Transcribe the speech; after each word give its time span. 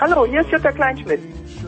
Hallo, 0.00 0.24
hier 0.24 0.40
ist 0.40 0.50
Jutta 0.50 0.72
Kleinschmidt. 0.72 1.20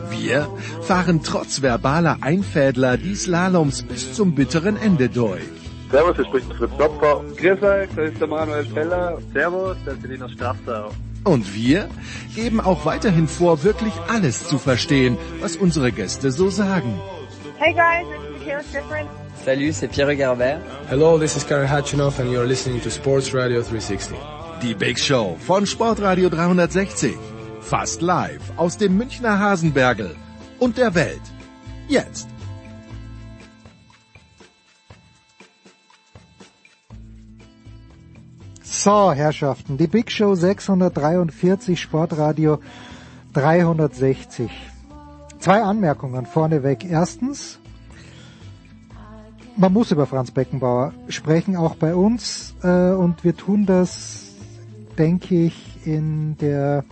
Wir 0.09 0.47
fahren 0.81 1.21
trotz 1.23 1.61
verbaler 1.61 2.17
Einfädler 2.21 2.97
die 2.97 3.13
Slaloms 3.13 3.83
bis 3.83 4.13
zum 4.13 4.33
bitteren 4.33 4.75
Ende 4.75 5.07
durch. 5.07 5.43
Servus, 5.91 6.15
hier 6.15 6.25
spricht 6.25 6.51
Fritz 6.53 6.71
Klopfer. 6.75 7.23
Grüß 7.37 7.61
euch, 7.61 7.89
das 7.95 8.11
ist 8.11 8.19
der 8.19 8.27
Manuel 8.27 8.65
Feller. 8.65 9.19
Servus, 9.33 9.77
das 9.85 9.93
ist 9.97 10.07
Linus 10.07 10.31
Strafsau. 10.31 10.89
Und 11.25 11.53
wir 11.53 11.87
geben 12.35 12.59
auch 12.59 12.85
weiterhin 12.85 13.27
vor, 13.27 13.63
wirklich 13.63 13.93
alles 14.09 14.47
zu 14.47 14.57
verstehen, 14.57 15.15
was 15.39 15.55
unsere 15.55 15.91
Gäste 15.91 16.31
so 16.31 16.49
sagen. 16.49 16.99
Hey 17.59 17.73
guys, 17.73 18.07
it's 18.11 18.39
Michaela 18.39 18.63
Schifrin. 18.63 19.07
Salut, 19.45 19.73
c'est 19.75 19.89
Pierre 19.89 20.15
Garbert. 20.15 20.59
Hello, 20.89 21.19
this 21.19 21.37
is 21.37 21.45
Karen 21.47 21.69
Hatchinoff 21.69 22.19
and 22.19 22.31
you're 22.31 22.47
listening 22.47 22.81
to 22.81 22.89
Sports 22.89 23.31
Radio 23.31 23.61
360. 23.61 24.17
Die 24.63 24.73
Big 24.73 24.97
Show 24.97 25.37
von 25.45 25.67
Sportradio 25.67 26.29
360. 26.29 27.15
Fast 27.63 28.01
live 28.01 28.51
aus 28.57 28.77
dem 28.77 28.97
Münchner 28.97 29.39
Hasenbergel 29.39 30.15
und 30.59 30.77
der 30.77 30.93
Welt. 30.95 31.21
Jetzt. 31.87 32.27
So, 38.61 39.13
Herrschaften, 39.13 39.77
die 39.77 39.87
Big 39.87 40.11
Show 40.11 40.35
643, 40.35 41.79
Sportradio 41.79 42.59
360. 43.31 44.51
Zwei 45.39 45.63
Anmerkungen 45.63 46.25
vorneweg. 46.25 46.83
Erstens, 46.83 47.59
man 49.55 49.71
muss 49.71 49.89
über 49.91 50.05
Franz 50.05 50.31
Beckenbauer 50.31 50.93
sprechen, 51.07 51.55
auch 51.55 51.75
bei 51.75 51.95
uns. 51.95 52.55
Äh, 52.61 52.91
und 52.91 53.23
wir 53.23 53.37
tun 53.37 53.65
das, 53.65 54.33
denke 54.97 55.45
ich, 55.45 55.87
in 55.87 56.37
der 56.37 56.83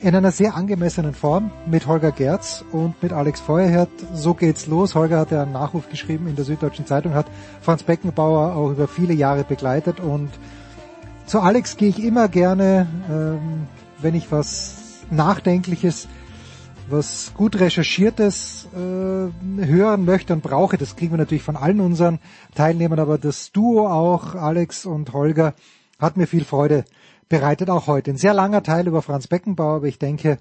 in 0.00 0.16
einer 0.16 0.32
sehr 0.32 0.54
angemessenen 0.54 1.12
Form 1.12 1.50
mit 1.66 1.86
Holger 1.86 2.10
Gerz 2.10 2.64
und 2.72 3.02
mit 3.02 3.12
Alex 3.12 3.40
Feuerherd. 3.40 3.90
So 4.14 4.32
geht's 4.32 4.66
los. 4.66 4.94
Holger 4.94 5.18
hat 5.18 5.30
ja 5.30 5.42
einen 5.42 5.52
Nachruf 5.52 5.90
geschrieben 5.90 6.26
in 6.26 6.36
der 6.36 6.46
Süddeutschen 6.46 6.86
Zeitung, 6.86 7.12
hat 7.12 7.26
Franz 7.60 7.82
Beckenbauer 7.82 8.56
auch 8.56 8.70
über 8.70 8.88
viele 8.88 9.12
Jahre 9.12 9.44
begleitet 9.44 10.00
und 10.00 10.30
zu 11.26 11.40
Alex 11.40 11.76
gehe 11.76 11.90
ich 11.90 12.02
immer 12.02 12.28
gerne, 12.28 12.86
ähm, 13.10 13.68
wenn 14.00 14.14
ich 14.14 14.32
was 14.32 15.04
Nachdenkliches, 15.10 16.08
was 16.88 17.32
gut 17.36 17.60
recherchiertes 17.60 18.68
äh, 18.74 19.66
hören 19.66 20.04
möchte 20.06 20.32
und 20.32 20.42
brauche. 20.42 20.78
Das 20.78 20.96
kriegen 20.96 21.12
wir 21.12 21.18
natürlich 21.18 21.44
von 21.44 21.56
allen 21.56 21.80
unseren 21.80 22.20
Teilnehmern, 22.54 22.98
aber 22.98 23.18
das 23.18 23.52
Duo 23.52 23.86
auch, 23.86 24.34
Alex 24.34 24.86
und 24.86 25.12
Holger, 25.12 25.54
hat 25.98 26.16
mir 26.16 26.26
viel 26.26 26.44
Freude 26.44 26.84
bereitet, 27.30 27.70
auch 27.70 27.86
heute. 27.86 28.10
Ein 28.10 28.18
sehr 28.18 28.34
langer 28.34 28.62
Teil 28.62 28.86
über 28.86 29.00
Franz 29.00 29.26
Beckenbauer, 29.26 29.76
aber 29.76 29.86
ich 29.86 29.98
denke, 29.98 30.36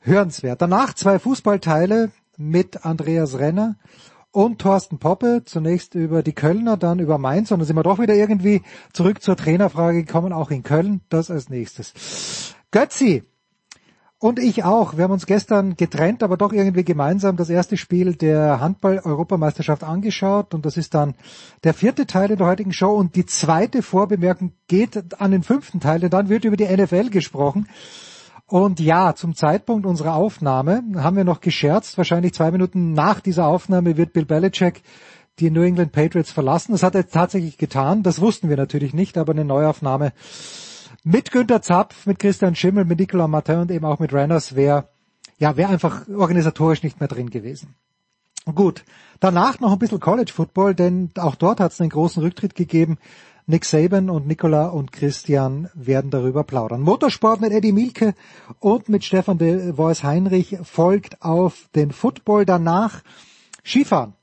hörenswert. 0.00 0.60
Danach 0.60 0.92
zwei 0.92 1.18
Fußballteile 1.18 2.10
mit 2.36 2.84
Andreas 2.84 3.38
Renner 3.38 3.76
und 4.30 4.58
Thorsten 4.58 4.98
Poppe, 4.98 5.44
zunächst 5.46 5.94
über 5.94 6.22
die 6.22 6.34
Kölner, 6.34 6.76
dann 6.76 6.98
über 6.98 7.16
Mainz 7.16 7.50
und 7.50 7.60
dann 7.60 7.66
sind 7.66 7.76
wir 7.76 7.82
doch 7.82 7.98
wieder 7.98 8.14
irgendwie 8.14 8.60
zurück 8.92 9.22
zur 9.22 9.36
Trainerfrage 9.36 10.04
gekommen, 10.04 10.34
auch 10.34 10.50
in 10.50 10.62
Köln, 10.62 11.00
das 11.08 11.30
als 11.30 11.48
nächstes. 11.48 12.54
Götzi 12.70 13.24
und 14.18 14.38
ich 14.38 14.64
auch, 14.64 14.96
wir 14.96 15.04
haben 15.04 15.12
uns 15.12 15.26
gestern 15.26 15.76
getrennt, 15.76 16.22
aber 16.22 16.38
doch 16.38 16.52
irgendwie 16.52 16.84
gemeinsam 16.84 17.36
das 17.36 17.50
erste 17.50 17.76
Spiel 17.76 18.14
der 18.14 18.60
Handball-Europameisterschaft 18.60 19.84
angeschaut 19.84 20.54
und 20.54 20.64
das 20.64 20.78
ist 20.78 20.94
dann 20.94 21.14
der 21.64 21.74
vierte 21.74 22.06
Teil 22.06 22.30
in 22.30 22.38
der 22.38 22.46
heutigen 22.46 22.72
Show 22.72 22.94
und 22.94 23.14
die 23.14 23.26
zweite 23.26 23.82
Vorbemerkung 23.82 24.52
geht 24.68 25.20
an 25.20 25.32
den 25.32 25.42
fünften 25.42 25.80
Teil, 25.80 26.00
denn 26.00 26.10
dann 26.10 26.30
wird 26.30 26.44
über 26.44 26.56
die 26.56 26.64
NFL 26.64 27.10
gesprochen. 27.10 27.68
Und 28.48 28.78
ja, 28.78 29.14
zum 29.14 29.34
Zeitpunkt 29.34 29.86
unserer 29.86 30.14
Aufnahme 30.14 30.82
haben 30.96 31.16
wir 31.16 31.24
noch 31.24 31.40
gescherzt, 31.40 31.98
wahrscheinlich 31.98 32.32
zwei 32.32 32.52
Minuten 32.52 32.92
nach 32.92 33.20
dieser 33.20 33.46
Aufnahme 33.46 33.96
wird 33.96 34.12
Bill 34.12 34.24
Belichick 34.24 34.82
die 35.40 35.50
New 35.50 35.62
England 35.62 35.92
Patriots 35.92 36.30
verlassen. 36.30 36.72
Das 36.72 36.82
hat 36.82 36.94
er 36.94 37.08
tatsächlich 37.08 37.58
getan. 37.58 38.02
Das 38.02 38.20
wussten 38.20 38.48
wir 38.48 38.56
natürlich 38.56 38.94
nicht, 38.94 39.18
aber 39.18 39.32
eine 39.32 39.44
Neuaufnahme 39.44 40.12
mit 41.06 41.30
Günter 41.30 41.62
Zapf, 41.62 42.04
mit 42.06 42.18
Christian 42.18 42.56
Schimmel, 42.56 42.84
mit 42.84 42.98
Nicolas 42.98 43.28
Martin 43.28 43.58
und 43.58 43.70
eben 43.70 43.84
auch 43.84 44.00
mit 44.00 44.12
Ranners 44.12 44.56
wäre 44.56 44.88
ja, 45.38 45.56
wäre 45.56 45.70
einfach 45.70 46.08
organisatorisch 46.08 46.82
nicht 46.82 46.98
mehr 46.98 47.08
drin 47.08 47.30
gewesen. 47.30 47.76
Gut, 48.52 48.84
danach 49.20 49.60
noch 49.60 49.72
ein 49.72 49.78
bisschen 49.78 50.00
College 50.00 50.32
Football, 50.34 50.74
denn 50.74 51.10
auch 51.16 51.36
dort 51.36 51.60
hat 51.60 51.70
es 51.70 51.80
einen 51.80 51.90
großen 51.90 52.22
Rücktritt 52.22 52.56
gegeben. 52.56 52.98
Nick 53.46 53.64
Saban 53.64 54.10
und 54.10 54.26
Nicola 54.26 54.66
und 54.66 54.90
Christian 54.90 55.68
werden 55.74 56.10
darüber 56.10 56.42
plaudern. 56.42 56.80
Motorsport 56.80 57.40
mit 57.40 57.52
Eddie 57.52 57.70
Milke 57.70 58.14
und 58.58 58.88
mit 58.88 59.04
Stefan 59.04 59.38
de 59.38 59.76
Vois 59.76 60.02
Heinrich 60.02 60.58
folgt 60.64 61.22
auf 61.22 61.68
den 61.76 61.92
Football. 61.92 62.46
Danach 62.46 63.02
Skifahren. 63.64 64.15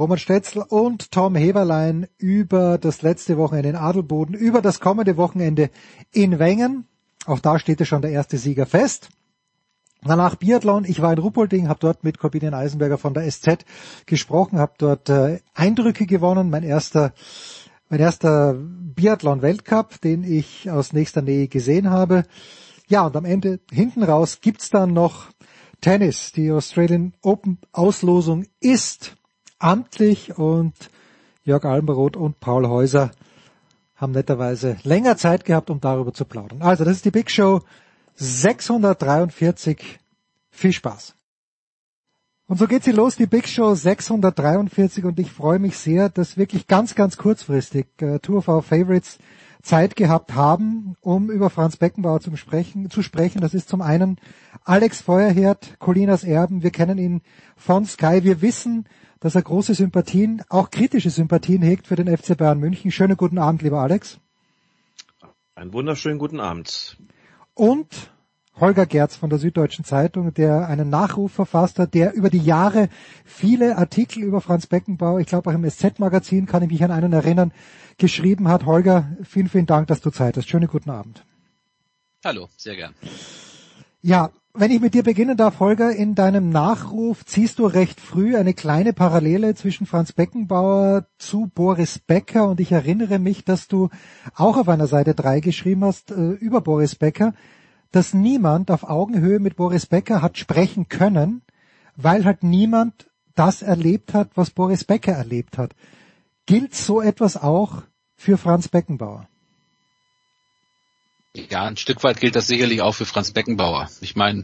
Roman 0.00 0.16
Stetzel 0.16 0.62
und 0.62 1.12
Tom 1.12 1.36
Heberlein 1.36 2.06
über 2.16 2.78
das 2.78 3.02
letzte 3.02 3.36
Wochenende 3.36 3.68
in 3.68 3.76
Adelboden, 3.76 4.34
über 4.34 4.62
das 4.62 4.80
kommende 4.80 5.18
Wochenende 5.18 5.68
in 6.10 6.38
Wengen. 6.38 6.86
Auch 7.26 7.38
da 7.38 7.58
steht 7.58 7.80
ja 7.80 7.84
schon 7.84 8.00
der 8.00 8.10
erste 8.10 8.38
Sieger 8.38 8.64
fest. 8.64 9.10
Danach 10.02 10.36
Biathlon. 10.36 10.86
Ich 10.86 11.02
war 11.02 11.12
in 11.12 11.18
Ruppolding, 11.18 11.68
habe 11.68 11.80
dort 11.80 12.02
mit 12.02 12.18
Corbinian 12.18 12.54
Eisenberger 12.54 12.96
von 12.96 13.12
der 13.12 13.30
SZ 13.30 13.66
gesprochen, 14.06 14.58
habe 14.58 14.72
dort 14.78 15.10
äh, 15.10 15.40
Eindrücke 15.52 16.06
gewonnen. 16.06 16.48
Mein 16.48 16.62
erster 16.62 17.12
mein 17.90 18.00
erster 18.00 18.54
Biathlon-Weltcup, 18.54 20.00
den 20.00 20.24
ich 20.24 20.70
aus 20.70 20.94
nächster 20.94 21.20
Nähe 21.20 21.48
gesehen 21.48 21.90
habe. 21.90 22.22
Ja, 22.88 23.04
und 23.04 23.16
am 23.16 23.26
Ende, 23.26 23.60
hinten 23.70 24.02
raus, 24.02 24.38
gibt's 24.40 24.70
dann 24.70 24.94
noch 24.94 25.26
Tennis. 25.82 26.32
Die 26.32 26.50
Australian 26.50 27.12
Open 27.20 27.58
Auslosung 27.72 28.46
ist 28.60 29.19
amtlich 29.60 30.36
und 30.36 30.74
Jörg 31.44 31.64
Almroth 31.64 32.16
und 32.16 32.40
Paul 32.40 32.68
Häuser 32.68 33.12
haben 33.94 34.12
netterweise 34.12 34.76
länger 34.82 35.16
Zeit 35.16 35.44
gehabt, 35.44 35.70
um 35.70 35.80
darüber 35.80 36.12
zu 36.12 36.24
plaudern. 36.24 36.62
Also, 36.62 36.84
das 36.84 36.96
ist 36.96 37.04
die 37.04 37.10
Big 37.10 37.30
Show 37.30 37.60
643. 38.16 39.98
Viel 40.50 40.72
Spaß. 40.72 41.14
Und 42.46 42.58
so 42.58 42.66
geht 42.66 42.82
sie 42.82 42.90
los, 42.90 43.14
die 43.14 43.26
Big 43.26 43.46
Show 43.46 43.74
643 43.74 45.04
und 45.04 45.20
ich 45.20 45.30
freue 45.30 45.60
mich 45.60 45.78
sehr, 45.78 46.08
dass 46.08 46.36
wirklich 46.36 46.66
ganz, 46.66 46.96
ganz 46.96 47.16
kurzfristig 47.16 47.86
äh, 48.00 48.18
Two 48.18 48.38
of 48.38 48.48
Our 48.48 48.62
Favorites 48.62 49.18
Zeit 49.62 49.94
gehabt 49.94 50.34
haben, 50.34 50.96
um 51.00 51.30
über 51.30 51.50
Franz 51.50 51.76
Beckenbauer 51.76 52.20
zu 52.20 52.34
sprechen, 52.36 52.90
zu 52.90 53.02
sprechen. 53.02 53.40
Das 53.40 53.54
ist 53.54 53.68
zum 53.68 53.82
einen 53.82 54.18
Alex 54.64 55.00
Feuerherd, 55.00 55.78
Colinas 55.78 56.24
Erben. 56.24 56.62
Wir 56.62 56.70
kennen 56.70 56.98
ihn 56.98 57.20
von 57.56 57.84
Sky. 57.84 58.24
Wir 58.24 58.42
wissen, 58.42 58.86
dass 59.20 59.34
er 59.34 59.42
große 59.42 59.74
Sympathien, 59.74 60.42
auch 60.48 60.70
kritische 60.70 61.10
Sympathien 61.10 61.62
hegt 61.62 61.86
für 61.86 61.96
den 61.96 62.14
FC 62.14 62.36
Bayern 62.36 62.58
München. 62.58 62.90
Schönen 62.90 63.16
guten 63.16 63.38
Abend, 63.38 63.62
lieber 63.62 63.80
Alex. 63.80 64.18
Einen 65.54 65.72
wunderschönen 65.72 66.18
guten 66.18 66.40
Abend. 66.40 66.96
Und 67.54 68.10
Holger 68.58 68.86
Gerz 68.86 69.16
von 69.16 69.30
der 69.30 69.38
Süddeutschen 69.38 69.84
Zeitung, 69.84 70.34
der 70.34 70.68
einen 70.68 70.90
Nachruf 70.90 71.32
verfasst 71.32 71.78
hat, 71.78 71.94
der 71.94 72.14
über 72.14 72.30
die 72.30 72.38
Jahre 72.38 72.88
viele 73.24 73.76
Artikel 73.78 74.22
über 74.22 74.40
Franz 74.40 74.66
Beckenbauer, 74.66 75.20
ich 75.20 75.26
glaube 75.26 75.50
auch 75.50 75.54
im 75.54 75.68
SZ-Magazin 75.68 76.46
kann 76.46 76.62
ich 76.62 76.70
mich 76.70 76.82
an 76.82 76.90
einen 76.90 77.12
erinnern, 77.12 77.52
geschrieben 77.98 78.48
hat. 78.48 78.66
Holger, 78.66 79.16
vielen, 79.22 79.48
vielen 79.48 79.66
Dank, 79.66 79.86
dass 79.88 80.00
du 80.00 80.10
Zeit 80.10 80.36
hast. 80.36 80.48
Schönen 80.48 80.68
guten 80.68 80.90
Abend. 80.90 81.24
Hallo, 82.24 82.48
sehr 82.56 82.76
gern. 82.76 82.94
Ja, 84.02 84.30
wenn 84.52 84.70
ich 84.70 84.80
mit 84.80 84.94
dir 84.94 85.04
beginnen 85.04 85.36
darf, 85.36 85.60
Holger, 85.60 85.92
in 85.92 86.14
deinem 86.14 86.50
Nachruf 86.50 87.24
ziehst 87.24 87.58
du 87.58 87.66
recht 87.66 88.00
früh 88.00 88.36
eine 88.36 88.52
kleine 88.52 88.92
Parallele 88.92 89.54
zwischen 89.54 89.86
Franz 89.86 90.12
Beckenbauer 90.12 91.06
zu 91.18 91.46
Boris 91.54 92.00
Becker 92.00 92.48
und 92.48 92.58
ich 92.58 92.72
erinnere 92.72 93.18
mich, 93.20 93.44
dass 93.44 93.68
du 93.68 93.90
auch 94.34 94.56
auf 94.56 94.68
einer 94.68 94.88
Seite 94.88 95.14
drei 95.14 95.40
geschrieben 95.40 95.84
hast 95.84 96.10
äh, 96.10 96.32
über 96.32 96.60
Boris 96.60 96.96
Becker, 96.96 97.32
dass 97.92 98.12
niemand 98.12 98.70
auf 98.70 98.82
Augenhöhe 98.82 99.38
mit 99.38 99.56
Boris 99.56 99.86
Becker 99.86 100.20
hat 100.20 100.36
sprechen 100.36 100.88
können, 100.88 101.42
weil 101.96 102.24
halt 102.24 102.42
niemand 102.42 103.08
das 103.36 103.62
erlebt 103.62 104.14
hat, 104.14 104.30
was 104.34 104.50
Boris 104.50 104.84
Becker 104.84 105.12
erlebt 105.12 105.58
hat. 105.58 105.74
Gilt 106.46 106.74
so 106.74 107.00
etwas 107.00 107.36
auch 107.36 107.82
für 108.16 108.36
Franz 108.36 108.68
Beckenbauer? 108.68 109.28
Ja, 111.36 111.64
ein 111.64 111.76
Stück 111.76 112.02
weit 112.02 112.18
gilt 112.18 112.34
das 112.34 112.48
sicherlich 112.48 112.80
auch 112.80 112.94
für 112.94 113.06
Franz 113.06 113.30
Beckenbauer. 113.30 113.88
Ich 114.00 114.16
meine, 114.16 114.42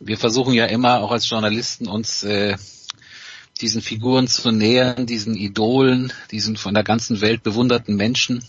wir 0.00 0.18
versuchen 0.18 0.52
ja 0.52 0.66
immer 0.66 1.00
auch 1.00 1.12
als 1.12 1.30
Journalisten 1.30 1.86
uns 1.86 2.24
äh, 2.24 2.56
diesen 3.60 3.82
Figuren 3.82 4.26
zu 4.26 4.50
nähern, 4.50 5.06
diesen 5.06 5.36
Idolen, 5.36 6.12
diesen 6.32 6.56
von 6.56 6.74
der 6.74 6.82
ganzen 6.82 7.20
Welt 7.20 7.44
bewunderten 7.44 7.94
Menschen 7.94 8.44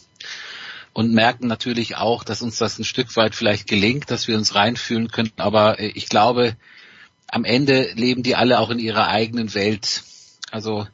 und 0.93 1.13
merken 1.13 1.45
natürlich 1.45 1.95
auch, 1.95 2.23
dass 2.23 2.41
uns 2.41 2.57
das 2.57 2.79
ein 2.79 2.85
Stück 2.85 3.15
weit 3.15 3.35
vielleicht 3.35 3.67
gelingt, 3.67 4.09
dass 4.09 4.27
wir 4.27 4.35
uns 4.35 4.55
reinfühlen 4.55 5.09
können. 5.09 5.31
Aber 5.37 5.79
äh, 5.79 5.91
ich 5.93 6.09
glaube, 6.09 6.57
am 7.27 7.45
Ende 7.45 7.91
leben 7.93 8.23
die 8.23 8.35
alle 8.35 8.59
auch 8.59 8.71
in 8.71 8.79
ihrer 8.79 9.09
eigenen 9.09 9.53
Welt. 9.53 10.03
Also 10.49 10.87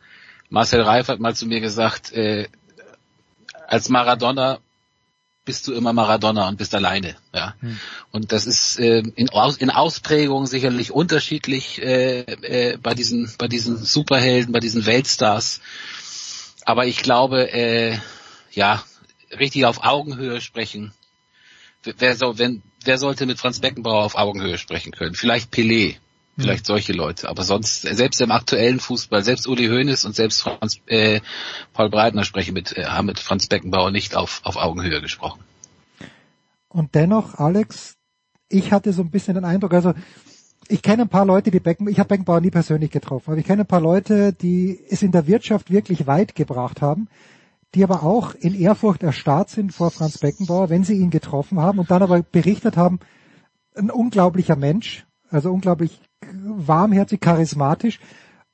Marcel 0.50 0.82
Reif 0.82 1.08
hat 1.08 1.22
mal 1.22 1.36
zu 1.36 1.46
mir 1.46 1.62
gesagt, 1.62 2.12
äh, 2.12 2.50
als 3.66 3.88
Maradona 3.88 4.60
bist 5.46 5.68
du 5.68 5.74
immer 5.74 5.94
Maradona 5.94 6.48
und 6.48 6.58
bist 6.58 6.74
alleine. 6.76 7.16
Ja. 7.34 7.56
Hm. 7.62 7.80
Und 8.12 8.32
das 8.32 8.46
ist 8.46 8.80
äh, 8.80 9.04
in, 9.16 9.30
Aus, 9.30 9.58
in 9.58 9.70
Ausprägung 9.70 10.48
sicherlich 10.48 10.92
unterschiedlich 10.92 11.82
äh, 11.82 12.22
äh, 12.22 12.78
bei 12.78 12.94
diesen 12.94 13.32
bei 13.38 13.48
diesen 13.48 13.78
Superhelden, 13.78 14.52
bei 14.52 14.60
diesen 14.60 14.86
Weltstars. 14.86 15.62
Aber 16.66 16.88
ich 16.88 17.04
glaube, 17.04 17.54
äh, 17.54 18.00
ja, 18.52 18.84
richtig 19.40 19.66
auf 19.66 19.84
Augenhöhe 19.84 20.42
sprechen. 20.42 20.94
Wer, 21.84 22.16
soll, 22.16 22.40
wenn, 22.40 22.64
wer 22.84 22.98
sollte 22.98 23.28
mit 23.28 23.38
Franz 23.38 23.60
Beckenbauer 23.60 24.04
auf 24.04 24.16
Augenhöhe 24.16 24.58
sprechen 24.58 24.92
können? 24.92 25.14
Vielleicht 25.14 25.54
Pelé, 25.54 25.98
vielleicht 26.38 26.66
solche 26.66 26.94
Leute. 26.94 27.30
Aber 27.30 27.44
sonst, 27.44 27.82
selbst 27.82 28.22
im 28.22 28.32
aktuellen 28.32 28.80
Fußball, 28.80 29.24
selbst 29.24 29.48
Uli 29.48 29.68
Hoeneß 29.68 30.06
und 30.06 30.16
selbst 30.16 30.42
Franz, 30.42 30.80
äh, 30.88 31.22
Paul 31.74 31.90
Breitner 31.90 32.24
sprechen 32.24 32.54
mit, 32.54 32.78
äh, 32.78 32.86
haben 32.86 33.08
mit 33.08 33.20
Franz 33.20 33.48
Beckenbauer 33.48 33.92
nicht 33.92 34.16
auf, 34.16 34.42
auf 34.44 34.58
Augenhöhe 34.58 35.02
gesprochen. 35.02 35.44
Und 36.68 36.94
dennoch, 36.96 37.36
Alex, 37.36 37.96
ich 38.50 38.72
hatte 38.72 38.92
so 38.92 39.02
ein 39.02 39.12
bisschen 39.12 39.36
den 39.36 39.46
Eindruck, 39.46 39.74
also 39.74 39.94
ich 40.68 40.82
kenne 40.82 41.04
ein 41.04 41.10
paar 41.10 41.26
Leute, 41.26 41.52
die 41.52 41.60
Becken, 41.60 41.88
ich 41.88 42.00
habe 42.00 42.10
Beckenbauer 42.10 42.42
nie 42.42 42.50
persönlich 42.50 42.92
getroffen, 42.92 43.32
aber 43.32 43.40
ich 43.40 43.46
kenne 43.46 43.62
ein 43.62 43.68
paar 43.68 43.82
Leute, 43.82 44.34
die 44.34 44.80
es 44.90 45.04
in 45.04 45.12
der 45.12 45.28
Wirtschaft 45.28 45.72
wirklich 45.72 46.08
weit 46.08 46.36
gebracht 46.36 46.82
haben, 46.82 47.08
die 47.76 47.84
aber 47.84 48.04
auch 48.04 48.34
in 48.34 48.60
Ehrfurcht 48.60 49.04
erstarrt 49.04 49.50
sind 49.50 49.74
vor 49.74 49.92
Franz 49.92 50.18
Beckenbauer, 50.18 50.70
wenn 50.70 50.84
sie 50.84 50.96
ihn 50.96 51.12
getroffen 51.12 51.60
haben 51.60 51.80
und 51.80 51.92
dann 51.92 52.02
aber 52.02 52.22
berichtet 52.24 52.78
haben, 52.78 53.00
ein 53.76 53.92
unglaublicher 53.92 54.56
Mensch, 54.56 55.06
also 55.30 55.52
unglaublich 55.52 56.00
warmherzig, 56.32 57.22
charismatisch 57.22 58.00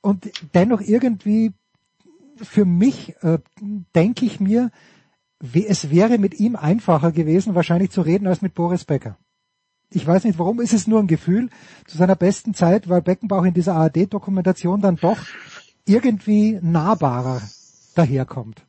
und 0.02 0.32
dennoch 0.54 0.82
irgendwie 0.82 1.54
für 2.36 2.66
mich 2.66 3.16
äh, 3.22 3.40
denke 3.96 4.26
ich 4.26 4.40
mir, 4.40 4.72
es 5.54 5.90
wäre 5.90 6.18
mit 6.18 6.40
ihm 6.40 6.56
einfacher 6.56 7.12
gewesen, 7.12 7.56
wahrscheinlich 7.56 7.92
zu 7.92 8.02
reden 8.02 8.28
als 8.28 8.42
mit 8.42 8.54
Boris 8.54 8.86
Becker. 8.86 9.18
Ich 9.90 10.06
weiß 10.06 10.24
nicht 10.24 10.40
warum, 10.40 10.62
ist 10.62 10.74
es 10.74 10.88
nur 10.88 11.00
ein 11.00 11.08
Gefühl 11.08 11.50
zu 11.86 11.98
seiner 11.98 12.16
besten 12.16 12.54
Zeit, 12.54 12.88
weil 12.88 13.02
Beckenbauer 13.02 13.46
in 13.46 13.54
dieser 13.54 13.76
ARD-Dokumentation 13.76 14.82
dann 14.82 14.96
doch 14.96 15.20
irgendwie 15.86 16.60
nahbarer 16.62 17.42
daherkommt. 17.96 18.66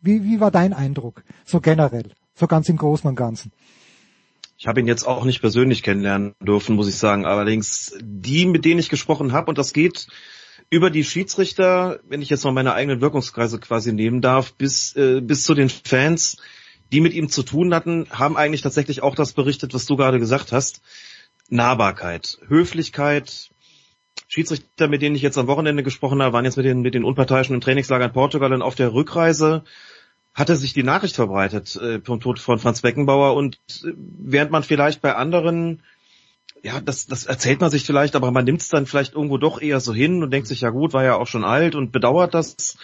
Wie, 0.00 0.22
wie 0.24 0.40
war 0.40 0.50
dein 0.50 0.74
Eindruck? 0.74 1.24
So 1.44 1.60
generell, 1.60 2.12
so 2.34 2.46
ganz 2.46 2.68
im 2.68 2.76
Großen 2.76 3.08
und 3.08 3.16
Ganzen. 3.16 3.52
Ich 4.66 4.68
habe 4.68 4.80
ihn 4.80 4.88
jetzt 4.88 5.06
auch 5.06 5.24
nicht 5.24 5.42
persönlich 5.42 5.84
kennenlernen 5.84 6.34
dürfen, 6.40 6.74
muss 6.74 6.88
ich 6.88 6.96
sagen. 6.96 7.24
Allerdings 7.24 7.96
die, 8.02 8.46
mit 8.46 8.64
denen 8.64 8.80
ich 8.80 8.88
gesprochen 8.88 9.30
habe, 9.30 9.48
und 9.48 9.58
das 9.58 9.72
geht 9.72 10.08
über 10.70 10.90
die 10.90 11.04
Schiedsrichter, 11.04 12.00
wenn 12.08 12.20
ich 12.20 12.30
jetzt 12.30 12.42
mal 12.42 12.50
meine 12.50 12.74
eigenen 12.74 13.00
Wirkungskreise 13.00 13.60
quasi 13.60 13.92
nehmen 13.92 14.22
darf, 14.22 14.54
bis, 14.54 14.96
äh, 14.96 15.20
bis 15.20 15.44
zu 15.44 15.54
den 15.54 15.68
Fans, 15.68 16.38
die 16.90 17.00
mit 17.00 17.14
ihm 17.14 17.28
zu 17.28 17.44
tun 17.44 17.72
hatten, 17.72 18.08
haben 18.10 18.36
eigentlich 18.36 18.62
tatsächlich 18.62 19.04
auch 19.04 19.14
das 19.14 19.34
berichtet, 19.34 19.72
was 19.72 19.86
du 19.86 19.94
gerade 19.94 20.18
gesagt 20.18 20.50
hast. 20.50 20.82
Nahbarkeit, 21.48 22.38
Höflichkeit. 22.48 23.50
Schiedsrichter, 24.26 24.88
mit 24.88 25.00
denen 25.00 25.14
ich 25.14 25.22
jetzt 25.22 25.38
am 25.38 25.46
Wochenende 25.46 25.84
gesprochen 25.84 26.20
habe, 26.20 26.32
waren 26.32 26.44
jetzt 26.44 26.56
mit 26.56 26.66
den, 26.66 26.80
mit 26.80 26.94
den 26.94 27.04
Unparteiischen 27.04 27.54
im 27.54 27.60
Trainingslager 27.60 28.06
in 28.06 28.12
Portugal 28.12 28.52
und 28.52 28.62
auf 28.62 28.74
der 28.74 28.92
Rückreise 28.92 29.62
hatte 30.36 30.54
sich 30.54 30.74
die 30.74 30.82
Nachricht 30.82 31.16
verbreitet 31.16 31.74
äh, 31.76 32.00
vom 32.02 32.20
Tod 32.20 32.38
von 32.38 32.58
Franz 32.58 32.82
Beckenbauer 32.82 33.34
und 33.34 33.56
äh, 33.84 33.92
während 33.96 34.52
man 34.52 34.62
vielleicht 34.62 35.00
bei 35.00 35.16
anderen, 35.16 35.82
ja, 36.62 36.78
das, 36.80 37.06
das 37.06 37.24
erzählt 37.24 37.60
man 37.62 37.70
sich 37.70 37.84
vielleicht, 37.84 38.14
aber 38.14 38.30
man 38.30 38.44
nimmt 38.44 38.60
es 38.60 38.68
dann 38.68 38.84
vielleicht 38.84 39.14
irgendwo 39.14 39.38
doch 39.38 39.62
eher 39.62 39.80
so 39.80 39.94
hin 39.94 40.22
und 40.22 40.30
denkt 40.30 40.46
sich, 40.46 40.60
ja 40.60 40.68
gut, 40.68 40.92
war 40.92 41.04
ja 41.04 41.16
auch 41.16 41.26
schon 41.26 41.42
alt 41.42 41.74
und 41.74 41.90
bedauert 41.90 42.34
das. 42.34 42.76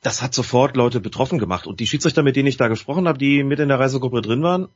Das 0.00 0.22
hat 0.22 0.34
sofort 0.34 0.76
Leute 0.76 0.98
betroffen 0.98 1.38
gemacht. 1.38 1.68
Und 1.68 1.78
die 1.78 1.86
Schiedsrichter, 1.86 2.24
mit 2.24 2.34
denen 2.34 2.48
ich 2.48 2.56
da 2.56 2.66
gesprochen 2.66 3.06
habe, 3.06 3.18
die 3.18 3.44
mit 3.44 3.60
in 3.60 3.68
der 3.68 3.78
Reisegruppe 3.78 4.20
drin 4.20 4.42
waren, 4.42 4.68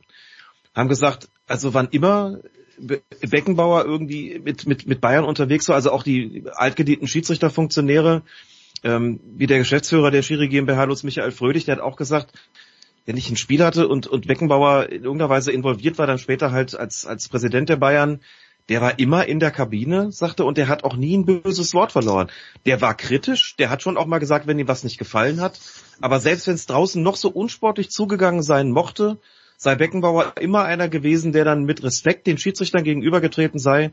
haben 0.73 0.89
gesagt, 0.89 1.29
also 1.49 1.75
wann 1.75 1.89
immer 1.89 2.39
Beckenbauer 2.79 3.87
irgendwie 3.87 4.39
mit, 4.39 4.67
mit, 4.67 4.87
mit 4.87 5.01
Bayern 5.01 5.25
unterwegs 5.25 5.67
war, 5.69 5.75
also 5.75 5.91
auch 5.91 6.03
die 6.03 6.45
altgedienten 6.55 7.09
Schiedsrichterfunktionäre, 7.09 8.23
ähm, 8.87 9.21
wie 9.37 9.49
der 9.49 9.59
Geschäftsführer 9.59 10.13
der 10.13 10.23
Schiri 10.23 10.49
GmbH, 10.49 10.85
Lutz 10.85 11.03
Michael 11.03 11.33
Fröhlich, 11.33 11.65
der 11.65 11.77
hat 11.77 11.83
auch 11.83 11.97
gesagt, 11.97 12.33
wenn 13.05 13.17
ich 13.17 13.29
ein 13.29 13.37
Spiel 13.37 13.65
hatte 13.65 13.89
und, 13.89 14.07
und 14.07 14.29
Beckenbauer 14.29 14.89
in 14.91 15.03
irgendeiner 15.03 15.29
Weise 15.29 15.51
involviert 15.51 15.99
war, 15.99 16.07
dann 16.07 16.19
später 16.19 16.53
halt 16.53 16.77
als, 16.77 17.05
als 17.05 17.29
Präsident 17.29 17.69
der 17.69 17.77
Bayern, 17.77 18.21
der 18.69 18.81
war 18.81 18.99
immer 18.99 19.27
in 19.27 19.41
der 19.41 19.51
Kabine, 19.51 20.13
sagte, 20.13 20.45
und 20.45 20.57
der 20.57 20.69
hat 20.69 20.85
auch 20.85 20.97
nie 20.97 21.17
ein 21.17 21.25
böses 21.25 21.75
Wort 21.75 21.93
verloren. 21.93 22.29
Der 22.65 22.81
war 22.81 22.95
kritisch, 22.95 23.57
der 23.57 23.71
hat 23.71 23.83
schon 23.83 23.97
auch 23.97 24.07
mal 24.07 24.19
gesagt, 24.19 24.47
wenn 24.47 24.59
ihm 24.59 24.69
was 24.69 24.85
nicht 24.85 24.99
gefallen 24.99 25.41
hat. 25.41 25.61
Aber 26.01 26.21
selbst 26.21 26.47
wenn 26.47 26.55
es 26.55 26.67
draußen 26.67 27.03
noch 27.03 27.17
so 27.17 27.29
unsportlich 27.29 27.91
zugegangen 27.91 28.43
sein 28.43 28.71
mochte, 28.71 29.19
sei 29.57 29.75
Beckenbauer 29.75 30.35
immer 30.41 30.65
einer 30.65 30.89
gewesen, 30.89 31.33
der 31.33 31.45
dann 31.45 31.65
mit 31.65 31.83
Respekt 31.83 32.27
den 32.27 32.39
Schiedsrichtern 32.39 32.85
gegenübergetreten 32.85 33.59
sei 33.59 33.93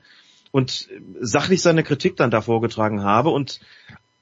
und 0.51 0.88
sachlich 1.19 1.62
seine 1.62 1.84
Kritik 1.84 2.16
dann 2.16 2.31
da 2.31 2.42
vorgetragen 2.42 3.04
habe. 3.04 3.30
Und 3.30 3.60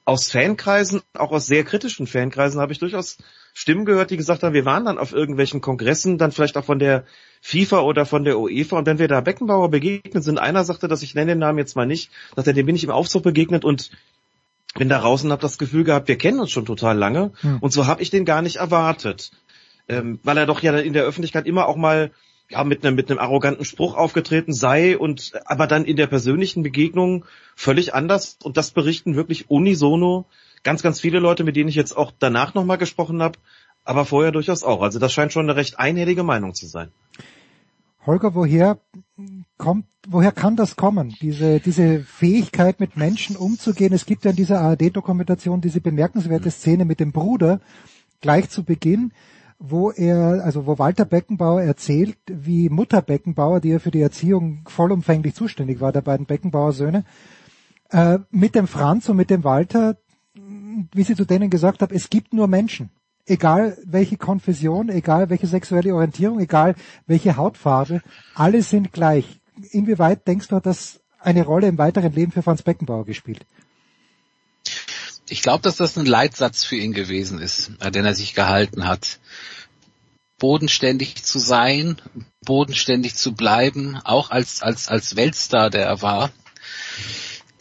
aus 0.04 0.30
Fankreisen, 0.30 1.02
auch 1.14 1.30
aus 1.30 1.46
sehr 1.46 1.64
kritischen 1.64 2.06
Fankreisen, 2.06 2.60
habe 2.60 2.72
ich 2.72 2.78
durchaus 2.78 3.18
Stimmen 3.54 3.84
gehört, 3.84 4.10
die 4.10 4.16
gesagt 4.16 4.42
haben, 4.42 4.54
wir 4.54 4.64
waren 4.64 4.86
dann 4.86 4.98
auf 4.98 5.12
irgendwelchen 5.12 5.60
Kongressen, 5.60 6.18
dann 6.18 6.32
vielleicht 6.32 6.56
auch 6.56 6.64
von 6.64 6.78
der 6.78 7.04
FIFA 7.42 7.80
oder 7.80 8.06
von 8.06 8.24
der 8.24 8.38
UEFA. 8.38 8.78
Und 8.78 8.86
wenn 8.86 8.98
wir 8.98 9.08
da 9.08 9.20
Beckenbauer 9.20 9.70
begegnet 9.70 10.24
sind, 10.24 10.38
einer 10.38 10.64
sagte, 10.64 10.88
dass 10.88 11.02
ich 11.02 11.14
nenne 11.14 11.32
den 11.32 11.38
Namen 11.38 11.58
jetzt 11.58 11.76
mal 11.76 11.86
nicht, 11.86 12.10
sagte, 12.34 12.54
dem 12.54 12.66
bin 12.66 12.76
ich 12.76 12.84
im 12.84 12.90
Aufzug 12.90 13.22
begegnet 13.22 13.64
und 13.64 13.90
bin 14.74 14.88
da 14.88 14.98
raus 14.98 15.22
und 15.22 15.30
habe 15.30 15.42
das 15.42 15.58
Gefühl 15.58 15.84
gehabt, 15.84 16.08
wir 16.08 16.16
kennen 16.16 16.40
uns 16.40 16.50
schon 16.50 16.64
total 16.64 16.96
lange. 16.96 17.32
Hm. 17.42 17.58
und 17.60 17.72
so 17.72 17.86
habe 17.86 18.02
ich 18.02 18.10
den 18.10 18.24
gar 18.24 18.42
nicht 18.42 18.56
erwartet, 18.56 19.30
ähm, 19.88 20.18
weil 20.22 20.38
er 20.38 20.46
doch 20.46 20.62
ja 20.62 20.76
in 20.78 20.94
der 20.94 21.04
Öffentlichkeit 21.04 21.46
immer 21.46 21.68
auch 21.68 21.76
mal 21.76 22.10
ja, 22.52 22.64
mit 22.64 22.84
einem, 22.84 22.96
mit 22.96 23.10
einem 23.10 23.18
arroganten 23.18 23.64
Spruch 23.64 23.94
aufgetreten 23.96 24.52
sei 24.52 24.96
und 24.96 25.32
aber 25.44 25.66
dann 25.66 25.84
in 25.84 25.96
der 25.96 26.06
persönlichen 26.06 26.62
Begegnung 26.62 27.24
völlig 27.56 27.94
anders 27.94 28.38
und 28.42 28.56
das 28.56 28.70
berichten 28.70 29.16
wirklich 29.16 29.50
unisono 29.50 30.26
ganz, 30.62 30.82
ganz 30.82 31.00
viele 31.00 31.18
Leute, 31.18 31.44
mit 31.44 31.56
denen 31.56 31.68
ich 31.68 31.74
jetzt 31.74 31.96
auch 31.96 32.12
danach 32.18 32.54
nochmal 32.54 32.78
gesprochen 32.78 33.22
habe, 33.22 33.38
aber 33.84 34.04
vorher 34.04 34.32
durchaus 34.32 34.62
auch. 34.62 34.82
Also 34.82 34.98
das 34.98 35.12
scheint 35.12 35.32
schon 35.32 35.46
eine 35.48 35.56
recht 35.56 35.78
einhellige 35.78 36.22
Meinung 36.22 36.54
zu 36.54 36.66
sein. 36.66 36.90
Holger, 38.06 38.34
woher 38.34 38.78
kommt, 39.58 39.86
woher 40.08 40.32
kann 40.32 40.56
das 40.56 40.76
kommen? 40.76 41.14
Diese, 41.20 41.60
diese 41.60 42.00
Fähigkeit 42.00 42.80
mit 42.80 42.96
Menschen 42.96 43.36
umzugehen. 43.36 43.92
Es 43.92 44.06
gibt 44.06 44.24
ja 44.24 44.30
in 44.30 44.36
dieser 44.36 44.60
ARD-Dokumentation 44.60 45.60
diese 45.60 45.80
bemerkenswerte 45.80 46.50
Szene 46.50 46.84
mit 46.84 46.98
dem 47.00 47.12
Bruder 47.12 47.60
gleich 48.20 48.50
zu 48.50 48.64
Beginn 48.64 49.12
wo 49.64 49.92
er, 49.92 50.42
also 50.44 50.66
wo 50.66 50.78
Walter 50.78 51.04
Beckenbauer 51.04 51.62
erzählt, 51.62 52.18
wie 52.26 52.68
Mutter 52.68 53.00
Beckenbauer, 53.00 53.60
die 53.60 53.68
ja 53.68 53.78
für 53.78 53.92
die 53.92 54.00
Erziehung 54.00 54.64
vollumfänglich 54.66 55.36
zuständig 55.36 55.80
war, 55.80 55.92
der 55.92 56.00
beiden 56.00 56.26
Beckenbauer 56.26 56.72
Söhne, 56.72 57.04
äh, 57.90 58.18
mit 58.30 58.56
dem 58.56 58.66
Franz 58.66 59.08
und 59.08 59.16
mit 59.16 59.30
dem 59.30 59.44
Walter, 59.44 59.98
wie 60.34 61.04
sie 61.04 61.14
zu 61.14 61.24
denen 61.24 61.48
gesagt 61.48 61.80
hat, 61.80 61.92
es 61.92 62.10
gibt 62.10 62.34
nur 62.34 62.48
Menschen. 62.48 62.90
Egal 63.24 63.78
welche 63.84 64.16
Konfession, 64.16 64.88
egal 64.88 65.30
welche 65.30 65.46
sexuelle 65.46 65.94
Orientierung, 65.94 66.40
egal 66.40 66.74
welche 67.06 67.36
Hautfarbe, 67.36 68.02
alle 68.34 68.62
sind 68.62 68.92
gleich. 68.92 69.40
Inwieweit 69.70 70.26
denkst 70.26 70.48
du, 70.48 70.56
hat 70.56 70.66
das 70.66 71.00
eine 71.20 71.44
Rolle 71.44 71.68
im 71.68 71.78
weiteren 71.78 72.12
Leben 72.12 72.32
für 72.32 72.42
Franz 72.42 72.62
Beckenbauer 72.62 73.04
gespielt? 73.04 73.46
Ich 75.32 75.40
glaube, 75.40 75.62
dass 75.62 75.76
das 75.76 75.96
ein 75.96 76.04
Leitsatz 76.04 76.62
für 76.62 76.76
ihn 76.76 76.92
gewesen 76.92 77.38
ist, 77.38 77.70
an 77.78 77.90
den 77.90 78.04
er 78.04 78.14
sich 78.14 78.34
gehalten 78.34 78.86
hat. 78.86 79.18
Bodenständig 80.38 81.24
zu 81.24 81.38
sein, 81.38 81.96
bodenständig 82.44 83.14
zu 83.14 83.32
bleiben, 83.32 83.96
auch 84.04 84.30
als, 84.30 84.60
als, 84.60 84.88
als 84.88 85.16
Weltstar, 85.16 85.70
der 85.70 85.86
er 85.86 86.02
war 86.02 86.30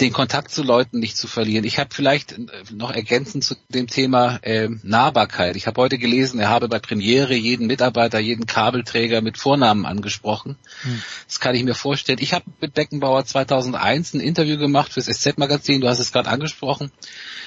den 0.01 0.12
Kontakt 0.12 0.51
zu 0.51 0.63
Leuten 0.63 1.00
nicht 1.00 1.15
zu 1.15 1.27
verlieren. 1.27 1.63
Ich 1.63 1.77
habe 1.77 1.91
vielleicht 1.93 2.34
äh, 2.34 2.38
noch 2.72 2.91
ergänzend 2.91 3.43
zu 3.43 3.55
dem 3.70 3.88
Thema 3.88 4.39
äh, 4.41 4.67
Nahbarkeit. 4.81 5.55
Ich 5.55 5.67
habe 5.67 5.79
heute 5.79 5.98
gelesen, 5.98 6.39
er 6.39 6.50
habe 6.50 6.67
bei 6.67 6.79
Premiere 6.79 7.36
jeden 7.36 7.67
Mitarbeiter, 7.67 8.20
jeden 8.20 8.48
Kabelträger 8.48 9.22
mit 9.22 9.38
Vornamen 9.38 9.86
angesprochen. 9.86 10.58
Hm. 10.81 11.01
Das 11.27 11.39
kann 11.39 11.55
ich 11.55 11.63
mir 11.63 11.75
vorstellen. 11.75 12.17
Ich 12.20 12.34
habe 12.34 12.46
mit 12.60 12.74
Beckenbauer 12.74 13.25
2001 13.25 14.15
ein 14.15 14.20
Interview 14.20 14.58
gemacht 14.58 14.91
fürs 14.93 15.05
SZ-Magazin. 15.05 15.81
Du 15.81 15.88
hast 15.88 16.00
es 16.00 16.12
gerade 16.12 16.29
angesprochen. 16.29 16.91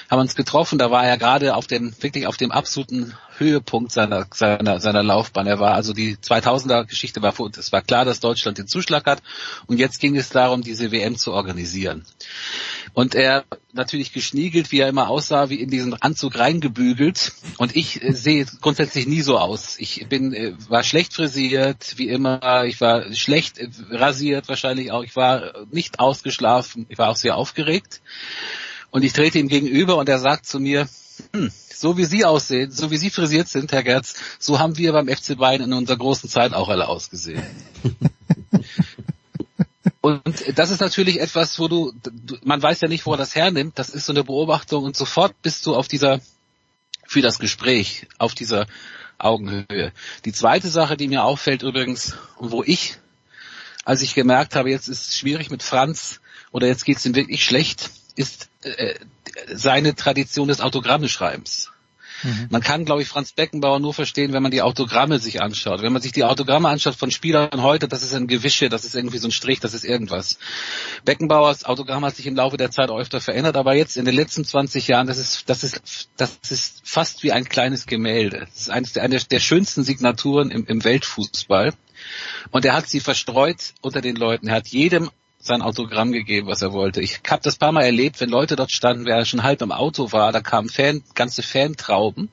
Haben 0.09 0.21
uns 0.21 0.35
getroffen. 0.35 0.79
Da 0.79 0.89
war 0.89 1.05
er 1.05 1.17
gerade 1.17 1.55
auf 1.55 1.67
dem 1.67 1.93
wirklich 2.01 2.25
auf 2.25 2.37
dem 2.37 2.51
absoluten 2.51 3.13
Höhepunkt 3.37 3.91
seiner, 3.91 4.27
seiner, 4.33 4.79
seiner 4.79 5.03
Laufbahn. 5.03 5.47
Er 5.47 5.59
war 5.59 5.73
also 5.73 5.93
die 5.93 6.17
2000er 6.17 6.85
Geschichte 6.85 7.21
war, 7.21 7.33
es 7.57 7.71
war 7.71 7.81
klar, 7.81 8.05
dass 8.05 8.19
Deutschland 8.19 8.57
den 8.57 8.67
Zuschlag 8.67 9.05
hat 9.05 9.21
und 9.67 9.77
jetzt 9.77 9.99
ging 9.99 10.15
es 10.15 10.29
darum, 10.29 10.61
diese 10.61 10.91
WM 10.91 11.17
zu 11.17 11.33
organisieren. 11.33 12.05
Und 12.93 13.15
er 13.15 13.45
natürlich 13.73 14.13
geschniegelt, 14.13 14.71
wie 14.71 14.79
er 14.79 14.87
immer 14.87 15.09
aussah, 15.09 15.49
wie 15.49 15.59
in 15.59 15.69
diesen 15.69 15.93
Anzug 15.93 16.39
reingebügelt. 16.39 17.33
Und 17.57 17.75
ich 17.75 18.01
äh, 18.01 18.13
sehe 18.13 18.45
grundsätzlich 18.61 19.05
nie 19.05 19.21
so 19.21 19.37
aus. 19.37 19.75
Ich 19.79 20.07
bin, 20.07 20.33
äh, 20.33 20.53
war 20.69 20.83
schlecht 20.83 21.13
frisiert, 21.13 21.97
wie 21.97 22.07
immer. 22.07 22.63
Ich 22.65 22.79
war 22.79 23.13
schlecht 23.13 23.57
äh, 23.57 23.69
rasiert 23.91 24.47
wahrscheinlich 24.47 24.91
auch. 24.91 25.03
Ich 25.03 25.15
war 25.15 25.65
nicht 25.71 25.99
ausgeschlafen. 25.99 26.85
Ich 26.89 26.97
war 26.97 27.09
auch 27.09 27.17
sehr 27.17 27.35
aufgeregt. 27.35 28.01
Und 28.91 29.03
ich 29.03 29.11
trete 29.11 29.39
ihm 29.39 29.49
gegenüber 29.49 29.97
und 29.97 30.07
er 30.07 30.19
sagt 30.19 30.45
zu 30.45 30.59
mir, 30.59 30.87
hm, 31.33 31.51
so 31.73 31.97
wie 31.97 32.05
Sie 32.05 32.25
aussehen, 32.25 32.71
so 32.71 32.91
wie 32.91 32.97
Sie 32.97 33.09
frisiert 33.09 33.47
sind, 33.47 33.71
Herr 33.71 33.83
Gerz, 33.83 34.15
so 34.39 34.59
haben 34.59 34.77
wir 34.77 34.93
beim 34.93 35.07
FC 35.07 35.37
Bayern 35.37 35.63
in 35.63 35.73
unserer 35.73 35.97
großen 35.97 36.29
Zeit 36.29 36.53
auch 36.53 36.69
alle 36.69 36.87
ausgesehen. 36.87 37.43
Und 40.05 40.23
das 40.55 40.69
ist 40.69 40.81
natürlich 40.81 41.19
etwas, 41.19 41.57
wo 41.57 41.67
du, 41.67 41.91
man 42.43 42.61
weiß 42.61 42.81
ja 42.81 42.87
nicht, 42.87 43.07
wo 43.07 43.13
er 43.13 43.17
das 43.17 43.33
hernimmt. 43.33 43.79
Das 43.79 43.89
ist 43.89 44.05
so 44.05 44.13
eine 44.13 44.23
Beobachtung 44.23 44.83
und 44.83 44.95
sofort 44.95 45.41
bist 45.41 45.65
du 45.65 45.75
auf 45.75 45.87
dieser, 45.87 46.21
für 47.07 47.21
das 47.21 47.39
Gespräch, 47.39 48.05
auf 48.19 48.35
dieser 48.35 48.67
Augenhöhe. 49.17 49.91
Die 50.23 50.31
zweite 50.31 50.67
Sache, 50.67 50.95
die 50.95 51.07
mir 51.07 51.23
auffällt 51.23 51.63
übrigens, 51.63 52.15
und 52.37 52.51
wo 52.51 52.61
ich, 52.63 52.97
als 53.83 54.03
ich 54.03 54.13
gemerkt 54.13 54.55
habe, 54.55 54.69
jetzt 54.69 54.89
ist 54.89 55.09
es 55.09 55.17
schwierig 55.17 55.49
mit 55.49 55.63
Franz 55.63 56.21
oder 56.51 56.67
jetzt 56.67 56.85
geht 56.85 56.97
es 56.97 57.05
ihm 57.07 57.15
wirklich 57.15 57.43
schlecht, 57.43 57.89
ist 58.15 58.49
äh, 58.61 58.93
seine 59.53 59.95
Tradition 59.95 60.47
des 60.47 60.61
Autogrammeschreibens. 60.61 61.71
Mhm. 62.23 62.47
Man 62.49 62.61
kann, 62.61 62.85
glaube 62.85 63.01
ich, 63.01 63.07
Franz 63.07 63.33
Beckenbauer 63.33 63.79
nur 63.79 63.93
verstehen, 63.93 64.33
wenn 64.33 64.41
man 64.41 64.51
die 64.51 64.61
Autogramme 64.61 65.19
sich 65.19 65.41
anschaut. 65.41 65.81
Wenn 65.81 65.93
man 65.93 66.01
sich 66.01 66.11
die 66.11 66.23
Autogramme 66.23 66.69
anschaut 66.69 66.95
von 66.95 67.11
Spielern 67.11 67.61
heute, 67.61 67.87
das 67.87 68.03
ist 68.03 68.13
ein 68.13 68.27
Gewische, 68.27 68.69
das 68.69 68.85
ist 68.85 68.95
irgendwie 68.95 69.17
so 69.17 69.27
ein 69.27 69.31
Strich, 69.31 69.59
das 69.59 69.73
ist 69.73 69.83
irgendwas. 69.83 70.39
Beckenbauers 71.03 71.65
Autogramm 71.65 72.05
hat 72.05 72.15
sich 72.15 72.25
im 72.25 72.35
Laufe 72.35 72.57
der 72.57 72.71
Zeit 72.71 72.89
öfter 72.89 73.21
verändert, 73.21 73.57
aber 73.57 73.75
jetzt 73.75 73.97
in 73.97 74.05
den 74.05 74.15
letzten 74.15 74.45
20 74.45 74.87
Jahren, 74.87 75.07
das 75.07 75.17
ist, 75.17 75.49
das 75.49 75.63
ist, 75.63 76.09
das 76.17 76.39
ist 76.49 76.81
fast 76.83 77.23
wie 77.23 77.31
ein 77.31 77.47
kleines 77.47 77.85
Gemälde. 77.85 78.47
Das 78.51 78.61
ist 78.61 78.69
eines 78.69 78.93
der, 78.93 79.03
eine 79.03 79.19
der 79.19 79.39
schönsten 79.39 79.83
Signaturen 79.83 80.51
im, 80.51 80.65
im 80.65 80.83
Weltfußball. 80.83 81.73
Und 82.51 82.65
er 82.65 82.73
hat 82.73 82.87
sie 82.87 82.99
verstreut 82.99 83.73
unter 83.81 84.01
den 84.01 84.15
Leuten. 84.15 84.47
Er 84.47 84.55
hat 84.55 84.67
jedem 84.67 85.09
sein 85.45 85.61
Autogramm 85.61 86.11
gegeben, 86.11 86.47
was 86.47 86.61
er 86.61 86.73
wollte. 86.73 87.01
Ich 87.01 87.21
habe 87.29 87.41
das 87.43 87.55
paar 87.55 87.71
Mal 87.71 87.83
erlebt, 87.83 88.19
wenn 88.19 88.29
Leute 88.29 88.55
dort 88.55 88.71
standen, 88.71 89.05
wer 89.05 89.25
schon 89.25 89.43
halb 89.43 89.61
im 89.61 89.71
Auto 89.71 90.11
war, 90.11 90.31
da 90.31 90.41
kamen 90.41 90.69
Fan, 90.69 91.03
ganze 91.13 91.43
Fantrauben. 91.43 92.29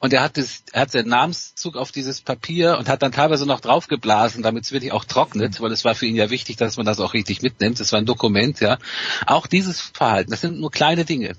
Und 0.00 0.12
er 0.12 0.22
hat, 0.22 0.36
das, 0.36 0.64
er 0.72 0.82
hat 0.82 0.90
seinen 0.90 1.08
Namenszug 1.08 1.76
auf 1.76 1.92
dieses 1.92 2.20
Papier 2.20 2.76
und 2.78 2.88
hat 2.88 3.02
dann 3.02 3.12
teilweise 3.12 3.46
noch 3.46 3.60
draufgeblasen, 3.60 4.42
damit 4.42 4.64
es 4.64 4.72
wirklich 4.72 4.92
auch 4.92 5.04
trocknet, 5.04 5.60
weil 5.60 5.72
es 5.72 5.84
war 5.84 5.94
für 5.94 6.06
ihn 6.06 6.16
ja 6.16 6.28
wichtig, 6.30 6.56
dass 6.56 6.76
man 6.76 6.84
das 6.84 7.00
auch 7.00 7.14
richtig 7.14 7.40
mitnimmt. 7.42 7.80
Das 7.80 7.92
war 7.92 8.00
ein 8.00 8.06
Dokument, 8.06 8.60
ja. 8.60 8.78
Auch 9.26 9.46
dieses 9.46 9.80
Verhalten, 9.80 10.30
das 10.30 10.42
sind 10.42 10.60
nur 10.60 10.70
kleine 10.70 11.04
Dinge. 11.04 11.36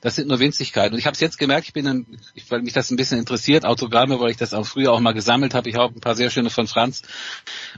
Das 0.00 0.16
sind 0.16 0.28
nur 0.28 0.40
Winzigkeiten. 0.40 0.94
Und 0.94 0.98
ich 0.98 1.06
habe 1.06 1.14
es 1.14 1.20
jetzt 1.20 1.38
gemerkt, 1.38 1.68
ich 1.68 1.72
bin, 1.72 1.86
ein, 1.86 2.06
weil 2.48 2.62
mich 2.62 2.72
das 2.72 2.90
ein 2.90 2.96
bisschen 2.96 3.18
interessiert, 3.18 3.64
Autogramme, 3.64 4.18
weil 4.20 4.30
ich 4.30 4.36
das 4.36 4.54
auch 4.54 4.66
früher 4.66 4.92
auch 4.92 5.00
mal 5.00 5.12
gesammelt 5.12 5.54
habe. 5.54 5.68
Ich 5.68 5.76
habe 5.76 5.94
ein 5.94 6.00
paar 6.00 6.16
sehr 6.16 6.30
schöne 6.30 6.50
von 6.50 6.66
Franz. 6.66 7.02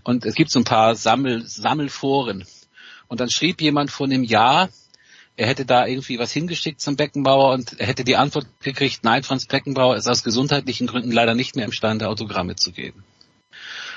Und 0.03 0.25
es 0.25 0.35
gibt 0.35 0.51
so 0.51 0.61
ein 0.61 0.65
paar 0.65 0.95
Sammel, 0.95 1.47
Sammelforen. 1.47 2.45
Und 3.09 3.21
dann 3.21 3.31
schrieb 3.31 3.61
jemand 3.61 3.91
von 3.91 4.11
dem 4.11 4.25
Jahr, 4.25 4.71
er 5.37 5.49
hätte 5.49 5.65
da 5.65 5.87
irgendwie 5.87 6.19
was 6.19 6.33
hingeschickt 6.33 6.81
zum 6.81 6.97
Beckenbauer 6.97 7.53
und 7.53 7.79
er 7.81 7.87
hätte 7.87 8.05
die 8.05 8.17
Antwort 8.17 8.47
gekriegt, 8.61 9.03
nein, 9.03 9.25
Franz 9.25 9.47
Beckenbauer 9.47 9.97
ist 9.97 10.07
aus 10.07 10.23
gesundheitlichen 10.23 10.87
Gründen 10.87 11.11
leider 11.11 11.35
nicht 11.35 11.57
mehr 11.57 11.65
imstande, 11.65 12.09
Autogramme 12.09 12.55
zu 12.55 12.71
geben. 12.71 13.03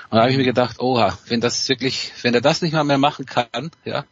Und 0.10 0.16
da 0.16 0.22
habe 0.22 0.32
ich 0.32 0.38
mir 0.38 0.46
gedacht, 0.46 0.80
oha, 0.80 1.18
wenn 1.28 1.42
das 1.42 1.68
wirklich, 1.70 2.12
wenn 2.22 2.34
er 2.34 2.42
das 2.42 2.62
nicht 2.62 2.74
mal 2.74 2.84
mehr 2.84 2.98
machen 2.98 3.26
kann, 3.26 3.72
ja, 3.86 4.06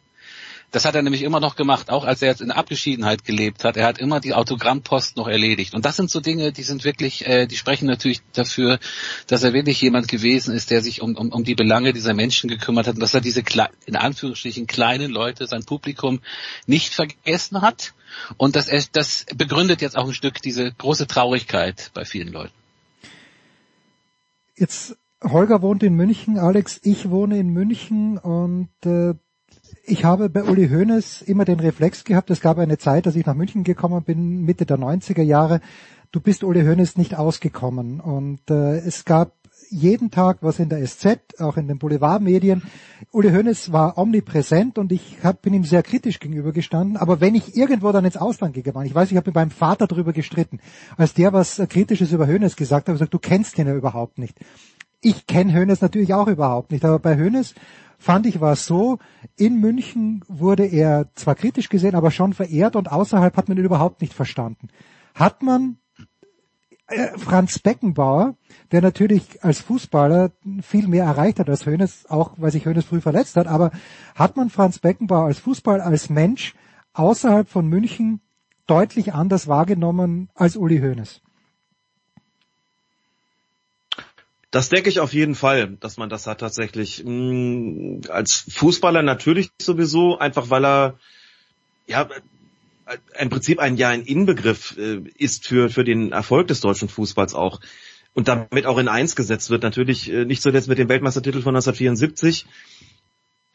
das 0.72 0.86
hat 0.86 0.95
er 0.95 1.01
nämlich 1.01 1.22
immer 1.22 1.39
noch 1.39 1.55
gemacht, 1.55 1.89
auch 1.89 2.03
als 2.03 2.22
er 2.22 2.29
jetzt 2.29 2.41
in 2.41 2.51
Abgeschiedenheit 2.51 3.24
gelebt 3.24 3.63
hat. 3.63 3.77
Er 3.77 3.86
hat 3.86 3.98
immer 3.98 4.19
die 4.19 4.34
Autogrammpost 4.34 5.15
noch 5.15 5.27
erledigt. 5.27 5.74
Und 5.74 5.86
das 5.86 5.95
sind 5.95 6.10
so 6.10 6.19
Dinge, 6.19 6.51
die 6.51 6.63
sind 6.63 6.84
wirklich, 6.84 7.25
äh, 7.27 7.48
die 7.48 7.55
sprechen 7.55 7.88
natürlich 7.88 8.22
dafür, 8.34 8.79
dass 9.27 9.43
er 9.43 9.53
wirklich 9.53 9.81
jemand 9.81 10.07
gewesen 10.07 10.53
ist, 10.53 10.72
der 10.72 10.81
sich 10.81 11.01
um, 11.01 11.15
um, 11.15 11.29
um 11.29 11.43
die 11.43 11.55
Belange 11.55 11.93
dieser 11.93 12.13
Menschen 12.13 12.50
gekümmert 12.50 12.88
hat 12.88 12.95
und 12.95 13.01
dass 13.01 13.13
er 13.13 13.22
diese 13.22 13.43
in 13.86 13.95
Anführungsstrichen 13.95 14.67
kleinen 14.67 15.12
Leute, 15.12 15.48
sein 15.48 15.63
Publikum 15.63 16.19
nicht 16.65 16.93
vergessen 16.93 17.62
hat. 17.62 17.93
Und 18.38 18.55
das, 18.55 18.69
das 18.91 19.25
begründet 19.36 19.81
jetzt 19.81 19.98
auch 19.98 20.07
ein 20.07 20.13
Stück 20.13 20.41
diese 20.41 20.72
große 20.72 21.07
Traurigkeit 21.07 21.91
bei 21.93 22.05
vielen 22.05 22.31
Leuten. 22.31 22.53
Jetzt 24.57 24.98
Holger 25.24 25.62
wohnt 25.62 25.84
in 25.84 25.95
München, 25.95 26.38
Alex, 26.38 26.79
ich 26.84 27.10
wohne 27.10 27.39
in 27.39 27.50
München 27.50 28.17
und 28.17 28.69
äh, 28.86 29.15
ich 29.85 30.03
habe 30.03 30.29
bei 30.29 30.43
Uli 30.43 30.69
Hoeneß 30.69 31.21
immer 31.21 31.45
den 31.45 31.59
Reflex 31.59 32.03
gehabt, 32.03 32.29
es 32.31 32.41
gab 32.41 32.57
eine 32.57 32.77
Zeit, 32.77 33.05
als 33.07 33.15
ich 33.15 33.25
nach 33.25 33.35
München 33.35 33.63
gekommen 33.63 34.03
bin, 34.03 34.41
Mitte 34.41 34.65
der 34.65 34.77
90er 34.77 35.21
Jahre, 35.21 35.61
du 36.11 36.19
bist 36.19 36.43
Uli 36.43 36.63
Hoeneß 36.63 36.97
nicht 36.97 37.15
ausgekommen. 37.15 37.99
Und 37.99 38.49
äh, 38.49 38.77
es 38.77 39.05
gab 39.05 39.33
jeden 39.69 40.11
Tag 40.11 40.37
was 40.41 40.59
in 40.59 40.69
der 40.69 40.85
SZ, 40.85 41.39
auch 41.39 41.57
in 41.57 41.67
den 41.67 41.77
Boulevardmedien. 41.77 42.63
Uli 43.11 43.29
Hoeneß 43.31 43.71
war 43.71 43.97
omnipräsent 43.97 44.77
und 44.77 44.91
ich 44.91 45.17
hab, 45.23 45.41
bin 45.41 45.53
ihm 45.53 45.63
sehr 45.63 45.83
kritisch 45.83 46.19
gegenübergestanden. 46.19 46.97
Aber 46.97 47.21
wenn 47.21 47.35
ich 47.35 47.55
irgendwo 47.55 47.91
dann 47.91 48.05
ins 48.05 48.17
Ausland 48.17 48.53
gegangen, 48.53 48.85
ich 48.85 48.95
weiß, 48.95 49.11
ich 49.11 49.17
habe 49.17 49.29
mit 49.29 49.35
meinem 49.35 49.51
Vater 49.51 49.87
darüber 49.87 50.13
gestritten, 50.13 50.59
als 50.97 51.13
der 51.13 51.33
was 51.33 51.61
Kritisches 51.69 52.11
über 52.11 52.27
Hoeneß 52.27 52.55
gesagt 52.55 52.87
hat, 52.87 52.95
gesagt, 52.95 53.13
du 53.13 53.19
kennst 53.19 53.57
ihn 53.57 53.67
ja 53.67 53.75
überhaupt 53.75 54.17
nicht. 54.17 54.37
Ich 55.01 55.27
kenne 55.27 55.53
Hoeneß 55.53 55.81
natürlich 55.81 56.13
auch 56.13 56.27
überhaupt 56.27 56.71
nicht, 56.71 56.83
aber 56.83 56.97
bei 56.97 57.15
Hoeneß 57.17 57.53
fand 58.05 58.27
ich 58.27 58.39
war 58.39 58.53
es 58.53 58.67
so, 58.67 59.00
in 59.35 59.59
München 59.59 60.24
wurde 60.27 60.63
er 60.63 61.09
zwar 61.15 61.33
kritisch 61.33 61.69
gesehen, 61.69 61.95
aber 61.95 62.12
schon 62.12 62.33
verehrt 62.33 62.75
und 62.75 62.91
außerhalb 62.91 63.35
hat 63.35 63.50
man 63.50 63.57
ihn 63.57 63.65
überhaupt 63.65 64.01
nicht 64.01 64.13
verstanden. 64.13 64.67
Hat 65.15 65.41
man 65.41 65.79
äh, 66.85 67.17
Franz 67.17 67.57
Beckenbauer, 67.57 68.35
der 68.71 68.83
natürlich 68.83 69.43
als 69.43 69.59
Fußballer 69.62 70.33
viel 70.62 70.88
mehr 70.88 71.05
erreicht 71.05 71.39
hat 71.39 71.50
als 71.50 71.65
Hoeneß, 71.65 72.05
auch 72.07 72.33
weil 72.38 72.51
sich 72.51 72.67
Hoeneß 72.67 72.85
früh 72.85 73.01
verletzt 73.01 73.38
hat, 73.38 73.47
aber 73.47 73.71
hat 74.13 74.38
man 74.38 74.51
Franz 74.51 74.77
Beckenbauer 74.77 75.25
als 75.25 75.39
Fußballer, 75.39 75.83
als 75.83 76.12
Mensch 76.12 76.53
außerhalb 76.93 77.50
von 77.50 77.67
München 77.67 78.21
deutlich 78.67 79.15
anders 79.15 79.47
wahrgenommen 79.47 80.29
als 80.35 80.57
Uli 80.57 80.77
Hoeneß? 80.79 81.25
Das 84.55 84.69
denke 84.69 84.88
ich 84.88 85.01
auf 85.01 85.12
jeden 85.12 85.35
Fall, 85.35 85.75
dass 85.81 85.97
man 85.97 86.07
das 86.07 86.27
hat 86.27 86.39
tatsächlich. 86.39 87.03
Mm, 87.05 88.00
als 88.07 88.45
Fußballer 88.53 89.01
natürlich 89.01 89.50
sowieso, 89.62 90.17
einfach 90.17 90.50
weil 90.50 90.65
er 90.65 91.00
ja 91.88 92.07
im 93.19 93.29
Prinzip 93.29 93.59
ein 93.59 93.75
ja 93.75 93.89
ein 93.89 94.03
Inbegriff 94.03 94.77
äh, 94.77 95.01
ist 95.17 95.45
für 95.45 95.69
für 95.69 95.83
den 95.83 96.13
Erfolg 96.13 96.47
des 96.47 96.62
deutschen 96.62 96.88
Fußballs 96.88 97.35
auch 97.35 97.59
und 98.13 98.29
damit 98.29 98.65
auch 98.65 98.77
in 98.77 98.88
eins 98.88 99.17
gesetzt 99.17 99.50
wird. 99.50 99.63
Natürlich 99.63 100.09
äh, 100.09 100.24
nicht 100.24 100.41
zuletzt 100.41 100.69
mit 100.69 100.77
dem 100.77 100.88
Weltmeistertitel 100.88 101.41
von 101.41 101.53
1974. 101.53 102.45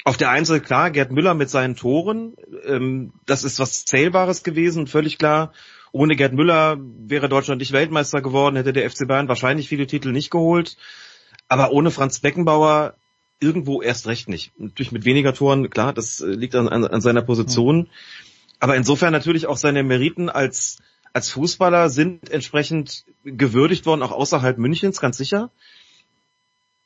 Auf 0.05 0.19
der 0.19 0.29
einen 0.29 0.45
klar, 0.63 0.91
Gerd 0.91 1.13
Müller 1.13 1.33
mit 1.33 1.49
seinen 1.49 1.77
Toren, 1.77 2.35
ähm, 2.67 3.15
das 3.25 3.45
ist 3.45 3.59
was 3.59 3.87
Zählbares 3.87 4.43
gewesen, 4.43 4.87
völlig 4.87 5.17
klar. 5.17 5.55
Ohne 5.93 6.17
Gerd 6.17 6.33
Müller 6.33 6.79
wäre 6.81 7.29
Deutschland 7.29 7.61
nicht 7.61 7.73
Weltmeister 7.73 8.23
geworden, 8.23 8.57
hätte 8.57 8.73
der 8.73 8.89
FC 8.89 9.07
Bayern 9.09 9.29
wahrscheinlich 9.29 9.69
viele 9.69 9.87
Titel 9.87 10.13
nicht 10.13 10.31
geholt. 10.31 10.77
Aber 11.49 11.73
ohne 11.73 11.91
Franz 11.91 12.21
Beckenbauer 12.21 12.95
irgendwo 13.41 13.83
erst 13.83 14.07
recht 14.07 14.29
nicht. 14.29 14.53
Natürlich 14.59 14.93
mit 14.93 15.05
weniger 15.05 15.35
Toren, 15.35 15.71
klar, 15.71 15.93
das 15.93 16.21
äh, 16.21 16.27
liegt 16.27 16.55
an, 16.55 16.69
an, 16.69 16.85
an 16.85 17.01
seiner 17.01 17.23
Position. 17.23 17.89
Aber 18.61 18.77
insofern 18.77 19.13
natürlich 19.13 19.47
auch 19.47 19.57
seine 19.57 19.83
Meriten 19.83 20.29
als, 20.29 20.79
als 21.13 21.31
Fußballer 21.31 21.89
sind 21.89 22.31
entsprechend 22.31 23.05
gewürdigt 23.25 23.87
worden, 23.87 24.03
auch 24.03 24.13
außerhalb 24.13 24.59
Münchens, 24.59 25.01
ganz 25.01 25.17
sicher. 25.17 25.51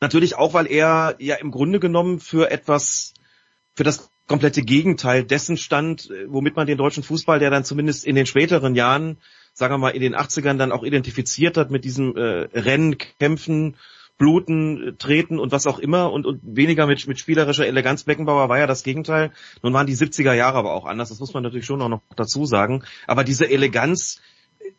Natürlich 0.00 0.36
auch, 0.36 0.54
weil 0.54 0.70
er 0.70 1.16
ja 1.18 1.34
im 1.36 1.50
Grunde 1.50 1.80
genommen 1.80 2.20
für 2.20 2.50
etwas, 2.50 3.14
für 3.74 3.84
das 3.84 4.08
komplette 4.26 4.62
Gegenteil 4.62 5.24
dessen 5.24 5.56
stand, 5.56 6.10
äh, 6.10 6.26
womit 6.28 6.56
man 6.56 6.66
den 6.66 6.78
deutschen 6.78 7.02
Fußball, 7.02 7.38
der 7.38 7.50
dann 7.50 7.64
zumindest 7.64 8.04
in 8.04 8.16
den 8.16 8.26
späteren 8.26 8.74
Jahren, 8.74 9.18
sagen 9.52 9.74
wir 9.74 9.78
mal 9.78 9.90
in 9.90 10.02
den 10.02 10.14
80ern 10.14 10.56
dann 10.56 10.72
auch 10.72 10.82
identifiziert 10.82 11.56
hat 11.56 11.70
mit 11.70 11.84
diesem 11.84 12.16
äh, 12.16 12.48
Rennen, 12.54 12.96
Kämpfen, 12.98 13.76
Bluten, 14.16 14.94
Treten 14.98 15.40
und 15.40 15.50
was 15.50 15.66
auch 15.66 15.78
immer 15.78 16.12
und, 16.12 16.24
und 16.24 16.40
weniger 16.44 16.86
mit, 16.86 17.06
mit 17.08 17.18
spielerischer 17.18 17.66
Eleganz. 17.66 18.04
Beckenbauer 18.04 18.48
war 18.48 18.58
ja 18.58 18.66
das 18.66 18.84
Gegenteil. 18.84 19.32
Nun 19.62 19.72
waren 19.72 19.88
die 19.88 19.96
70er 19.96 20.32
Jahre 20.32 20.58
aber 20.58 20.72
auch 20.72 20.86
anders, 20.86 21.08
das 21.08 21.18
muss 21.18 21.34
man 21.34 21.42
natürlich 21.42 21.66
schon 21.66 21.82
auch 21.82 21.88
noch 21.88 22.02
dazu 22.14 22.46
sagen. 22.46 22.84
Aber 23.08 23.24
diese 23.24 23.50
Eleganz, 23.50 24.20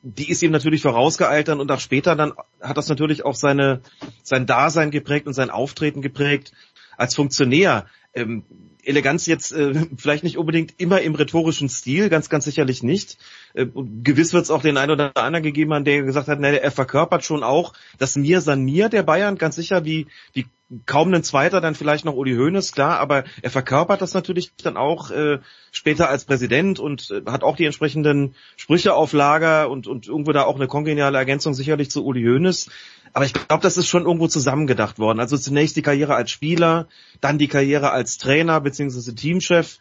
die 0.02 0.30
ist 0.30 0.42
ihm 0.42 0.52
natürlich 0.52 0.82
vorausgealtert 0.82 1.60
und 1.60 1.70
auch 1.70 1.80
später 1.80 2.16
dann 2.16 2.34
hat 2.62 2.78
das 2.78 2.88
natürlich 2.88 3.26
auch 3.26 3.36
seine, 3.36 3.82
sein 4.24 4.46
Dasein 4.46 4.90
geprägt 4.90 5.28
und 5.28 5.34
sein 5.34 5.50
Auftreten 5.50 6.02
geprägt 6.02 6.54
als 6.98 7.14
Funktionär. 7.14 7.88
Ähm, 8.14 8.44
Eleganz 8.86 9.26
jetzt 9.26 9.52
äh, 9.52 9.74
vielleicht 9.98 10.24
nicht 10.24 10.38
unbedingt 10.38 10.74
immer 10.78 11.02
im 11.02 11.16
rhetorischen 11.16 11.70
Stil, 11.70 12.10
ganz, 12.10 12.30
ganz 12.30 12.46
sicherlich 12.46 12.84
nicht. 12.84 13.18
Äh, 13.54 13.68
gewiss 14.04 14.34
wird 14.34 14.44
es 14.44 14.52
auch 14.52 14.62
den 14.62 14.78
einen 14.78 14.92
oder 14.92 15.16
anderen 15.16 15.44
gegeben 15.44 15.74
haben, 15.74 15.86
der 15.86 16.04
gesagt 16.04 16.28
hat, 16.28 16.40
ne, 16.40 16.62
er 16.62 16.72
verkörpert 16.72 17.24
schon 17.24 17.44
auch 17.44 17.74
das 17.98 18.16
Mir 18.16 18.42
san 18.42 18.64
mir 18.64 18.90
der 18.90 19.04
Bayern, 19.04 19.38
ganz 19.38 19.56
sicher 19.56 19.86
wie, 19.86 20.08
wie 20.34 20.46
kaum 20.86 21.14
ein 21.14 21.24
Zweiter, 21.24 21.62
dann 21.62 21.76
vielleicht 21.76 22.06
noch 22.06 22.16
Uli 22.16 22.36
Hoeneß, 22.36 22.72
klar, 22.72 23.00
aber 23.00 23.24
er 23.42 23.52
verkörpert 23.52 24.02
das 24.02 24.14
natürlich 24.14 24.52
dann 24.56 24.78
auch 24.78 25.12
äh, 25.12 25.40
später 25.72 26.10
als 26.10 26.26
Präsident 26.26 26.80
und 26.80 27.12
äh, 27.12 27.22
hat 27.30 27.44
auch 27.44 27.56
die 27.56 27.66
entsprechenden 27.66 28.36
Sprüche 28.58 28.96
auf 28.96 29.14
Lager 29.14 29.70
und, 29.70 29.86
und 29.86 30.08
irgendwo 30.08 30.32
da 30.32 30.44
auch 30.44 30.56
eine 30.56 30.68
kongeniale 30.68 31.18
Ergänzung 31.18 31.54
sicherlich 31.54 31.92
zu 31.92 32.04
Uli 32.04 32.24
Hoeneß. 32.24 32.70
Aber 33.14 33.26
ich 33.26 33.34
glaube, 33.34 33.62
das 33.62 33.78
ist 33.78 33.88
schon 33.88 34.06
irgendwo 34.06 34.28
zusammengedacht 34.28 34.98
worden. 34.98 35.20
Also 35.20 35.38
zunächst 35.38 35.76
die 35.76 35.84
Karriere 35.84 36.16
als 36.16 36.32
Spieler, 36.32 36.88
dann 37.22 37.38
die 37.38 37.48
Karriere 37.48 37.92
als 37.92 38.18
Trainer 38.18 38.60
bzw. 38.60 39.14
Teamchef, 39.14 39.78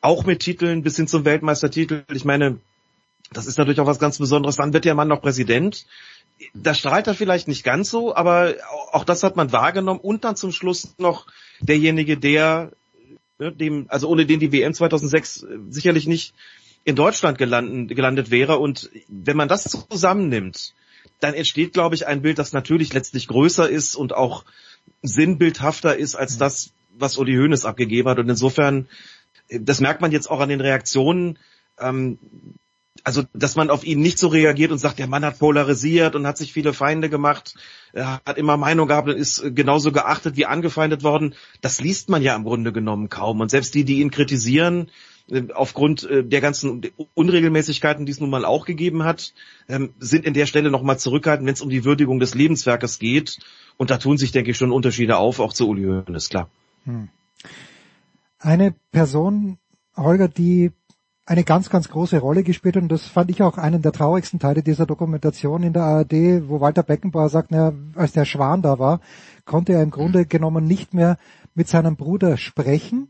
auch 0.00 0.24
mit 0.24 0.40
Titeln 0.40 0.82
bis 0.82 0.96
hin 0.96 1.06
zum 1.06 1.24
Weltmeistertitel. 1.24 2.04
Ich 2.12 2.24
meine, 2.24 2.58
das 3.32 3.46
ist 3.46 3.58
natürlich 3.58 3.80
auch 3.80 3.86
was 3.86 3.98
ganz 3.98 4.18
Besonderes. 4.18 4.56
Dann 4.56 4.72
wird 4.72 4.84
der 4.84 4.94
Mann 4.94 5.08
noch 5.08 5.22
Präsident 5.22 5.86
da 6.54 6.74
strahlt 6.74 7.06
er 7.06 7.14
vielleicht 7.14 7.48
nicht 7.48 7.64
ganz 7.64 7.90
so, 7.90 8.14
aber 8.14 8.54
auch 8.92 9.04
das 9.04 9.22
hat 9.22 9.36
man 9.36 9.52
wahrgenommen. 9.52 10.00
Und 10.00 10.24
dann 10.24 10.36
zum 10.36 10.52
Schluss 10.52 10.94
noch 10.98 11.26
derjenige, 11.60 12.16
der 12.16 12.72
ne, 13.38 13.52
dem, 13.52 13.86
also 13.88 14.08
ohne 14.08 14.26
den 14.26 14.40
die 14.40 14.52
WM 14.52 14.74
2006 14.74 15.46
sicherlich 15.68 16.06
nicht 16.06 16.34
in 16.84 16.96
Deutschland 16.96 17.38
gelandet, 17.38 17.96
gelandet 17.96 18.30
wäre. 18.30 18.58
Und 18.58 18.90
wenn 19.08 19.36
man 19.36 19.48
das 19.48 19.64
zusammennimmt, 19.64 20.74
dann 21.20 21.34
entsteht, 21.34 21.72
glaube 21.72 21.94
ich, 21.94 22.06
ein 22.06 22.22
Bild, 22.22 22.38
das 22.38 22.52
natürlich 22.52 22.92
letztlich 22.92 23.28
größer 23.28 23.68
ist 23.68 23.94
und 23.94 24.14
auch 24.14 24.44
sinnbildhafter 25.02 25.96
ist 25.96 26.14
als 26.14 26.38
das, 26.38 26.72
was 26.98 27.16
Uli 27.16 27.34
Hoeneß 27.34 27.64
abgegeben 27.64 28.08
hat. 28.08 28.18
Und 28.18 28.28
insofern, 28.28 28.88
das 29.48 29.80
merkt 29.80 30.00
man 30.00 30.12
jetzt 30.12 30.30
auch 30.30 30.40
an 30.40 30.48
den 30.48 30.60
Reaktionen, 30.60 31.38
ähm, 31.78 32.18
also 33.04 33.22
dass 33.32 33.56
man 33.56 33.70
auf 33.70 33.84
ihn 33.84 34.00
nicht 34.00 34.18
so 34.18 34.28
reagiert 34.28 34.70
und 34.70 34.78
sagt, 34.78 34.98
der 34.98 35.06
Mann 35.06 35.24
hat 35.24 35.38
polarisiert 35.38 36.14
und 36.14 36.26
hat 36.26 36.36
sich 36.36 36.52
viele 36.52 36.72
Feinde 36.72 37.08
gemacht, 37.08 37.54
er 37.92 38.20
hat 38.24 38.38
immer 38.38 38.56
Meinung 38.56 38.88
gehabt 38.88 39.08
und 39.08 39.16
ist 39.16 39.42
genauso 39.54 39.92
geachtet 39.92 40.36
wie 40.36 40.46
angefeindet 40.46 41.02
worden, 41.02 41.34
das 41.60 41.80
liest 41.80 42.08
man 42.08 42.22
ja 42.22 42.36
im 42.36 42.44
Grunde 42.44 42.72
genommen 42.72 43.08
kaum. 43.08 43.40
Und 43.40 43.50
selbst 43.50 43.74
die, 43.74 43.84
die 43.84 44.00
ihn 44.00 44.10
kritisieren, 44.10 44.90
äh, 45.28 45.44
aufgrund 45.54 46.04
äh, 46.04 46.24
der 46.24 46.40
ganzen 46.40 46.82
Unregelmäßigkeiten, 47.14 48.06
die 48.06 48.12
es 48.12 48.20
nun 48.20 48.30
mal 48.30 48.44
auch 48.44 48.66
gegeben 48.66 49.04
hat, 49.04 49.32
ähm, 49.68 49.94
sind 49.98 50.24
in 50.24 50.34
der 50.34 50.46
Stelle 50.46 50.70
nochmal 50.70 50.98
zurückhaltend, 50.98 51.46
wenn 51.46 51.54
es 51.54 51.62
um 51.62 51.70
die 51.70 51.84
Würdigung 51.84 52.20
des 52.20 52.34
Lebenswerkes 52.34 52.98
geht. 52.98 53.38
Und 53.78 53.90
da 53.90 53.98
tun 53.98 54.18
sich, 54.18 54.32
denke 54.32 54.50
ich, 54.50 54.56
schon 54.56 54.72
Unterschiede 54.72 55.16
auf, 55.16 55.40
auch 55.40 55.52
zu 55.52 55.68
Uli 55.68 55.84
Hoeneß, 55.84 56.28
klar. 56.28 56.50
Hm. 56.84 57.08
Eine 58.38 58.74
Person, 58.90 59.58
Holger, 59.96 60.28
die 60.28 60.72
eine 61.24 61.44
ganz, 61.44 61.70
ganz 61.70 61.88
große 61.88 62.18
Rolle 62.18 62.42
gespielt 62.42 62.76
und 62.76 62.88
das 62.88 63.06
fand 63.06 63.30
ich 63.30 63.42
auch 63.42 63.56
einen 63.56 63.80
der 63.80 63.92
traurigsten 63.92 64.40
Teile 64.40 64.62
dieser 64.62 64.86
Dokumentation 64.86 65.62
in 65.62 65.72
der 65.72 65.84
ARD, 65.84 66.48
wo 66.48 66.60
Walter 66.60 66.82
Beckenbauer 66.82 67.28
sagt, 67.28 67.52
naja, 67.52 67.72
als 67.94 68.12
der 68.12 68.24
Schwan 68.24 68.62
da 68.62 68.78
war, 68.78 69.00
konnte 69.44 69.72
er 69.72 69.82
im 69.82 69.90
Grunde 69.90 70.26
genommen 70.26 70.64
nicht 70.64 70.94
mehr 70.94 71.16
mit 71.54 71.68
seinem 71.68 71.96
Bruder 71.96 72.36
sprechen. 72.36 73.08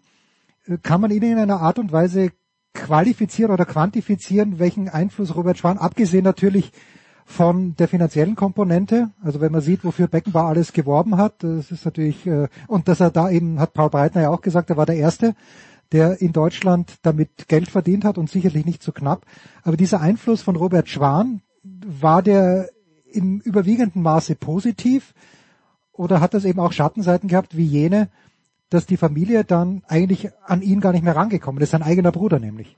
Äh, 0.66 0.78
kann 0.82 1.00
man 1.00 1.10
ihn 1.10 1.22
in 1.22 1.38
einer 1.38 1.60
Art 1.60 1.78
und 1.78 1.90
Weise 1.92 2.32
qualifizieren 2.74 3.52
oder 3.52 3.64
quantifizieren, 3.64 4.58
welchen 4.58 4.88
Einfluss 4.88 5.34
Robert 5.34 5.58
Schwan, 5.58 5.78
abgesehen 5.78 6.24
natürlich 6.24 6.72
von 7.24 7.76
der 7.76 7.88
finanziellen 7.88 8.34
Komponente, 8.34 9.10
also 9.22 9.40
wenn 9.40 9.52
man 9.52 9.60
sieht, 9.60 9.84
wofür 9.84 10.08
Beckenbauer 10.08 10.48
alles 10.48 10.72
geworben 10.72 11.16
hat, 11.16 11.42
das 11.42 11.70
ist 11.70 11.84
natürlich, 11.84 12.26
äh, 12.26 12.48
und 12.66 12.88
dass 12.88 13.00
er 13.00 13.10
da 13.10 13.30
eben, 13.30 13.58
hat 13.58 13.72
Paul 13.72 13.88
Breitner 13.88 14.22
ja 14.22 14.30
auch 14.30 14.42
gesagt, 14.42 14.68
er 14.68 14.76
war 14.76 14.86
der 14.86 14.96
Erste, 14.96 15.34
der 15.92 16.20
in 16.20 16.32
Deutschland 16.32 16.94
damit 17.02 17.48
Geld 17.48 17.68
verdient 17.68 18.04
hat 18.04 18.18
und 18.18 18.30
sicherlich 18.30 18.64
nicht 18.64 18.82
so 18.82 18.92
knapp. 18.92 19.26
Aber 19.62 19.76
dieser 19.76 20.00
Einfluss 20.00 20.42
von 20.42 20.56
Robert 20.56 20.88
Schwan, 20.88 21.42
war 21.62 22.22
der 22.22 22.70
im 23.12 23.40
überwiegenden 23.40 24.02
Maße 24.02 24.34
positiv 24.34 25.14
oder 25.92 26.20
hat 26.20 26.34
das 26.34 26.44
eben 26.44 26.60
auch 26.60 26.72
Schattenseiten 26.72 27.28
gehabt 27.28 27.56
wie 27.56 27.66
jene, 27.66 28.10
dass 28.70 28.86
die 28.86 28.96
Familie 28.96 29.44
dann 29.44 29.82
eigentlich 29.86 30.30
an 30.44 30.62
ihn 30.62 30.80
gar 30.80 30.92
nicht 30.92 31.04
mehr 31.04 31.14
rangekommen 31.14 31.62
ist, 31.62 31.70
sein 31.70 31.82
eigener 31.82 32.10
Bruder 32.10 32.38
nämlich? 32.38 32.76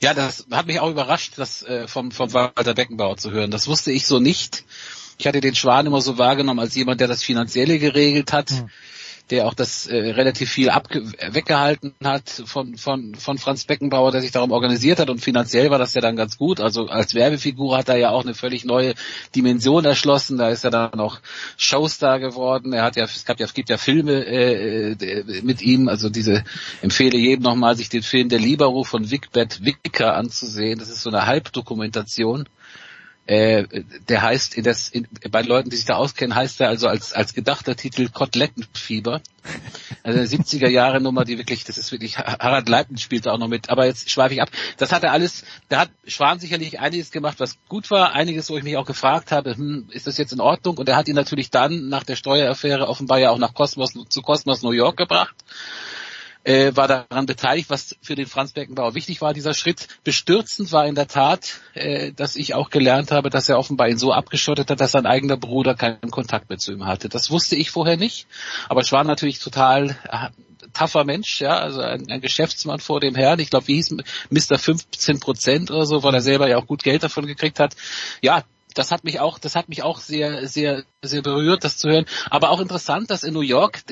Ja, 0.00 0.14
das 0.14 0.46
hat 0.50 0.66
mich 0.66 0.80
auch 0.80 0.90
überrascht, 0.90 1.34
das 1.36 1.62
äh, 1.62 1.86
vom, 1.86 2.12
vom 2.12 2.32
Walter 2.32 2.74
Beckenbauer 2.74 3.16
zu 3.16 3.30
hören. 3.30 3.50
Das 3.50 3.68
wusste 3.68 3.92
ich 3.92 4.06
so 4.06 4.20
nicht. 4.20 4.64
Ich 5.18 5.26
hatte 5.26 5.40
den 5.40 5.54
Schwan 5.54 5.86
immer 5.86 6.00
so 6.00 6.18
wahrgenommen 6.18 6.60
als 6.60 6.74
jemand, 6.74 7.00
der 7.00 7.08
das 7.08 7.22
Finanzielle 7.22 7.78
geregelt 7.78 8.32
hat. 8.32 8.50
Hm 8.50 8.70
der 9.32 9.46
auch 9.46 9.54
das 9.54 9.86
äh, 9.86 9.96
relativ 9.96 10.50
viel 10.50 10.68
weggehalten 10.68 11.94
hat 12.04 12.28
von, 12.44 12.76
von, 12.76 13.14
von 13.14 13.38
Franz 13.38 13.64
Beckenbauer, 13.64 14.12
der 14.12 14.20
sich 14.20 14.30
darum 14.30 14.52
organisiert 14.52 14.98
hat 14.98 15.08
und 15.08 15.20
finanziell 15.20 15.70
war 15.70 15.78
das 15.78 15.94
ja 15.94 16.02
dann 16.02 16.16
ganz 16.16 16.36
gut. 16.36 16.60
Also 16.60 16.88
als 16.88 17.14
Werbefigur 17.14 17.78
hat 17.78 17.88
er 17.88 17.96
ja 17.96 18.10
auch 18.10 18.24
eine 18.24 18.34
völlig 18.34 18.66
neue 18.66 18.94
Dimension 19.34 19.86
erschlossen. 19.86 20.36
Da 20.36 20.50
ist 20.50 20.64
er 20.64 20.70
dann 20.70 21.00
auch 21.00 21.20
Showstar 21.56 22.20
geworden. 22.20 22.74
Er 22.74 22.84
hat 22.84 22.96
ja, 22.96 23.04
es 23.04 23.24
gab 23.24 23.40
ja, 23.40 23.46
es 23.46 23.54
gibt 23.54 23.70
ja 23.70 23.78
Filme 23.78 24.22
äh, 24.26 24.92
äh 24.92 25.42
mit 25.42 25.62
ihm. 25.62 25.88
Also 25.88 26.10
diese 26.10 26.44
empfehle 26.82 27.16
jedem 27.16 27.44
nochmal, 27.44 27.74
sich 27.74 27.88
den 27.88 28.02
Film 28.02 28.28
Der 28.28 28.38
Libero 28.38 28.84
von 28.84 29.10
Wigbert 29.10 29.64
Wicker 29.64 30.14
anzusehen. 30.14 30.78
Das 30.78 30.90
ist 30.90 31.00
so 31.00 31.08
eine 31.08 31.24
Halbdokumentation 31.24 32.46
äh, 33.26 33.84
der 34.08 34.22
heißt, 34.22 34.56
in 34.56 34.64
das, 34.64 34.88
in, 34.88 35.06
bei 35.30 35.42
Leuten, 35.42 35.70
die 35.70 35.76
sich 35.76 35.84
da 35.84 35.94
auskennen, 35.94 36.34
heißt 36.34 36.60
er 36.60 36.68
also 36.68 36.88
als, 36.88 37.12
als 37.12 37.34
gedachter 37.34 37.76
Titel 37.76 38.08
Kotelettenfieber. 38.08 39.20
Also 40.02 40.18
eine 40.18 40.28
70er 40.28 40.68
Jahre 40.68 41.00
Nummer, 41.00 41.24
die 41.24 41.38
wirklich, 41.38 41.64
das 41.64 41.78
ist 41.78 41.92
wirklich, 41.92 42.18
Harald 42.18 42.68
Leibniz 42.68 43.00
spielt 43.00 43.28
auch 43.28 43.38
noch 43.38 43.48
mit, 43.48 43.70
aber 43.70 43.86
jetzt 43.86 44.10
schweife 44.10 44.34
ich 44.34 44.42
ab. 44.42 44.50
Das 44.76 44.92
hat 44.92 45.04
er 45.04 45.12
alles, 45.12 45.44
da 45.68 45.80
hat 45.80 45.90
Schwan 46.06 46.40
sicherlich 46.40 46.80
einiges 46.80 47.10
gemacht, 47.12 47.38
was 47.38 47.58
gut 47.68 47.90
war, 47.90 48.12
einiges, 48.12 48.50
wo 48.50 48.58
ich 48.58 48.64
mich 48.64 48.76
auch 48.76 48.86
gefragt 48.86 49.30
habe, 49.30 49.56
hm, 49.56 49.88
ist 49.90 50.06
das 50.06 50.18
jetzt 50.18 50.32
in 50.32 50.40
Ordnung? 50.40 50.78
Und 50.78 50.88
er 50.88 50.96
hat 50.96 51.08
ihn 51.08 51.14
natürlich 51.14 51.50
dann 51.50 51.88
nach 51.88 52.02
der 52.02 52.16
Steueraffäre 52.16 52.88
offenbar 52.88 53.18
ja 53.18 53.30
auch 53.30 53.38
nach 53.38 53.54
Kosmos, 53.54 53.92
zu 54.08 54.22
Kosmos 54.22 54.62
New 54.62 54.72
York 54.72 54.96
gebracht 54.96 55.34
äh, 56.44 56.72
war 56.74 56.88
daran 56.88 57.26
beteiligt, 57.26 57.70
was 57.70 57.96
für 58.02 58.14
den 58.14 58.26
Franz 58.26 58.52
Beckenbauer 58.52 58.94
wichtig 58.94 59.20
war, 59.20 59.32
dieser 59.32 59.54
Schritt. 59.54 59.88
Bestürzend 60.04 60.72
war 60.72 60.86
in 60.86 60.94
der 60.94 61.08
Tat, 61.08 61.60
äh, 61.74 62.12
dass 62.12 62.36
ich 62.36 62.54
auch 62.54 62.70
gelernt 62.70 63.12
habe, 63.12 63.30
dass 63.30 63.48
er 63.48 63.58
offenbar 63.58 63.88
ihn 63.88 63.98
so 63.98 64.12
abgeschottet 64.12 64.70
hat, 64.70 64.80
dass 64.80 64.92
sein 64.92 65.06
eigener 65.06 65.36
Bruder 65.36 65.74
keinen 65.74 66.10
Kontakt 66.10 66.48
mehr 66.48 66.58
zu 66.58 66.72
ihm 66.72 66.86
hatte. 66.86 67.08
Das 67.08 67.30
wusste 67.30 67.56
ich 67.56 67.70
vorher 67.70 67.96
nicht, 67.96 68.26
aber 68.68 68.80
es 68.80 68.92
war 68.92 69.04
natürlich 69.04 69.38
total 69.38 69.96
äh, 70.10 70.28
tougher 70.72 71.04
Mensch, 71.04 71.40
ja, 71.40 71.58
also 71.58 71.80
ein, 71.80 72.10
ein 72.10 72.20
Geschäftsmann 72.20 72.80
vor 72.80 73.00
dem 73.00 73.14
Herrn. 73.14 73.38
Ich 73.40 73.50
glaube, 73.50 73.68
wie 73.68 73.74
hieß 73.74 73.96
Mr. 74.30 74.58
15 74.58 75.20
Prozent 75.20 75.70
oder 75.70 75.86
so, 75.86 76.02
weil 76.02 76.14
er 76.14 76.20
selber 76.20 76.48
ja 76.48 76.56
auch 76.56 76.66
gut 76.66 76.82
Geld 76.82 77.02
davon 77.02 77.26
gekriegt 77.26 77.60
hat. 77.60 77.76
Ja, 78.20 78.44
das 78.74 78.90
hat 78.90 79.04
mich 79.04 79.20
auch, 79.20 79.38
das 79.38 79.54
hat 79.54 79.68
mich 79.68 79.82
auch 79.82 80.00
sehr, 80.00 80.48
sehr, 80.48 80.84
sehr 81.04 81.22
berührt, 81.22 81.64
das 81.64 81.78
zu 81.78 81.88
hören. 81.90 82.06
Aber 82.30 82.50
auch 82.50 82.60
interessant, 82.60 83.10
dass 83.10 83.24
in 83.24 83.34
New 83.34 83.40
York, 83.40 83.82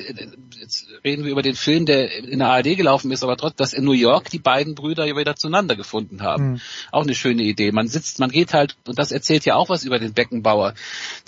jetzt 0.59 0.87
reden 1.03 1.25
wir 1.25 1.31
über 1.31 1.41
den 1.41 1.55
Film, 1.55 1.85
der 1.85 2.11
in 2.11 2.39
der 2.39 2.47
ARD 2.47 2.77
gelaufen 2.77 3.11
ist, 3.11 3.21
aber 3.23 3.35
trotzdem, 3.35 3.57
dass 3.57 3.73
in 3.73 3.83
New 3.83 3.91
York 3.91 4.29
die 4.29 4.39
beiden 4.39 4.75
Brüder 4.75 5.05
ja 5.05 5.17
wieder 5.17 5.35
zueinander 5.35 5.75
gefunden 5.75 6.21
haben. 6.21 6.51
Mhm. 6.51 6.61
Auch 6.91 7.03
eine 7.03 7.13
schöne 7.13 7.43
Idee. 7.43 7.71
Man 7.71 7.87
sitzt, 7.87 8.19
man 8.19 8.31
geht 8.31 8.53
halt, 8.53 8.77
und 8.87 8.97
das 8.97 9.11
erzählt 9.11 9.45
ja 9.45 9.55
auch 9.55 9.67
was 9.67 9.83
über 9.83 9.99
den 9.99 10.13
Beckenbauer, 10.13 10.73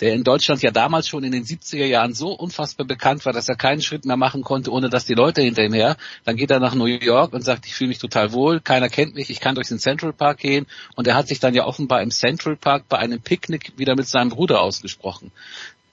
der 0.00 0.14
in 0.14 0.24
Deutschland 0.24 0.62
ja 0.62 0.70
damals 0.70 1.06
schon 1.06 1.22
in 1.22 1.32
den 1.32 1.44
70er 1.44 1.84
Jahren 1.84 2.14
so 2.14 2.32
unfassbar 2.32 2.86
bekannt 2.86 3.26
war, 3.26 3.34
dass 3.34 3.48
er 3.48 3.56
keinen 3.56 3.82
Schritt 3.82 4.06
mehr 4.06 4.16
machen 4.16 4.42
konnte, 4.42 4.72
ohne 4.72 4.88
dass 4.88 5.04
die 5.04 5.14
Leute 5.14 5.42
hinter 5.42 5.64
ihm 5.64 5.74
her. 5.74 5.96
Dann 6.24 6.36
geht 6.36 6.50
er 6.50 6.60
nach 6.60 6.74
New 6.74 6.86
York 6.86 7.34
und 7.34 7.42
sagt, 7.42 7.66
ich 7.66 7.74
fühle 7.74 7.88
mich 7.88 7.98
total 7.98 8.32
wohl, 8.32 8.60
keiner 8.60 8.88
kennt 8.88 9.14
mich, 9.14 9.30
ich 9.30 9.40
kann 9.40 9.54
durch 9.54 9.68
den 9.68 9.78
Central 9.78 10.12
Park 10.12 10.38
gehen. 10.38 10.66
Und 10.96 11.06
er 11.06 11.14
hat 11.14 11.28
sich 11.28 11.40
dann 11.40 11.52
ja 11.52 11.66
offenbar 11.66 12.00
im 12.00 12.10
Central 12.10 12.56
Park 12.56 12.88
bei 12.88 12.98
einem 12.98 13.20
Pick 13.20 13.34
Picknick 13.34 13.72
wieder 13.76 13.96
mit 13.96 14.06
seinem 14.06 14.30
Bruder 14.30 14.60
ausgesprochen. 14.60 15.32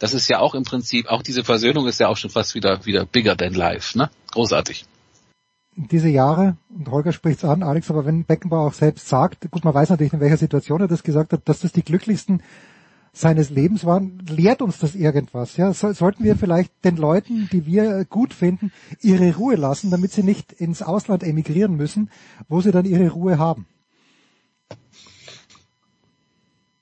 Das 0.01 0.15
ist 0.15 0.27
ja 0.29 0.39
auch 0.39 0.55
im 0.55 0.63
Prinzip, 0.63 1.05
auch 1.09 1.21
diese 1.21 1.43
Versöhnung 1.43 1.87
ist 1.87 1.99
ja 1.99 2.07
auch 2.07 2.17
schon 2.17 2.31
fast 2.31 2.55
wieder, 2.55 2.87
wieder 2.87 3.05
bigger 3.05 3.37
than 3.37 3.53
life, 3.53 3.95
ne? 3.95 4.09
Großartig. 4.31 4.85
Diese 5.75 6.09
Jahre, 6.09 6.57
und 6.75 6.89
Holger 6.89 7.13
spricht's 7.13 7.45
an, 7.45 7.61
Alex, 7.61 7.91
aber 7.91 8.03
wenn 8.03 8.25
Beckenbauer 8.25 8.65
auch 8.65 8.73
selbst 8.73 9.07
sagt, 9.07 9.51
gut, 9.51 9.63
man 9.63 9.75
weiß 9.75 9.91
natürlich, 9.91 10.11
in 10.11 10.19
welcher 10.19 10.37
Situation 10.37 10.81
er 10.81 10.87
das 10.87 11.03
gesagt 11.03 11.33
hat, 11.33 11.47
dass 11.47 11.59
das 11.59 11.71
die 11.71 11.83
glücklichsten 11.83 12.41
seines 13.13 13.51
Lebens 13.51 13.85
waren, 13.85 14.17
lehrt 14.27 14.63
uns 14.63 14.79
das 14.79 14.95
irgendwas, 14.95 15.55
ja? 15.57 15.71
So, 15.71 15.93
sollten 15.93 16.23
wir 16.23 16.35
vielleicht 16.35 16.83
den 16.83 16.97
Leuten, 16.97 17.47
die 17.51 17.67
wir 17.67 18.03
gut 18.05 18.33
finden, 18.33 18.71
ihre 19.01 19.35
Ruhe 19.35 19.55
lassen, 19.55 19.91
damit 19.91 20.13
sie 20.13 20.23
nicht 20.23 20.51
ins 20.51 20.81
Ausland 20.81 21.21
emigrieren 21.21 21.75
müssen, 21.75 22.09
wo 22.49 22.59
sie 22.59 22.71
dann 22.71 22.85
ihre 22.85 23.09
Ruhe 23.09 23.37
haben? 23.37 23.67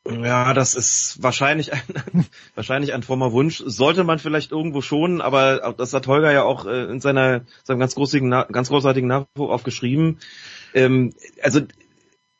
Ja, 0.10 0.54
das 0.54 0.76
ist 0.76 1.22
wahrscheinlich 1.22 1.74
ein, 1.74 1.82
wahrscheinlich 2.56 2.94
ein 2.94 3.04
frommer 3.04 3.32
Wunsch. 3.32 3.62
Sollte 3.66 4.04
man 4.04 4.20
vielleicht 4.20 4.52
irgendwo 4.52 4.82
schon, 4.82 5.22
aber 5.22 5.74
das 5.78 5.94
hat 5.94 6.08
Holger 6.08 6.32
ja 6.32 6.44
auch 6.44 6.66
äh, 6.66 6.86
in 6.86 7.00
seiner, 7.00 7.42
seinem 7.64 7.80
ganz 7.80 7.96
großartigen, 7.96 8.30
ganz 8.30 8.70
großartigen 8.70 9.08
Nachwuch 9.08 9.50
aufgeschrieben. 9.50 10.20
Ähm, 10.74 11.14
also, 11.42 11.62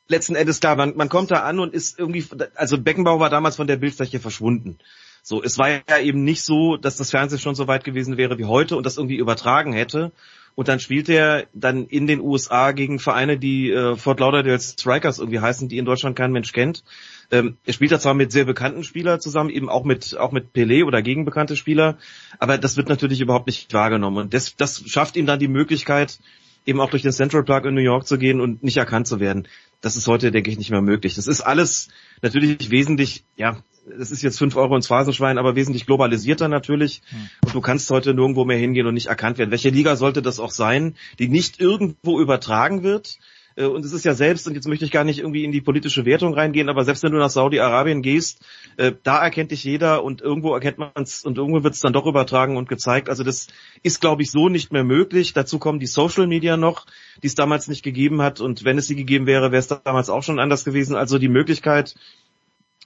letzten 0.08 0.36
Endes 0.36 0.60
klar, 0.60 0.76
man, 0.76 0.96
man 0.96 1.10
kommt 1.10 1.32
da 1.32 1.44
an 1.44 1.60
und 1.60 1.74
ist 1.74 2.00
irgendwie, 2.00 2.26
also 2.56 2.78
Beckenbauer 2.78 3.20
war 3.20 3.30
damals 3.30 3.56
von 3.56 3.68
der 3.68 3.78
Bildfläche 3.78 4.20
verschwunden. 4.20 4.80
So, 5.22 5.44
es 5.44 5.58
war 5.58 5.70
ja 5.70 6.00
eben 6.02 6.24
nicht 6.24 6.44
so, 6.44 6.78
dass 6.78 6.98
das 6.98 7.12
Fernsehen 7.12 7.40
schon 7.40 7.56
so 7.56 7.68
weit 7.68 7.84
gewesen 7.84 8.18
wäre 8.18 8.38
wie 8.38 8.46
heute 8.46 8.76
und 8.78 8.86
das 8.86 8.98
irgendwie 8.98 9.18
übertragen 9.18 9.74
hätte. 9.74 10.12
Und 10.56 10.68
dann 10.68 10.80
spielt 10.80 11.08
er 11.08 11.48
dann 11.54 11.86
in 11.86 12.08
den 12.08 12.20
USA 12.20 12.72
gegen 12.72 13.00
Vereine, 13.00 13.38
die 13.38 13.72
äh, 13.72 13.96
Fort 13.96 14.20
Lauderdale 14.20 14.60
Strikers 14.60 15.20
irgendwie 15.20 15.40
heißen, 15.40 15.70
die 15.70 15.78
in 15.78 15.86
Deutschland 15.86 16.18
kein 16.18 16.32
Mensch 16.32 16.52
kennt. 16.52 16.84
Ähm, 17.32 17.58
er 17.66 17.74
spielt 17.74 17.92
da 17.92 18.00
zwar 18.00 18.14
mit 18.14 18.32
sehr 18.32 18.46
bekannten 18.46 18.84
Spielern 18.84 19.22
zusammen, 19.22 19.50
eben 19.50 19.70
auch 19.70 19.84
mit 19.84 20.18
auch 20.18 20.32
mit 20.32 20.54
Pelé 20.54 20.84
oder 20.86 21.02
gegen 21.02 21.26
bekannte 21.26 21.56
Spieler, 21.56 21.98
aber 22.40 22.58
das 22.58 22.76
wird 22.76 22.90
natürlich 22.90 23.22
überhaupt 23.22 23.48
nicht 23.48 23.74
wahrgenommen. 23.74 24.18
Und 24.18 24.34
das, 24.34 24.56
das 24.56 24.84
schafft 24.88 25.16
ihm 25.16 25.26
dann 25.26 25.40
die 25.40 25.48
Möglichkeit, 25.48 26.20
eben 26.66 26.82
auch 26.82 26.90
durch 26.90 27.04
den 27.04 27.12
Central 27.12 27.44
Park 27.44 27.66
in 27.66 27.74
New 27.74 27.82
York 27.82 28.08
zu 28.08 28.18
gehen 28.18 28.42
und 28.42 28.64
nicht 28.64 28.78
erkannt 28.78 29.08
zu 29.08 29.20
werden. 29.20 29.48
Das 29.82 29.96
ist 29.96 30.08
heute, 30.08 30.32
denke 30.32 30.50
ich, 30.50 30.58
nicht 30.58 30.72
mehr 30.72 30.82
möglich. 30.82 31.16
Das 31.16 31.28
ist 31.28 31.42
alles 31.42 31.90
natürlich 32.22 32.70
wesentlich, 32.70 33.24
ja, 33.38 33.64
das 33.98 34.12
ist 34.12 34.22
jetzt 34.22 34.38
fünf 34.38 34.56
Euro 34.56 34.76
ins 34.76 34.88
Phasenschwein, 34.88 35.38
aber 35.38 35.56
wesentlich 35.56 35.86
globalisierter 35.86 36.48
natürlich. 36.48 37.02
Hm. 37.10 37.30
Und 37.46 37.56
du 37.56 37.62
kannst 37.62 37.90
heute 37.90 38.14
nirgendwo 38.14 38.46
mehr 38.46 38.58
hingehen 38.58 38.88
und 38.88 38.94
nicht 38.94 39.08
erkannt 39.08 39.38
werden. 39.38 39.52
Welche 39.52 39.70
Liga 39.70 39.96
sollte 39.96 40.22
das 40.22 40.40
auch 40.40 40.52
sein, 40.52 40.96
die 41.18 41.28
nicht 41.28 41.60
irgendwo 41.60 42.20
übertragen 42.20 42.84
wird? 42.84 43.18
Äh, 43.60 43.66
und 43.66 43.86
es 43.86 43.94
ist 43.94 44.06
ja 44.06 44.14
selbst, 44.14 44.48
und 44.48 44.56
jetzt 44.56 44.68
möchte 44.68 44.86
ich 44.86 44.92
gar 44.92 45.04
nicht 45.04 45.20
irgendwie 45.20 45.44
in 45.44 45.52
die 45.52 45.62
politische 45.62 46.06
Wertung 46.06 46.34
reingehen, 46.34 46.70
aber 46.70 46.86
selbst 46.86 47.04
wenn 47.04 47.12
du 47.12 47.18
nach 47.18 47.30
Saudi-Arabien 47.30 48.02
gehst, 48.02 48.42
äh, 48.78 48.94
da 49.04 49.22
erkennt 49.22 49.52
dich 49.52 49.64
jeder 49.64 50.04
und 50.04 50.22
irgendwo 50.22 50.54
erkennt 50.54 50.78
man 50.78 50.92
es 50.96 51.24
und 51.24 51.38
irgendwo 51.38 51.64
wird 51.64 51.74
es 51.74 51.82
dann 51.82 51.94
doch 51.94 52.06
übertragen 52.06 52.58
und 52.58 52.70
gezeigt. 52.70 53.10
Also 53.10 53.24
das 53.24 53.48
ist, 53.84 54.02
glaube 54.02 54.24
ich, 54.24 54.32
so 54.32 54.50
nicht 54.50 54.72
mehr 54.72 54.84
möglich. 54.84 55.34
Dazu 55.34 55.60
kommen 55.60 55.80
die 55.80 55.88
Social 55.88 56.28
Media 56.28 56.58
noch, 56.58 56.86
die 57.22 57.28
es 57.28 57.36
damals 57.36 57.68
nicht 57.68 57.84
gegeben 57.84 58.22
hat. 58.22 58.40
Und 58.40 58.64
wenn 58.64 58.78
es 58.78 58.88
sie 58.88 58.96
gegeben 58.96 59.28
wäre, 59.28 59.52
wäre 59.52 59.60
es 59.60 59.68
damals 59.68 60.10
auch 60.10 60.24
schon 60.24 60.40
anders 60.40 60.64
gewesen. 60.64 60.96
Also 60.96 61.20
die 61.20 61.28
Möglichkeit, 61.28 61.96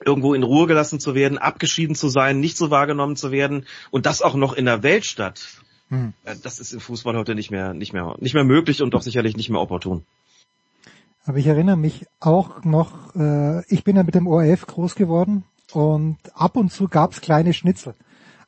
irgendwo 0.04 0.34
in 0.34 0.42
Ruhe 0.42 0.66
gelassen 0.66 0.98
zu 0.98 1.14
werden, 1.14 1.38
abgeschieden 1.38 1.94
zu 1.94 2.08
sein, 2.08 2.40
nicht 2.40 2.56
so 2.56 2.70
wahrgenommen 2.70 3.14
zu 3.14 3.30
werden 3.30 3.66
und 3.92 4.06
das 4.06 4.22
auch 4.22 4.34
noch 4.34 4.52
in 4.52 4.64
der 4.64 4.82
Weltstadt. 4.82 5.62
Hm. 5.88 6.14
Das 6.42 6.58
ist 6.58 6.72
im 6.72 6.80
Fußball 6.80 7.16
heute 7.16 7.36
nicht 7.36 7.52
mehr, 7.52 7.74
nicht 7.74 7.92
mehr, 7.92 8.16
nicht 8.18 8.34
mehr 8.34 8.42
möglich 8.42 8.82
und 8.82 8.92
doch 8.92 9.02
sicherlich 9.02 9.36
nicht 9.36 9.50
mehr 9.50 9.60
opportun. 9.60 10.04
Aber 11.24 11.38
ich 11.38 11.46
erinnere 11.46 11.76
mich 11.76 12.06
auch 12.20 12.64
noch, 12.64 13.14
äh, 13.16 13.64
ich 13.66 13.84
bin 13.84 13.96
ja 13.96 14.02
mit 14.02 14.14
dem 14.14 14.26
ORF 14.26 14.66
groß 14.66 14.94
geworden 14.94 15.44
und 15.72 16.18
ab 16.34 16.56
und 16.56 16.70
zu 16.70 16.88
gab's 16.88 17.20
kleine 17.20 17.54
Schnitzel 17.54 17.94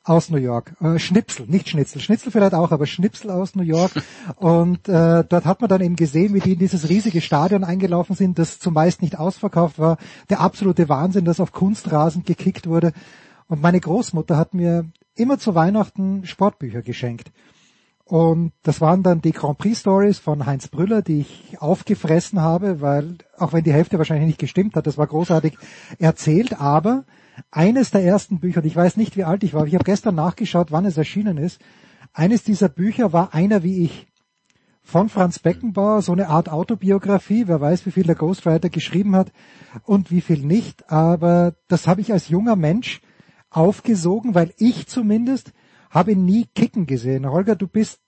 aus 0.07 0.29
New 0.29 0.37
York. 0.37 0.73
Äh, 0.79 0.99
Schnipsel, 0.99 1.47
nicht 1.47 1.69
Schnitzel. 1.69 1.99
Schnitzel 1.99 2.31
vielleicht 2.31 2.53
auch, 2.53 2.71
aber 2.71 2.85
Schnipsel 2.85 3.29
aus 3.31 3.55
New 3.55 3.63
York. 3.63 3.91
Und 4.37 4.87
äh, 4.87 5.23
dort 5.27 5.45
hat 5.45 5.59
man 5.59 5.69
dann 5.69 5.81
eben 5.81 5.97
gesehen, 5.97 6.33
wie 6.33 6.39
die 6.39 6.53
in 6.53 6.59
dieses 6.59 6.87
riesige 6.87 7.19
Stadion 7.19 7.65
eingelaufen 7.65 8.15
sind, 8.15 8.39
das 8.39 8.59
zumeist 8.59 9.01
nicht 9.01 9.17
ausverkauft 9.17 9.79
war. 9.79 9.97
Der 10.29 10.39
absolute 10.39 10.87
Wahnsinn, 10.87 11.25
dass 11.25 11.41
auf 11.41 11.51
Kunstrasen 11.51 12.23
gekickt 12.23 12.67
wurde. 12.67 12.93
Und 13.47 13.61
meine 13.61 13.81
Großmutter 13.81 14.37
hat 14.37 14.53
mir 14.53 14.85
immer 15.15 15.39
zu 15.39 15.55
Weihnachten 15.55 16.25
Sportbücher 16.25 16.83
geschenkt. 16.83 17.31
Und 18.07 18.53
das 18.63 18.79
waren 18.79 19.03
dann 19.03 19.19
die 19.21 19.33
Grand 19.33 19.57
Prix 19.57 19.81
Stories 19.81 20.17
von 20.17 20.45
Heinz 20.45 20.69
Brüller, 20.69 21.01
die 21.01 21.21
ich 21.21 21.61
aufgefressen 21.61 22.41
habe, 22.41 22.79
weil, 22.79 23.17
auch 23.37 23.51
wenn 23.51 23.65
die 23.65 23.73
Hälfte 23.73 23.97
wahrscheinlich 23.97 24.27
nicht 24.27 24.39
gestimmt 24.39 24.77
hat, 24.77 24.87
das 24.87 24.97
war 24.97 25.07
großartig 25.07 25.57
erzählt, 25.99 26.57
aber 26.57 27.03
eines 27.51 27.91
der 27.91 28.03
ersten 28.03 28.39
Bücher, 28.39 28.61
und 28.61 28.65
ich 28.65 28.75
weiß 28.75 28.95
nicht, 28.95 29.17
wie 29.17 29.25
alt 29.25 29.43
ich 29.43 29.53
war, 29.53 29.61
aber 29.61 29.67
ich 29.67 29.73
habe 29.73 29.83
gestern 29.83 30.15
nachgeschaut, 30.15 30.71
wann 30.71 30.85
es 30.85 30.95
erschienen 30.95 31.37
ist. 31.37 31.59
Eines 32.13 32.43
dieser 32.43 32.69
Bücher 32.69 33.11
war 33.11 33.33
einer 33.33 33.61
wie 33.63 33.83
ich. 33.83 34.07
Von 34.83 35.09
Franz 35.09 35.39
Beckenbauer, 35.39 36.01
so 36.01 36.13
eine 36.13 36.29
Art 36.29 36.47
Autobiografie, 36.47 37.49
wer 37.49 37.59
weiß, 37.59 37.85
wie 37.85 37.91
viel 37.91 38.05
der 38.05 38.15
Ghostwriter 38.15 38.69
geschrieben 38.69 39.17
hat 39.17 39.33
und 39.83 40.11
wie 40.11 40.21
viel 40.21 40.45
nicht, 40.45 40.89
aber 40.89 41.55
das 41.67 41.87
habe 41.87 41.99
ich 41.99 42.13
als 42.13 42.29
junger 42.29 42.55
Mensch 42.55 43.01
aufgesogen, 43.49 44.33
weil 44.33 44.53
ich 44.57 44.87
zumindest 44.87 45.51
habe 45.89 46.11
ihn 46.11 46.25
nie 46.25 46.47
kicken 46.55 46.85
gesehen. 46.85 47.29
Holger, 47.29 47.55
du 47.55 47.67
bist 47.67 47.99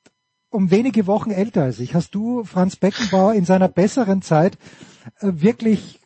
um 0.50 0.72
wenige 0.72 1.08
Wochen 1.08 1.32
älter 1.32 1.64
als 1.64 1.80
ich. 1.80 1.94
Hast 1.94 2.16
du 2.16 2.44
Franz 2.44 2.76
Beckenbauer 2.76 3.34
in 3.34 3.46
seiner 3.46 3.68
besseren 3.68 4.22
Zeit 4.22 4.58
äh, 5.20 5.32
wirklich 5.34 6.00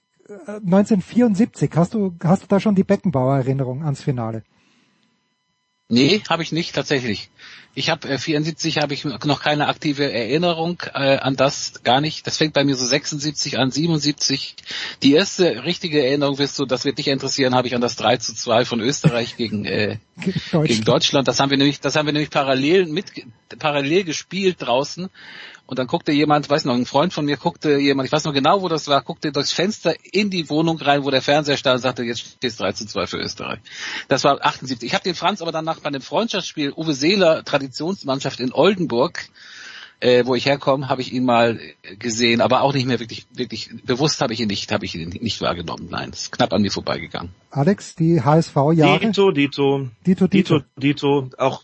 1974, 0.48 1.72
hast 1.76 1.94
du, 1.94 2.16
hast 2.24 2.44
du 2.44 2.48
da 2.48 2.60
schon 2.60 2.76
die 2.76 2.84
Beckenbauer 2.84 3.38
Erinnerung 3.38 3.84
ans 3.84 4.02
Finale? 4.02 4.44
Nee, 5.90 6.22
habe 6.30 6.44
ich 6.44 6.52
nicht 6.52 6.74
tatsächlich. 6.74 7.30
Ich 7.76 7.90
habe 7.90 8.08
äh, 8.08 8.18
74 8.18 8.78
habe 8.78 8.94
ich 8.94 9.04
noch 9.04 9.42
keine 9.42 9.68
aktive 9.68 10.12
Erinnerung 10.12 10.82
äh, 10.94 11.18
an 11.18 11.36
das 11.36 11.82
gar 11.84 12.02
nicht. 12.02 12.28
Das 12.28 12.38
fängt 12.38 12.54
bei 12.54 12.64
mir 12.64 12.76
so 12.76 12.86
76 12.86 13.58
an, 13.58 13.72
77. 13.72 14.56
Die 15.02 15.14
erste 15.14 15.64
richtige 15.64 16.06
Erinnerung 16.06 16.38
wirst 16.38 16.60
du, 16.60 16.66
das 16.66 16.86
wird 16.86 17.00
dich 17.00 17.08
interessieren, 17.08 17.56
habe 17.56 17.68
ich 17.68 17.76
an 17.76 17.82
das 17.82 17.96
3 17.96 18.18
zu 18.18 18.36
2 18.36 18.66
von 18.66 18.80
Österreich 18.80 19.38
gegen 19.38 19.66
äh, 19.66 19.98
Deutschland. 20.26 20.68
gegen 20.68 20.84
Deutschland. 20.84 21.28
Das 21.28 21.40
haben 21.40 21.50
wir 21.50 21.58
nämlich, 21.58 21.80
das 21.80 21.96
haben 21.96 22.06
wir 22.06 22.14
nämlich 22.14 22.30
parallel 22.30 22.86
mit 22.86 23.06
parallel 23.58 24.04
gespielt 24.04 24.58
draußen 24.60 25.10
und 25.66 25.80
dann 25.80 25.88
guckte 25.88 26.12
jemand, 26.12 26.50
weiß 26.50 26.66
noch, 26.66 26.76
ein 26.76 26.86
Freund 26.86 27.14
von 27.14 27.26
mir 27.26 27.38
guckte 27.38 27.78
jemand, 27.78 28.08
ich 28.08 28.12
weiß 28.12 28.26
noch 28.26 28.34
genau, 28.34 28.62
wo 28.62 28.68
das 28.68 28.88
war, 28.88 29.02
guckte 29.02 29.32
durchs 29.32 29.54
Fenster 29.54 29.94
in 30.12 30.30
die 30.30 30.50
Wohnung 30.50 30.78
rein, 30.78 31.06
wo 31.06 31.10
der 31.10 31.22
Fernseher 31.22 31.58
stand 31.58 31.76
und 31.76 31.82
sagte, 31.82 32.04
jetzt 32.04 32.20
steht 32.20 32.52
es 32.52 32.58
3 32.58 32.74
zu 32.74 32.86
2 32.86 33.08
für 33.08 33.18
Österreich. 33.18 33.60
Das 34.10 34.24
war 34.24 34.46
78. 34.46 34.86
Ich 34.86 34.94
habe 34.94 35.04
den 35.04 35.16
Franz 35.16 35.42
aber 35.42 35.52
danach 35.52 35.80
bei 35.80 35.88
einem 35.88 36.02
Freundschaftsspiel, 36.02 36.74
Uwe 36.76 36.94
Seeler, 36.94 37.46
Traditionsmannschaft 37.46 38.42
in 38.42 38.52
Oldenburg, 38.52 39.30
äh, 40.02 40.26
wo 40.26 40.36
ich 40.36 40.46
herkomme, 40.46 40.90
habe 40.90 41.02
ich 41.02 41.14
ihn 41.14 41.24
mal 41.24 41.60
gesehen, 41.98 42.42
aber 42.42 42.62
auch 42.62 42.74
nicht 42.74 42.86
mehr 42.86 43.00
wirklich, 43.00 43.26
wirklich 43.34 43.70
bewusst 43.86 44.20
habe 44.20 44.34
ich 44.34 44.42
ihn 44.42 44.50
nicht, 44.50 44.70
habe 44.74 44.84
ich 44.84 44.96
ihn 44.96 45.10
nicht 45.22 45.40
wahrgenommen. 45.40 45.88
Nein, 45.90 46.10
ist 46.10 46.34
knapp 46.34 46.52
an 46.52 46.62
mir 46.62 46.72
vorbeigegangen. 46.72 47.32
Alex, 47.52 47.96
die 47.96 48.22
HSV-Jahre? 48.22 49.00
Dito, 49.00 49.32
Dito, 49.32 49.88
Dito, 50.06 50.28
Dito, 50.28 50.28
Dito, 50.28 50.62
Dito, 50.76 51.30
auch 51.38 51.64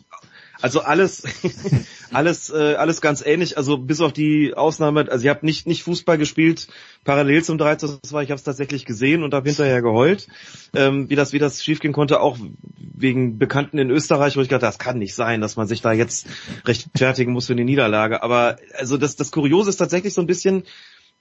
also 0.61 0.81
alles, 0.81 1.23
alles, 2.11 2.49
äh, 2.49 2.75
alles 2.75 3.01
ganz 3.01 3.25
ähnlich. 3.25 3.57
Also 3.57 3.77
bis 3.77 4.01
auf 4.01 4.13
die 4.13 4.53
Ausnahme, 4.55 5.09
also 5.09 5.23
ich 5.23 5.29
habe 5.29 5.45
nicht 5.45 5.67
nicht 5.67 5.83
Fußball 5.83 6.17
gespielt 6.17 6.67
parallel 7.03 7.43
zum 7.43 7.57
3 7.57 7.75
zu 7.75 7.99
2. 8.01 8.23
Ich 8.23 8.31
habe 8.31 8.37
es 8.37 8.43
tatsächlich 8.43 8.85
gesehen 8.85 9.23
und 9.23 9.33
habe 9.33 9.47
hinterher 9.47 9.81
geheult, 9.81 10.27
ähm, 10.75 11.09
wie 11.09 11.15
das 11.15 11.33
wie 11.33 11.39
das 11.39 11.63
schiefgehen 11.63 11.93
konnte, 11.93 12.19
auch 12.19 12.37
wegen 12.77 13.37
Bekannten 13.37 13.77
in 13.77 13.89
Österreich, 13.89 14.35
wo 14.35 14.41
ich 14.41 14.47
dachte, 14.47 14.65
das 14.65 14.79
kann 14.79 14.97
nicht 14.97 15.15
sein, 15.15 15.41
dass 15.41 15.55
man 15.55 15.67
sich 15.67 15.81
da 15.81 15.93
jetzt 15.93 16.27
rechtfertigen 16.65 17.31
muss 17.31 17.47
für 17.47 17.53
eine 17.53 17.65
Niederlage. 17.65 18.23
Aber 18.23 18.57
also 18.77 18.97
das 18.97 19.15
das 19.15 19.31
Kuriose 19.31 19.69
ist 19.69 19.77
tatsächlich 19.77 20.13
so 20.13 20.21
ein 20.21 20.27
bisschen, 20.27 20.63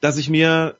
dass 0.01 0.19
ich 0.19 0.29
mir 0.31 0.77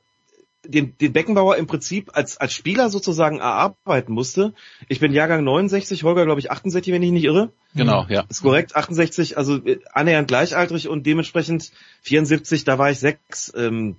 den, 0.65 0.97
den 0.97 1.13
Beckenbauer 1.13 1.57
im 1.57 1.67
Prinzip 1.67 2.11
als, 2.13 2.37
als 2.37 2.53
Spieler 2.53 2.89
sozusagen 2.89 3.39
erarbeiten 3.39 4.13
musste. 4.13 4.53
Ich 4.87 4.99
bin 4.99 5.13
Jahrgang 5.13 5.43
69, 5.43 6.03
Holger 6.03 6.25
glaube 6.25 6.39
ich 6.39 6.51
68, 6.51 6.93
wenn 6.93 7.03
ich 7.03 7.11
nicht 7.11 7.23
irre. 7.23 7.51
Genau, 7.75 8.05
ja. 8.09 8.25
Ist 8.29 8.41
korrekt, 8.41 8.75
68, 8.75 9.37
also 9.37 9.57
äh, 9.65 9.79
annähernd 9.93 10.27
gleichaltrig 10.27 10.87
und 10.87 11.05
dementsprechend 11.05 11.71
74, 12.01 12.65
da 12.65 12.77
war 12.77 12.91
ich 12.91 12.99
sechs, 12.99 13.53
ähm, 13.55 13.97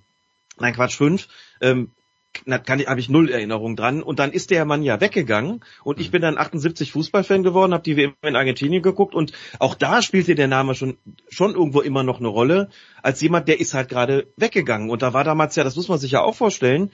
nein 0.59 0.75
Quatsch, 0.75 0.96
fünf. 0.96 1.29
Ähm, 1.61 1.90
kann 2.64 2.81
ich, 2.81 2.87
habe 2.87 3.01
ich 3.01 3.09
null 3.09 3.31
Erinnerung 3.31 3.77
dran. 3.77 4.03
Und 4.03 4.19
dann 4.19 4.33
ist 4.33 4.51
der 4.51 4.64
Mann 4.64 4.83
ja 4.83 5.01
weggegangen 5.01 5.64
und 5.85 6.01
ich 6.01 6.09
mhm. 6.09 6.12
bin 6.12 6.23
dann 6.23 6.38
78 6.38 6.93
Fußballfan 6.93 7.43
geworden, 7.43 7.73
habe 7.73 7.83
die 7.83 7.97
WM 7.97 8.14
in 8.23 8.37
Argentinien 8.37 8.83
geguckt 8.83 9.14
und 9.14 9.33
auch 9.59 9.75
da 9.75 10.03
spielte 10.03 10.35
der 10.35 10.49
Name 10.49 10.75
schon 10.75 10.97
schon 11.29 11.55
irgendwo 11.55 11.81
immer 11.81 12.03
noch 12.03 12.19
eine 12.19 12.29
Rolle 12.29 12.71
als 13.03 13.21
jemand, 13.21 13.49
der 13.49 13.61
ist 13.61 13.75
halt 13.75 13.88
gerade 13.88 14.29
weggegangen. 14.37 14.90
Und 14.90 15.03
da 15.03 15.12
war 15.12 15.25
damals 15.25 15.57
ja, 15.57 15.64
das 15.64 15.77
muss 15.77 15.88
man 15.88 15.99
sich 15.99 16.12
ja 16.12 16.23
auch 16.23 16.35
vorstellen, 16.35 16.90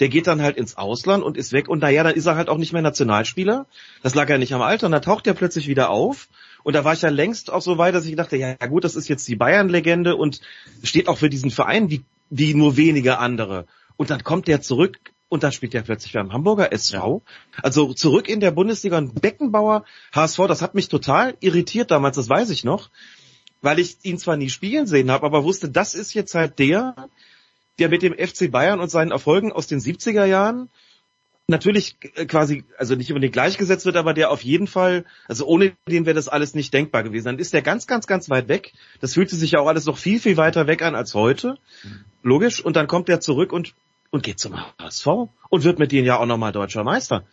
der 0.00 0.08
geht 0.08 0.26
dann 0.26 0.42
halt 0.42 0.56
ins 0.56 0.76
Ausland 0.76 1.24
und 1.24 1.36
ist 1.36 1.52
weg 1.52 1.68
und 1.68 1.80
naja, 1.80 2.02
dann 2.02 2.14
ist 2.14 2.26
er 2.26 2.36
halt 2.36 2.48
auch 2.48 2.58
nicht 2.58 2.72
mehr 2.72 2.82
Nationalspieler. 2.82 3.66
Das 4.02 4.14
lag 4.14 4.28
ja 4.28 4.38
nicht 4.38 4.54
am 4.54 4.62
Alter 4.62 4.86
und 4.86 4.92
dann 4.92 5.02
taucht 5.02 5.26
er 5.26 5.34
plötzlich 5.34 5.68
wieder 5.68 5.90
auf. 5.90 6.28
Und 6.62 6.74
da 6.74 6.84
war 6.84 6.94
ich 6.94 7.02
ja 7.02 7.10
längst 7.10 7.52
auch 7.52 7.62
so 7.62 7.78
weit, 7.78 7.94
dass 7.94 8.06
ich 8.06 8.16
dachte, 8.16 8.36
ja 8.36 8.54
gut, 8.66 8.82
das 8.82 8.96
ist 8.96 9.08
jetzt 9.08 9.28
die 9.28 9.36
Bayern-Legende 9.36 10.16
und 10.16 10.40
steht 10.82 11.06
auch 11.06 11.16
für 11.16 11.30
diesen 11.30 11.52
Verein 11.52 11.90
wie, 11.90 12.02
wie 12.28 12.54
nur 12.54 12.76
wenige 12.76 13.18
andere. 13.18 13.66
Und 13.96 14.10
dann 14.10 14.22
kommt 14.22 14.48
der 14.48 14.60
zurück 14.60 14.98
und 15.28 15.42
dann 15.42 15.52
spielt 15.52 15.74
er 15.74 15.82
plötzlich 15.82 16.12
beim 16.12 16.32
Hamburger 16.32 16.72
SV. 16.72 17.22
Also 17.62 17.92
zurück 17.94 18.28
in 18.28 18.40
der 18.40 18.50
Bundesliga 18.50 18.98
und 18.98 19.20
Beckenbauer 19.20 19.84
HSV, 20.14 20.38
das 20.48 20.62
hat 20.62 20.74
mich 20.74 20.88
total 20.88 21.36
irritiert 21.40 21.90
damals, 21.90 22.16
das 22.16 22.28
weiß 22.28 22.50
ich 22.50 22.64
noch, 22.64 22.90
weil 23.62 23.78
ich 23.78 23.98
ihn 24.02 24.18
zwar 24.18 24.36
nie 24.36 24.50
spielen 24.50 24.86
sehen 24.86 25.10
habe, 25.10 25.26
aber 25.26 25.44
wusste, 25.44 25.68
das 25.68 25.94
ist 25.94 26.14
jetzt 26.14 26.34
halt 26.34 26.58
der, 26.58 27.08
der 27.78 27.88
mit 27.88 28.02
dem 28.02 28.14
FC 28.14 28.50
Bayern 28.50 28.80
und 28.80 28.90
seinen 28.90 29.10
Erfolgen 29.10 29.52
aus 29.52 29.66
den 29.66 29.80
70er 29.80 30.24
Jahren 30.24 30.70
natürlich 31.48 31.96
quasi, 32.26 32.64
also 32.76 32.96
nicht 32.96 33.10
unbedingt 33.10 33.32
gleichgesetzt 33.32 33.86
wird, 33.86 33.96
aber 33.96 34.14
der 34.14 34.30
auf 34.30 34.42
jeden 34.42 34.66
Fall, 34.66 35.04
also 35.28 35.46
ohne 35.46 35.72
den 35.88 36.04
wäre 36.04 36.14
das 36.14 36.28
alles 36.28 36.54
nicht 36.54 36.74
denkbar 36.74 37.04
gewesen. 37.04 37.26
Dann 37.26 37.38
ist 37.38 37.52
der 37.52 37.62
ganz, 37.62 37.86
ganz, 37.86 38.06
ganz 38.06 38.28
weit 38.30 38.48
weg. 38.48 38.72
Das 39.00 39.14
fühlte 39.14 39.36
sich 39.36 39.52
ja 39.52 39.60
auch 39.60 39.68
alles 39.68 39.86
noch 39.86 39.98
viel, 39.98 40.18
viel 40.18 40.36
weiter 40.36 40.66
weg 40.66 40.82
an 40.82 40.96
als 40.96 41.14
heute. 41.14 41.58
Logisch. 42.22 42.64
Und 42.64 42.74
dann 42.74 42.88
kommt 42.88 43.08
er 43.08 43.20
zurück 43.20 43.52
und 43.52 43.74
und 44.16 44.22
geht 44.22 44.40
zum 44.40 44.56
HSV 44.78 45.06
und 45.48 45.64
wird 45.64 45.78
mit 45.78 45.92
denen 45.92 46.06
ja 46.06 46.18
auch 46.18 46.26
nochmal 46.26 46.52
deutscher 46.52 46.84
Meister. 46.84 47.24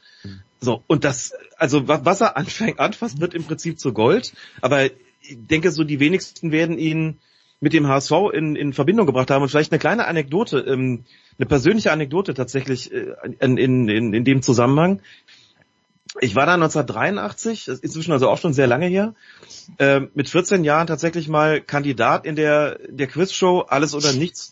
So, 0.60 0.84
und 0.88 1.04
das, 1.04 1.34
also 1.58 1.88
was 1.88 2.22
er 2.22 2.38
anfängt, 2.38 2.80
anfasst, 2.80 3.20
wird 3.20 3.34
im 3.34 3.44
Prinzip 3.44 3.80
zu 3.80 3.94
Gold, 3.94 4.34
aber 4.62 4.86
ich 4.86 4.92
denke, 5.30 5.72
so 5.72 5.84
die 5.84 6.00
wenigsten 6.00 6.52
werden 6.52 6.78
ihn 6.78 7.20
mit 7.60 7.72
dem 7.72 7.88
HSV 7.88 8.12
in, 8.34 8.58
in 8.58 8.74
Verbindung 8.74 9.06
gebracht 9.06 9.32
haben. 9.32 9.42
Und 9.42 9.50
vielleicht 9.50 9.72
eine 9.72 9.80
kleine 9.80 10.06
Anekdote, 10.06 10.60
ähm, 10.60 11.06
eine 11.38 11.46
persönliche 11.48 11.94
Anekdote 11.94 12.34
tatsächlich 12.34 12.92
äh, 12.92 13.16
in, 13.40 13.58
in, 13.58 13.88
in, 13.88 14.14
in 14.14 14.26
dem 14.26 14.42
Zusammenhang. 14.42 15.02
ich 16.20 16.36
war 16.36 16.46
da 16.46 16.56
1983, 16.56 17.66
das 17.66 17.76
ist 17.76 17.84
inzwischen 17.86 18.12
also 18.12 18.30
auch 18.30 18.38
schon 18.38 18.52
sehr 18.52 18.68
lange 18.68 18.88
her, 18.88 19.16
äh, 19.78 20.02
mit 20.14 20.28
14 20.28 20.66
Jahren 20.66 20.88
tatsächlich 20.88 21.30
mal 21.30 21.62
Kandidat 21.62 22.26
in 22.26 22.36
der, 22.36 22.80
der 22.90 23.08
Quizshow 23.08 23.62
Alles 23.62 23.96
oder 23.96 24.12
Nichts 24.12 24.52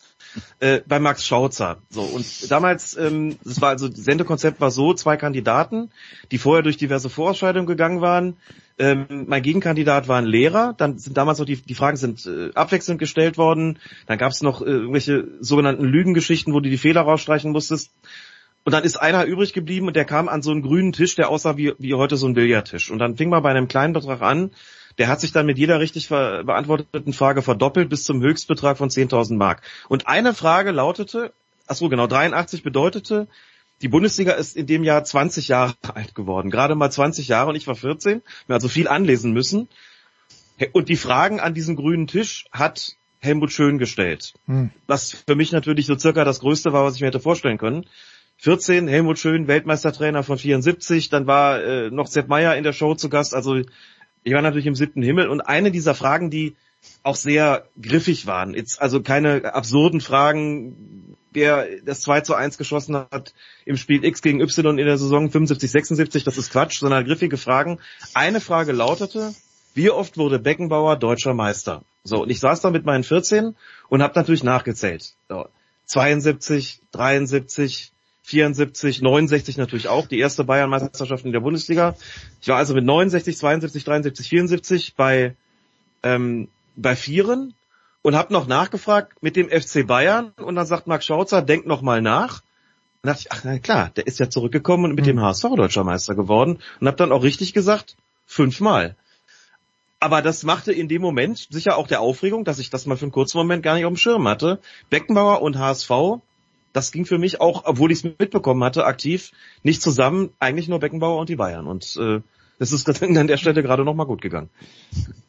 äh, 0.59 0.81
bei 0.87 0.99
Max 0.99 1.25
Schauzer. 1.25 1.77
So 1.89 2.01
und 2.01 2.51
damals, 2.51 2.95
ähm, 2.97 3.37
das 3.43 3.61
war 3.61 3.69
also 3.69 3.87
das 3.87 3.99
Sendekonzept 3.99 4.61
war 4.61 4.71
so: 4.71 4.93
zwei 4.93 5.17
Kandidaten, 5.17 5.91
die 6.31 6.37
vorher 6.37 6.63
durch 6.63 6.77
diverse 6.77 7.09
Vorausscheidungen 7.09 7.67
gegangen 7.67 8.01
waren. 8.01 8.37
Ähm, 8.79 9.25
mein 9.27 9.43
Gegenkandidat 9.43 10.07
war 10.07 10.17
ein 10.17 10.25
Lehrer. 10.25 10.73
Dann 10.77 10.97
sind 10.97 11.17
damals 11.17 11.39
noch 11.39 11.45
die, 11.45 11.57
die 11.57 11.75
Fragen 11.75 11.97
sind 11.97 12.25
äh, 12.25 12.51
abwechselnd 12.55 12.99
gestellt 12.99 13.37
worden. 13.37 13.77
Dann 14.07 14.17
gab 14.17 14.31
es 14.31 14.41
noch 14.41 14.61
äh, 14.61 14.65
irgendwelche 14.65 15.27
sogenannten 15.39 15.85
Lügengeschichten, 15.85 16.53
wo 16.53 16.59
du 16.59 16.69
die 16.69 16.77
Fehler 16.77 17.01
rausstreichen 17.01 17.51
musstest. 17.51 17.91
Und 18.63 18.73
dann 18.73 18.83
ist 18.83 18.97
einer 18.97 19.25
übrig 19.25 19.53
geblieben 19.53 19.87
und 19.87 19.95
der 19.95 20.05
kam 20.05 20.29
an 20.29 20.41
so 20.41 20.51
einen 20.51 20.61
grünen 20.61 20.93
Tisch, 20.93 21.15
der 21.15 21.29
aussah 21.29 21.57
wie, 21.57 21.73
wie 21.79 21.93
heute 21.95 22.15
so 22.15 22.27
ein 22.27 22.33
Billardtisch. 22.33 22.91
Und 22.91 22.99
dann 22.99 23.17
fing 23.17 23.29
man 23.29 23.41
bei 23.41 23.49
einem 23.49 23.67
kleinen 23.67 23.93
Betrag 23.93 24.21
an. 24.21 24.51
Der 25.01 25.07
hat 25.07 25.19
sich 25.19 25.31
dann 25.31 25.47
mit 25.47 25.57
jeder 25.57 25.79
richtig 25.79 26.09
beantworteten 26.09 27.11
Frage 27.11 27.41
verdoppelt 27.41 27.89
bis 27.89 28.03
zum 28.03 28.21
Höchstbetrag 28.21 28.77
von 28.77 28.91
10.000 28.91 29.35
Mark. 29.35 29.63
Und 29.89 30.07
eine 30.07 30.35
Frage 30.35 30.69
lautete, 30.69 31.33
ach 31.65 31.75
so 31.75 31.89
genau, 31.89 32.05
83 32.05 32.61
bedeutete, 32.61 33.27
die 33.81 33.87
Bundesliga 33.87 34.33
ist 34.33 34.55
in 34.55 34.67
dem 34.67 34.83
Jahr 34.83 35.03
20 35.03 35.47
Jahre 35.47 35.73
alt 35.95 36.13
geworden. 36.13 36.51
Gerade 36.51 36.75
mal 36.75 36.91
20 36.91 37.27
Jahre 37.27 37.49
und 37.49 37.55
ich 37.55 37.65
war 37.65 37.73
14. 37.73 38.21
Mir 38.47 38.53
also 38.53 38.67
viel 38.67 38.87
anlesen 38.87 39.33
müssen. 39.33 39.69
Und 40.71 40.87
die 40.87 40.97
Fragen 40.97 41.39
an 41.39 41.55
diesen 41.55 41.75
grünen 41.75 42.05
Tisch 42.05 42.45
hat 42.51 42.95
Helmut 43.21 43.51
Schön 43.51 43.79
gestellt. 43.79 44.35
Hm. 44.45 44.69
Was 44.85 45.23
für 45.25 45.33
mich 45.33 45.51
natürlich 45.51 45.87
so 45.87 45.97
circa 45.97 46.25
das 46.25 46.41
Größte 46.41 46.73
war, 46.73 46.85
was 46.85 46.93
ich 46.93 47.01
mir 47.01 47.07
hätte 47.07 47.19
vorstellen 47.19 47.57
können. 47.57 47.87
14, 48.37 48.87
Helmut 48.87 49.17
Schön, 49.17 49.47
Weltmeistertrainer 49.47 50.21
von 50.21 50.37
74, 50.37 51.09
dann 51.09 51.25
war 51.25 51.59
äh, 51.63 51.89
noch 51.89 52.05
Sepp 52.05 52.27
Meyer 52.27 52.55
in 52.55 52.63
der 52.63 52.73
Show 52.73 52.93
zu 52.93 53.09
Gast, 53.09 53.33
also 53.33 53.61
ich 54.23 54.33
war 54.33 54.41
natürlich 54.41 54.67
im 54.67 54.75
siebten 54.75 55.01
Himmel 55.01 55.27
und 55.29 55.41
eine 55.41 55.71
dieser 55.71 55.95
Fragen, 55.95 56.29
die 56.29 56.55
auch 57.03 57.15
sehr 57.15 57.67
griffig 57.81 58.25
waren, 58.25 58.53
jetzt 58.53 58.81
also 58.81 59.01
keine 59.01 59.53
absurden 59.53 60.01
Fragen, 60.01 61.15
wer 61.31 61.67
das 61.83 62.01
2 62.01 62.21
zu 62.21 62.35
1 62.35 62.57
geschossen 62.57 62.95
hat 62.95 63.33
im 63.65 63.77
Spiel 63.77 64.03
X 64.03 64.21
gegen 64.21 64.41
Y 64.41 64.77
in 64.77 64.85
der 64.85 64.97
Saison 64.97 65.29
75, 65.29 65.71
76, 65.71 66.23
das 66.23 66.37
ist 66.37 66.51
Quatsch, 66.51 66.79
sondern 66.79 67.05
griffige 67.05 67.37
Fragen. 67.37 67.79
Eine 68.13 68.41
Frage 68.41 68.71
lautete, 68.71 69.33
wie 69.73 69.89
oft 69.89 70.17
wurde 70.17 70.39
Beckenbauer 70.39 70.97
deutscher 70.97 71.33
Meister? 71.33 71.83
So, 72.03 72.23
und 72.23 72.29
ich 72.29 72.39
saß 72.39 72.61
da 72.61 72.71
mit 72.71 72.85
meinen 72.85 73.03
14 73.03 73.55
und 73.89 74.03
habe 74.03 74.13
natürlich 74.15 74.43
nachgezählt. 74.43 75.13
So, 75.29 75.47
72, 75.85 76.81
73, 76.91 77.90
74, 78.31 79.01
69 79.01 79.57
natürlich 79.57 79.89
auch, 79.89 80.07
die 80.07 80.19
erste 80.19 80.45
Bayern-Meisterschaft 80.45 81.25
in 81.25 81.33
der 81.33 81.41
Bundesliga. 81.41 81.95
Ich 82.41 82.47
war 82.47 82.55
also 82.55 82.73
mit 82.73 82.85
69, 82.85 83.37
72, 83.37 83.83
73, 83.83 84.29
74 84.29 84.95
bei, 84.95 85.35
ähm, 86.01 86.47
bei 86.77 86.95
Vieren 86.95 87.53
und 88.03 88.15
habe 88.15 88.31
noch 88.31 88.47
nachgefragt 88.47 89.21
mit 89.21 89.35
dem 89.35 89.49
FC 89.49 89.85
Bayern 89.85 90.31
und 90.37 90.55
dann 90.55 90.65
sagt 90.65 90.87
Marc 90.87 91.03
Schauzer, 91.03 91.41
denk 91.41 91.67
noch 91.67 91.81
mal 91.81 92.01
nach. 92.01 92.41
Und 93.03 93.07
dachte 93.07 93.23
ich, 93.25 93.31
ach 93.33 93.41
na 93.43 93.59
klar, 93.59 93.91
der 93.97 94.07
ist 94.07 94.19
ja 94.19 94.29
zurückgekommen 94.29 94.85
und 94.85 94.95
mit 94.95 95.05
dem 95.05 95.19
HSV 95.19 95.43
hm. 95.43 95.55
deutscher 95.57 95.83
Meister 95.83 96.15
geworden 96.15 96.59
und 96.79 96.87
habe 96.87 96.97
dann 96.97 97.11
auch 97.11 97.23
richtig 97.23 97.51
gesagt, 97.53 97.97
fünfmal. 98.27 98.95
Aber 99.99 100.21
das 100.21 100.43
machte 100.43 100.71
in 100.71 100.87
dem 100.87 101.01
Moment 101.01 101.47
sicher 101.49 101.77
auch 101.77 101.87
der 101.87 101.99
Aufregung, 101.99 102.45
dass 102.45 102.59
ich 102.59 102.69
das 102.69 102.85
mal 102.85 102.95
für 102.95 103.03
einen 103.03 103.11
kurzen 103.11 103.39
Moment 103.39 103.61
gar 103.61 103.75
nicht 103.75 103.83
auf 103.83 103.91
dem 103.91 103.97
Schirm 103.97 104.25
hatte. 104.25 104.59
Beckenbauer 104.89 105.41
und 105.41 105.59
HSV 105.59 106.21
das 106.73 106.91
ging 106.91 107.05
für 107.05 107.17
mich 107.17 107.41
auch, 107.41 107.63
obwohl 107.65 107.91
ich 107.91 107.99
es 107.99 108.03
mitbekommen 108.03 108.63
hatte, 108.63 108.85
aktiv, 108.85 109.31
nicht 109.63 109.81
zusammen, 109.81 110.29
eigentlich 110.39 110.67
nur 110.67 110.79
Beckenbauer 110.79 111.19
und 111.19 111.29
die 111.29 111.35
Bayern. 111.35 111.67
Und 111.67 111.97
äh, 111.97 112.21
das 112.59 112.71
ist 112.71 112.87
an 113.03 113.27
der 113.27 113.37
Stelle 113.37 113.63
gerade 113.63 113.83
nochmal 113.83 114.05
gut 114.05 114.21
gegangen. 114.21 114.49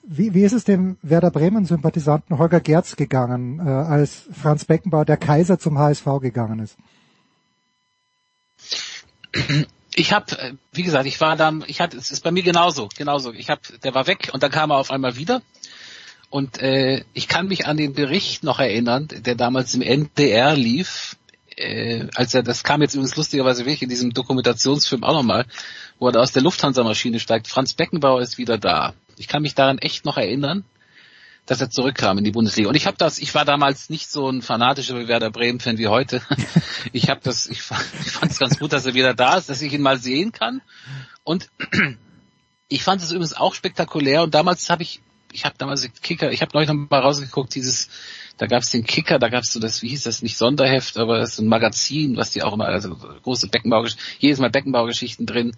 Wie, 0.03 0.35
wie 0.35 0.43
ist 0.43 0.53
es 0.53 0.65
dem 0.65 0.99
Werder 1.03 1.31
Bremen-Sympathisanten 1.31 2.39
Holger 2.39 2.61
Gerz 2.61 2.97
gegangen, 2.97 3.59
äh, 3.59 3.71
als 3.71 4.29
Franz 4.33 4.65
Beckenbauer, 4.65 5.05
der 5.05 5.17
Kaiser, 5.17 5.59
zum 5.59 5.79
HSV 5.79 6.05
gegangen 6.21 6.59
ist? 6.59 6.77
Ich 9.95 10.13
habe, 10.13 10.39
äh, 10.39 10.53
wie 10.73 10.83
gesagt, 10.83 11.07
ich 11.07 11.21
war 11.21 11.37
da, 11.37 11.53
ich 11.67 11.81
hatte, 11.81 11.97
es 11.97 12.11
ist 12.11 12.23
bei 12.23 12.31
mir 12.31 12.43
genauso, 12.43 12.89
genauso. 12.97 13.33
Ich 13.33 13.49
habe, 13.51 13.61
der 13.83 13.95
war 13.95 14.07
weg 14.07 14.31
und 14.33 14.43
dann 14.43 14.51
kam 14.51 14.71
er 14.71 14.77
auf 14.77 14.91
einmal 14.91 15.17
wieder. 15.17 15.43
Und 16.31 16.63
äh, 16.63 17.05
ich 17.13 17.29
kann 17.29 17.49
mich 17.49 17.67
an 17.67 17.77
den 17.77 17.93
Bericht 17.93 18.43
noch 18.43 18.59
erinnern, 18.59 19.09
der 19.09 19.35
damals 19.35 19.75
im 19.75 19.83
NDR 19.83 20.57
lief, 20.57 21.17
äh, 21.57 22.07
als 22.15 22.35
er, 22.35 22.43
das 22.43 22.65
kam 22.65 22.83
jetzt 22.83 22.95
übrigens 22.95 23.17
lustigerweise 23.17 23.65
wirklich 23.65 23.83
in 23.83 23.89
diesem 23.89 24.13
Dokumentationsfilm 24.13 25.05
auch 25.05 25.15
nochmal, 25.15 25.47
wo 25.99 26.09
er 26.09 26.13
da 26.13 26.21
aus 26.21 26.33
der 26.33 26.43
Lufthansa-Maschine 26.43 27.21
steigt, 27.21 27.49
Franz 27.49 27.75
Beckenbauer 27.75 28.21
ist 28.21 28.39
wieder 28.39 28.59
da. 28.59 28.95
Ich 29.17 29.29
kann 29.29 29.43
mich 29.43 29.55
daran 29.55 29.79
echt 29.79 30.05
noch 30.05 30.17
erinnern, 30.17 30.65
dass 31.47 31.61
er 31.61 31.71
zurückkam 31.71 32.19
in 32.19 32.25
die 32.25 32.31
Bundesliga. 32.31 32.69
Und 32.69 32.77
ich 32.77 32.87
habe 32.87 32.97
das, 32.97 33.19
ich 33.19 33.35
war 33.35 33.45
damals 33.45 33.91
nicht 33.91 34.11
so 34.11 34.29
ein 34.29 34.43
fanatischer 34.43 35.09
Werder 35.09 35.31
Bremen-Fan 35.31 35.79
wie 35.79 35.89
heute. 35.89 36.23
Ich 36.93 37.09
habe 37.09 37.21
das, 37.23 37.47
ich, 37.47 37.59
ich 37.59 38.11
fand 38.11 38.33
es 38.33 38.41
ganz 38.41 38.59
gut, 38.59 38.73
dass 38.73 38.87
er 38.87 38.95
wieder 38.95 39.15
da 39.15 39.37
ist, 39.37 39.49
dass 39.49 39.63
ich 39.63 39.73
ihn 39.73 39.83
mal 39.83 39.99
sehen 39.99 40.33
kann. 40.33 40.63
Und 41.23 41.49
ich 42.69 42.83
fand 42.83 43.01
es 43.01 43.13
übrigens 43.13 43.35
auch 43.35 43.55
spektakulär. 43.55 44.25
Und 44.25 44.35
damals 44.35 44.69
habe 44.69 44.83
ich, 44.83 45.01
ich 45.31 45.45
habe 45.45 45.55
damals 45.59 45.89
Kicker, 46.03 46.33
ich 46.33 46.43
habe 46.43 46.51
neulich 46.55 46.69
noch 46.69 46.91
mal 46.91 47.01
rausgeguckt, 47.01 47.55
dieses 47.55 47.89
da 48.39 48.47
gab 48.47 48.63
es 48.63 48.71
den 48.71 48.85
Kicker, 48.85 49.19
da 49.19 49.29
gab 49.29 49.45
es 49.45 49.53
so 49.53 49.61
das, 49.61 49.83
wie 49.83 49.89
hieß 49.89 50.05
das, 50.05 50.23
nicht 50.23 50.37
Sonderheft, 50.37 50.97
aber 50.97 51.19
das 51.19 51.35
ist 51.35 51.39
ein 51.41 51.49
Magazin, 51.49 52.17
was 52.17 52.31
die 52.31 52.43
auch 52.43 52.53
immer, 52.53 52.67
also 52.67 52.97
große 52.97 53.49
Beckenbau, 53.49 53.87
jedes 54.19 54.39
Mal 54.39 54.51
Beckenbaugeschichten 54.51 55.27
drin. 55.27 55.57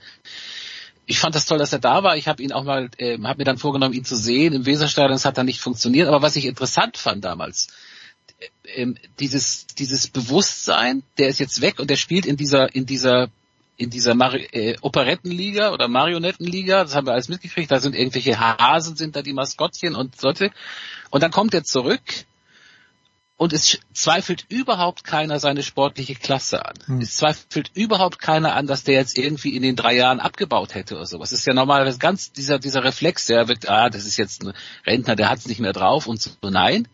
Ich 1.07 1.19
fand 1.19 1.35
das 1.35 1.47
toll, 1.47 1.59
dass 1.59 1.73
er 1.73 1.79
da 1.79 2.03
war. 2.03 2.17
Ich 2.17 2.29
habe 2.29 2.43
ihn 2.43 2.53
auch 2.53 2.65
mal, 2.65 2.89
äh, 2.97 3.19
habe 3.19 3.39
mir 3.39 3.45
dann 3.45 3.59
vorgenommen, 3.59 3.95
ihn 3.95 4.05
zu 4.05 4.17
sehen 4.17 4.55
im 4.55 4.65
Weserstadion. 4.65 5.17
Es 5.17 5.27
hat 5.27 5.37
dann 5.37 5.47
nicht 5.47 5.61
funktioniert. 5.61 6.09
Aber 6.09 6.23
was 6.23 6.37
ich 6.37 6.47
interessant 6.47 6.97
fand 6.97 7.25
damals, 7.27 7.69
äh, 8.39 8.83
äh, 8.83 8.95
dieses 9.21 9.67
dieses 9.67 10.09
Bewusstsein, 10.09 11.03
der 11.19 11.29
ist 11.29 11.41
jetzt 11.41 11.61
weg 11.61 11.79
und 11.79 11.91
der 11.91 11.97
spielt 11.97 12.25
in 12.25 12.39
dieser 12.39 12.75
in 12.75 12.87
dieser 12.87 13.29
in 13.77 13.91
dieser 13.91 14.15
Mari 14.15 14.49
äh, 14.53 14.77
Operettenliga 14.81 15.73
oder 15.73 15.89
Marionettenliga, 15.89 16.85
das 16.85 16.95
haben 16.95 17.07
wir 17.07 17.13
alles 17.13 17.29
mitgekriegt, 17.29 17.71
da 17.71 17.81
sind 17.81 17.95
irgendwelche 17.95 18.39
Hasen, 18.39 18.97
sind 18.97 19.17
da 19.17 19.23
die 19.23 19.33
Maskottchen 19.33 19.95
und 19.95 20.19
solche. 20.19 20.53
Und 21.11 21.23
dann 21.23 21.33
kommt 21.33 21.55
er 21.55 21.65
zurück 21.65 22.01
und 23.37 23.53
es 23.53 23.79
zweifelt 23.93 24.47
überhaupt 24.49 25.03
keiner 25.03 25.41
seine 25.41 25.63
sportliche 25.63 26.15
Klasse 26.15 26.65
an. 26.65 26.75
Hm. 26.87 27.01
Es 27.01 27.17
zweifelt 27.17 27.73
überhaupt 27.75 28.21
keiner 28.21 28.55
an, 28.55 28.67
dass 28.67 28.85
der 28.85 28.95
jetzt 28.95 29.19
irgendwie 29.19 29.57
in 29.57 29.63
den 29.63 29.75
drei 29.75 29.97
Jahren 29.97 30.21
abgebaut 30.21 30.75
hätte 30.75 30.95
oder 30.95 31.07
sowas. 31.07 31.33
Es 31.33 31.41
ist 31.41 31.47
ja 31.47 31.55
normalerweise 31.55 31.99
ganz 31.99 32.33
dieser, 32.33 32.59
dieser 32.59 32.85
Reflex, 32.85 33.27
der 33.27 33.49
wird, 33.49 33.69
ah, 33.69 33.91
das 33.91 34.07
ist 34.07 34.17
jetzt 34.17 34.45
ein 34.45 34.53
Rentner, 34.87 35.17
der 35.17 35.31
hat 35.31 35.39
es 35.39 35.47
nicht 35.47 35.61
mehr 35.61 35.73
drauf 35.73 36.07
und 36.07 36.23
so. 36.23 36.31
Nein. 36.43 36.87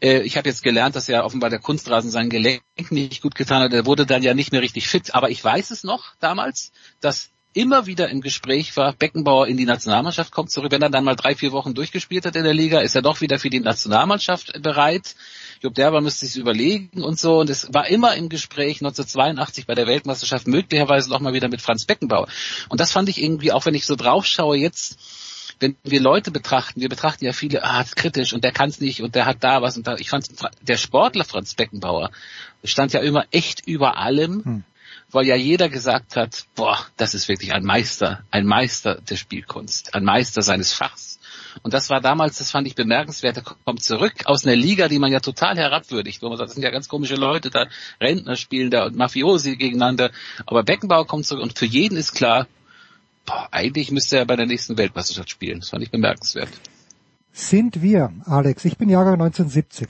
Äh, 0.00 0.20
ich 0.20 0.36
habe 0.36 0.48
jetzt 0.48 0.62
gelernt, 0.62 0.94
dass 0.94 1.08
er 1.08 1.24
offenbar 1.24 1.50
der 1.50 1.58
Kunstrasen 1.58 2.10
sein 2.10 2.30
Gelenk 2.30 2.62
nicht 2.90 3.20
gut 3.20 3.34
getan 3.34 3.62
hat. 3.62 3.72
Er 3.72 3.86
wurde 3.86 4.06
dann 4.06 4.22
ja 4.22 4.34
nicht 4.34 4.52
mehr 4.52 4.62
richtig 4.62 4.88
fit. 4.88 5.14
Aber 5.14 5.30
ich 5.30 5.42
weiß 5.42 5.72
es 5.72 5.84
noch 5.84 6.14
damals, 6.20 6.72
dass 7.00 7.30
immer 7.52 7.86
wieder 7.86 8.08
im 8.08 8.20
Gespräch 8.20 8.76
war, 8.76 8.92
Beckenbauer 8.92 9.48
in 9.48 9.56
die 9.56 9.64
Nationalmannschaft 9.64 10.32
kommt 10.32 10.50
zurück. 10.50 10.70
Wenn 10.70 10.82
er 10.82 10.90
dann 10.90 11.04
mal 11.04 11.16
drei, 11.16 11.34
vier 11.34 11.52
Wochen 11.52 11.74
durchgespielt 11.74 12.24
hat 12.24 12.36
in 12.36 12.44
der 12.44 12.54
Liga, 12.54 12.80
ist 12.80 12.94
er 12.94 13.02
doch 13.02 13.20
wieder 13.20 13.38
für 13.38 13.50
die 13.50 13.60
Nationalmannschaft 13.60 14.62
bereit. 14.62 15.16
Jupp 15.60 15.74
Derber 15.74 16.00
müsste 16.00 16.26
sich 16.26 16.40
überlegen 16.40 17.02
und 17.02 17.18
so. 17.18 17.38
Und 17.38 17.50
es 17.50 17.72
war 17.72 17.86
immer 17.88 18.14
im 18.16 18.28
Gespräch 18.28 18.80
1982 18.80 19.66
bei 19.66 19.74
der 19.74 19.86
Weltmeisterschaft 19.86 20.46
möglicherweise 20.46 21.10
noch 21.10 21.20
mal 21.20 21.34
wieder 21.34 21.48
mit 21.48 21.60
Franz 21.60 21.84
Beckenbauer. 21.84 22.28
Und 22.68 22.80
das 22.80 22.92
fand 22.92 23.08
ich 23.08 23.22
irgendwie, 23.22 23.52
auch 23.52 23.66
wenn 23.66 23.74
ich 23.74 23.86
so 23.86 23.94
drauf 23.94 24.24
schaue 24.26 24.56
jetzt, 24.56 24.98
wenn 25.60 25.76
wir 25.84 26.00
Leute 26.00 26.30
betrachten, 26.30 26.80
wir 26.80 26.88
betrachten 26.88 27.26
ja 27.26 27.34
viele, 27.34 27.62
ah, 27.62 27.84
kritisch 27.84 28.32
und 28.32 28.42
der 28.42 28.52
kann 28.52 28.70
es 28.70 28.80
nicht 28.80 29.02
und 29.02 29.14
der 29.14 29.26
hat 29.26 29.44
da 29.44 29.60
was 29.60 29.76
und 29.76 29.86
da. 29.86 29.96
Ich 29.96 30.08
fand, 30.08 30.26
der 30.62 30.78
Sportler 30.78 31.24
Franz 31.24 31.54
Beckenbauer 31.54 32.10
stand 32.64 32.94
ja 32.94 33.00
immer 33.00 33.26
echt 33.30 33.66
über 33.66 33.98
allem. 33.98 34.44
Hm 34.44 34.64
weil 35.12 35.26
ja 35.26 35.36
jeder 35.36 35.68
gesagt 35.68 36.16
hat, 36.16 36.46
boah, 36.54 36.78
das 36.96 37.14
ist 37.14 37.28
wirklich 37.28 37.52
ein 37.52 37.64
Meister, 37.64 38.22
ein 38.30 38.46
Meister 38.46 39.00
der 39.08 39.16
Spielkunst, 39.16 39.94
ein 39.94 40.04
Meister 40.04 40.42
seines 40.42 40.72
Fachs. 40.72 41.18
Und 41.62 41.74
das 41.74 41.90
war 41.90 42.00
damals, 42.00 42.38
das 42.38 42.50
fand 42.50 42.66
ich 42.66 42.74
bemerkenswert, 42.74 43.36
er 43.36 43.42
kommt 43.42 43.82
zurück 43.82 44.12
aus 44.24 44.44
einer 44.44 44.56
Liga, 44.56 44.88
die 44.88 44.98
man 44.98 45.12
ja 45.12 45.20
total 45.20 45.56
herabwürdigt, 45.56 46.22
wo 46.22 46.28
man 46.28 46.38
sagt, 46.38 46.48
das 46.48 46.54
sind 46.54 46.62
ja 46.62 46.70
ganz 46.70 46.88
komische 46.88 47.16
Leute, 47.16 47.50
da 47.50 47.66
Rentner 48.00 48.36
spielen 48.36 48.70
da 48.70 48.86
und 48.86 48.96
Mafiosi 48.96 49.56
gegeneinander. 49.56 50.10
Aber 50.46 50.62
Beckenbauer 50.62 51.06
kommt 51.06 51.26
zurück 51.26 51.42
und 51.42 51.58
für 51.58 51.66
jeden 51.66 51.96
ist 51.96 52.12
klar, 52.12 52.46
boah, 53.26 53.48
eigentlich 53.50 53.90
müsste 53.90 54.18
er 54.18 54.26
bei 54.26 54.36
der 54.36 54.46
nächsten 54.46 54.76
Weltmeisterschaft 54.78 55.30
spielen. 55.30 55.60
Das 55.60 55.70
fand 55.70 55.82
ich 55.82 55.90
bemerkenswert. 55.90 56.50
Sind 57.32 57.80
wir, 57.80 58.12
Alex, 58.26 58.64
ich 58.64 58.76
bin 58.76 58.88
Jahrgang 58.88 59.14
1970 59.14 59.88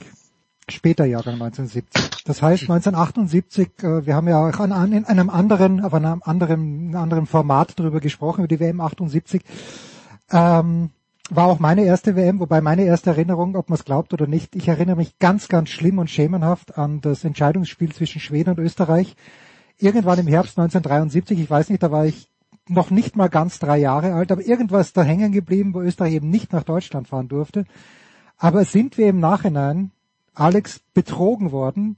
später 0.71 1.05
Jahrgang 1.05 1.35
1970. 1.35 2.23
Das 2.25 2.41
heißt 2.41 2.63
1978, 2.63 3.69
äh, 3.83 4.05
wir 4.05 4.15
haben 4.15 4.27
ja 4.27 4.47
auch 4.47 4.59
an, 4.59 4.71
an, 4.71 4.91
in 4.91 5.05
einem 5.05 5.29
anderen, 5.29 5.83
auf 5.83 5.93
einem 5.93 6.21
anderen, 6.23 6.95
anderen 6.95 7.25
Format 7.27 7.77
darüber 7.77 7.99
gesprochen, 7.99 8.41
über 8.41 8.47
die 8.47 8.59
WM 8.59 8.81
78. 8.81 9.41
Ähm, 10.31 10.89
war 11.33 11.47
auch 11.47 11.59
meine 11.59 11.85
erste 11.85 12.17
WM, 12.17 12.39
wobei 12.39 12.59
meine 12.59 12.83
erste 12.83 13.11
Erinnerung, 13.11 13.55
ob 13.55 13.69
man 13.69 13.79
es 13.79 13.85
glaubt 13.85 14.11
oder 14.11 14.27
nicht, 14.27 14.53
ich 14.53 14.67
erinnere 14.67 14.97
mich 14.97 15.17
ganz, 15.17 15.47
ganz 15.47 15.69
schlimm 15.69 15.97
und 15.97 16.09
schemenhaft 16.09 16.77
an 16.77 16.99
das 16.99 17.23
Entscheidungsspiel 17.23 17.93
zwischen 17.93 18.19
Schweden 18.19 18.49
und 18.49 18.59
Österreich. 18.59 19.15
Irgendwann 19.77 20.19
im 20.19 20.27
Herbst 20.27 20.59
1973, 20.59 21.39
ich 21.39 21.49
weiß 21.49 21.69
nicht, 21.69 21.81
da 21.81 21.89
war 21.89 22.05
ich 22.05 22.29
noch 22.67 22.91
nicht 22.91 23.15
mal 23.15 23.29
ganz 23.29 23.59
drei 23.59 23.77
Jahre 23.77 24.13
alt, 24.13 24.31
aber 24.31 24.45
irgendwas 24.45 24.91
da 24.91 25.03
hängen 25.03 25.31
geblieben, 25.31 25.73
wo 25.73 25.81
Österreich 25.81 26.15
eben 26.15 26.29
nicht 26.29 26.51
nach 26.51 26.63
Deutschland 26.63 27.07
fahren 27.07 27.29
durfte. 27.29 27.63
Aber 28.37 28.65
sind 28.65 28.97
wir 28.97 29.07
im 29.07 29.21
Nachhinein, 29.21 29.91
Alex, 30.33 30.81
betrogen 30.93 31.53
worden, 31.53 31.95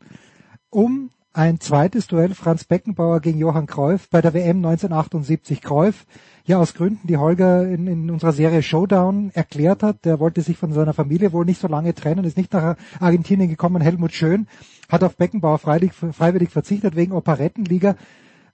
um 0.69 1.09
ein 1.33 1.59
zweites 1.59 2.05
Duell 2.05 2.35
Franz 2.35 2.63
Beckenbauer 2.63 3.19
gegen 3.19 3.39
Johann 3.39 3.65
Cruyff 3.65 4.07
bei 4.09 4.21
der 4.21 4.35
WM 4.35 4.57
1978. 4.57 5.61
Cruyff, 5.61 6.05
ja 6.45 6.59
aus 6.59 6.75
Gründen, 6.75 7.07
die 7.07 7.17
Holger 7.17 7.67
in, 7.67 7.87
in 7.87 8.11
unserer 8.11 8.33
Serie 8.33 8.61
Showdown 8.61 9.31
erklärt 9.33 9.81
hat, 9.81 10.05
der 10.05 10.19
wollte 10.19 10.41
sich 10.41 10.57
von 10.57 10.71
seiner 10.71 10.93
Familie 10.93 11.33
wohl 11.33 11.45
nicht 11.45 11.59
so 11.59 11.67
lange 11.67 11.95
trennen, 11.95 12.23
ist 12.23 12.37
nicht 12.37 12.53
nach 12.53 12.77
Argentinien 12.99 13.49
gekommen. 13.49 13.81
Helmut 13.81 14.13
Schön 14.13 14.47
hat 14.89 15.03
auf 15.03 15.17
Beckenbauer 15.17 15.57
freiwillig, 15.57 15.93
freiwillig 15.93 16.51
verzichtet 16.51 16.95
wegen 16.95 17.13
Operettenliga. 17.13 17.95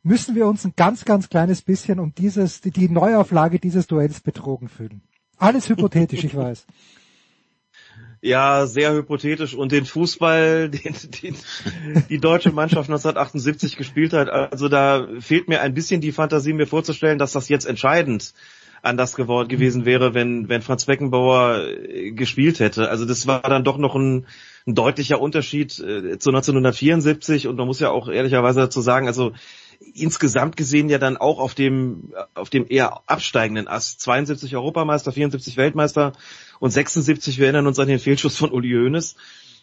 Müssen 0.02 0.36
wir 0.36 0.48
uns 0.48 0.64
ein 0.64 0.74
ganz, 0.78 1.04
ganz 1.04 1.28
kleines 1.28 1.62
bisschen 1.62 2.00
um 2.00 2.16
dieses, 2.16 2.62
die, 2.62 2.72
die 2.72 2.88
Neuauflage 2.88 3.60
dieses 3.60 3.88
Duells 3.88 4.22
betrogen 4.22 4.70
fühlen. 4.70 5.02
Alles 5.38 5.68
hypothetisch, 5.68 6.24
ich 6.24 6.36
weiß. 6.36 6.66
Ja, 8.22 8.66
sehr 8.66 8.94
hypothetisch. 8.94 9.54
Und 9.54 9.72
den 9.72 9.86
Fußball, 9.86 10.70
den, 10.70 10.96
den 11.24 11.36
die 12.10 12.20
deutsche 12.20 12.52
Mannschaft 12.52 12.90
1978 12.90 13.78
gespielt 13.78 14.14
hat, 14.14 14.30
also 14.30 14.68
da 14.68 15.08
fehlt 15.20 15.48
mir 15.48 15.62
ein 15.62 15.74
bisschen 15.74 16.02
die 16.02 16.12
Fantasie, 16.12 16.54
mir 16.54 16.68
vorzustellen, 16.68 17.20
dass 17.20 17.32
das 17.32 17.50
jetzt 17.50 17.66
entscheidend 17.66 18.34
anders 18.82 19.16
geworden 19.16 19.50
gewesen 19.50 19.86
wäre, 19.86 20.14
wenn, 20.14 20.48
wenn 20.48 20.62
Franz 20.62 20.86
Beckenbauer 20.86 21.66
äh, 21.68 22.12
gespielt 22.12 22.60
hätte. 22.60 22.90
Also 22.90 23.06
das 23.06 23.28
war 23.28 23.42
dann 23.42 23.64
doch 23.64 23.78
noch 23.78 23.96
ein, 23.96 24.26
ein 24.66 24.76
deutlicher 24.76 25.20
Unterschied 25.20 25.78
äh, 25.80 26.18
zu 26.18 26.30
1974 26.30 27.48
und 27.48 27.58
man 27.58 27.68
muss 27.68 27.80
ja 27.80 27.90
auch 27.90 28.08
ehrlicherweise 28.08 28.62
dazu 28.62 28.82
sagen, 28.82 29.08
also 29.08 29.34
insgesamt 29.80 30.58
gesehen 30.58 30.90
ja 30.90 30.98
dann 30.98 31.18
auch 31.18 31.40
auf 31.40 31.54
dem, 31.54 32.14
auf 32.34 32.50
dem 32.50 32.66
eher 32.68 33.02
absteigenden 33.08 33.68
Ast. 33.68 34.02
72 34.02 34.56
Europameister, 34.56 35.12
74 35.12 35.58
Weltmeister 35.58 36.14
und 36.60 36.72
76, 36.72 37.38
wir 37.38 37.46
erinnern 37.46 37.68
uns 37.68 37.80
an 37.80 37.88
den 37.88 38.00
Fehlschuss 38.00 38.36
von 38.36 38.52
Uli 38.52 38.72
Hoeneß. 38.72 39.16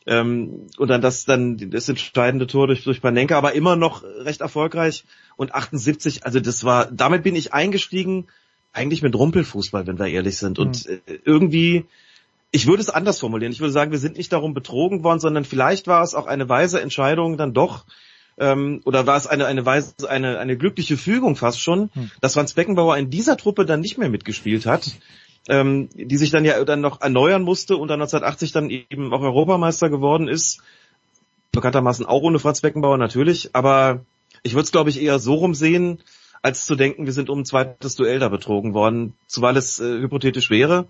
Ähm, 0.09 0.69
und 0.79 0.89
dann 0.89 1.01
das 1.01 1.25
dann 1.25 1.71
das 1.71 1.89
entscheidende 1.89 2.47
Tor 2.47 2.69
durch 2.69 2.85
durch 2.85 3.03
Panenka, 3.03 3.37
aber 3.37 3.55
immer 3.55 3.75
noch 3.75 4.05
recht 4.05 4.41
erfolgreich 4.41 5.05
und 5.37 5.53
78, 5.53 6.25
also 6.25 6.39
das 6.39 6.63
war 6.63 6.87
damit 6.93 7.25
bin 7.25 7.35
ich 7.35 7.53
eingestiegen 7.53 8.29
eigentlich 8.73 9.03
mit 9.03 9.17
Rumpelfußball, 9.17 9.89
wenn 9.89 9.99
wir 9.99 10.07
ehrlich 10.07 10.37
sind 10.37 10.61
und 10.61 10.89
mhm. 10.89 11.01
irgendwie 11.25 11.87
ich 12.53 12.69
würde 12.69 12.83
es 12.83 12.89
anders 12.89 13.19
formulieren. 13.19 13.53
Ich 13.53 13.59
würde 13.59 13.73
sagen, 13.73 13.91
wir 13.91 13.99
sind 13.99 14.17
nicht 14.17 14.33
darum 14.33 14.55
betrogen 14.55 15.03
worden, 15.03 15.19
sondern 15.19 15.45
vielleicht 15.45 15.89
war 15.89 16.05
es 16.05 16.15
auch 16.15 16.27
eine 16.27 16.49
weise 16.49 16.81
Entscheidung 16.81 17.37
dann 17.37 17.53
doch 17.53 17.85
ähm, 18.39 18.81
oder 18.85 19.07
war 19.07 19.17
es 19.17 19.27
eine 19.27 19.47
eine 19.47 19.65
weise 19.65 19.95
eine 20.09 20.39
eine 20.39 20.57
glückliche 20.57 20.97
Fügung 20.97 21.37
fast 21.37 21.61
schon, 21.61 21.91
mhm. 21.95 22.11
dass 22.21 22.35
Franz 22.35 22.55
Beckenbauer 22.55 22.97
in 22.97 23.11
dieser 23.11 23.37
Truppe 23.37 23.67
dann 23.67 23.81
nicht 23.81 23.99
mehr 23.99 24.09
mitgespielt 24.09 24.67
hat 24.67 24.97
ähm, 25.49 25.89
die 25.95 26.17
sich 26.17 26.31
dann 26.31 26.45
ja 26.45 26.63
dann 26.65 26.81
noch 26.81 27.01
erneuern 27.01 27.43
musste 27.43 27.77
und 27.77 27.89
dann 27.89 28.01
1980 28.01 28.53
dann 28.53 28.71
eben 28.71 29.13
auch 29.13 29.21
Europameister 29.21 29.91
geworden 29.91 30.29
ist. 30.29 30.61
Bekanntermaßen 31.53 32.07
auch 32.07 32.23
ohne 32.23 32.39
Franz 32.39 32.61
Beckenbauer 32.61 32.99
natürlich, 32.99 33.51
aber 33.55 34.05
ich 34.43 34.55
würde 34.55 34.65
es 34.65 34.73
glaube 34.73 34.91
ich 34.91 35.01
eher 35.01 35.19
so 35.19 35.35
rumsehen, 35.35 36.03
als 36.43 36.67
zu 36.67 36.75
denken, 36.75 37.07
wir 37.07 37.13
sind 37.13 37.31
um 37.31 37.41
ein 37.41 37.45
zweites 37.45 37.97
Duell 37.97 38.19
da 38.19 38.29
betrogen 38.29 38.75
worden, 38.75 39.15
zumal 39.27 39.57
es 39.57 39.81
äh, 39.81 40.01
hypothetisch 40.01 40.51
wäre. 40.51 40.87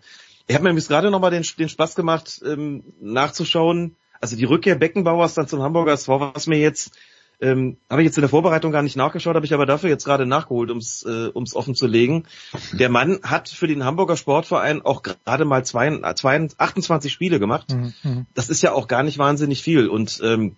Ich 0.48 0.54
habe 0.54 0.64
mir 0.64 0.70
übrigens 0.70 0.88
gerade 0.88 1.10
nochmal 1.10 1.30
den, 1.30 1.44
den 1.58 1.68
Spaß 1.68 1.94
gemacht, 1.94 2.40
ähm, 2.44 2.84
nachzuschauen, 3.00 3.96
also 4.20 4.36
die 4.36 4.44
Rückkehr 4.44 4.76
Beckenbauers 4.76 5.34
dann 5.34 5.48
zum 5.48 5.62
Hamburger 5.62 5.92
SV, 5.92 6.32
was 6.34 6.46
mir 6.46 6.58
jetzt 6.58 6.96
ähm, 7.40 7.76
habe 7.90 8.02
ich 8.02 8.06
jetzt 8.06 8.16
in 8.16 8.22
der 8.22 8.30
Vorbereitung 8.30 8.72
gar 8.72 8.82
nicht 8.82 8.96
nachgeschaut, 8.96 9.34
habe 9.34 9.44
ich 9.44 9.52
aber 9.52 9.66
dafür 9.66 9.90
jetzt 9.90 10.04
gerade 10.04 10.26
nachgeholt, 10.26 10.70
ums 10.70 11.02
äh, 11.02 11.30
ums 11.34 11.54
offen 11.54 11.74
zu 11.74 11.86
legen. 11.86 12.24
Der 12.72 12.88
Mann 12.88 13.20
hat 13.22 13.48
für 13.48 13.66
den 13.66 13.84
Hamburger 13.84 14.16
Sportverein 14.16 14.82
auch 14.82 15.02
gerade 15.02 15.44
mal 15.44 15.64
zwei, 15.64 16.14
zwei, 16.14 16.48
28 16.56 17.12
Spiele 17.12 17.38
gemacht. 17.38 17.74
Mhm, 17.74 17.92
mhm. 18.02 18.26
Das 18.34 18.48
ist 18.48 18.62
ja 18.62 18.72
auch 18.72 18.88
gar 18.88 19.02
nicht 19.02 19.18
wahnsinnig 19.18 19.62
viel. 19.62 19.88
Und 19.88 20.20
ähm, 20.24 20.56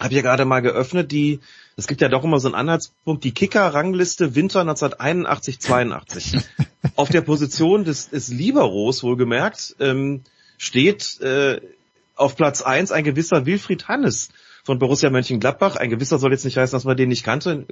habe 0.00 0.14
ja 0.14 0.22
gerade 0.22 0.44
mal 0.44 0.60
geöffnet, 0.60 1.12
die, 1.12 1.40
es 1.76 1.86
gibt 1.86 2.00
ja 2.00 2.08
doch 2.08 2.24
immer 2.24 2.40
so 2.40 2.48
einen 2.48 2.54
Anhaltspunkt, 2.54 3.24
die 3.24 3.32
Kicker-Rangliste 3.32 4.34
Winter 4.34 4.60
1981, 4.60 5.60
82. 5.60 6.38
Auf 6.96 7.08
der 7.08 7.20
Position 7.20 7.84
des, 7.84 8.10
des 8.10 8.28
Liberos 8.28 9.02
wohlgemerkt 9.02 9.76
ähm, 9.80 10.22
steht 10.58 11.20
äh, 11.20 11.60
auf 12.14 12.36
Platz 12.36 12.62
eins 12.62 12.92
ein 12.92 13.04
gewisser 13.04 13.46
Wilfried 13.46 13.88
Hannes 13.88 14.28
von 14.64 14.78
Borussia 14.78 15.10
Mönchengladbach. 15.10 15.76
Ein 15.76 15.90
gewisser 15.90 16.18
soll 16.18 16.32
jetzt 16.32 16.44
nicht 16.44 16.56
heißen, 16.56 16.74
dass 16.74 16.84
man 16.84 16.96
den 16.96 17.08
nicht 17.08 17.24
kannte. 17.24 17.66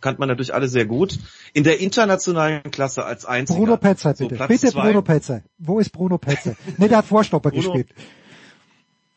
Kannt 0.00 0.18
man 0.18 0.28
natürlich 0.28 0.54
alle 0.54 0.68
sehr 0.68 0.86
gut. 0.86 1.18
In 1.52 1.64
der 1.64 1.80
internationalen 1.80 2.62
Klasse 2.70 3.04
als 3.04 3.24
einziger. 3.24 3.58
Bruno 3.58 3.76
Petzer, 3.76 4.14
bitte. 4.14 4.36
So 4.36 4.46
bitte 4.46 4.70
zwei. 4.70 4.82
Bruno 4.82 5.02
Petzer. 5.02 5.42
Wo 5.58 5.78
ist 5.78 5.90
Bruno 5.90 6.18
Petzer? 6.18 6.56
ne, 6.78 6.88
der 6.88 6.98
hat 6.98 7.06
Vorstopper 7.06 7.50
Bruno, 7.50 7.72
gespielt. 7.72 7.94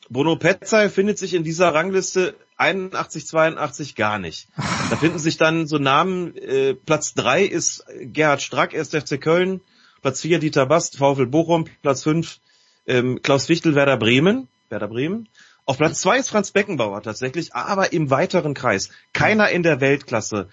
Bruno 0.10 0.36
Petzer 0.36 0.90
findet 0.90 1.18
sich 1.18 1.34
in 1.34 1.44
dieser 1.44 1.74
Rangliste 1.74 2.36
81, 2.58 3.26
82 3.26 3.96
gar 3.96 4.20
nicht. 4.20 4.48
Da 4.90 4.96
finden 4.96 5.18
sich 5.18 5.38
dann 5.38 5.68
so 5.68 5.80
Namen, 5.80 6.38
äh, 6.38 6.76
Platz 6.76 7.16
drei 7.16 7.44
ist 7.44 7.86
Gerhard 8.02 8.42
Strack, 8.42 8.76
1. 8.76 8.90
FC 8.90 9.20
Köln, 9.20 9.62
Platz 10.02 10.22
vier 10.22 10.38
Dieter 10.38 10.68
Bast, 10.68 10.98
VfL 10.98 11.26
Bochum, 11.26 11.66
Platz 11.82 12.04
fünf 12.04 12.40
ähm, 12.86 13.22
Klaus 13.24 13.50
Wichtel, 13.50 13.74
Werder 13.74 13.98
Bremen, 13.98 14.48
Werder 14.70 14.88
Bremen. 14.88 15.28
Auf 15.66 15.78
Platz 15.78 16.00
zwei 16.00 16.18
ist 16.18 16.30
Franz 16.30 16.52
Beckenbauer 16.52 17.02
tatsächlich, 17.02 17.56
aber 17.56 17.92
im 17.92 18.12
weiteren 18.12 18.54
Kreis. 18.54 18.90
Keiner 19.14 19.50
in 19.50 19.64
der 19.64 19.82
Weltklasse. 19.82 20.48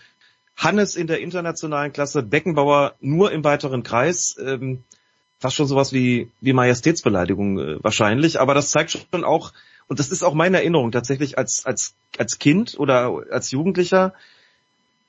Hannes 0.56 0.96
in 0.96 1.06
der 1.06 1.20
internationalen 1.20 1.92
Klasse, 1.92 2.22
Beckenbauer 2.22 2.94
nur 3.00 3.32
im 3.32 3.44
weiteren 3.44 3.82
Kreis. 3.82 4.36
Ähm, 4.42 4.84
fast 5.42 5.56
schon 5.56 5.66
sowas 5.66 5.92
wie, 5.92 6.30
wie 6.40 6.52
Majestätsbeleidigung 6.52 7.58
äh, 7.58 7.84
wahrscheinlich, 7.84 8.40
aber 8.40 8.54
das 8.54 8.70
zeigt 8.70 8.92
schon 8.92 9.24
auch, 9.24 9.52
und 9.88 9.98
das 9.98 10.10
ist 10.10 10.22
auch 10.22 10.34
meine 10.34 10.58
Erinnerung 10.58 10.92
tatsächlich 10.92 11.36
als, 11.36 11.66
als, 11.66 11.94
als 12.16 12.38
Kind 12.38 12.78
oder 12.78 13.24
als 13.30 13.50
Jugendlicher, 13.50 14.14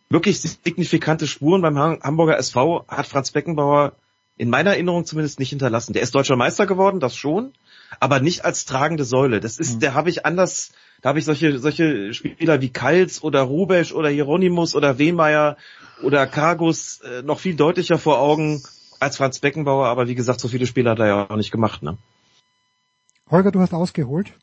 wirklich 0.09 0.41
signifikante 0.41 1.27
Spuren 1.27 1.61
beim 1.61 1.77
Hamburger 1.77 2.37
SV 2.37 2.85
hat 2.87 3.07
Franz 3.07 3.31
Beckenbauer 3.31 3.93
in 4.37 4.49
meiner 4.49 4.71
Erinnerung 4.71 5.05
zumindest 5.05 5.39
nicht 5.39 5.49
hinterlassen. 5.49 5.93
Der 5.93 6.01
ist 6.01 6.15
deutscher 6.15 6.35
Meister 6.35 6.65
geworden, 6.65 6.99
das 6.99 7.15
schon, 7.15 7.53
aber 7.99 8.19
nicht 8.19 8.45
als 8.45 8.65
tragende 8.65 9.05
Säule. 9.05 9.39
Das 9.39 9.57
ist, 9.57 9.75
mhm. 9.75 9.79
der 9.79 9.93
habe 9.93 10.09
ich 10.09 10.25
anders, 10.25 10.71
da 11.01 11.09
habe 11.09 11.19
ich 11.19 11.25
solche, 11.25 11.59
solche 11.59 12.13
Spieler 12.13 12.61
wie 12.61 12.69
Kals 12.69 13.23
oder 13.23 13.41
Rubesch 13.41 13.93
oder 13.93 14.09
Hieronymus 14.09 14.75
oder 14.75 14.97
Wehmeier 14.97 15.57
oder 16.01 16.27
Kargus 16.27 17.01
äh, 17.01 17.21
noch 17.21 17.39
viel 17.39 17.55
deutlicher 17.55 17.97
vor 17.97 18.19
Augen 18.19 18.61
als 18.99 19.17
Franz 19.17 19.39
Beckenbauer, 19.39 19.87
aber 19.87 20.07
wie 20.07 20.15
gesagt, 20.15 20.39
so 20.39 20.47
viele 20.47 20.65
Spiele 20.65 20.89
hat 20.89 20.99
er 20.99 21.07
ja 21.07 21.29
auch 21.29 21.35
nicht 21.35 21.51
gemacht, 21.51 21.83
ne? 21.83 21.97
Holger, 23.29 23.51
du 23.51 23.59
hast 23.59 23.73
ausgeholt? 23.73 24.33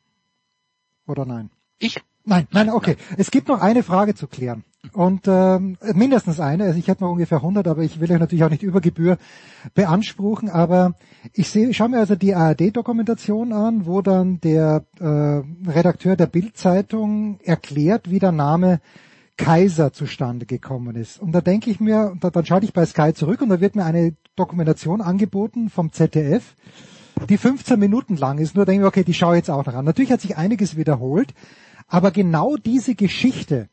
Oder 1.06 1.24
nein? 1.24 1.50
Ich? 1.78 2.00
Nein, 2.24 2.46
nein, 2.50 2.70
okay. 2.70 2.96
Es 3.16 3.30
gibt 3.30 3.48
noch 3.48 3.60
eine 3.60 3.82
Frage 3.82 4.14
zu 4.14 4.26
klären. 4.26 4.64
Und 4.92 5.28
ähm, 5.28 5.76
mindestens 5.94 6.40
eine, 6.40 6.64
also 6.64 6.78
ich 6.78 6.88
hätte 6.88 7.04
noch 7.04 7.12
ungefähr 7.12 7.38
100, 7.38 7.68
aber 7.68 7.82
ich 7.82 8.00
will 8.00 8.10
euch 8.10 8.18
natürlich 8.18 8.44
auch 8.44 8.50
nicht 8.50 8.62
über 8.62 8.80
Gebühr 8.80 9.18
beanspruchen, 9.74 10.48
aber 10.48 10.94
ich 11.32 11.50
sehe, 11.50 11.72
schaue 11.74 11.90
mir 11.90 11.98
also 11.98 12.16
die 12.16 12.34
ARD-Dokumentation 12.34 13.52
an, 13.52 13.86
wo 13.86 14.00
dann 14.00 14.40
der 14.40 14.84
äh, 14.98 15.04
Redakteur 15.70 16.16
der 16.16 16.26
Bild-Zeitung 16.26 17.38
erklärt, 17.44 18.10
wie 18.10 18.18
der 18.18 18.32
Name 18.32 18.80
Kaiser 19.36 19.92
zustande 19.92 20.44
gekommen 20.44 20.96
ist. 20.96 21.20
Und 21.20 21.32
da 21.32 21.40
denke 21.40 21.70
ich 21.70 21.78
mir, 21.80 22.16
da, 22.20 22.30
dann 22.30 22.44
schalte 22.44 22.66
ich 22.66 22.72
bei 22.72 22.84
Sky 22.84 23.14
zurück 23.14 23.42
und 23.42 23.48
da 23.48 23.60
wird 23.60 23.76
mir 23.76 23.84
eine 23.84 24.14
Dokumentation 24.34 25.00
angeboten 25.00 25.70
vom 25.70 25.92
ZDF, 25.92 26.56
die 27.28 27.38
15 27.38 27.78
Minuten 27.78 28.16
lang 28.16 28.38
ist. 28.38 28.56
Nur 28.56 28.66
denke 28.66 28.82
ich, 28.82 28.88
okay, 28.88 29.04
die 29.04 29.14
schaue 29.14 29.34
ich 29.34 29.40
jetzt 29.40 29.50
auch 29.50 29.64
noch 29.64 29.74
an. 29.74 29.84
Natürlich 29.84 30.12
hat 30.12 30.20
sich 30.20 30.36
einiges 30.36 30.76
wiederholt, 30.76 31.32
aber 31.86 32.10
genau 32.10 32.56
diese 32.56 32.94
Geschichte, 32.94 33.68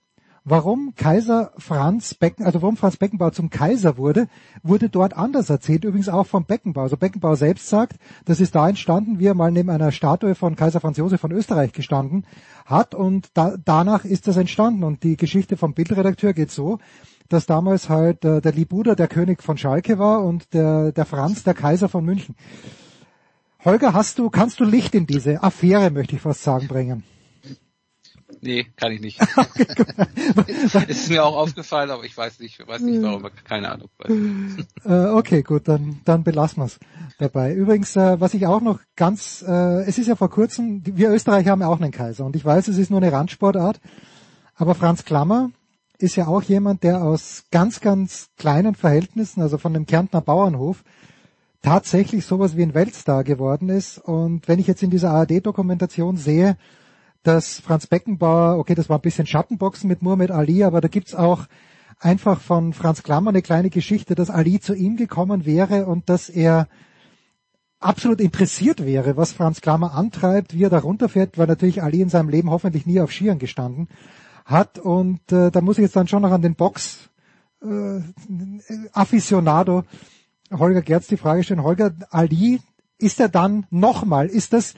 Warum 0.49 0.93
Kaiser 0.95 1.51
Franz 1.57 2.13
Becken, 2.13 2.45
also 2.45 2.61
warum 2.61 2.77
Franz 2.77 2.95
Beckenbauer 2.95 3.33
zum 3.33 3.49
Kaiser 3.49 3.97
wurde, 3.97 4.29
wurde 4.63 4.87
dort 4.87 5.13
anders 5.13 5.49
erzählt, 5.49 5.83
übrigens 5.83 6.07
auch 6.07 6.25
vom 6.25 6.45
Beckenbauer. 6.45 6.83
Also 6.83 6.95
Beckenbauer 6.95 7.35
selbst 7.35 7.67
sagt, 7.67 7.97
das 8.23 8.39
ist 8.39 8.55
da 8.55 8.69
entstanden, 8.69 9.19
wie 9.19 9.25
er 9.25 9.33
mal 9.33 9.51
neben 9.51 9.69
einer 9.69 9.91
Statue 9.91 10.35
von 10.35 10.55
Kaiser 10.55 10.79
Franz 10.79 10.95
Josef 10.95 11.19
von 11.19 11.33
Österreich 11.33 11.73
gestanden 11.73 12.25
hat 12.65 12.95
und 12.95 13.27
da, 13.33 13.57
danach 13.57 14.05
ist 14.05 14.25
das 14.29 14.37
entstanden. 14.37 14.85
Und 14.85 15.03
die 15.03 15.17
Geschichte 15.17 15.57
vom 15.57 15.73
Bildredakteur 15.73 16.31
geht 16.31 16.51
so, 16.51 16.79
dass 17.27 17.45
damals 17.45 17.89
halt 17.89 18.23
äh, 18.23 18.39
der 18.39 18.53
Libuda 18.53 18.95
der 18.95 19.09
König 19.09 19.43
von 19.43 19.57
Schalke 19.57 19.99
war 19.99 20.23
und 20.23 20.53
der, 20.53 20.93
der 20.93 21.03
Franz 21.03 21.43
der 21.43 21.55
Kaiser 21.55 21.89
von 21.89 22.05
München. 22.05 22.35
Holger, 23.65 23.91
hast 23.91 24.17
du, 24.17 24.29
kannst 24.29 24.61
du 24.61 24.63
Licht 24.63 24.95
in 24.95 25.07
diese 25.07 25.43
Affäre, 25.43 25.91
möchte 25.91 26.15
ich 26.15 26.21
fast 26.21 26.41
sagen, 26.41 26.69
bringen? 26.69 27.03
Nee, 28.41 28.67
kann 28.75 28.91
ich 28.91 29.01
nicht. 29.01 29.19
es 30.47 30.75
ist 30.87 31.09
mir 31.09 31.25
auch 31.25 31.35
aufgefallen, 31.35 31.89
aber 31.89 32.03
ich 32.03 32.15
weiß 32.15 32.39
nicht, 32.39 32.65
weiß 32.65 32.81
nicht 32.81 33.01
warum, 33.01 33.27
keine 33.43 33.71
Ahnung. 33.71 33.89
Äh, 34.85 35.07
okay, 35.07 35.41
gut, 35.41 35.67
dann, 35.67 35.99
dann 36.05 36.23
belassen 36.23 36.61
wir 36.61 36.65
es 36.65 36.79
dabei. 37.17 37.53
Übrigens, 37.53 37.95
äh, 37.95 38.19
was 38.21 38.33
ich 38.33 38.47
auch 38.47 38.61
noch 38.61 38.79
ganz, 38.95 39.43
äh, 39.45 39.81
es 39.81 39.97
ist 39.97 40.07
ja 40.07 40.15
vor 40.15 40.29
kurzem, 40.29 40.81
wir 40.85 41.09
Österreicher 41.11 41.51
haben 41.51 41.61
ja 41.61 41.67
auch 41.67 41.81
einen 41.81 41.91
Kaiser 41.91 42.25
und 42.25 42.35
ich 42.35 42.45
weiß, 42.45 42.67
es 42.69 42.77
ist 42.77 42.89
nur 42.89 43.01
eine 43.01 43.11
Randsportart, 43.11 43.81
aber 44.55 44.75
Franz 44.75 45.03
Klammer 45.03 45.51
ist 45.97 46.15
ja 46.15 46.27
auch 46.27 46.43
jemand, 46.43 46.83
der 46.83 47.03
aus 47.03 47.45
ganz, 47.51 47.81
ganz 47.81 48.29
kleinen 48.37 48.75
Verhältnissen, 48.75 49.41
also 49.41 49.57
von 49.57 49.73
dem 49.73 49.85
Kärntner 49.85 50.21
Bauernhof, 50.21 50.83
tatsächlich 51.61 52.25
sowas 52.25 52.55
wie 52.55 52.63
ein 52.63 52.73
Weltstar 52.73 53.23
geworden 53.23 53.69
ist. 53.69 53.97
Und 53.97 54.47
wenn 54.47 54.59
ich 54.59 54.67
jetzt 54.67 54.83
in 54.83 54.89
dieser 54.89 55.11
ARD-Dokumentation 55.11 56.17
sehe, 56.17 56.57
dass 57.27 57.59
Franz 57.59 57.87
Beckenbauer, 57.87 58.57
okay, 58.57 58.73
das 58.73 58.89
war 58.89 58.97
ein 58.97 59.01
bisschen 59.01 59.27
Schattenboxen 59.27 59.87
mit 59.87 60.01
Muhammad 60.01 60.31
Ali, 60.31 60.63
aber 60.63 60.81
da 60.81 60.87
gibt's 60.87 61.13
auch 61.13 61.45
einfach 61.99 62.39
von 62.39 62.73
Franz 62.73 63.03
Klammer 63.03 63.29
eine 63.29 63.41
kleine 63.41 63.69
Geschichte, 63.69 64.15
dass 64.15 64.29
Ali 64.29 64.59
zu 64.59 64.73
ihm 64.73 64.95
gekommen 64.95 65.45
wäre 65.45 65.85
und 65.85 66.09
dass 66.09 66.29
er 66.29 66.67
absolut 67.79 68.21
interessiert 68.21 68.85
wäre, 68.85 69.17
was 69.17 69.33
Franz 69.33 69.61
Klammer 69.61 69.93
antreibt, 69.93 70.53
wie 70.53 70.63
er 70.63 70.69
da 70.69 70.79
runterfährt, 70.79 71.37
weil 71.37 71.47
natürlich 71.47 71.83
Ali 71.83 72.01
in 72.01 72.09
seinem 72.09 72.29
Leben 72.29 72.49
hoffentlich 72.49 72.85
nie 72.85 73.01
auf 73.01 73.11
Skiern 73.11 73.39
gestanden 73.39 73.89
hat. 74.45 74.79
Und 74.79 75.31
äh, 75.31 75.51
da 75.51 75.61
muss 75.61 75.77
ich 75.77 75.83
jetzt 75.83 75.95
dann 75.95 76.07
schon 76.07 76.21
noch 76.21 76.31
an 76.31 76.41
den 76.41 76.55
Box 76.55 77.09
äh, 77.61 77.99
Aficionado 78.93 79.83
Holger 80.51 80.81
Gerz 80.81 81.07
die 81.07 81.17
Frage 81.17 81.43
stellen. 81.43 81.63
Holger 81.63 81.93
Ali, 82.09 82.61
ist 82.99 83.19
er 83.19 83.29
dann 83.29 83.67
nochmal, 83.69 84.27
ist 84.27 84.53
das 84.53 84.73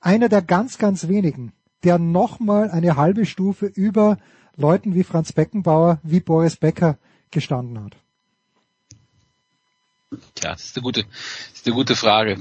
einer 0.00 0.28
der 0.28 0.42
ganz, 0.42 0.78
ganz 0.78 1.08
wenigen, 1.08 1.52
der 1.84 1.98
nochmal 1.98 2.70
eine 2.70 2.96
halbe 2.96 3.26
Stufe 3.26 3.66
über 3.66 4.18
Leuten 4.56 4.94
wie 4.94 5.04
Franz 5.04 5.32
Beckenbauer, 5.32 5.98
wie 6.02 6.20
Boris 6.20 6.56
Becker 6.56 6.98
gestanden 7.30 7.84
hat? 7.84 7.96
Tja, 10.34 10.52
das 10.52 10.66
ist 10.66 10.76
eine 10.76 10.82
gute, 10.82 11.02
das 11.04 11.60
ist 11.60 11.66
eine 11.66 11.74
gute 11.74 11.96
Frage. 11.96 12.38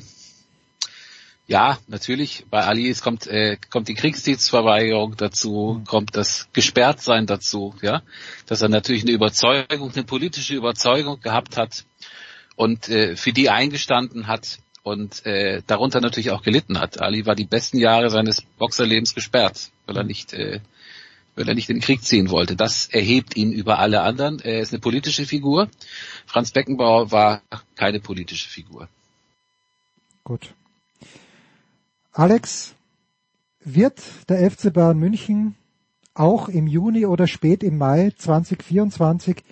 Ja, 1.45 1.77
natürlich, 1.87 2.45
bei 2.49 2.63
Ali 2.63 2.89
es 2.89 3.01
kommt, 3.01 3.27
äh, 3.27 3.57
kommt 3.69 3.89
die 3.89 3.95
Kriegsdienstverweigerung 3.95 5.17
dazu, 5.17 5.79
mhm. 5.79 5.83
kommt 5.83 6.15
das 6.15 6.47
Gesperrtsein 6.53 7.25
dazu, 7.25 7.75
ja, 7.81 8.01
dass 8.45 8.61
er 8.61 8.69
natürlich 8.69 9.03
eine 9.03 9.11
Überzeugung, 9.11 9.91
eine 9.91 10.03
politische 10.03 10.55
Überzeugung 10.55 11.19
gehabt 11.19 11.57
hat 11.57 11.83
und 12.55 12.87
äh, 12.87 13.17
für 13.17 13.33
die 13.33 13.49
eingestanden 13.49 14.27
hat 14.27 14.59
und 14.84 15.25
äh, 15.25 15.61
darunter 15.65 16.01
natürlich 16.01 16.31
auch 16.31 16.43
gelitten 16.43 16.79
hat. 16.79 17.01
Ali 17.01 17.25
war 17.25 17.36
die 17.36 17.45
besten 17.45 17.77
Jahre 17.77 18.09
seines 18.09 18.41
Boxerlebens 18.41 19.15
gesperrt, 19.15 19.71
weil 19.86 19.97
er 19.97 20.03
nicht, 20.03 20.34
äh, 20.34 20.59
weil 21.36 21.47
er 21.47 21.55
nicht 21.55 21.69
in 21.69 21.77
den 21.77 21.81
Krieg 21.81 22.03
ziehen 22.03 22.29
wollte. 22.29 22.55
Das 22.55 22.88
erhebt 22.88 23.36
ihn 23.36 23.51
über 23.53 23.79
alle 23.79 24.01
anderen. 24.01 24.39
Er 24.39 24.59
ist 24.59 24.73
eine 24.73 24.81
politische 24.81 25.25
Figur. 25.25 25.69
Franz 26.25 26.51
Beckenbauer 26.51 27.11
war 27.11 27.41
keine 27.75 28.01
politische 28.01 28.49
Figur. 28.49 28.89
Gut. 30.23 30.53
Alex, 32.11 32.75
wird 33.61 34.01
der 34.29 34.51
FC 34.51 34.71
Bayern 34.73 34.99
München 34.99 35.55
auch 36.13 36.49
im 36.49 36.67
Juni 36.67 37.05
oder 37.05 37.27
spät 37.27 37.63
im 37.63 37.77
Mai 37.77 38.11
2024 38.15 39.43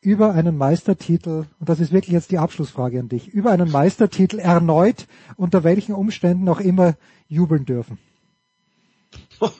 über 0.00 0.32
einen 0.32 0.56
Meistertitel, 0.56 1.44
und 1.58 1.68
das 1.68 1.80
ist 1.80 1.92
wirklich 1.92 2.12
jetzt 2.12 2.30
die 2.30 2.38
Abschlussfrage 2.38 2.98
an 3.00 3.08
dich, 3.08 3.28
über 3.28 3.50
einen 3.50 3.70
Meistertitel 3.70 4.38
erneut, 4.38 5.06
unter 5.36 5.62
welchen 5.64 5.94
Umständen 5.94 6.48
auch 6.48 6.60
immer, 6.60 6.94
jubeln 7.28 7.64
dürfen? 7.64 7.98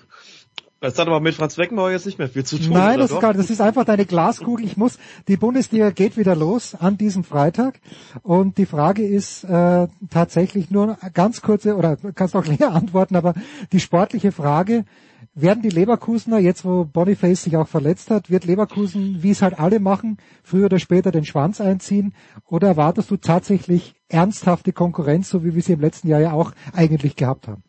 Das 0.83 0.99
hat 0.99 1.09
aber 1.09 1.21
mit 1.21 1.35
Franz 1.35 1.57
Beckenbauer 1.57 1.91
jetzt 1.91 2.07
nicht 2.07 2.19
mehr 2.19 2.31
viel 2.31 2.43
zu 2.43 2.57
tun. 2.57 2.73
Nein, 2.73 2.99
das 2.99 3.11
ist, 3.11 3.21
gar, 3.21 3.35
das 3.35 3.51
ist 3.51 3.61
einfach 3.61 3.85
deine 3.85 4.07
Glaskugel. 4.07 4.65
Ich 4.65 4.79
muss, 4.79 4.99
die 5.29 5.37
Bundesliga 5.37 5.91
geht 5.91 6.17
wieder 6.17 6.35
los 6.35 6.75
an 6.75 6.97
diesem 6.97 7.23
Freitag 7.23 7.81
und 8.23 8.57
die 8.57 8.65
Frage 8.65 9.07
ist 9.07 9.45
äh, 9.45 9.89
tatsächlich 10.09 10.71
nur 10.71 10.97
ganz 11.13 11.43
kurze 11.43 11.77
oder 11.77 11.99
kannst 12.15 12.35
auch 12.35 12.47
länger 12.47 12.73
antworten, 12.73 13.15
aber 13.15 13.35
die 13.73 13.81
sportliche 13.81 14.33
Frage: 14.33 14.87
Werden 15.35 15.63
die 15.63 15.71
Leverkusener 15.71 16.39
jetzt, 16.39 16.65
wo 16.65 16.85
Boniface 16.85 17.45
sich 17.45 17.57
auch 17.57 17.69
verletzt 17.69 18.11
hat, 18.11 18.31
wird 18.31 18.45
Leverkusen, 18.45 19.23
wie 19.23 19.31
es 19.31 19.43
halt 19.43 19.59
alle 19.59 19.79
machen, 19.79 20.19
früher 20.43 20.67
oder 20.67 20.81
später 20.81 21.13
den 21.13 21.25
Schwanz 21.25 21.61
einziehen? 21.61 22.15
Oder 22.47 22.69
erwartest 22.69 23.11
du 23.11 23.17
tatsächlich 23.17 23.95
ernsthafte 24.09 24.73
Konkurrenz, 24.73 25.29
so 25.29 25.45
wie 25.45 25.55
wir 25.55 25.63
sie 25.63 25.75
im 25.75 25.81
letzten 25.81 26.09
Jahr 26.09 26.21
ja 26.21 26.33
auch 26.33 26.53
eigentlich 26.73 27.15
gehabt 27.15 27.47
haben? 27.47 27.63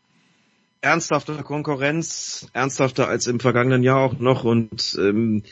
ernsthafte 0.81 1.35
Konkurrenz, 1.43 2.47
ernsthafter 2.53 3.07
als 3.07 3.27
im 3.27 3.39
vergangenen 3.39 3.83
Jahr 3.83 3.99
auch 3.99 4.19
noch 4.19 4.43
und 4.43 4.97
ähm, 4.99 5.43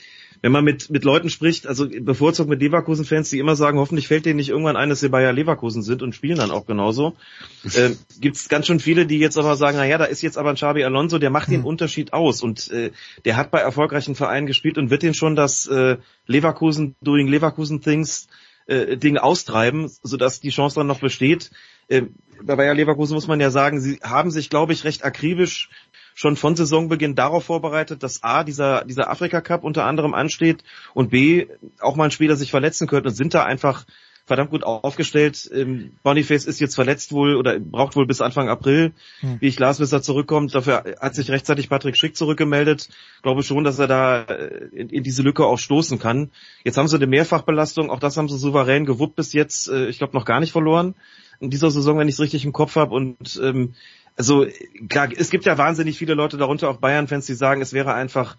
wenn 0.41 0.51
man 0.51 0.63
mit, 0.63 0.89
mit 0.89 1.03
Leuten 1.03 1.29
spricht, 1.29 1.67
also 1.67 1.87
bevorzugt 1.87 2.49
mit 2.49 2.61
Leverkusen-Fans, 2.61 3.29
die 3.29 3.39
immer 3.39 3.55
sagen, 3.55 3.77
hoffentlich 3.77 4.07
fällt 4.07 4.25
denen 4.25 4.37
nicht 4.37 4.49
irgendwann 4.49 4.77
ein, 4.77 4.89
dass 4.89 5.01
sie 5.01 5.09
Bayer 5.09 5.33
Leverkusen 5.33 5.83
sind 5.83 6.01
und 6.01 6.15
spielen 6.15 6.37
dann 6.37 6.51
auch 6.51 6.65
genauso, 6.65 7.15
äh, 7.73 7.91
gibt 8.19 8.37
es 8.37 8.49
ganz 8.49 8.67
schön 8.67 8.79
viele, 8.79 9.05
die 9.05 9.19
jetzt 9.19 9.37
aber 9.37 9.55
sagen, 9.55 9.77
naja, 9.77 9.97
da 9.97 10.05
ist 10.05 10.21
jetzt 10.21 10.37
aber 10.37 10.49
ein 10.49 10.55
Xabi 10.55 10.83
Alonso, 10.83 11.19
der 11.19 11.29
macht 11.29 11.49
den 11.49 11.61
hm. 11.61 11.65
Unterschied 11.65 12.13
aus 12.13 12.41
und 12.41 12.69
äh, 12.71 12.91
der 13.25 13.37
hat 13.37 13.51
bei 13.51 13.59
erfolgreichen 13.59 14.15
Vereinen 14.15 14.47
gespielt 14.47 14.77
und 14.77 14.89
wird 14.89 15.03
den 15.03 15.13
schon 15.13 15.35
das 15.35 15.67
äh, 15.67 15.97
Leverkusen 16.25 16.95
doing 17.01 17.27
Leverkusen 17.27 17.81
Things 17.81 18.27
äh, 18.67 18.97
Ding 18.97 19.17
austreiben, 19.17 19.89
sodass 20.03 20.39
die 20.39 20.51
Chance 20.51 20.75
dann 20.75 20.87
noch 20.87 20.99
besteht. 20.99 21.51
Äh, 21.89 22.03
bei 22.41 22.55
Bayer 22.55 22.73
Leverkusen 22.73 23.15
muss 23.15 23.27
man 23.27 23.39
ja 23.41 23.51
sagen, 23.51 23.81
sie 23.81 23.99
haben 24.01 24.31
sich, 24.31 24.49
glaube 24.49 24.73
ich, 24.73 24.85
recht 24.85 25.03
akribisch 25.03 25.69
schon 26.15 26.35
von 26.35 26.55
Saisonbeginn 26.55 27.15
darauf 27.15 27.45
vorbereitet, 27.45 28.03
dass 28.03 28.23
A, 28.23 28.43
dieser, 28.43 28.85
dieser 28.85 29.09
Afrika 29.09 29.41
Cup 29.41 29.63
unter 29.63 29.85
anderem 29.85 30.13
ansteht 30.13 30.63
und 30.93 31.11
B, 31.11 31.47
auch 31.79 31.95
mal 31.95 32.05
ein 32.05 32.11
Spieler 32.11 32.35
sich 32.35 32.51
verletzen 32.51 32.87
könnte 32.87 33.09
und 33.09 33.15
sind 33.15 33.33
da 33.33 33.43
einfach 33.43 33.85
verdammt 34.25 34.51
gut 34.51 34.63
aufgestellt. 34.63 35.49
Ähm, 35.51 35.93
Boniface 36.03 36.45
ist 36.45 36.59
jetzt 36.59 36.75
verletzt 36.75 37.13
wohl 37.13 37.35
oder 37.35 37.59
braucht 37.59 37.95
wohl 37.95 38.05
bis 38.05 38.21
Anfang 38.21 38.47
April, 38.47 38.93
hm. 39.21 39.37
wie 39.39 39.47
ich 39.47 39.57
las, 39.57 39.79
bis 39.79 39.91
er 39.91 40.03
zurückkommt. 40.03 40.53
Dafür 40.53 40.83
hat 41.01 41.15
sich 41.15 41.31
rechtzeitig 41.31 41.67
Patrick 41.67 41.97
Schick 41.97 42.15
zurückgemeldet. 42.15 42.89
Glaube 43.23 43.41
schon, 43.41 43.63
dass 43.63 43.79
er 43.79 43.87
da 43.87 44.21
äh, 44.21 44.67
in, 44.71 44.89
in, 44.89 45.03
diese 45.03 45.23
Lücke 45.23 45.45
auch 45.45 45.57
stoßen 45.57 45.97
kann. 45.97 46.29
Jetzt 46.63 46.77
haben 46.77 46.87
sie 46.87 46.97
eine 46.97 47.07
Mehrfachbelastung, 47.07 47.89
auch 47.89 47.99
das 47.99 48.17
haben 48.17 48.29
sie 48.29 48.37
souverän 48.37 48.85
gewuppt 48.85 49.15
bis 49.15 49.33
jetzt, 49.33 49.67
äh, 49.67 49.87
ich 49.87 49.97
glaube 49.97 50.15
noch 50.15 50.25
gar 50.25 50.39
nicht 50.39 50.51
verloren 50.51 50.93
in 51.39 51.49
dieser 51.49 51.71
Saison, 51.71 51.97
wenn 51.97 52.07
ich 52.07 52.15
es 52.15 52.21
richtig 52.21 52.45
im 52.45 52.53
Kopf 52.53 52.75
habe. 52.75 52.93
Und 52.93 53.39
ähm, 53.43 53.73
also 54.15 54.45
klar, 54.89 55.09
es 55.15 55.29
gibt 55.29 55.45
ja 55.45 55.57
wahnsinnig 55.57 55.97
viele 55.97 56.13
Leute, 56.13 56.37
darunter 56.37 56.69
auch 56.69 56.77
Bayern-Fans, 56.77 57.25
die 57.25 57.33
sagen, 57.33 57.61
es 57.61 57.73
wäre 57.73 57.93
einfach 57.93 58.35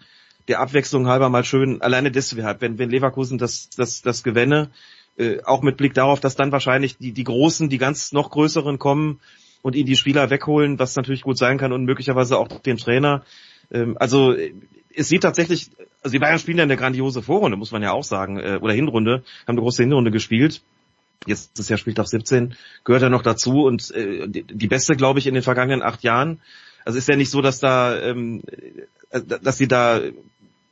der 0.47 0.59
Abwechslung 0.59 1.07
halber 1.07 1.29
mal 1.29 1.43
schön, 1.43 1.81
alleine 1.81 2.11
deshalb, 2.11 2.61
wenn, 2.61 2.77
wenn 2.77 2.89
Leverkusen 2.89 3.37
das, 3.37 3.69
das, 3.69 4.01
das 4.01 4.23
gewänne, 4.23 4.71
äh, 5.17 5.41
auch 5.43 5.61
mit 5.61 5.77
Blick 5.77 5.93
darauf, 5.93 6.19
dass 6.19 6.35
dann 6.35 6.51
wahrscheinlich 6.51 6.97
die, 6.97 7.11
die 7.11 7.23
Großen, 7.23 7.69
die 7.69 7.77
ganz 7.77 8.11
noch 8.11 8.29
größeren 8.31 8.79
kommen 8.79 9.19
und 9.61 9.75
ihnen 9.75 9.85
die 9.85 9.95
Spieler 9.95 10.29
wegholen, 10.29 10.79
was 10.79 10.95
natürlich 10.95 11.21
gut 11.21 11.37
sein 11.37 11.57
kann 11.57 11.73
und 11.73 11.85
möglicherweise 11.85 12.37
auch 12.37 12.47
den 12.47 12.77
Trainer. 12.77 13.23
Ähm, 13.71 13.97
also 13.99 14.35
es 14.95 15.09
sieht 15.09 15.23
tatsächlich, 15.23 15.69
also 16.01 16.13
die 16.13 16.19
Bayern 16.19 16.39
spielen 16.39 16.57
ja 16.57 16.63
eine 16.63 16.77
grandiose 16.77 17.21
Vorrunde, 17.21 17.57
muss 17.57 17.71
man 17.71 17.83
ja 17.83 17.91
auch 17.91 18.03
sagen, 18.03 18.37
äh, 18.37 18.59
oder 18.61 18.73
Hinrunde, 18.73 19.23
haben 19.47 19.55
eine 19.55 19.61
große 19.61 19.83
Hinrunde 19.83 20.11
gespielt. 20.11 20.61
Jetzt 21.27 21.59
ist 21.59 21.69
ja 21.69 21.77
Spieltag 21.77 22.07
17, 22.07 22.55
gehört 22.83 23.03
er 23.03 23.09
noch 23.09 23.21
dazu 23.21 23.63
und 23.65 23.91
äh, 23.91 24.27
die, 24.27 24.67
beste, 24.67 24.95
glaube 24.95 25.19
ich, 25.19 25.27
in 25.27 25.35
den 25.35 25.43
vergangenen 25.43 25.83
acht 25.83 26.01
Jahren. 26.01 26.41
Also 26.83 26.97
ist 26.97 27.07
ja 27.07 27.15
nicht 27.15 27.29
so, 27.29 27.41
dass 27.41 27.59
da, 27.59 27.99
ähm, 28.01 28.41
äh, 29.11 29.21
dass 29.21 29.57
sie 29.57 29.67
da 29.67 30.01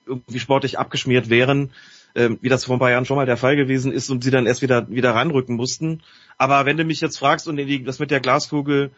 irgendwie 0.07 0.39
sportlich 0.39 0.79
abgeschmiert 0.79 1.29
wären, 1.29 1.71
ähm, 2.15 2.39
wie 2.41 2.49
das 2.49 2.65
vor 2.65 2.75
ein 2.75 2.79
paar 2.79 2.89
Jahren 2.89 3.05
schon 3.05 3.17
mal 3.17 3.27
der 3.27 3.37
Fall 3.37 3.55
gewesen 3.55 3.91
ist 3.91 4.09
und 4.09 4.23
sie 4.23 4.31
dann 4.31 4.47
erst 4.47 4.63
wieder 4.63 4.89
wieder 4.89 5.13
ranrücken 5.13 5.55
mussten. 5.55 6.01
Aber 6.39 6.65
wenn 6.65 6.77
du 6.77 6.83
mich 6.83 6.99
jetzt 6.99 7.19
fragst 7.19 7.47
und 7.47 7.57
die, 7.57 7.83
das 7.83 7.99
mit 7.99 8.09
der 8.09 8.19
Glaskugel, 8.19 8.89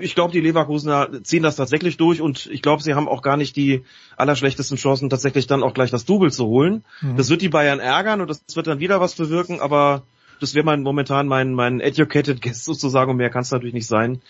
ich 0.00 0.14
glaube, 0.14 0.32
die 0.32 0.40
Leverkusener 0.40 1.22
ziehen 1.22 1.42
das 1.42 1.56
tatsächlich 1.56 1.98
durch 1.98 2.22
und 2.22 2.46
ich 2.46 2.62
glaube, 2.62 2.82
sie 2.82 2.94
haben 2.94 3.08
auch 3.08 3.20
gar 3.20 3.36
nicht 3.36 3.56
die 3.56 3.82
allerschlechtesten 4.16 4.78
Chancen, 4.78 5.10
tatsächlich 5.10 5.46
dann 5.46 5.62
auch 5.62 5.74
gleich 5.74 5.90
das 5.90 6.06
Double 6.06 6.32
zu 6.32 6.46
holen. 6.46 6.84
Mhm. 7.02 7.16
Das 7.16 7.28
wird 7.28 7.42
die 7.42 7.48
Bayern 7.48 7.80
ärgern 7.80 8.20
und 8.20 8.30
das 8.30 8.42
wird 8.54 8.66
dann 8.66 8.80
wieder 8.80 9.00
was 9.00 9.14
bewirken, 9.14 9.60
aber 9.60 10.04
das 10.40 10.54
wäre 10.54 10.64
mein, 10.64 10.82
momentan 10.82 11.26
mein, 11.26 11.52
mein 11.52 11.80
educated 11.80 12.40
guess 12.42 12.64
sozusagen 12.64 13.10
und 13.10 13.16
mehr 13.16 13.30
kann 13.30 13.42
es 13.42 13.50
natürlich 13.50 13.74
nicht 13.74 13.86
sein, 13.86 14.20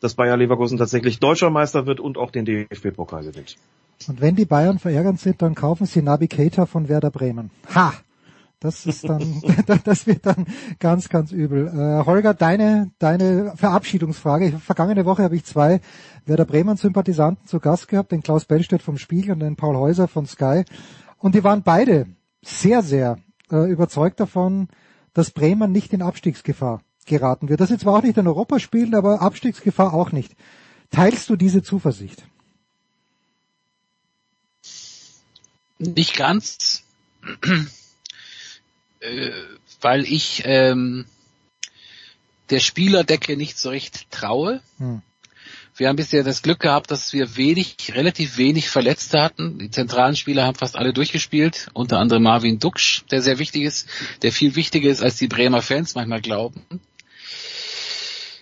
dass 0.00 0.14
Bayer 0.14 0.36
Leverkusen 0.36 0.78
tatsächlich 0.78 1.18
deutscher 1.18 1.50
Meister 1.50 1.86
wird 1.86 2.00
und 2.00 2.18
auch 2.18 2.30
den 2.30 2.44
DFB-Pokal 2.44 3.24
gewinnt. 3.24 3.56
Und 4.06 4.20
wenn 4.20 4.36
die 4.36 4.44
Bayern 4.44 4.78
verärgert 4.78 5.18
sind, 5.18 5.42
dann 5.42 5.54
kaufen 5.54 5.86
sie 5.86 6.02
Navigator 6.02 6.66
von 6.66 6.88
Werder 6.88 7.10
Bremen. 7.10 7.50
Ha! 7.74 7.94
Das 8.60 8.86
ist 8.86 9.08
dann, 9.08 9.40
das 9.84 10.06
wird 10.08 10.26
dann 10.26 10.46
ganz, 10.80 11.08
ganz 11.08 11.30
übel. 11.30 11.68
Äh, 11.68 12.04
Holger, 12.04 12.34
deine, 12.34 12.90
deine 12.98 13.52
Verabschiedungsfrage. 13.54 14.58
Vergangene 14.58 15.04
Woche 15.04 15.22
habe 15.22 15.36
ich 15.36 15.44
zwei 15.44 15.80
Werder 16.26 16.44
Bremen-Sympathisanten 16.44 17.46
zu 17.46 17.60
Gast 17.60 17.86
gehabt, 17.86 18.10
den 18.10 18.22
Klaus 18.22 18.46
Bellstedt 18.46 18.82
vom 18.82 18.98
Spiegel 18.98 19.32
und 19.32 19.40
den 19.40 19.54
Paul 19.54 19.76
Häuser 19.76 20.08
von 20.08 20.26
Sky. 20.26 20.64
Und 21.18 21.36
die 21.36 21.44
waren 21.44 21.62
beide 21.62 22.06
sehr, 22.42 22.82
sehr 22.82 23.18
äh, 23.50 23.70
überzeugt 23.70 24.18
davon, 24.18 24.68
dass 25.18 25.32
Bremen 25.32 25.72
nicht 25.72 25.92
in 25.92 26.00
Abstiegsgefahr 26.00 26.80
geraten 27.04 27.48
wird. 27.48 27.60
Das 27.60 27.72
ist 27.72 27.80
zwar 27.80 27.98
auch 27.98 28.02
nicht 28.04 28.16
in 28.16 28.28
Europa 28.28 28.60
spielen, 28.60 28.94
aber 28.94 29.20
Abstiegsgefahr 29.20 29.92
auch 29.92 30.12
nicht. 30.12 30.32
Teilst 30.92 31.28
du 31.28 31.34
diese 31.34 31.60
Zuversicht? 31.64 32.22
Nicht 35.80 36.16
ganz, 36.16 36.84
äh, 39.00 39.30
weil 39.80 40.04
ich 40.04 40.42
ähm, 40.44 41.06
der 42.50 42.60
Spielerdecke 42.60 43.36
nicht 43.36 43.58
so 43.58 43.70
recht 43.70 44.12
traue. 44.12 44.62
Hm. 44.78 45.02
Wir 45.78 45.88
haben 45.88 45.94
bisher 45.94 46.24
das 46.24 46.42
Glück 46.42 46.58
gehabt, 46.58 46.90
dass 46.90 47.12
wir 47.12 47.36
wenig, 47.36 47.76
relativ 47.94 48.36
wenig 48.36 48.68
Verletzte 48.68 49.22
hatten. 49.22 49.60
Die 49.60 49.70
zentralen 49.70 50.16
Spieler 50.16 50.44
haben 50.44 50.56
fast 50.56 50.74
alle 50.74 50.92
durchgespielt, 50.92 51.68
unter 51.72 52.00
anderem 52.00 52.24
Marvin 52.24 52.58
Duksch, 52.58 53.04
der 53.12 53.22
sehr 53.22 53.38
wichtig 53.38 53.62
ist, 53.62 53.88
der 54.22 54.32
viel 54.32 54.56
wichtiger 54.56 54.90
ist, 54.90 55.04
als 55.04 55.18
die 55.18 55.28
Bremer 55.28 55.62
Fans 55.62 55.94
manchmal 55.94 56.20
glauben. 56.20 56.64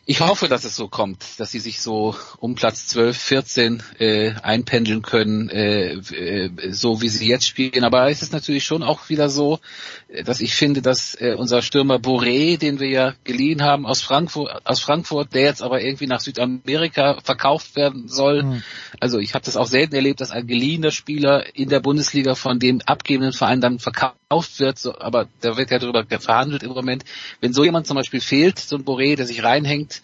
Ich 0.09 0.21
hoffe, 0.21 0.47
dass 0.47 0.65
es 0.65 0.77
so 0.77 0.87
kommt, 0.87 1.41
dass 1.41 1.51
sie 1.51 1.59
sich 1.59 1.81
so 1.81 2.15
um 2.39 2.55
Platz 2.55 2.87
12, 2.87 3.19
14 3.19 3.83
äh, 3.99 4.35
einpendeln 4.41 5.03
können, 5.03 5.49
äh, 5.49 5.95
äh, 5.95 6.51
so 6.71 7.03
wie 7.03 7.09
sie 7.09 7.27
jetzt 7.27 7.45
spielen. 7.45 7.83
Aber 7.83 8.09
es 8.09 8.23
ist 8.23 8.33
natürlich 8.33 8.63
schon 8.63 8.85
auch 8.85 9.09
wieder 9.09 9.29
so, 9.29 9.59
äh, 10.07 10.23
dass 10.23 10.41
ich 10.41 10.55
finde, 10.55 10.81
dass 10.81 11.17
äh, 11.17 11.35
unser 11.37 11.61
Stürmer 11.61 11.97
Boré, 11.97 12.57
den 12.57 12.79
wir 12.79 12.89
ja 12.89 13.15
geliehen 13.25 13.63
haben 13.63 13.85
aus 13.85 14.01
Frankfurt, 14.01 14.65
aus 14.65 14.79
Frankfurt, 14.79 15.35
der 15.35 15.43
jetzt 15.43 15.61
aber 15.61 15.83
irgendwie 15.83 16.07
nach 16.07 16.21
Südamerika 16.21 17.19
verkauft 17.25 17.75
werden 17.75 18.07
soll. 18.07 18.45
Mhm. 18.45 18.63
Also 19.01 19.19
ich 19.19 19.35
habe 19.35 19.45
das 19.45 19.57
auch 19.57 19.67
selten 19.67 19.97
erlebt, 19.97 20.21
dass 20.21 20.31
ein 20.31 20.47
geliehener 20.47 20.93
Spieler 20.93 21.57
in 21.57 21.69
der 21.69 21.81
Bundesliga 21.81 22.37
von 22.37 22.61
dem 22.61 22.81
abgebenden 22.87 23.33
Verein 23.33 23.61
dann 23.61 23.81
verkauft 23.81 24.61
wird. 24.61 24.79
So, 24.79 24.97
aber 24.97 25.27
da 25.41 25.57
wird 25.57 25.73
ja 25.73 25.81
darüber 25.81 26.05
verhandelt 26.21 26.63
im 26.63 26.71
Moment. 26.71 27.05
Wenn 27.41 27.53
so 27.53 27.65
jemand 27.65 27.89
zum 27.89 27.97
Beispiel 27.97 28.21
fehlt, 28.21 28.61
so 28.61 28.77
ein 28.77 28.85
Boré, 28.85 29.17
der 29.17 29.27
sich 29.27 29.43
reinhängt, 29.43 29.96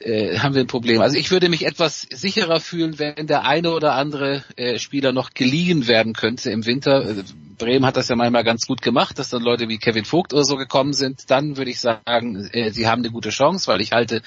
äh, 0.00 0.38
haben 0.38 0.54
wir 0.54 0.62
ein 0.62 0.66
Problem. 0.66 1.00
Also 1.00 1.16
ich 1.16 1.30
würde 1.30 1.48
mich 1.48 1.66
etwas 1.66 2.02
sicherer 2.10 2.60
fühlen, 2.60 2.98
wenn 2.98 3.26
der 3.26 3.44
eine 3.44 3.72
oder 3.72 3.94
andere 3.94 4.44
äh, 4.56 4.78
Spieler 4.78 5.12
noch 5.12 5.30
geliehen 5.30 5.86
werden 5.86 6.12
könnte 6.12 6.50
im 6.50 6.66
Winter. 6.66 7.08
Äh, 7.08 7.24
Bremen 7.58 7.86
hat 7.86 7.96
das 7.96 8.08
ja 8.08 8.16
manchmal 8.16 8.44
ganz 8.44 8.66
gut 8.66 8.82
gemacht, 8.82 9.18
dass 9.18 9.30
dann 9.30 9.42
Leute 9.42 9.68
wie 9.68 9.78
Kevin 9.78 10.04
Vogt 10.04 10.34
oder 10.34 10.44
so 10.44 10.56
gekommen 10.56 10.92
sind. 10.92 11.30
Dann 11.30 11.56
würde 11.56 11.70
ich 11.70 11.80
sagen, 11.80 12.50
sie 12.70 12.86
haben 12.86 13.00
eine 13.00 13.10
gute 13.10 13.30
Chance, 13.30 13.68
weil 13.68 13.80
ich 13.80 13.92
halte, 13.92 14.20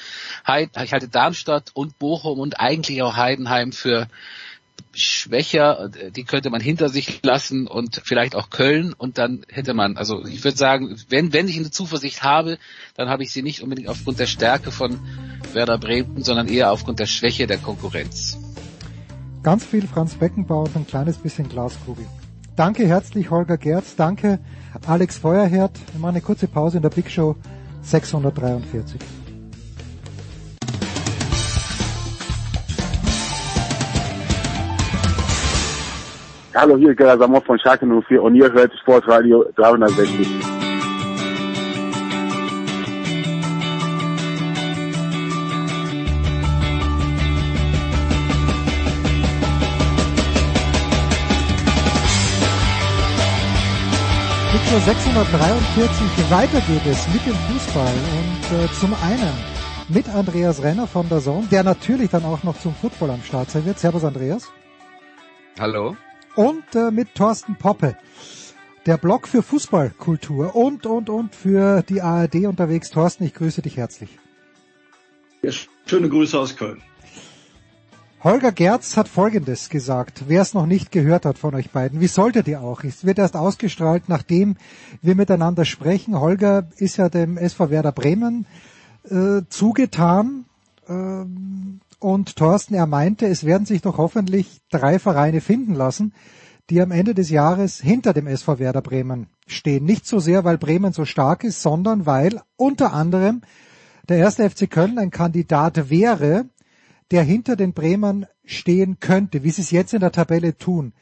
ich 0.48 0.94
halte 0.94 1.10
Darmstadt 1.10 1.70
und 1.76 2.00
Bochum 2.00 2.40
und 2.40 2.60
eigentlich 2.60 3.04
auch 3.04 3.18
Heidenheim 3.18 3.72
für 3.72 4.08
schwächer, 4.94 5.90
die 6.16 6.24
könnte 6.24 6.50
man 6.50 6.62
hinter 6.62 6.90
sich 6.90 7.22
lassen 7.24 7.68
und 7.68 8.02
vielleicht 8.04 8.36
auch 8.36 8.50
Köln 8.50 8.94
und 8.94 9.18
dann 9.18 9.46
hätte 9.48 9.74
man, 9.74 9.98
also 9.98 10.26
ich 10.26 10.44
würde 10.44 10.58
sagen, 10.58 10.98
wenn, 11.10 11.32
wenn 11.34 11.48
ich 11.48 11.58
eine 11.58 11.72
Zuversicht 11.72 12.24
habe, 12.24 12.58
dann 12.96 13.10
habe 13.10 13.24
ich 13.24 13.32
sie 13.32 13.42
nicht 13.42 13.62
unbedingt 13.62 13.88
aufgrund 13.88 14.20
der 14.20 14.26
Stärke 14.26 14.72
von 14.72 15.00
Werder 15.54 15.78
Bremen, 15.78 16.24
sondern 16.24 16.48
eher 16.48 16.72
aufgrund 16.72 17.00
der 17.00 17.06
Schwäche 17.06 17.48
der 17.48 17.58
Konkurrenz. 17.58 18.38
Ganz 19.44 19.64
viel 19.64 19.88
Franz 19.88 20.16
Beckenbauer 20.16 20.66
und 20.66 20.76
ein 20.76 20.88
kleines 20.88 21.18
bisschen 21.18 21.48
Glaskugel. 21.48 22.06
Danke 22.56 22.86
herzlich 22.86 23.30
Holger 23.30 23.58
Gerz, 23.58 23.96
danke 23.96 24.40
Alex 24.86 25.18
Feuerherd. 25.18 25.72
Wir 25.94 26.00
machen 26.00 26.16
eine 26.16 26.22
kurze 26.22 26.48
Pause 26.48 26.78
in 26.78 26.84
der 26.84 26.90
Big 26.90 27.10
Show 27.10 27.36
643. 27.84 29.00
Hallo, 36.62 36.76
hier 36.76 36.90
ist 36.90 36.98
Gerhard 36.98 37.22
Samov 37.22 37.46
von 37.46 37.58
Schalke 37.58 37.86
04 37.86 38.22
und 38.22 38.36
ihr 38.36 38.52
hört 38.52 38.78
Sportradio 38.82 39.46
360. 39.56 40.28
Picture 54.52 54.82
643, 54.82 56.30
weiter 56.30 56.60
geht 56.60 56.86
es 56.86 57.08
mit 57.14 57.26
dem 57.26 57.36
Fußball 57.36 57.94
und 58.18 58.66
äh, 58.66 58.68
zum 58.74 58.94
einen 59.02 59.34
mit 59.88 60.10
Andreas 60.10 60.62
Renner 60.62 60.88
von 60.88 61.08
der 61.08 61.22
Zone, 61.22 61.48
der 61.50 61.64
natürlich 61.64 62.10
dann 62.10 62.26
auch 62.26 62.44
noch 62.44 62.60
zum 62.60 62.76
Football 62.76 63.12
am 63.12 63.22
Start 63.22 63.50
sein 63.50 63.66
wird. 63.66 63.80
Servus 63.80 64.04
Andreas. 64.04 64.52
Hallo 65.58 65.96
und 66.36 66.64
äh, 66.76 66.92
mit 66.92 67.16
Thorsten 67.16 67.56
Poppe. 67.56 67.96
Der 68.86 68.98
Blog 68.98 69.28
für 69.28 69.44
Fußballkultur 69.44 70.56
und, 70.56 70.86
und, 70.86 71.10
und 71.10 71.36
für 71.36 71.84
die 71.84 72.02
ARD 72.02 72.46
unterwegs. 72.46 72.90
Thorsten, 72.90 73.24
ich 73.24 73.34
grüße 73.34 73.62
dich 73.62 73.78
herzlich. 73.78 74.18
Ja, 75.42 75.52
schöne 75.86 76.10
Grüße 76.10 76.40
aus 76.40 76.56
Köln. 76.56 76.82
Holger 78.22 78.52
Gerz 78.52 78.98
hat 78.98 79.08
Folgendes 79.08 79.70
gesagt, 79.70 80.24
wer 80.28 80.42
es 80.42 80.54
noch 80.54 80.66
nicht 80.66 80.92
gehört 80.92 81.26
hat 81.26 81.38
von 81.38 81.56
euch 81.56 81.72
beiden. 81.72 82.02
Wie 82.02 82.08
solltet 82.08 82.50
ihr 82.50 82.62
auch? 82.62 82.84
Es 82.84 83.06
wird 83.06 83.18
erst 83.18 83.38
ausgestrahlt, 83.38 84.10
nachdem 84.10 84.58
wir 85.02 85.16
miteinander 85.16 85.64
sprechen. 85.64 86.20
Holger 86.20 86.68
ist 86.76 86.98
ja 86.98 87.08
dem 87.08 87.38
SV 87.38 87.70
Werder 87.70 87.94
Bremen 87.94 88.46
äh, 89.10 89.44
zugetan. 89.48 90.44
Ähm, 90.90 91.80
und 92.00 92.36
Thorsten, 92.36 92.74
er 92.74 92.88
meinte, 92.88 93.28
es 93.28 93.46
werden 93.46 93.66
sich 93.66 93.82
doch 93.82 93.98
hoffentlich 93.98 94.62
drei 94.72 95.00
Vereine 95.00 95.42
finden 95.42 95.74
lassen, 95.74 96.14
die 96.70 96.82
am 96.82 96.92
Ende 96.92 97.14
des 97.14 97.30
Jahres 97.30 97.80
hinter 97.80 98.14
dem 98.14 98.28
SV 98.28 98.60
Werder 98.60 98.82
Bremen 98.82 99.28
stehen. 99.48 99.86
Nicht 99.86 100.06
so 100.06 100.20
sehr, 100.20 100.44
weil 100.44 100.58
Bremen 100.58 100.94
so 100.94 101.06
stark 101.06 101.44
ist, 101.44 101.62
sondern 101.62 102.06
weil 102.06 102.42
unter 102.56 102.94
anderem 102.94 103.42
der 104.08 104.18
erste 104.18 104.50
FC 104.50 104.70
Köln 104.70 104.98
ein 104.98 105.12
Kandidat 105.12 105.90
wäre, 105.90 106.46
der 107.12 107.24
hinter 107.24 107.56
den 107.56 107.74
Bremern 107.74 108.28
stehen 108.46 109.00
könnte, 109.00 109.44
wie 109.44 109.52
sie 109.52 109.62
es 109.62 109.72
jetzt 109.72 109.94
in 109.94 110.00
der 110.00 110.12
Tabelle 110.12 110.58
tun. 110.58 110.94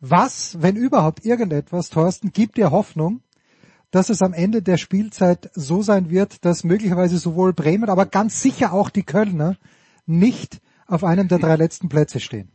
Was, 0.00 0.60
wenn 0.60 0.76
überhaupt 0.76 1.24
irgendetwas, 1.24 1.90
Thorsten, 1.90 2.32
gibt 2.32 2.56
dir 2.56 2.70
Hoffnung, 2.70 3.20
dass 3.90 4.10
es 4.10 4.22
am 4.22 4.32
Ende 4.32 4.60
der 4.60 4.76
Spielzeit 4.76 5.50
so 5.54 5.80
sein 5.80 6.10
wird, 6.10 6.44
dass 6.44 6.64
möglicherweise 6.64 7.18
sowohl 7.18 7.52
Bremen, 7.52 7.88
aber 7.88 8.06
ganz 8.06 8.42
sicher 8.42 8.72
auch 8.72 8.90
die 8.90 9.04
Kölner 9.04 9.56
nicht 10.06 10.60
auf 10.86 11.04
einem 11.04 11.28
der 11.28 11.38
drei 11.38 11.56
letzten 11.56 11.88
Plätze 11.88 12.20
stehen? 12.20 12.50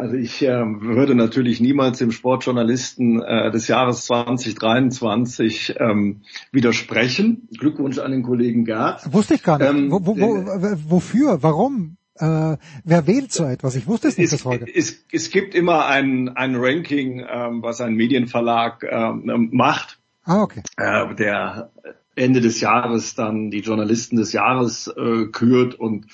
Also 0.00 0.14
ich 0.14 0.42
äh, 0.42 0.48
würde 0.48 1.16
natürlich 1.16 1.60
niemals 1.60 1.98
dem 1.98 2.12
Sportjournalisten 2.12 3.20
äh, 3.20 3.50
des 3.50 3.66
Jahres 3.66 4.04
2023 4.04 5.74
ähm, 5.80 6.22
widersprechen. 6.52 7.48
Glückwunsch 7.58 7.98
an 7.98 8.12
den 8.12 8.22
Kollegen 8.22 8.64
Gerd. 8.64 9.12
Wusste 9.12 9.34
ich 9.34 9.42
gar 9.42 9.58
nicht. 9.58 9.68
Ähm, 9.68 9.90
wo, 9.90 10.06
wo, 10.06 10.16
wo, 10.16 10.36
äh, 10.36 10.76
wofür? 10.88 11.42
Warum? 11.42 11.96
Äh, 12.14 12.56
wer 12.84 13.06
wählt 13.08 13.32
so 13.32 13.44
etwas? 13.44 13.74
Ich 13.74 13.88
wusste 13.88 14.06
es 14.06 14.18
nicht 14.18 14.30
bis 14.30 14.44
heute. 14.44 14.66
Es, 14.72 15.04
es 15.10 15.30
gibt 15.30 15.56
immer 15.56 15.86
ein, 15.86 16.28
ein 16.28 16.54
Ranking, 16.54 17.26
ähm, 17.28 17.62
was 17.62 17.80
ein 17.80 17.94
Medienverlag 17.94 18.84
ähm, 18.88 19.48
macht. 19.50 19.98
Ah, 20.22 20.42
okay. 20.42 20.62
Äh, 20.76 21.14
der 21.16 21.72
Ende 22.18 22.40
des 22.40 22.60
Jahres 22.60 23.14
dann 23.14 23.50
die 23.50 23.60
Journalisten 23.60 24.16
des 24.16 24.32
Jahres 24.32 24.88
äh, 24.88 25.26
kürt 25.26 25.74
und 25.74 26.06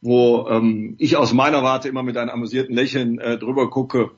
wo 0.00 0.48
ähm, 0.48 0.94
ich 0.98 1.16
aus 1.16 1.32
meiner 1.32 1.62
Warte 1.62 1.88
immer 1.88 2.02
mit 2.02 2.16
einem 2.16 2.30
amüsierten 2.30 2.74
Lächeln 2.74 3.18
äh, 3.18 3.38
drüber 3.38 3.68
gucke, 3.68 4.12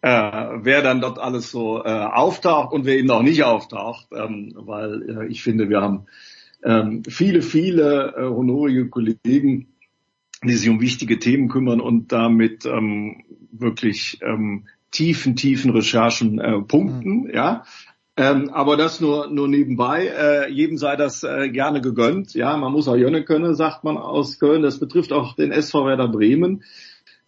äh, 0.00 0.08
wer 0.10 0.82
dann 0.82 1.00
dort 1.00 1.18
alles 1.18 1.50
so 1.50 1.82
äh, 1.84 1.88
auftaucht 1.88 2.72
und 2.72 2.84
wer 2.84 2.98
eben 2.98 3.10
auch 3.10 3.22
nicht 3.22 3.44
auftaucht, 3.44 4.08
ähm, 4.12 4.52
weil 4.56 5.02
äh, 5.08 5.26
ich 5.26 5.42
finde, 5.42 5.68
wir 5.68 5.80
haben 5.80 6.06
ähm, 6.64 7.02
viele, 7.08 7.42
viele 7.42 8.14
äh, 8.16 8.22
honorige 8.22 8.88
Kollegen, 8.88 9.68
die 10.42 10.52
sich 10.52 10.68
um 10.68 10.80
wichtige 10.80 11.18
Themen 11.18 11.48
kümmern 11.48 11.80
und 11.80 12.12
damit 12.12 12.64
ähm, 12.66 13.24
wirklich 13.50 14.18
ähm, 14.22 14.66
tiefen, 14.90 15.36
tiefen 15.36 15.70
Recherchen 15.70 16.38
äh, 16.38 16.60
punkten, 16.60 17.24
mhm. 17.24 17.30
ja. 17.32 17.64
Ähm, 18.18 18.50
aber 18.52 18.76
das 18.76 19.00
nur, 19.00 19.28
nur 19.28 19.46
nebenbei. 19.46 20.08
Äh, 20.08 20.50
jedem 20.50 20.76
sei 20.76 20.96
das 20.96 21.22
äh, 21.22 21.48
gerne 21.50 21.80
gegönnt. 21.80 22.34
Ja, 22.34 22.56
man 22.56 22.72
muss 22.72 22.88
auch 22.88 22.96
Jönne 22.96 23.24
können, 23.24 23.54
sagt 23.54 23.84
man 23.84 23.96
aus 23.96 24.40
Köln. 24.40 24.62
Das 24.62 24.80
betrifft 24.80 25.12
auch 25.12 25.36
den 25.36 25.52
SV 25.52 25.86
Werder 25.86 26.08
Bremen, 26.08 26.64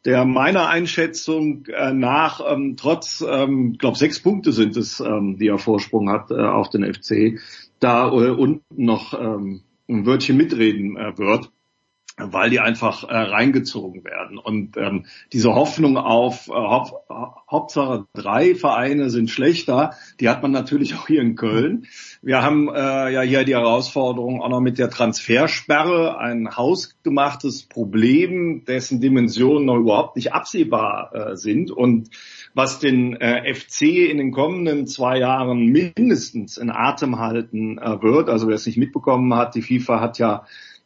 der 0.04 0.24
meiner 0.24 0.68
Einschätzung 0.68 1.64
äh, 1.66 1.92
nach 1.92 2.40
ähm, 2.44 2.74
trotz, 2.76 3.24
ähm, 3.26 3.74
glaube 3.78 3.98
sechs 3.98 4.20
Punkte 4.20 4.50
sind 4.50 4.76
es, 4.76 4.98
ähm, 4.98 5.38
die 5.38 5.46
er 5.46 5.58
Vorsprung 5.58 6.10
hat 6.10 6.32
äh, 6.32 6.34
auf 6.34 6.70
den 6.70 6.92
FC, 6.92 7.38
da 7.78 8.08
äh, 8.08 8.30
unten 8.30 8.64
noch 8.84 9.14
ähm, 9.14 9.62
ein 9.88 10.06
Wörtchen 10.06 10.36
mitreden 10.36 10.96
äh, 10.96 11.16
wird 11.16 11.50
weil 12.26 12.50
die 12.50 12.60
einfach 12.60 13.04
äh, 13.04 13.16
reingezogen 13.16 14.04
werden. 14.04 14.38
Und 14.38 14.76
ähm, 14.76 15.06
diese 15.32 15.54
Hoffnung 15.54 15.96
auf 15.96 16.48
äh, 16.48 16.52
Haupt, 16.52 16.92
Hauptsache 17.50 18.06
drei 18.14 18.54
Vereine 18.54 19.10
sind 19.10 19.30
schlechter, 19.30 19.92
die 20.20 20.28
hat 20.28 20.42
man 20.42 20.52
natürlich 20.52 20.94
auch 20.96 21.06
hier 21.06 21.20
in 21.20 21.36
Köln. 21.36 21.86
Wir 22.22 22.42
haben 22.42 22.68
äh, 22.68 23.12
ja 23.12 23.22
hier 23.22 23.44
die 23.44 23.54
Herausforderung 23.54 24.42
auch 24.42 24.48
noch 24.48 24.60
mit 24.60 24.78
der 24.78 24.90
Transfersperre, 24.90 26.18
ein 26.18 26.56
hausgemachtes 26.56 27.64
Problem, 27.64 28.64
dessen 28.66 29.00
Dimensionen 29.00 29.64
noch 29.64 29.76
überhaupt 29.76 30.16
nicht 30.16 30.32
absehbar 30.32 31.14
äh, 31.14 31.36
sind 31.36 31.70
und 31.70 32.10
was 32.54 32.78
den 32.78 33.14
äh, 33.16 33.54
FC 33.54 33.82
in 33.82 34.18
den 34.18 34.32
kommenden 34.32 34.86
zwei 34.86 35.18
Jahren 35.18 35.66
mindestens 35.66 36.56
in 36.56 36.70
Atem 36.70 37.18
halten 37.18 37.78
äh, 37.78 38.02
wird. 38.02 38.28
Also 38.28 38.48
wer 38.48 38.56
es 38.56 38.66
nicht 38.66 38.78
mitbekommen 38.78 39.34
hat, 39.34 39.54
die 39.54 39.62
FIFA 39.62 40.00
hat 40.00 40.18
ja 40.18 40.44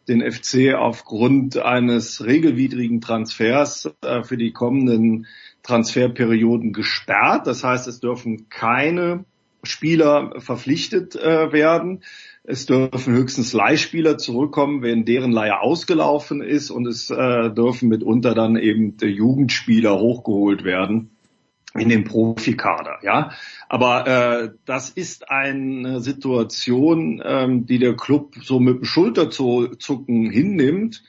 den 0.09 0.21
FC 0.21 0.75
aufgrund 0.75 1.57
eines 1.57 2.25
regelwidrigen 2.25 3.01
Transfers 3.01 3.91
äh, 4.03 4.23
für 4.23 4.37
die 4.37 4.53
kommenden 4.53 5.27
Transferperioden 5.63 6.73
gesperrt. 6.73 7.47
Das 7.47 7.65
heißt, 7.65 7.89
es 7.89 8.01
dürfen 8.01 8.49
keine 8.49 9.25
Spieler 9.63 10.35
verpflichtet 10.39 11.17
äh, 11.17 11.53
werden. 11.53 12.03
Es 12.43 12.67
dürfen 12.67 13.15
höchstens 13.15 13.55
Leihspieler 13.55 14.19
zurückkommen, 14.19 14.83
wenn 14.83 15.07
deren 15.07 15.33
Leihe 15.33 15.61
ausgelaufen 15.61 16.43
ist 16.43 16.71
und 16.71 16.87
es 16.87 17.09
äh, 17.09 17.51
dürfen 17.51 17.89
mitunter 17.89 18.35
dann 18.35 18.57
eben 18.57 18.97
Jugendspieler 19.01 19.99
hochgeholt 19.99 20.65
werden 20.65 21.14
in 21.77 21.89
den 21.89 22.05
Profikader, 22.05 22.99
ja. 23.03 23.31
Aber 23.69 24.07
äh, 24.07 24.51
das 24.65 24.91
ist 24.91 25.31
eine 25.31 26.01
Situation, 26.01 27.23
ähm, 27.25 27.67
die 27.67 27.79
der 27.79 27.97
Club 27.97 28.37
so 28.43 28.61
mit 28.61 28.79
dem 28.79 28.85
Schulterzucken 28.85 30.31
hinnimmt. 30.31 31.03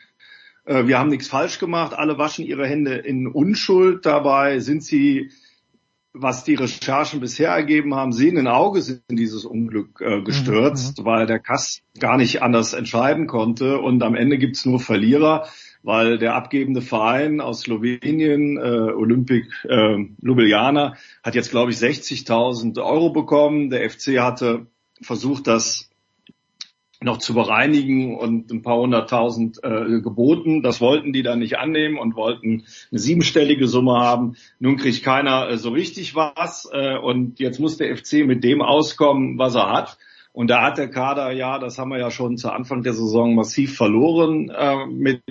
Äh, 0.66 0.88
wir 0.88 0.98
haben 0.98 1.10
nichts 1.10 1.28
falsch 1.28 1.60
gemacht, 1.60 1.94
alle 1.94 2.18
waschen 2.18 2.46
ihre 2.46 2.68
Hände 2.68 2.96
in 2.96 3.28
Unschuld. 3.28 4.06
Dabei 4.06 4.60
sind 4.60 4.84
sie 4.84 5.30
was 6.18 6.44
die 6.44 6.56
Recherchen 6.56 7.20
bisher 7.20 7.50
ergeben 7.50 7.94
haben, 7.94 8.14
sehenden 8.14 8.48
Auges 8.48 9.02
in 9.08 9.18
dieses 9.18 9.46
Unglück 9.46 10.00
äh, 10.02 10.22
gestürzt, 10.22 11.00
mhm. 11.00 11.06
weil 11.06 11.26
der 11.26 11.40
Kass 11.40 11.82
gar 12.00 12.18
nicht 12.18 12.42
anders 12.42 12.74
entscheiden 12.74 13.28
konnte. 13.28 13.80
Und 13.80 14.02
am 14.02 14.16
Ende 14.16 14.38
gibt's 14.38 14.66
nur 14.66 14.80
Verlierer, 14.80 15.48
weil 15.86 16.18
der 16.18 16.34
abgebende 16.34 16.82
Verein 16.82 17.40
aus 17.40 17.62
Slowenien, 17.62 18.58
äh, 18.58 18.92
Olympic 18.92 19.48
äh, 19.70 19.98
Ljubljana, 20.22 20.96
hat 21.24 21.36
jetzt, 21.36 21.52
glaube 21.52 21.72
ich, 21.72 21.78
60.000 21.78 22.84
Euro 22.84 23.12
bekommen. 23.12 23.70
Der 23.70 23.88
FC 23.88 24.20
hatte 24.20 24.66
versucht, 25.02 25.46
das 25.46 25.92
noch 27.02 27.18
zu 27.20 27.36
bereinigen 27.36 28.18
und 28.18 28.52
ein 28.52 28.64
paar 28.64 28.78
hunderttausend 28.78 29.60
äh, 29.64 30.02
geboten. 30.02 30.64
Das 30.64 30.82
wollten 30.82 31.14
die 31.14 31.22
dann 31.22 31.40
nicht 31.40 31.60
annehmen 31.60 32.00
und 32.00 32.16
wollten 32.16 32.66
eine 32.92 33.00
siebenstellige 33.00 33.68
Summe 33.68 34.00
haben. 34.00 34.38
Nun 34.60 34.78
kriegt 34.78 35.04
keiner 35.04 35.50
äh, 35.50 35.58
so 35.58 35.70
richtig 35.70 36.16
was 36.16 36.68
äh, 36.72 36.98
und 36.98 37.40
jetzt 37.40 37.60
muss 37.60 37.78
der 37.78 37.96
FC 37.96 38.26
mit 38.26 38.44
dem 38.44 38.64
auskommen, 38.64 39.38
was 39.38 39.54
er 39.54 39.70
hat. 39.70 39.98
Und 40.36 40.50
da 40.50 40.64
hat 40.64 40.78
der 40.78 40.90
Kader 40.90 41.32
ja, 41.32 41.60
das 41.60 41.80
haben 41.80 41.92
wir 41.92 41.98
ja 41.98 42.12
schon 42.12 42.36
zu 42.36 42.52
Anfang 42.52 42.84
der 42.84 42.94
Saison 42.94 43.36
massiv 43.36 43.78
verloren 43.78 44.50
äh, 44.50 44.86
mit 44.86 45.22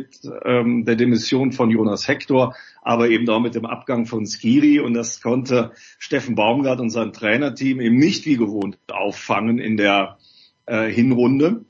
ähm, 0.46 0.86
der 0.86 0.96
Demission 0.96 1.52
von 1.52 1.68
Jonas 1.68 2.08
Hector, 2.08 2.54
aber 2.80 3.10
eben 3.10 3.28
auch 3.28 3.40
mit 3.40 3.54
dem 3.54 3.66
Abgang 3.66 4.06
von 4.06 4.24
Skiri. 4.24 4.80
Und 4.80 4.94
das 4.94 5.20
konnte 5.20 5.72
Steffen 5.98 6.36
Baumgart 6.36 6.80
und 6.80 6.88
sein 6.88 7.12
Trainerteam 7.12 7.82
eben 7.82 7.98
nicht 7.98 8.24
wie 8.24 8.38
gewohnt 8.38 8.78
auffangen 8.90 9.58
in 9.58 9.76
der 9.76 10.16
äh, 10.64 10.90
Hinrunde, 10.90 11.66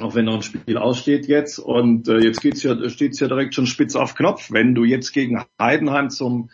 auch 0.00 0.16
wenn 0.16 0.24
noch 0.24 0.34
ein 0.34 0.42
Spiel 0.42 0.76
aussteht 0.76 1.28
jetzt. 1.28 1.60
Und 1.60 2.08
äh, 2.08 2.18
jetzt 2.18 2.40
geht's 2.40 2.64
ja, 2.64 2.88
steht's 2.88 3.20
ja 3.20 3.28
direkt 3.28 3.54
schon 3.54 3.66
spitz 3.66 3.94
auf 3.94 4.16
Knopf. 4.16 4.50
Wenn 4.50 4.74
du 4.74 4.82
jetzt 4.82 5.12
gegen 5.12 5.40
Heidenheim 5.56 6.10
zum 6.10 6.50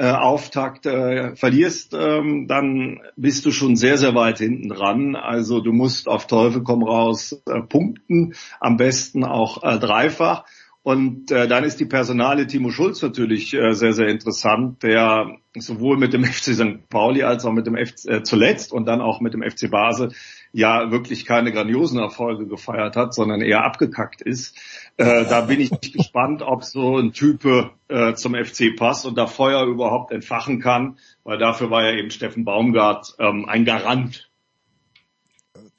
äh, 0.00 0.12
Auftakt 0.12 0.86
äh, 0.86 1.36
verlierst, 1.36 1.92
ähm, 1.92 2.46
dann 2.48 3.02
bist 3.16 3.44
du 3.44 3.52
schon 3.52 3.76
sehr, 3.76 3.98
sehr 3.98 4.14
weit 4.14 4.38
hinten 4.38 4.70
dran. 4.70 5.14
Also 5.14 5.60
du 5.60 5.72
musst 5.72 6.08
auf 6.08 6.26
Teufel 6.26 6.62
komm 6.62 6.82
raus 6.82 7.42
äh, 7.46 7.60
punkten, 7.60 8.32
am 8.60 8.78
besten 8.78 9.24
auch 9.24 9.62
äh, 9.62 9.78
dreifach. 9.78 10.46
Und 10.82 11.30
äh, 11.30 11.46
dann 11.46 11.64
ist 11.64 11.80
die 11.80 11.84
Personale 11.84 12.46
Timo 12.46 12.70
Schulz 12.70 13.02
natürlich 13.02 13.52
äh, 13.52 13.74
sehr, 13.74 13.92
sehr 13.92 14.08
interessant, 14.08 14.82
der 14.82 15.36
sowohl 15.54 15.98
mit 15.98 16.14
dem 16.14 16.24
FC 16.32 16.54
St. 16.54 16.88
Pauli 16.88 17.22
als 17.22 17.44
auch 17.44 17.52
mit 17.52 17.66
dem 17.66 17.76
FC 17.76 18.06
äh, 18.06 18.22
zuletzt 18.22 18.72
und 18.72 18.86
dann 18.86 19.02
auch 19.02 19.20
mit 19.20 19.34
dem 19.34 19.42
FC 19.42 19.70
Basel 19.70 20.12
ja 20.52 20.90
wirklich 20.90 21.24
keine 21.24 21.52
grandiosen 21.52 21.98
Erfolge 21.98 22.46
gefeiert 22.46 22.96
hat, 22.96 23.14
sondern 23.14 23.40
eher 23.40 23.64
abgekackt 23.64 24.22
ist. 24.22 24.56
Äh, 24.96 25.24
da 25.26 25.42
bin 25.42 25.60
ich 25.60 25.70
gespannt, 25.92 26.42
ob 26.42 26.64
so 26.64 26.98
ein 26.98 27.12
Type 27.12 27.70
äh, 27.88 28.14
zum 28.14 28.34
FC 28.34 28.74
passt 28.76 29.06
und 29.06 29.16
da 29.16 29.26
Feuer 29.26 29.64
überhaupt 29.64 30.12
entfachen 30.12 30.60
kann, 30.60 30.98
weil 31.24 31.38
dafür 31.38 31.70
war 31.70 31.84
ja 31.84 31.96
eben 31.96 32.10
Steffen 32.10 32.44
Baumgart 32.44 33.14
ähm, 33.18 33.48
ein 33.48 33.64
Garant 33.64 34.29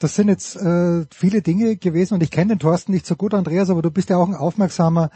das 0.02 0.16
sind 0.16 0.30
jetzt 0.30 0.56
äh, 0.56 1.06
viele 1.12 1.44
Dinge 1.44 1.78
gewesen 1.78 2.16
und 2.16 2.24
ich 2.24 2.32
kenne 2.32 2.56
den 2.56 2.60
Thorsten 2.60 2.92
nicht 2.92 3.06
so 3.06 3.16
gut, 3.16 3.36
Andreas, 3.36 3.70
aber 3.70 3.84
du 3.84 3.92
bist 3.92 4.10
ja 4.10 4.18
auch 4.18 4.28
ein 4.28 4.34
aufmerksamer 4.34 5.12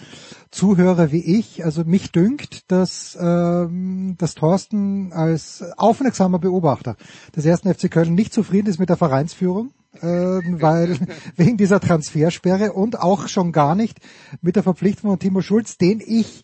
Zuhörer 0.52 1.12
wie 1.12 1.40
ich. 1.40 1.66
Also 1.66 1.84
mich 1.86 2.12
dünkt, 2.12 2.72
dass, 2.72 3.18
ähm, 3.20 4.14
dass 4.20 4.36
Thorsten 4.36 5.12
als 5.12 5.64
aufmerksamer 5.78 6.38
Beobachter 6.38 6.98
des 7.36 7.46
ersten 7.46 7.74
FC 7.74 7.90
Köln 7.90 8.14
nicht 8.14 8.32
zufrieden 8.32 8.68
ist 8.68 8.80
mit 8.80 8.90
der 8.90 8.98
Vereinsführung. 8.98 9.72
Äh, 10.02 10.06
weil 10.62 11.00
wegen 11.36 11.58
dieser 11.58 11.80
Transfersperre 11.80 12.74
und 12.74 13.00
auch 13.00 13.28
schon 13.28 13.52
gar 13.52 13.74
nicht 13.74 13.98
mit 14.42 14.56
der 14.56 14.64
Verpflichtung 14.64 15.10
von 15.10 15.20
Timo 15.20 15.42
Schulz, 15.42 15.78
den 15.78 16.00
ich 16.06 16.44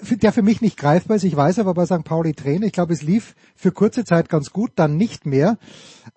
der 0.00 0.32
für 0.32 0.42
mich 0.42 0.60
nicht 0.60 0.76
greifbar 0.76 1.16
ist. 1.16 1.24
Ich 1.24 1.34
weiß 1.34 1.58
aber 1.58 1.74
bei 1.74 1.84
St. 1.84 2.04
Pauli 2.04 2.32
Trainer. 2.32 2.66
Ich 2.66 2.72
glaube, 2.72 2.92
es 2.92 3.02
lief 3.02 3.34
für 3.56 3.72
kurze 3.72 4.04
Zeit 4.04 4.28
ganz 4.28 4.52
gut, 4.52 4.70
dann 4.76 4.96
nicht 4.96 5.26
mehr. 5.26 5.58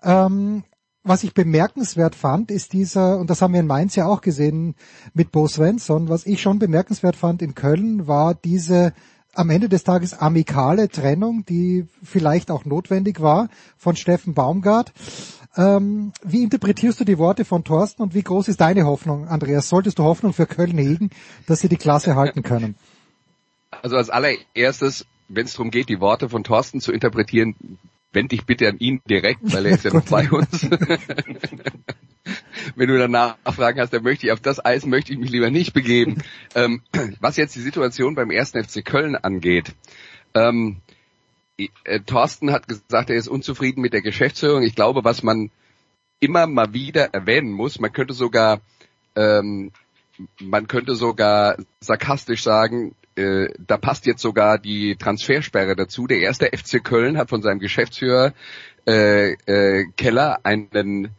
Ähm, 0.04 0.64
was 1.04 1.24
ich 1.24 1.34
bemerkenswert 1.34 2.16
fand, 2.16 2.52
ist 2.52 2.74
dieser, 2.74 3.18
und 3.18 3.30
das 3.30 3.42
haben 3.42 3.54
wir 3.54 3.60
in 3.60 3.68
Mainz 3.68 3.96
ja 3.96 4.06
auch 4.06 4.22
gesehen 4.22 4.76
mit 5.14 5.32
Bo 5.32 5.48
Svensson, 5.48 6.10
was 6.10 6.26
ich 6.26 6.42
schon 6.42 6.60
bemerkenswert 6.60 7.16
fand 7.16 7.42
in 7.42 7.56
Köln, 7.56 8.08
war 8.08 8.36
diese 8.36 8.94
am 9.34 9.50
Ende 9.50 9.70
des 9.70 9.84
Tages 9.84 10.14
amikale 10.14 10.90
Trennung, 10.90 11.46
die 11.46 11.88
vielleicht 12.04 12.52
auch 12.52 12.66
notwendig 12.66 13.22
war 13.22 13.50
von 13.78 13.96
Steffen 13.96 14.34
Baumgart. 14.34 14.92
Ähm, 15.56 16.12
wie 16.24 16.44
interpretierst 16.44 17.00
du 17.00 17.06
die 17.06 17.18
Worte 17.18 17.46
von 17.46 17.64
Thorsten 17.64 18.02
und 18.02 18.14
wie 18.14 18.24
groß 18.24 18.48
ist 18.50 18.62
deine 18.62 18.86
Hoffnung, 18.86 19.28
Andreas? 19.28 19.70
Solltest 19.70 20.00
du 20.00 20.04
Hoffnung 20.04 20.34
für 20.34 20.46
Köln 20.46 20.78
hegen, 20.78 21.10
dass 21.48 21.60
sie 21.60 21.70
die 21.70 21.78
Klasse 21.78 22.16
halten 22.16 22.44
können? 22.44 22.76
Also 23.82 23.96
als 23.96 24.10
allererstes, 24.10 25.06
wenn 25.30 25.46
es 25.46 25.54
darum 25.54 25.72
geht, 25.72 25.90
die 25.90 26.00
Worte 26.00 26.30
von 26.30 26.44
Thorsten 26.44 26.82
zu 26.82 26.92
interpretieren, 26.92 27.56
wend 28.14 28.32
dich 28.32 28.46
bitte 28.46 28.68
an 28.68 28.78
ihn 28.80 29.02
direkt, 29.10 29.42
weil 29.44 29.66
er 29.66 29.74
ist 29.74 29.86
ja 29.86 29.94
noch 29.94 30.06
bei 30.06 30.30
uns. 30.32 30.70
Wenn 32.76 32.88
du 32.88 32.98
danach 32.98 33.38
Fragen 33.54 33.80
hast, 33.80 33.94
dann 33.94 34.04
möchte 34.04 34.28
ich 34.28 34.32
auf 34.32 34.40
das 34.40 34.64
Eis 34.64 34.86
möchte 34.86 35.14
ich 35.14 35.20
mich 35.20 35.32
lieber 35.32 35.50
nicht 35.50 35.74
begeben. 35.74 36.22
Ähm, 36.56 36.82
was 37.20 37.38
jetzt 37.38 37.56
die 37.56 37.62
Situation 37.62 38.16
beim 38.16 38.30
ersten 38.32 38.64
FC 38.64 38.86
Köln 38.86 39.16
angeht, 39.16 39.74
ähm, 40.34 40.78
äh, 41.58 42.00
Thorsten 42.02 42.52
hat 42.52 42.68
gesagt, 42.68 43.10
er 43.10 43.16
ist 43.16 43.28
unzufrieden 43.28 43.82
mit 43.82 43.94
der 43.94 44.02
Geschäftsführung. 44.02 44.64
Ich 44.64 44.76
glaube, 44.76 45.04
was 45.04 45.24
man 45.24 45.50
immer 46.20 46.48
mal 46.48 46.74
wieder 46.74 47.14
erwähnen 47.14 47.52
muss, 47.52 47.80
man 47.80 47.92
könnte 47.92 48.14
sogar 48.14 48.62
ähm, 49.16 49.72
man 50.40 50.68
könnte 50.68 50.96
sogar 50.96 51.58
sarkastisch 51.80 52.44
sagen, 52.44 52.96
äh, 53.22 53.54
da 53.60 53.78
passt 53.78 54.06
jetzt 54.06 54.22
sogar 54.22 54.58
die 54.58 54.96
Transfersperre 54.96 55.76
dazu. 55.76 56.08
Der 56.08 56.20
erste 56.20 56.48
FC 56.48 56.84
Köln 56.84 57.18
hat 57.18 57.30
von 57.30 57.42
seinem 57.42 57.60
Geschäftsführer 57.60 58.34
äh, 58.88 59.34
äh, 59.34 59.86
Keller 59.96 60.40
einen 60.44 61.10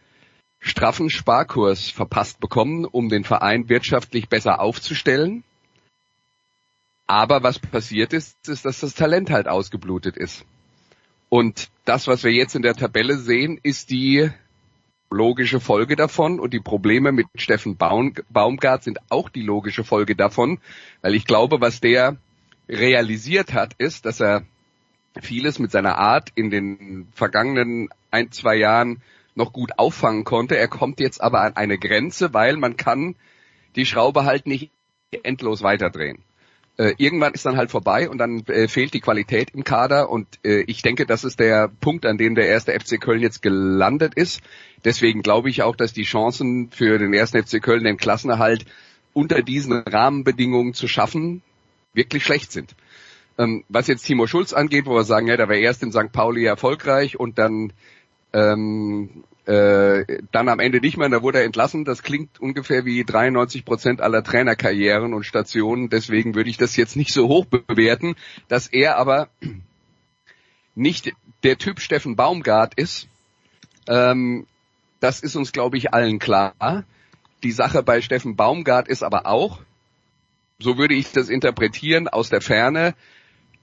straffen 0.61 1.11
Sparkurs 1.11 1.91
verpasst 1.91 2.41
bekommen, 2.41 2.85
um 2.85 3.09
den 3.09 3.25
Verein 3.25 3.69
wirtschaftlich 3.69 4.29
besser 4.29 4.61
aufzustellen. 4.61 5.45
Aber 7.07 7.43
was 7.43 7.59
passiert 7.59 8.13
ist, 8.13 8.49
ist, 8.49 8.65
dass 8.65 8.81
das 8.81 8.95
Talent 8.95 9.31
halt 9.31 9.49
ausgeblutet 9.49 10.17
ist. 10.17 10.45
Und 11.29 11.69
das, 11.85 12.07
was 12.07 12.25
wir 12.25 12.33
jetzt 12.33 12.55
in 12.55 12.63
der 12.63 12.75
Tabelle 12.75 13.17
sehen, 13.17 13.59
ist 13.63 13.91
die 13.91 14.31
logische 15.13 15.61
Folge 15.61 15.97
davon 15.97 16.41
und 16.41 16.53
die 16.53 16.61
Probleme 16.61 17.13
mit 17.13 17.27
Steffen 17.35 17.77
Baum, 17.77 18.15
Baumgart 18.31 18.83
sind 18.83 18.99
auch 19.11 19.29
die 19.29 19.43
logische 19.43 19.85
Folge 19.85 20.17
davon, 20.17 20.59
weil 21.01 21.15
ich 21.15 21.25
glaube, 21.25 21.61
was 21.61 21.81
der 21.81 22.17
realisiert 22.69 23.53
hat, 23.53 23.75
ist, 23.79 24.07
dass 24.07 24.21
er 24.21 24.45
vieles 25.21 25.59
mit 25.59 25.71
seiner 25.71 25.99
Art 25.99 26.31
in 26.35 26.51
den 26.51 27.09
vergangenen 27.13 27.89
ein, 28.11 28.33
zwei 28.33 28.57
Jahren 28.57 29.03
noch 29.35 29.53
gut 29.53 29.79
auffangen 29.79 30.25
konnte. 30.25 30.57
Er 30.57 30.69
kommt 30.69 31.01
jetzt 31.01 31.21
aber 31.21 31.43
an 31.43 31.57
eine 31.57 31.79
Grenze, 31.79 32.33
weil 32.35 32.57
man 32.57 32.77
kann 32.77 33.15
die 33.77 33.87
Schraube 33.87 34.25
halt 34.25 34.47
nicht 34.47 34.71
endlos 35.23 35.63
weiterdrehen. 35.63 36.23
Äh, 36.79 36.95
irgendwann 36.97 37.35
ist 37.35 37.45
dann 37.45 37.59
halt 37.59 37.71
vorbei 37.71 38.09
und 38.09 38.19
dann 38.19 38.45
äh, 38.47 38.67
fehlt 38.67 38.95
die 38.95 39.01
Qualität 39.01 39.51
im 39.51 39.63
Kader 39.63 40.09
und 40.09 40.27
äh, 40.43 40.63
ich 40.63 40.81
denke, 40.81 41.05
das 41.05 41.23
ist 41.23 41.39
der 41.39 41.69
Punkt, 41.69 42.07
an 42.07 42.17
dem 42.17 42.35
der 42.35 42.47
erste 42.47 42.73
FC 42.73 42.99
Köln 42.99 43.21
jetzt 43.21 43.43
gelandet 43.43 44.15
ist. 44.15 44.41
Deswegen 44.85 45.23
glaube 45.23 45.51
ich 45.51 45.63
auch, 45.63 45.77
dass 45.77 45.93
die 45.93 46.05
Chancen 46.05 46.71
für 46.71 46.99
den 46.99 47.13
ersten 47.13 47.43
FC 47.43 47.63
Köln 47.63 47.85
den 47.85 47.99
Klassenerhalt 47.99 48.65
unter 49.13 49.43
diesen 49.43 49.75
Rahmenbedingungen 49.75 50.73
zu 50.73 50.89
schaffen 50.89 51.43
wirklich 51.93 52.25
schlecht 52.25 52.53
sind. 52.53 52.75
Ähm, 53.39 53.65
was 53.69 53.87
jetzt 53.87 54.05
Timo 54.05 54.27
Schulz 54.27 54.55
angeht, 54.55 54.87
wo 54.87 54.95
wir 54.95 55.05
sagen, 55.05 55.27
ja, 55.27 55.37
da 55.37 55.49
war 55.49 55.57
erst 55.57 55.83
in 55.83 55.93
St. 55.93 56.13
Pauli 56.13 56.45
erfolgreich 56.45 57.21
und 57.21 57.39
dann 57.39 57.73
ähm, 58.33 59.25
äh, 59.47 60.23
dann 60.31 60.49
am 60.49 60.61
Ende 60.61 60.81
nicht 60.81 60.97
mehr, 60.97 61.09
da 61.09 61.23
wurde 61.23 61.39
er 61.39 61.45
entlassen. 61.45 61.85
Das 61.85 62.03
klingt 62.03 62.41
ungefähr 62.41 62.85
wie 62.85 63.05
93 63.05 63.65
Prozent 63.65 64.01
aller 64.01 64.23
Trainerkarrieren 64.23 65.15
und 65.15 65.25
Stationen. 65.25 65.91
Deswegen 65.91 66.35
würde 66.35 66.51
ich 66.51 66.59
das 66.59 66.77
jetzt 66.77 66.97
nicht 66.97 67.13
so 67.13 67.29
hoch 67.29 67.47
bewerten, 67.47 68.15
dass 68.49 68.69
er 68.69 68.99
aber 68.99 69.29
nicht 70.75 71.13
der 71.43 71.59
Typ 71.59 71.81
Steffen 71.81 72.17
Baumgart 72.17 72.75
ist. 72.75 73.09
Ähm, 73.89 74.47
das 75.01 75.21
ist 75.21 75.35
uns, 75.35 75.51
glaube 75.51 75.77
ich, 75.77 75.93
allen 75.93 76.21
klar. 76.21 76.85
Die 77.43 77.51
Sache 77.53 77.83
bei 77.83 78.01
Steffen 78.01 78.37
Baumgart 78.37 78.87
ist 78.87 79.03
aber 79.03 79.27
auch, 79.27 79.61
so 80.61 80.79
würde 80.79 80.95
ich 80.95 81.11
das 81.11 81.29
interpretieren 81.29 82.07
aus 82.07 82.29
der 82.29 82.41
Ferne, 82.41 82.95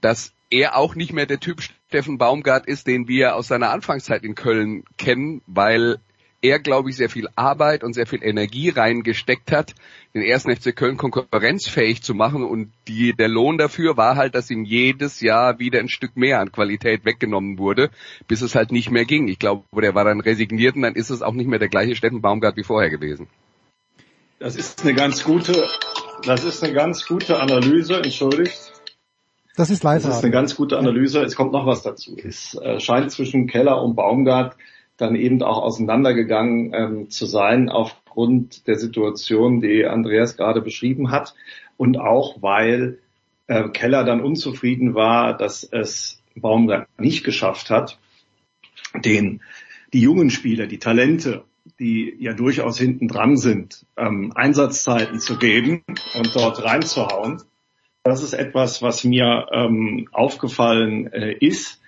dass 0.02 0.34
er 0.50 0.76
auch 0.76 0.94
nicht 0.94 1.12
mehr 1.12 1.26
der 1.26 1.40
Typ 1.40 1.62
Steffen 1.88 2.18
Baumgart 2.18 2.66
ist, 2.66 2.86
den 2.86 3.08
wir 3.08 3.36
aus 3.36 3.48
seiner 3.48 3.70
Anfangszeit 3.70 4.24
in 4.24 4.34
Köln 4.34 4.84
kennen, 4.96 5.42
weil 5.46 5.98
er, 6.42 6.58
glaube 6.58 6.90
ich, 6.90 6.96
sehr 6.96 7.10
viel 7.10 7.28
Arbeit 7.36 7.84
und 7.84 7.92
sehr 7.92 8.06
viel 8.06 8.22
Energie 8.22 8.70
reingesteckt 8.70 9.52
hat, 9.52 9.74
den 10.14 10.22
ersten 10.22 10.54
FC 10.54 10.74
Köln 10.74 10.96
konkurrenzfähig 10.96 12.02
zu 12.02 12.14
machen 12.14 12.44
und 12.44 12.72
die, 12.88 13.12
der 13.12 13.28
Lohn 13.28 13.58
dafür 13.58 13.96
war 13.96 14.16
halt, 14.16 14.34
dass 14.34 14.50
ihm 14.50 14.64
jedes 14.64 15.20
Jahr 15.20 15.58
wieder 15.58 15.80
ein 15.80 15.88
Stück 15.88 16.16
mehr 16.16 16.40
an 16.40 16.50
Qualität 16.50 17.04
weggenommen 17.04 17.58
wurde, 17.58 17.90
bis 18.26 18.42
es 18.42 18.54
halt 18.54 18.72
nicht 18.72 18.90
mehr 18.90 19.04
ging. 19.04 19.28
Ich 19.28 19.38
glaube, 19.38 19.64
der 19.80 19.94
war 19.94 20.04
dann 20.04 20.20
resigniert 20.20 20.76
und 20.76 20.82
dann 20.82 20.94
ist 20.94 21.10
es 21.10 21.22
auch 21.22 21.34
nicht 21.34 21.48
mehr 21.48 21.58
der 21.58 21.68
gleiche 21.68 21.94
Steffen 21.94 22.22
Baumgart 22.22 22.56
wie 22.56 22.64
vorher 22.64 22.90
gewesen. 22.90 23.28
Das 24.38 24.56
ist 24.56 24.82
eine 24.82 24.94
ganz 24.94 25.22
gute, 25.22 25.68
das 26.24 26.44
ist 26.44 26.64
eine 26.64 26.72
ganz 26.72 27.06
gute 27.06 27.40
Analyse, 27.40 27.96
entschuldigt. 27.96 28.69
Das 29.56 29.70
ist 29.70 29.82
live. 29.82 30.02
Das 30.02 30.16
ist 30.16 30.24
eine 30.24 30.32
ganz 30.32 30.56
gute 30.56 30.78
Analyse. 30.78 31.22
Es 31.22 31.36
kommt 31.36 31.52
noch 31.52 31.66
was 31.66 31.82
dazu. 31.82 32.16
Es 32.16 32.54
äh, 32.54 32.80
scheint 32.80 33.10
zwischen 33.10 33.46
Keller 33.46 33.82
und 33.82 33.94
Baumgart 33.94 34.56
dann 34.96 35.14
eben 35.14 35.42
auch 35.42 35.62
auseinandergegangen 35.62 36.72
ähm, 36.74 37.10
zu 37.10 37.26
sein 37.26 37.68
aufgrund 37.68 38.66
der 38.66 38.78
Situation, 38.78 39.60
die 39.60 39.84
Andreas 39.84 40.36
gerade 40.36 40.60
beschrieben 40.60 41.10
hat 41.10 41.34
und 41.76 41.98
auch 41.98 42.42
weil 42.42 42.98
äh, 43.46 43.68
Keller 43.70 44.04
dann 44.04 44.20
unzufrieden 44.20 44.94
war, 44.94 45.36
dass 45.36 45.64
es 45.64 46.22
Baumgart 46.36 46.86
nicht 46.98 47.24
geschafft 47.24 47.70
hat, 47.70 47.98
den 48.94 49.40
die 49.92 50.00
jungen 50.00 50.30
Spieler, 50.30 50.66
die 50.66 50.78
Talente, 50.78 51.44
die 51.78 52.14
ja 52.18 52.32
durchaus 52.32 52.78
hinten 52.78 53.08
dran 53.08 53.36
sind, 53.36 53.86
ähm, 53.96 54.32
Einsatzzeiten 54.34 55.18
zu 55.18 55.36
geben 55.36 55.82
und 56.14 56.34
dort 56.34 56.62
reinzuhauen. 56.62 57.42
Das 58.02 58.22
ist 58.22 58.32
etwas, 58.32 58.82
was 58.82 59.04
mir 59.04 59.46
ähm, 59.52 60.08
aufgefallen 60.12 61.12
äh, 61.12 61.32
ist 61.32 61.80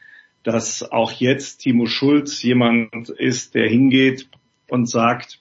dass 0.43 0.91
auch 0.91 1.13
jetzt 1.13 1.59
Timo 1.59 1.87
Schulz 1.87 2.43
jemand 2.43 3.11
ist, 3.11 3.55
der 3.55 3.69
hingeht 3.69 4.29
und 4.69 4.89
sagt, 4.89 5.41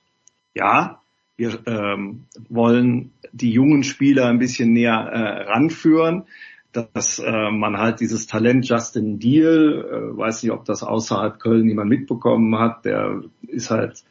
ja, 0.54 1.02
wir 1.38 1.60
ähm, 1.66 2.26
wollen 2.50 3.12
die 3.32 3.52
jungen 3.52 3.84
Spieler 3.84 4.28
ein 4.28 4.40
bisschen 4.40 4.74
näher 4.74 4.94
äh, 4.94 5.52
ranführen, 5.52 6.24
dass 6.72 7.20
äh, 7.20 7.52
man 7.52 7.78
halt 7.78 8.00
dieses 8.00 8.28
Talent 8.28 8.68
Justin 8.68 9.20
Deal, 9.20 9.86
äh, 10.14 10.18
weiß 10.18 10.44
nicht, 10.44 10.52
ob 10.52 10.66
das 10.66 10.84
außerhalb 10.84 11.40
Köln 11.40 11.68
jemand 11.68 11.90
mitbekommen 11.90 12.58
hat, 12.60 12.86
der 12.86 13.24
ist 13.48 13.72
halt 13.72 14.04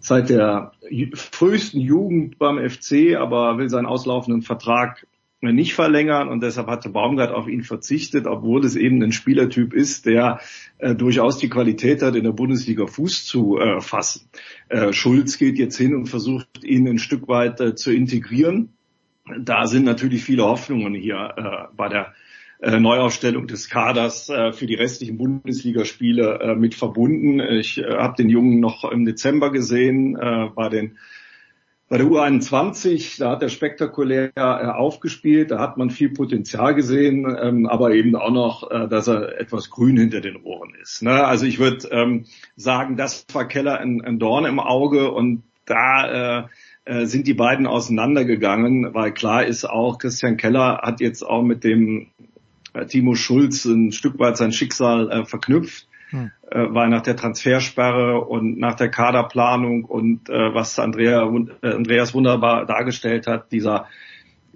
seit 0.00 0.30
der 0.30 0.72
frühesten 1.14 1.80
Jugend 1.80 2.38
beim 2.38 2.58
FC, 2.58 3.16
aber 3.16 3.58
will 3.58 3.68
seinen 3.68 3.86
auslaufenden 3.86 4.42
Vertrag 4.42 5.06
nicht 5.40 5.74
verlängern 5.74 6.28
und 6.28 6.42
deshalb 6.42 6.66
hatte 6.66 6.88
Baumgart 6.88 7.32
auf 7.32 7.46
ihn 7.46 7.62
verzichtet, 7.62 8.26
obwohl 8.26 8.64
es 8.64 8.74
eben 8.74 9.02
ein 9.02 9.12
Spielertyp 9.12 9.72
ist, 9.72 10.06
der 10.06 10.40
äh, 10.78 10.94
durchaus 10.94 11.38
die 11.38 11.48
Qualität 11.48 12.02
hat, 12.02 12.16
in 12.16 12.24
der 12.24 12.32
Bundesliga 12.32 12.86
Fuß 12.86 13.24
zu 13.24 13.58
äh, 13.58 13.80
fassen. 13.80 14.28
Äh, 14.68 14.92
Schulz 14.92 15.38
geht 15.38 15.58
jetzt 15.58 15.76
hin 15.76 15.94
und 15.94 16.06
versucht, 16.06 16.64
ihn 16.64 16.88
ein 16.88 16.98
Stück 16.98 17.28
weit 17.28 17.60
äh, 17.60 17.74
zu 17.76 17.92
integrieren. 17.92 18.70
Da 19.38 19.66
sind 19.66 19.84
natürlich 19.84 20.24
viele 20.24 20.44
Hoffnungen 20.44 20.94
hier 20.94 21.34
äh, 21.36 21.74
bei 21.76 21.88
der 21.88 22.14
äh, 22.60 22.80
Neuaufstellung 22.80 23.46
des 23.46 23.68
Kaders 23.68 24.28
äh, 24.30 24.52
für 24.52 24.66
die 24.66 24.74
restlichen 24.74 25.18
Bundesligaspiele 25.18 26.40
äh, 26.40 26.54
mit 26.56 26.74
verbunden. 26.74 27.38
Ich 27.38 27.78
äh, 27.78 27.84
habe 27.84 28.16
den 28.16 28.28
Jungen 28.28 28.58
noch 28.58 28.90
im 28.90 29.04
Dezember 29.04 29.52
gesehen 29.52 30.16
äh, 30.16 30.48
bei 30.52 30.68
den 30.68 30.98
bei 31.88 31.96
der 31.96 32.06
U21, 32.06 33.18
da 33.18 33.30
hat 33.30 33.42
er 33.42 33.48
spektakulär 33.48 34.30
äh, 34.36 34.40
aufgespielt, 34.40 35.50
da 35.50 35.58
hat 35.58 35.78
man 35.78 35.88
viel 35.88 36.10
Potenzial 36.10 36.74
gesehen, 36.74 37.34
ähm, 37.40 37.66
aber 37.66 37.92
eben 37.92 38.14
auch 38.14 38.30
noch, 38.30 38.70
äh, 38.70 38.88
dass 38.88 39.08
er 39.08 39.40
etwas 39.40 39.70
grün 39.70 39.96
hinter 39.96 40.20
den 40.20 40.36
Ohren 40.36 40.74
ist. 40.82 41.02
Ne? 41.02 41.24
Also 41.24 41.46
ich 41.46 41.58
würde 41.58 41.88
ähm, 41.90 42.26
sagen, 42.56 42.96
das 42.96 43.24
war 43.32 43.48
Keller 43.48 43.80
ein, 43.80 44.18
Dorn 44.18 44.44
im 44.44 44.60
Auge 44.60 45.10
und 45.10 45.42
da 45.64 46.48
äh, 46.84 47.06
sind 47.06 47.26
die 47.26 47.34
beiden 47.34 47.66
auseinandergegangen, 47.66 48.94
weil 48.94 49.12
klar 49.12 49.44
ist 49.44 49.64
auch, 49.64 49.98
Christian 49.98 50.36
Keller 50.36 50.80
hat 50.82 51.00
jetzt 51.00 51.22
auch 51.22 51.42
mit 51.42 51.64
dem 51.64 52.08
Timo 52.88 53.14
Schulz 53.14 53.64
ein 53.66 53.92
Stück 53.92 54.18
weit 54.18 54.36
sein 54.38 54.52
Schicksal 54.52 55.26
verknüpft. 55.26 55.86
Äh, 56.50 56.66
weil 56.70 56.88
nach 56.88 57.02
der 57.02 57.16
Transfersperre 57.16 58.20
und 58.20 58.58
nach 58.58 58.74
der 58.74 58.90
Kaderplanung 58.90 59.84
und 59.84 60.28
äh, 60.28 60.54
was 60.54 60.78
Andrea, 60.78 61.22
äh, 61.62 61.68
Andreas 61.68 62.14
wunderbar 62.14 62.66
dargestellt 62.66 63.26
hat, 63.26 63.52
dieser 63.52 63.86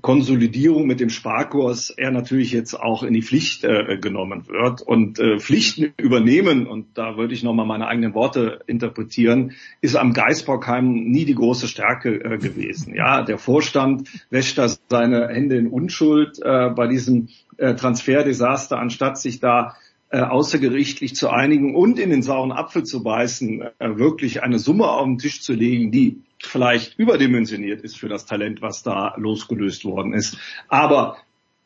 Konsolidierung 0.02 0.86
mit 0.86 0.98
dem 0.98 1.10
Sparkurs 1.10 1.90
er 1.90 2.10
natürlich 2.10 2.50
jetzt 2.50 2.74
auch 2.74 3.04
in 3.04 3.14
die 3.14 3.22
Pflicht 3.22 3.62
äh, 3.62 3.96
genommen 3.98 4.48
wird 4.48 4.82
und 4.82 5.20
äh, 5.20 5.38
Pflichten 5.38 5.94
übernehmen 5.96 6.66
und 6.66 6.98
da 6.98 7.16
würde 7.16 7.34
ich 7.34 7.44
nochmal 7.44 7.66
meine 7.66 7.86
eigenen 7.86 8.12
Worte 8.12 8.60
interpretieren, 8.66 9.52
ist 9.80 9.94
am 9.94 10.12
Geisbockheim 10.12 10.92
nie 10.92 11.24
die 11.24 11.36
große 11.36 11.68
Stärke 11.68 12.16
äh, 12.16 12.38
gewesen. 12.38 12.94
Ja, 12.94 13.22
der 13.22 13.38
Vorstand 13.38 14.08
wäscht 14.28 14.58
da 14.58 14.68
seine 14.88 15.28
Hände 15.28 15.56
in 15.56 15.68
Unschuld 15.68 16.40
äh, 16.42 16.70
bei 16.70 16.88
diesem 16.88 17.28
äh, 17.56 17.74
Transferdesaster, 17.74 18.78
anstatt 18.78 19.18
sich 19.18 19.38
da 19.38 19.76
äh, 20.12 20.20
außergerichtlich 20.20 21.14
zu 21.14 21.30
einigen 21.30 21.74
und 21.74 21.98
in 21.98 22.10
den 22.10 22.22
sauren 22.22 22.52
Apfel 22.52 22.84
zu 22.84 23.02
beißen, 23.02 23.62
äh, 23.62 23.96
wirklich 23.96 24.42
eine 24.42 24.58
Summe 24.58 24.90
auf 24.90 25.06
den 25.06 25.16
Tisch 25.16 25.40
zu 25.40 25.54
legen, 25.54 25.90
die 25.90 26.20
vielleicht 26.38 26.98
überdimensioniert 26.98 27.80
ist 27.80 27.98
für 27.98 28.10
das 28.10 28.26
Talent, 28.26 28.60
was 28.60 28.82
da 28.82 29.14
losgelöst 29.16 29.86
worden 29.86 30.12
ist. 30.12 30.36
Aber 30.68 31.16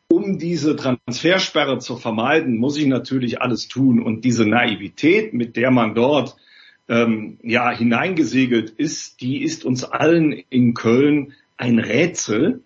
um 0.07 0.37
diese 0.37 0.77
Transfersperre 0.77 1.79
zu 1.79 1.97
vermeiden, 1.97 2.57
muss 2.57 2.77
ich 2.77 2.87
natürlich 2.87 3.41
alles 3.41 3.67
tun. 3.67 4.01
Und 4.01 4.23
diese 4.23 4.45
Naivität, 4.45 5.33
mit 5.33 5.57
der 5.57 5.69
man 5.69 5.93
dort 5.93 6.37
ähm, 6.87 7.39
ja 7.43 7.69
hineingesegelt 7.69 8.69
ist, 8.69 9.19
die 9.19 9.43
ist 9.43 9.65
uns 9.65 9.83
allen 9.83 10.31
in 10.31 10.73
Köln 10.73 11.33
ein 11.57 11.79
Rätsel. 11.79 12.61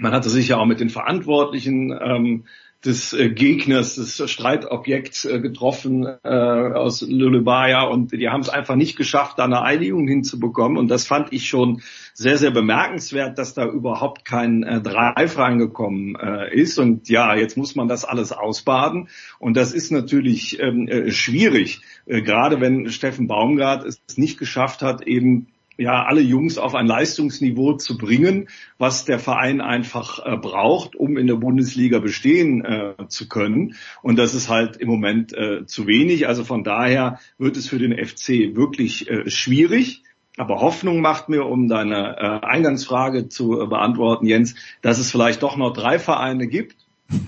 Man 0.00 0.10
hatte 0.10 0.28
sich 0.28 0.48
ja 0.48 0.56
auch 0.56 0.66
mit 0.66 0.80
den 0.80 0.90
Verantwortlichen 0.90 1.92
ähm, 1.92 2.46
des 2.84 3.12
äh, 3.12 3.28
Gegners, 3.28 3.96
des 3.96 4.30
Streitobjekts 4.30 5.26
äh, 5.26 5.40
getroffen 5.40 6.06
äh, 6.22 6.28
aus 6.28 7.02
Lulebaya 7.02 7.82
und 7.82 8.12
die 8.12 8.28
haben 8.28 8.40
es 8.40 8.48
einfach 8.48 8.74
nicht 8.74 8.96
geschafft, 8.96 9.38
da 9.38 9.44
eine 9.44 9.62
Einigung 9.62 10.08
hinzubekommen. 10.08 10.78
Und 10.78 10.88
das 10.88 11.06
fand 11.06 11.32
ich 11.32 11.46
schon 11.46 11.82
sehr, 12.14 12.38
sehr 12.38 12.50
bemerkenswert, 12.50 13.38
dass 13.38 13.52
da 13.52 13.66
überhaupt 13.66 14.24
kein 14.24 14.62
äh, 14.62 14.80
Dreif 14.80 15.36
reingekommen 15.36 16.16
äh, 16.16 16.54
ist. 16.54 16.78
Und 16.78 17.10
ja, 17.10 17.34
jetzt 17.34 17.58
muss 17.58 17.74
man 17.74 17.86
das 17.86 18.06
alles 18.06 18.32
ausbaden. 18.32 19.08
Und 19.38 19.58
das 19.58 19.72
ist 19.72 19.92
natürlich 19.92 20.58
ähm, 20.60 20.88
äh, 20.88 21.10
schwierig, 21.10 21.82
äh, 22.06 22.22
gerade 22.22 22.60
wenn 22.62 22.88
Steffen 22.88 23.26
Baumgart 23.26 23.84
es 23.84 24.00
nicht 24.16 24.38
geschafft 24.38 24.80
hat, 24.80 25.06
eben 25.06 25.48
ja 25.80 26.04
alle 26.04 26.20
Jungs 26.20 26.58
auf 26.58 26.74
ein 26.74 26.86
Leistungsniveau 26.86 27.74
zu 27.74 27.96
bringen, 27.96 28.48
was 28.78 29.06
der 29.06 29.18
Verein 29.18 29.60
einfach 29.60 30.24
äh, 30.24 30.36
braucht, 30.36 30.94
um 30.94 31.16
in 31.16 31.26
der 31.26 31.36
Bundesliga 31.36 31.98
bestehen 31.98 32.64
äh, 32.64 32.94
zu 33.08 33.28
können. 33.28 33.74
Und 34.02 34.18
das 34.18 34.34
ist 34.34 34.48
halt 34.48 34.76
im 34.76 34.88
Moment 34.88 35.32
äh, 35.32 35.64
zu 35.66 35.86
wenig. 35.86 36.28
Also 36.28 36.44
von 36.44 36.64
daher 36.64 37.18
wird 37.38 37.56
es 37.56 37.68
für 37.68 37.78
den 37.78 37.92
FC 37.92 38.54
wirklich 38.54 39.08
äh, 39.08 39.30
schwierig. 39.30 40.02
Aber 40.36 40.60
Hoffnung 40.60 41.00
macht 41.00 41.28
mir, 41.28 41.46
um 41.46 41.68
deine 41.68 42.16
äh, 42.16 42.46
Eingangsfrage 42.46 43.28
zu 43.28 43.60
äh, 43.60 43.66
beantworten, 43.66 44.26
Jens, 44.26 44.54
dass 44.82 44.98
es 44.98 45.10
vielleicht 45.10 45.42
doch 45.42 45.56
noch 45.56 45.72
drei 45.72 45.98
Vereine 45.98 46.46
gibt, 46.46 46.76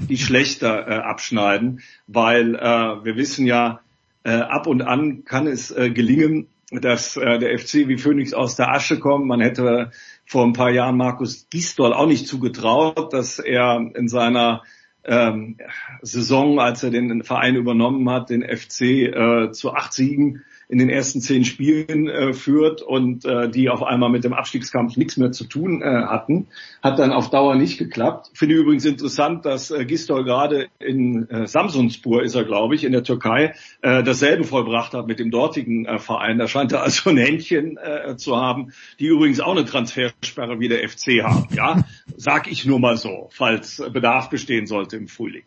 die 0.09 0.17
schlechter 0.17 1.05
abschneiden, 1.05 1.81
weil 2.07 2.53
wir 2.53 3.17
wissen 3.17 3.47
ja, 3.47 3.81
ab 4.23 4.69
und 4.69 4.81
an 4.83 5.25
kann 5.25 5.49
es 5.49 5.75
gelingen, 5.75 6.47
dass 6.81 7.17
äh, 7.17 7.39
der 7.39 7.59
FC 7.59 7.89
wie 7.89 7.99
Phoenix 7.99 8.33
aus 8.33 8.57
der 8.57 8.71
Asche 8.71 8.99
kommt. 8.99 9.27
Man 9.27 9.41
hätte 9.41 9.91
vor 10.25 10.45
ein 10.45 10.55
paar 10.55 10.71
Jahren 10.71 10.97
Markus 10.97 11.49
Gisdol 11.51 11.93
auch 11.93 12.07
nicht 12.07 12.27
zugetraut, 12.27 13.13
dass 13.13 13.39
er 13.39 13.91
in 13.95 14.09
seiner 14.09 14.63
ähm, 15.05 15.59
Saison, 16.01 16.61
als 16.61 16.83
er 16.83 16.91
den 16.91 17.23
Verein 17.23 17.57
übernommen 17.57 18.09
hat, 18.09 18.31
den 18.31 18.43
FC 18.43 18.81
äh, 18.83 19.51
zu 19.51 19.75
acht 19.75 19.93
Siegen 19.93 20.45
in 20.73 20.79
den 20.79 20.89
ersten 20.89 21.21
zehn 21.21 21.45
Spielen 21.45 22.09
äh, 22.09 22.33
führt 22.33 22.81
und 22.81 23.27
äh, 23.27 23.51
die 23.51 23.69
auf 23.69 23.83
einmal 23.83 24.09
mit 24.09 24.25
dem 24.25 24.33
Abstiegskampf 24.33 24.97
nichts 24.97 25.19
mehr 25.19 25.31
zu 25.31 25.45
tun 25.45 25.83
äh, 25.83 25.85
hatten. 25.85 26.47
Hat 26.83 26.99
dann 26.99 27.13
auf 27.13 27.29
Dauer 27.29 27.57
nicht 27.57 27.77
geklappt. 27.77 28.31
Finde 28.33 28.55
übrigens 28.55 28.87
interessant, 28.87 29.45
dass 29.45 29.71
äh, 29.71 29.85
Gistol 29.85 30.25
gerade 30.25 30.69
in 30.79 31.29
äh, 31.29 31.47
Samsunspur 31.47 32.23
ist 32.23 32.35
er, 32.35 32.45
glaube 32.45 32.75
ich, 32.75 32.85
in 32.85 32.93
der 32.93 33.05
Türkei, 33.05 33.53
äh, 33.83 34.03
dasselbe 34.03 34.45
vollbracht 34.45 34.95
hat 34.95 35.07
mit 35.07 35.19
dem 35.19 35.31
dortigen 35.31 35.85
äh, 35.85 35.99
Verein. 35.99 36.39
Da 36.39 36.49
scheint 36.49 36.73
er 36.73 36.83
also 36.83 37.11
ein 37.11 37.19
Händchen 37.19 37.77
äh, 37.77 38.17
zu 38.17 38.39
haben, 38.39 38.73
die 38.99 39.09
übrigens 39.09 39.41
auch 39.41 39.53
eine 39.53 39.67
Transfersperre 39.67 40.59
wie 40.59 40.69
der 40.69 40.89
FC 40.89 41.23
haben. 41.23 41.49
Ja, 41.55 41.85
sag 42.17 42.51
ich 42.51 42.65
nur 42.65 42.81
mal 42.81 42.97
so, 42.97 43.29
falls 43.31 43.83
Bedarf 43.93 44.31
bestehen 44.31 44.67
sollte 44.67 44.97
im 44.97 45.07
Frühling. 45.07 45.43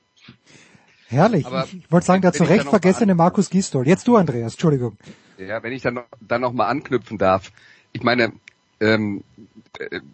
Herrlich. 1.07 1.45
Aber 1.45 1.67
ich, 1.71 1.91
wollte 1.91 2.05
sagen, 2.05 2.21
der 2.21 2.33
zu 2.33 2.43
Recht 2.43 2.67
vergessene 2.67 3.15
Markus 3.15 3.49
Gistol. 3.49 3.87
Jetzt 3.87 4.07
du, 4.07 4.15
Andreas, 4.15 4.53
Entschuldigung. 4.53 4.97
Ja, 5.37 5.61
wenn 5.61 5.73
ich 5.73 5.81
dann 5.81 5.95
noch, 5.95 6.05
dann 6.19 6.41
noch 6.41 6.53
mal 6.53 6.67
anknüpfen 6.67 7.17
darf. 7.17 7.51
Ich 7.91 8.03
meine, 8.03 8.33
ähm, 8.79 9.23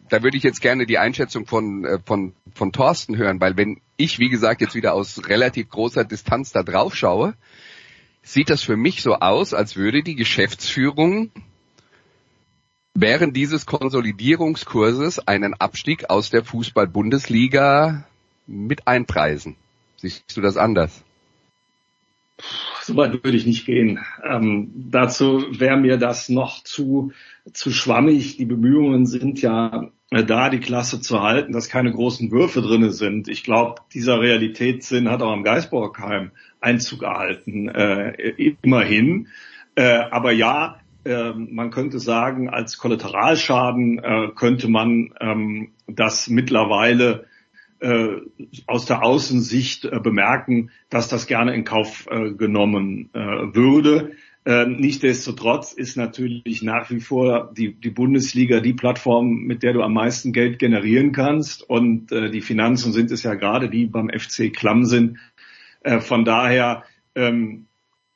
da 0.10 0.24
würde 0.24 0.38
ich 0.38 0.44
jetzt 0.44 0.62
gerne 0.62 0.86
die 0.86 0.98
Einschätzung 0.98 1.46
von, 1.46 1.86
äh, 1.86 2.00
von, 2.06 2.34
von 2.54 2.72
Thorsten 2.72 3.18
hören, 3.18 3.40
weil 3.40 3.58
wenn 3.58 3.80
ich, 3.98 4.20
wie 4.20 4.30
gesagt, 4.30 4.62
jetzt 4.62 4.76
wieder 4.76 4.94
aus 4.94 5.28
relativ 5.28 5.70
großer 5.70 6.04
Distanz 6.04 6.52
da 6.52 6.64
drauf 6.64 6.96
schaue, 6.96 7.36
sieht 8.24 8.50
das 8.50 8.64
für 8.64 8.76
mich 8.76 9.02
so 9.02 9.16
aus, 9.16 9.54
als 9.54 9.76
würde 9.76 10.04
die 10.04 10.16
Geschäftsführung 10.16 11.32
während 12.94 13.36
dieses 13.36 13.66
Konsolidierungskurses 13.66 15.28
einen 15.28 15.54
Abstieg 15.54 16.10
aus 16.10 16.30
der 16.30 16.44
Fußball-Bundesliga 16.44 18.06
mit 18.48 18.88
einpreisen. 18.88 19.56
Siehst 20.02 20.36
du 20.36 20.42
das 20.42 20.58
anders? 20.58 21.04
So 22.82 22.96
weit 22.96 23.24
würde 23.24 23.38
ich 23.38 23.46
nicht 23.46 23.68
gehen. 23.68 24.00
Ähm, 24.28 24.72
dazu 24.90 25.46
wäre 25.52 25.78
mir 25.78 25.98
das 25.98 26.28
noch 26.28 26.64
zu, 26.64 27.12
zu 27.54 27.70
schwammig. 27.70 28.38
Die 28.38 28.46
Bemühungen 28.46 29.06
sind 29.06 29.44
ja 29.44 29.92
äh, 30.10 30.24
da, 30.24 30.50
die 30.50 30.60
Klasse 30.60 31.02
zu 31.02 31.22
halten, 31.22 31.54
dass 31.54 31.70
keine 31.70 31.92
großen 31.92 32.32
Würfe 32.32 32.64
drinne 32.64 32.90
sind. 32.90 33.28
Ich 33.28 33.44
glaube, 33.44 33.82
dieser 33.94 34.20
Realitätssinn 34.20 35.08
hat 35.08 35.22
auch 35.22 35.32
am 35.32 35.44
Geisborgheim 35.44 36.32
Einzug 36.60 37.04
erhalten, 37.04 37.70
äh, 37.70 38.10
immerhin. 38.64 39.28
Äh, 39.76 40.00
aber 40.10 40.32
ja, 40.32 40.80
äh, 41.06 41.34
man 41.34 41.70
könnte 41.70 42.00
sagen, 42.00 42.50
als 42.50 42.80
Kollateralschaden 42.80 44.00
äh, 44.00 44.30
könnte 44.34 44.68
man 44.68 45.14
ähm, 45.20 45.74
das 45.86 46.28
mittlerweile 46.28 47.28
aus 48.68 48.86
der 48.86 49.04
Außensicht 49.04 49.86
äh, 49.86 50.00
bemerken, 50.00 50.72
dass 50.90 51.08
das 51.08 51.28
gerne 51.28 51.56
in 51.56 51.64
Kauf 51.64 52.08
äh, 52.10 52.32
genommen 52.32 53.10
äh, 53.14 53.20
würde. 53.20 54.12
Äh, 54.44 54.66
nichtsdestotrotz 54.66 55.74
ist 55.74 55.98
natürlich 55.98 56.64
nach 56.64 56.90
wie 56.90 57.00
vor 57.00 57.52
die, 57.56 57.74
die 57.74 57.92
Bundesliga 57.92 58.60
die 58.60 58.74
Plattform, 58.74 59.44
mit 59.44 59.62
der 59.62 59.74
du 59.74 59.84
am 59.84 59.94
meisten 59.94 60.34
Geld 60.34 60.58
generieren 60.58 61.12
kannst. 61.12 61.68
Und 61.68 62.12
äh, 62.12 62.32
die 62.32 62.42
Finanzen 62.42 62.92
sind 62.92 63.12
es 63.12 63.24
ja 63.24 63.36
gerade, 63.36 63.70
die 63.70 63.86
beim 63.86 64.10
FC 64.10 64.52
klamm 64.54 64.86
sind. 64.86 65.20
Äh, 65.82 66.00
von 66.00 66.26
daher 66.26 66.84
ähm, 67.14 67.68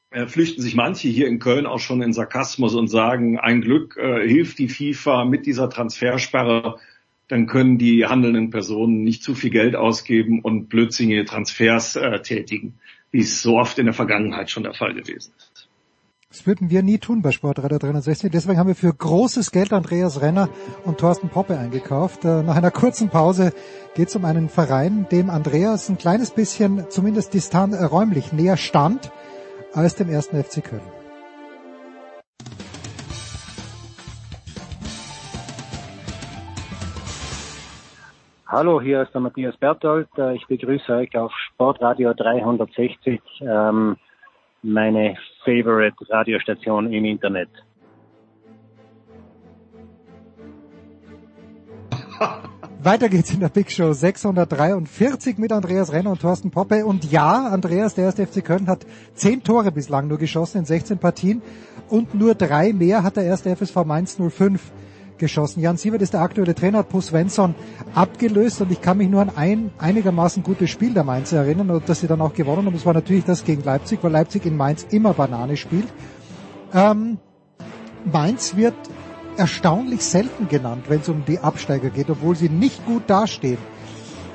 äh, 0.09 0.25
flüchten 0.27 0.61
sich 0.61 0.75
manche 0.75 1.09
hier 1.09 1.27
in 1.27 1.39
Köln 1.39 1.65
auch 1.65 1.79
schon 1.79 2.01
in 2.01 2.13
Sarkasmus 2.13 2.73
und 2.73 2.87
sagen, 2.87 3.39
ein 3.39 3.61
Glück 3.61 3.97
äh, 3.97 4.27
hilft 4.27 4.57
die 4.59 4.69
FIFA 4.69 5.25
mit 5.25 5.45
dieser 5.45 5.69
Transfersperre 5.69 6.79
dann 7.27 7.47
können 7.47 7.77
die 7.77 8.05
handelnden 8.05 8.49
Personen 8.49 9.03
nicht 9.03 9.23
zu 9.23 9.35
viel 9.35 9.49
Geld 9.49 9.75
ausgeben 9.75 10.41
und 10.41 10.69
blödsinnige 10.69 11.25
Transfers 11.25 11.95
äh, 11.95 12.21
tätigen, 12.21 12.75
wie 13.11 13.21
es 13.21 13.41
so 13.41 13.57
oft 13.57 13.79
in 13.79 13.85
der 13.85 13.93
Vergangenheit 13.93 14.49
schon 14.49 14.63
der 14.63 14.73
Fall 14.73 14.93
gewesen 14.93 15.33
ist. 15.37 15.69
Das 16.29 16.45
würden 16.45 16.69
wir 16.69 16.83
nie 16.83 16.97
tun 16.97 17.21
bei 17.21 17.31
Sportradar 17.31 17.79
360. 17.79 18.29
Deswegen 18.29 18.59
haben 18.59 18.67
wir 18.67 18.75
für 18.75 18.93
großes 18.93 19.51
Geld 19.51 19.71
Andreas 19.71 20.21
Renner 20.21 20.49
und 20.83 20.97
Thorsten 20.97 21.29
Poppe 21.29 21.57
eingekauft. 21.57 22.25
Äh, 22.25 22.43
nach 22.43 22.57
einer 22.57 22.71
kurzen 22.71 23.09
Pause 23.09 23.53
geht 23.95 24.09
es 24.09 24.15
um 24.17 24.25
einen 24.25 24.49
Verein, 24.49 25.07
dem 25.09 25.29
Andreas 25.29 25.87
ein 25.87 25.97
kleines 25.97 26.31
bisschen 26.31 26.89
zumindest 26.89 27.33
distant 27.33 27.73
äh, 27.73 27.83
räumlich 27.85 28.33
näher 28.33 28.57
stand 28.57 29.11
als 29.73 29.95
dem 29.95 30.09
ersten 30.09 30.41
FC 30.43 30.61
Köln. 30.63 30.94
Hallo, 38.47 38.79
hier 38.79 39.01
ist 39.01 39.11
der 39.11 39.21
Matthias 39.21 39.57
Berthold. 39.57 40.07
Äh, 40.19 40.35
ich 40.35 40.45
begrüße 40.45 40.93
euch 40.93 41.17
auf 41.17 41.31
Sportradio 41.47 42.13
360, 42.13 43.19
ähm, 43.41 43.97
meine 44.61 45.15
favorite 45.43 45.95
Radiostation 46.07 46.93
im 46.93 47.05
Internet. 47.05 47.49
Weiter 52.83 53.09
geht's 53.09 53.33
in 53.33 53.39
der 53.39 53.49
Big 53.49 53.71
Show 53.71 53.93
643 53.93 55.39
mit 55.39 55.51
Andreas 55.51 55.91
Renner 55.91 56.11
und 56.11 56.21
Thorsten 56.21 56.51
Poppe. 56.51 56.85
Und 56.85 57.11
ja, 57.11 57.47
Andreas, 57.47 57.95
der 57.95 58.03
erste 58.05 58.27
FC 58.27 58.45
Köln, 58.45 58.67
hat 58.67 58.85
zehn 59.15 59.43
Tore 59.43 59.71
bislang 59.71 60.07
nur 60.07 60.19
geschossen 60.19 60.59
in 60.59 60.65
16 60.65 60.99
Partien 60.99 61.41
und 61.89 62.13
nur 62.13 62.35
drei 62.35 62.73
mehr 62.73 63.01
hat 63.01 63.17
der 63.17 63.23
erste 63.23 63.55
FSV 63.55 63.85
Mainz 63.85 64.19
05 64.19 64.71
geschossen. 65.17 65.61
Jan 65.61 65.77
Sievert 65.77 66.01
ist 66.01 66.13
der 66.13 66.21
aktuelle 66.21 66.55
Trainer, 66.55 66.79
hat 66.79 67.01
Svensson 67.01 67.55
abgelöst 67.93 68.61
und 68.61 68.71
ich 68.71 68.81
kann 68.81 68.97
mich 68.97 69.09
nur 69.09 69.21
an 69.21 69.31
ein 69.35 69.71
einigermaßen 69.77 70.43
gutes 70.43 70.69
Spiel 70.69 70.93
der 70.93 71.03
Mainzer 71.03 71.37
erinnern 71.37 71.69
und 71.71 71.87
dass 71.89 72.01
sie 72.01 72.07
dann 72.07 72.21
auch 72.21 72.33
gewonnen 72.33 72.65
haben. 72.65 72.73
Das 72.73 72.85
war 72.85 72.93
natürlich 72.93 73.25
das 73.25 73.43
gegen 73.43 73.63
Leipzig, 73.63 73.99
weil 74.01 74.11
Leipzig 74.11 74.45
in 74.45 74.57
Mainz 74.57 74.85
immer 74.89 75.13
Banane 75.13 75.57
spielt. 75.57 75.87
Ähm, 76.73 77.17
Mainz 78.11 78.55
wird 78.55 78.75
erstaunlich 79.37 80.03
selten 80.03 80.47
genannt, 80.47 80.85
wenn 80.87 81.01
es 81.01 81.09
um 81.09 81.25
die 81.25 81.39
Absteiger 81.39 81.89
geht, 81.89 82.09
obwohl 82.09 82.35
sie 82.35 82.49
nicht 82.49 82.85
gut 82.85 83.03
dastehen. 83.07 83.57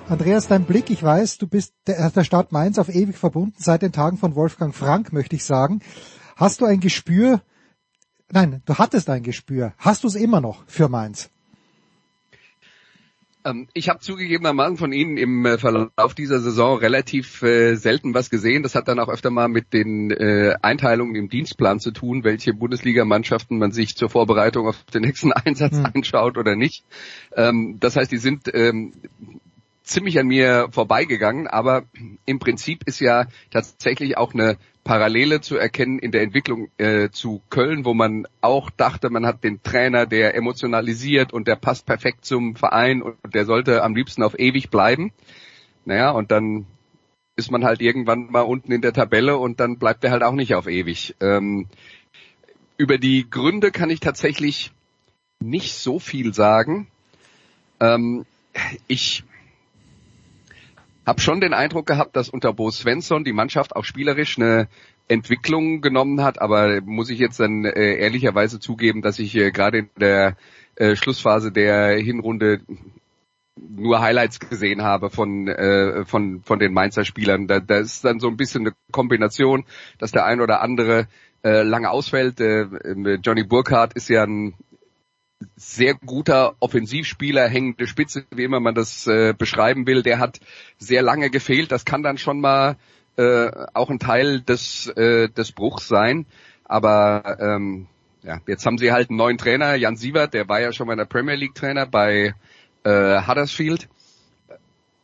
Andreas, 0.09 0.49
dein 0.49 0.65
Blick, 0.65 0.91
ich 0.91 1.03
weiß, 1.03 1.39
du 1.39 1.47
bist 1.47 1.73
der 1.87 2.25
Stadt 2.25 2.51
Mainz 2.51 2.79
auf 2.79 2.89
ewig 2.89 3.17
verbunden 3.17 3.55
seit 3.59 3.83
den 3.83 3.93
Tagen 3.93 4.17
von 4.17 4.35
Wolfgang 4.35 4.75
Frank, 4.75 5.13
möchte 5.13 5.37
ich 5.37 5.45
sagen. 5.45 5.81
Hast 6.37 6.61
du 6.61 6.65
ein 6.65 6.81
Gespür 6.81 7.43
Nein, 8.33 8.63
du 8.65 8.75
hattest 8.77 9.11
ein 9.11 9.23
Gespür. 9.23 9.73
Hast 9.79 10.05
du 10.05 10.09
es 10.09 10.15
immer 10.15 10.41
noch 10.41 10.63
für 10.67 10.89
Mainz? 10.89 11.31
Ähm, 13.45 13.69
ich 13.73 13.89
habe 13.89 14.01
zugegebenermaßen 14.01 14.77
von 14.77 14.93
Ihnen 14.93 15.17
im 15.17 15.47
äh, 15.47 15.59
Verlauf 15.59 16.15
dieser 16.15 16.41
Saison 16.41 16.79
relativ 16.79 17.43
äh, 17.43 17.75
selten 17.75 18.15
was 18.15 18.31
gesehen. 18.31 18.63
Das 18.63 18.75
hat 18.75 18.89
dann 18.89 18.99
auch 18.99 19.09
öfter 19.09 19.31
mal 19.31 19.49
mit 19.49 19.73
den 19.73 20.11
äh, 20.11 20.55
Einteilungen 20.63 21.15
im 21.15 21.29
Dienstplan 21.29 21.81
zu 21.81 21.91
tun, 21.91 22.23
welche 22.23 22.53
Bundesligamannschaften 22.53 23.59
man 23.59 23.73
sich 23.73 23.97
zur 23.97 24.11
Vorbereitung 24.11 24.69
auf 24.69 24.85
den 24.85 25.03
nächsten 25.03 25.33
Einsatz 25.33 25.79
hm. 25.79 25.87
anschaut 25.95 26.37
oder 26.37 26.55
nicht. 26.55 26.85
Ähm, 27.35 27.79
das 27.81 27.97
heißt, 27.97 28.13
die 28.13 28.19
sind 28.19 28.51
ähm, 28.53 28.93
ziemlich 29.83 30.19
an 30.19 30.27
mir 30.27 30.69
vorbeigegangen, 30.71 31.47
aber 31.49 31.85
im 32.27 32.39
Prinzip 32.39 32.85
ist 32.87 33.01
ja 33.01 33.27
tatsächlich 33.51 34.17
auch 34.17 34.35
eine 34.35 34.57
Parallele 34.85 35.41
zu 35.41 35.57
erkennen 35.57 35.99
in 35.99 36.11
der 36.11 36.23
Entwicklung 36.23 36.71
äh, 36.79 37.11
zu 37.11 37.43
Köln, 37.51 37.85
wo 37.85 37.95
man 37.95 38.27
auch 38.41 38.71
dachte, 38.71 39.11
man 39.11 39.27
hat 39.27 39.45
den 39.45 39.63
Trainer, 39.63 40.07
der 40.07 40.35
emotionalisiert 40.35 41.33
und 41.33 41.49
der 41.49 41.57
passt 41.57 41.87
perfekt 41.87 42.25
zum 42.25 42.57
Verein 42.57 43.03
und 43.03 43.17
der 43.35 43.45
sollte 43.45 43.83
am 43.83 43.95
liebsten 43.95 44.23
auf 44.23 44.39
ewig 44.39 44.71
bleiben. 44.71 45.13
Naja, 45.85 46.11
und 46.11 46.31
dann 46.31 46.67
ist 47.37 47.51
man 47.51 47.65
halt 47.65 47.81
irgendwann 47.81 48.31
mal 48.31 48.43
unten 48.43 48.73
in 48.73 48.83
der 48.83 48.93
Tabelle 48.93 49.37
und 49.37 49.61
dann 49.61 49.79
bleibt 49.79 50.05
er 50.05 50.11
halt 50.11 50.23
auch 50.23 50.35
nicht 50.35 50.55
auf 50.55 50.67
ewig. 50.67 51.15
Ähm, 51.21 51.69
über 52.77 52.99
die 52.99 53.29
Gründe 53.29 53.71
kann 53.71 53.91
ich 53.91 54.01
tatsächlich 54.01 54.73
nicht 55.41 55.75
so 55.75 55.99
viel 55.99 56.35
sagen. 56.35 56.87
Ähm, 57.81 58.25
ich 58.89 59.25
habe 61.11 61.21
schon 61.21 61.41
den 61.41 61.55
Eindruck 61.55 61.87
gehabt, 61.87 62.15
dass 62.15 62.29
unter 62.29 62.53
Bo 62.53 62.71
Svensson 62.71 63.25
die 63.25 63.33
Mannschaft 63.33 63.75
auch 63.75 63.85
spielerisch 63.85 64.39
eine 64.39 64.69
Entwicklung 65.09 65.81
genommen 65.81 66.23
hat, 66.23 66.41
aber 66.41 66.81
muss 66.83 67.11
ich 67.11 67.19
jetzt 67.19 67.41
dann 67.41 67.65
äh, 67.65 67.97
ehrlicherweise 67.97 68.61
zugeben, 68.61 69.03
dass 69.03 69.19
ich 69.19 69.35
äh, 69.35 69.51
gerade 69.51 69.79
in 69.79 69.91
der 69.99 70.37
äh, 70.77 70.95
Schlussphase 70.95 71.51
der 71.51 71.99
Hinrunde 71.99 72.61
nur 73.57 74.01
Highlights 74.01 74.39
gesehen 74.39 74.83
habe 74.83 75.11
von 75.11 75.49
äh, 75.49 76.05
von 76.05 76.43
von 76.45 76.61
den 76.61 76.73
Mainzer 76.73 77.05
Spielern. 77.05 77.49
Da, 77.49 77.59
da 77.59 77.79
ist 77.79 78.05
dann 78.05 78.21
so 78.21 78.29
ein 78.29 78.37
bisschen 78.37 78.61
eine 78.63 78.77
Kombination, 78.93 79.65
dass 79.99 80.13
der 80.13 80.27
ein 80.27 80.41
oder 80.41 80.63
andere 80.63 81.09
äh, 81.43 81.63
lange 81.63 81.91
ausfällt. 81.91 82.41
Äh, 82.41 82.69
Johnny 83.17 83.43
Burkhardt 83.43 83.95
ist 83.95 84.09
ja 84.09 84.23
ein 84.23 84.55
sehr 85.57 85.95
guter 85.95 86.55
Offensivspieler, 86.61 87.49
hängende 87.49 87.87
Spitze, 87.87 88.25
wie 88.31 88.45
immer 88.45 88.61
man 88.61 88.75
das 88.75 89.07
äh, 89.07 89.35
beschreiben 89.37 89.87
will. 89.87 90.03
Der 90.03 90.19
hat 90.19 90.41
sehr 90.79 91.03
lange 91.03 91.31
gefehlt. 91.31 91.73
Das 91.73 91.85
kann 91.85 92.03
dann 92.03 92.19
schon 92.19 92.41
mal 92.41 92.77
äh, 93.17 93.51
auch 93.75 93.91
ein 93.91 93.99
Teil 93.99 94.41
des, 94.41 94.87
äh, 94.89 95.29
des 95.29 95.53
Bruchs 95.53 95.89
sein. 95.89 96.27
Aber 96.65 97.39
ähm, 97.41 97.87
ja, 98.23 98.41
jetzt 98.47 98.67
haben 98.67 98.79
sie 98.79 98.93
halt 98.93 99.11
einen 99.11 99.17
neuen 99.17 99.39
Trainer, 99.39 99.75
Jan 99.75 99.97
Sievert, 99.97 100.35
der 100.35 100.49
war 100.49 100.61
ja 100.61 100.73
schon 100.73 100.87
mal 100.87 100.97
der 100.97 101.07
Premier 101.07 101.37
League 101.37 101.55
Trainer 101.55 101.87
bei 101.87 102.35
äh, 102.85 103.23
Huddersfield. 103.27 103.89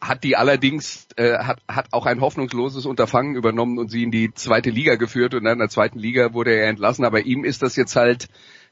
Hat 0.01 0.23
die 0.23 0.37
allerdings, 0.37 1.09
äh, 1.17 1.39
hat, 1.39 1.59
hat 1.67 1.89
auch 1.93 2.05
ein 2.07 2.21
hoffnungsloses 2.21 2.85
Unterfangen 2.85 3.35
übernommen 3.35 3.79
und 3.79 3.91
sie 3.91 4.03
in 4.03 4.11
die 4.11 4.33
zweite 4.35 4.71
Liga 4.71 4.97
geführt 4.97 5.35
und 5.35 5.45
dann 5.45 5.55
in 5.55 5.59
der 5.61 5.71
zweiten 5.71 5.99
Liga 5.99 6.35
wurde 6.35 6.53
er 6.53 6.69
entlassen. 6.69 7.05
Aber 7.05 7.23
ihm 7.23 7.45
ist 7.45 7.63
das 7.63 7.77
jetzt 7.77 7.97
halt 7.97 8.29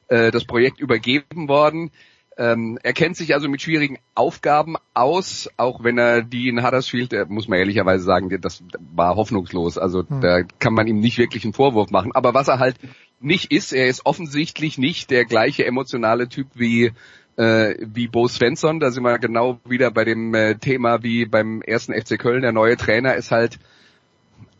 äh, 0.07 0.31
das 0.31 0.45
Projekt 0.45 0.79
übergeben 0.79 1.47
worden. 1.47 1.91
Ähm, 2.37 2.77
er 2.83 2.91
kennt 2.91 3.15
sich 3.15 3.33
also 3.33 3.47
mit 3.47 3.61
schwierigen 3.61 3.97
Aufgaben 4.13 4.75
aus, 4.93 5.49
auch 5.55 5.83
wenn 5.83 5.97
er 5.97 6.21
die 6.21 6.49
in 6.49 6.65
Huddersfield, 6.65 7.13
äh, 7.13 7.25
muss 7.29 7.47
man 7.47 7.59
ehrlicherweise 7.59 8.03
sagen, 8.03 8.29
das 8.41 8.61
war 8.93 9.15
hoffnungslos. 9.15 9.77
Also 9.77 10.03
hm. 10.07 10.19
da 10.19 10.43
kann 10.43 10.73
man 10.73 10.87
ihm 10.87 10.99
nicht 10.99 11.17
wirklich 11.17 11.45
einen 11.45 11.53
Vorwurf 11.53 11.91
machen. 11.91 12.11
Aber 12.13 12.33
was 12.33 12.49
er 12.49 12.59
halt 12.59 12.75
nicht 13.21 13.51
ist, 13.51 13.71
er 13.71 13.87
ist 13.87 14.05
offensichtlich 14.05 14.77
nicht 14.77 15.11
der 15.11 15.23
gleiche 15.23 15.65
emotionale 15.65 16.27
Typ 16.27 16.47
wie 16.55 16.91
äh, 17.37 17.75
wie 17.79 18.07
Bo 18.07 18.27
Svensson. 18.27 18.81
Da 18.81 18.91
sind 18.91 19.03
wir 19.03 19.17
genau 19.17 19.59
wieder 19.63 19.89
bei 19.91 20.03
dem 20.03 20.33
äh, 20.33 20.55
Thema 20.55 21.03
wie 21.03 21.25
beim 21.25 21.61
ersten 21.61 21.93
FC 21.93 22.19
Köln. 22.19 22.41
Der 22.41 22.51
neue 22.51 22.75
Trainer 22.75 23.15
ist 23.15 23.31
halt 23.31 23.59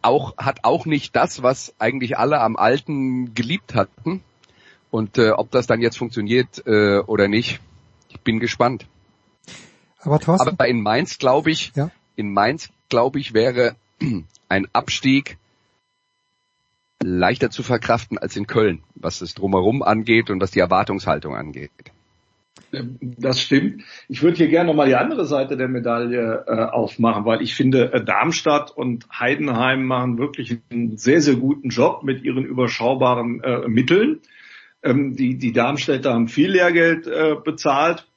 auch 0.02 0.38
hat 0.38 0.60
auch 0.64 0.86
nicht 0.86 1.14
das, 1.16 1.44
was 1.44 1.76
eigentlich 1.78 2.18
alle 2.18 2.40
am 2.40 2.56
Alten 2.56 3.34
geliebt 3.34 3.76
hatten 3.76 4.24
Und 4.96 5.18
äh, 5.18 5.32
ob 5.32 5.52
das 5.52 5.68
dann 5.68 5.82
jetzt 5.82 5.98
funktioniert 5.98 6.66
äh, 6.66 7.00
oder 7.00 7.28
nicht, 7.28 7.60
ich 8.08 8.22
bin 8.22 8.40
gespannt. 8.40 8.86
Aber, 10.00 10.22
Thorsten, 10.22 10.48
Aber 10.48 10.70
in 10.70 10.82
Mainz 10.82 11.18
glaube 11.18 11.52
ich, 11.52 11.74
Ja. 11.76 11.92
in 12.16 12.32
Mainz 12.32 12.70
glaube 12.88 13.20
ich 13.20 13.34
wäre 13.34 13.76
ein 14.48 14.68
Abstieg 14.72 15.38
leichter 17.04 17.50
zu 17.50 17.62
verkraften 17.62 18.18
als 18.18 18.38
in 18.38 18.48
Köln, 18.48 18.84
was 18.96 19.20
das 19.20 19.34
drumherum 19.34 19.84
angeht 19.84 20.30
und 20.30 20.40
was 20.40 20.52
die 20.52 20.60
Erwartungshaltung 20.60 21.36
angeht. 21.36 21.72
Das 23.02 23.42
stimmt. 23.42 23.84
Ich 24.08 24.24
würde 24.24 24.38
hier 24.38 24.48
gerne 24.48 24.70
nochmal 24.70 24.88
die 24.88 24.96
andere 24.96 25.26
Seite 25.26 25.58
der 25.58 25.68
Medaille 25.68 26.46
äh, 26.48 26.52
aufmachen, 26.72 27.26
weil 27.26 27.42
ich 27.42 27.54
finde, 27.54 27.92
äh, 27.92 28.02
Darmstadt 28.02 28.72
und 28.72 29.10
Heidenheim 29.12 29.84
machen 29.84 30.18
wirklich 30.18 30.60
einen 30.70 30.96
sehr, 30.96 31.22
sehr 31.22 31.36
guten 31.36 31.68
Job 31.68 32.04
mit 32.04 32.24
ihren 32.24 32.46
überschaubaren 32.46 33.44
äh, 33.44 33.68
Mitteln. 33.68 34.22
Ähm, 34.86 35.16
die, 35.16 35.38
die 35.38 35.52
Darmstädter 35.52 36.14
haben 36.14 36.28
viel 36.28 36.52
Lehrgeld 36.52 37.08
äh, 37.08 37.36
bezahlt, 37.44 38.08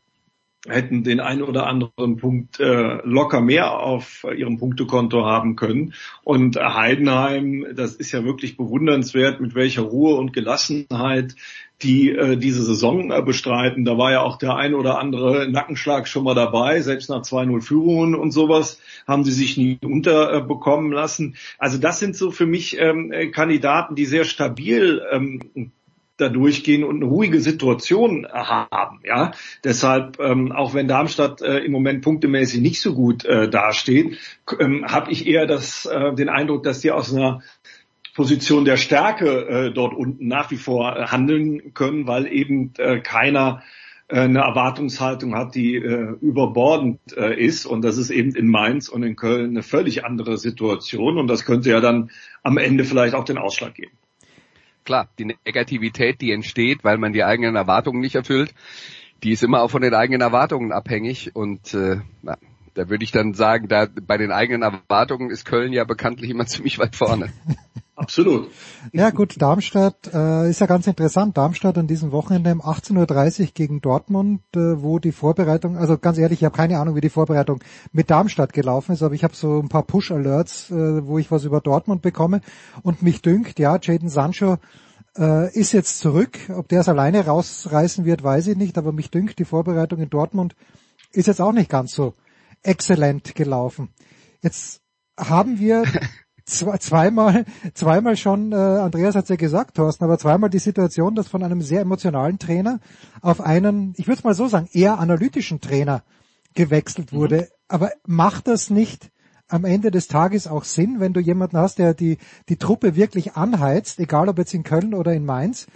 hätten 0.66 1.02
den 1.02 1.20
einen 1.20 1.42
oder 1.42 1.66
anderen 1.66 2.16
Punkt 2.18 2.60
äh, 2.60 2.98
locker 3.04 3.40
mehr 3.40 3.80
auf 3.80 4.24
äh, 4.24 4.34
ihrem 4.34 4.58
Punktekonto 4.58 5.24
haben 5.24 5.56
können. 5.56 5.94
Und 6.24 6.56
äh, 6.56 6.60
Heidenheim, 6.60 7.66
das 7.74 7.94
ist 7.94 8.12
ja 8.12 8.24
wirklich 8.24 8.56
bewundernswert, 8.56 9.40
mit 9.40 9.54
welcher 9.54 9.82
Ruhe 9.82 10.16
und 10.16 10.32
Gelassenheit 10.32 11.34
die 11.82 12.10
äh, 12.10 12.36
diese 12.36 12.64
Saison 12.64 13.12
äh, 13.12 13.22
bestreiten. 13.22 13.84
Da 13.84 13.96
war 13.96 14.10
ja 14.10 14.22
auch 14.22 14.36
der 14.36 14.56
ein 14.56 14.74
oder 14.74 14.98
andere 14.98 15.48
Nackenschlag 15.48 16.08
schon 16.08 16.24
mal 16.24 16.34
dabei, 16.34 16.82
selbst 16.82 17.08
nach 17.08 17.22
2-0 17.22 17.62
Führungen 17.62 18.14
und 18.14 18.32
sowas 18.32 18.80
haben 19.06 19.24
sie 19.24 19.32
sich 19.32 19.56
nie 19.56 19.78
unterbekommen 19.82 20.92
lassen. 20.92 21.36
Also 21.56 21.78
das 21.78 22.00
sind 22.00 22.16
so 22.16 22.30
für 22.30 22.46
mich 22.46 22.78
ähm, 22.80 23.12
äh, 23.12 23.28
Kandidaten, 23.28 23.94
die 23.94 24.06
sehr 24.06 24.24
stabil 24.24 25.00
ähm, 25.12 25.72
da 26.18 26.28
durchgehen 26.28 26.84
und 26.84 26.96
eine 26.96 27.06
ruhige 27.06 27.40
Situation 27.40 28.26
haben. 28.30 29.00
Ja, 29.04 29.32
deshalb 29.64 30.18
ähm, 30.20 30.52
auch 30.52 30.74
wenn 30.74 30.88
Darmstadt 30.88 31.40
äh, 31.40 31.58
im 31.58 31.72
Moment 31.72 32.02
punktemäßig 32.02 32.60
nicht 32.60 32.80
so 32.80 32.94
gut 32.94 33.24
äh, 33.24 33.48
dasteht, 33.48 34.18
ähm, 34.58 34.84
habe 34.86 35.10
ich 35.10 35.26
eher 35.26 35.46
das 35.46 35.86
äh, 35.86 36.14
den 36.14 36.28
Eindruck, 36.28 36.64
dass 36.64 36.80
die 36.80 36.90
aus 36.90 37.14
einer 37.14 37.42
Position 38.14 38.64
der 38.64 38.76
Stärke 38.76 39.46
äh, 39.46 39.72
dort 39.72 39.94
unten 39.94 40.26
nach 40.26 40.50
wie 40.50 40.56
vor 40.56 40.96
äh, 40.96 41.06
handeln 41.06 41.72
können, 41.72 42.08
weil 42.08 42.26
eben 42.26 42.72
äh, 42.78 42.98
keiner 42.98 43.62
äh, 44.08 44.22
eine 44.22 44.40
Erwartungshaltung 44.40 45.36
hat, 45.36 45.54
die 45.54 45.76
äh, 45.76 46.16
überbordend 46.20 46.98
äh, 47.16 47.40
ist. 47.40 47.64
Und 47.64 47.82
das 47.82 47.96
ist 47.96 48.10
eben 48.10 48.34
in 48.34 48.48
Mainz 48.48 48.88
und 48.88 49.04
in 49.04 49.14
Köln 49.14 49.50
eine 49.50 49.62
völlig 49.62 50.04
andere 50.04 50.36
Situation. 50.36 51.16
Und 51.16 51.28
das 51.28 51.44
könnte 51.44 51.70
ja 51.70 51.80
dann 51.80 52.10
am 52.42 52.58
Ende 52.58 52.84
vielleicht 52.84 53.14
auch 53.14 53.24
den 53.24 53.38
Ausschlag 53.38 53.74
geben. 53.74 53.92
Klar, 54.88 55.10
die 55.18 55.26
Negativität, 55.26 56.22
die 56.22 56.32
entsteht, 56.32 56.82
weil 56.82 56.96
man 56.96 57.12
die 57.12 57.22
eigenen 57.22 57.56
Erwartungen 57.56 58.00
nicht 58.00 58.14
erfüllt, 58.14 58.54
die 59.22 59.32
ist 59.32 59.42
immer 59.42 59.60
auch 59.60 59.70
von 59.70 59.82
den 59.82 59.92
eigenen 59.92 60.22
Erwartungen 60.22 60.72
abhängig. 60.72 61.36
Und 61.36 61.74
äh, 61.74 62.00
na, 62.22 62.38
da 62.72 62.88
würde 62.88 63.04
ich 63.04 63.12
dann 63.12 63.34
sagen, 63.34 63.68
da 63.68 63.86
bei 63.86 64.16
den 64.16 64.32
eigenen 64.32 64.62
Erwartungen 64.62 65.28
ist 65.28 65.44
Köln 65.44 65.74
ja 65.74 65.84
bekanntlich 65.84 66.30
immer 66.30 66.46
ziemlich 66.46 66.78
weit 66.78 66.96
vorne. 66.96 67.30
Absolut. 68.08 68.50
Ja 68.94 69.10
gut, 69.10 69.34
Darmstadt 69.36 70.10
äh, 70.14 70.48
ist 70.48 70.62
ja 70.62 70.66
ganz 70.66 70.86
interessant. 70.86 71.36
Darmstadt 71.36 71.76
an 71.76 71.86
diesem 71.86 72.10
Wochenende 72.10 72.52
um 72.52 72.62
18.30 72.62 73.40
Uhr 73.40 73.46
gegen 73.52 73.82
Dortmund, 73.82 74.40
äh, 74.56 74.80
wo 74.82 74.98
die 74.98 75.12
Vorbereitung, 75.12 75.76
also 75.76 75.98
ganz 75.98 76.16
ehrlich, 76.16 76.40
ich 76.40 76.44
habe 76.46 76.56
keine 76.56 76.78
Ahnung, 76.78 76.96
wie 76.96 77.02
die 77.02 77.10
Vorbereitung 77.10 77.60
mit 77.92 78.08
Darmstadt 78.08 78.54
gelaufen 78.54 78.92
ist, 78.92 79.02
aber 79.02 79.14
ich 79.14 79.24
habe 79.24 79.36
so 79.36 79.60
ein 79.60 79.68
paar 79.68 79.82
Push-Alerts, 79.82 80.70
äh, 80.70 81.06
wo 81.06 81.18
ich 81.18 81.30
was 81.30 81.44
über 81.44 81.60
Dortmund 81.60 82.00
bekomme 82.00 82.40
und 82.82 83.02
mich 83.02 83.20
dünkt, 83.20 83.58
ja, 83.58 83.78
Jaden 83.78 84.08
Sancho 84.08 84.56
äh, 85.18 85.52
ist 85.52 85.72
jetzt 85.72 85.98
zurück. 85.98 86.38
Ob 86.56 86.66
der 86.68 86.80
es 86.80 86.88
alleine 86.88 87.26
rausreißen 87.26 88.06
wird, 88.06 88.22
weiß 88.22 88.46
ich 88.46 88.56
nicht, 88.56 88.78
aber 88.78 88.92
mich 88.92 89.10
dünkt, 89.10 89.38
die 89.38 89.44
Vorbereitung 89.44 90.00
in 90.00 90.08
Dortmund 90.08 90.56
ist 91.12 91.26
jetzt 91.26 91.42
auch 91.42 91.52
nicht 91.52 91.68
ganz 91.68 91.92
so 91.92 92.14
exzellent 92.62 93.34
gelaufen. 93.34 93.90
Jetzt 94.40 94.80
haben 95.18 95.58
wir 95.58 95.84
zweimal, 96.48 97.44
zweimal 97.74 98.16
schon, 98.16 98.52
äh, 98.52 98.56
Andreas 98.56 99.14
hat 99.14 99.24
es 99.24 99.30
ja 99.30 99.36
gesagt, 99.36 99.76
Thorsten, 99.76 100.04
aber 100.04 100.18
zweimal 100.18 100.50
die 100.50 100.58
Situation, 100.58 101.14
dass 101.14 101.28
von 101.28 101.42
einem 101.42 101.60
sehr 101.62 101.82
emotionalen 101.82 102.38
Trainer 102.38 102.80
auf 103.20 103.40
einen, 103.40 103.94
ich 103.96 104.06
würde 104.06 104.18
es 104.18 104.24
mal 104.24 104.34
so 104.34 104.48
sagen, 104.48 104.68
eher 104.72 104.98
analytischen 104.98 105.60
Trainer 105.60 106.02
gewechselt 106.54 107.12
wurde. 107.12 107.36
Mhm. 107.36 107.46
Aber 107.68 107.90
macht 108.06 108.48
das 108.48 108.70
nicht 108.70 109.10
am 109.48 109.64
Ende 109.64 109.90
des 109.90 110.08
Tages 110.08 110.46
auch 110.46 110.64
Sinn, 110.64 111.00
wenn 111.00 111.12
du 111.12 111.20
jemanden 111.20 111.56
hast, 111.56 111.78
der 111.78 111.94
die, 111.94 112.18
die 112.48 112.56
Truppe 112.56 112.96
wirklich 112.96 113.34
anheizt, 113.34 113.98
egal 113.98 114.28
ob 114.28 114.38
jetzt 114.38 114.54
in 114.54 114.62
Köln 114.62 114.94
oder 114.94 115.12
in 115.12 115.24
Mainz, 115.24 115.66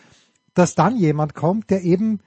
dass 0.54 0.74
dann 0.74 0.96
jemand 0.96 1.34
kommt, 1.34 1.70
der 1.70 1.82
eben 1.82 2.20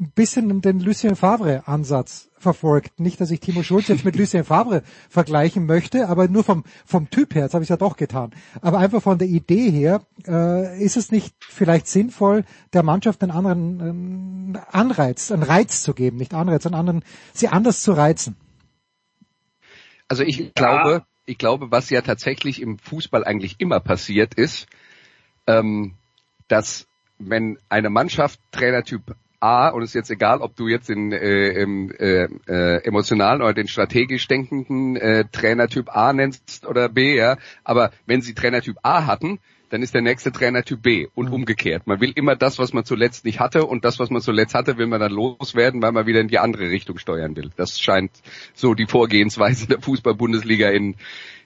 ein 0.00 0.12
bisschen 0.12 0.62
den 0.62 0.80
Lucien 0.80 1.14
Favre 1.14 1.62
Ansatz 1.66 2.30
verfolgt. 2.38 2.98
Nicht, 2.98 3.20
dass 3.20 3.30
ich 3.30 3.40
Timo 3.40 3.62
Schulz 3.62 3.88
jetzt 3.88 4.04
mit 4.04 4.16
Lucien 4.16 4.44
Favre 4.44 4.82
vergleichen 5.10 5.66
möchte, 5.66 6.08
aber 6.08 6.26
nur 6.26 6.42
vom, 6.42 6.64
vom 6.86 7.10
Typ 7.10 7.34
her, 7.34 7.42
jetzt 7.42 7.54
habe 7.54 7.62
ich 7.62 7.66
es 7.66 7.70
ja 7.70 7.76
doch 7.76 7.96
getan. 7.96 8.32
Aber 8.62 8.78
einfach 8.78 9.02
von 9.02 9.18
der 9.18 9.28
Idee 9.28 9.70
her, 9.70 10.02
äh, 10.26 10.82
ist 10.82 10.96
es 10.96 11.12
nicht 11.12 11.34
vielleicht 11.40 11.86
sinnvoll, 11.86 12.44
der 12.72 12.82
Mannschaft 12.82 13.22
einen 13.22 13.30
anderen 13.30 14.54
äh, 14.54 14.58
Anreiz, 14.70 15.30
einen 15.30 15.42
Reiz 15.42 15.82
zu 15.82 15.92
geben, 15.92 16.16
nicht 16.16 16.32
Anreiz, 16.32 16.64
einen 16.64 16.76
anderen, 16.76 17.04
sie 17.34 17.48
anders 17.48 17.82
zu 17.82 17.92
reizen? 17.92 18.36
Also 20.08 20.22
ich 20.22 20.54
glaube, 20.54 21.04
ich 21.26 21.36
glaube, 21.36 21.70
was 21.70 21.90
ja 21.90 22.00
tatsächlich 22.00 22.62
im 22.62 22.78
Fußball 22.78 23.22
eigentlich 23.24 23.56
immer 23.58 23.80
passiert 23.80 24.34
ist, 24.34 24.66
ähm, 25.46 25.94
dass 26.48 26.86
wenn 27.18 27.58
eine 27.68 27.90
Mannschaft 27.90 28.40
Trainertyp 28.50 29.14
A, 29.40 29.68
und 29.68 29.82
es 29.82 29.90
ist 29.90 29.94
jetzt 29.94 30.10
egal, 30.10 30.40
ob 30.40 30.54
du 30.54 30.68
jetzt 30.68 30.88
den 30.88 31.12
äh, 31.12 31.62
äh, 31.62 32.28
äh, 32.46 32.84
emotionalen 32.84 33.42
oder 33.42 33.54
den 33.54 33.68
strategisch 33.68 34.28
denkenden 34.28 34.96
äh, 34.96 35.24
Trainertyp 35.32 35.88
A 35.88 36.12
nennst 36.12 36.66
oder 36.66 36.88
B, 36.88 37.16
ja, 37.16 37.38
aber 37.64 37.90
wenn 38.06 38.20
sie 38.20 38.34
Trainertyp 38.34 38.76
A 38.82 39.06
hatten, 39.06 39.40
dann 39.70 39.82
ist 39.82 39.94
der 39.94 40.02
nächste 40.02 40.32
Trainertyp 40.32 40.82
B 40.82 41.06
und 41.14 41.28
mhm. 41.28 41.34
umgekehrt. 41.34 41.86
Man 41.86 42.00
will 42.00 42.12
immer 42.14 42.36
das, 42.36 42.58
was 42.58 42.72
man 42.72 42.84
zuletzt 42.84 43.24
nicht 43.24 43.40
hatte 43.40 43.64
und 43.64 43.84
das, 43.84 43.98
was 43.98 44.10
man 44.10 44.20
zuletzt 44.20 44.54
hatte, 44.54 44.76
will 44.76 44.86
man 44.86 45.00
dann 45.00 45.12
loswerden, 45.12 45.80
weil 45.80 45.92
man 45.92 46.06
wieder 46.06 46.20
in 46.20 46.28
die 46.28 46.38
andere 46.38 46.68
Richtung 46.68 46.98
steuern 46.98 47.36
will. 47.36 47.50
Das 47.56 47.80
scheint 47.80 48.10
so 48.52 48.74
die 48.74 48.86
Vorgehensweise 48.86 49.68
der 49.68 49.80
Fußball-Bundesliga 49.80 50.68
in 50.70 50.96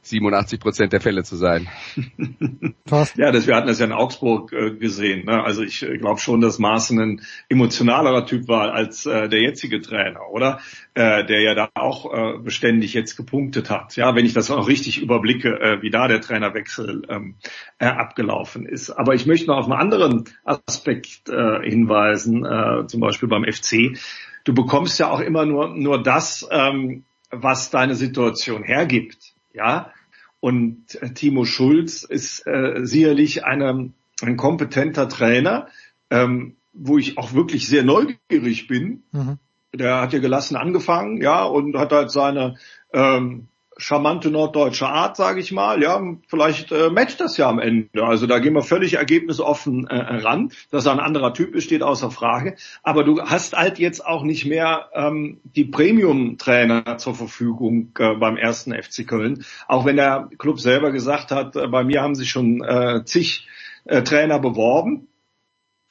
87 0.07 0.61
Prozent 0.61 0.93
der 0.93 1.01
Fälle 1.01 1.25
zu 1.25 1.37
sein. 1.37 1.69
ja, 3.17 3.33
das, 3.33 3.47
wir 3.47 3.57
hatten 3.57 3.67
das 3.67 3.79
ja 3.79 3.87
in 3.87 3.93
Augsburg 3.93 4.53
äh, 4.53 4.71
gesehen. 4.73 5.27
Ne? 5.27 5.43
Also 5.43 5.63
ich 5.63 5.83
äh, 5.83 5.97
glaube 5.99 6.21
schon, 6.21 6.41
dass 6.41 6.59
Maaßen 6.59 7.01
ein 7.01 7.21
emotionalerer 7.49 8.27
Typ 8.27 8.49
war 8.49 8.73
als 8.73 9.07
äh, 9.07 9.29
der 9.29 9.41
jetzige 9.41 9.81
Trainer, 9.81 10.29
oder? 10.31 10.61
Äh, 10.95 11.25
der 11.25 11.43
ja 11.43 11.55
da 11.55 11.69
auch 11.75 12.13
äh, 12.13 12.39
beständig 12.39 12.95
jetzt 12.95 13.17
gepunktet 13.17 13.71
hat. 13.71 13.97
Ja, 13.97 14.15
wenn 14.15 14.27
ich 14.27 14.35
das 14.35 14.51
auch 14.51 14.69
richtig 14.69 15.01
überblicke, 15.03 15.61
äh, 15.61 15.83
wie 15.83 15.91
da 15.91 16.09
der 16.09 16.21
Trainerwechsel 16.21 17.03
ähm, 17.09 17.37
äh, 17.79 17.87
abgelaufen 17.87 18.67
ist. 18.67 18.91
Aber 18.91 19.15
ich 19.15 19.27
möchte 19.27 19.47
noch 19.49 19.57
auf 19.57 19.65
einen 19.65 19.81
anderen 19.81 20.25
Aspekt 20.45 21.29
äh, 21.29 21.61
hinweisen, 21.63 22.45
äh, 22.45 22.87
zum 22.87 23.01
Beispiel 23.01 23.29
beim 23.29 23.45
FC. 23.45 23.99
Du 24.45 24.55
bekommst 24.55 25.01
ja 25.01 25.11
auch 25.11 25.21
immer 25.21 25.47
nur, 25.47 25.75
nur 25.75 26.03
das, 26.03 26.47
ähm, 26.51 27.05
was 27.31 27.71
deine 27.71 27.95
Situation 27.95 28.63
hergibt. 28.63 29.34
Ja, 29.55 29.93
und 30.41 31.01
äh, 31.01 31.15
Timo 31.15 31.47
Schulz 31.47 32.03
ist 32.03 32.47
äh, 32.47 32.81
sicherlich 32.83 33.45
eine, 33.45 33.93
ein 34.21 34.37
kompetenter 34.37 35.09
Trainer, 35.09 35.69
ähm, 36.11 36.57
wo 36.75 36.99
ich 36.99 37.17
auch 37.17 37.33
wirklich 37.33 37.67
sehr 37.67 37.85
neugierig 37.85 38.67
bin. 38.67 39.05
Mhm. 39.13 39.39
Der 39.73 40.03
hat 40.03 40.13
ja 40.13 40.19
gelassen 40.19 40.57
angefangen, 40.57 41.23
ja, 41.23 41.45
und 41.45 41.77
hat 41.77 41.93
halt 41.93 42.11
seine 42.11 42.57
ähm, 42.93 43.49
charmante 43.77 44.31
norddeutsche 44.31 44.87
Art, 44.87 45.16
sage 45.16 45.41
ich 45.41 45.53
mal. 45.53 45.83
Ja, 45.83 46.01
vielleicht 46.29 46.72
äh, 46.72 46.91
matcht 46.91 47.20
das 47.20 47.37
ja 47.37 47.49
am 47.49 47.59
Ende. 47.59 48.05
Also 48.05 48.27
da 48.27 48.39
gehen 48.39 48.55
wir 48.55 48.62
völlig 48.62 48.95
ergebnisoffen 48.95 49.87
äh, 49.87 49.97
ran. 49.97 50.53
Dass 50.70 50.87
ein 50.87 51.01
anderer 51.01 51.35
Typ 51.35 51.55
ist, 51.55 51.64
steht 51.64 51.83
außer 51.83 52.11
Frage. 52.11 52.57
Aber 52.83 53.05
du 53.05 53.20
hast 53.22 53.55
halt 53.55 53.79
jetzt 53.79 54.05
auch 54.05 54.22
nicht 54.22 54.47
mehr 54.47 54.91
ähm, 54.95 55.41
die 55.45 55.64
Premium-Trainer 55.64 56.99
zur 56.99 57.14
Verfügung 57.14 57.91
äh, 57.99 58.14
beim 58.14 58.37
ersten 58.37 58.72
FC 58.72 59.07
Köln. 59.07 59.45
Auch 59.68 59.85
wenn 59.85 59.97
der 59.97 60.29
Club 60.39 60.61
selber 60.61 60.93
gesagt 60.93 61.31
hat, 61.31 61.57
äh, 61.57 61.66
bei 61.68 61.85
mir 61.85 62.03
haben 62.03 62.14
sich 62.14 62.31
schon 62.31 62.62
äh, 62.62 63.05
zig 63.05 63.49
äh, 63.85 64.03
Trainer 64.03 64.39
beworben 64.39 65.09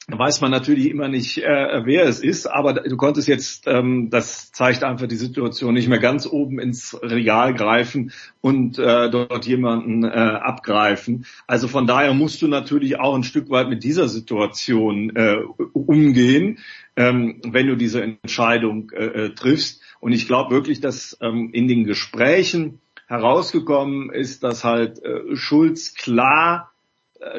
weiß 0.08 0.42
man 0.42 0.50
natürlich 0.50 0.90
immer 0.90 1.08
nicht, 1.08 1.38
äh, 1.38 1.82
wer 1.84 2.04
es 2.04 2.20
ist, 2.20 2.46
aber 2.46 2.74
du 2.74 2.96
konntest 2.96 3.26
jetzt, 3.26 3.66
ähm, 3.66 4.10
das 4.10 4.52
zeigt 4.52 4.84
einfach 4.84 5.06
die 5.06 5.16
Situation, 5.16 5.72
nicht 5.72 5.88
mehr 5.88 5.98
ganz 5.98 6.26
oben 6.26 6.58
ins 6.58 6.98
Regal 7.02 7.54
greifen 7.54 8.12
und 8.42 8.78
äh, 8.78 9.10
dort 9.10 9.46
jemanden 9.46 10.04
äh, 10.04 10.08
abgreifen. 10.08 11.24
Also 11.46 11.68
von 11.68 11.86
daher 11.86 12.12
musst 12.12 12.42
du 12.42 12.48
natürlich 12.48 13.00
auch 13.00 13.14
ein 13.14 13.24
Stück 13.24 13.48
weit 13.48 13.70
mit 13.70 13.82
dieser 13.82 14.08
Situation 14.08 15.16
äh, 15.16 15.38
umgehen, 15.72 16.58
ähm, 16.96 17.40
wenn 17.42 17.66
du 17.66 17.76
diese 17.76 18.02
Entscheidung 18.02 18.90
äh, 18.90 19.04
äh 19.04 19.34
triffst. 19.34 19.80
Und 20.00 20.12
ich 20.12 20.26
glaube 20.26 20.54
wirklich, 20.54 20.80
dass 20.80 21.16
ähm, 21.22 21.48
in 21.54 21.66
den 21.66 21.84
Gesprächen 21.84 22.80
herausgekommen 23.06 24.10
ist, 24.10 24.42
dass 24.42 24.64
halt 24.64 25.02
äh, 25.02 25.34
Schulz 25.34 25.94
klar 25.94 26.73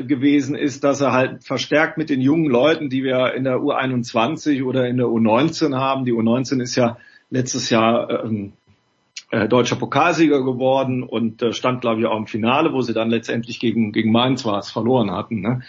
gewesen 0.07 0.55
ist, 0.55 0.83
dass 0.83 1.01
er 1.01 1.11
halt 1.11 1.43
verstärkt 1.43 1.97
mit 1.97 2.09
den 2.09 2.21
jungen 2.21 2.49
Leuten, 2.49 2.89
die 2.89 3.03
wir 3.03 3.33
in 3.33 3.43
der 3.43 3.57
U21 3.57 4.63
oder 4.63 4.87
in 4.87 4.97
der 4.97 5.07
U19 5.07 5.75
haben, 5.75 6.05
die 6.05 6.13
U19 6.13 6.61
ist 6.61 6.75
ja 6.75 6.97
letztes 7.29 7.69
Jahr 7.69 8.23
ähm, 8.23 8.53
äh, 9.31 9.47
deutscher 9.47 9.75
Pokalsieger 9.75 10.43
geworden 10.43 11.03
und 11.03 11.41
äh, 11.41 11.51
stand, 11.51 11.81
glaube 11.81 11.99
ich, 11.99 12.07
auch 12.07 12.17
im 12.17 12.27
Finale, 12.27 12.73
wo 12.73 12.81
sie 12.81 12.93
dann 12.93 13.09
letztendlich 13.09 13.59
gegen, 13.59 13.91
gegen 13.91 14.11
Mainz 14.11 14.45
war, 14.45 14.59
es 14.59 14.71
verloren 14.71 15.11
hatten. 15.11 15.41
Ne? 15.41 15.61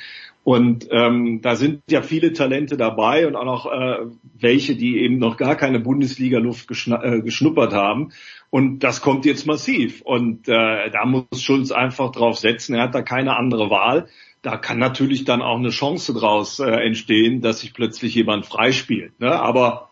Und 0.47 0.87
ähm, 0.93 1.41
da 1.43 1.57
sind 1.57 1.83
ja 1.91 2.03
viele 2.03 2.33
Talente 2.33 2.77
dabei 2.77 3.27
und 3.27 3.35
auch 3.35 3.45
noch 3.45 3.67
äh, 3.67 4.07
welche, 4.23 4.77
die 4.77 4.99
eben 4.99 5.19
noch 5.19 5.39
gar 5.39 5.57
keine 5.57 5.81
Bundesliga-Luft 5.81 6.71
äh, 6.87 7.21
geschnuppert 7.21 7.73
haben. 7.73 8.13
Und 8.49 8.79
das 8.79 9.01
kommt 9.01 9.25
jetzt 9.25 9.49
massiv. 9.49 10.03
Und 10.03 10.47
äh, 10.47 10.89
da 10.93 11.05
muss 11.05 11.43
Schulz 11.43 11.73
einfach 11.73 12.13
drauf 12.13 12.39
setzen. 12.39 12.77
Er 12.77 12.85
hat 12.85 12.95
da 12.95 13.03
keine 13.03 13.37
andere 13.37 13.71
Wahl. 13.71 14.07
Da 14.43 14.57
kann 14.57 14.79
natürlich 14.79 15.25
dann 15.25 15.43
auch 15.43 15.59
eine 15.59 15.71
Chance 15.71 16.15
draus 16.15 16.61
äh, 16.61 16.71
entstehen, 16.71 17.41
dass 17.41 17.59
sich 17.59 17.75
plötzlich 17.75 18.15
jemand 18.15 18.47
freispielt. 18.47 19.19
Ne? 19.19 19.33
Aber 19.33 19.91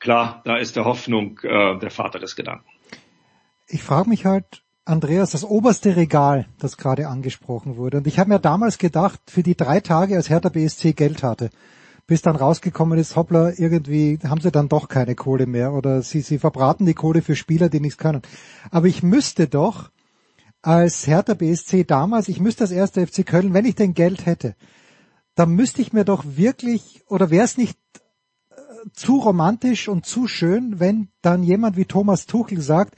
klar, 0.00 0.42
da 0.44 0.56
ist 0.56 0.74
der 0.74 0.84
Hoffnung 0.84 1.38
äh, 1.44 1.78
der 1.78 1.92
Vater 1.92 2.18
des 2.18 2.34
Gedanken. 2.34 2.66
Ich 3.68 3.84
frage 3.84 4.08
mich 4.08 4.24
halt, 4.24 4.64
Andreas, 4.84 5.30
das 5.30 5.44
oberste 5.44 5.94
Regal, 5.94 6.46
das 6.58 6.76
gerade 6.76 7.06
angesprochen 7.06 7.76
wurde. 7.76 7.98
Und 7.98 8.08
ich 8.08 8.18
habe 8.18 8.30
mir 8.30 8.40
damals 8.40 8.78
gedacht, 8.78 9.20
für 9.28 9.44
die 9.44 9.56
drei 9.56 9.78
Tage, 9.78 10.16
als 10.16 10.28
Hertha 10.28 10.48
BSC 10.48 10.92
Geld 10.92 11.22
hatte, 11.22 11.50
bis 12.08 12.20
dann 12.22 12.34
rausgekommen 12.34 12.98
ist, 12.98 13.14
hoppla, 13.14 13.52
irgendwie 13.56 14.18
haben 14.24 14.40
sie 14.40 14.50
dann 14.50 14.68
doch 14.68 14.88
keine 14.88 15.14
Kohle 15.14 15.46
mehr 15.46 15.72
oder 15.72 16.02
sie, 16.02 16.20
sie 16.20 16.38
verbraten 16.38 16.84
die 16.84 16.94
Kohle 16.94 17.22
für 17.22 17.36
Spieler, 17.36 17.68
die 17.68 17.78
nichts 17.78 17.96
können. 17.96 18.22
Aber 18.72 18.88
ich 18.88 19.04
müsste 19.04 19.46
doch 19.46 19.90
als 20.62 21.06
Hertha 21.06 21.34
BSC 21.34 21.84
damals, 21.84 22.28
ich 22.28 22.40
müsste 22.40 22.64
als 22.64 22.72
erster 22.72 23.06
FC 23.06 23.24
Köln, 23.24 23.54
wenn 23.54 23.64
ich 23.64 23.76
denn 23.76 23.94
Geld 23.94 24.26
hätte, 24.26 24.56
dann 25.36 25.50
müsste 25.50 25.80
ich 25.80 25.92
mir 25.92 26.04
doch 26.04 26.24
wirklich, 26.26 27.04
oder 27.06 27.30
wäre 27.30 27.44
es 27.44 27.56
nicht 27.56 27.78
äh, 28.50 28.54
zu 28.92 29.18
romantisch 29.18 29.88
und 29.88 30.06
zu 30.06 30.26
schön, 30.26 30.80
wenn 30.80 31.08
dann 31.22 31.44
jemand 31.44 31.76
wie 31.76 31.84
Thomas 31.84 32.26
Tuchel 32.26 32.60
sagt, 32.60 32.96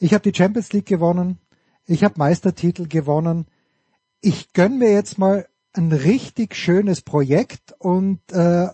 ich 0.00 0.14
habe 0.14 0.28
die 0.28 0.36
Champions 0.36 0.72
League 0.72 0.86
gewonnen, 0.86 1.38
ich 1.86 2.04
habe 2.04 2.14
Meistertitel 2.18 2.86
gewonnen. 2.86 3.46
Ich 4.20 4.52
gönn 4.52 4.78
mir 4.78 4.92
jetzt 4.92 5.18
mal 5.18 5.46
ein 5.72 5.92
richtig 5.92 6.54
schönes 6.54 7.02
Projekt 7.02 7.74
und 7.78 8.20
äh, 8.32 8.68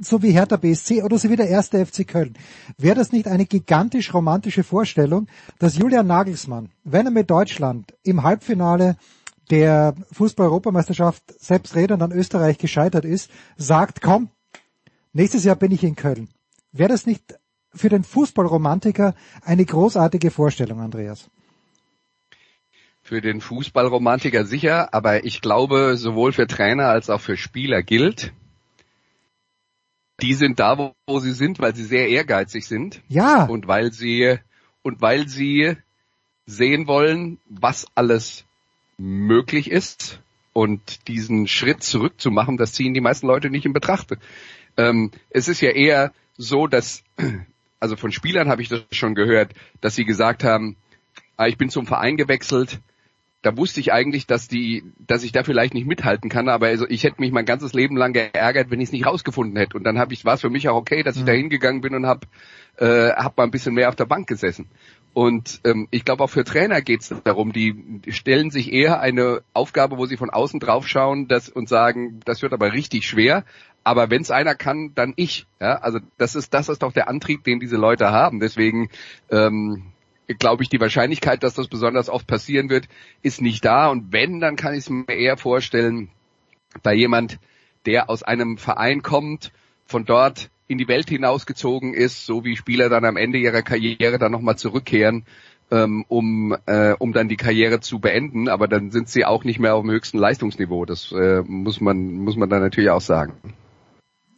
so 0.00 0.22
wie 0.22 0.32
Hertha 0.32 0.56
BSC 0.56 1.02
oder 1.02 1.18
so 1.18 1.30
wie 1.30 1.36
der 1.36 1.48
erste 1.48 1.84
FC 1.84 2.06
Köln. 2.06 2.34
Wäre 2.78 2.96
das 2.96 3.12
nicht 3.12 3.28
eine 3.28 3.46
gigantisch 3.46 4.12
romantische 4.12 4.64
Vorstellung, 4.64 5.26
dass 5.58 5.76
Julian 5.76 6.06
Nagelsmann, 6.06 6.70
wenn 6.82 7.06
er 7.06 7.12
mit 7.12 7.30
Deutschland 7.30 7.94
im 8.02 8.22
Halbfinale 8.22 8.96
der 9.50 9.94
Fußball-Europameisterschaft 10.12 11.22
selbst 11.38 11.76
Rädern 11.76 12.02
an 12.02 12.12
Österreich 12.12 12.58
gescheitert 12.58 13.04
ist, 13.04 13.30
sagt, 13.56 14.00
komm, 14.00 14.30
nächstes 15.12 15.44
Jahr 15.44 15.56
bin 15.56 15.72
ich 15.72 15.84
in 15.84 15.96
Köln. 15.96 16.28
Wäre 16.72 16.90
das 16.90 17.06
nicht 17.06 17.34
für 17.74 17.88
den 17.88 18.04
Fußballromantiker 18.04 19.14
eine 19.42 19.64
großartige 19.64 20.30
Vorstellung, 20.30 20.80
Andreas. 20.80 21.28
Für 23.02 23.20
den 23.20 23.40
Fußballromantiker 23.40 24.46
sicher, 24.46 24.94
aber 24.94 25.24
ich 25.24 25.42
glaube, 25.42 25.96
sowohl 25.96 26.32
für 26.32 26.46
Trainer 26.46 26.88
als 26.88 27.10
auch 27.10 27.20
für 27.20 27.36
Spieler 27.36 27.82
gilt, 27.82 28.32
die 30.20 30.34
sind 30.34 30.58
da, 30.58 30.78
wo, 30.78 30.94
wo 31.06 31.18
sie 31.18 31.32
sind, 31.32 31.58
weil 31.58 31.74
sie 31.74 31.84
sehr 31.84 32.08
ehrgeizig 32.08 32.66
sind. 32.66 33.02
Ja. 33.08 33.44
Und 33.44 33.66
weil 33.66 33.92
sie, 33.92 34.38
und 34.82 35.02
weil 35.02 35.28
sie 35.28 35.76
sehen 36.46 36.86
wollen, 36.86 37.38
was 37.48 37.86
alles 37.94 38.44
möglich 38.96 39.70
ist 39.70 40.20
und 40.52 41.08
diesen 41.08 41.48
Schritt 41.48 41.82
zurückzumachen, 41.82 42.56
das 42.56 42.72
ziehen 42.72 42.94
die 42.94 43.00
meisten 43.00 43.26
Leute 43.26 43.50
nicht 43.50 43.66
in 43.66 43.72
Betracht. 43.72 44.16
Ähm, 44.76 45.10
es 45.30 45.48
ist 45.48 45.60
ja 45.60 45.70
eher 45.70 46.12
so, 46.36 46.66
dass 46.66 47.02
also 47.84 47.96
von 47.96 48.12
Spielern 48.12 48.48
habe 48.48 48.62
ich 48.62 48.70
das 48.70 48.82
schon 48.92 49.14
gehört, 49.14 49.52
dass 49.82 49.94
sie 49.94 50.06
gesagt 50.06 50.42
haben, 50.42 50.76
ah, 51.36 51.48
ich 51.48 51.58
bin 51.58 51.68
zum 51.68 51.86
Verein 51.86 52.16
gewechselt, 52.16 52.80
da 53.42 53.58
wusste 53.58 53.78
ich 53.78 53.92
eigentlich, 53.92 54.26
dass 54.26 54.48
die, 54.48 54.84
dass 55.06 55.22
ich 55.22 55.32
da 55.32 55.44
vielleicht 55.44 55.74
nicht 55.74 55.86
mithalten 55.86 56.30
kann, 56.30 56.48
aber 56.48 56.68
also 56.68 56.86
ich 56.88 57.04
hätte 57.04 57.20
mich 57.20 57.30
mein 57.30 57.44
ganzes 57.44 57.74
Leben 57.74 57.98
lang 57.98 58.14
geärgert, 58.14 58.70
wenn 58.70 58.80
ich 58.80 58.88
es 58.88 58.92
nicht 58.92 59.04
rausgefunden 59.04 59.58
hätte. 59.58 59.76
Und 59.76 59.84
dann 59.84 59.98
habe 59.98 60.14
ich, 60.14 60.24
war 60.24 60.32
es 60.32 60.40
für 60.40 60.48
mich 60.48 60.66
auch 60.70 60.76
okay, 60.76 61.02
dass 61.02 61.16
ich 61.16 61.22
mhm. 61.22 61.26
da 61.26 61.32
hingegangen 61.32 61.82
bin 61.82 61.94
und 61.94 62.06
habe 62.06 62.26
äh, 62.78 63.10
hab 63.10 63.36
mal 63.36 63.44
ein 63.44 63.50
bisschen 63.50 63.74
mehr 63.74 63.90
auf 63.90 63.96
der 63.96 64.06
Bank 64.06 64.26
gesessen. 64.26 64.70
Und 65.14 65.60
ähm, 65.64 65.86
ich 65.92 66.04
glaube 66.04 66.24
auch 66.24 66.30
für 66.30 66.44
Trainer 66.44 66.82
geht 66.82 67.02
es 67.02 67.14
darum, 67.22 67.52
die, 67.52 68.02
stellen 68.08 68.50
sich 68.50 68.72
eher 68.72 69.00
eine 69.00 69.42
Aufgabe, 69.52 69.96
wo 69.96 70.06
sie 70.06 70.16
von 70.16 70.28
außen 70.28 70.58
drauf 70.58 70.88
schauen 70.88 71.28
das, 71.28 71.48
und 71.48 71.68
sagen, 71.68 72.20
das 72.24 72.42
wird 72.42 72.52
aber 72.52 72.72
richtig 72.72 73.06
schwer, 73.06 73.44
aber 73.84 74.10
wenn 74.10 74.22
es 74.22 74.32
einer 74.32 74.56
kann, 74.56 74.92
dann 74.96 75.12
ich. 75.14 75.46
Ja, 75.60 75.76
also 75.76 76.00
das 76.18 76.34
ist 76.34 76.52
das 76.52 76.68
ist 76.68 76.82
doch 76.82 76.92
der 76.92 77.08
Antrieb, 77.08 77.44
den 77.44 77.60
diese 77.60 77.76
Leute 77.76 78.10
haben. 78.10 78.40
Deswegen 78.40 78.88
ähm, 79.30 79.92
glaube 80.26 80.62
ich, 80.64 80.68
die 80.68 80.80
Wahrscheinlichkeit, 80.80 81.42
dass 81.42 81.54
das 81.54 81.68
besonders 81.68 82.08
oft 82.08 82.26
passieren 82.26 82.68
wird, 82.68 82.88
ist 83.22 83.40
nicht 83.40 83.64
da. 83.64 83.88
Und 83.88 84.12
wenn, 84.12 84.40
dann 84.40 84.56
kann 84.56 84.72
ich 84.72 84.80
es 84.80 84.90
mir 84.90 85.06
eher 85.08 85.36
vorstellen, 85.36 86.08
bei 86.82 86.94
jemand, 86.94 87.38
der 87.86 88.10
aus 88.10 88.22
einem 88.22 88.56
Verein 88.56 89.02
kommt, 89.02 89.52
von 89.84 90.04
dort 90.04 90.50
in 90.66 90.78
die 90.78 90.88
Welt 90.88 91.08
hinausgezogen 91.08 91.94
ist, 91.94 92.26
so 92.26 92.44
wie 92.44 92.56
Spieler 92.56 92.88
dann 92.88 93.04
am 93.04 93.16
Ende 93.16 93.38
ihrer 93.38 93.62
Karriere 93.62 94.18
dann 94.18 94.32
nochmal 94.32 94.56
zurückkehren, 94.56 95.24
ähm, 95.70 96.04
um, 96.08 96.56
äh, 96.66 96.94
um 96.98 97.12
dann 97.12 97.28
die 97.28 97.36
Karriere 97.36 97.80
zu 97.80 97.98
beenden. 97.98 98.48
Aber 98.48 98.68
dann 98.68 98.90
sind 98.90 99.08
sie 99.08 99.24
auch 99.24 99.44
nicht 99.44 99.58
mehr 99.58 99.74
auf 99.74 99.82
dem 99.82 99.90
höchsten 99.90 100.18
Leistungsniveau. 100.18 100.84
Das 100.84 101.12
äh, 101.12 101.42
muss 101.42 101.80
man 101.80 102.14
muss 102.14 102.36
man 102.36 102.48
dann 102.48 102.62
natürlich 102.62 102.90
auch 102.90 103.00
sagen. 103.00 103.34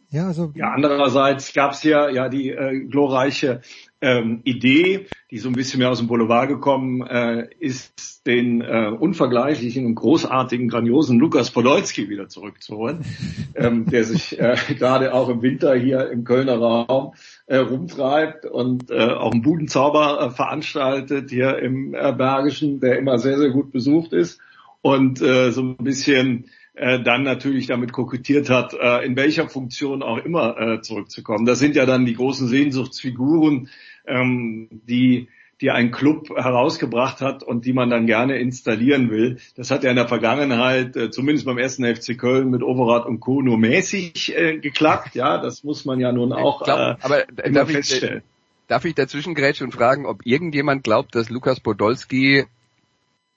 Ja, 0.09 0.27
also 0.27 0.51
ja, 0.55 0.71
andererseits 0.71 1.53
gab 1.53 1.71
es 1.71 1.83
ja 1.83 2.09
ja 2.09 2.29
die 2.29 2.49
äh, 2.49 2.85
glorreiche 2.85 3.61
ähm, 4.01 4.41
Idee, 4.43 5.07
die 5.31 5.39
so 5.39 5.49
ein 5.49 5.55
bisschen 5.55 5.79
mehr 5.79 5.89
aus 5.89 5.97
dem 5.97 6.07
Boulevard 6.07 6.47
gekommen 6.47 7.05
äh, 7.05 7.47
ist, 7.59 8.25
den 8.27 8.61
äh, 8.61 8.89
unvergleichlichen 8.89 9.85
und 9.85 9.95
großartigen, 9.95 10.67
grandiosen 10.67 11.19
Lukas 11.19 11.51
Podolski 11.51 12.09
wieder 12.09 12.29
zurückzuholen, 12.29 13.05
ähm, 13.55 13.85
der 13.85 14.03
sich 14.03 14.39
äh, 14.39 14.55
gerade 14.77 15.13
auch 15.13 15.29
im 15.29 15.41
Winter 15.41 15.75
hier 15.75 16.09
im 16.11 16.23
Kölner 16.23 16.57
Raum 16.57 17.13
äh, 17.47 17.57
rumtreibt 17.57 18.45
und 18.45 18.91
äh, 18.91 19.05
auch 19.05 19.31
einen 19.31 19.41
Budenzauber 19.41 20.21
äh, 20.21 20.29
veranstaltet 20.29 21.29
hier 21.29 21.57
im 21.59 21.93
äh, 21.93 22.13
Bergischen, 22.13 22.79
der 22.79 22.99
immer 22.99 23.17
sehr, 23.17 23.37
sehr 23.37 23.49
gut 23.49 23.71
besucht 23.71 24.13
ist. 24.13 24.39
Und 24.81 25.21
äh, 25.21 25.51
so 25.51 25.61
ein 25.61 25.77
bisschen 25.77 26.45
äh, 26.77 27.01
dann 27.01 27.23
natürlich 27.23 27.67
damit 27.67 27.91
kokettiert 27.91 28.49
hat, 28.49 28.73
äh, 28.73 29.05
in 29.05 29.15
welcher 29.15 29.49
Funktion 29.49 30.03
auch 30.03 30.17
immer 30.17 30.57
äh, 30.59 30.81
zurückzukommen. 30.81 31.45
Das 31.45 31.59
sind 31.59 31.75
ja 31.75 31.85
dann 31.85 32.05
die 32.05 32.13
großen 32.13 32.47
Sehnsuchtsfiguren, 32.47 33.69
ähm, 34.05 34.69
die 34.71 35.27
die 35.59 35.71
ein 35.71 35.89
Club 35.89 36.29
herausgebracht 36.29 37.19
hat 37.19 37.41
und 37.41 37.65
die 37.65 37.73
man 37.73 37.89
dann 37.89 38.05
gerne 38.05 38.37
installieren 38.37 39.09
will. 39.09 39.39
Das 39.55 39.71
hat 39.71 39.83
ja 39.83 39.89
in 39.89 39.95
der 39.95 40.07
Vergangenheit, 40.07 40.95
äh, 40.95 41.09
zumindest 41.09 41.47
beim 41.47 41.57
ersten 41.57 41.83
FC 41.83 42.15
Köln 42.15 42.51
mit 42.51 42.61
Overath 42.61 43.07
und 43.07 43.21
Co. 43.21 43.41
nur 43.41 43.57
mäßig 43.57 44.37
äh, 44.37 44.59
geklappt. 44.59 45.15
Ja, 45.15 45.39
das 45.39 45.63
muss 45.63 45.83
man 45.83 45.99
ja 45.99 46.11
nun 46.11 46.31
auch 46.31 46.63
glaub, 46.63 46.77
äh, 46.77 46.95
aber 47.01 47.25
darf 47.51 47.71
feststellen. 47.71 48.19
Ich, 48.19 48.67
darf 48.67 48.85
ich 48.85 48.93
dazwischen 48.93 49.33
grätschen 49.33 49.65
und 49.65 49.71
fragen, 49.71 50.05
ob 50.05 50.25
irgendjemand 50.25 50.83
glaubt, 50.83 51.15
dass 51.15 51.31
Lukas 51.31 51.59
Podolski 51.59 52.45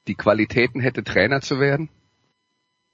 die 0.09 0.15
Qualitäten 0.15 0.81
hätte, 0.81 1.03
Trainer 1.03 1.41
zu 1.41 1.59
werden? 1.59 1.89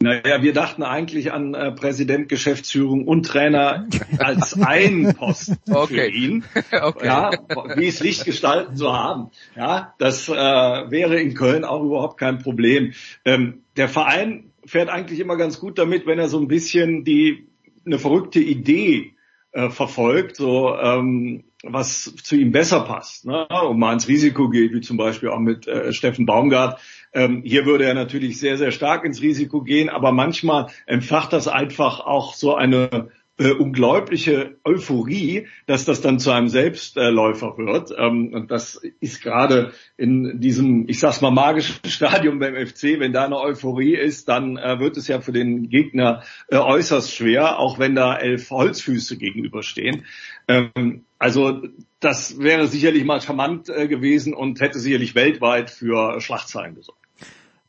Naja, 0.02 0.42
wir 0.42 0.52
dachten 0.52 0.82
eigentlich 0.82 1.32
an 1.32 1.54
äh, 1.54 1.72
Präsident, 1.72 2.28
Geschäftsführung 2.28 3.08
und 3.08 3.24
Trainer 3.24 3.88
als 4.18 4.60
einen 4.60 5.14
Posten 5.14 5.56
okay. 5.72 5.94
für 5.94 6.08
ihn. 6.08 6.44
okay. 6.82 7.06
Ja, 7.06 7.30
wie 7.76 7.86
es 7.86 8.00
Licht 8.00 8.26
gestalten 8.26 8.76
zu 8.76 8.92
haben. 8.92 9.30
Ja, 9.56 9.94
das 9.98 10.28
äh, 10.28 10.32
wäre 10.32 11.18
in 11.18 11.32
Köln 11.32 11.64
auch 11.64 11.82
überhaupt 11.82 12.18
kein 12.18 12.40
Problem. 12.40 12.92
Ähm, 13.24 13.62
der 13.78 13.88
Verein 13.88 14.52
fährt 14.66 14.90
eigentlich 14.90 15.18
immer 15.18 15.38
ganz 15.38 15.60
gut 15.60 15.78
damit, 15.78 16.06
wenn 16.06 16.18
er 16.18 16.28
so 16.28 16.38
ein 16.38 16.48
bisschen 16.48 17.04
die 17.04 17.46
eine 17.86 17.98
verrückte 17.98 18.40
Idee 18.40 19.14
äh, 19.52 19.70
verfolgt, 19.70 20.36
so 20.36 20.76
ähm, 20.76 21.44
was 21.62 22.14
zu 22.22 22.36
ihm 22.36 22.52
besser 22.52 22.80
passt, 22.80 23.24
ne? 23.24 23.46
und 23.48 23.78
mal 23.78 23.94
ins 23.94 24.08
Risiko 24.08 24.50
geht, 24.50 24.74
wie 24.74 24.82
zum 24.82 24.96
Beispiel 24.98 25.30
auch 25.30 25.38
mit 25.38 25.66
äh, 25.66 25.92
Steffen 25.92 26.26
Baumgart. 26.26 26.78
Ähm, 27.16 27.42
hier 27.44 27.64
würde 27.64 27.86
er 27.86 27.94
natürlich 27.94 28.38
sehr, 28.38 28.58
sehr 28.58 28.72
stark 28.72 29.06
ins 29.06 29.22
Risiko 29.22 29.62
gehen, 29.62 29.88
aber 29.88 30.12
manchmal 30.12 30.66
entfacht 30.84 31.32
das 31.32 31.48
einfach 31.48 32.00
auch 32.00 32.34
so 32.34 32.54
eine 32.54 33.08
äh, 33.38 33.52
unglaubliche 33.52 34.56
Euphorie, 34.64 35.46
dass 35.66 35.86
das 35.86 36.02
dann 36.02 36.18
zu 36.18 36.30
einem 36.30 36.48
Selbstläufer 36.48 37.56
wird. 37.56 37.90
Ähm, 37.96 38.34
und 38.34 38.50
das 38.50 38.82
ist 39.00 39.22
gerade 39.22 39.72
in 39.96 40.40
diesem, 40.40 40.88
ich 40.88 41.00
sag's 41.00 41.22
mal, 41.22 41.30
magischen 41.30 41.76
Stadium 41.86 42.38
beim 42.38 42.54
FC, 42.54 42.98
wenn 42.98 43.14
da 43.14 43.24
eine 43.24 43.38
Euphorie 43.38 43.94
ist, 43.94 44.28
dann 44.28 44.58
äh, 44.58 44.78
wird 44.78 44.98
es 44.98 45.08
ja 45.08 45.22
für 45.22 45.32
den 45.32 45.70
Gegner 45.70 46.22
äh, 46.48 46.58
äußerst 46.58 47.14
schwer, 47.14 47.58
auch 47.58 47.78
wenn 47.78 47.94
da 47.94 48.14
elf 48.14 48.50
Holzfüße 48.50 49.16
gegenüberstehen. 49.16 50.04
Ähm, 50.48 51.04
also 51.18 51.62
das 52.00 52.38
wäre 52.38 52.66
sicherlich 52.66 53.06
mal 53.06 53.22
charmant 53.22 53.70
äh, 53.70 53.88
gewesen 53.88 54.34
und 54.34 54.60
hätte 54.60 54.78
sicherlich 54.78 55.14
weltweit 55.14 55.70
für 55.70 56.20
Schlagzeilen 56.20 56.74
gesorgt. 56.74 57.05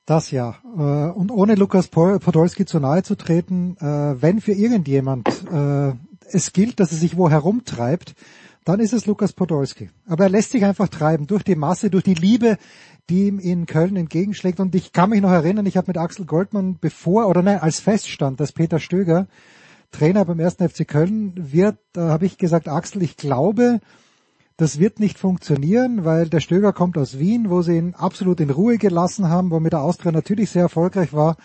Das 0.08 0.32
ja. 0.32 0.56
Äh, 0.64 1.12
und 1.12 1.32
ohne 1.32 1.56
Lukas 1.56 1.90
Podolski 1.90 2.66
zu 2.66 2.80
nahe 2.80 3.04
zu 3.04 3.16
treten, 3.16 3.76
äh, 3.78 4.22
wenn 4.22 4.40
für 4.40 4.54
irgendjemand 4.54 5.28
äh, 5.52 5.92
es 6.32 6.54
gilt, 6.54 6.80
dass 6.80 6.94
er 6.94 6.98
sich 6.98 7.18
wo 7.18 7.30
herumtreibt, 7.30 8.16
dann 8.64 8.80
ist 8.80 8.94
es 8.94 9.06
Lukas 9.06 9.34
Podolski. 9.34 9.90
Aber 10.08 10.24
er 10.24 10.30
lässt 10.30 10.52
sich 10.52 10.64
einfach 10.64 10.88
treiben 10.88 11.28
durch 11.28 11.44
die 11.44 11.58
Masse, 11.58 11.90
durch 11.90 12.06
die 12.06 12.14
Liebe, 12.14 12.58
die 13.10 13.28
ihm 13.28 13.38
in 13.40 13.66
Köln 13.66 13.98
entgegenschlägt. 13.98 14.62
Und 14.62 14.76
ich 14.76 14.94
kann 14.94 15.10
mich 15.10 15.22
noch 15.22 15.32
erinnern, 15.32 15.66
ich 15.66 15.76
habe 15.76 15.88
mit 15.88 15.98
Axel 15.98 16.26
Goldmann 16.26 16.78
bevor, 16.80 17.28
oder 17.28 17.42
nein, 17.42 17.60
als 17.60 17.82
feststand, 17.82 18.40
dass 18.40 18.54
Peter 18.54 18.80
Stöger 18.80 19.28
Trainer 19.92 20.24
beim 20.24 20.40
ersten 20.40 20.68
FC 20.68 20.88
Köln 20.88 21.34
wird, 21.36 21.78
da 21.92 22.10
habe 22.10 22.26
ich 22.26 22.38
gesagt, 22.38 22.70
Axel, 22.70 23.04
ich 23.04 23.18
glaube, 23.18 23.82
das 24.58 24.80
wird 24.80 25.00
nicht 25.00 25.20
funktionieren, 25.20 26.04
weil 26.04 26.30
der 26.30 26.40
Stöger 26.40 26.74
kommt 26.74 26.98
aus 26.98 27.20
Wien, 27.20 27.52
wo 27.52 27.62
sie 27.62 27.78
ihn 27.78 27.94
absolut 27.94 28.40
in 28.40 28.50
Ruhe 28.50 28.80
gelassen 28.80 29.30
haben, 29.30 29.52
womit 29.52 29.74
der 29.74 29.82
Austria 29.82 30.12
natürlich 30.12 30.50
sehr 30.50 30.64
erfolgreich 30.64 31.14
war. 31.14 31.38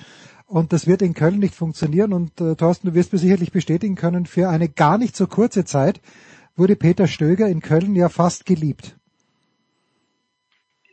Und 0.46 0.72
das 0.72 0.86
wird 0.86 1.02
in 1.02 1.14
Köln 1.14 1.38
nicht 1.38 1.54
funktionieren. 1.54 2.14
Und 2.14 2.40
äh, 2.40 2.56
Thorsten, 2.56 2.88
du 2.88 2.94
wirst 2.94 3.12
mir 3.12 3.18
sicherlich 3.18 3.52
bestätigen 3.52 3.96
können, 3.96 4.24
für 4.24 4.48
eine 4.48 4.68
gar 4.68 4.96
nicht 4.96 5.14
so 5.14 5.26
kurze 5.26 5.64
Zeit 5.64 6.00
wurde 6.56 6.76
Peter 6.76 7.06
Stöger 7.06 7.48
in 7.48 7.60
Köln 7.60 7.94
ja 7.94 8.08
fast 8.08 8.46
geliebt. 8.46 8.96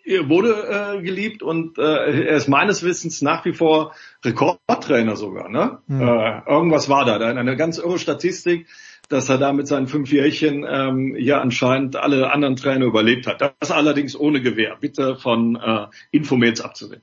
Er 0.06 0.28
wurde 0.28 0.98
äh, 0.98 1.02
geliebt 1.04 1.44
und 1.44 1.78
äh, 1.78 1.82
er 1.82 2.38
ist 2.38 2.48
meines 2.48 2.84
Wissens 2.84 3.22
nach 3.22 3.46
wie 3.46 3.54
vor 3.54 3.94
Rekordtrainer 4.26 5.16
sogar. 5.16 5.50
Ne? 5.50 5.80
Mhm. 5.88 6.02
Äh, 6.02 6.42
irgendwas 6.48 6.90
war 6.90 7.06
da, 7.06 7.20
da 7.20 7.28
eine 7.28 7.56
ganz 7.56 7.78
irre 7.78 8.00
Statistik 8.00 8.66
dass 9.10 9.28
er 9.30 9.38
da 9.38 9.52
mit 9.52 9.68
seinen 9.68 9.88
fünf 9.88 10.12
Jährchen 10.12 10.66
ähm, 10.68 11.16
ja 11.18 11.42
anscheinend 11.42 11.96
alle 11.96 12.32
anderen 12.32 12.56
Trainer 12.56 12.86
überlebt 12.86 13.28
hat. 13.28 13.42
Das 13.60 13.72
allerdings 13.72 14.18
ohne 14.18 14.42
Gewehr. 14.42 14.78
Bitte 14.80 15.16
von 15.16 15.56
äh, 15.56 15.88
Infomails 16.12 16.62
abzusehen. 16.62 17.02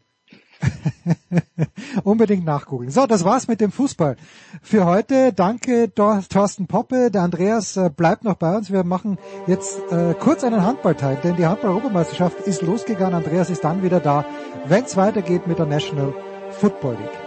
Unbedingt 2.04 2.44
nachgoogeln. 2.44 2.90
So, 2.90 3.06
das 3.06 3.24
war's 3.24 3.48
mit 3.48 3.60
dem 3.60 3.70
Fußball 3.70 4.16
für 4.62 4.84
heute. 4.84 5.32
Danke 5.32 5.92
Thorsten 5.94 6.66
Poppe. 6.66 7.10
Der 7.10 7.22
Andreas 7.22 7.76
äh, 7.76 7.90
bleibt 7.94 8.24
noch 8.24 8.36
bei 8.36 8.56
uns. 8.56 8.70
Wir 8.70 8.84
machen 8.84 9.18
jetzt 9.46 9.80
äh, 9.90 10.14
kurz 10.14 10.44
einen 10.44 10.64
Handballteil, 10.64 11.18
denn 11.22 11.36
die 11.36 11.46
Handball-Europameisterschaft 11.46 12.40
ist 12.46 12.62
losgegangen. 12.62 13.14
Andreas 13.14 13.50
ist 13.50 13.64
dann 13.64 13.82
wieder 13.82 14.00
da, 14.00 14.24
wenn 14.66 14.84
es 14.84 14.96
weitergeht 14.96 15.46
mit 15.46 15.58
der 15.58 15.66
National 15.66 16.14
Football 16.50 16.94
League. 16.94 17.25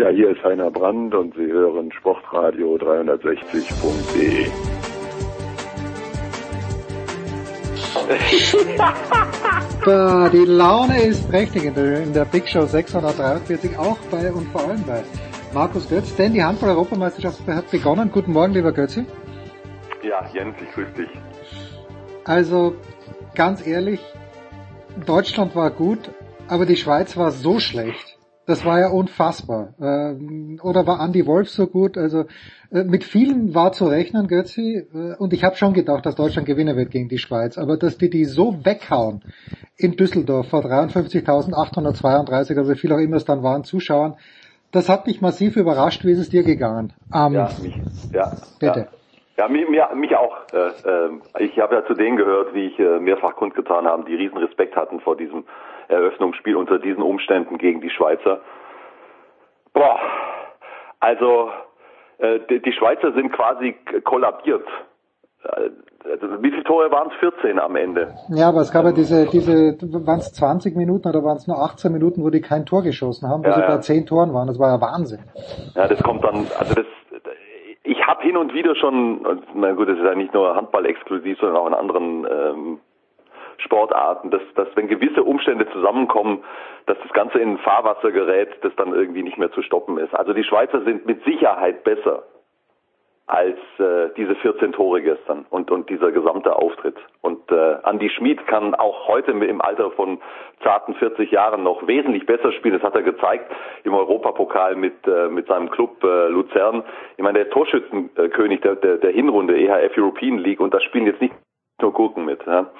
Ja, 0.00 0.08
hier 0.08 0.30
ist 0.30 0.42
Heiner 0.42 0.70
Brand 0.70 1.14
und 1.14 1.34
Sie 1.34 1.44
hören 1.44 1.92
Sportradio 1.92 2.76
360.de. 2.76 4.46
Die 10.32 10.50
Laune 10.50 11.02
ist 11.02 11.28
prächtig 11.28 11.64
in 11.64 11.74
der, 11.74 12.02
in 12.02 12.14
der 12.14 12.24
Big 12.24 12.48
Show 12.48 12.64
643, 12.64 13.78
auch 13.78 13.98
bei 14.10 14.32
und 14.32 14.48
vor 14.48 14.66
allem 14.66 14.82
bei 14.86 15.02
Markus 15.52 15.86
Götz, 15.86 16.16
denn 16.16 16.32
die 16.32 16.42
Handball-Europameisterschaft 16.42 17.46
hat 17.46 17.70
begonnen. 17.70 18.10
Guten 18.10 18.32
Morgen, 18.32 18.54
lieber 18.54 18.72
Götzi. 18.72 19.04
Ja, 20.02 20.24
Jens, 20.32 20.56
ich 20.62 20.72
grüße 20.72 20.92
dich. 20.92 21.10
Also, 22.24 22.74
ganz 23.34 23.66
ehrlich, 23.66 24.00
Deutschland 25.04 25.54
war 25.54 25.70
gut, 25.70 26.10
aber 26.48 26.64
die 26.64 26.76
Schweiz 26.76 27.18
war 27.18 27.32
so 27.32 27.58
schlecht. 27.58 28.09
Das 28.50 28.64
war 28.64 28.80
ja 28.80 28.88
unfassbar. 28.88 29.74
Ähm, 29.80 30.58
oder 30.64 30.84
war 30.84 30.98
Andy 30.98 31.24
Wolf 31.24 31.48
so 31.48 31.68
gut? 31.68 31.96
Also 31.96 32.24
äh, 32.72 32.82
mit 32.82 33.04
vielen 33.04 33.54
war 33.54 33.70
zu 33.70 33.86
rechnen, 33.86 34.26
Götzi. 34.26 34.88
Äh, 34.92 35.14
und 35.18 35.32
ich 35.32 35.44
habe 35.44 35.54
schon 35.54 35.72
gedacht, 35.72 36.04
dass 36.04 36.16
Deutschland 36.16 36.48
gewinnen 36.48 36.76
wird 36.76 36.90
gegen 36.90 37.08
die 37.08 37.18
Schweiz. 37.18 37.58
Aber 37.58 37.76
dass 37.76 37.96
die 37.96 38.10
die 38.10 38.24
so 38.24 38.64
weghauen 38.64 39.24
in 39.76 39.94
Düsseldorf 39.94 40.48
vor 40.48 40.64
53.832, 40.64 42.58
also 42.58 42.74
viel 42.74 42.92
auch 42.92 42.98
immer 42.98 43.18
es 43.18 43.24
dann 43.24 43.44
waren, 43.44 43.62
Zuschauern, 43.62 44.16
das 44.72 44.88
hat 44.88 45.06
mich 45.06 45.20
massiv 45.20 45.54
überrascht. 45.54 46.04
Wie 46.04 46.10
ist 46.10 46.18
es 46.18 46.30
dir 46.30 46.42
gegangen? 46.42 46.92
Um, 47.12 47.32
ja, 47.32 47.52
mich, 47.62 47.80
ja. 48.12 48.32
Bitte. 48.58 48.80
Ja. 48.80 48.99
Ja, 49.40 49.48
mich, 49.48 49.66
mich 49.94 50.16
auch. 50.16 50.36
Äh, 50.52 50.58
äh, 50.58 51.10
ich 51.38 51.58
habe 51.58 51.76
ja 51.76 51.86
zu 51.86 51.94
denen 51.94 52.18
gehört, 52.18 52.52
wie 52.52 52.66
ich 52.66 52.78
äh, 52.78 53.00
mehrfach 53.00 53.36
kundgetan 53.36 53.86
haben, 53.86 54.04
die 54.04 54.14
riesen 54.14 54.36
Respekt 54.36 54.76
hatten 54.76 55.00
vor 55.00 55.16
diesem 55.16 55.46
Eröffnungsspiel 55.88 56.56
unter 56.56 56.78
diesen 56.78 57.02
Umständen 57.02 57.56
gegen 57.56 57.80
die 57.80 57.88
Schweizer. 57.88 58.40
Boah, 59.72 59.98
also 60.98 61.48
äh, 62.18 62.40
die, 62.50 62.60
die 62.60 62.72
Schweizer 62.72 63.12
sind 63.14 63.32
quasi 63.32 63.74
kollabiert. 64.04 64.66
Äh, 65.44 65.70
wie 66.40 66.50
viele 66.50 66.64
Tore 66.64 66.90
waren 66.90 67.08
es? 67.08 67.14
14 67.20 67.58
am 67.58 67.76
Ende. 67.76 68.14
Ja, 68.28 68.50
aber 68.50 68.60
es 68.60 68.70
gab 68.70 68.84
ja 68.84 68.92
diese, 68.92 69.24
diese, 69.24 69.78
waren 70.06 70.18
es 70.18 70.34
20 70.34 70.76
Minuten 70.76 71.08
oder 71.08 71.24
waren 71.24 71.38
es 71.38 71.46
nur 71.46 71.56
18 71.62 71.90
Minuten, 71.90 72.22
wo 72.22 72.28
die 72.28 72.42
kein 72.42 72.66
Tor 72.66 72.82
geschossen 72.82 73.26
haben, 73.26 73.42
wo 73.42 73.48
ja, 73.48 73.54
sie 73.54 73.60
ja. 73.62 73.68
bei 73.68 73.78
10 73.78 74.04
Toren 74.04 74.34
waren. 74.34 74.48
Das 74.48 74.58
war 74.58 74.68
ja 74.68 74.80
Wahnsinn. 74.82 75.20
Ja, 75.74 75.88
das 75.88 76.02
kommt 76.02 76.24
dann, 76.24 76.46
also 76.58 76.74
das, 76.74 76.86
habe 78.10 78.24
hin 78.24 78.36
und 78.36 78.52
wieder 78.52 78.74
schon, 78.74 79.20
na 79.54 79.72
gut, 79.72 79.88
das 79.88 79.96
ist 79.96 80.04
ja 80.04 80.14
nicht 80.16 80.34
nur 80.34 80.56
Handball 80.56 80.84
exklusiv, 80.84 81.38
sondern 81.38 81.56
auch 81.56 81.66
in 81.68 81.74
anderen 81.74 82.26
ähm, 82.28 82.80
Sportarten, 83.58 84.30
dass, 84.30 84.42
dass 84.56 84.68
wenn 84.74 84.88
gewisse 84.88 85.22
Umstände 85.22 85.70
zusammenkommen, 85.70 86.42
dass 86.86 86.98
das 87.02 87.12
Ganze 87.12 87.38
in 87.38 87.58
Fahrwasser 87.58 88.10
gerät, 88.10 88.48
das 88.62 88.74
dann 88.76 88.92
irgendwie 88.92 89.22
nicht 89.22 89.38
mehr 89.38 89.52
zu 89.52 89.62
stoppen 89.62 89.96
ist. 89.98 90.12
Also 90.12 90.32
die 90.32 90.42
Schweizer 90.42 90.82
sind 90.82 91.06
mit 91.06 91.22
Sicherheit 91.24 91.84
besser 91.84 92.24
als 93.30 93.58
äh, 93.78 94.08
diese 94.16 94.34
14 94.34 94.72
Tore 94.72 95.02
gestern 95.02 95.46
und, 95.50 95.70
und 95.70 95.88
dieser 95.88 96.10
gesamte 96.10 96.56
Auftritt. 96.56 96.96
Und 97.20 97.50
äh, 97.52 97.76
Andy 97.84 98.10
Schmid 98.10 98.46
kann 98.46 98.74
auch 98.74 99.06
heute 99.06 99.30
im 99.30 99.60
Alter 99.60 99.90
von 99.92 100.18
zarten 100.62 100.94
40 100.94 101.30
Jahren 101.30 101.62
noch 101.62 101.86
wesentlich 101.86 102.26
besser 102.26 102.52
spielen. 102.52 102.74
Das 102.74 102.82
hat 102.82 102.94
er 102.94 103.02
gezeigt 103.02 103.50
im 103.84 103.94
Europapokal 103.94 104.74
mit, 104.74 104.94
äh, 105.06 105.28
mit 105.28 105.46
seinem 105.46 105.70
Club 105.70 106.02
äh, 106.02 106.28
Luzern. 106.28 106.82
Ich 107.16 107.22
meine, 107.22 107.38
der 107.38 107.50
Torschützenkönig 107.50 108.60
der, 108.62 108.76
der, 108.76 108.96
der 108.98 109.10
Hinrunde 109.10 109.56
EHF 109.56 109.96
European 109.96 110.38
League 110.38 110.60
und 110.60 110.74
da 110.74 110.80
spielen 110.80 111.06
jetzt 111.06 111.20
nicht 111.20 111.34
nur 111.80 111.92
Gurken 111.92 112.24
mit. 112.24 112.44
Ja. 112.46 112.70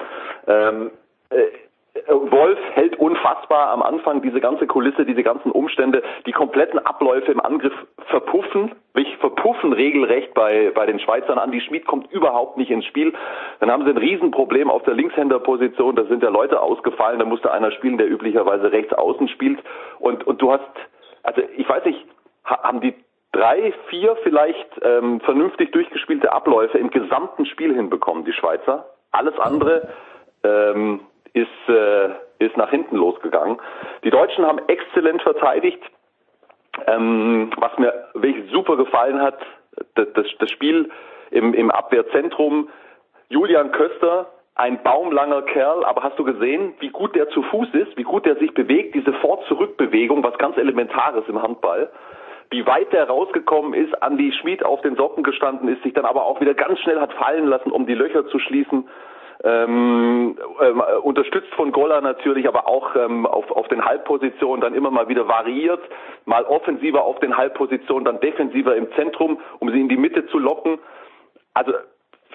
Ähm, 0.47 0.90
äh, 1.31 1.47
Wolf 2.07 2.59
hält 2.75 2.97
unfassbar 2.97 3.71
am 3.71 3.83
Anfang 3.83 4.23
diese 4.23 4.41
ganze 4.41 4.67
Kulisse, 4.67 5.05
diese 5.05 5.23
ganzen 5.23 5.51
Umstände, 5.51 6.03
die 6.27 6.33
kompletten 6.33 6.79
Abläufe 6.79 7.33
im 7.33 7.41
Angriff 7.41 7.73
verpuffen, 8.07 8.73
wirklich 8.95 9.17
verpuffen 9.19 9.73
regelrecht 9.73 10.33
bei, 10.35 10.71
bei 10.75 10.87
den 10.87 11.01
Schweizern. 11.01 11.39
Andi 11.39 11.61
Schmid 11.61 11.87
kommt 11.87 12.11
überhaupt 12.12 12.57
nicht 12.57 12.71
ins 12.71 12.85
Spiel. 12.85 13.12
Dann 13.59 13.71
haben 13.71 13.85
sie 13.85 13.91
ein 13.91 13.97
Riesenproblem 13.97 14.71
auf 14.71 14.83
der 14.85 14.95
Linkshänderposition, 14.95 15.97
da 15.97 16.05
sind 16.05 16.23
ja 16.23 16.29
Leute 16.31 16.61
ausgefallen, 16.61 17.19
da 17.19 17.25
musste 17.25 17.53
einer 17.53 17.73
spielen, 17.73 17.99
der 17.99 18.11
üblicherweise 18.11 18.71
rechts 18.71 18.93
außen 18.93 19.29
spielt. 19.29 19.59
Und, 19.99 20.27
und 20.27 20.41
du 20.41 20.53
hast, 20.53 20.62
also 21.25 21.43
ich 21.57 21.69
weiß 21.69 21.85
nicht, 21.85 22.07
haben 22.45 22.81
die 22.81 22.95
drei, 23.33 23.73
vier 23.89 24.17
vielleicht 24.23 24.81
ähm, 24.83 25.21
vernünftig 25.21 25.73
durchgespielte 25.73 26.33
Abläufe 26.33 26.79
im 26.79 26.91
gesamten 26.91 27.47
Spiel 27.47 27.75
hinbekommen, 27.75 28.25
die 28.25 28.33
Schweizer. 28.33 28.87
Alles 29.12 29.39
andere 29.39 29.89
ähm, 30.45 31.01
ist, 31.32 31.69
äh, 31.69 32.11
ist 32.39 32.57
nach 32.57 32.70
hinten 32.70 32.97
losgegangen. 32.97 33.59
Die 34.05 34.11
Deutschen 34.11 34.47
haben 34.47 34.61
exzellent 34.69 35.23
verteidigt. 35.23 35.82
Ähm, 36.86 37.51
was 37.57 37.77
mir 37.78 37.93
wirklich 38.15 38.51
super 38.52 38.77
gefallen 38.77 39.20
hat, 39.20 39.39
das, 39.94 40.27
das, 40.39 40.51
Spiel 40.51 40.90
im, 41.31 41.55
im 41.55 41.70
Abwehrzentrum. 41.70 42.69
Julian 43.28 43.73
Köster, 43.73 44.31
ein 44.55 44.82
baumlanger 44.82 45.43
Kerl, 45.43 45.85
aber 45.85 46.02
hast 46.02 46.19
du 46.19 46.24
gesehen, 46.24 46.74
wie 46.81 46.90
gut 46.90 47.15
der 47.15 47.28
zu 47.31 47.43
Fuß 47.43 47.69
ist, 47.74 47.97
wie 47.97 48.02
gut 48.02 48.27
der 48.27 48.36
sich 48.36 48.52
bewegt, 48.55 48.94
diese 48.94 49.12
Vor-Zurück-Bewegung, 49.15 50.23
was 50.23 50.36
ganz 50.39 50.57
Elementares 50.57 51.24
im 51.28 51.43
Handball 51.43 51.90
wie 52.51 52.66
weit 52.66 52.93
der 52.93 53.07
rausgekommen 53.09 53.74
ist, 53.74 53.93
Andy 54.02 54.32
Schmid 54.32 54.65
auf 54.65 54.81
den 54.81 54.97
Socken 54.97 55.23
gestanden 55.23 55.69
ist, 55.69 55.82
sich 55.82 55.94
dann 55.94 56.05
aber 56.05 56.27
auch 56.27 56.40
wieder 56.40 56.55
ganz 56.55 56.81
schnell 56.81 57.01
hat 57.01 57.12
fallen 57.12 57.47
lassen, 57.47 57.70
um 57.70 57.86
die 57.86 57.94
Löcher 57.94 58.27
zu 58.27 58.39
schließen. 58.39 58.89
Ähm, 59.43 60.37
ähm, 60.61 60.83
unterstützt 61.03 61.53
von 61.55 61.73
Goller 61.73 62.03
natürlich, 62.03 62.47
aber 62.47 62.69
auch 62.69 62.95
ähm, 62.95 63.25
auf, 63.25 63.51
auf 63.51 63.69
den 63.69 63.83
Halbpositionen 63.83 64.61
dann 64.61 64.75
immer 64.75 64.91
mal 64.91 65.09
wieder 65.09 65.29
variiert, 65.29 65.81
mal 66.27 66.45
offensiver 66.45 67.05
auf 67.05 67.19
den 67.21 67.35
Halbpositionen, 67.35 68.05
dann 68.05 68.21
defensiver 68.21 68.77
im 68.77 68.93
Zentrum, 68.93 69.41
um 69.59 69.71
sie 69.71 69.81
in 69.81 69.89
die 69.89 69.97
Mitte 69.97 70.27
zu 70.27 70.39
locken. 70.39 70.79
Also 71.55 71.73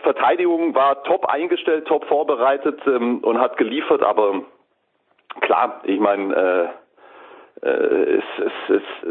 Verteidigung 0.01 0.73
war 0.73 1.03
top 1.03 1.25
eingestellt, 1.25 1.87
top 1.87 2.05
vorbereitet 2.05 2.79
ähm, 2.87 3.19
und 3.19 3.39
hat 3.39 3.57
geliefert, 3.57 4.01
aber 4.01 4.41
klar, 5.41 5.81
ich 5.83 5.99
meine, 5.99 6.71
äh, 7.61 7.67
äh, 7.67 8.17
es, 8.17 8.23
es, 8.39 8.75
es, 8.77 9.09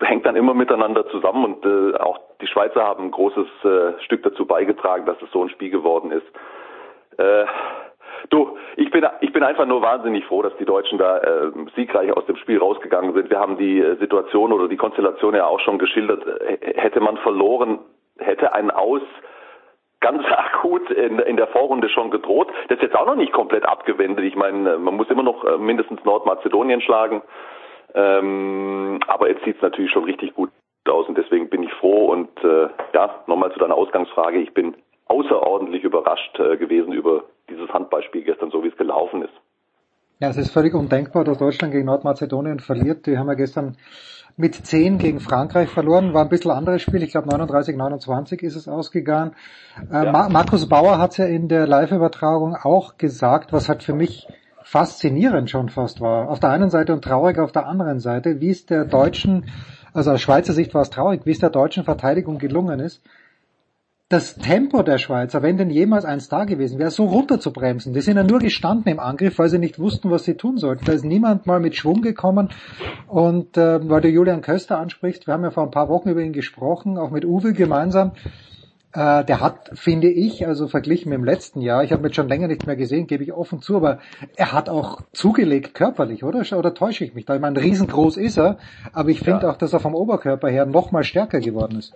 es 0.00 0.08
hängt 0.08 0.26
dann 0.26 0.36
immer 0.36 0.54
miteinander 0.54 1.08
zusammen 1.08 1.44
und 1.44 1.66
äh, 1.66 1.96
auch 1.96 2.20
die 2.40 2.46
Schweizer 2.46 2.84
haben 2.84 3.04
ein 3.04 3.10
großes 3.10 3.46
äh, 3.64 4.00
Stück 4.04 4.22
dazu 4.22 4.46
beigetragen, 4.46 5.06
dass 5.06 5.20
es 5.22 5.30
so 5.30 5.42
ein 5.42 5.50
Spiel 5.50 5.70
geworden 5.70 6.10
ist. 6.12 6.26
Äh, 7.18 7.44
du, 8.30 8.56
ich 8.76 8.90
bin 8.90 9.06
ich 9.20 9.32
bin 9.32 9.42
einfach 9.42 9.66
nur 9.66 9.82
wahnsinnig 9.82 10.24
froh, 10.26 10.42
dass 10.42 10.56
die 10.58 10.64
Deutschen 10.64 10.98
da 10.98 11.18
äh, 11.18 11.52
siegreich 11.76 12.12
aus 12.12 12.26
dem 12.26 12.36
Spiel 12.36 12.58
rausgegangen 12.58 13.14
sind. 13.14 13.30
Wir 13.30 13.38
haben 13.38 13.58
die 13.58 13.80
äh, 13.80 13.96
Situation 13.96 14.52
oder 14.52 14.68
die 14.68 14.76
Konstellation 14.76 15.34
ja 15.34 15.46
auch 15.46 15.60
schon 15.60 15.78
geschildert. 15.78 16.24
H 16.24 16.80
hätte 16.80 17.00
man 17.00 17.16
verloren, 17.18 17.78
hätte 18.18 18.54
ein 18.54 18.70
Aus 18.70 19.02
ganz 20.00 20.22
akut 20.30 20.90
in, 20.90 21.18
in 21.20 21.36
der 21.36 21.46
Vorrunde 21.48 21.88
schon 21.88 22.10
gedroht. 22.10 22.48
Das 22.68 22.76
ist 22.76 22.82
jetzt 22.82 22.96
auch 22.96 23.06
noch 23.06 23.16
nicht 23.16 23.32
komplett 23.32 23.64
abgewendet. 23.64 24.24
Ich 24.24 24.36
meine, 24.36 24.78
man 24.78 24.96
muss 24.96 25.08
immer 25.08 25.22
noch 25.22 25.44
äh, 25.44 25.56
mindestens 25.58 26.04
Nordmazedonien 26.04 26.80
schlagen. 26.80 27.22
Ähm, 27.94 29.00
aber 29.06 29.28
jetzt 29.28 29.44
sieht 29.44 29.56
es 29.56 29.62
natürlich 29.62 29.90
schon 29.90 30.04
richtig 30.04 30.34
gut 30.34 30.50
aus 30.88 31.06
und 31.08 31.16
deswegen 31.16 31.48
bin 31.48 31.62
ich 31.62 31.72
froh 31.74 32.06
und 32.06 32.28
äh, 32.42 32.68
ja, 32.92 33.22
nochmal 33.26 33.52
zu 33.52 33.58
deiner 33.58 33.76
Ausgangsfrage. 33.76 34.38
Ich 34.38 34.52
bin 34.52 34.74
außerordentlich 35.12 35.84
überrascht 35.84 36.38
äh, 36.38 36.56
gewesen 36.56 36.92
über 36.92 37.24
dieses 37.50 37.68
Handballspiel 37.70 38.24
gestern, 38.24 38.50
so 38.50 38.64
wie 38.64 38.68
es 38.68 38.76
gelaufen 38.76 39.22
ist. 39.22 39.34
Ja, 40.20 40.28
es 40.28 40.36
ist 40.36 40.52
völlig 40.52 40.74
undenkbar, 40.74 41.24
dass 41.24 41.38
Deutschland 41.38 41.72
gegen 41.72 41.86
Nordmazedonien 41.86 42.60
verliert. 42.60 43.06
Die 43.06 43.18
haben 43.18 43.26
ja 43.26 43.34
gestern 43.34 43.76
mit 44.36 44.54
10 44.54 44.98
gegen 44.98 45.20
Frankreich 45.20 45.68
verloren. 45.68 46.14
War 46.14 46.22
ein 46.22 46.28
bisschen 46.28 46.52
anderes 46.52 46.80
Spiel. 46.80 47.02
Ich 47.02 47.10
glaube 47.10 47.28
39, 47.28 47.76
29 47.76 48.42
ist 48.42 48.56
es 48.56 48.68
ausgegangen. 48.68 49.32
Äh, 49.90 50.04
ja. 50.04 50.28
Markus 50.30 50.68
Bauer 50.68 50.98
hat 50.98 51.10
es 51.10 51.16
ja 51.18 51.26
in 51.26 51.48
der 51.48 51.66
Live-Übertragung 51.66 52.54
auch 52.54 52.96
gesagt, 52.96 53.52
was 53.52 53.68
halt 53.68 53.82
für 53.82 53.94
mich 53.94 54.26
faszinierend 54.62 55.50
schon 55.50 55.68
fast 55.68 56.00
war. 56.00 56.30
Auf 56.30 56.40
der 56.40 56.50
einen 56.50 56.70
Seite 56.70 56.92
und 56.92 57.02
traurig 57.02 57.38
auf 57.38 57.52
der 57.52 57.66
anderen 57.66 57.98
Seite, 57.98 58.40
wie 58.40 58.50
es 58.50 58.64
der 58.64 58.84
deutschen, 58.84 59.46
also 59.92 60.12
aus 60.12 60.20
Schweizer 60.20 60.52
Sicht 60.52 60.72
war 60.72 60.82
es 60.82 60.90
traurig, 60.90 61.22
wie 61.24 61.32
es 61.32 61.40
der 61.40 61.50
deutschen 61.50 61.84
Verteidigung 61.84 62.38
gelungen 62.38 62.80
ist, 62.80 63.02
das 64.12 64.36
Tempo 64.36 64.82
der 64.82 64.98
Schweizer, 64.98 65.42
wenn 65.42 65.56
denn 65.56 65.70
jemals 65.70 66.04
eins 66.04 66.28
da 66.28 66.44
gewesen 66.44 66.78
wäre, 66.78 66.90
so 66.90 67.06
runterzubremsen. 67.06 67.94
Die 67.94 68.02
sind 68.02 68.18
ja 68.18 68.22
nur 68.22 68.40
gestanden 68.40 68.92
im 68.92 69.00
Angriff, 69.00 69.38
weil 69.38 69.48
sie 69.48 69.58
nicht 69.58 69.78
wussten, 69.78 70.10
was 70.10 70.24
sie 70.24 70.34
tun 70.34 70.58
sollten. 70.58 70.84
Da 70.84 70.92
ist 70.92 71.04
niemand 71.04 71.46
mal 71.46 71.60
mit 71.60 71.76
Schwung 71.76 72.02
gekommen. 72.02 72.50
Und 73.08 73.56
äh, 73.56 73.88
weil 73.88 74.02
du 74.02 74.08
Julian 74.08 74.42
Köster 74.42 74.78
ansprichst, 74.78 75.26
wir 75.26 75.32
haben 75.32 75.44
ja 75.44 75.50
vor 75.50 75.62
ein 75.62 75.70
paar 75.70 75.88
Wochen 75.88 76.10
über 76.10 76.20
ihn 76.20 76.34
gesprochen, 76.34 76.98
auch 76.98 77.10
mit 77.10 77.24
Uwe 77.24 77.54
gemeinsam. 77.54 78.12
Äh, 78.92 79.24
der 79.24 79.40
hat, 79.40 79.70
finde 79.72 80.10
ich, 80.10 80.46
also 80.46 80.68
verglichen 80.68 81.08
mit 81.08 81.16
dem 81.16 81.24
letzten 81.24 81.62
Jahr, 81.62 81.82
ich 81.82 81.92
habe 81.92 82.04
jetzt 82.04 82.16
schon 82.16 82.28
länger 82.28 82.48
nicht 82.48 82.66
mehr 82.66 82.76
gesehen, 82.76 83.06
gebe 83.06 83.24
ich 83.24 83.32
offen 83.32 83.62
zu, 83.62 83.76
aber 83.76 83.98
er 84.36 84.52
hat 84.52 84.68
auch 84.68 85.00
zugelegt 85.12 85.72
körperlich, 85.72 86.22
oder? 86.22 86.44
Oder 86.58 86.74
täusche 86.74 87.04
ich 87.04 87.14
mich 87.14 87.24
da? 87.24 87.34
Ich 87.34 87.40
meine, 87.40 87.58
riesengroß 87.58 88.18
ist 88.18 88.36
er, 88.36 88.58
aber 88.92 89.08
ich 89.08 89.20
finde 89.20 89.46
ja. 89.46 89.50
auch, 89.50 89.56
dass 89.56 89.72
er 89.72 89.80
vom 89.80 89.94
Oberkörper 89.94 90.50
her 90.50 90.66
noch 90.66 90.92
mal 90.92 91.04
stärker 91.04 91.40
geworden 91.40 91.78
ist. 91.78 91.94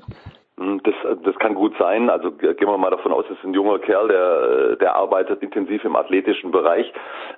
Hm, 0.59 0.81
das, 0.85 0.95
das 1.23 1.37
kann 1.37 1.55
gut 1.55 1.75
sein. 1.79 2.09
Also 2.09 2.31
gehen 2.33 2.57
wir 2.59 2.79
mal 2.79 2.91
davon 2.91 3.13
aus, 3.13 3.27
es 3.27 3.37
ist 3.37 3.45
ein 3.45 3.53
junger 3.53 3.79
Kerl, 3.79 4.09
der, 4.09 4.77
der 4.77 4.97
arbeitet 4.97 5.43
intensiv 5.43 5.85
im 5.85 5.97
athletischen 5.97 6.51
Bereich. 6.51 6.91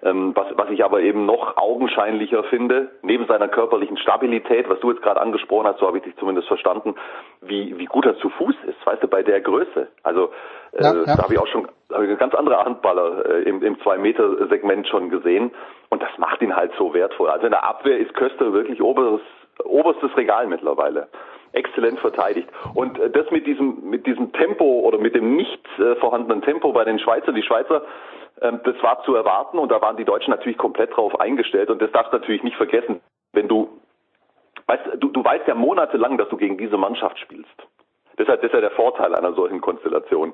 Ähm, 0.05 0.37
was, 0.37 0.47
was 0.55 0.71
ich 0.71 0.85
aber 0.85 1.01
eben 1.01 1.27
noch 1.27 1.57
augenscheinlicher 1.57 2.45
finde, 2.45 2.91
neben 3.03 3.27
seiner 3.27 3.49
körperlichen 3.49 3.97
Stabilität, 3.97 4.69
was 4.69 4.79
du 4.81 4.93
jetzt 4.93 5.03
gerade 5.03 5.21
angesprochen 5.21 5.67
hast, 5.67 5.81
so 5.81 5.87
habe 5.89 5.99
ich 5.99 6.05
dich 6.05 6.17
zumindest 6.17 6.47
verstanden, 6.47 6.95
wie, 7.41 7.77
wie 7.77 7.87
gut 7.87 8.07
er 8.07 8.17
zu 8.19 8.29
Fuß 8.31 8.55
ist, 8.69 8.87
weißt 8.87 9.03
du, 9.03 9.09
bei 9.09 9.25
der 9.25 9.41
Größe. 9.41 9.89
Also 10.05 10.31
äh, 10.73 10.83
ja, 10.85 10.95
ja. 10.95 11.17
da 11.17 11.23
habe 11.25 11.35
ich 11.35 11.41
auch 11.41 11.49
schon 11.49 11.67
ganz 12.19 12.35
andere 12.35 12.65
Handballer 12.65 13.27
äh, 13.27 13.43
im, 13.49 13.63
im 13.65 13.81
Zwei-Meter-Segment 13.81 14.87
schon 14.87 15.11
gesehen. 15.11 15.51
Und 15.89 16.03
das 16.03 16.11
macht 16.19 16.41
ihn 16.41 16.55
halt 16.55 16.71
so 16.79 16.95
wertvoll. 16.95 17.31
Also 17.31 17.47
in 17.47 17.53
der 17.53 17.65
Abwehr 17.65 17.99
ist 17.99 18.15
Köster 18.15 18.53
wirklich 18.53 18.81
oberstes, 18.81 19.27
oberstes 19.65 20.17
Regal 20.17 20.47
mittlerweile 20.47 21.09
exzellent 21.53 22.01
verteidigt. 22.01 22.49
Und 22.75 22.99
äh, 22.99 23.11
das 23.11 23.31
mit 23.31 23.47
diesem, 23.47 23.89
mit 23.89 24.07
diesem 24.07 24.33
Tempo 24.33 24.65
oder 24.81 24.99
mit 24.99 25.15
dem 25.15 25.37
nicht 25.37 25.65
äh, 25.79 25.97
vorhandenen 25.97 26.43
Tempo 26.43 26.73
bei 26.73 26.85
den 26.85 26.99
Schweizer, 26.99 27.33
die 27.33 27.43
Schweizer, 27.43 27.83
ähm, 28.41 28.61
das 28.65 28.81
war 28.83 29.03
zu 29.05 29.15
erwarten 29.15 29.59
und 29.59 29.71
da 29.71 29.81
waren 29.81 29.97
die 29.97 30.05
Deutschen 30.05 30.31
natürlich 30.31 30.59
komplett 30.59 30.97
drauf 30.97 31.19
eingestellt 31.21 31.71
und 31.71 31.81
das 31.83 31.91
darfst 31.93 32.13
du 32.13 32.19
natürlich 32.19 32.43
nicht 32.43 32.57
vergessen, 32.57 33.01
wenn 33.33 33.49
du, 33.49 33.69
weißt, 34.67 34.85
du, 34.99 35.09
du 35.09 35.25
weißt 35.25 35.47
ja 35.47 35.55
monatelang, 35.55 36.19
dass 36.19 36.29
du 36.29 36.37
gegen 36.37 36.59
diese 36.59 36.77
Mannschaft 36.77 37.19
spielst. 37.19 37.67
Deshalb 38.19 38.41
das 38.41 38.51
ist 38.51 38.55
ja 38.55 38.61
der 38.61 38.73
Vorteil 38.73 39.15
einer 39.15 39.33
solchen 39.33 39.61
Konstellation. 39.61 40.33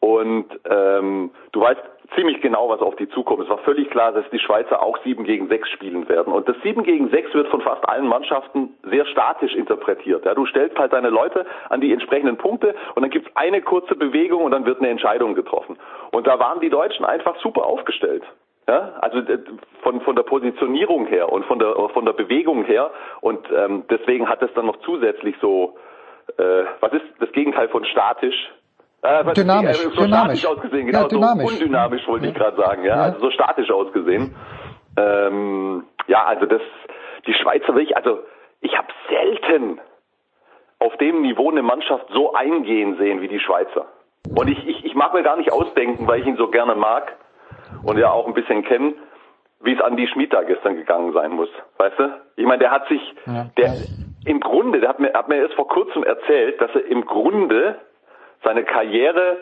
Und 0.00 0.46
ähm, 0.68 1.30
du 1.52 1.60
weißt 1.60 1.82
ziemlich 2.14 2.40
genau, 2.40 2.68
was 2.68 2.80
auf 2.80 2.96
die 2.96 3.08
zukommt. 3.08 3.42
Es 3.42 3.48
war 3.48 3.58
völlig 3.58 3.90
klar, 3.90 4.12
dass 4.12 4.28
die 4.30 4.38
Schweizer 4.38 4.82
auch 4.82 4.98
7 5.02 5.24
gegen 5.24 5.48
6 5.48 5.68
spielen 5.70 6.08
werden. 6.08 6.32
Und 6.32 6.48
das 6.48 6.56
7 6.62 6.82
gegen 6.82 7.10
6 7.10 7.34
wird 7.34 7.48
von 7.48 7.60
fast 7.60 7.86
allen 7.88 8.06
Mannschaften 8.06 8.74
sehr 8.84 9.04
statisch 9.06 9.54
interpretiert. 9.54 10.24
Ja, 10.24 10.34
du 10.34 10.46
stellst 10.46 10.78
halt 10.78 10.92
deine 10.92 11.10
Leute 11.10 11.46
an 11.68 11.80
die 11.80 11.92
entsprechenden 11.92 12.36
Punkte 12.36 12.74
und 12.94 13.02
dann 13.02 13.10
gibt's 13.10 13.30
eine 13.34 13.60
kurze 13.60 13.94
Bewegung 13.94 14.44
und 14.44 14.52
dann 14.52 14.64
wird 14.64 14.78
eine 14.78 14.88
Entscheidung 14.88 15.34
getroffen. 15.34 15.78
Und 16.12 16.26
da 16.26 16.38
waren 16.38 16.60
die 16.60 16.70
Deutschen 16.70 17.04
einfach 17.04 17.36
super 17.40 17.66
aufgestellt. 17.66 18.22
Ja, 18.68 18.92
also 19.00 19.18
äh, 19.18 19.38
von, 19.82 20.00
von 20.02 20.14
der 20.14 20.24
Positionierung 20.24 21.06
her 21.06 21.32
und 21.32 21.44
von 21.46 21.58
der, 21.58 21.74
von 21.94 22.04
der 22.04 22.12
Bewegung 22.12 22.64
her. 22.64 22.90
Und 23.22 23.40
ähm, 23.50 23.84
deswegen 23.90 24.28
hat 24.28 24.42
es 24.42 24.52
dann 24.54 24.66
noch 24.66 24.76
zusätzlich 24.80 25.36
so, 25.40 25.76
äh, 26.36 26.64
was 26.80 26.92
ist 26.92 27.04
das 27.18 27.32
Gegenteil 27.32 27.68
von 27.68 27.84
statisch? 27.86 28.50
Äh, 29.02 29.32
dynamisch, 29.32 29.76
so 29.76 29.90
dynamisch. 29.90 30.40
statisch 30.40 30.46
ausgesehen, 30.46 30.86
genau, 30.86 31.02
ja, 31.02 31.08
dynamisch. 31.08 31.46
so 31.46 31.52
undynamisch 31.52 32.08
wollte 32.08 32.26
ja. 32.26 32.32
ich 32.32 32.36
gerade 32.36 32.56
sagen, 32.56 32.84
ja? 32.84 32.96
ja, 32.96 33.02
also 33.02 33.20
so 33.20 33.30
statisch 33.30 33.70
ausgesehen. 33.70 34.34
Ähm, 34.96 35.84
ja, 36.08 36.24
also 36.24 36.46
das, 36.46 36.62
die 37.26 37.34
Schweizer 37.34 37.74
will 37.74 37.82
ich, 37.82 37.96
also 37.96 38.20
ich 38.60 38.76
habe 38.76 38.88
selten 39.08 39.80
auf 40.80 40.96
dem 40.96 41.22
Niveau 41.22 41.50
eine 41.50 41.62
Mannschaft 41.62 42.06
so 42.12 42.32
eingehen 42.34 42.96
sehen 42.98 43.20
wie 43.20 43.28
die 43.28 43.40
Schweizer. 43.40 43.86
Und 44.36 44.48
ich, 44.48 44.66
ich, 44.66 44.84
ich 44.84 44.94
mag 44.94 45.14
mir 45.14 45.22
gar 45.22 45.36
nicht 45.36 45.52
ausdenken, 45.52 46.06
weil 46.06 46.20
ich 46.20 46.26
ihn 46.26 46.36
so 46.36 46.48
gerne 46.48 46.74
mag 46.74 47.16
und 47.84 47.98
ja 47.98 48.10
auch 48.10 48.26
ein 48.26 48.34
bisschen 48.34 48.64
kenne, 48.64 48.94
wie 49.60 49.74
es 49.74 49.80
Andi 49.80 50.06
Schmid 50.08 50.32
da 50.32 50.42
gestern 50.42 50.76
gegangen 50.76 51.12
sein 51.12 51.32
muss. 51.32 51.48
Weißt 51.78 51.98
du? 51.98 52.20
Ich 52.36 52.46
meine, 52.46 52.58
der 52.58 52.70
hat 52.70 52.88
sich, 52.88 53.00
der 53.56 53.74
im 54.24 54.40
Grunde, 54.40 54.80
der 54.80 54.88
hat 54.88 55.00
mir, 55.00 55.12
hat 55.12 55.28
mir 55.28 55.36
erst 55.36 55.54
vor 55.54 55.68
kurzem 55.68 56.04
erzählt, 56.04 56.60
dass 56.60 56.70
er 56.74 56.84
im 56.86 57.04
Grunde 57.06 57.76
seine 58.42 58.64
Karriere 58.64 59.38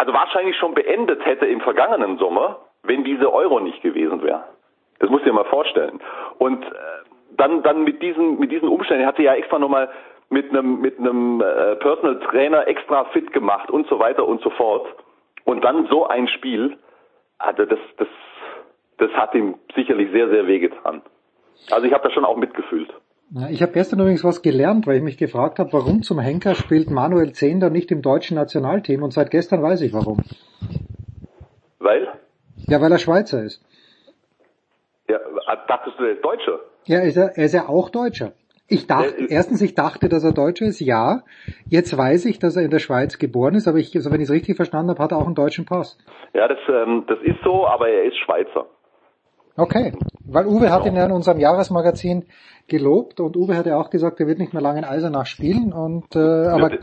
also 0.00 0.14
wahrscheinlich 0.14 0.56
schon 0.56 0.72
beendet 0.72 1.24
hätte 1.26 1.44
im 1.44 1.60
vergangenen 1.60 2.16
Sommer, 2.16 2.60
wenn 2.82 3.04
diese 3.04 3.30
Euro 3.34 3.60
nicht 3.60 3.82
gewesen 3.82 4.22
wäre. 4.22 4.44
Das 4.98 5.10
musst 5.10 5.26
du 5.26 5.28
dir 5.28 5.34
mal 5.34 5.44
vorstellen. 5.44 6.00
Und 6.38 6.64
äh, 6.64 6.68
dann, 7.32 7.62
dann 7.62 7.84
mit 7.84 8.02
diesen, 8.02 8.38
mit 8.38 8.50
diesen 8.50 8.68
Umständen, 8.68 9.02
er 9.02 9.08
hatte 9.08 9.22
ja 9.22 9.34
extra 9.34 9.58
nochmal 9.58 9.90
mit 10.30 10.48
einem, 10.48 10.80
mit 10.80 10.98
einem 10.98 11.42
äh, 11.42 11.76
Personal 11.76 12.18
Trainer 12.20 12.66
extra 12.66 13.04
fit 13.06 13.30
gemacht 13.34 13.70
und 13.70 13.88
so 13.88 13.98
weiter 13.98 14.26
und 14.26 14.40
so 14.40 14.48
fort. 14.48 14.86
Und 15.44 15.64
dann 15.64 15.86
so 15.88 16.06
ein 16.06 16.28
Spiel, 16.28 16.78
also 17.36 17.66
das, 17.66 17.78
das, 17.98 18.08
das 18.96 19.10
hat 19.12 19.34
ihm 19.34 19.56
sicherlich 19.74 20.10
sehr, 20.12 20.30
sehr 20.30 20.46
wehgetan. 20.46 21.02
Also 21.70 21.86
ich 21.86 21.92
habe 21.92 22.08
da 22.08 22.14
schon 22.14 22.24
auch 22.24 22.36
mitgefühlt. 22.36 22.90
Ich 23.50 23.62
habe 23.62 23.72
gestern 23.72 24.00
übrigens 24.00 24.24
was 24.24 24.42
gelernt, 24.42 24.88
weil 24.88 24.96
ich 24.96 25.02
mich 25.02 25.16
gefragt 25.16 25.60
habe, 25.60 25.72
warum 25.72 26.02
zum 26.02 26.18
Henker 26.18 26.56
spielt 26.56 26.90
Manuel 26.90 27.32
Zehnder 27.32 27.70
nicht 27.70 27.92
im 27.92 28.02
deutschen 28.02 28.34
Nationalteam 28.34 29.04
und 29.04 29.12
seit 29.12 29.30
gestern 29.30 29.62
weiß 29.62 29.82
ich 29.82 29.92
warum. 29.92 30.18
Weil? 31.78 32.08
Ja, 32.66 32.80
weil 32.80 32.90
er 32.90 32.98
Schweizer 32.98 33.44
ist. 33.44 33.64
Ja, 35.08 35.18
dachtest 35.68 35.98
du, 35.98 36.04
er 36.04 36.12
ist 36.14 36.24
Deutscher? 36.24 36.58
Ja, 36.86 37.00
ist 37.02 37.16
er, 37.16 37.36
er 37.36 37.44
ist 37.44 37.54
ja 37.54 37.68
auch 37.68 37.90
Deutscher. 37.90 38.32
Ich 38.66 38.86
dachte, 38.86 39.26
erstens, 39.28 39.60
ich 39.62 39.74
dachte, 39.74 40.08
dass 40.08 40.24
er 40.24 40.32
Deutscher 40.32 40.66
ist, 40.66 40.80
ja. 40.80 41.22
Jetzt 41.68 41.96
weiß 41.96 42.24
ich, 42.26 42.38
dass 42.38 42.56
er 42.56 42.62
in 42.62 42.70
der 42.70 42.78
Schweiz 42.78 43.18
geboren 43.18 43.54
ist, 43.54 43.68
aber 43.68 43.78
ich, 43.78 43.94
also 43.94 44.10
wenn 44.10 44.20
ich 44.20 44.28
es 44.28 44.34
richtig 44.34 44.56
verstanden 44.56 44.90
habe, 44.90 45.02
hat 45.02 45.12
er 45.12 45.18
auch 45.18 45.26
einen 45.26 45.34
deutschen 45.34 45.66
Pass. 45.66 45.98
Ja, 46.34 46.48
das, 46.48 46.58
ähm, 46.68 47.04
das 47.06 47.18
ist 47.22 47.38
so, 47.44 47.66
aber 47.66 47.88
er 47.88 48.04
ist 48.04 48.16
Schweizer. 48.18 48.66
Okay, 49.60 49.92
weil 50.26 50.46
Uwe 50.46 50.70
hat 50.70 50.86
ihn 50.86 50.96
ja. 50.96 51.06
in 51.06 51.12
unserem 51.12 51.38
Jahresmagazin 51.38 52.24
gelobt 52.68 53.20
und 53.20 53.36
Uwe 53.36 53.56
hat 53.56 53.66
ja 53.66 53.76
auch 53.76 53.90
gesagt, 53.90 54.20
er 54.20 54.26
wird 54.26 54.38
nicht 54.38 54.54
mehr 54.54 54.62
lange 54.62 54.78
in 54.78 54.84
Eisenach 54.84 55.26
spielen 55.26 55.72
und 55.72 56.14
äh, 56.14 56.18
aber 56.18 56.70
das, 56.70 56.80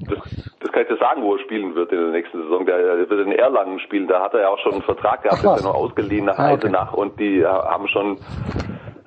das, 0.59 0.71
kann 0.71 0.81
ich 0.83 0.87
dir 0.89 0.97
sagen, 0.97 1.23
wo 1.23 1.35
er 1.35 1.39
spielen 1.39 1.73
wird 1.75 1.91
in 1.91 1.97
der 1.97 2.11
nächsten 2.11 2.43
Saison. 2.43 2.65
Der, 2.65 2.77
der 2.77 3.09
wird 3.09 3.25
in 3.25 3.31
Erlangen 3.31 3.79
spielen, 3.79 4.07
da 4.07 4.21
hat 4.21 4.33
er 4.33 4.41
ja 4.41 4.49
auch 4.49 4.59
schon 4.59 4.73
einen 4.73 4.83
Vertrag 4.83 5.23
gehabt, 5.23 5.43
der 5.43 5.55
ist 5.55 5.63
ja 5.63 5.67
noch 5.67 5.75
ausgeliehen 5.75 6.25
nach 6.25 6.37
ah, 6.37 6.51
okay. 6.51 6.67
Eisenach. 6.67 6.93
Und 6.93 7.19
die 7.19 7.45
haben 7.45 7.87
schon 7.87 8.17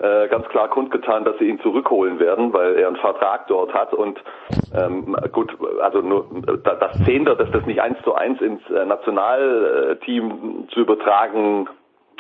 äh, 0.01 0.29
ganz 0.29 0.49
klar 0.49 0.69
kundgetan, 0.69 1.25
dass 1.25 1.39
sie 1.39 1.45
ihn 1.45 1.61
zurückholen 1.61 2.19
werden, 2.19 2.53
weil 2.55 2.77
er 2.77 2.89
einen 2.89 2.97
Vertrag 2.97 3.47
dort 3.49 3.75
hat. 3.75 3.93
Und 3.93 4.19
ähm, 4.75 5.15
gut, 5.33 5.55
also 5.83 6.01
nur 6.01 6.27
das 6.65 7.05
Zehnter, 7.05 7.37
dass 7.37 7.51
das 7.51 7.67
nicht 7.67 7.83
eins 7.83 7.99
zu 8.03 8.15
eins 8.15 8.41
ins 8.41 8.63
äh, 8.71 8.87
Nationalteam 8.87 10.69
zu 10.73 10.81
übertragen 10.81 11.69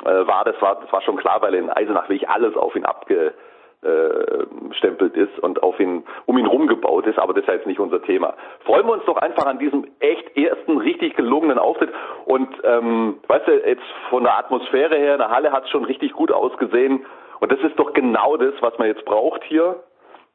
äh, 0.04 0.26
war, 0.26 0.44
das 0.44 0.60
war, 0.60 0.80
das 0.80 0.92
war 0.92 1.00
schon 1.02 1.16
klar, 1.16 1.40
weil 1.42 1.54
in 1.54 1.70
Eisenach 1.70 2.08
wirklich 2.08 2.28
alles 2.28 2.56
auf 2.56 2.74
ihn 2.76 2.84
abgestempelt 2.84 5.16
ist 5.16 5.38
und 5.40 5.62
auf 5.62 5.78
ihn, 5.80 6.04
um 6.26 6.36
ihn 6.38 6.46
rumgebaut 6.46 7.06
ist, 7.06 7.18
aber 7.18 7.34
das 7.34 7.42
ist 7.42 7.48
ja 7.48 7.54
jetzt 7.54 7.66
nicht 7.66 7.80
unser 7.80 8.02
Thema. 8.02 8.34
Freuen 8.64 8.86
wir 8.86 8.92
uns 8.94 9.04
doch 9.04 9.16
einfach 9.16 9.46
an 9.46 9.58
diesem 9.58 9.86
echt 10.00 10.36
ersten 10.36 10.78
richtig 10.78 11.16
gelungenen 11.16 11.58
Auftritt 11.58 11.90
und 12.26 12.48
ähm, 12.64 13.18
weißt 13.26 13.48
du, 13.48 13.66
jetzt 13.66 13.82
von 14.10 14.24
der 14.24 14.38
Atmosphäre 14.38 14.96
her, 14.96 15.14
in 15.14 15.20
der 15.20 15.30
Halle 15.30 15.52
hat 15.52 15.64
es 15.64 15.70
schon 15.70 15.84
richtig 15.84 16.12
gut 16.12 16.30
ausgesehen 16.32 17.06
und 17.40 17.52
das 17.52 17.60
ist 17.60 17.78
doch 17.78 17.92
genau 17.94 18.36
das, 18.36 18.54
was 18.60 18.76
man 18.78 18.88
jetzt 18.88 19.04
braucht 19.04 19.44
hier, 19.44 19.82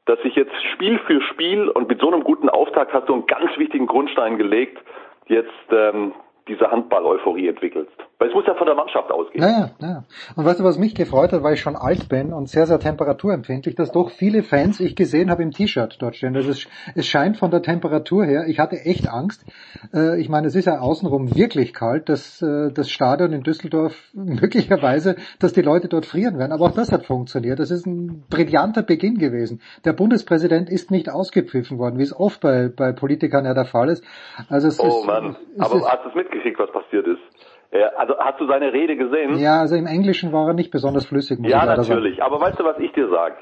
dass 0.06 0.20
sich 0.22 0.36
jetzt 0.36 0.54
Spiel 0.74 1.00
für 1.00 1.22
Spiel 1.22 1.70
und 1.70 1.90
mit 1.90 2.00
so 2.00 2.12
einem 2.12 2.24
guten 2.24 2.50
Auftakt 2.50 2.94
hast 2.94 3.10
du 3.10 3.14
einen 3.14 3.26
ganz 3.26 3.58
wichtigen 3.58 3.88
Grundstein 3.88 4.38
gelegt, 4.38 4.78
jetzt 5.28 5.50
ähm, 5.72 6.14
diese 6.48 6.70
Handball-Euphorie 6.70 7.48
entwickelst. 7.48 7.92
Weil 8.18 8.30
es 8.30 8.34
muss 8.34 8.46
ja 8.48 8.56
von 8.56 8.66
der 8.66 8.76
Mannschaft 8.76 9.12
ausgehen. 9.12 9.44
Naja, 9.44 9.72
naja. 9.80 10.04
Und 10.38 10.46
weißt 10.46 10.62
du, 10.62 10.64
was 10.64 10.78
mich 10.78 10.96
gefreut 10.96 11.34
hat, 11.34 11.44
weil 11.44 11.56
ich 11.56 11.60
schon 11.60 11.76
alt 11.76 12.08
bin 12.08 12.32
und 12.32 12.48
sehr, 12.48 12.66
sehr 12.66 12.80
temperaturempfindlich, 12.80 13.76
dass 13.76 13.92
doch 13.92 14.10
viele 14.10 14.42
Fans 14.42 14.80
ich 14.80 14.96
gesehen 14.96 15.30
habe 15.30 15.44
im 15.44 15.52
T-Shirt 15.52 15.98
dort 16.00 16.16
stehen. 16.16 16.34
Das 16.34 16.48
ist, 16.48 16.70
es 16.96 17.06
scheint 17.08 17.36
von 17.36 17.52
der 17.52 17.62
Temperatur 17.62 18.24
her, 18.24 18.46
ich 18.48 18.60
hatte 18.60 18.78
echt 18.78 19.10
Angst. 19.10 19.46
Äh, 19.94 20.22
ich 20.22 20.30
meine, 20.30 20.48
es 20.48 20.56
ist 20.56 20.66
ja 20.66 20.80
außenrum 20.80 21.36
wirklich 21.36 21.74
kalt, 21.74 22.08
dass 22.08 22.42
äh, 22.42 22.72
das 22.72 22.90
Stadion 22.90 23.34
in 23.34 23.44
Düsseldorf 23.44 23.94
möglicherweise, 24.14 25.18
dass 25.40 25.52
die 25.52 25.62
Leute 25.62 25.90
dort 25.90 26.06
frieren 26.06 26.40
werden. 26.40 26.54
Aber 26.54 26.66
auch 26.66 26.76
das 26.76 26.94
hat 26.94 27.06
funktioniert. 27.06 27.60
Das 27.60 27.70
ist 27.70 27.86
ein 27.86 28.24
brillanter 28.30 28.84
Beginn 28.84 29.18
gewesen. 29.18 29.62
Der 29.84 29.92
Bundespräsident 29.92 30.70
ist 30.70 30.90
nicht 30.90 31.10
ausgepfiffen 31.10 31.80
worden, 31.80 32.00
wie 32.00 32.04
es 32.04 32.18
oft 32.18 32.40
bei, 32.40 32.70
bei 32.70 32.94
Politikern 32.94 33.44
ja 33.44 33.54
der 33.54 33.66
Fall 33.66 33.90
ist. 33.90 34.06
Also 34.50 34.70
es 34.70 34.80
oh 34.80 34.88
ist, 34.88 35.06
Mann, 35.06 35.36
aber 35.60 35.76
ist, 35.76 35.86
hast 35.86 36.06
du 36.06 36.10
es 36.10 36.16
mitgekriegt, 36.16 36.60
was 36.60 36.72
passiert 36.72 37.08
ist? 37.08 37.20
Ja, 37.80 37.88
also 37.98 38.18
hast 38.18 38.40
du 38.40 38.48
seine 38.48 38.72
Rede 38.72 38.96
gesehen? 38.96 39.38
Ja, 39.38 39.60
also 39.60 39.76
im 39.76 39.88
Englischen 39.88 40.32
war 40.32 40.48
er 40.48 40.54
nicht 40.54 40.72
besonders 40.72 41.06
flüssig. 41.08 41.40
Muss 41.40 41.52
Ja, 41.52 41.66
natürlich. 41.66 42.24
Aber 42.24 42.40
weißt 42.40 42.60
du, 42.60 42.64
was 42.64 42.80
ich 42.80 42.92
dir 42.94 43.10
sag? 43.10 43.36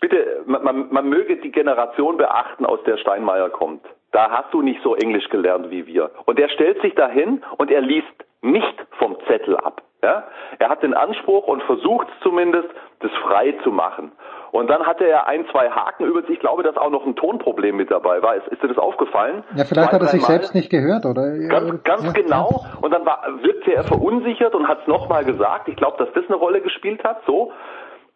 Bitte, 0.00 0.42
man, 0.46 0.64
man, 0.64 0.92
man 0.92 1.08
möge 1.08 1.36
die 1.36 1.52
Generation 1.52 2.16
beachten, 2.16 2.66
aus 2.66 2.80
der 2.84 2.96
Steinmeier 2.98 3.50
kommt. 3.50 3.84
Da 4.10 4.30
hast 4.30 4.52
du 4.52 4.60
nicht 4.60 4.80
so 4.82 4.94
Englisch 4.94 5.28
gelernt 5.30 5.70
wie 5.70 5.86
wir. 5.86 6.10
Und 6.26 6.38
er 6.38 6.48
stellt 6.50 6.82
sich 6.82 6.94
dahin 6.94 7.42
und 7.56 7.70
er 7.70 7.80
liest 7.80 8.12
nicht 8.42 8.86
vom 8.98 9.16
Zettel 9.28 9.56
ab. 9.56 9.82
Ja? 10.02 10.24
Er 10.58 10.68
hat 10.68 10.82
den 10.82 10.94
Anspruch 10.94 11.46
und 11.46 11.62
versucht 11.62 12.08
zumindest, 12.22 12.68
das 13.00 13.10
frei 13.22 13.54
zu 13.62 13.70
machen. 13.70 14.12
Und 14.52 14.68
dann 14.68 14.84
hatte 14.84 15.06
er 15.06 15.26
ein, 15.26 15.46
zwei 15.50 15.70
Haken 15.70 16.04
über 16.04 16.20
sich. 16.20 16.32
Ich 16.32 16.40
glaube, 16.40 16.62
dass 16.62 16.76
auch 16.76 16.90
noch 16.90 17.06
ein 17.06 17.16
Tonproblem 17.16 17.74
mit 17.74 17.90
dabei 17.90 18.22
war. 18.22 18.36
Ist, 18.36 18.46
ist 18.48 18.62
dir 18.62 18.68
das 18.68 18.76
aufgefallen? 18.76 19.44
Ja, 19.56 19.64
vielleicht 19.64 19.88
Zwei, 19.88 19.96
hat 19.96 20.02
er 20.02 20.08
sich 20.08 20.22
selbst 20.24 20.54
nicht 20.54 20.70
gehört, 20.70 21.06
oder? 21.06 21.38
Ganz, 21.48 21.82
ganz 21.84 22.04
ja, 22.04 22.12
genau. 22.12 22.62
Und 22.82 22.90
dann 22.92 23.06
war, 23.06 23.22
wirkte 23.42 23.72
er 23.72 23.82
verunsichert 23.84 24.54
und 24.54 24.68
hat 24.68 24.82
es 24.82 24.86
nochmal 24.86 25.24
gesagt. 25.24 25.68
Ich 25.68 25.76
glaube, 25.76 25.96
dass 25.96 26.12
das 26.12 26.26
eine 26.28 26.36
Rolle 26.36 26.60
gespielt 26.60 27.02
hat. 27.02 27.22
So. 27.26 27.50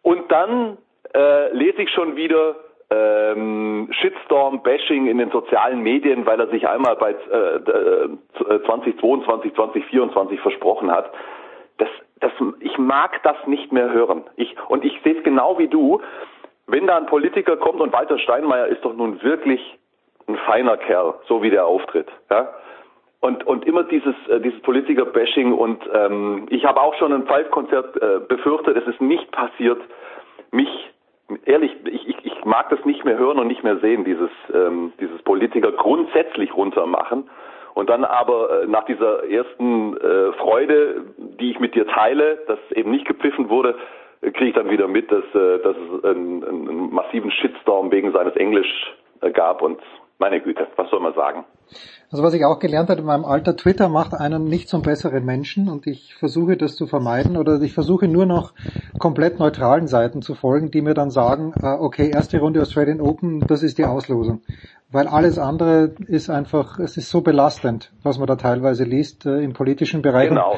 Und 0.03 0.31
dann 0.31 0.77
äh, 1.15 1.53
lese 1.55 1.81
ich 1.81 1.91
schon 1.91 2.17
wieder 2.17 2.57
ähm, 2.91 3.89
Shitstorm-Bashing 3.93 5.07
in 5.07 5.17
den 5.17 5.31
sozialen 5.31 5.81
Medien, 5.83 6.27
weil 6.27 6.39
er 6.39 6.49
sich 6.49 6.69
einmal 6.69 6.97
bei 6.97 7.13
äh, 7.13 7.57
äh, 7.57 8.63
2022, 8.67 9.55
2024 9.55 10.41
versprochen 10.41 10.91
hat. 10.93 11.11
Das, 12.21 12.33
ich 12.61 12.79
mag 12.79 13.23
das 13.23 13.37
nicht 13.47 13.73
mehr 13.73 13.93
hören. 13.93 14.25
Ich, 14.37 14.57
und 14.69 14.85
ich 14.85 15.01
sehe 15.03 15.19
es 15.19 15.25
genau 15.25 15.59
wie 15.59 15.69
du. 15.69 16.01
Wenn 16.67 16.87
da 16.87 16.97
ein 16.97 17.07
Politiker 17.07 17.57
kommt 17.57 17.81
und 17.81 17.93
Walter 17.93 18.19
Steinmeier 18.19 18.67
ist 18.67 18.85
doch 18.85 18.95
nun 18.95 19.23
wirklich 19.23 19.61
ein 20.27 20.37
feiner 20.39 20.77
Kerl, 20.77 21.15
so 21.29 21.43
wie 21.43 21.51
der 21.51 21.67
auftritt. 21.67 22.09
Ja? 22.31 22.53
Und, 23.21 23.47
und 23.47 23.65
immer 23.67 23.85
dieses, 23.85 24.15
äh, 24.29 24.41
dieses 24.41 24.61
Politiker-Bashing 24.63 25.53
und 25.53 25.83
ähm, 25.93 26.47
ich 26.51 26.65
habe 26.65 26.81
auch 26.81 26.95
schon 26.95 27.13
ein 27.13 27.27
Pfeif-Konzert 27.27 27.97
äh, 28.01 28.21
befürchtet, 28.21 28.77
es 28.77 28.87
ist 28.87 29.01
nicht 29.01 29.31
passiert. 29.33 29.81
Mich, 30.51 30.69
ehrlich, 31.45 31.75
ich, 31.85 32.09
ich, 32.09 32.25
ich 32.25 32.45
mag 32.45 32.69
das 32.71 32.85
nicht 32.85 33.05
mehr 33.05 33.19
hören 33.19 33.39
und 33.39 33.47
nicht 33.47 33.65
mehr 33.65 33.79
sehen, 33.79 34.05
dieses, 34.05 34.31
ähm, 34.53 34.93
dieses 35.01 35.21
Politiker 35.23 35.73
grundsätzlich 35.73 36.55
runtermachen. 36.55 37.29
Und 37.77 37.91
dann 37.91 38.07
aber 38.07 38.63
äh, 38.63 38.67
nach 38.67 38.87
dieser 38.87 39.29
ersten 39.29 39.99
äh, 39.99 40.33
Freude, 40.39 41.05
die 41.19 41.51
ich 41.51 41.61
mit 41.61 41.75
dir 41.75 41.87
teile, 41.87 42.39
dass 42.47 42.59
eben 42.75 42.91
nicht 42.91 43.07
gepfiffen 43.07 43.51
wurde, 43.51 43.75
äh, 44.23 44.31
kriege 44.31 44.49
ich 44.49 44.55
dann 44.55 44.71
wieder 44.71 44.89
mit, 44.89 45.13
dass, 45.13 45.25
äh, 45.35 45.59
dass 45.59 45.77
es 45.77 46.05
einen, 46.05 46.43
einen 46.43 46.95
massiven 46.95 47.31
Shitstorm 47.31 47.91
wegen 47.91 48.13
seines 48.13 48.35
Englisch 48.37 48.97
äh, 49.21 49.31
gab 49.31 49.61
und 49.61 49.79
meine 50.19 50.41
Güte, 50.41 50.67
was 50.77 50.89
soll 50.89 51.01
man 51.01 51.13
sagen? 51.13 51.45
Also 52.11 52.25
was 52.25 52.33
ich 52.33 52.45
auch 52.47 52.59
gelernt 52.59 52.89
habe 52.89 53.01
in 53.01 53.07
meinem 53.07 53.25
Alter, 53.25 53.57
Twitter 53.57 53.91
macht 53.91 54.15
einen 54.15 54.45
nicht 54.45 54.69
zum 54.69 54.81
besseren 54.81 55.25
Menschen 55.25 55.69
und 55.69 55.87
ich 55.87 56.15
versuche 56.15 56.57
das 56.57 56.77
zu 56.77 56.87
vermeiden 56.87 57.37
oder 57.37 57.61
ich 57.61 57.75
versuche 57.75 58.09
nur 58.09 58.25
noch 58.25 58.55
komplett 58.99 59.39
neutralen 59.39 59.87
Seiten 59.87 60.23
zu 60.23 60.35
folgen, 60.35 60.71
die 60.71 60.81
mir 60.81 60.95
dann 60.95 61.11
sagen, 61.11 61.53
äh, 61.61 61.77
okay, 61.79 62.11
erste 62.11 62.41
Runde 62.41 62.63
Australian 62.63 63.03
Open, 63.03 63.41
das 63.41 63.63
ist 63.63 63.77
die 63.77 63.85
Auslosung. 63.85 64.41
Weil 64.93 65.09
alles 65.09 65.39
andere 65.39 65.95
ist 66.07 66.31
einfach, 66.31 66.79
es 66.79 66.97
ist 66.97 67.11
so 67.11 67.21
belastend, 67.21 67.93
was 68.05 68.19
man 68.19 68.29
da 68.29 68.37
teilweise 68.37 68.85
liest 68.85 69.27
äh, 69.27 69.43
im 69.43 69.53
politischen 69.53 70.01
Bereich. 70.01 70.29
Genau. 70.29 70.57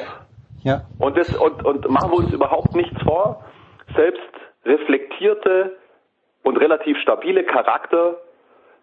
Ja. 0.62 0.82
Und, 0.98 1.16
das, 1.16 1.34
und, 1.34 1.64
und 1.64 1.88
machen 1.88 2.10
wir 2.10 2.18
uns 2.18 2.32
überhaupt 2.32 2.74
nichts 2.74 3.00
vor. 3.02 3.44
Selbst 3.96 4.20
reflektierte 4.66 5.76
und 6.42 6.58
relativ 6.58 6.98
stabile 6.98 7.44
Charakter, 7.44 8.18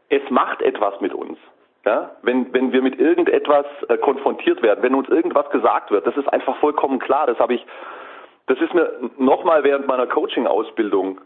es 0.10 0.22
macht 0.30 0.62
etwas 0.62 1.00
mit 1.02 1.14
uns. 1.14 1.38
Ja? 1.86 2.12
Wenn, 2.24 2.52
wenn 2.54 2.72
wir 2.72 2.82
mit 2.82 3.00
irgendetwas 3.00 3.66
äh, 3.88 3.98
konfrontiert 3.98 4.64
werden, 4.64 4.82
wenn 4.82 4.96
uns 4.96 5.10
irgendwas 5.10 5.50
gesagt 5.52 5.92
wird, 5.92 6.08
das 6.08 6.18
ist 6.18 6.28
einfach 6.28 6.58
vollkommen 6.58 7.00
klar. 7.00 7.28
Das 7.28 7.38
habe 7.38 7.54
ich, 7.54 7.66
das 8.48 8.60
ist 8.60 8.74
mir 8.74 8.92
nochmal 9.18 9.64
während 9.64 9.88
meiner 9.88 10.08
Coaching-Ausbildung 10.08 11.22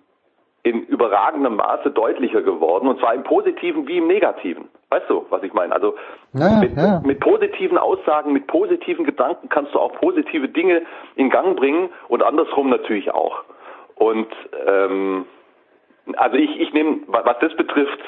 in 0.63 0.83
überragendem 0.87 1.55
Maße 1.55 1.91
deutlicher 1.91 2.41
geworden, 2.41 2.87
und 2.89 2.99
zwar 2.99 3.13
im 3.13 3.23
Positiven 3.23 3.87
wie 3.87 3.97
im 3.97 4.07
Negativen. 4.07 4.67
Weißt 4.89 5.09
du, 5.09 5.25
was 5.29 5.41
ich 5.43 5.53
meine? 5.53 5.73
Also 5.73 5.95
Ja, 6.33 6.59
mit, 6.59 6.75
ja. 6.75 7.01
mit 7.05 7.19
positiven 7.21 7.77
Aussagen, 7.77 8.33
mit 8.33 8.47
positiven 8.47 9.05
Gedanken 9.05 9.47
kannst 9.49 9.73
du 9.73 9.79
auch 9.79 9.93
positive 9.93 10.49
Dinge 10.49 10.81
in 11.15 11.29
Gang 11.29 11.55
bringen 11.55 11.89
und 12.09 12.23
andersrum 12.23 12.69
natürlich 12.69 13.11
auch. 13.11 13.43
Und 13.95 14.27
ähm, 14.67 15.25
also 16.17 16.35
ich, 16.37 16.59
ich 16.59 16.73
nehme, 16.73 17.01
wa- 17.07 17.21
was 17.23 17.37
das 17.39 17.55
betrifft, 17.55 17.99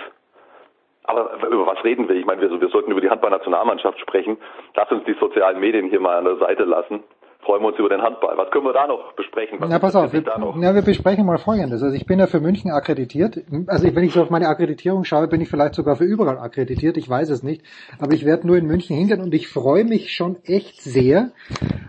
aber 1.03 1.32
über 1.49 1.65
was 1.68 1.84
reden 1.84 2.07
wir? 2.10 2.15
Ich 2.15 2.26
meine, 2.26 2.41
wir, 2.41 2.61
wir 2.61 2.68
sollten 2.69 2.91
über 2.91 3.02
die 3.02 3.10
Handballnationalmannschaft 3.10 3.99
sprechen. 3.99 4.38
Lass 4.76 4.91
uns 4.91 5.03
die 5.06 5.14
sozialen 5.14 5.60
Medien 5.60 5.90
hier 5.90 5.99
mal 5.99 6.18
an 6.18 6.26
der 6.26 6.38
Seite 6.38 6.64
lassen. 6.64 7.03
Freuen 7.43 7.63
wir 7.63 7.69
uns 7.69 7.80
über 7.80 7.89
den 7.89 8.01
Handball. 8.01 8.38
Was 8.38 8.51
können 8.51 8.65
wir 8.65 8.73
da 8.73 8.85
noch 8.85 9.13
besprechen? 9.13 9.59
Was 9.59 9.69
Na, 9.69 9.80
pass 9.80 9.95
auf, 9.95 10.13
wir, 10.13 10.23
na, 10.55 10.76
wir 10.76 10.81
besprechen 10.84 11.26
mal 11.26 11.39
Folgendes. 11.39 11.81
Also 11.81 11.95
ich 11.95 12.05
bin 12.05 12.19
ja 12.19 12.27
für 12.27 12.39
München 12.39 12.72
akkreditiert. 12.72 13.41
Also 13.68 13.95
wenn 13.95 14.03
ich 14.03 14.13
so 14.13 14.22
auf 14.22 14.30
meine 14.30 14.47
Akkreditierung 14.47 15.03
schaue, 15.03 15.27
bin 15.27 15.41
ich 15.41 15.49
vielleicht 15.49 15.73
sogar 15.73 15.95
für 15.95 16.03
überall 16.03 16.38
akkreditiert. 16.38 16.97
Ich 16.97 17.09
weiß 17.09 17.30
es 17.30 17.41
nicht. 17.41 17.63
Aber 17.99 18.13
ich 18.13 18.26
werde 18.26 18.45
nur 18.45 18.57
in 18.57 18.68
München 18.68 18.95
hingehen 18.95 19.22
und 19.22 19.34
ich 19.34 19.47
freue 19.47 19.84
mich 19.85 20.13
schon 20.13 20.38
echt 20.43 20.81
sehr, 20.81 21.31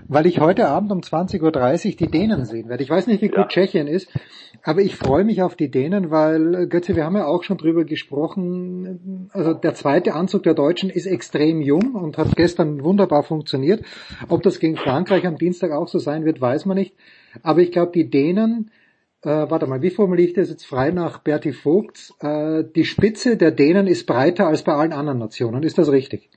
weil 0.08 0.26
ich 0.26 0.40
heute 0.40 0.68
Abend 0.68 0.90
um 0.90 1.00
20.30 1.00 1.42
Uhr 1.42 1.96
die 1.96 2.10
Dänen 2.10 2.44
sehen 2.46 2.68
werde. 2.68 2.82
Ich 2.82 2.90
weiß 2.90 3.06
nicht, 3.06 3.22
wie 3.22 3.28
gut 3.28 3.48
Tschechien 3.48 3.88
ist, 3.88 4.10
aber 4.64 4.80
ich 4.80 4.96
freue 4.96 5.24
mich 5.24 5.42
auf 5.42 5.56
die 5.56 5.70
Dänen, 5.70 6.10
weil, 6.10 6.54
äh, 6.54 6.66
Götze, 6.66 6.94
wir 6.94 7.04
haben 7.04 7.16
ja 7.16 7.26
auch 7.26 7.42
schon 7.42 7.56
drüber 7.56 7.84
gesprochen, 7.84 9.28
also 9.32 9.54
der 9.54 9.74
zweite 9.74 10.14
Anzug 10.14 10.44
der 10.44 10.54
Deutschen 10.54 10.88
ist 10.88 11.06
extrem 11.06 11.60
jung 11.60 11.94
und 11.94 12.16
hat 12.16 12.36
gestern 12.36 12.82
wunderbar 12.84 13.24
funktioniert. 13.24 13.84
Ob 14.28 14.42
das 14.42 14.60
gegen 14.60 14.76
Frankreich 14.76 15.26
am 15.26 15.36
Dienstag 15.42 15.72
auch 15.72 15.88
so 15.88 15.98
sein 15.98 16.24
wird, 16.24 16.40
weiß 16.40 16.66
man 16.66 16.76
nicht. 16.76 16.94
Aber 17.42 17.60
ich 17.60 17.72
glaube, 17.72 17.92
die 17.92 18.08
Dänen, 18.08 18.70
äh, 19.24 19.28
warte 19.50 19.66
mal, 19.66 19.82
wie 19.82 19.90
formuliere 19.90 20.28
ich 20.28 20.34
das 20.34 20.50
jetzt 20.50 20.64
frei 20.64 20.90
nach 20.90 21.18
Berti 21.18 21.52
Vogts? 21.52 22.16
Äh, 22.20 22.64
die 22.76 22.84
Spitze 22.84 23.36
der 23.36 23.50
Dänen 23.50 23.86
ist 23.88 24.06
breiter 24.06 24.46
als 24.46 24.62
bei 24.62 24.72
allen 24.72 24.92
anderen 24.92 25.18
Nationen. 25.18 25.62
Ist 25.64 25.78
das 25.78 25.90
richtig? 25.90 26.30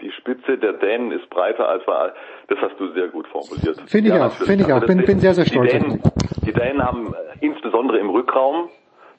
Die 0.00 0.10
Spitze 0.12 0.56
der 0.56 0.72
Dänen 0.74 1.12
ist 1.12 1.28
breiter 1.28 1.68
als 1.68 1.84
bei 1.84 1.92
all- 1.92 2.14
Das 2.48 2.58
hast 2.62 2.80
du 2.80 2.92
sehr 2.94 3.08
gut 3.08 3.26
formuliert. 3.28 3.78
Finde 3.86 4.08
ich 4.08 4.14
auch, 4.14 4.30
natürlich. 4.32 4.46
finde 4.50 4.64
ich 4.64 4.72
auch. 4.72 4.86
Bin- 4.86 5.04
bin 5.04 5.18
sehr, 5.20 5.34
sehr 5.34 5.44
die 5.44 5.50
stolz 5.50 5.74
auf 5.74 5.80
Dänen, 5.82 6.02
die 6.46 6.52
Dänen 6.52 6.82
haben 6.82 7.12
äh, 7.12 7.44
insbesondere 7.44 7.98
im 7.98 8.08
Rückraum 8.08 8.70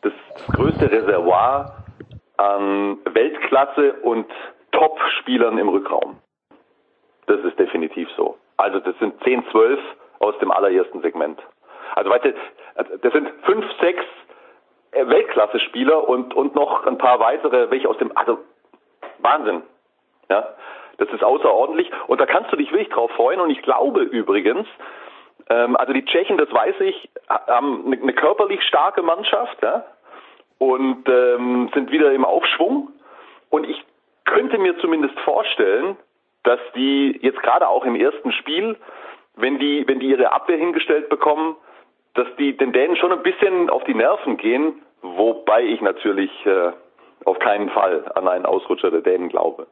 das, 0.02 0.14
das 0.34 0.48
größte 0.56 0.92
Reservoir 0.92 1.86
an 2.38 2.98
Weltklasse 3.14 3.94
und 4.02 4.26
Top-Spielern 4.72 5.58
im 5.60 5.70
Rückraum. 5.70 6.18
Das 7.28 7.40
ist 7.46 7.60
definitiv 7.60 8.08
so. 8.18 8.36
Also 8.62 8.80
das 8.80 8.98
sind 9.00 9.22
10, 9.24 9.44
12 9.52 9.80
aus 10.20 10.38
dem 10.40 10.52
allerersten 10.52 11.02
Segment. 11.02 11.40
Also 11.96 12.10
weißt 12.10 12.26
du, 12.26 12.34
das 13.02 13.14
sind 13.14 13.30
fünf, 13.44 13.66
sechs 13.82 14.04
äh, 14.92 15.08
Weltklasse-Spieler 15.08 16.08
und, 16.08 16.34
und 16.34 16.56
noch 16.56 16.86
ein 16.86 16.98
paar 16.98 17.20
weitere, 17.20 17.70
welche 17.72 17.90
aus 17.90 17.98
dem, 17.98 18.16
also 18.16 18.40
Wahnsinn. 19.20 19.64
Ja, 20.30 20.48
das 20.98 21.10
ist 21.10 21.24
außerordentlich 21.24 21.92
und 22.08 22.22
da 22.22 22.26
kannst 22.26 22.52
du 22.52 22.56
dich 22.56 22.72
wirklich 22.72 22.90
drauf 22.90 23.12
freuen 23.12 23.42
und 23.42 23.50
ich 23.50 23.62
glaube 23.64 24.02
übrigens, 24.02 24.68
ähm, 25.50 25.76
also 25.76 25.92
die 25.94 26.06
Tschechen, 26.06 26.38
das 26.38 26.52
weiß 26.54 26.80
ich, 26.82 27.10
ha- 27.30 27.46
haben 27.48 27.86
eine, 27.88 28.02
eine 28.02 28.14
körperlich 28.14 28.62
starke 28.64 29.02
Mannschaft 29.02 29.62
ja, 29.62 29.84
und 30.60 31.10
ähm, 31.10 31.70
sind 31.74 31.92
wieder 31.92 32.12
im 32.14 32.24
Aufschwung 32.24 32.90
und 33.50 33.68
ich 33.68 33.84
könnte 34.26 34.58
mir 34.60 34.78
zumindest 34.78 35.20
vorstellen, 35.22 35.98
dass 36.44 36.60
die 36.76 37.20
jetzt 37.22 37.42
gerade 37.42 37.68
auch 37.68 37.86
im 37.86 37.96
ersten 37.96 38.32
Spiel, 38.32 38.78
wenn 39.36 39.60
die, 39.60 39.84
wenn 39.88 40.00
die 40.00 40.08
ihre 40.10 40.32
Abwehr 40.34 40.58
hingestellt 40.58 41.10
bekommen, 41.10 41.56
dass 42.14 42.28
die 42.38 42.58
den 42.58 42.74
Dänen 42.74 42.98
schon 42.98 43.12
ein 43.12 43.24
bisschen 43.24 43.70
auf 43.70 43.84
die 43.86 43.94
Nerven 43.94 44.38
gehen, 44.38 44.82
wobei 45.02 45.64
ich 45.64 45.82
natürlich 45.82 46.32
äh, 46.46 46.72
auf 47.26 47.40
keinen 47.40 47.70
Fall 47.70 48.12
an 48.16 48.28
einen 48.28 48.46
Ausrutscher 48.46 48.92
der 48.92 49.02
Dänen 49.02 49.30
glaube. 49.30 49.68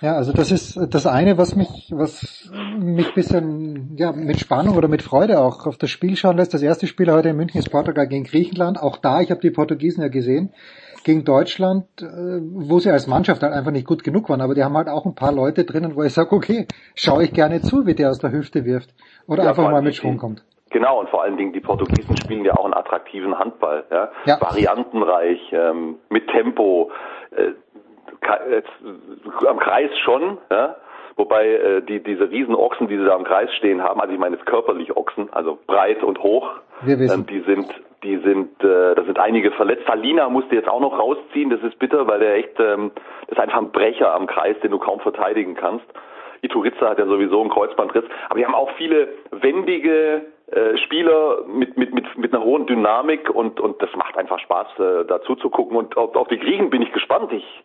Ja, 0.00 0.16
also 0.16 0.32
das 0.32 0.50
ist 0.50 0.76
das 0.90 1.06
eine, 1.06 1.38
was 1.38 1.54
mich, 1.54 1.92
was 1.92 2.50
mich 2.76 3.08
ein 3.08 3.14
bisschen 3.14 3.96
ja, 3.96 4.10
mit 4.10 4.40
Spannung 4.40 4.76
oder 4.76 4.88
mit 4.88 5.02
Freude 5.02 5.38
auch 5.38 5.66
auf 5.66 5.76
das 5.76 5.90
Spiel 5.90 6.16
schauen 6.16 6.36
lässt. 6.36 6.54
Das 6.54 6.62
erste 6.62 6.88
Spiel 6.88 7.12
heute 7.12 7.28
in 7.28 7.36
München 7.36 7.60
ist 7.60 7.70
Portugal 7.70 8.08
gegen 8.08 8.24
Griechenland. 8.24 8.80
Auch 8.80 8.96
da, 8.96 9.20
ich 9.20 9.30
habe 9.30 9.40
die 9.40 9.52
Portugiesen 9.52 10.02
ja 10.02 10.08
gesehen, 10.08 10.52
gegen 11.04 11.24
Deutschland, 11.24 11.84
äh, 12.00 12.40
wo 12.40 12.78
sie 12.78 12.90
als 12.90 13.06
Mannschaft 13.06 13.42
halt 13.42 13.52
einfach 13.52 13.70
nicht 13.70 13.86
gut 13.86 14.04
genug 14.04 14.28
waren, 14.28 14.40
aber 14.40 14.54
die 14.54 14.64
haben 14.64 14.76
halt 14.76 14.88
auch 14.88 15.04
ein 15.04 15.14
paar 15.14 15.32
Leute 15.32 15.64
drinnen, 15.64 15.96
wo 15.96 16.02
ich 16.02 16.12
sage, 16.12 16.32
okay, 16.32 16.66
schaue 16.94 17.24
ich 17.24 17.32
gerne 17.32 17.62
zu, 17.62 17.86
wie 17.86 17.94
der 17.94 18.10
aus 18.10 18.18
der 18.18 18.32
Hüfte 18.32 18.64
wirft 18.64 18.90
oder 19.26 19.44
Ja, 19.44 19.50
einfach 19.50 19.70
mal 19.70 19.82
mit 19.82 19.94
Schwung 19.94 20.18
kommt. 20.18 20.44
Genau, 20.70 21.00
und 21.00 21.10
vor 21.10 21.22
allen 21.22 21.36
Dingen 21.36 21.52
die 21.52 21.60
Portugiesen 21.60 22.16
spielen 22.16 22.44
ja 22.44 22.56
auch 22.56 22.64
einen 22.64 22.74
attraktiven 22.74 23.38
Handball, 23.38 23.84
ja? 23.90 24.10
Ja. 24.24 24.40
variantenreich, 24.40 25.52
ähm, 25.52 25.96
mit 26.08 26.26
Tempo, 26.28 26.90
äh, 27.36 27.52
äh, 28.22 28.62
am 29.46 29.58
Kreis 29.58 29.90
schon, 29.98 30.38
ja? 30.50 30.76
Wobei 31.16 31.48
äh, 31.48 31.82
die 31.82 32.00
diese 32.02 32.30
Riesenochsen, 32.30 32.88
die 32.88 32.96
sie 32.98 33.04
da 33.04 33.14
am 33.14 33.24
Kreis 33.24 33.52
stehen 33.54 33.82
haben, 33.82 34.00
also 34.00 34.12
ich 34.12 34.18
meine 34.18 34.36
jetzt 34.36 34.46
körperlich 34.46 34.96
Ochsen, 34.96 35.28
also 35.32 35.58
breit 35.66 36.02
und 36.02 36.22
hoch, 36.22 36.50
Wir 36.82 36.98
wissen. 36.98 37.20
ähm, 37.20 37.26
die 37.26 37.40
sind 37.40 37.68
die 38.02 38.16
sind, 38.18 38.62
äh, 38.64 38.94
da 38.94 39.04
sind 39.04 39.18
einige 39.18 39.52
verletzt. 39.52 39.84
Salina 39.86 40.28
musste 40.28 40.56
jetzt 40.56 40.68
auch 40.68 40.80
noch 40.80 40.98
rausziehen, 40.98 41.50
das 41.50 41.62
ist 41.62 41.78
bitter, 41.78 42.06
weil 42.08 42.18
der 42.18 42.34
echt, 42.34 42.58
ähm, 42.58 42.90
das 43.28 43.38
ist 43.38 43.40
einfach 43.40 43.58
ein 43.58 43.70
Brecher 43.70 44.12
am 44.14 44.26
Kreis, 44.26 44.56
den 44.62 44.72
du 44.72 44.78
kaum 44.78 45.00
verteidigen 45.00 45.54
kannst. 45.54 45.84
Ituriza 46.40 46.90
hat 46.90 46.98
ja 46.98 47.06
sowieso 47.06 47.40
einen 47.40 47.50
Kreuzbandriss, 47.50 48.04
aber 48.28 48.40
wir 48.40 48.46
haben 48.46 48.56
auch 48.56 48.70
viele 48.76 49.08
wendige 49.30 50.22
äh, 50.50 50.76
Spieler 50.78 51.44
mit, 51.46 51.76
mit, 51.76 51.94
mit, 51.94 52.18
mit 52.18 52.34
einer 52.34 52.44
hohen 52.44 52.66
Dynamik 52.66 53.30
und, 53.30 53.60
und 53.60 53.80
das 53.80 53.90
macht 53.94 54.18
einfach 54.18 54.40
Spaß, 54.40 54.66
äh, 54.80 55.04
dazu 55.06 55.36
zu 55.36 55.48
gucken. 55.50 55.76
Und 55.76 55.96
auf, 55.96 56.16
auf 56.16 56.26
die 56.28 56.38
Griechen 56.38 56.70
bin 56.70 56.82
ich 56.82 56.92
gespannt. 56.92 57.32
Ich 57.32 57.64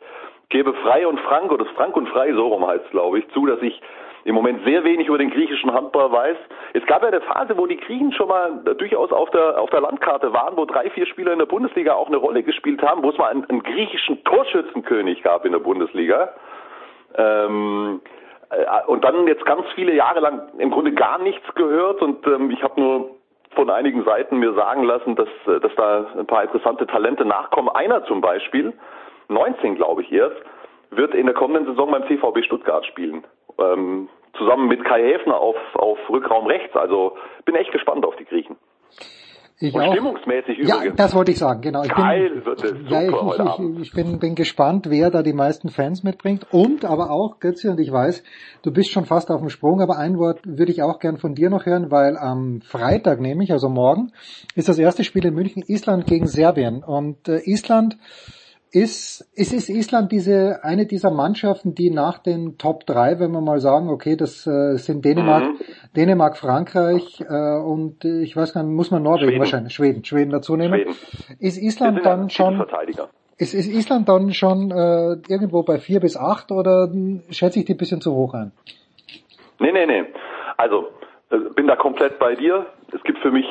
gebe 0.50 0.74
Frei 0.74 1.08
und 1.08 1.20
Frank, 1.22 1.52
oder 1.52 1.66
Frank 1.76 1.96
und 1.96 2.08
Frei, 2.10 2.34
so 2.34 2.48
rum 2.48 2.66
heißt 2.66 2.90
glaube 2.92 3.20
ich, 3.20 3.28
zu, 3.30 3.46
dass 3.46 3.62
ich 3.62 3.82
im 4.24 4.36
Moment 4.36 4.64
sehr 4.66 4.84
wenig 4.84 5.08
über 5.08 5.18
den 5.18 5.30
griechischen 5.30 5.74
Handball 5.74 6.12
weiß. 6.12 6.38
Es 6.74 6.86
gab 6.86 7.02
ja 7.02 7.08
eine 7.08 7.22
Phase, 7.22 7.58
wo 7.58 7.66
die 7.66 7.78
Griechen 7.78 8.12
schon 8.12 8.28
mal 8.28 8.62
durchaus 8.78 9.12
auf 9.12 9.30
der, 9.30 9.60
auf 9.60 9.70
der 9.70 9.82
Landkarte 9.82 10.34
waren, 10.34 10.58
wo 10.58 10.66
drei, 10.66 10.90
vier 10.90 11.06
Spieler 11.06 11.32
in 11.32 11.40
der 11.40 11.46
Bundesliga 11.46 11.94
auch 11.94 12.08
eine 12.08 12.18
Rolle 12.18 12.44
gespielt 12.44 12.82
haben, 12.82 13.04
wo 13.04 13.10
es 13.10 13.18
mal 13.18 13.32
einen, 13.32 13.46
einen 13.46 13.64
griechischen 13.64 14.22
Torschützenkönig 14.26 15.24
gab 15.24 15.46
in 15.46 15.54
der 15.54 15.60
Bundesliga. 15.60 16.34
Ähm, 17.16 18.02
äh, 18.50 18.86
und 18.88 19.04
dann 19.06 19.28
jetzt 19.28 19.46
ganz 19.46 19.66
viele 19.76 19.94
Jahre 19.94 20.20
lang 20.20 20.50
im 20.58 20.72
Grunde 20.72 20.92
gar 20.92 21.20
nichts 21.20 21.48
gehört 21.56 22.02
und 22.02 22.28
ähm, 22.28 22.52
ich 22.52 22.62
habe 22.64 22.80
nur 22.82 23.12
von 23.52 23.70
einigen 23.70 24.04
Seiten 24.04 24.38
mir 24.38 24.54
sagen 24.54 24.84
lassen, 24.84 25.16
dass, 25.16 25.30
äh, 25.48 25.62
dass 25.62 25.74
da 25.76 26.06
ein 26.18 26.28
paar 26.28 26.44
interessante 26.44 26.86
Talente 26.86 27.24
nachkommen. 27.24 27.70
Einer 27.70 28.04
zum 28.06 28.20
Beispiel, 28.20 28.74
19 29.30 29.76
glaube 29.76 30.04
ich 30.04 30.12
erst, 30.12 30.38
wird 30.92 31.14
in 31.14 31.26
der 31.26 31.36
kommenden 31.36 31.66
Saison 31.66 31.92
beim 31.92 32.08
TVB 32.08 32.44
Stuttgart 32.46 32.86
spielen. 32.86 33.26
Ähm, 33.60 34.10
zusammen 34.38 34.68
mit 34.68 34.84
Kai 34.86 35.02
Häfner 35.04 35.40
auf, 35.40 35.56
auf 35.74 35.98
Rückraum 36.10 36.48
rechts. 36.48 36.76
Also 36.76 37.18
bin 37.46 37.56
echt 37.56 37.72
gespannt 37.72 38.06
auf 38.06 38.16
die 38.18 38.26
Griechen. 38.26 38.56
Ich 39.60 39.74
Und 39.74 39.82
auch. 39.82 39.92
stimmungsmäßig 39.92 40.60
Ja, 40.60 40.76
übrigens. 40.76 40.98
das 40.98 41.16
wollte 41.16 41.32
ich 41.32 41.40
sagen, 41.40 41.62
genau. 41.62 41.82
Ich 41.82 41.90
Geil 41.90 42.30
bin, 42.30 42.46
wird 42.46 42.64
es 42.64 42.76
ja, 42.90 43.02
ich, 43.02 43.08
super 43.08 43.26
heute 43.26 43.44
ich, 43.44 43.50
Abend. 43.50 43.80
ich, 43.80 43.88
ich 43.88 43.94
bin, 43.94 44.20
bin 44.20 44.36
gespannt, 44.36 44.86
wer 44.90 45.10
da 45.10 45.24
die 45.24 45.34
meisten 45.34 45.70
Fans 45.70 46.04
mitbringt. 46.04 46.46
Und 46.52 46.86
aber 46.86 47.10
auch, 47.10 47.40
Götze, 47.40 47.72
und 47.72 47.80
ich 47.80 47.92
weiß, 47.92 48.24
du 48.62 48.72
bist 48.72 48.92
schon 48.92 49.06
fast 49.06 49.32
auf 49.32 49.40
dem 49.40 49.50
Sprung, 49.50 49.82
aber 49.82 49.98
ein 49.98 50.20
Wort 50.20 50.42
würde 50.46 50.72
ich 50.72 50.84
auch 50.84 51.00
gern 51.00 51.18
von 51.18 51.34
dir 51.34 51.50
noch 51.50 51.66
hören, 51.66 51.90
weil 51.90 52.18
am 52.18 52.62
Freitag 52.62 53.20
nämlich, 53.20 53.52
also 53.52 53.68
morgen, 53.68 54.12
ist 54.54 54.70
das 54.70 54.78
erste 54.78 55.04
Spiel 55.04 55.26
in 55.26 55.34
München, 55.34 55.64
Island 55.66 56.06
gegen 56.06 56.28
Serbien. 56.28 56.84
Und 56.84 57.28
äh, 57.28 57.40
Island 57.46 57.98
ist, 58.72 59.22
ist, 59.36 59.54
ist 59.54 59.70
Island 59.70 60.12
diese, 60.12 60.60
eine 60.64 60.86
dieser 60.86 61.12
Mannschaften, 61.12 61.74
die 61.74 61.90
nach 61.90 62.20
den 62.20 62.58
Top 62.58 62.86
3, 62.86 63.20
wenn 63.20 63.32
wir 63.32 63.42
mal 63.42 63.60
sagen, 63.60 63.90
okay, 63.90 64.16
das 64.16 64.46
äh, 64.46 64.76
sind 64.78 65.06
Dänemark, 65.06 65.44
Mhm. 65.44 65.58
Dänemark, 65.96 66.38
Frankreich 66.38 67.22
äh, 67.22 67.58
und 67.60 68.04
ich 68.06 68.36
weiß 68.36 68.54
gar 68.54 68.64
nicht, 68.64 68.76
muss 68.76 68.92
man 68.92 69.04
Norwegen 69.04 69.28
Schweden. 69.28 69.40
wahrscheinlich, 69.40 69.74
Schweden, 69.74 70.04
Schweden 70.06 70.32
dazu 70.32 70.56
nehmen. 70.56 70.74
Schweden. 70.74 70.96
Ist 71.40 71.58
Island 71.62 72.06
dann 72.06 72.30
schon, 72.30 72.64
ist, 73.38 73.54
ist 73.54 73.68
Island 73.68 74.10
dann 74.10 74.32
schon 74.34 74.72
äh, 74.72 75.14
irgendwo 75.30 75.64
bei 75.64 75.80
vier 75.80 76.00
bis 76.00 76.18
acht 76.18 76.52
oder 76.52 76.90
schätze 77.30 77.60
ich 77.60 77.66
die 77.66 77.74
ein 77.74 77.78
bisschen 77.78 78.02
zu 78.02 78.14
hoch 78.14 78.34
ein? 78.34 78.52
Nee, 79.60 79.72
nee, 79.72 79.86
nee. 79.86 80.04
Also, 80.58 80.88
äh, 81.32 81.38
bin 81.56 81.68
da 81.68 81.76
komplett 81.76 82.20
bei 82.20 82.36
dir. 82.36 82.66
Es 82.94 83.02
gibt 83.04 83.20
für 83.20 83.32
mich 83.32 83.46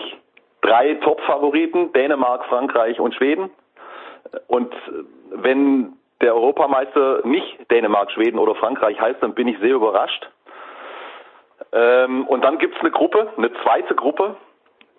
drei 0.63 0.95
Top-Favoriten, 1.03 1.93
Dänemark, 1.93 2.45
Frankreich 2.47 3.01
und 3.01 3.15
Schweden. 3.15 3.51
Und 4.49 4.73
äh, 4.73 5.05
wenn 5.31 5.97
der 6.21 6.35
Europameister 6.35 7.27
nicht 7.27 7.71
Dänemark, 7.71 8.11
Schweden 8.11 8.39
oder 8.39 8.55
Frankreich 8.55 9.01
heißt, 9.01 9.23
dann 9.23 9.35
bin 9.35 9.49
ich 9.49 9.59
sehr 9.59 9.75
überrascht. 9.75 10.29
Ähm, 11.73 12.27
und 12.27 12.43
dann 12.43 12.59
gibt's 12.59 12.81
eine 12.81 12.91
Gruppe, 12.91 13.33
eine 13.37 13.53
zweite 13.63 13.95
Gruppe, 13.95 14.37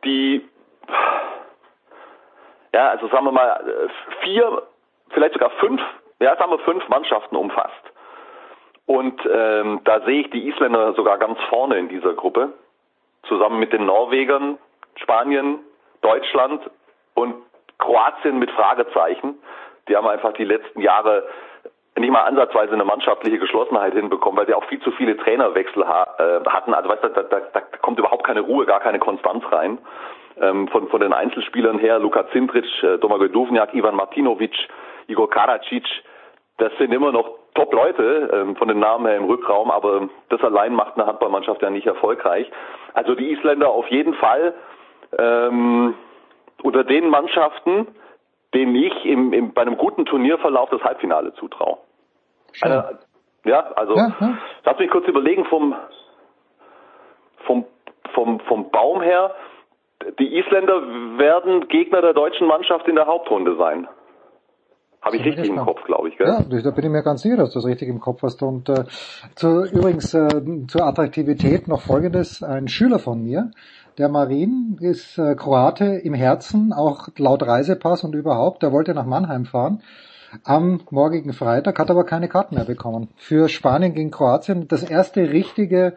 die, 0.04 0.48
ja, 2.74 2.90
also 2.90 3.08
sagen 3.08 3.26
wir 3.26 3.32
mal, 3.32 3.50
äh, 3.68 4.24
vier, 4.24 4.64
vielleicht 5.10 5.34
sogar 5.34 5.50
fünf, 5.52 5.82
ja, 6.20 6.36
sagen 6.38 6.52
wir 6.52 6.60
fünf 6.60 6.88
Mannschaften 6.88 7.36
umfasst. 7.36 7.74
Und 8.86 9.20
ähm, 9.30 9.82
da 9.84 10.02
sehe 10.02 10.22
ich 10.22 10.30
die 10.30 10.48
Isländer 10.48 10.94
sogar 10.94 11.18
ganz 11.18 11.40
vorne 11.50 11.78
in 11.78 11.90
dieser 11.90 12.14
Gruppe, 12.14 12.54
zusammen 13.24 13.60
mit 13.60 13.74
den 13.74 13.86
Norwegern, 13.86 14.58
Spanien, 14.96 15.60
Deutschland 16.02 16.62
und 17.14 17.36
Kroatien 17.80 18.40
mit 18.40 18.52
Fragezeichen. 18.52 19.36
Die 19.88 19.96
haben 19.96 20.08
einfach 20.08 20.34
die 20.34 20.46
letzten 20.46 20.82
Jahre 20.82 21.28
nicht 21.98 22.12
mal 22.12 22.24
ansatzweise 22.24 22.74
eine 22.74 22.86
mannschaftliche 22.86 23.40
Geschlossenheit 23.40 23.94
hinbekommen, 23.94 24.38
weil 24.38 24.46
sie 24.46 24.54
auch 24.54 24.66
viel 24.66 24.80
zu 24.82 24.92
viele 24.92 25.18
Trainerwechsel 25.18 25.88
ha 25.88 26.08
äh, 26.20 26.50
hatten. 26.50 26.74
Also 26.74 26.90
weißt 26.90 27.04
du, 27.04 27.10
da, 27.10 27.24
da, 27.24 27.40
da 27.40 27.62
kommt 27.82 27.98
überhaupt 27.98 28.24
keine 28.24 28.42
Ruhe, 28.42 28.66
gar 28.66 28.80
keine 28.80 29.00
Konstanz 29.00 29.44
rein. 29.52 29.80
Ähm, 30.40 30.68
von, 30.68 30.88
von 30.90 31.02
den 31.02 31.14
Einzelspielern 31.14 31.80
her, 31.80 31.98
Luka 31.98 32.28
Zintric, 32.32 32.66
äh, 32.84 33.00
Domagoj 33.00 33.30
Duvnjak, 33.30 33.74
Ivan 33.74 33.96
Martinovic, 33.96 34.56
Igor 35.08 35.30
Karacic, 35.30 35.86
das 36.58 36.72
sind 36.78 36.92
immer 36.94 37.12
noch 37.12 37.30
Top-Leute 37.54 38.30
ähm, 38.34 38.56
von 38.56 38.68
den 38.68 38.80
Namen 38.80 39.08
her 39.08 39.18
im 39.18 39.26
Rückraum, 39.26 39.72
aber 39.72 40.10
das 40.30 40.42
allein 40.44 40.74
macht 40.74 40.96
eine 40.96 41.08
Handballmannschaft 41.08 41.62
ja 41.62 41.70
nicht 41.70 41.88
erfolgreich. 41.88 42.50
Also 42.94 43.16
die 43.16 43.32
Isländer 43.32 43.70
auf 43.70 43.88
jeden 43.88 44.14
Fall 44.16 44.54
ähm, 45.18 45.96
unter 46.64 46.84
den 46.84 47.10
Mannschaften, 47.10 47.88
denen 48.54 48.76
ich 48.76 49.06
im, 49.06 49.34
im, 49.34 49.54
bei 49.54 49.62
einem 49.62 49.78
guten 49.78 50.06
Turnierverlauf 50.06 50.70
das 50.70 50.82
Halbfinale 50.82 51.34
zutraue. 51.34 51.78
Eine, 52.62 53.00
ja, 53.46 53.60
also 53.76 53.96
Ja, 53.96 54.16
ja. 54.20 54.38
lass 54.66 54.80
mich 54.80 54.90
kurz 54.90 55.08
überlegen 55.08 55.46
vom, 55.46 55.76
vom, 57.46 57.66
vom, 58.14 58.40
vom 58.42 58.70
Baum 58.72 59.02
her. 59.02 59.36
Die 60.20 60.38
Isländer 60.38 60.82
werden 61.18 61.68
Gegner 61.68 62.02
der 62.02 62.14
deutschen 62.14 62.48
Mannschaft 62.48 62.88
in 62.88 62.96
der 62.96 63.08
Hauptrunde 63.08 63.58
sein. 63.58 63.88
Habe 65.02 65.18
ich 65.18 65.26
richtig 65.26 65.50
im. 65.50 65.58
Kopf, 65.58 65.84
glaube 65.84 66.10
ich, 66.10 66.18
gell? 66.18 66.28
Ja, 66.28 66.42
da 66.42 66.72
bin 66.72 66.86
ich 66.86 66.92
mir 66.92 67.04
ganz 67.04 67.22
sicher, 67.22 67.38
dass 67.38 67.54
du 67.54 67.60
das 67.60 67.68
richtig 67.68 67.88
im 67.88 68.00
Kopf 68.00 68.24
hast. 68.24 68.42
Und 68.42 68.68
äh, 68.68 68.86
zu, 69.36 69.64
übrigens 69.72 70.14
äh, 70.14 70.68
zur 70.68 70.84
Attraktivität 70.86 71.68
noch 71.68 71.82
Folgendes. 71.82 72.44
Ein 72.44 72.68
Schüler 72.68 73.00
von 73.00 73.24
mir, 73.24 73.52
der 73.98 74.10
Marin, 74.10 74.78
ist 74.80 75.18
äh, 75.18 75.36
Kroate 75.36 75.86
im 76.04 76.14
Herzen, 76.14 76.74
auch 76.74 77.08
laut 77.18 77.46
Reisepass 77.46 78.04
und 78.04 78.16
überhaupt. 78.16 78.64
Der 78.64 78.72
wollte 78.72 78.94
nach 78.94 79.06
Mannheim 79.06 79.46
fahren 79.46 79.82
am 80.46 80.82
morgigen 80.92 81.34
Freitag, 81.34 81.80
hat 81.80 81.90
aber 81.90 82.04
keine 82.04 82.28
Karten 82.28 82.56
mehr 82.56 82.66
bekommen. 82.66 83.10
Für 83.16 83.50
Spanien 83.50 83.94
gegen 83.94 84.12
Kroatien 84.12 84.68
das 84.68 84.84
erste 84.90 85.22
richtige 85.32 85.96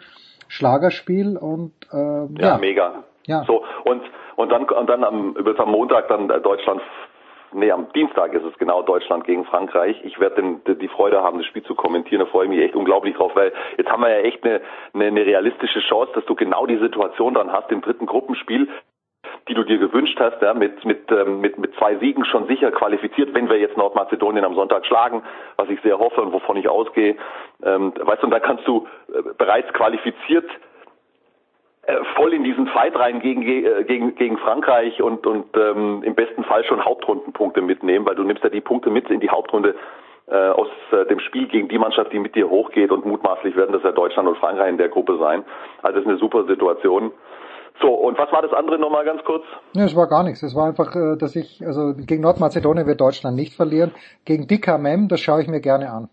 Schlagerspiel 0.49 1.37
und 1.37 1.73
äh, 1.93 1.97
Ja, 1.97 2.49
ja, 2.49 2.59
mega. 2.59 3.05
Ja. 3.27 3.45
So 3.45 3.63
und 3.85 4.03
und 4.37 4.49
dann 4.51 4.65
und 4.65 4.89
dann 4.89 5.05
am 5.05 5.37
am 5.37 5.71
Montag 5.71 6.09
dann 6.09 6.31
äh, 6.31 6.41
Deutschland 6.41 6.81
nee, 7.53 7.71
am 7.71 7.93
Dienstag 7.93 8.33
ist 8.35 8.45
es 8.45 8.57
genau 8.59 8.83
Deutschland 8.83 9.25
gegen 9.25 9.45
Frankreich. 9.45 10.01
Ich 10.05 10.19
werde 10.21 10.61
die 10.67 10.89
Freude 10.89 11.23
haben, 11.23 11.39
das 11.39 11.47
Spiel 11.47 11.63
zu 11.63 11.75
kommentieren. 11.75 12.21
Da 12.21 12.27
freue 12.27 12.45
ich 12.45 12.51
mich 12.51 12.61
echt 12.61 12.77
unglaublich 12.77 13.17
drauf, 13.17 13.33
weil 13.35 13.53
jetzt 13.77 13.91
haben 13.91 14.03
wir 14.03 14.11
ja 14.11 14.21
echt 14.21 14.45
eine, 14.45 14.61
eine, 14.95 15.07
eine 15.07 15.27
realistische 15.27 15.81
Chance, 15.81 16.13
dass 16.15 16.25
du 16.27 16.35
genau 16.35 16.67
die 16.67 16.79
Situation 16.79 17.35
dann 17.35 17.53
hast 17.53 17.71
im 17.71 17.81
dritten 17.81 18.07
Gruppenspiel, 18.07 18.69
die 19.49 19.55
du 19.55 19.65
dir 19.65 19.79
gewünscht 19.79 20.19
hast, 20.21 20.41
ja, 20.43 20.55
mit, 20.55 20.85
mit, 20.85 21.11
ähm, 21.11 21.41
mit, 21.41 21.59
mit 21.59 21.75
zwei 21.75 21.97
Siegen 21.97 22.25
schon 22.25 22.47
sicher 22.47 22.71
qualifiziert, 22.71 23.35
wenn 23.35 23.49
wir 23.49 23.59
jetzt 23.59 23.77
Nordmazedonien 23.77 24.45
am 24.45 24.55
Sonntag 24.55 24.87
schlagen, 24.87 25.23
was 25.57 25.69
ich 25.69 25.81
sehr 25.83 25.99
hoffe 25.99 26.21
und 26.21 26.33
wovon 26.33 26.57
ich 26.57 26.69
ausgehe. 26.69 27.17
Ähm, 27.63 27.93
weißt 27.99 28.23
du, 28.23 28.27
und 28.27 28.33
da 28.33 28.41
kannst 28.41 28.67
du 28.67 28.87
äh, 29.09 29.23
bereits 29.37 29.73
qualifiziert 29.73 30.49
voll 32.15 32.35
in 32.35 32.45
diesen 32.45 32.67
Fight 32.69 32.97
rein 32.97 33.21
gegen, 33.21 33.43
äh, 33.43 33.85
gegen, 33.85 34.15
gegen 34.15 34.39
Frankreich 34.39 35.03
und, 35.03 35.27
und 35.27 35.47
ähm, 35.57 36.03
im 36.05 36.15
besten 36.15 36.45
Fall 36.45 36.65
schon 36.65 36.85
Hauptrundenpunkte 36.85 37.63
mitnehmen, 37.63 38.07
weil 38.07 38.15
du 38.15 38.23
nimmst 38.23 38.45
ja 38.45 38.51
die 38.51 38.61
Punkte 38.61 38.91
mit 38.91 39.11
in 39.11 39.21
die 39.21 39.31
Hauptrunde 39.31 39.75
äh, 40.27 40.51
aus 40.51 40.69
äh, 40.93 41.07
dem 41.07 41.21
Spiel 41.21 41.49
gegen 41.49 41.69
die 41.69 41.79
Mannschaft, 41.79 42.13
die 42.13 42.19
mit 42.19 42.35
dir 42.35 42.49
hochgeht 42.49 42.91
und 42.91 43.07
mutmaßlich 43.07 43.57
werden 43.57 43.73
das 43.73 43.83
ja 43.83 43.93
Deutschland 43.93 44.29
und 44.29 44.39
Frankreich 44.39 44.69
in 44.69 44.79
der 44.79 44.89
Gruppe 44.89 45.19
sein. 45.19 45.45
Also 45.83 45.97
das 45.97 46.05
ist 46.05 46.09
eine 46.09 46.19
super 46.19 46.45
Situation. 46.45 47.13
So, 47.81 47.89
und 47.89 48.19
was 48.19 48.31
war 48.31 48.43
das 48.43 48.53
andere 48.53 48.79
nochmal 48.79 49.05
ganz 49.05 49.25
kurz? 49.25 49.43
Ja, 49.73 49.85
es 49.85 49.97
war 49.97 50.07
gar 50.07 50.23
nichts. 50.23 50.43
Es 50.43 50.55
war 50.55 50.67
einfach, 50.67 50.95
äh, 50.95 51.17
dass 51.17 51.35
ich, 51.35 51.65
also 51.67 51.95
gegen 51.97 52.23
Nordmazedonien 52.23 52.87
wird 52.87 53.01
Deutschland 53.01 53.37
nicht 53.37 53.55
verlieren. 53.55 53.93
Gegen 54.25 54.47
DKMM, 54.47 55.09
das 55.09 55.21
schaue 55.21 55.41
ich 55.41 55.49
mir 55.49 55.61
gerne 55.61 55.91
an, 55.91 56.11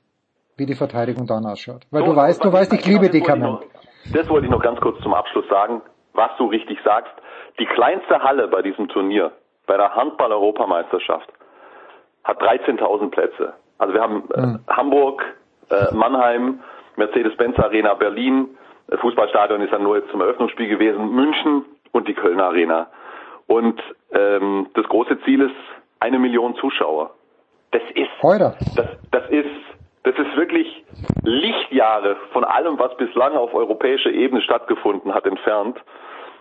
wie 0.55 0.65
die 0.65 0.75
Verteidigung 0.75 1.27
dann 1.27 1.45
ausschaut. 1.45 1.85
Weil 1.91 2.03
So, 2.03 2.11
du 2.11 2.15
weißt, 2.15 2.45
du 2.45 2.53
weißt, 2.53 2.71
ich 2.73 2.85
liebe 2.85 3.09
das 3.09 3.21
Das 4.13 4.29
wollte 4.29 4.45
ich 4.45 4.51
noch 4.51 4.61
ganz 4.61 4.79
kurz 4.79 5.01
zum 5.01 5.13
Abschluss 5.13 5.47
sagen, 5.49 5.81
was 6.13 6.31
du 6.37 6.47
richtig 6.47 6.79
sagst. 6.83 7.13
Die 7.59 7.65
kleinste 7.65 8.21
Halle 8.23 8.47
bei 8.47 8.61
diesem 8.61 8.87
Turnier, 8.87 9.31
bei 9.65 9.77
der 9.77 9.95
Handball-Europameisterschaft, 9.95 11.27
hat 12.23 12.41
13.000 12.41 13.09
Plätze. 13.09 13.53
Also 13.77 13.93
wir 13.93 14.01
haben 14.01 14.23
äh, 14.33 14.71
Hamburg, 14.71 15.23
äh, 15.69 15.93
Mannheim, 15.93 16.61
Mercedes-Benz 16.95 17.57
Arena 17.59 17.93
Berlin, 17.93 18.57
äh, 18.89 18.97
Fußballstadion 18.97 19.61
ist 19.61 19.71
dann 19.71 19.83
nur 19.83 19.97
jetzt 19.97 20.09
zum 20.11 20.21
Eröffnungsspiel 20.21 20.67
gewesen, 20.67 21.09
München 21.09 21.65
und 21.91 22.07
die 22.07 22.13
Kölner 22.13 22.45
Arena. 22.45 22.87
Und 23.47 23.81
ähm, 24.11 24.67
das 24.73 24.85
große 24.87 25.19
Ziel 25.21 25.41
ist 25.41 25.55
eine 25.99 26.19
Million 26.19 26.55
Zuschauer. 26.55 27.11
Das 27.71 27.81
ist, 27.95 28.09
Heute. 28.21 28.55
das, 28.75 28.87
das 29.11 29.29
ist, 29.29 29.45
das 30.07 30.15
ist 30.17 30.37
wirklich 30.37 30.85
Lichtjahre 31.23 32.15
von 32.31 32.45
allem, 32.45 32.79
was 32.79 32.95
bislang 32.95 33.35
auf 33.35 33.53
europäischer 33.53 34.09
Ebene 34.09 34.41
stattgefunden 34.41 35.13
hat, 35.13 35.25
entfernt. 35.25 35.77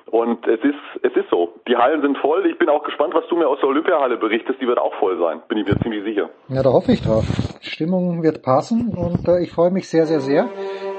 Und 0.08 0.46
es 0.46 0.60
ist, 0.62 0.78
es 1.02 1.16
ist 1.16 1.28
so. 1.30 1.54
Die 1.66 1.76
Hallen 1.76 2.00
sind 2.00 2.16
voll. 2.18 2.46
Ich 2.46 2.56
bin 2.58 2.68
auch 2.68 2.84
gespannt, 2.84 3.12
was 3.12 3.26
du 3.28 3.36
mir 3.36 3.48
aus 3.48 3.58
der 3.58 3.68
Olympiahalle 3.68 4.16
berichtest. 4.16 4.60
Die 4.60 4.68
wird 4.68 4.78
auch 4.78 4.94
voll 5.00 5.18
sein. 5.18 5.42
Bin 5.48 5.58
ich 5.58 5.66
mir 5.66 5.76
ziemlich 5.80 6.04
sicher. 6.04 6.30
Ja, 6.48 6.62
da 6.62 6.70
hoffe 6.70 6.92
ich 6.92 7.02
drauf. 7.02 7.24
Stimmung 7.60 8.22
wird 8.22 8.40
passen 8.44 8.94
und 8.96 9.26
äh, 9.26 9.42
ich 9.42 9.50
freue 9.50 9.72
mich 9.72 9.88
sehr, 9.88 10.06
sehr, 10.06 10.20
sehr. 10.20 10.48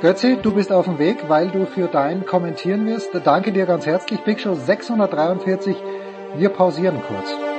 Götzi, 0.02 0.38
du 0.44 0.54
bist 0.54 0.74
auf 0.74 0.86
dem 0.86 1.00
Weg, 1.00 1.30
weil 1.30 1.48
du 1.48 1.66
für 1.66 1.88
dein 1.88 2.26
kommentieren 2.26 2.86
wirst. 2.86 3.18
Danke 3.26 3.54
dir 3.54 3.66
ganz 3.66 3.88
herzlich. 3.88 4.20
Big 4.26 4.42
Show 4.42 4.56
643. 4.56 5.78
Wir 6.36 6.50
pausieren 6.50 7.02
kurz. 7.08 7.57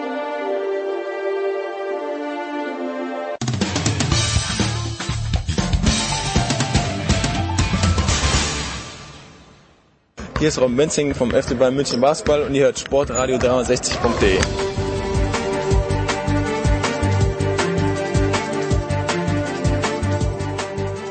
Hier 10.39 10.47
ist 10.47 10.61
Ron 10.61 10.77
Menzing 10.77 11.15
vom 11.17 11.33
FC 11.33 11.59
Bayern 11.59 11.75
München 11.75 12.01
Basketball 12.01 12.43
und 12.43 12.55
ihr 12.55 12.63
hört 12.63 12.79
Sportradio 12.79 13.39
360.de. 13.39 14.39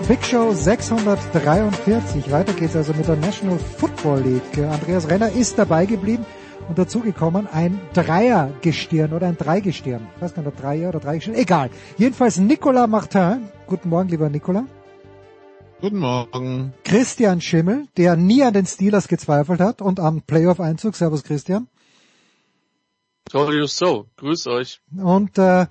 Big 0.07 0.23
Show 0.23 0.53
643. 0.53 2.31
Weiter 2.31 2.53
geht's 2.53 2.77
also 2.77 2.93
mit 2.93 3.05
der 3.05 3.17
National 3.17 3.59
Football 3.59 4.21
League. 4.21 4.65
Andreas 4.65 5.09
Renner 5.09 5.29
ist 5.29 5.59
dabei 5.59 5.85
geblieben 5.85 6.25
und 6.69 6.77
dazugekommen 6.79 7.47
ein 7.51 7.81
Dreiergestirn 7.91 9.11
oder 9.11 9.27
ein 9.27 9.35
Dreigestirn. 9.35 10.07
Ich 10.15 10.21
weiß 10.21 10.35
gar 10.35 10.43
nicht, 10.43 10.53
ob 10.53 10.61
Dreier 10.61 10.87
oder 10.87 11.01
Dreigestirn. 11.01 11.35
Egal. 11.35 11.69
Jedenfalls 11.97 12.37
Nicolas 12.37 12.87
Martin. 12.87 13.49
Guten 13.67 13.89
Morgen, 13.89 14.07
lieber 14.07 14.29
Nicolas. 14.29 14.63
Guten 15.79 15.99
Morgen. 15.99 16.73
Christian 16.83 17.39
Schimmel, 17.39 17.87
der 17.97 18.15
nie 18.15 18.41
an 18.41 18.53
den 18.53 18.65
Steelers 18.65 19.07
gezweifelt 19.07 19.59
hat 19.59 19.79
und 19.79 19.99
am 19.99 20.23
Playoff-Einzug. 20.23 20.95
Servus 20.95 21.23
Christian. 21.23 21.67
Told 23.29 23.69
so. 23.69 24.07
Grüß 24.15 24.47
euch. 24.47 24.81
Und 24.97 25.37
äh, 25.37 25.67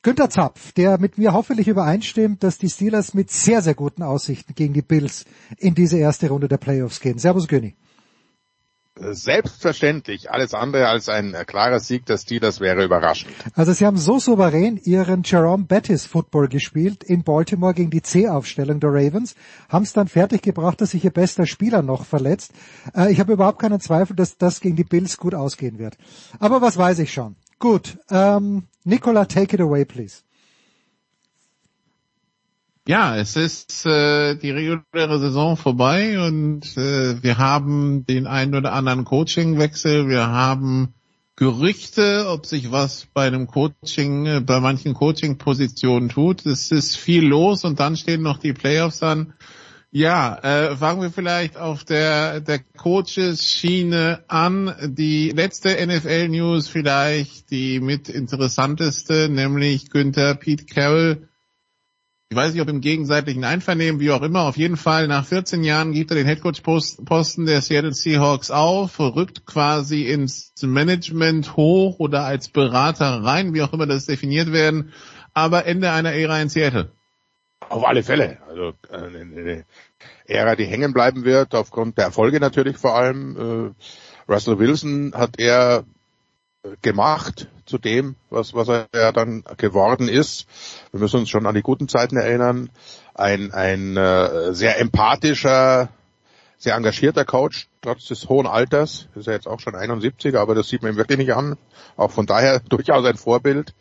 Günther 0.00 0.30
Zapf, 0.30 0.72
der 0.72 0.98
mit 0.98 1.18
mir 1.18 1.34
hoffentlich 1.34 1.68
übereinstimmt, 1.68 2.42
dass 2.42 2.56
die 2.56 2.70
Steelers 2.70 3.12
mit 3.12 3.30
sehr, 3.30 3.60
sehr 3.60 3.74
guten 3.74 4.02
Aussichten 4.02 4.54
gegen 4.54 4.72
die 4.72 4.80
Bills 4.80 5.26
in 5.58 5.74
diese 5.74 5.98
erste 5.98 6.30
Runde 6.30 6.48
der 6.48 6.56
Playoffs 6.56 7.00
gehen. 7.00 7.18
Servus 7.18 7.48
Günni. 7.48 7.76
Selbstverständlich. 9.00 10.30
Alles 10.30 10.54
andere 10.54 10.88
als 10.88 11.08
ein 11.08 11.36
klarer 11.46 11.80
Sieg 11.80 12.06
des 12.06 12.22
Steelers 12.22 12.60
wäre 12.60 12.84
überraschend. 12.84 13.32
Also 13.54 13.72
sie 13.72 13.86
haben 13.86 13.96
so 13.96 14.18
souverän 14.18 14.76
ihren 14.76 15.22
Jerome 15.24 15.64
Bettis 15.64 16.06
Football 16.06 16.48
gespielt 16.48 17.04
in 17.04 17.22
Baltimore 17.22 17.74
gegen 17.74 17.90
die 17.90 18.02
C-Aufstellung 18.02 18.80
der 18.80 18.90
Ravens, 18.90 19.34
haben 19.68 19.84
es 19.84 19.92
dann 19.92 20.08
fertig 20.08 20.42
gebracht, 20.42 20.80
dass 20.80 20.90
sich 20.90 21.04
ihr 21.04 21.12
bester 21.12 21.46
Spieler 21.46 21.82
noch 21.82 22.04
verletzt. 22.04 22.52
Äh, 22.94 23.12
ich 23.12 23.20
habe 23.20 23.32
überhaupt 23.32 23.60
keinen 23.60 23.80
Zweifel, 23.80 24.16
dass 24.16 24.38
das 24.38 24.60
gegen 24.60 24.76
die 24.76 24.84
Bills 24.84 25.16
gut 25.16 25.34
ausgehen 25.34 25.78
wird. 25.78 25.96
Aber 26.38 26.60
was 26.60 26.76
weiß 26.76 26.98
ich 27.00 27.12
schon. 27.12 27.36
Gut, 27.58 27.98
ähm, 28.10 28.64
Nicola, 28.84 29.24
take 29.24 29.54
it 29.54 29.60
away, 29.60 29.84
please. 29.84 30.22
Ja, 32.88 33.18
es 33.18 33.36
ist 33.36 33.84
äh, 33.84 34.34
die 34.34 34.50
reguläre 34.50 35.18
Saison 35.18 35.58
vorbei 35.58 36.26
und 36.26 36.74
äh, 36.78 37.22
wir 37.22 37.36
haben 37.36 38.06
den 38.06 38.26
einen 38.26 38.54
oder 38.54 38.72
anderen 38.72 39.04
Coachingwechsel. 39.04 40.08
Wir 40.08 40.28
haben 40.28 40.94
Gerüchte, 41.36 42.24
ob 42.30 42.46
sich 42.46 42.72
was 42.72 43.06
bei 43.12 43.26
einem 43.26 43.46
Coaching, 43.46 44.24
äh, 44.24 44.40
bei 44.40 44.60
manchen 44.60 44.94
Coaching-Positionen 44.94 46.08
tut. 46.08 46.46
Es 46.46 46.70
ist 46.70 46.96
viel 46.96 47.26
los 47.26 47.66
und 47.66 47.78
dann 47.78 47.94
stehen 47.98 48.22
noch 48.22 48.38
die 48.38 48.54
Playoffs 48.54 49.02
an. 49.02 49.34
Ja, 49.90 50.38
äh, 50.38 50.74
fangen 50.74 51.02
wir 51.02 51.10
vielleicht 51.10 51.58
auf 51.58 51.84
der, 51.84 52.40
der 52.40 52.60
Coaches-Schiene 52.60 54.24
an. 54.28 54.74
Die 54.96 55.28
letzte 55.28 55.76
NFL-News 55.86 56.68
vielleicht 56.68 57.50
die 57.50 57.80
mit 57.80 58.08
interessanteste, 58.08 59.28
nämlich 59.28 59.90
Günther 59.90 60.36
Pete 60.36 60.64
Carroll 60.64 61.28
ich 62.30 62.36
weiß 62.36 62.52
nicht, 62.52 62.60
ob 62.60 62.68
im 62.68 62.82
gegenseitigen 62.82 63.44
Einvernehmen, 63.44 64.00
wie 64.00 64.10
auch 64.10 64.20
immer, 64.20 64.42
auf 64.42 64.58
jeden 64.58 64.76
Fall 64.76 65.08
nach 65.08 65.24
14 65.24 65.64
Jahren 65.64 65.92
gibt 65.92 66.10
er 66.10 66.14
den 66.14 66.26
Headcoach-Posten 66.26 67.46
der 67.46 67.62
Seattle 67.62 67.94
Seahawks 67.94 68.50
auf, 68.50 69.00
rückt 69.00 69.46
quasi 69.46 70.02
ins 70.02 70.52
Management 70.60 71.56
hoch 71.56 71.98
oder 71.98 72.24
als 72.24 72.50
Berater 72.50 73.24
rein, 73.24 73.54
wie 73.54 73.62
auch 73.62 73.72
immer 73.72 73.86
das 73.86 74.04
definiert 74.04 74.52
werden, 74.52 74.92
aber 75.32 75.64
Ende 75.64 75.90
einer 75.90 76.12
Ära 76.12 76.38
in 76.42 76.50
Seattle. 76.50 76.92
Auf 77.66 77.86
alle 77.86 78.02
Fälle. 78.02 78.38
Also 78.46 78.74
äh, 78.90 78.96
eine 78.96 79.64
Ära, 80.26 80.54
die 80.54 80.66
hängen 80.66 80.92
bleiben 80.92 81.24
wird, 81.24 81.54
aufgrund 81.54 81.96
der 81.96 82.04
Erfolge 82.04 82.40
natürlich 82.40 82.76
vor 82.76 82.94
allem. 82.94 83.74
Äh, 84.28 84.30
Russell 84.30 84.58
Wilson 84.58 85.14
hat 85.14 85.38
er 85.38 85.84
gemacht 86.82 87.48
zu 87.66 87.78
dem, 87.78 88.16
was, 88.30 88.54
was 88.54 88.68
er 88.68 88.86
ja 88.94 89.12
dann 89.12 89.44
geworden 89.56 90.08
ist. 90.08 90.46
Wir 90.90 91.00
müssen 91.00 91.20
uns 91.20 91.30
schon 91.30 91.46
an 91.46 91.54
die 91.54 91.62
guten 91.62 91.88
Zeiten 91.88 92.16
erinnern. 92.16 92.70
Ein, 93.14 93.52
ein 93.52 93.96
äh, 93.96 94.54
sehr 94.54 94.78
empathischer, 94.80 95.88
sehr 96.56 96.74
engagierter 96.74 97.24
Coach, 97.24 97.68
trotz 97.82 98.06
des 98.06 98.28
hohen 98.28 98.46
Alters. 98.46 99.08
Ist 99.14 99.28
er 99.28 99.34
jetzt 99.34 99.46
auch 99.46 99.60
schon 99.60 99.74
71, 99.74 100.36
aber 100.36 100.54
das 100.54 100.68
sieht 100.68 100.82
man 100.82 100.92
ihm 100.92 100.96
wirklich 100.96 101.18
nicht 101.18 101.34
an. 101.34 101.56
Auch 101.96 102.10
von 102.10 102.26
daher 102.26 102.60
durchaus 102.68 103.04
ein 103.04 103.16
Vorbild. 103.16 103.74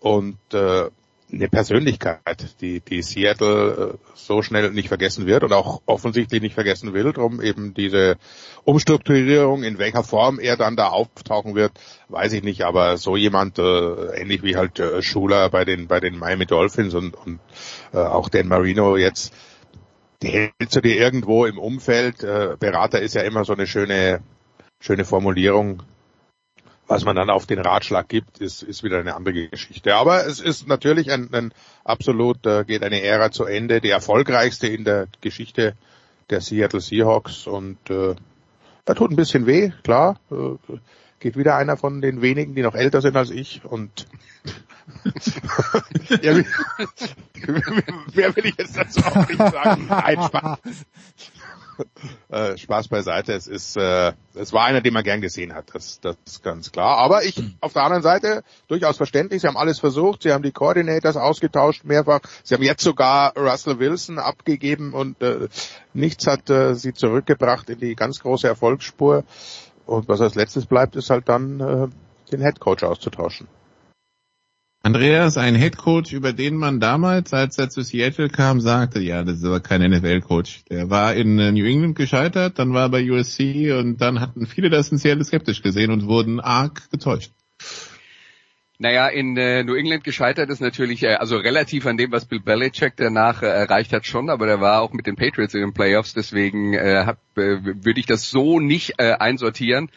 Und 0.00 0.38
äh, 0.52 0.90
eine 1.32 1.48
Persönlichkeit, 1.48 2.56
die, 2.60 2.80
die 2.80 3.02
Seattle 3.02 3.94
äh, 3.94 3.98
so 4.14 4.42
schnell 4.42 4.70
nicht 4.70 4.88
vergessen 4.88 5.26
wird 5.26 5.44
und 5.44 5.52
auch 5.52 5.82
offensichtlich 5.86 6.42
nicht 6.42 6.54
vergessen 6.54 6.92
will, 6.92 7.12
darum 7.12 7.40
eben 7.40 7.74
diese 7.74 8.16
Umstrukturierung, 8.64 9.62
in 9.62 9.78
welcher 9.78 10.02
Form 10.02 10.38
er 10.38 10.56
dann 10.56 10.76
da 10.76 10.88
auftauchen 10.88 11.54
wird, 11.54 11.72
weiß 12.08 12.32
ich 12.32 12.42
nicht, 12.42 12.62
aber 12.62 12.96
so 12.96 13.16
jemand, 13.16 13.58
äh, 13.58 14.20
ähnlich 14.20 14.42
wie 14.42 14.56
halt 14.56 14.78
äh, 14.78 15.02
Schuler 15.02 15.48
bei 15.50 15.64
den, 15.64 15.86
bei 15.86 16.00
den 16.00 16.18
Miami 16.18 16.46
Dolphins 16.46 16.94
und, 16.94 17.14
und 17.14 17.40
äh, 17.92 17.98
auch 17.98 18.28
den 18.28 18.48
Marino 18.48 18.96
jetzt, 18.96 19.32
die 20.22 20.28
hältst 20.28 20.76
du 20.76 20.80
dir 20.80 20.96
irgendwo 20.96 21.46
im 21.46 21.58
Umfeld, 21.58 22.22
äh, 22.22 22.56
Berater 22.58 23.00
ist 23.00 23.14
ja 23.14 23.22
immer 23.22 23.44
so 23.44 23.52
eine 23.52 23.66
schöne, 23.66 24.20
schöne 24.80 25.04
Formulierung, 25.04 25.82
was 26.90 27.04
man 27.04 27.14
dann 27.14 27.30
auf 27.30 27.46
den 27.46 27.60
Ratschlag 27.60 28.08
gibt, 28.08 28.38
ist, 28.38 28.64
ist 28.64 28.82
wieder 28.82 28.98
eine 28.98 29.14
andere 29.14 29.46
Geschichte. 29.46 29.94
Aber 29.94 30.26
es 30.26 30.40
ist 30.40 30.66
natürlich 30.66 31.12
ein, 31.12 31.32
ein 31.32 31.54
absolut, 31.84 32.44
äh, 32.46 32.64
geht 32.64 32.82
eine 32.82 33.00
Ära 33.00 33.30
zu 33.30 33.44
Ende, 33.44 33.80
die 33.80 33.90
erfolgreichste 33.90 34.66
in 34.66 34.82
der 34.84 35.06
Geschichte 35.20 35.76
der 36.30 36.40
Seattle 36.40 36.80
Seahawks 36.80 37.46
und 37.46 37.78
äh, 37.90 38.16
da 38.86 38.94
tut 38.94 39.12
ein 39.12 39.16
bisschen 39.16 39.46
weh, 39.46 39.70
klar. 39.84 40.18
Äh, 40.32 40.56
geht 41.20 41.36
wieder 41.36 41.54
einer 41.54 41.76
von 41.76 42.00
den 42.00 42.22
wenigen, 42.22 42.56
die 42.56 42.62
noch 42.62 42.74
älter 42.74 43.00
sind 43.00 43.16
als 43.16 43.30
ich 43.30 43.64
und 43.64 44.08
ja, 46.22 46.34
wer 48.14 48.36
will 48.36 48.46
ich 48.46 48.56
jetzt 48.58 48.76
dazu 48.76 49.00
auch 49.02 49.28
nicht 49.28 49.38
sagen? 49.38 49.86
Nein, 49.88 50.22
Spaß. 50.24 50.58
äh, 52.28 52.56
Spaß 52.56 52.88
beiseite. 52.88 53.32
Es 53.32 53.46
ist, 53.46 53.76
äh, 53.76 54.12
es 54.34 54.52
war 54.52 54.64
einer, 54.64 54.80
den 54.80 54.92
man 54.92 55.04
gern 55.04 55.20
gesehen 55.20 55.54
hat. 55.54 55.66
Das, 55.72 56.00
das 56.00 56.16
ist 56.26 56.42
ganz 56.42 56.72
klar. 56.72 56.98
Aber 56.98 57.24
ich 57.24 57.40
auf 57.60 57.72
der 57.72 57.82
anderen 57.82 58.02
Seite 58.02 58.42
durchaus 58.68 58.96
verständlich. 58.96 59.42
Sie 59.42 59.48
haben 59.48 59.56
alles 59.56 59.80
versucht. 59.80 60.22
Sie 60.22 60.32
haben 60.32 60.42
die 60.42 60.52
Coordinators 60.52 61.16
ausgetauscht 61.16 61.84
mehrfach. 61.84 62.20
Sie 62.42 62.54
haben 62.54 62.62
jetzt 62.62 62.82
sogar 62.82 63.36
Russell 63.36 63.78
Wilson 63.78 64.18
abgegeben 64.18 64.92
und 64.92 65.22
äh, 65.22 65.48
nichts 65.94 66.26
hat 66.26 66.50
äh, 66.50 66.74
sie 66.74 66.94
zurückgebracht 66.94 67.70
in 67.70 67.78
die 67.78 67.94
ganz 67.94 68.20
große 68.20 68.46
Erfolgsspur. 68.46 69.24
Und 69.86 70.08
was 70.08 70.20
als 70.20 70.34
letztes 70.34 70.66
bleibt, 70.66 70.96
ist 70.96 71.10
halt 71.10 71.28
dann 71.28 71.60
äh, 71.60 71.88
den 72.30 72.42
Head 72.42 72.60
Coach 72.60 72.84
auszutauschen. 72.84 73.48
Andreas, 74.82 75.36
ein 75.36 75.56
Headcoach, 75.56 76.12
über 76.12 76.32
den 76.32 76.56
man 76.56 76.80
damals, 76.80 77.34
als 77.34 77.58
er 77.58 77.68
zu 77.68 77.82
Seattle 77.82 78.30
kam, 78.30 78.62
sagte, 78.62 78.98
ja, 78.98 79.22
das 79.22 79.36
ist 79.36 79.44
aber 79.44 79.60
kein 79.60 79.82
NFL-Coach. 79.82 80.64
Der 80.70 80.88
war 80.88 81.14
in 81.14 81.38
äh, 81.38 81.52
New 81.52 81.66
England 81.66 81.96
gescheitert, 81.96 82.58
dann 82.58 82.72
war 82.72 82.84
er 82.84 82.88
bei 82.88 83.10
USC 83.10 83.72
und 83.78 84.00
dann 84.00 84.20
hatten 84.20 84.46
viele 84.46 84.70
das 84.70 84.90
in 84.90 84.96
Seattle 84.96 85.24
skeptisch 85.24 85.60
gesehen 85.60 85.90
und 85.90 86.06
wurden 86.06 86.40
arg 86.40 86.90
getäuscht. 86.90 87.30
Naja, 88.78 89.08
in 89.08 89.36
äh, 89.36 89.62
New 89.62 89.74
England 89.74 90.04
gescheitert 90.04 90.48
ist 90.48 90.60
natürlich, 90.60 91.02
äh, 91.02 91.16
also 91.16 91.36
relativ 91.36 91.84
an 91.84 91.98
dem, 91.98 92.10
was 92.12 92.24
Bill 92.24 92.40
Belichick 92.40 92.94
danach 92.96 93.42
äh, 93.42 93.46
erreicht 93.48 93.92
hat 93.92 94.06
schon, 94.06 94.30
aber 94.30 94.46
der 94.46 94.62
war 94.62 94.80
auch 94.80 94.94
mit 94.94 95.06
den 95.06 95.16
Patriots 95.16 95.52
in 95.52 95.60
den 95.60 95.74
Playoffs, 95.74 96.14
deswegen 96.14 96.72
äh, 96.72 97.02
äh, 97.02 97.14
würde 97.34 98.00
ich 98.00 98.06
das 98.06 98.30
so 98.30 98.58
nicht 98.58 98.94
äh, 98.96 99.12
einsortieren. 99.12 99.90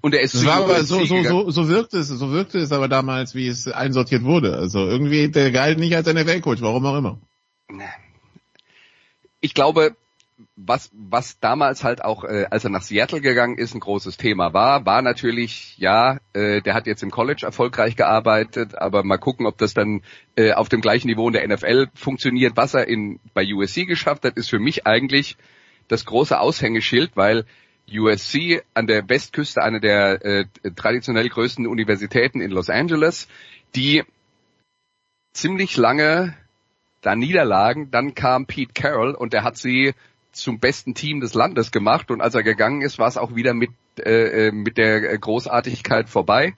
Und 0.00 0.14
er 0.14 0.22
ist 0.22 0.34
das 0.34 0.46
war 0.46 0.56
aber 0.56 0.84
so, 0.84 1.04
so, 1.04 1.22
so, 1.22 1.50
so 1.50 1.68
wirkte 1.68 1.98
es, 1.98 2.08
so 2.08 2.30
wirkte 2.32 2.58
es 2.58 2.72
aber 2.72 2.88
damals, 2.88 3.34
wie 3.34 3.46
es 3.46 3.68
einsortiert 3.68 4.24
wurde. 4.24 4.56
Also 4.56 4.78
irgendwie 4.86 5.28
der 5.30 5.50
galt 5.50 5.78
nicht 5.78 5.94
als 5.94 6.06
NFL-Coach, 6.06 6.62
warum 6.62 6.86
auch 6.86 6.96
immer. 6.96 7.18
Ich 9.40 9.54
glaube, 9.54 9.96
was, 10.56 10.90
was 10.92 11.38
damals 11.40 11.84
halt 11.84 12.04
auch, 12.04 12.24
äh, 12.24 12.46
als 12.50 12.64
er 12.64 12.70
nach 12.70 12.82
Seattle 12.82 13.20
gegangen 13.20 13.58
ist, 13.58 13.74
ein 13.74 13.80
großes 13.80 14.16
Thema 14.16 14.52
war, 14.52 14.86
war 14.86 15.02
natürlich, 15.02 15.76
ja, 15.78 16.18
äh, 16.32 16.60
der 16.62 16.74
hat 16.74 16.86
jetzt 16.86 17.02
im 17.02 17.10
College 17.10 17.44
erfolgreich 17.44 17.96
gearbeitet, 17.96 18.76
aber 18.76 19.02
mal 19.02 19.18
gucken, 19.18 19.46
ob 19.46 19.58
das 19.58 19.74
dann 19.74 20.02
äh, 20.36 20.52
auf 20.52 20.68
dem 20.68 20.80
gleichen 20.80 21.08
Niveau 21.08 21.26
in 21.28 21.34
der 21.34 21.46
NFL 21.46 21.88
funktioniert. 21.94 22.56
Was 22.56 22.74
er 22.74 22.88
in, 22.88 23.20
bei 23.34 23.44
USC 23.52 23.84
geschafft 23.86 24.24
hat, 24.24 24.36
ist 24.36 24.50
für 24.50 24.58
mich 24.58 24.86
eigentlich 24.86 25.36
das 25.88 26.04
große 26.04 26.38
Aushängeschild, 26.38 27.12
weil 27.14 27.44
USC 27.92 28.62
an 28.74 28.86
der 28.86 29.08
Westküste, 29.08 29.62
eine 29.62 29.80
der 29.80 30.24
äh, 30.24 30.44
traditionell 30.76 31.28
größten 31.28 31.66
Universitäten 31.66 32.40
in 32.40 32.50
Los 32.50 32.70
Angeles, 32.70 33.28
die 33.74 34.02
ziemlich 35.32 35.76
lange 35.76 36.34
da 37.00 37.14
niederlagen. 37.16 37.90
Dann 37.90 38.14
kam 38.14 38.46
Pete 38.46 38.72
Carroll 38.74 39.14
und 39.14 39.32
der 39.32 39.44
hat 39.44 39.56
sie 39.56 39.94
zum 40.32 40.58
besten 40.60 40.94
Team 40.94 41.20
des 41.20 41.34
Landes 41.34 41.72
gemacht 41.72 42.10
und 42.10 42.20
als 42.20 42.34
er 42.34 42.42
gegangen 42.42 42.82
ist, 42.82 42.98
war 42.98 43.08
es 43.08 43.16
auch 43.16 43.34
wieder 43.34 43.52
mit, 43.54 43.70
äh, 43.98 44.48
äh 44.48 44.52
mit 44.52 44.78
der 44.78 45.18
Großartigkeit 45.18 46.08
vorbei. 46.08 46.54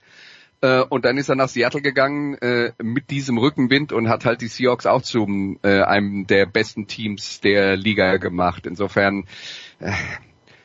Äh, 0.61 0.81
und 0.81 1.03
dann 1.05 1.17
ist 1.17 1.29
er 1.29 1.35
nach 1.35 1.49
Seattle 1.49 1.81
gegangen 1.81 2.35
äh, 2.35 2.71
mit 2.81 3.09
diesem 3.09 3.37
Rückenwind 3.37 3.91
und 3.91 4.07
hat 4.07 4.25
halt 4.25 4.41
die 4.41 4.47
Seahawks 4.47 4.85
auch 4.85 5.01
zum 5.01 5.59
äh, 5.63 5.81
einem 5.81 6.25
der 6.25 6.45
besten 6.45 6.87
Teams 6.87 7.41
der 7.41 7.75
Liga 7.75 8.17
gemacht. 8.17 8.65
Insofern, 8.65 9.25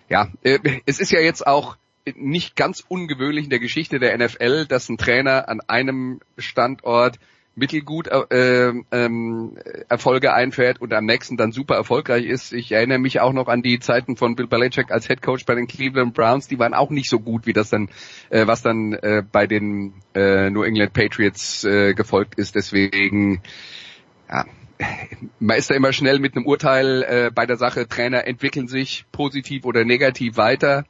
ja, 0.09 0.29
äh, 0.43 0.59
es 0.87 1.01
ist 1.01 1.13
ja 1.13 1.21
jetzt 1.21 1.47
auch 1.47 1.77
nicht 2.17 2.57
ganz 2.57 2.85
ungewöhnlich 2.89 3.45
in 3.45 3.51
der 3.51 3.59
Geschichte 3.59 3.99
der 3.99 4.17
NFL, 4.17 4.67
dass 4.67 4.89
ein 4.89 4.99
Trainer 4.99 5.49
an 5.49 5.61
einem 5.67 6.21
Standort 6.39 7.19
mittelgut 7.59 8.07
äh, 8.07 8.73
ähm, 8.93 9.57
Erfolge 9.89 10.33
einfährt 10.33 10.81
und 10.81 10.93
am 10.93 11.05
nächsten 11.05 11.37
dann 11.37 11.53
super 11.53 11.75
erfolgreich 11.75 12.25
ist. 12.25 12.53
Ich 12.53 12.73
erinnere 12.73 12.99
mich 12.99 13.21
auch 13.21 13.33
noch 13.33 13.49
an 13.49 13.63
die 13.63 13.81
Zeiten 13.81 14.17
von 14.17 14.37
Bill 14.37 14.47
Belichick 14.47 14.91
als 14.91 15.09
Head 15.09 15.23
Coach 15.23 15.45
bei 15.45 15.57
den 15.57 15.67
Cleveland 15.67 16.15
Browns. 16.15 16.47
Die 16.47 16.59
waren 16.59 16.73
auch 16.73 16.91
nicht 16.91 17.11
so 17.11 17.19
gut, 17.19 17.47
wie 17.47 17.53
das 17.53 17.71
dann, 17.71 17.89
äh, 18.31 18.47
was 18.47 18.63
dann 18.63 18.93
äh, 18.93 19.23
bei 19.31 19.47
den 19.47 19.95
äh, 20.15 20.51
New 20.51 20.63
England 20.63 20.93
Patriots 20.93 21.65
äh, 21.65 21.95
gefolgt 21.95 22.37
ist. 22.37 22.55
Deswegen, 22.55 23.43
ja, 24.29 24.45
man 25.41 25.57
ist 25.57 25.71
da 25.71 25.75
immer 25.75 25.93
schnell 25.93 26.19
mit 26.19 26.37
einem 26.37 26.47
Urteil 26.47 27.03
äh, 27.03 27.31
bei 27.35 27.47
der 27.47 27.57
Sache. 27.57 27.89
Trainer 27.89 28.27
entwickeln 28.27 28.69
sich 28.69 29.05
positiv 29.13 29.65
oder 29.65 29.85
negativ 29.85 30.37
weiter. 30.37 30.85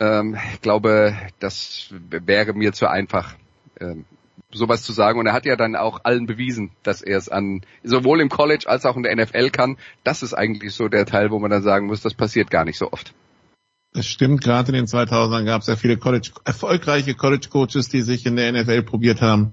Ähm, 0.00 0.36
ich 0.54 0.60
glaube, 0.60 1.16
das 1.38 1.88
wäre 1.90 2.52
mir 2.52 2.72
zu 2.72 2.88
einfach. 2.88 3.34
Ähm, 3.80 4.04
sowas 4.52 4.82
zu 4.82 4.92
sagen. 4.92 5.18
Und 5.18 5.26
er 5.26 5.32
hat 5.32 5.44
ja 5.44 5.56
dann 5.56 5.76
auch 5.76 6.00
allen 6.04 6.26
bewiesen, 6.26 6.70
dass 6.82 7.02
er 7.02 7.18
es 7.18 7.28
an 7.28 7.62
sowohl 7.82 8.20
im 8.20 8.28
College 8.28 8.64
als 8.66 8.86
auch 8.86 8.96
in 8.96 9.02
der 9.02 9.14
NFL 9.14 9.50
kann. 9.50 9.76
Das 10.04 10.22
ist 10.22 10.34
eigentlich 10.34 10.74
so 10.74 10.88
der 10.88 11.04
Teil, 11.04 11.30
wo 11.30 11.38
man 11.38 11.50
dann 11.50 11.62
sagen 11.62 11.86
muss, 11.86 12.00
das 12.00 12.14
passiert 12.14 12.50
gar 12.50 12.64
nicht 12.64 12.78
so 12.78 12.92
oft. 12.92 13.12
Das 13.92 14.06
stimmt, 14.06 14.42
gerade 14.42 14.68
in 14.68 14.74
den 14.74 14.86
2000ern 14.86 15.44
gab 15.44 15.62
es 15.62 15.68
ja 15.68 15.76
viele 15.76 15.96
College, 15.96 16.30
erfolgreiche 16.44 17.14
College-Coaches, 17.14 17.88
die 17.88 18.02
sich 18.02 18.26
in 18.26 18.36
der 18.36 18.52
NFL 18.52 18.82
probiert 18.82 19.22
haben 19.22 19.52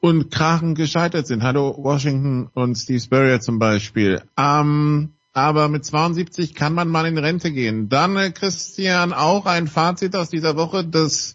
und 0.00 0.30
krachen 0.30 0.74
gescheitert 0.74 1.26
sind. 1.26 1.42
Hallo 1.42 1.74
Washington 1.78 2.50
und 2.54 2.76
Steve 2.76 3.00
Spurrier 3.00 3.40
zum 3.40 3.58
Beispiel. 3.58 4.22
Ähm, 4.36 5.14
aber 5.32 5.68
mit 5.68 5.84
72 5.84 6.54
kann 6.54 6.74
man 6.74 6.88
mal 6.88 7.06
in 7.06 7.18
Rente 7.18 7.52
gehen. 7.52 7.88
Dann, 7.88 8.16
äh, 8.16 8.30
Christian, 8.30 9.12
auch 9.12 9.46
ein 9.46 9.68
Fazit 9.68 10.16
aus 10.16 10.30
dieser 10.30 10.56
Woche, 10.56 10.84
das 10.84 11.34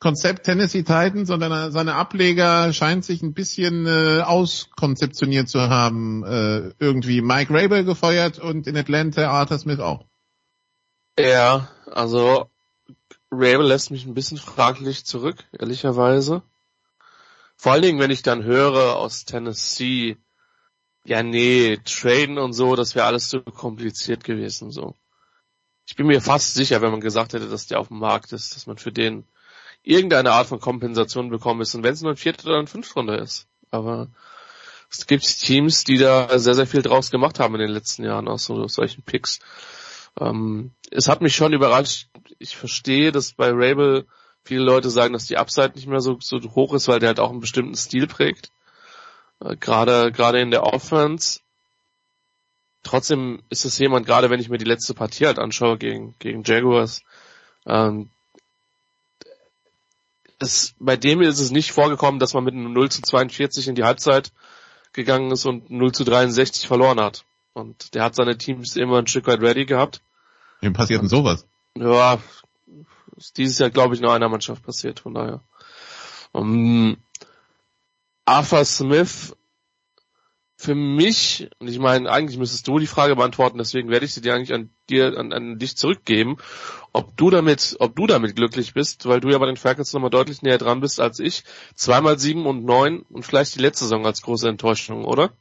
Konzept 0.00 0.44
Tennessee 0.44 0.82
Titans 0.82 1.30
und 1.30 1.40
seine 1.40 1.94
Ableger 1.94 2.72
scheint 2.72 3.04
sich 3.04 3.22
ein 3.22 3.32
bisschen 3.32 3.86
äh, 3.86 4.20
auskonzeptioniert 4.20 5.48
zu 5.48 5.70
haben. 5.70 6.24
Äh, 6.24 6.72
irgendwie 6.78 7.22
Mike 7.22 7.54
Rabel 7.54 7.84
gefeuert 7.84 8.38
und 8.38 8.66
in 8.66 8.76
Atlanta 8.76 9.30
Arthur 9.30 9.58
Smith 9.58 9.80
auch. 9.80 10.04
Ja, 11.18 11.68
also 11.90 12.50
Rabel 13.30 13.66
lässt 13.66 13.90
mich 13.90 14.04
ein 14.04 14.14
bisschen 14.14 14.36
fraglich 14.36 15.06
zurück, 15.06 15.44
ehrlicherweise. 15.58 16.42
Vor 17.56 17.72
allen 17.72 17.82
Dingen, 17.82 18.00
wenn 18.00 18.10
ich 18.10 18.22
dann 18.22 18.44
höre 18.44 18.96
aus 18.96 19.24
Tennessee, 19.24 20.16
ja 21.04 21.22
nee, 21.22 21.78
traden 21.84 22.38
und 22.38 22.52
so, 22.52 22.76
das 22.76 22.94
wäre 22.94 23.06
alles 23.06 23.28
zu 23.28 23.42
kompliziert 23.42 24.24
gewesen, 24.24 24.70
so. 24.70 24.94
Ich 25.86 25.96
bin 25.96 26.06
mir 26.06 26.20
fast 26.20 26.54
sicher, 26.54 26.80
wenn 26.80 26.92
man 26.92 27.00
gesagt 27.00 27.34
hätte, 27.34 27.48
dass 27.48 27.66
der 27.66 27.78
auf 27.78 27.88
dem 27.88 27.98
Markt 27.98 28.32
ist, 28.32 28.56
dass 28.56 28.66
man 28.66 28.78
für 28.78 28.92
den 28.92 29.26
irgendeine 29.82 30.32
Art 30.32 30.46
von 30.46 30.60
Kompensation 30.60 31.28
bekommen 31.28 31.60
ist. 31.60 31.74
Und 31.74 31.82
wenn 31.82 31.92
es 31.92 32.00
nur 32.00 32.12
ein 32.12 32.16
Viertel 32.16 32.48
oder 32.48 32.58
ein 32.58 32.66
Fünftrunde 32.66 33.16
ist. 33.16 33.46
Aber 33.70 34.08
es 34.90 35.06
gibt 35.06 35.24
Teams, 35.24 35.84
die 35.84 35.98
da 35.98 36.38
sehr, 36.38 36.54
sehr 36.54 36.66
viel 36.66 36.82
draus 36.82 37.10
gemacht 37.10 37.38
haben 37.38 37.54
in 37.54 37.60
den 37.60 37.70
letzten 37.70 38.04
Jahren 38.04 38.28
aus 38.28 38.44
so, 38.44 38.66
solchen 38.66 39.02
Picks. 39.02 39.40
Ähm, 40.18 40.72
es 40.90 41.08
hat 41.08 41.20
mich 41.20 41.34
schon 41.34 41.52
überrascht. 41.52 42.08
Ich 42.38 42.56
verstehe, 42.56 43.12
dass 43.12 43.32
bei 43.32 43.50
Rabel 43.50 44.06
viele 44.44 44.62
Leute 44.62 44.90
sagen, 44.90 45.12
dass 45.12 45.26
die 45.26 45.36
Upside 45.38 45.72
nicht 45.74 45.86
mehr 45.86 46.00
so, 46.00 46.18
so 46.20 46.38
hoch 46.54 46.74
ist, 46.74 46.88
weil 46.88 47.00
der 47.00 47.08
halt 47.08 47.20
auch 47.20 47.30
einen 47.30 47.40
bestimmten 47.40 47.76
Stil 47.76 48.06
prägt. 48.06 48.50
Äh, 49.40 49.56
gerade, 49.56 50.12
gerade 50.12 50.40
in 50.40 50.50
der 50.50 50.64
Offense. 50.64 51.40
Trotzdem 52.82 53.42
ist 53.48 53.64
es 53.64 53.78
jemand, 53.78 54.06
gerade 54.06 54.28
wenn 54.28 54.40
ich 54.40 54.50
mir 54.50 54.58
die 54.58 54.66
letzte 54.66 54.92
Partie 54.92 55.26
halt 55.26 55.38
anschaue 55.38 55.78
gegen, 55.78 56.14
gegen 56.18 56.42
Jaguars, 56.44 57.02
ähm, 57.66 58.10
es, 60.38 60.74
bei 60.78 60.96
dem 60.96 61.22
ist 61.22 61.40
es 61.40 61.50
nicht 61.50 61.72
vorgekommen, 61.72 62.20
dass 62.20 62.34
man 62.34 62.44
mit 62.44 62.54
einem 62.54 62.72
0 62.72 62.90
zu 62.90 63.00
42 63.00 63.68
in 63.68 63.74
die 63.74 63.84
Halbzeit 63.84 64.32
gegangen 64.92 65.30
ist 65.30 65.46
und 65.46 65.70
0 65.70 65.92
zu 65.92 66.04
63 66.04 66.66
verloren 66.66 67.00
hat. 67.00 67.24
Und 67.54 67.94
der 67.94 68.02
hat 68.02 68.14
seine 68.14 68.36
Teams 68.36 68.76
immer 68.76 68.98
ein 68.98 69.06
Stück 69.06 69.26
weit 69.26 69.40
ready 69.40 69.64
gehabt. 69.64 70.02
Wem 70.60 70.72
passiert 70.72 71.00
denn 71.00 71.08
sowas? 71.08 71.46
Ja, 71.76 72.18
ist 73.16 73.36
dieses 73.36 73.58
Jahr 73.58 73.70
glaube 73.70 73.94
ich 73.94 74.00
nur 74.00 74.12
einer 74.12 74.28
Mannschaft 74.28 74.62
passiert, 74.62 75.00
von 75.00 75.14
daher. 75.14 75.42
Um, 76.32 76.96
Arthur 78.24 78.64
Smith 78.64 79.36
für 80.56 80.74
mich, 80.74 81.50
und 81.58 81.68
ich 81.68 81.78
meine, 81.78 82.10
eigentlich 82.10 82.38
müsstest 82.38 82.66
du 82.68 82.78
die 82.78 82.86
Frage 82.86 83.16
beantworten, 83.16 83.58
deswegen 83.58 83.90
werde 83.90 84.06
ich 84.06 84.14
sie 84.14 84.20
dir 84.20 84.34
eigentlich 84.34 84.54
an 84.54 84.70
dir, 84.88 85.18
an, 85.18 85.32
an 85.32 85.58
dich 85.58 85.76
zurückgeben, 85.76 86.36
ob 86.92 87.16
du 87.16 87.28
damit, 87.30 87.76
ob 87.80 87.96
du 87.96 88.06
damit 88.06 88.36
glücklich 88.36 88.72
bist, 88.72 89.06
weil 89.06 89.20
du 89.20 89.30
ja 89.30 89.38
bei 89.38 89.46
den 89.46 89.56
Falcons 89.56 89.92
nochmal 89.92 90.10
deutlich 90.10 90.42
näher 90.42 90.58
dran 90.58 90.80
bist 90.80 91.00
als 91.00 91.18
ich. 91.18 91.44
Zweimal 91.74 92.18
sieben 92.18 92.46
und 92.46 92.64
neun 92.64 93.00
und 93.10 93.24
vielleicht 93.24 93.56
die 93.56 93.60
letzte 93.60 93.84
Saison 93.84 94.06
als 94.06 94.22
große 94.22 94.48
Enttäuschung, 94.48 95.04
oder? 95.04 95.32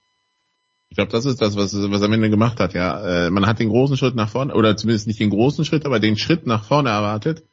Ich 0.90 0.96
glaube, 0.96 1.12
das 1.12 1.26
ist 1.26 1.42
das, 1.42 1.56
was, 1.56 1.74
was 1.74 2.02
er 2.02 2.06
am 2.06 2.14
Ende 2.14 2.30
gemacht 2.30 2.60
hat, 2.60 2.74
ja. 2.74 3.28
Äh, 3.28 3.30
man 3.30 3.46
hat 3.46 3.60
den 3.60 3.70
großen 3.70 3.98
Schritt 3.98 4.16
nach 4.16 4.30
vorne, 4.30 4.54
oder 4.54 4.76
zumindest 4.76 5.08
nicht 5.08 5.20
den 5.20 5.30
großen 5.30 5.64
Schritt, 5.64 5.86
aber 5.86 6.00
den 6.00 6.18
Schritt 6.18 6.48
nach 6.48 6.66
vorne 6.66 6.90
erwartet. 6.90 7.44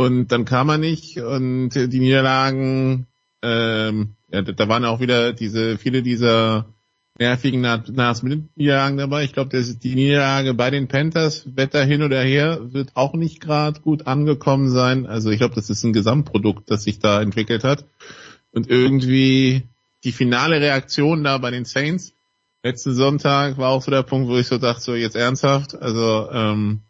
Und 0.00 0.32
dann 0.32 0.46
kam 0.46 0.70
er 0.70 0.78
nicht 0.78 1.18
und 1.18 1.74
die 1.74 2.00
Niederlagen, 2.00 3.06
ähm, 3.42 4.14
ja, 4.32 4.40
da 4.40 4.66
waren 4.66 4.86
auch 4.86 4.98
wieder 5.00 5.34
diese, 5.34 5.76
viele 5.76 6.02
dieser 6.02 6.72
nervigen 7.18 7.60
Niederlagen 7.60 8.96
dabei. 8.96 9.24
Ich 9.24 9.34
glaube, 9.34 9.62
die 9.62 9.94
Niederlage 9.94 10.54
bei 10.54 10.70
den 10.70 10.88
Panthers, 10.88 11.54
Wetter 11.54 11.84
hin 11.84 12.02
oder 12.02 12.22
her, 12.22 12.72
wird 12.72 12.92
auch 12.94 13.12
nicht 13.12 13.42
gerade 13.42 13.82
gut 13.82 14.06
angekommen 14.06 14.70
sein. 14.70 15.04
Also 15.04 15.28
ich 15.28 15.36
glaube, 15.36 15.54
das 15.54 15.68
ist 15.68 15.84
ein 15.84 15.92
Gesamtprodukt, 15.92 16.70
das 16.70 16.84
sich 16.84 16.98
da 16.98 17.20
entwickelt 17.20 17.62
hat. 17.62 17.84
Und 18.52 18.70
irgendwie 18.70 19.64
die 20.02 20.12
finale 20.12 20.62
Reaktion 20.62 21.24
da 21.24 21.36
bei 21.36 21.50
den 21.50 21.66
Saints 21.66 22.14
letzten 22.62 22.94
Sonntag 22.94 23.58
war 23.58 23.68
auch 23.68 23.82
so 23.82 23.90
der 23.90 24.02
Punkt, 24.02 24.30
wo 24.30 24.38
ich 24.38 24.46
so 24.46 24.56
dachte, 24.56 24.80
so 24.80 24.94
jetzt 24.94 25.16
ernsthaft, 25.16 25.74
also 25.74 26.30
ähm, 26.32 26.80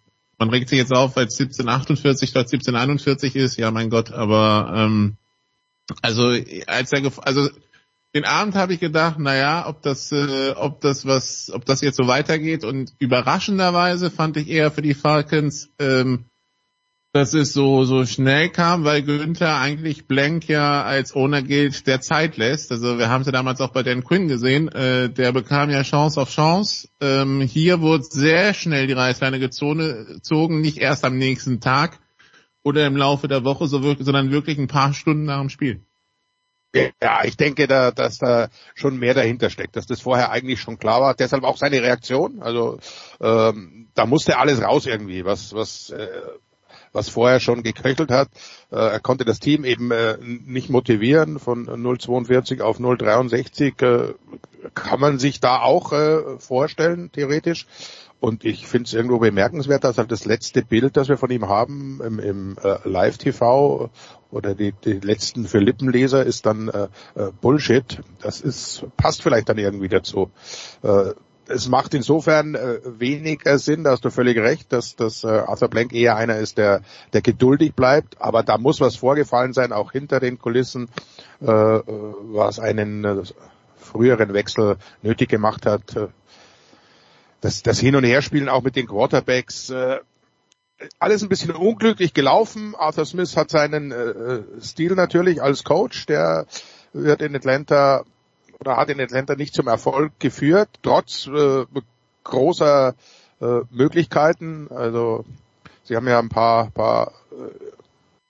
man 0.41 0.49
regt 0.49 0.71
sich 0.71 0.79
jetzt 0.79 0.93
auf, 0.93 1.15
weil 1.17 1.27
es 1.27 1.39
1748 1.39 2.29
statt 2.29 2.47
1741 2.47 3.37
ist, 3.37 3.59
ja 3.59 3.71
mein 3.71 3.91
Gott, 3.91 4.11
aber 4.11 4.73
ähm, 4.75 5.17
also 6.03 6.35
als 6.67 6.93
er 6.93 7.13
also 7.25 7.49
den 8.15 8.25
Abend 8.25 8.57
habe 8.57 8.75
ich 8.75 8.81
gedacht, 8.81 9.19
naja, 9.19 9.69
ob 9.69 9.83
das, 9.83 10.11
äh, 10.11 10.53
ob 10.57 10.81
das 10.81 11.07
was, 11.07 11.53
ob 11.55 11.65
das 11.65 11.81
jetzt 11.81 11.97
so 11.97 12.09
weitergeht. 12.09 12.65
Und 12.65 12.93
überraschenderweise 12.99 14.11
fand 14.11 14.37
ich 14.37 14.49
eher 14.49 14.73
für 14.73 14.83
die 14.83 14.95
Falcons, 14.95 15.69
ähm, 15.79 16.25
dass 17.13 17.35
es 17.35 17.53
so 17.53 17.85
so 17.85 18.07
schnell 18.07 18.51
kam, 18.51 18.85
weil 18.85 19.03
Günther 19.03 19.59
eigentlich 19.59 20.07
Blank 20.07 20.49
ja 20.49 20.85
als 20.85 21.15
Owner 21.15 21.43
gilt, 21.43 21.87
der 21.87 22.01
Zeit 22.01 22.37
lässt. 22.37 22.71
Also 22.71 22.99
wir 22.99 23.09
haben 23.09 23.23
es 23.23 23.27
ja 23.27 23.33
damals 23.33 23.61
auch 23.61 23.73
bei 23.73 23.83
Dan 23.83 24.05
Quinn 24.05 24.29
gesehen, 24.29 24.69
äh, 24.69 25.11
der 25.11 25.33
bekam 25.33 25.71
ja 25.71 25.83
Chance 25.83 26.21
auf 26.21 26.31
Chance. 26.31 26.89
Ähm, 27.01 27.41
hier 27.41 27.81
wurde 27.81 28.05
sehr 28.05 28.55
schnell 28.55 28.87
die 28.87 28.93
Reißleine 28.93 29.41
gezogen, 29.41 30.61
nicht 30.61 30.79
erst 30.79 31.05
am 31.05 31.19
nächsten 31.19 31.61
Tag 31.61 31.99
oder 32.63 32.87
im 32.87 32.97
Laufe 32.97 33.27
der 33.27 33.45
Woche, 33.45 33.67
sondern 33.67 34.31
wirklich 34.31 34.59
ein 34.59 34.69
paar 34.69 34.93
Stunden 34.93 35.25
nach 35.25 35.41
dem 35.41 35.51
Spiel. 35.51 35.83
Ja, 36.73 37.25
ich 37.25 37.37
denke, 37.37 37.67
da, 37.67 37.91
dass 37.91 38.19
da 38.19 38.49
schon 38.77 38.99
mehr 38.99 39.15
dahinter 39.15 39.51
steckt, 39.51 39.75
dass 39.75 39.87
das 39.87 40.01
vorher 40.01 40.31
eigentlich 40.31 40.61
schon 40.61 40.79
klar 40.79 41.01
war. 41.01 41.15
Deshalb 41.15 41.43
auch 41.43 41.57
seine 41.57 41.83
Reaktion. 41.83 42.41
Also 42.43 42.79
ähm, 43.21 43.89
da 43.95 44.07
musste 44.07 44.39
alles 44.39 44.63
raus 44.63 44.87
irgendwie, 44.87 45.25
was 45.25 45.53
was 45.53 45.91
äh, 45.91 46.07
was 46.93 47.09
vorher 47.09 47.41
schon 47.41 47.63
geköchelt 47.63 48.11
hat. 48.11 48.29
Äh, 48.71 48.77
er 48.77 49.01
konnte 49.01 49.25
das 49.25 49.41
Team 49.41 49.65
eben 49.65 49.91
äh, 49.91 50.17
nicht 50.21 50.71
motivieren 50.71 51.39
von 51.39 51.67
0,42 51.67 52.61
auf 52.61 52.79
0,63. 52.79 53.83
Äh, 53.83 54.15
kann 54.75 55.01
man 55.01 55.19
sich 55.19 55.41
da 55.41 55.63
auch 55.63 55.93
vorstellen, 56.39 57.11
theoretisch. 57.13 57.67
Und 58.21 58.45
ich 58.45 58.67
finde 58.67 58.87
es 58.87 58.93
irgendwo 58.93 59.19
bemerkenswert, 59.19 59.83
dass 59.83 59.97
halt 59.97 60.13
das 60.13 60.27
letzte 60.27 60.63
Bild, 60.63 60.99
das 60.99 61.09
wir 61.09 61.17
von 61.17 61.31
ihm 61.31 61.49
haben 61.49 62.01
im, 62.05 62.19
im 62.19 62.57
äh, 62.63 62.77
Live-TV 62.87 63.89
oder 64.31 64.55
die, 64.55 64.73
die 64.85 65.01
letzten 65.01 65.47
für 65.47 65.59
Lippenleser 65.59 66.25
ist 66.25 66.45
dann 66.45 66.69
äh, 66.69 66.89
Bullshit. 67.41 68.01
Das 68.21 68.43
ist 68.43 68.85
passt 68.99 69.23
vielleicht 69.23 69.49
dann 69.49 69.57
irgendwie 69.57 69.89
dazu. 69.89 70.31
Äh, 70.83 71.15
es 71.51 71.69
macht 71.69 71.95
insofern 71.95 72.55
äh, 72.55 72.79
weniger 72.85 73.59
Sinn, 73.59 73.85
da 73.85 73.91
hast 73.91 74.05
du 74.05 74.11
völlig 74.11 74.39
recht, 74.39 74.73
dass, 74.73 74.97
dass 74.97 75.25
äh, 75.25 75.29
Arthur 75.29 75.69
Blank 75.69 75.93
eher 75.93 76.17
einer 76.17 76.37
ist, 76.39 76.59
der, 76.59 76.83
der 77.13 77.23
geduldig 77.23 77.75
bleibt, 77.75 78.21
aber 78.21 78.43
da 78.43 78.59
muss 78.59 78.81
was 78.81 78.97
vorgefallen 78.97 79.53
sein, 79.53 79.73
auch 79.73 79.93
hinter 79.93 80.21
den 80.21 80.39
Kulissen, 80.39 80.89
äh, 81.43 81.47
äh 81.51 81.83
was 81.87 82.59
einen 82.59 83.05
äh, 83.05 83.23
früheren 83.77 84.33
Wechsel 84.33 84.77
nötig 85.03 85.29
gemacht 85.29 85.67
hat. 85.67 85.97
Äh, 85.97 86.09
das, 87.41 87.63
das 87.63 87.81
Hin- 87.81 87.97
und 87.97 88.05
Herspielen 88.05 88.49
auch 88.49 88.63
mit 88.63 88.77
den 88.77 88.87
Quarterbacks, 88.87 89.71
äh, 89.71 89.99
alles 90.99 91.23
ein 91.23 91.29
bisschen 91.29 91.51
unglücklich 91.51 92.15
gelaufen. 92.15 92.75
Arthur 92.79 93.05
Smith 93.05 93.37
hat 93.37 93.51
seinen 93.51 93.93
äh, 93.93 94.43
Stil 94.63 94.95
natürlich 94.95 95.43
als 95.43 95.65
Coach, 95.65 96.07
der 96.07 96.47
wird 96.93 97.23
in 97.23 97.37
Atlanta 97.37 98.05
oder 98.61 98.77
hat 98.77 98.91
in 98.91 99.01
Atlanta 99.01 99.35
nicht 99.35 99.55
zum 99.55 99.69
Erfolg 99.69 100.13
geführt, 100.19 100.69
trotz 100.83 101.27
äh, 101.27 101.65
großer 102.25 102.95
äh, 103.41 103.61
Möglichkeiten. 103.71 104.69
Also 104.71 105.25
sie 105.85 105.97
haben 105.97 106.07
ja 106.07 106.19
ein 106.19 106.29
paar, 106.29 106.71
paar 106.71 107.13
äh, 107.33 107.71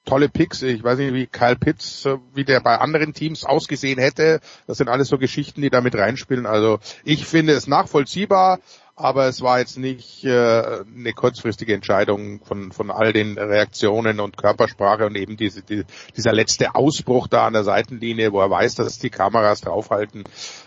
tolle 0.04 0.28
Picks. 0.28 0.62
Ich 0.62 0.82
weiß 0.82 0.98
nicht, 0.98 1.14
wie 1.14 1.26
Kyle 1.26 1.56
Pitts, 1.56 2.04
äh, 2.06 2.16
wie 2.32 2.44
der 2.44 2.60
bei 2.60 2.78
anderen 2.78 3.12
Teams 3.12 3.44
ausgesehen 3.44 3.98
hätte. 3.98 4.40
Das 4.68 4.78
sind 4.78 4.88
alles 4.88 5.08
so 5.08 5.18
Geschichten, 5.18 5.62
die 5.62 5.70
damit 5.70 5.96
reinspielen. 5.96 6.46
Also 6.46 6.78
ich 7.04 7.26
finde 7.26 7.52
es 7.52 7.66
nachvollziehbar, 7.66 8.60
aber 9.00 9.26
es 9.26 9.40
war 9.40 9.58
jetzt 9.58 9.78
nicht 9.78 10.24
äh, 10.24 10.30
eine 10.30 11.12
kurzfristige 11.12 11.74
Entscheidung 11.74 12.40
von, 12.44 12.72
von 12.72 12.90
all 12.90 13.12
den 13.12 13.38
Reaktionen 13.38 14.20
und 14.20 14.36
Körpersprache 14.36 15.06
und 15.06 15.16
eben 15.16 15.36
diese, 15.36 15.62
die, 15.62 15.84
dieser 16.16 16.32
letzte 16.32 16.74
Ausbruch 16.74 17.26
da 17.26 17.46
an 17.46 17.54
der 17.54 17.64
Seitenlinie, 17.64 18.32
wo 18.32 18.40
er 18.40 18.50
weiß, 18.50 18.76
dass 18.76 18.98
die 18.98 19.10
Kameras 19.10 19.62
draufhalten. 19.62 20.24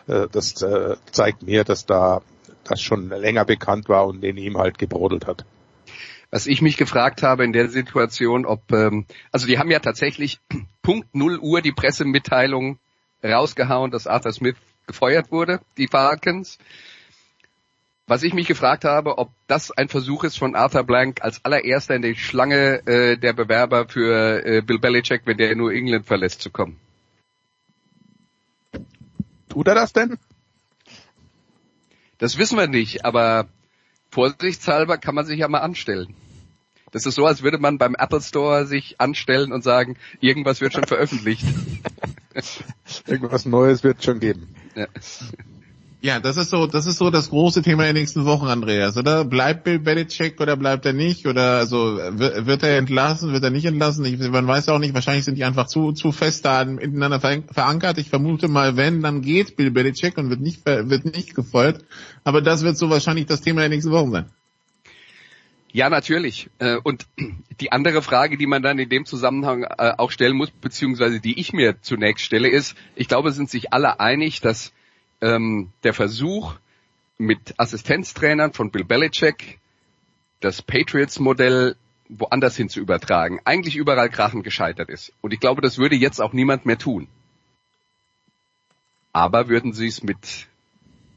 Äh, 0.08 0.28
das 0.32 0.62
äh, 0.62 0.96
zeigt 1.12 1.44
mir, 1.44 1.64
dass 1.64 1.86
da 1.86 2.22
das 2.64 2.82
schon 2.82 3.10
länger 3.10 3.46
bekannt 3.46 3.90
war 3.90 4.08
und 4.08 4.22
den 4.22 4.38
ihm 4.38 4.58
halt 4.58 4.78
gebrodelt 4.78 5.28
hat. 5.28 5.46
Was 6.32 6.48
ich 6.48 6.62
mich 6.62 6.78
gefragt 6.78 7.22
habe 7.22 7.44
in 7.44 7.54
der 7.54 7.70
Situation, 7.70 8.46
ob, 8.46 8.72
ähm, 8.72 9.06
also 9.32 9.46
die 9.46 9.60
haben 9.60 9.70
ja 9.70 9.80
tatsächlich 9.80 10.40
Punkt 10.82 11.14
null 11.14 11.38
Uhr 11.40 11.62
die 11.62 11.72
Pressemitteilung 11.72 12.80
rausgehauen, 13.24 13.92
dass 13.92 14.08
Arthur 14.08 14.34
Smith 14.34 14.56
gefeuert 14.88 15.32
wurde, 15.32 15.60
die 15.78 15.88
Falcons. 15.88 16.58
Was 18.06 18.24
ich 18.24 18.34
mich 18.34 18.48
gefragt 18.48 18.84
habe, 18.84 19.18
ob 19.18 19.32
das 19.48 19.72
ein 19.72 19.88
Versuch 19.88 20.26
ist 20.26 20.38
von 20.38 20.56
Arthur 20.56 20.84
Blank 20.84 21.24
als 21.24 21.46
allererster 21.46 21.96
in 21.96 22.02
die 22.02 22.16
Schlange 22.16 22.86
äh, 22.86 23.18
der 23.18 23.32
Bewerber 23.32 23.88
für 23.88 24.46
äh, 24.46 24.62
Bill 24.62 24.80
Belichick, 24.80 25.22
wenn 25.26 25.38
der 25.38 25.56
nur 25.56 25.72
England 25.72 26.06
verlässt, 26.06 26.42
zu 26.42 26.50
kommen. 26.50 26.78
Tut 29.48 29.68
er 29.68 29.76
das 29.76 29.94
denn? 29.94 30.18
Das 32.18 32.38
wissen 32.38 32.58
wir 32.58 32.68
nicht, 32.68 33.06
aber 33.06 33.48
vorsichtshalber 34.10 34.98
kann 34.98 35.16
man 35.16 35.26
sich 35.26 35.40
ja 35.40 35.48
mal 35.48 35.60
anstellen. 35.60 36.14
Das 36.92 37.06
ist 37.06 37.16
so, 37.16 37.26
als 37.26 37.42
würde 37.42 37.58
man 37.58 37.78
beim 37.78 37.96
Apple 37.96 38.22
Store 38.22 38.68
sich 38.68 39.00
anstellen 39.00 39.52
und 39.52 39.64
sagen, 39.64 39.98
irgendwas 40.20 40.62
wird 40.62 40.74
schon 40.74 40.84
veröffentlicht. 40.84 41.46
irgendwas 43.08 43.46
Neues 43.46 43.84
wird 43.84 44.04
schon 44.04 44.20
geben. 44.20 44.56
Ja. 44.76 44.88
Ja, 46.06 46.20
das 46.20 46.36
ist 46.36 46.50
so, 46.50 46.68
das 46.68 46.86
ist 46.86 46.98
so 46.98 47.10
das 47.12 47.30
große 47.30 47.62
Thema 47.62 47.84
der 47.84 47.94
nächsten 47.94 48.26
Wochen, 48.26 48.48
Andreas, 48.48 48.98
oder? 48.98 49.24
Bleibt 49.24 49.64
Bill 49.64 49.80
Belichick 49.80 50.42
oder 50.42 50.58
bleibt 50.58 50.86
er 50.86 50.92
nicht? 50.92 51.26
Oder 51.26 51.60
also 51.60 51.96
wird 51.96 52.62
er 52.62 52.78
entlassen, 52.78 53.32
wird 53.32 53.42
er 53.42 53.52
nicht 53.52 53.64
entlassen? 53.64 54.04
Ich, 54.04 54.20
man 54.20 54.46
weiß 54.46 54.68
auch 54.68 54.80
nicht, 54.80 54.94
wahrscheinlich 54.94 55.24
sind 55.24 55.36
die 55.36 55.46
einfach 55.46 55.68
zu, 55.68 55.94
zu 55.94 56.12
fest 56.12 56.44
da 56.44 56.66
miteinander 56.66 57.22
verankert. 57.22 58.00
Ich 58.00 58.10
vermute 58.10 58.50
mal, 58.50 58.76
wenn, 58.76 59.02
dann 59.02 59.22
geht 59.22 59.56
Bill 59.56 59.72
Belichick 59.72 60.18
und 60.18 60.30
wird 60.30 60.42
nicht, 60.42 60.66
wird 60.66 61.06
nicht 61.06 61.36
gefeuert. 61.36 61.86
Aber 62.26 62.42
das 62.42 62.64
wird 62.64 62.78
so 62.78 62.90
wahrscheinlich 62.90 63.28
das 63.28 63.40
Thema 63.40 63.62
der 63.62 63.70
nächsten 63.70 63.94
Wochen 63.94 64.12
sein. 64.12 64.26
Ja, 65.72 65.90
natürlich. 65.90 66.50
Äh, 66.60 66.80
und 66.84 67.08
die 67.62 67.72
andere 67.72 68.02
Frage, 68.02 68.38
die 68.38 68.46
man 68.46 68.62
dann 68.62 68.78
in 68.78 68.90
dem 68.90 69.06
Zusammenhang 69.06 69.64
äh, 69.64 69.94
auch 69.98 70.12
stellen 70.12 70.36
muss, 70.36 70.52
beziehungsweise 70.52 71.22
die 71.22 71.40
ich 71.40 71.54
mir 71.54 71.82
zunächst 71.82 72.26
stelle, 72.26 72.50
ist, 72.50 72.76
ich 72.98 73.08
glaube, 73.08 73.32
sind 73.32 73.50
sich 73.50 73.72
alle 73.72 74.02
einig, 74.02 74.42
dass 74.42 74.74
ähm, 75.24 75.70
der 75.84 75.94
Versuch 75.94 76.56
mit 77.18 77.56
Assistenztrainern 77.58 78.52
von 78.52 78.72
Bill 78.72 78.84
Belichick 78.84 79.60
das 80.42 80.62
Patriots-Modell 80.62 81.78
woanders 82.10 82.58
hin 82.58 82.68
zu 82.68 82.82
übertragen, 82.82 83.40
eigentlich 83.46 83.78
überall 83.78 84.10
krachend 84.10 84.44
gescheitert 84.44 84.90
ist. 84.90 85.14
Und 85.22 85.34
ich 85.34 85.40
glaube, 85.40 85.62
das 85.62 85.78
würde 85.78 85.96
jetzt 85.96 86.22
auch 86.22 86.34
niemand 86.34 86.66
mehr 86.66 86.78
tun. 86.78 87.08
Aber 89.14 89.48
würden 89.48 89.72
sie 89.72 89.88
es 89.88 90.04
mit 90.04 90.48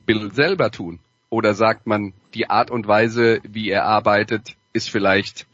Bill 0.06 0.32
selber 0.32 0.70
tun? 0.70 1.00
Oder 1.28 1.54
sagt 1.54 1.88
man, 1.88 2.12
die 2.34 2.48
Art 2.48 2.70
und 2.70 2.86
Weise, 2.86 3.40
wie 3.42 3.68
er 3.68 3.84
arbeitet, 3.84 4.54
ist 4.72 4.88
vielleicht 4.88 5.46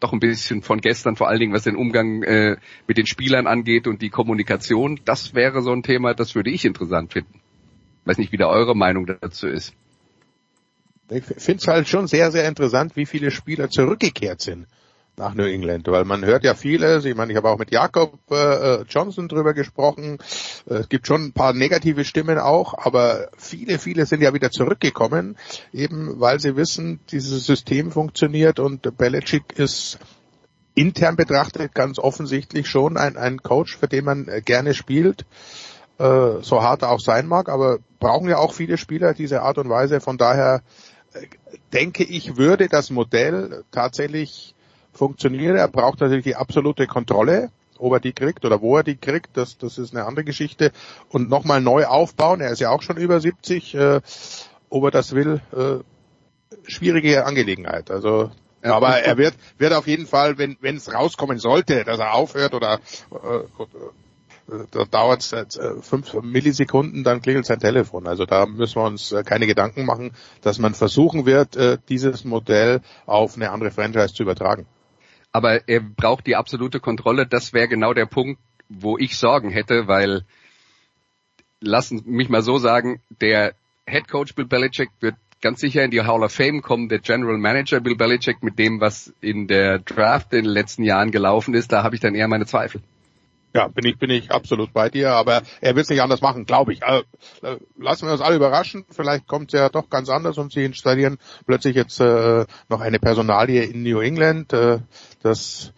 doch 0.00 0.12
ein 0.12 0.18
bisschen 0.18 0.62
von 0.62 0.80
gestern, 0.80 1.14
vor 1.14 1.28
allen 1.28 1.38
Dingen 1.38 1.52
was 1.52 1.64
den 1.64 1.76
Umgang 1.76 2.22
äh, 2.24 2.56
mit 2.88 2.98
den 2.98 3.06
Spielern 3.06 3.46
angeht 3.46 3.86
und 3.86 4.02
die 4.02 4.10
Kommunikation. 4.10 4.98
Das 5.04 5.34
wäre 5.34 5.62
so 5.62 5.70
ein 5.70 5.84
Thema, 5.84 6.14
das 6.14 6.34
würde 6.34 6.50
ich 6.50 6.64
interessant 6.64 7.12
finden 7.12 7.40
weiß 8.04 8.18
nicht, 8.18 8.32
wie 8.32 8.36
da 8.36 8.46
eure 8.46 8.76
Meinung 8.76 9.06
dazu 9.06 9.46
ist. 9.48 9.72
Ich 11.10 11.24
finde 11.24 11.60
es 11.60 11.66
halt 11.66 11.88
schon 11.88 12.06
sehr, 12.06 12.30
sehr 12.30 12.46
interessant, 12.46 12.94
wie 12.94 13.06
viele 13.06 13.30
Spieler 13.30 13.68
zurückgekehrt 13.68 14.40
sind 14.40 14.66
nach 15.16 15.34
New 15.34 15.44
England, 15.44 15.86
weil 15.88 16.04
man 16.04 16.24
hört 16.24 16.44
ja 16.44 16.54
vieles, 16.54 17.04
ich 17.04 17.14
meine, 17.14 17.32
ich 17.32 17.36
habe 17.36 17.50
auch 17.50 17.58
mit 17.58 17.70
Jakob 17.70 18.18
äh, 18.30 18.34
äh, 18.34 18.84
Johnson 18.88 19.28
drüber 19.28 19.54
gesprochen, 19.54 20.18
es 20.66 20.88
gibt 20.88 21.06
schon 21.06 21.26
ein 21.26 21.32
paar 21.32 21.52
negative 21.52 22.04
Stimmen 22.04 22.38
auch, 22.38 22.74
aber 22.74 23.28
viele, 23.36 23.78
viele 23.78 24.06
sind 24.06 24.22
ja 24.22 24.32
wieder 24.32 24.50
zurückgekommen, 24.50 25.36
eben 25.72 26.20
weil 26.20 26.40
sie 26.40 26.56
wissen, 26.56 27.00
dieses 27.10 27.44
System 27.44 27.92
funktioniert 27.92 28.58
und 28.58 28.96
Belichick 28.96 29.58
ist 29.58 29.98
intern 30.74 31.16
betrachtet 31.16 31.74
ganz 31.74 31.98
offensichtlich 31.98 32.68
schon 32.68 32.96
ein, 32.96 33.16
ein 33.16 33.42
Coach, 33.42 33.76
für 33.76 33.88
den 33.88 34.04
man 34.04 34.28
äh, 34.28 34.40
gerne 34.40 34.72
spielt 34.72 35.26
äh, 36.00 36.42
so 36.42 36.62
hart 36.62 36.82
er 36.82 36.90
auch 36.90 37.00
sein 37.00 37.26
mag, 37.26 37.48
aber 37.48 37.78
brauchen 37.98 38.28
ja 38.28 38.38
auch 38.38 38.54
viele 38.54 38.78
Spieler 38.78 39.12
diese 39.12 39.42
Art 39.42 39.58
und 39.58 39.68
Weise. 39.68 40.00
Von 40.00 40.16
daher 40.16 40.62
äh, 41.12 41.26
denke 41.74 42.04
ich, 42.04 42.38
würde 42.38 42.68
das 42.68 42.90
Modell 42.90 43.64
tatsächlich 43.70 44.54
funktionieren. 44.92 45.56
Er 45.56 45.68
braucht 45.68 46.00
natürlich 46.00 46.24
die 46.24 46.36
absolute 46.36 46.86
Kontrolle, 46.86 47.50
ob 47.78 47.92
er 47.92 48.00
die 48.00 48.12
kriegt 48.12 48.46
oder 48.46 48.62
wo 48.62 48.78
er 48.78 48.82
die 48.82 48.96
kriegt, 48.96 49.36
das, 49.36 49.58
das 49.58 49.76
ist 49.76 49.94
eine 49.94 50.06
andere 50.06 50.24
Geschichte. 50.24 50.72
Und 51.10 51.28
nochmal 51.28 51.60
neu 51.60 51.84
aufbauen, 51.84 52.40
er 52.40 52.50
ist 52.50 52.60
ja 52.60 52.70
auch 52.70 52.82
schon 52.82 52.96
über 52.96 53.20
70, 53.20 53.74
äh, 53.74 54.00
ob 54.70 54.84
er 54.84 54.90
das 54.90 55.14
will, 55.14 55.42
äh, 55.54 55.84
schwierige 56.66 57.26
Angelegenheit. 57.26 57.90
Also 57.90 58.30
ja, 58.62 58.74
aber 58.74 59.00
er 59.00 59.16
wird, 59.16 59.34
wird 59.58 59.72
auf 59.72 59.86
jeden 59.86 60.06
Fall, 60.06 60.38
wenn 60.38 60.56
wenn 60.60 60.76
es 60.76 60.92
rauskommen 60.92 61.38
sollte, 61.38 61.84
dass 61.84 61.98
er 61.98 62.14
aufhört 62.14 62.54
oder 62.54 62.80
äh, 63.10 63.64
da 64.70 64.84
dauert 64.84 65.20
es 65.20 65.32
äh, 65.32 65.80
fünf 65.80 66.14
Millisekunden, 66.14 67.04
dann 67.04 67.22
klingelt 67.22 67.46
sein 67.46 67.60
Telefon. 67.60 68.06
Also 68.06 68.26
da 68.26 68.46
müssen 68.46 68.76
wir 68.76 68.84
uns 68.84 69.12
äh, 69.12 69.22
keine 69.22 69.46
Gedanken 69.46 69.84
machen, 69.84 70.12
dass 70.42 70.58
man 70.58 70.74
versuchen 70.74 71.26
wird, 71.26 71.56
äh, 71.56 71.78
dieses 71.88 72.24
Modell 72.24 72.80
auf 73.06 73.36
eine 73.36 73.50
andere 73.50 73.70
Franchise 73.70 74.14
zu 74.14 74.22
übertragen. 74.22 74.66
Aber 75.32 75.68
er 75.68 75.80
braucht 75.80 76.26
die 76.26 76.36
absolute 76.36 76.80
Kontrolle. 76.80 77.26
Das 77.26 77.52
wäre 77.52 77.68
genau 77.68 77.94
der 77.94 78.06
Punkt, 78.06 78.40
wo 78.68 78.98
ich 78.98 79.16
Sorgen 79.16 79.50
hätte, 79.50 79.86
weil 79.86 80.24
lassen 81.60 82.02
mich 82.06 82.28
mal 82.28 82.42
so 82.42 82.58
sagen, 82.58 83.00
der 83.20 83.54
Head 83.86 84.08
Coach 84.08 84.34
Bill 84.34 84.46
Belichick 84.46 84.90
wird 85.00 85.16
ganz 85.40 85.60
sicher 85.60 85.84
in 85.84 85.90
die 85.90 86.02
Hall 86.02 86.22
of 86.22 86.32
Fame 86.32 86.62
kommen. 86.62 86.88
Der 86.88 86.98
General 86.98 87.38
Manager 87.38 87.80
Bill 87.80 87.96
Belichick 87.96 88.42
mit 88.42 88.58
dem, 88.58 88.80
was 88.80 89.12
in 89.20 89.46
der 89.46 89.78
Draft 89.78 90.32
in 90.32 90.44
den 90.44 90.52
letzten 90.52 90.82
Jahren 90.82 91.10
gelaufen 91.10 91.54
ist, 91.54 91.72
da 91.72 91.82
habe 91.82 91.94
ich 91.94 92.00
dann 92.00 92.14
eher 92.14 92.28
meine 92.28 92.46
Zweifel. 92.46 92.82
Ja, 93.52 93.66
bin 93.66 93.84
ich, 93.84 93.98
bin 93.98 94.10
ich 94.10 94.30
absolut 94.30 94.72
bei 94.72 94.90
dir, 94.90 95.12
aber 95.12 95.42
er 95.60 95.74
wird 95.74 95.84
es 95.84 95.90
nicht 95.90 96.02
anders 96.02 96.20
machen, 96.20 96.44
glaube 96.46 96.72
ich. 96.72 96.84
Also, 96.84 97.04
lassen 97.76 98.06
wir 98.06 98.12
uns 98.12 98.20
alle 98.20 98.36
überraschen, 98.36 98.84
vielleicht 98.90 99.26
kommt 99.26 99.52
es 99.52 99.58
ja 99.58 99.68
doch 99.68 99.90
ganz 99.90 100.08
anders 100.08 100.38
und 100.38 100.52
sie 100.52 100.64
installieren 100.64 101.18
plötzlich 101.46 101.74
jetzt 101.74 102.00
äh, 102.00 102.46
noch 102.68 102.80
eine 102.80 103.00
Personalie 103.00 103.64
in 103.64 103.82
New 103.82 103.98
England. 104.00 104.52
Äh, 104.52 104.78
das 105.22 105.72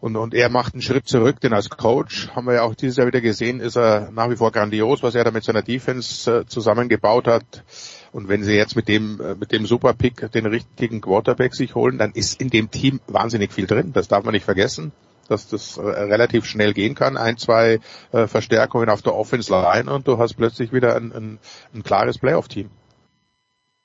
und, 0.00 0.16
und 0.16 0.34
er 0.34 0.48
macht 0.48 0.74
einen 0.74 0.82
Schritt 0.82 1.08
zurück, 1.08 1.40
denn 1.40 1.52
als 1.52 1.70
Coach 1.70 2.28
haben 2.34 2.46
wir 2.46 2.54
ja 2.54 2.62
auch 2.62 2.74
dieses 2.74 2.96
Jahr 2.96 3.06
wieder 3.06 3.20
gesehen, 3.20 3.60
ist 3.60 3.76
er 3.76 4.10
nach 4.12 4.30
wie 4.30 4.36
vor 4.36 4.52
grandios, 4.52 5.02
was 5.02 5.14
er 5.14 5.24
da 5.24 5.30
mit 5.30 5.44
seiner 5.44 5.62
Defense 5.62 6.32
äh, 6.32 6.46
zusammengebaut 6.46 7.26
hat. 7.26 7.64
Und 8.12 8.28
wenn 8.28 8.42
sie 8.42 8.54
jetzt 8.54 8.76
mit 8.76 8.88
dem, 8.88 9.20
äh, 9.20 9.34
mit 9.34 9.52
dem 9.52 9.66
Superpick 9.66 10.30
den 10.32 10.46
richtigen 10.46 11.00
Quarterback 11.00 11.54
sich 11.54 11.74
holen, 11.74 11.98
dann 11.98 12.12
ist 12.12 12.40
in 12.40 12.50
dem 12.50 12.70
Team 12.70 13.00
wahnsinnig 13.06 13.52
viel 13.52 13.66
drin. 13.66 13.92
Das 13.92 14.08
darf 14.08 14.24
man 14.24 14.32
nicht 14.32 14.44
vergessen 14.44 14.92
dass 15.28 15.48
das 15.48 15.76
äh, 15.76 15.82
relativ 15.82 16.44
schnell 16.44 16.74
gehen 16.74 16.94
kann. 16.94 17.16
Ein, 17.16 17.36
zwei 17.36 17.80
äh, 18.12 18.26
Verstärkungen 18.26 18.88
auf 18.88 19.02
der 19.02 19.14
Offense 19.14 19.50
Line 19.50 19.92
und 19.92 20.08
du 20.08 20.18
hast 20.18 20.34
plötzlich 20.34 20.72
wieder 20.72 20.96
ein, 20.96 21.12
ein, 21.12 21.38
ein 21.74 21.82
klares 21.82 22.18
Playoff-Team. 22.18 22.70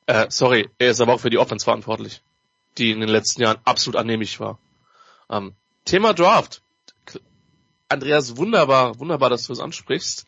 Äh, 0.08 0.28
sorry, 0.30 0.70
er 0.80 0.92
ist 0.92 1.02
aber 1.02 1.14
auch 1.14 1.20
für 1.20 1.30
die 1.30 1.38
Offense 1.38 1.64
verantwortlich, 1.64 2.22
die 2.78 2.92
in 2.92 3.00
den 3.00 3.10
letzten 3.10 3.42
Jahren 3.42 3.58
absolut 3.64 3.96
annehmlich 3.98 4.40
war. 4.40 4.60
Ähm, 5.30 5.54
Thema 5.86 6.14
Draft. 6.14 6.62
Andreas, 7.90 8.38
wunderbar, 8.38 9.00
wunderbar, 9.00 9.30
dass 9.30 9.46
du 9.46 9.54
es 9.54 9.60
ansprichst. 9.60 10.26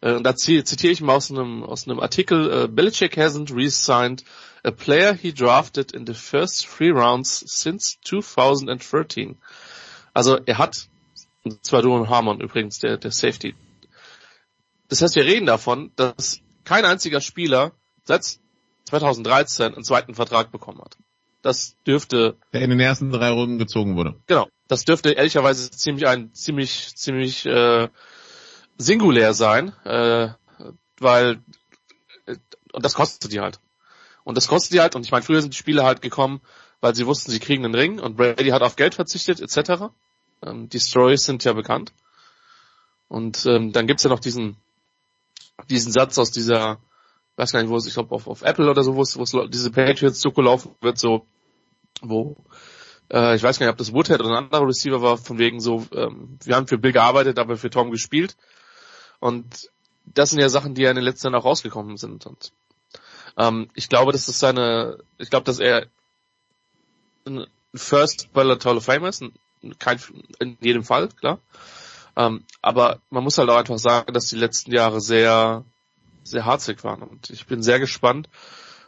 Äh, 0.00 0.20
da 0.22 0.34
zitiere 0.34 0.92
ich 0.92 1.00
mal 1.00 1.16
aus 1.16 1.30
einem, 1.30 1.62
aus 1.62 1.86
einem 1.86 2.00
Artikel, 2.00 2.64
äh, 2.64 2.68
Belichick 2.68 3.16
hasn't 3.16 3.54
re-signed 3.54 4.24
a 4.64 4.70
player 4.70 5.14
he 5.14 5.32
drafted 5.32 5.92
in 5.92 6.06
the 6.06 6.14
first 6.14 6.66
three 6.66 6.90
rounds 6.90 7.42
since 7.46 7.98
2013. 8.04 9.38
Also 10.20 10.38
er 10.44 10.58
hat, 10.58 10.86
und 11.44 11.64
zwar 11.64 11.80
Duan 11.80 12.10
Harmon 12.10 12.42
übrigens, 12.42 12.78
der, 12.78 12.98
der 12.98 13.10
Safety. 13.10 13.54
Das 14.90 15.00
heißt, 15.00 15.16
wir 15.16 15.24
reden 15.24 15.46
davon, 15.46 15.92
dass 15.96 16.40
kein 16.64 16.84
einziger 16.84 17.22
Spieler 17.22 17.72
seit 18.04 18.38
2013 18.84 19.72
einen 19.72 19.82
zweiten 19.82 20.14
Vertrag 20.14 20.52
bekommen 20.52 20.82
hat. 20.82 20.98
Das 21.40 21.74
dürfte. 21.86 22.36
Der 22.52 22.60
in 22.60 22.68
den 22.68 22.80
ersten 22.80 23.10
drei 23.10 23.30
Runden 23.30 23.56
gezogen 23.56 23.96
wurde. 23.96 24.14
Genau. 24.26 24.48
Das 24.68 24.84
dürfte 24.84 25.12
ehrlicherweise 25.12 25.70
ziemlich 25.70 26.06
ein 26.06 26.34
ziemlich 26.34 26.94
ziemlich 26.96 27.46
äh, 27.46 27.88
singulär 28.76 29.32
sein, 29.32 29.72
äh, 29.86 30.28
weil 30.98 31.40
äh, 32.26 32.36
und 32.74 32.84
das 32.84 32.92
kostet 32.92 33.32
die 33.32 33.40
halt. 33.40 33.58
Und 34.24 34.36
das 34.36 34.48
kostet 34.48 34.74
die 34.74 34.80
halt. 34.80 34.96
Und 34.96 35.06
ich 35.06 35.12
meine, 35.12 35.22
früher 35.24 35.40
sind 35.40 35.54
die 35.54 35.58
Spieler 35.58 35.84
halt 35.84 36.02
gekommen, 36.02 36.42
weil 36.82 36.94
sie 36.94 37.06
wussten, 37.06 37.30
sie 37.30 37.40
kriegen 37.40 37.64
einen 37.64 37.74
Ring 37.74 37.98
und 37.98 38.18
Brady 38.18 38.50
hat 38.50 38.60
auf 38.60 38.76
Geld 38.76 38.94
verzichtet 38.94 39.40
etc. 39.40 39.94
Ähm, 40.44 40.68
die 40.68 40.80
Stories 40.80 41.24
sind 41.24 41.44
ja 41.44 41.52
bekannt. 41.52 41.92
Und 43.08 43.44
ähm, 43.46 43.72
dann 43.72 43.86
gibt's 43.86 44.04
ja 44.04 44.10
noch 44.10 44.20
diesen 44.20 44.56
diesen 45.68 45.92
Satz 45.92 46.18
aus 46.18 46.30
dieser 46.30 46.78
weiß 47.40 47.52
gar 47.52 47.62
nicht, 47.62 47.70
wo 47.70 47.76
es, 47.76 47.86
ich 47.86 47.94
glaube 47.94 48.14
auf, 48.14 48.26
auf 48.26 48.42
Apple 48.42 48.70
oder 48.70 48.82
so, 48.82 48.94
wo 48.94 49.02
es, 49.02 49.16
wo 49.16 49.22
es 49.22 49.34
diese 49.50 49.70
Patriots 49.70 50.20
zugelaufen 50.20 50.74
wird, 50.80 50.98
so, 50.98 51.26
wo, 52.02 52.36
äh, 53.10 53.34
ich 53.34 53.42
weiß 53.42 53.58
gar 53.58 53.66
nicht, 53.66 53.72
ob 53.72 53.78
das 53.78 53.92
Woodhead 53.92 54.20
oder 54.20 54.30
ein 54.30 54.44
anderer 54.44 54.66
Receiver 54.66 55.00
war, 55.00 55.16
von 55.16 55.38
wegen 55.38 55.60
so, 55.60 55.86
ähm, 55.94 56.38
wir 56.44 56.54
haben 56.54 56.66
für 56.66 56.78
Bill 56.78 56.92
gearbeitet, 56.92 57.38
aber 57.38 57.56
für 57.56 57.70
Tom 57.70 57.90
gespielt. 57.90 58.36
Und 59.20 59.70
das 60.04 60.30
sind 60.30 60.40
ja 60.40 60.48
Sachen, 60.48 60.74
die 60.74 60.82
ja 60.82 60.90
in 60.90 60.96
den 60.96 61.04
letzten 61.04 61.28
Jahren 61.28 61.40
auch 61.40 61.46
rausgekommen 61.46 61.96
sind. 61.96 62.26
Und 62.26 62.52
ähm, 63.38 63.70
ich 63.74 63.88
glaube, 63.88 64.12
dass 64.12 64.26
das 64.26 64.38
seine, 64.38 64.98
ich 65.18 65.30
glaube, 65.30 65.44
dass 65.44 65.60
er 65.60 65.86
ein 67.26 67.46
First 67.74 68.32
Ballot 68.32 68.64
Hall 68.66 68.76
of 68.76 68.84
Fame 68.84 69.06
ist, 69.06 69.24
kein, 69.78 70.00
in 70.38 70.56
jedem 70.60 70.84
Fall, 70.84 71.08
klar. 71.08 71.38
Ähm, 72.16 72.44
aber 72.60 73.00
man 73.10 73.24
muss 73.24 73.38
halt 73.38 73.48
auch 73.50 73.56
einfach 73.56 73.78
sagen, 73.78 74.12
dass 74.12 74.26
die 74.26 74.36
letzten 74.36 74.72
Jahre 74.72 75.00
sehr 75.00 75.64
sehr 76.30 76.44
harzig 76.44 76.82
waren. 76.84 77.02
Und 77.02 77.30
ich 77.30 77.46
bin 77.46 77.62
sehr 77.62 77.78
gespannt, 77.78 78.28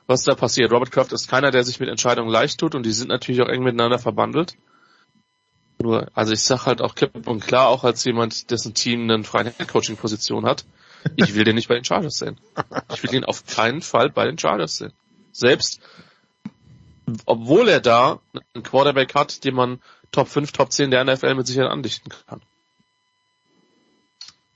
was 0.06 0.24
da 0.24 0.34
passiert. 0.34 0.72
Robert 0.72 0.90
Kraft 0.90 1.12
ist 1.12 1.28
keiner, 1.28 1.50
der 1.50 1.64
sich 1.64 1.80
mit 1.80 1.88
Entscheidungen 1.88 2.30
leicht 2.30 2.58
tut 2.60 2.74
und 2.74 2.84
die 2.84 2.92
sind 2.92 3.08
natürlich 3.08 3.42
auch 3.42 3.48
eng 3.48 3.62
miteinander 3.62 3.98
verbandelt. 3.98 4.56
Nur, 5.78 6.08
also 6.14 6.32
ich 6.32 6.42
sag 6.42 6.66
halt 6.66 6.80
auch 6.80 6.94
klipp 6.94 7.26
und 7.26 7.40
klar, 7.40 7.68
auch 7.68 7.84
als 7.84 8.04
jemand, 8.04 8.50
dessen 8.50 8.74
Team 8.74 9.10
eine 9.10 9.24
freie 9.24 9.52
Headcoaching-Position 9.56 10.46
hat, 10.46 10.64
ich 11.16 11.34
will 11.34 11.44
den 11.44 11.56
nicht 11.56 11.68
bei 11.68 11.74
den 11.74 11.84
Chargers 11.84 12.18
sehen. 12.18 12.38
Ich 12.92 13.02
will 13.02 13.14
ihn 13.14 13.24
auf 13.24 13.44
keinen 13.46 13.82
Fall 13.82 14.10
bei 14.10 14.24
den 14.24 14.38
Chargers 14.38 14.76
sehen. 14.76 14.92
Selbst, 15.32 15.80
obwohl 17.26 17.68
er 17.68 17.80
da 17.80 18.20
einen 18.54 18.62
Quarterback 18.62 19.14
hat, 19.16 19.42
den 19.44 19.54
man 19.54 19.80
Top 20.12 20.28
5, 20.28 20.52
Top 20.52 20.72
10 20.72 20.90
der 20.90 21.04
NFL 21.04 21.34
mit 21.34 21.46
Sicherheit 21.46 21.70
andichten 21.70 22.12
kann. 22.28 22.40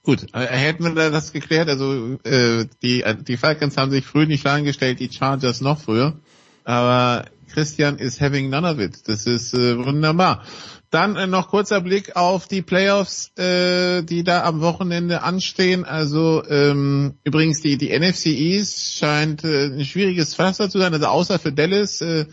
Gut, 0.02 0.26
hätten 0.32 0.84
wir 0.94 1.10
das 1.10 1.32
geklärt, 1.32 1.68
also 1.68 2.16
äh, 2.22 2.66
die, 2.80 3.04
die 3.22 3.36
Falcons 3.36 3.76
haben 3.76 3.90
sich 3.90 4.06
früh 4.06 4.26
nicht 4.26 4.44
gestellt, 4.44 5.00
die 5.00 5.10
Chargers 5.10 5.60
noch 5.60 5.80
früher. 5.80 6.20
Aber 6.62 7.24
Christian 7.52 7.98
is 7.98 8.20
having 8.20 8.50
none 8.50 8.64
of 8.64 8.78
it. 8.78 9.08
Das 9.08 9.26
ist 9.26 9.54
äh, 9.54 9.84
wunderbar. 9.84 10.44
Dann 10.90 11.16
äh, 11.16 11.26
noch 11.26 11.48
kurzer 11.48 11.80
Blick 11.80 12.14
auf 12.14 12.46
die 12.46 12.62
Playoffs, 12.62 13.36
äh, 13.36 14.02
die 14.02 14.22
da 14.24 14.44
am 14.44 14.60
Wochenende 14.60 15.22
anstehen. 15.22 15.84
Also 15.84 16.44
ähm, 16.48 17.14
übrigens 17.24 17.60
die 17.60 17.76
die 17.76 17.96
NFC 17.98 18.26
East 18.26 18.96
scheint 18.96 19.42
äh, 19.42 19.66
ein 19.66 19.84
schwieriges 19.84 20.34
Pflaster 20.34 20.70
zu 20.70 20.78
sein. 20.78 20.92
Also 20.92 21.06
außer 21.06 21.38
für 21.38 21.52
Dallas 21.52 22.00
äh, 22.00 22.26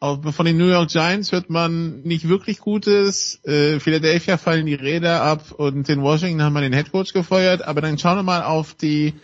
von 0.00 0.46
den 0.46 0.56
New 0.56 0.68
York 0.68 0.90
Giants 0.90 1.32
hört 1.32 1.50
man 1.50 2.02
nicht 2.02 2.28
wirklich 2.28 2.60
Gutes. 2.60 3.40
Äh, 3.44 3.80
Philadelphia 3.80 4.36
fallen 4.36 4.66
die 4.66 4.74
Räder 4.74 5.22
ab 5.22 5.52
und 5.56 5.88
in 5.88 6.02
Washington 6.02 6.42
haben 6.42 6.52
wir 6.52 6.60
den 6.60 6.72
Headcoach 6.72 7.12
gefeuert. 7.12 7.62
Aber 7.62 7.80
dann 7.80 7.98
schauen 7.98 8.16
wir 8.16 8.22
mal 8.22 8.42
auf 8.42 8.74
die 8.74 9.14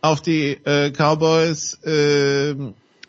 auf 0.00 0.20
die 0.20 0.58
äh, 0.64 0.90
Cowboys. 0.90 1.74
Äh, 1.84 2.56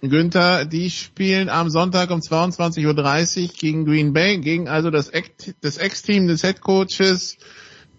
Günther, 0.01 0.65
die 0.65 0.91
spielen 0.91 1.49
am 1.49 1.69
Sonntag 1.69 2.11
um 2.11 2.19
22.30 2.19 3.41
Uhr 3.41 3.49
gegen 3.57 3.85
Green 3.85 4.13
Bay, 4.13 4.37
gegen 4.37 4.67
also 4.67 4.91
das 4.91 5.09
Ex-Team 5.09 6.27
des 6.27 6.43
Headcoaches 6.43 7.37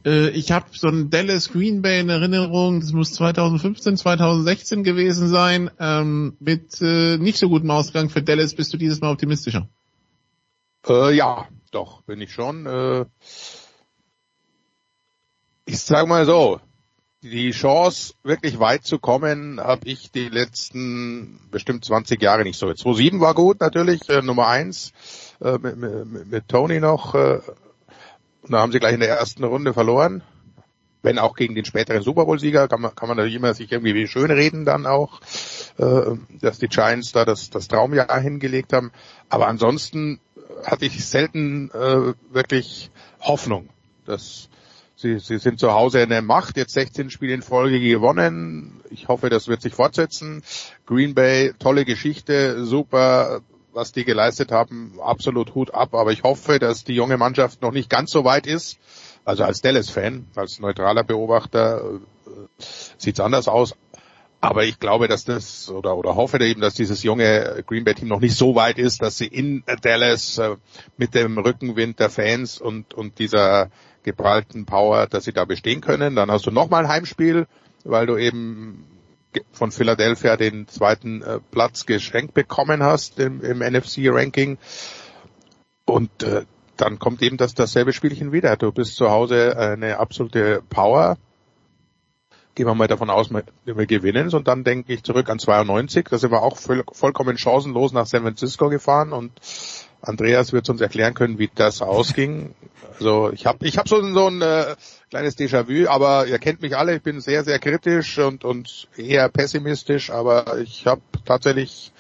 äh, 0.06 0.30
ich 0.30 0.52
habe 0.52 0.66
so 0.72 0.88
ein 0.88 1.10
Dallas 1.10 1.50
Green 1.50 1.82
Bay 1.82 2.00
in 2.00 2.08
Erinnerung, 2.08 2.80
das 2.80 2.92
muss 2.92 3.12
2015, 3.12 3.96
2016 3.96 4.84
gewesen 4.84 5.28
sein, 5.28 5.70
ähm, 5.78 6.36
mit 6.38 6.80
äh, 6.80 7.18
nicht 7.18 7.38
so 7.38 7.48
gutem 7.48 7.70
Ausgang 7.70 8.08
für 8.08 8.22
Dallas. 8.22 8.54
Bist 8.54 8.72
du 8.72 8.78
dieses 8.78 9.00
Mal 9.00 9.10
optimistischer? 9.10 9.68
Äh, 10.86 11.14
ja, 11.14 11.48
doch, 11.72 12.02
bin 12.02 12.20
ich 12.20 12.32
schon. 12.32 12.66
Äh, 12.66 13.04
ich 15.66 15.80
sag 15.80 16.06
mal 16.06 16.24
so, 16.24 16.60
die 17.22 17.50
Chance, 17.50 18.14
wirklich 18.22 18.60
weit 18.60 18.84
zu 18.84 19.00
kommen, 19.00 19.58
habe 19.58 19.88
ich 19.88 20.12
die 20.12 20.28
letzten 20.28 21.40
bestimmt 21.50 21.84
20 21.84 22.22
Jahre 22.22 22.44
nicht 22.44 22.58
so. 22.58 22.72
2007 22.72 23.20
war 23.20 23.34
gut 23.34 23.60
natürlich, 23.60 24.08
äh, 24.08 24.22
Nummer 24.22 24.46
eins 24.46 24.92
äh, 25.40 25.58
mit, 25.58 25.76
mit, 25.76 26.30
mit 26.30 26.48
Tony 26.48 26.78
noch, 26.78 27.16
äh, 27.16 27.40
und 28.46 28.52
da 28.52 28.60
haben 28.60 28.70
sie 28.70 28.78
gleich 28.78 28.94
in 28.94 29.00
der 29.00 29.08
ersten 29.08 29.42
Runde 29.42 29.74
verloren. 29.74 30.22
Wenn 31.02 31.18
auch 31.18 31.34
gegen 31.34 31.56
den 31.56 31.64
späteren 31.64 32.02
Super 32.02 32.26
Bowl-Sieger, 32.26 32.68
kann 32.68 32.80
man, 32.80 32.94
kann 32.94 33.08
man 33.08 33.16
natürlich 33.16 33.36
immer 33.36 33.54
sich 33.54 33.70
irgendwie 33.72 34.06
schön 34.06 34.30
reden 34.30 34.64
dann 34.64 34.86
auch, 34.86 35.20
äh, 35.78 36.16
dass 36.40 36.58
die 36.58 36.68
Giants 36.68 37.12
da 37.12 37.24
das, 37.24 37.50
das 37.50 37.66
Traumjahr 37.68 38.20
hingelegt 38.20 38.72
haben. 38.72 38.92
Aber 39.28 39.48
ansonsten 39.48 40.20
hatte 40.64 40.86
ich 40.86 41.04
selten 41.04 41.70
äh, 41.72 42.14
wirklich 42.30 42.90
Hoffnung. 43.20 43.68
Dass 44.04 44.48
sie, 44.94 45.18
sie 45.18 45.38
sind 45.38 45.58
zu 45.58 45.72
Hause 45.72 46.00
in 46.00 46.10
der 46.10 46.22
Macht, 46.22 46.56
jetzt 46.56 46.72
16 46.74 47.10
Spiele 47.10 47.34
in 47.34 47.42
Folge 47.42 47.80
gewonnen. 47.80 48.80
Ich 48.90 49.08
hoffe, 49.08 49.28
das 49.28 49.48
wird 49.48 49.62
sich 49.62 49.74
fortsetzen. 49.74 50.42
Green 50.86 51.14
Bay, 51.14 51.52
tolle 51.58 51.84
Geschichte, 51.84 52.64
super 52.64 53.42
was 53.76 53.92
die 53.92 54.04
geleistet 54.04 54.50
haben, 54.50 54.94
absolut 55.00 55.54
Hut 55.54 55.74
ab. 55.74 55.94
Aber 55.94 56.10
ich 56.10 56.22
hoffe, 56.22 56.58
dass 56.58 56.82
die 56.82 56.94
junge 56.94 57.18
Mannschaft 57.18 57.62
noch 57.62 57.72
nicht 57.72 57.90
ganz 57.90 58.10
so 58.10 58.24
weit 58.24 58.46
ist. 58.46 58.78
Also 59.24 59.44
als 59.44 59.60
Dallas-Fan, 59.60 60.26
als 60.34 60.58
neutraler 60.58 61.04
Beobachter 61.04 61.82
äh, 62.26 62.30
sieht's 62.96 63.20
anders 63.20 63.48
aus. 63.48 63.76
Aber 64.40 64.64
ich 64.64 64.78
glaube, 64.78 65.08
dass 65.08 65.24
das 65.24 65.70
oder 65.70 65.96
oder 65.96 66.14
hoffe 66.14 66.42
eben, 66.44 66.60
dass 66.60 66.74
dieses 66.74 67.02
junge 67.02 67.64
Green 67.66 67.84
Bay 67.84 67.94
Team 67.94 68.08
noch 68.08 68.20
nicht 68.20 68.36
so 68.36 68.54
weit 68.54 68.78
ist, 68.78 69.02
dass 69.02 69.18
sie 69.18 69.26
in 69.26 69.64
Dallas 69.82 70.38
äh, 70.38 70.56
mit 70.96 71.14
dem 71.14 71.38
Rückenwind 71.38 71.98
der 72.00 72.10
Fans 72.10 72.60
und 72.60 72.94
und 72.94 73.18
dieser 73.18 73.70
geprallten 74.04 74.66
Power, 74.66 75.06
dass 75.06 75.24
sie 75.24 75.32
da 75.32 75.44
bestehen 75.44 75.80
können. 75.80 76.14
Dann 76.14 76.30
hast 76.30 76.46
du 76.46 76.50
nochmal 76.50 76.84
ein 76.84 76.88
Heimspiel, 76.88 77.46
weil 77.84 78.06
du 78.06 78.16
eben 78.16 78.95
von 79.52 79.72
Philadelphia 79.72 80.36
den 80.36 80.68
zweiten 80.68 81.22
äh, 81.22 81.40
Platz 81.50 81.86
geschenkt 81.86 82.34
bekommen 82.34 82.82
hast 82.82 83.18
im, 83.18 83.42
im 83.42 83.58
NFC-Ranking. 83.58 84.58
Und 85.84 86.22
äh, 86.22 86.44
dann 86.76 86.98
kommt 86.98 87.22
eben 87.22 87.36
das 87.36 87.54
dasselbe 87.54 87.92
Spielchen 87.92 88.32
wieder. 88.32 88.56
Du 88.56 88.72
bist 88.72 88.96
zu 88.96 89.10
Hause 89.10 89.56
eine 89.56 89.98
absolute 89.98 90.62
Power. 90.68 91.16
Gehen 92.54 92.66
wir 92.66 92.74
mal 92.74 92.88
davon 92.88 93.10
aus, 93.10 93.30
wir 93.30 93.86
gewinnen 93.86 94.32
und 94.32 94.48
dann 94.48 94.64
denke 94.64 94.92
ich 94.94 95.02
zurück 95.02 95.28
an 95.28 95.38
92. 95.38 96.08
Da 96.08 96.16
sind 96.16 96.30
wir 96.30 96.42
auch 96.42 96.56
voll, 96.56 96.84
vollkommen 96.90 97.36
chancenlos 97.36 97.92
nach 97.92 98.06
San 98.06 98.22
Francisco 98.22 98.70
gefahren 98.70 99.12
und 99.12 99.32
Andreas 100.00 100.52
wird 100.52 100.68
uns 100.70 100.80
erklären 100.80 101.14
können, 101.14 101.38
wie 101.38 101.50
das 101.54 101.82
ausging. 101.82 102.54
Also 102.94 103.30
ich 103.30 103.44
habe 103.44 103.66
ich 103.66 103.76
hab 103.76 103.88
so, 103.88 104.00
so 104.00 104.26
ein 104.28 104.40
äh, 104.40 104.74
kleines 105.10 105.36
Déjà-vu, 105.36 105.88
aber 105.88 106.26
ihr 106.26 106.38
kennt 106.38 106.62
mich 106.62 106.76
alle, 106.76 106.96
ich 106.96 107.02
bin 107.02 107.20
sehr, 107.20 107.44
sehr 107.44 107.58
kritisch 107.58 108.18
und, 108.18 108.44
und 108.44 108.88
eher 108.96 109.28
pessimistisch, 109.28 110.10
aber 110.10 110.58
ich 110.58 110.86
habe 110.86 111.02
tatsächlich 111.24 111.92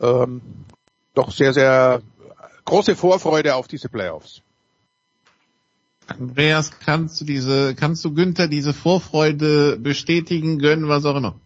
ähm, 0.00 0.42
doch 1.14 1.32
sehr, 1.32 1.52
sehr 1.52 2.02
große 2.64 2.96
Vorfreude 2.96 3.54
auf 3.54 3.68
diese 3.68 3.88
Playoffs. 3.88 4.42
Andreas, 6.06 6.78
kannst 6.80 7.20
du 7.20 7.24
diese, 7.24 7.74
kannst 7.74 8.04
du 8.04 8.12
Günther 8.12 8.48
diese 8.48 8.74
Vorfreude 8.74 9.78
bestätigen, 9.78 10.58
gönnen, 10.58 10.88
was 10.88 11.04
auch 11.04 11.16
immer? 11.16 11.40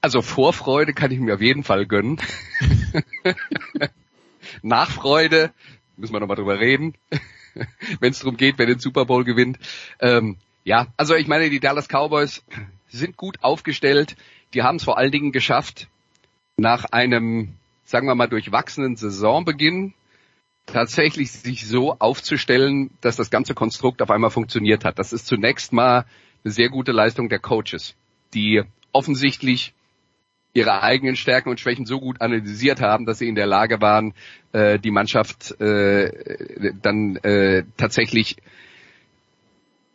Also 0.00 0.22
Vorfreude 0.22 0.92
kann 0.92 1.10
ich 1.10 1.18
mir 1.18 1.34
auf 1.34 1.40
jeden 1.40 1.64
Fall 1.64 1.86
gönnen. 1.86 2.20
Nachfreude, 4.62 5.52
müssen 5.96 6.12
wir 6.12 6.20
nochmal 6.20 6.36
drüber 6.36 6.58
reden, 6.58 6.94
wenn 8.00 8.12
es 8.12 8.20
darum 8.20 8.36
geht, 8.36 8.58
wer 8.58 8.66
den 8.66 8.78
Super 8.78 9.04
Bowl 9.04 9.24
gewinnt. 9.24 9.58
Ähm, 10.00 10.36
ja, 10.64 10.88
also 10.96 11.14
ich 11.14 11.26
meine, 11.26 11.50
die 11.50 11.60
Dallas 11.60 11.88
Cowboys 11.88 12.42
sind 12.88 13.16
gut 13.16 13.42
aufgestellt. 13.42 14.16
Die 14.54 14.62
haben 14.62 14.76
es 14.76 14.84
vor 14.84 14.98
allen 14.98 15.12
Dingen 15.12 15.32
geschafft, 15.32 15.88
nach 16.56 16.86
einem, 16.86 17.54
sagen 17.84 18.06
wir 18.06 18.14
mal, 18.14 18.28
durchwachsenen 18.28 18.96
Saisonbeginn 18.96 19.94
tatsächlich 20.66 21.32
sich 21.32 21.66
so 21.66 21.96
aufzustellen, 21.98 22.90
dass 23.00 23.16
das 23.16 23.30
ganze 23.30 23.54
Konstrukt 23.54 24.02
auf 24.02 24.10
einmal 24.10 24.30
funktioniert 24.30 24.84
hat. 24.84 24.98
Das 24.98 25.12
ist 25.12 25.26
zunächst 25.26 25.72
mal 25.72 26.04
eine 26.44 26.52
sehr 26.52 26.68
gute 26.68 26.92
Leistung 26.92 27.28
der 27.28 27.38
Coaches, 27.38 27.94
die 28.34 28.62
offensichtlich 28.92 29.72
ihre 30.58 30.82
eigenen 30.82 31.14
Stärken 31.14 31.48
und 31.48 31.60
Schwächen 31.60 31.86
so 31.86 32.00
gut 32.00 32.20
analysiert 32.20 32.80
haben, 32.80 33.06
dass 33.06 33.18
sie 33.18 33.28
in 33.28 33.36
der 33.36 33.46
Lage 33.46 33.80
waren, 33.80 34.12
äh, 34.52 34.78
die 34.78 34.90
Mannschaft 34.90 35.58
äh, 35.60 36.72
dann 36.82 37.16
äh, 37.16 37.62
tatsächlich, 37.76 38.36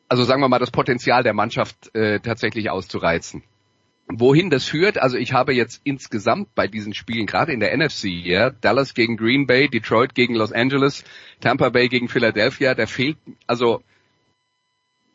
also 0.08 0.24
sagen 0.24 0.42
wir 0.42 0.48
mal, 0.48 0.60
das 0.60 0.72
Potenzial 0.72 1.22
der 1.22 1.34
Mannschaft 1.34 1.94
äh, 1.96 2.22
tatsächlich 2.22 2.70
auszureizen. 2.70 3.44
Wohin 4.08 4.50
das 4.50 4.66
führt, 4.66 4.98
also 4.98 5.18
ich 5.18 5.34
habe 5.34 5.54
jetzt 5.54 5.82
insgesamt 5.84 6.56
bei 6.56 6.68
diesen 6.68 6.94
Spielen, 6.94 7.26
gerade 7.26 7.52
in 7.52 7.60
der 7.60 7.76
NFC, 7.76 8.06
ja, 8.06 8.50
Dallas 8.50 8.94
gegen 8.94 9.18
Green 9.18 9.48
Bay, 9.48 9.68
Detroit 9.68 10.16
gegen 10.16 10.36
Los 10.36 10.54
Angeles, 10.54 11.04
Tampa 11.42 11.70
Bay 11.70 11.90
gegen 11.90 12.08
Philadelphia, 12.08 12.74
da 12.74 12.86
fehlt, 12.86 13.18
also 13.48 13.82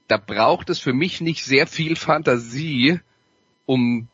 da 0.09 0.19
braucht 0.19 0.69
es 0.69 0.79
für 0.79 0.93
mich 0.93 1.21
nicht 1.21 1.45
sehr 1.45 1.67
viel 1.67 1.97
Fantasie, 1.97 3.01
um 3.67 4.09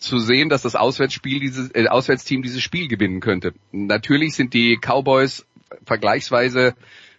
zu 0.00 0.18
sehen, 0.18 0.48
dass 0.48 0.62
das 0.62 0.76
Auswärtsspiel 0.76 1.40
dieses 1.40 1.74
äh, 1.74 1.86
Auswärtsteam 1.88 2.42
dieses 2.42 2.62
Spiel 2.62 2.88
gewinnen 2.88 3.20
könnte. 3.20 3.54
Natürlich 3.72 4.34
sind 4.34 4.54
die 4.54 4.76
Cowboys 4.76 5.46
vergleichsweise 5.84 6.74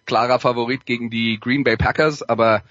klarer 0.05 0.39
Favorit 0.39 0.85
gegen 0.85 1.09
die 1.09 1.39
Green 1.39 1.63
Bay 1.63 1.77
Packers, 1.77 2.21
aber 2.21 2.63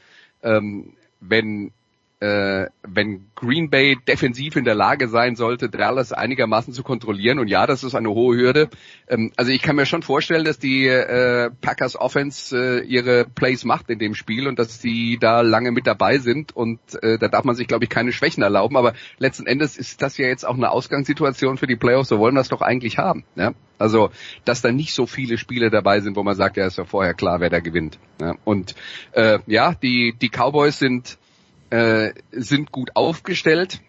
ähm, 0.43 0.95
wenn 1.21 1.73
äh, 2.21 2.69
wenn 2.83 3.27
Green 3.35 3.71
Bay 3.71 3.97
defensiv 4.09 4.57
in 4.57 4.65
der 4.65 4.75
Lage 4.75 5.09
sein 5.09 5.37
sollte, 5.37 5.69
Dallas 5.69 6.13
einigermaßen 6.13 6.73
zu 6.73 6.83
kontrollieren. 6.83 7.39
Und 7.39 7.49
ja, 7.49 7.67
das 7.67 7.85
ist 7.85 7.95
eine 7.95 8.11
hohe 8.11 8.37
Hürde. 8.37 8.69
Ähm, 9.09 9.33
also 9.37 9.51
ich 9.51 9.63
kann 9.63 9.77
mir 9.77 9.85
schon 9.85 10.03
vorstellen, 10.03 10.45
dass 10.45 10.59
die 10.59 10.87
äh, 10.87 11.51
Packers 11.61 11.97
Offense 11.97 12.57
äh, 12.57 12.87
ihre 12.87 13.27
Plays 13.27 13.65
macht 13.65 13.91
in 13.91 13.99
dem 13.99 14.15
Spiel 14.15 14.47
und 14.47 14.59
dass 14.59 14.79
die 14.79 15.19
da 15.19 15.41
lange 15.41 15.73
mit 15.73 15.87
dabei 15.87 16.19
sind. 16.19 16.57
Und 16.57 16.81
äh, 17.03 17.19
da 17.19 17.29
darf 17.29 17.45
man 17.45 17.57
sich, 17.57 17.67
glaube 17.67 17.85
ich, 17.85 17.91
keine 17.91 18.13
Schwächen 18.13 18.43
erlauben. 18.43 18.77
Aber 18.77 18.95
letzten 19.19 19.47
Endes 19.47 19.77
ist 19.77 20.01
das 20.01 20.17
ja 20.17 20.27
jetzt 20.27 20.47
auch 20.47 20.57
eine 20.57 20.71
Ausgangssituation 20.71 21.59
für 21.59 21.67
die 21.67 21.77
Playoffs. 21.77 22.09
So 22.09 22.19
wollen 22.19 22.35
wir 22.35 22.41
es 22.41 22.49
doch 22.49 22.63
eigentlich 22.63 22.97
haben. 22.97 23.25
Ja? 23.35 23.53
Also, 23.79 24.11
dass 24.45 24.63
da 24.63 24.71
nicht 24.71 24.95
so 24.95 25.07
viele 25.07 25.37
Spiele 25.37 25.69
dabei 25.69 26.01
sind, 26.01 26.17
wo 26.17 26.23
man 26.23 26.37
sagt, 26.37 26.57
ja, 26.57 26.67
ist 26.67 26.79
ja 26.79 26.85
vorher 26.85 27.13
klar, 27.13 27.41
wer 27.41 27.51
da 27.51 27.61
gewinnt. 27.61 27.99
Ja? 28.21 28.37
Und 28.45 28.75
äh, 29.13 29.41
ja, 29.47 29.75
die, 29.75 30.15
die 30.19 30.31
Cowboys 30.31 30.79
sind 30.79 31.19
äh, 31.71 32.13
sind 32.33 32.73
gut 32.73 32.91
aufgestellt. 32.95 33.81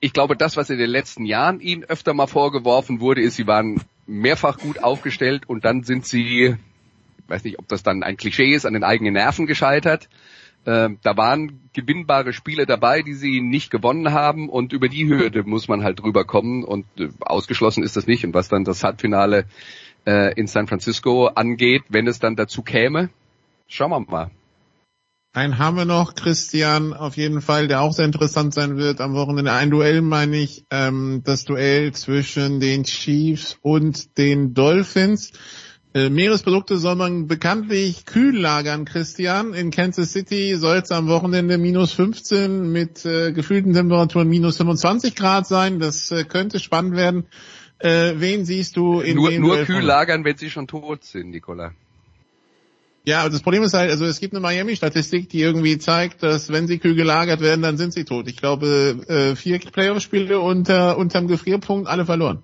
Ich 0.00 0.12
glaube, 0.12 0.36
das, 0.36 0.56
was 0.56 0.68
in 0.70 0.78
den 0.78 0.90
letzten 0.90 1.24
Jahren 1.24 1.60
ihnen 1.60 1.84
öfter 1.84 2.12
mal 2.12 2.26
vorgeworfen 2.26 3.00
wurde, 3.00 3.22
ist, 3.22 3.36
sie 3.36 3.46
waren 3.46 3.80
mehrfach 4.06 4.58
gut 4.58 4.82
aufgestellt 4.82 5.48
und 5.48 5.64
dann 5.64 5.82
sind 5.82 6.06
sie, 6.06 6.56
ich 7.18 7.28
weiß 7.28 7.44
nicht, 7.44 7.58
ob 7.58 7.68
das 7.68 7.82
dann 7.82 8.02
ein 8.02 8.16
Klischee 8.16 8.52
ist, 8.54 8.66
an 8.66 8.74
den 8.74 8.84
eigenen 8.84 9.14
Nerven 9.14 9.46
gescheitert. 9.46 10.08
Äh, 10.66 10.90
da 11.02 11.16
waren 11.16 11.60
gewinnbare 11.72 12.32
Spiele 12.32 12.66
dabei, 12.66 13.02
die 13.02 13.14
sie 13.14 13.40
nicht 13.40 13.70
gewonnen 13.70 14.12
haben 14.12 14.48
und 14.48 14.72
über 14.72 14.88
die 14.88 15.06
Hürde 15.08 15.42
muss 15.44 15.68
man 15.68 15.82
halt 15.82 16.00
drüber 16.00 16.24
kommen 16.24 16.64
und 16.64 16.86
äh, 16.98 17.08
ausgeschlossen 17.20 17.82
ist 17.82 17.96
das 17.96 18.06
nicht. 18.06 18.24
Und 18.24 18.34
was 18.34 18.48
dann 18.48 18.64
das 18.64 18.82
Halbfinale 18.82 19.44
äh, 20.06 20.32
in 20.34 20.46
San 20.46 20.66
Francisco 20.66 21.26
angeht, 21.26 21.84
wenn 21.88 22.06
es 22.06 22.18
dann 22.18 22.36
dazu 22.36 22.62
käme, 22.62 23.10
schauen 23.68 23.90
wir 23.90 24.00
mal. 24.00 24.30
Einen 25.34 25.58
haben 25.58 25.76
wir 25.76 25.84
noch, 25.84 26.14
Christian, 26.14 26.92
auf 26.94 27.16
jeden 27.16 27.40
Fall, 27.40 27.66
der 27.66 27.80
auch 27.80 27.92
sehr 27.92 28.04
interessant 28.04 28.54
sein 28.54 28.76
wird 28.76 29.00
am 29.00 29.14
Wochenende. 29.14 29.50
Ein 29.50 29.70
Duell 29.70 30.00
meine 30.00 30.36
ich, 30.36 30.64
ähm, 30.70 31.22
das 31.24 31.44
Duell 31.44 31.90
zwischen 31.90 32.60
den 32.60 32.84
Chiefs 32.84 33.58
und 33.60 34.16
den 34.16 34.54
Dolphins. 34.54 35.32
Äh, 35.92 36.08
Meeresprodukte 36.08 36.78
soll 36.78 36.94
man 36.94 37.26
bekanntlich 37.26 38.06
kühl 38.06 38.38
lagern, 38.38 38.84
Christian. 38.84 39.54
In 39.54 39.72
Kansas 39.72 40.12
City 40.12 40.54
soll 40.54 40.76
es 40.76 40.92
am 40.92 41.08
Wochenende 41.08 41.58
minus 41.58 41.92
15 41.94 42.70
mit 42.70 43.04
äh, 43.04 43.32
gefühlten 43.32 43.72
Temperaturen 43.72 44.28
minus 44.28 44.58
25 44.58 45.16
Grad 45.16 45.48
sein. 45.48 45.80
Das 45.80 46.12
äh, 46.12 46.22
könnte 46.22 46.60
spannend 46.60 46.94
werden. 46.94 47.26
Äh, 47.80 48.14
wen 48.18 48.44
siehst 48.44 48.76
du 48.76 49.00
in 49.00 49.16
Nur, 49.16 49.32
nur 49.32 49.64
kühl 49.64 49.82
lagern, 49.82 50.24
wenn 50.24 50.36
sie 50.36 50.50
schon 50.50 50.68
tot 50.68 51.02
sind, 51.02 51.30
Nicola. 51.30 51.72
Ja, 53.06 53.28
das 53.28 53.42
Problem 53.42 53.62
ist 53.62 53.74
halt, 53.74 53.90
also 53.90 54.06
es 54.06 54.18
gibt 54.18 54.32
eine 54.32 54.40
Miami-Statistik, 54.40 55.28
die 55.28 55.42
irgendwie 55.42 55.76
zeigt, 55.78 56.22
dass 56.22 56.50
wenn 56.50 56.66
sie 56.66 56.78
kühl 56.78 56.94
gelagert 56.94 57.40
werden, 57.40 57.60
dann 57.60 57.76
sind 57.76 57.92
sie 57.92 58.04
tot. 58.04 58.28
Ich 58.28 58.38
glaube, 58.38 59.04
äh, 59.06 59.36
vier 59.36 59.58
Playoff-Spiele 59.58 60.40
unter 60.40 60.96
unterm 60.96 61.28
Gefrierpunkt, 61.28 61.86
alle 61.86 62.06
verloren. 62.06 62.42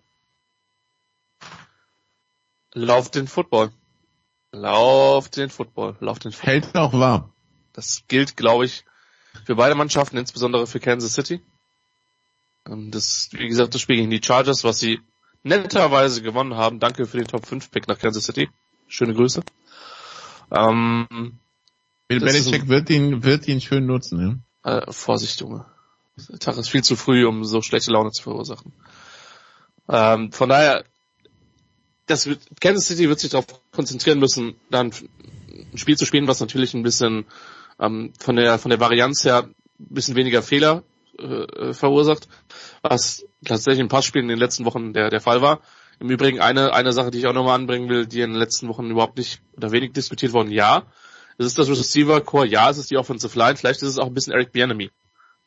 Lauf 2.75 3.11
den 3.11 3.27
Football. 3.27 3.73
Lauf 4.53 5.31
den 5.31 5.49
Football. 5.49 5.97
Lauf 6.01 6.19
den 6.19 6.33
Football. 6.33 6.53
Hält 6.53 6.77
auch 6.77 6.93
warm. 6.93 7.33
Das 7.73 8.03
gilt, 8.07 8.37
glaube 8.37 8.67
ich, 8.67 8.85
für 9.45 9.57
beide 9.57 9.75
Mannschaften, 9.75 10.19
insbesondere 10.19 10.67
für 10.67 10.79
Kansas 10.81 11.15
City. 11.15 11.41
Ähm, 12.69 12.91
das, 12.91 13.31
wie 13.33 13.49
gesagt, 13.49 13.75
das 13.75 13.81
Spiel 13.81 13.97
gegen 13.97 14.11
die 14.11 14.23
Chargers, 14.23 14.63
was 14.65 14.79
sie 14.79 15.01
netterweise 15.43 16.21
gewonnen 16.21 16.57
haben. 16.57 16.81
Danke 16.81 17.07
für 17.07 17.17
den 17.17 17.27
Top 17.27 17.47
5 17.47 17.71
Pick 17.71 17.89
nach 17.89 17.99
Kansas 17.99 18.25
City. 18.25 18.51
Schöne 18.89 19.15
Grüße. 19.15 19.43
Ähm, 20.51 21.39
Bill 22.09 22.21
Belichick 22.21 22.69
wird 22.69 22.91
ihn, 22.91 23.23
wird 23.23 23.47
ihn 23.47 23.61
schön 23.61 23.87
nutzen, 23.87 24.43
ja. 24.65 24.79
Äh, 24.79 24.93
Vorsicht, 24.93 25.41
Junge. 25.41 25.65
Der 26.29 26.39
Tag 26.39 26.57
ist 26.57 26.69
viel 26.69 26.83
zu 26.83 26.97
früh, 26.97 27.25
um 27.27 27.45
so 27.45 27.63
schlechte 27.63 27.93
Laune 27.93 28.11
zu 28.11 28.23
verursachen. 28.23 28.73
Ähm, 29.89 30.33
von 30.33 30.49
daher, 30.49 30.85
das 32.07 32.27
wird, 32.27 32.41
Kansas 32.61 32.87
City 32.87 33.09
wird 33.09 33.21
sich 33.21 33.31
darauf 33.31 33.47
konzentrieren 33.71 34.19
müssen, 34.19 34.57
dann 34.71 34.93
ein 35.73 35.79
Spiel 35.79 35.97
zu 35.97 36.05
spielen, 36.05 36.27
was 36.27 36.41
natürlich 36.41 36.75
ein 36.75 36.83
bisschen 36.83 37.27
ähm, 37.79 38.13
von 38.19 38.37
der 38.37 38.59
von 38.59 38.71
der 38.71 38.81
Varianz 38.81 39.25
her 39.25 39.49
ein 39.49 39.55
bisschen 39.79 40.17
weniger 40.17 40.43
Fehler 40.43 40.83
äh, 41.19 41.73
verursacht, 41.73 42.29
was 42.83 43.25
tatsächlich 43.45 43.81
in 43.81 43.89
Passspielen 43.89 44.25
in 44.25 44.37
den 44.37 44.39
letzten 44.39 44.65
Wochen 44.65 44.93
der 44.93 45.11
der 45.11 45.21
Fall 45.21 45.43
war. 45.43 45.61
Im 46.01 46.09
Übrigen 46.09 46.41
eine, 46.41 46.73
eine 46.73 46.95
Sache, 46.95 47.11
die 47.11 47.19
ich 47.19 47.27
auch 47.27 47.35
nochmal 47.35 47.57
anbringen 47.57 47.91
will, 47.91 48.07
die 48.07 48.23
in 48.23 48.31
den 48.31 48.39
letzten 48.39 48.69
Wochen 48.69 48.91
überhaupt 48.91 49.19
nicht 49.19 49.43
oder 49.57 49.71
wenig 49.71 49.93
diskutiert 49.93 50.33
worden. 50.33 50.51
Ja, 50.51 50.85
es 51.37 51.47
ist 51.47 51.59
das 51.59 51.69
Receiver 51.69 52.23
Core, 52.23 52.47
ja, 52.47 52.71
es 52.71 52.79
ist 52.79 52.91
die 52.91 52.97
Offensive 52.97 53.39
Line, 53.39 53.57
vielleicht 53.57 53.83
ist 53.83 53.91
es 53.91 53.99
auch 53.99 54.07
ein 54.07 54.15
bisschen 54.15 54.33
Eric 54.33 54.51
Bienemy, 54.53 54.91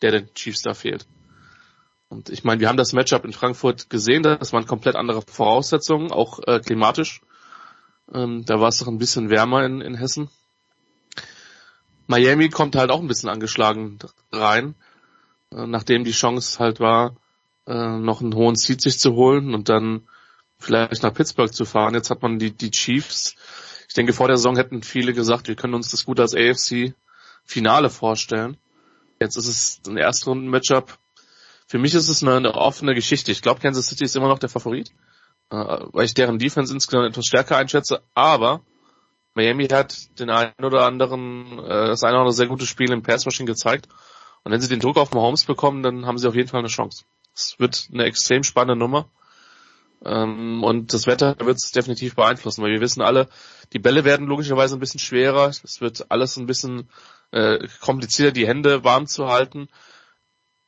der 0.04 0.12
den 0.12 0.34
Chiefs 0.36 0.62
da 0.62 0.76
fehlt. 0.76 1.08
Und 2.08 2.30
ich 2.30 2.44
meine, 2.44 2.62
wir 2.62 2.68
haben 2.70 2.78
das 2.78 2.94
Matchup 2.94 3.26
in 3.26 3.34
Frankfurt 3.34 3.90
gesehen, 3.90 4.22
das 4.22 4.54
waren 4.54 4.68
komplett 4.68 4.96
andere 4.96 5.24
Voraussetzungen, 5.24 6.12
auch 6.12 6.40
äh, 6.46 6.60
klimatisch. 6.60 7.22
Ähm, 8.14 8.46
da 8.46 8.60
war 8.60 8.68
es 8.68 8.78
doch 8.78 8.88
ein 8.88 9.00
bisschen 9.00 9.32
wärmer 9.32 9.66
in, 9.66 9.82
in 9.82 9.96
Hessen. 9.96 10.30
Miami 12.06 12.50
kommt 12.50 12.76
halt 12.76 12.92
auch 12.92 13.00
ein 13.00 13.08
bisschen 13.08 13.30
angeschlagen 13.30 13.98
rein, 14.32 14.76
äh, 15.52 15.66
nachdem 15.66 16.04
die 16.04 16.12
Chance 16.12 16.60
halt 16.60 16.80
war, 16.80 17.16
äh, 17.66 17.98
noch 17.98 18.22
einen 18.22 18.36
hohen 18.36 18.56
Seed 18.56 18.82
sich 18.82 19.00
zu 19.00 19.14
holen 19.14 19.56
und 19.56 19.70
dann 19.70 20.04
vielleicht 20.64 21.04
nach 21.04 21.14
Pittsburgh 21.14 21.54
zu 21.54 21.66
fahren. 21.66 21.94
Jetzt 21.94 22.10
hat 22.10 22.22
man 22.22 22.40
die, 22.40 22.52
die 22.52 22.72
Chiefs. 22.72 23.36
Ich 23.88 23.94
denke, 23.94 24.14
vor 24.14 24.28
der 24.28 24.38
Saison 24.38 24.56
hätten 24.56 24.82
viele 24.82 25.14
gesagt, 25.14 25.48
wir 25.48 25.56
können 25.56 25.74
uns 25.74 25.92
das 25.92 26.06
gut 26.06 26.20
als 26.20 26.34
AFC 26.34 26.94
Finale 27.44 27.90
vorstellen. 27.90 28.58
Jetzt 29.20 29.36
ist 29.36 29.48
es 29.48 29.82
ein 29.88 29.98
Erstrunden-Matchup. 29.98 30.98
Für 31.68 31.78
mich 31.78 31.94
ist 31.94 32.08
es 32.08 32.24
eine, 32.24 32.38
eine 32.38 32.56
offene 32.56 32.96
Geschichte. 32.96 33.32
Ich 33.32 33.42
glaube, 33.42 33.60
Kansas 33.60 33.88
City 33.88 34.06
ist 34.06 34.16
immer 34.16 34.28
noch 34.28 34.40
der 34.40 34.50
Favorit, 34.50 34.92
äh, 35.50 35.56
weil 35.56 36.06
ich 36.06 36.14
deren 36.14 36.40
Defense 36.40 36.74
insgesamt 36.74 37.10
etwas 37.10 37.26
stärker 37.26 37.58
einschätze. 37.58 38.02
Aber 38.14 38.62
Miami 39.34 39.68
hat 39.68 40.20
den 40.20 40.30
einen 40.30 40.54
oder 40.64 40.86
anderen, 40.86 41.60
äh, 41.60 41.88
das 41.88 42.04
eine 42.04 42.14
oder 42.14 42.22
andere 42.22 42.34
sehr 42.34 42.48
gute 42.48 42.66
Spiel 42.66 42.92
im 42.92 43.04
Pass 43.04 43.26
Rushing 43.26 43.46
gezeigt. 43.46 43.88
Und 44.44 44.52
wenn 44.52 44.62
sie 44.62 44.70
den 44.70 44.80
Druck 44.80 44.98
auf 44.98 45.14
Mahomes 45.14 45.46
bekommen, 45.46 45.84
dann 45.84 46.06
haben 46.06 46.18
sie 46.18 46.28
auf 46.28 46.36
jeden 46.36 46.50
Fall 46.50 46.60
eine 46.60 46.68
Chance. 46.68 47.06
Es 47.34 47.56
wird 47.60 47.88
eine 47.92 48.04
extrem 48.04 48.44
spannende 48.44 48.76
Nummer. 48.76 49.10
Ähm, 50.06 50.64
und 50.64 50.94
das 50.94 51.08
Wetter 51.08 51.36
wird 51.40 51.58
es 51.58 51.72
definitiv 51.72 52.16
beeinflussen, 52.16 52.64
weil 52.64 52.72
wir 52.72 52.82
wissen 52.82 53.02
alle, 53.02 53.30
die 53.72 53.80
Bälle 53.80 54.04
werden 54.04 54.28
logischerweise 54.28 54.76
ein 54.76 54.80
bisschen 54.80 55.00
schwerer. 55.00 55.48
Es 55.48 55.82
wird 55.82 56.12
alles 56.12 56.38
ein 56.38 56.46
bisschen 56.46 56.90
äh, 57.32 57.68
komplizierter, 57.80 58.34
die 58.34 58.48
Hände 58.48 58.84
warm 58.84 59.08
zu 59.08 59.28
halten. 59.28 59.70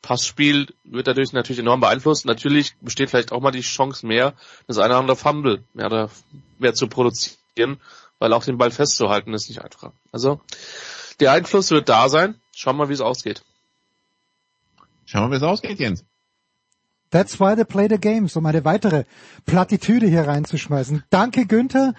Passspiel 0.02 0.68
wird 0.84 1.08
dadurch 1.08 1.34
natürlich 1.34 1.60
enorm 1.60 1.80
beeinflusst. 1.80 2.26
Natürlich 2.26 2.76
besteht 2.80 3.10
vielleicht 3.10 3.32
auch 3.32 3.42
mal 3.42 3.52
die 3.52 3.62
Chance 3.62 4.06
mehr, 4.06 4.34
das 4.68 4.78
eine 4.78 4.94
oder 4.94 5.00
andere 5.00 5.18
Fumble 5.18 5.64
mehr, 5.74 5.88
oder 5.88 6.10
mehr 6.60 6.74
zu 6.74 6.88
produzieren, 6.88 7.82
weil 8.20 8.32
auch 8.32 8.46
den 8.46 8.58
Ball 8.58 8.72
festzuhalten 8.72 9.34
ist 9.34 9.50
nicht 9.50 9.64
einfach. 9.64 9.92
Also 10.12 10.42
der 11.20 11.32
Einfluss 11.32 11.72
wird 11.72 11.90
da 11.90 12.08
sein. 12.08 12.40
Schauen 12.56 12.76
wir 12.76 12.86
mal, 12.86 12.90
wie 12.90 12.94
es 12.94 13.02
ausgeht. 13.02 13.44
Schauen 15.06 15.30
wir, 15.30 15.32
wie 15.32 15.38
es 15.38 15.44
ausgeht, 15.44 15.80
Jens. 15.80 16.06
That's 17.16 17.40
why 17.40 17.56
they 17.56 17.64
play 17.64 17.88
the 17.90 17.98
games, 17.98 18.36
um 18.36 18.46
eine 18.46 18.66
weitere 18.66 19.06
Plattitüde 19.46 20.06
hier 20.06 20.28
reinzuschmeißen. 20.28 21.04
Danke 21.10 21.46
Günther, 21.46 21.94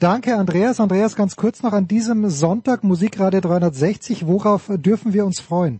danke 0.00 0.34
Andreas. 0.36 0.80
Andreas, 0.80 1.14
ganz 1.14 1.36
kurz 1.36 1.62
noch 1.62 1.72
an 1.72 1.86
diesem 1.86 2.28
Sonntag 2.30 2.82
Musikradio 2.82 3.40
360, 3.42 4.26
worauf 4.26 4.64
dürfen 4.74 5.12
wir 5.12 5.24
uns 5.24 5.38
freuen? 5.38 5.78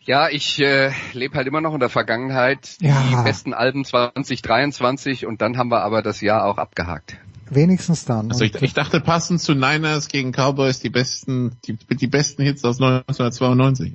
Ja, 0.00 0.30
ich 0.30 0.58
äh, 0.58 0.92
lebe 1.12 1.36
halt 1.36 1.46
immer 1.46 1.60
noch 1.60 1.74
in 1.74 1.80
der 1.80 1.90
Vergangenheit. 1.90 2.80
Die 2.80 2.86
Ja. 2.86 3.20
besten 3.22 3.52
Alben 3.52 3.84
2023 3.84 5.26
und 5.26 5.42
dann 5.42 5.58
haben 5.58 5.68
wir 5.70 5.82
aber 5.82 6.00
das 6.00 6.22
Jahr 6.22 6.46
auch 6.46 6.56
abgehakt. 6.56 7.18
Wenigstens 7.50 8.06
dann. 8.06 8.30
Also 8.30 8.44
ich, 8.44 8.54
ich 8.62 8.72
dachte 8.72 9.00
passend 9.00 9.42
zu 9.42 9.52
Niners 9.54 10.08
gegen 10.08 10.32
Cowboys 10.32 10.80
die 10.80 10.88
besten, 10.88 11.56
die, 11.66 11.74
die 11.74 12.06
besten 12.06 12.42
Hits 12.44 12.64
aus 12.64 12.80
1992. 12.80 13.92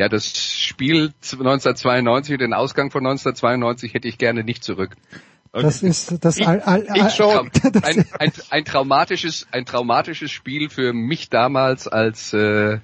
Ja, 0.00 0.08
das 0.08 0.26
Spiel 0.34 1.12
1992, 1.22 2.38
den 2.38 2.54
Ausgang 2.54 2.90
von 2.90 3.04
1992 3.06 3.92
hätte 3.92 4.08
ich 4.08 4.16
gerne 4.16 4.44
nicht 4.44 4.64
zurück. 4.64 4.96
Das 5.52 5.82
ist 5.82 6.24
das 6.24 6.38
Ich- 6.38 6.48
all, 6.48 6.62
all, 6.62 6.86
Ich 6.94 7.10
schon. 7.14 7.50
Ein, 7.82 8.06
ein, 8.18 8.32
ein 8.48 8.64
traumatisches, 8.64 9.46
ein 9.52 9.66
traumatisches 9.66 10.30
Spiel 10.30 10.70
für 10.70 10.94
mich 10.94 11.28
damals 11.28 11.86
als 11.86 12.32
äh, 12.32 12.78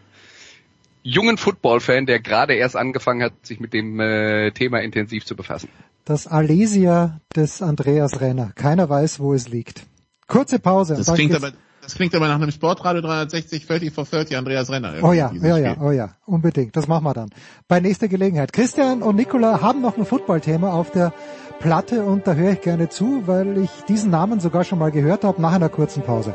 jungen 1.02 1.38
Football-Fan, 1.38 2.04
der 2.04 2.20
gerade 2.20 2.52
erst 2.54 2.76
angefangen 2.76 3.22
hat, 3.22 3.32
sich 3.46 3.60
mit 3.60 3.72
dem 3.72 3.98
äh, 3.98 4.50
Thema 4.50 4.82
intensiv 4.82 5.24
zu 5.24 5.36
befassen. 5.36 5.70
das 6.04 6.26
Alesia 6.26 7.20
des 7.34 7.62
Andreas 7.62 8.20
Renner. 8.20 8.52
Keiner 8.56 8.90
weiß, 8.90 9.20
wo 9.20 9.32
es 9.32 9.48
liegt. 9.48 9.86
Kurze 10.26 10.58
Pause. 10.58 10.96
Das 10.96 11.14
klingt 11.14 11.34
aber, 11.34 11.52
das 11.86 11.94
klingt 11.94 12.16
aber 12.16 12.26
nach 12.26 12.34
einem 12.34 12.50
Sportradio 12.50 13.00
360 13.00 13.64
30 13.64 13.92
for 13.92 14.04
30 14.04 14.36
Andreas 14.36 14.68
Renner. 14.70 14.94
Oh 15.02 15.12
ja, 15.12 15.30
ja, 15.40 15.56
ja, 15.56 15.76
oh 15.80 15.92
ja, 15.92 16.10
unbedingt. 16.26 16.74
Das 16.74 16.88
machen 16.88 17.04
wir 17.04 17.14
dann. 17.14 17.30
Bei 17.68 17.78
nächster 17.78 18.08
Gelegenheit. 18.08 18.52
Christian 18.52 19.02
und 19.02 19.14
Nicola 19.14 19.62
haben 19.62 19.82
noch 19.82 19.96
ein 19.96 20.04
Footballthema 20.04 20.72
auf 20.72 20.90
der 20.90 21.12
Platte 21.60 22.02
und 22.02 22.26
da 22.26 22.34
höre 22.34 22.54
ich 22.54 22.60
gerne 22.60 22.88
zu, 22.88 23.28
weil 23.28 23.56
ich 23.58 23.70
diesen 23.88 24.10
Namen 24.10 24.40
sogar 24.40 24.64
schon 24.64 24.80
mal 24.80 24.90
gehört 24.90 25.22
habe 25.22 25.40
nach 25.40 25.52
einer 25.52 25.68
kurzen 25.68 26.02
Pause. 26.02 26.34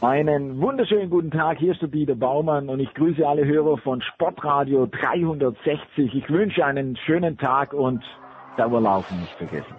Einen 0.00 0.60
wunderschönen 0.60 1.10
guten 1.10 1.32
Tag, 1.32 1.58
hier 1.58 1.72
ist 1.72 1.82
der 1.82 1.88
Dieter 1.88 2.14
Baumann 2.14 2.68
und 2.68 2.78
ich 2.78 2.94
grüße 2.94 3.26
alle 3.26 3.44
Hörer 3.44 3.78
von 3.78 4.00
Sportradio 4.00 4.86
360. 4.86 6.14
Ich 6.14 6.30
wünsche 6.30 6.64
einen 6.64 6.96
schönen 7.04 7.36
Tag 7.36 7.72
und 7.72 8.04
Dauerlaufen 8.56 9.18
nicht 9.18 9.32
vergessen. 9.32 9.74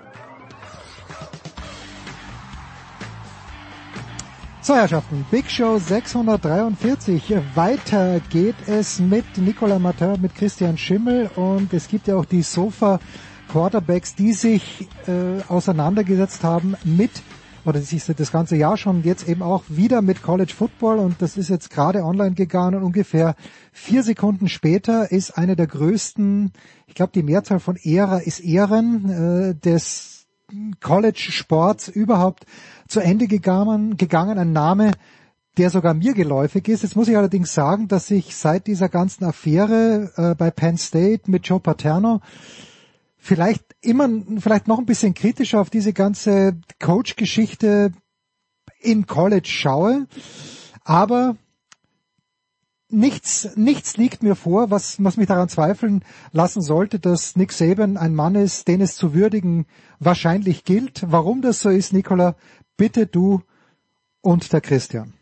So, 4.59 4.75
Herrschaften, 4.75 5.25
Big 5.31 5.49
Show 5.49 5.77
643. 5.77 7.37
Weiter 7.55 8.19
geht 8.29 8.67
es 8.67 8.99
mit 8.99 9.37
Nicolas 9.37 9.79
Martin, 9.79 10.21
mit 10.21 10.35
Christian 10.35 10.77
Schimmel 10.77 11.29
und 11.37 11.73
es 11.73 11.87
gibt 11.87 12.07
ja 12.07 12.17
auch 12.17 12.25
die 12.25 12.41
Sofa 12.41 12.99
Quarterbacks, 13.49 14.15
die 14.15 14.33
sich 14.33 14.89
äh, 15.07 15.41
auseinandergesetzt 15.47 16.43
haben 16.43 16.75
mit 16.83 17.11
oder 17.69 17.81
sich 17.81 18.03
das 18.03 18.31
ganze 18.31 18.55
Jahr 18.55 18.77
schon 18.77 19.03
jetzt 19.03 19.29
eben 19.29 19.41
auch 19.43 19.63
wieder 19.67 20.01
mit 20.01 20.23
College 20.23 20.53
Football 20.55 20.99
und 20.99 21.21
das 21.21 21.37
ist 21.37 21.49
jetzt 21.49 21.69
gerade 21.69 22.03
online 22.03 22.33
gegangen 22.33 22.75
und 22.75 22.83
ungefähr 22.83 23.35
vier 23.71 24.03
Sekunden 24.03 24.49
später 24.49 25.11
ist 25.11 25.37
eine 25.37 25.55
der 25.55 25.67
größten, 25.67 26.51
ich 26.87 26.95
glaube 26.95 27.11
die 27.13 27.23
Mehrzahl 27.23 27.59
von 27.59 27.77
Ära 27.77 28.17
ist 28.17 28.39
Ehren 28.39 29.09
äh, 29.09 29.55
des 29.55 30.19
College-Sports 30.81 31.89
überhaupt 31.89 32.45
zu 32.87 32.99
Ende 32.99 33.27
gegangen, 33.27 33.97
gegangen. 33.97 34.39
Ein 34.39 34.51
Name, 34.51 34.93
der 35.57 35.69
sogar 35.69 35.93
mir 35.93 36.13
geläufig 36.13 36.67
ist. 36.67 36.83
Jetzt 36.83 36.95
muss 36.95 37.07
ich 37.07 37.17
allerdings 37.17 37.53
sagen, 37.53 37.87
dass 37.87 38.09
ich 38.09 38.35
seit 38.35 38.67
dieser 38.67 38.89
ganzen 38.89 39.25
Affäre 39.25 40.11
äh, 40.15 40.35
bei 40.35 40.51
Penn 40.51 40.77
State 40.77 41.29
mit 41.29 41.47
Joe 41.47 41.59
Paterno 41.59 42.21
vielleicht 43.19 43.75
immer, 43.81 44.09
vielleicht 44.39 44.67
noch 44.67 44.79
ein 44.79 44.85
bisschen 44.85 45.13
kritischer 45.13 45.61
auf 45.61 45.69
diese 45.69 45.93
ganze 45.93 46.59
Coach-Geschichte 46.79 47.91
in 48.79 49.05
College 49.05 49.47
schaue. 49.47 50.07
Aber 50.83 51.35
nichts, 52.89 53.55
nichts 53.55 53.97
liegt 53.97 54.23
mir 54.23 54.35
vor, 54.35 54.71
was, 54.71 55.03
was 55.03 55.17
mich 55.17 55.27
daran 55.27 55.49
zweifeln 55.49 56.03
lassen 56.31 56.61
sollte, 56.61 56.99
dass 56.99 57.35
Nick 57.35 57.51
Saban 57.51 57.97
ein 57.97 58.15
Mann 58.15 58.35
ist, 58.35 58.67
den 58.67 58.81
es 58.81 58.95
zu 58.95 59.13
würdigen 59.13 59.67
wahrscheinlich 59.99 60.63
gilt. 60.63 61.03
Warum 61.05 61.41
das 61.41 61.61
so 61.61 61.69
ist, 61.69 61.93
Nicola, 61.93 62.35
bitte 62.77 63.05
du 63.05 63.43
und 64.21 64.51
der 64.51 64.61
Christian. 64.61 65.13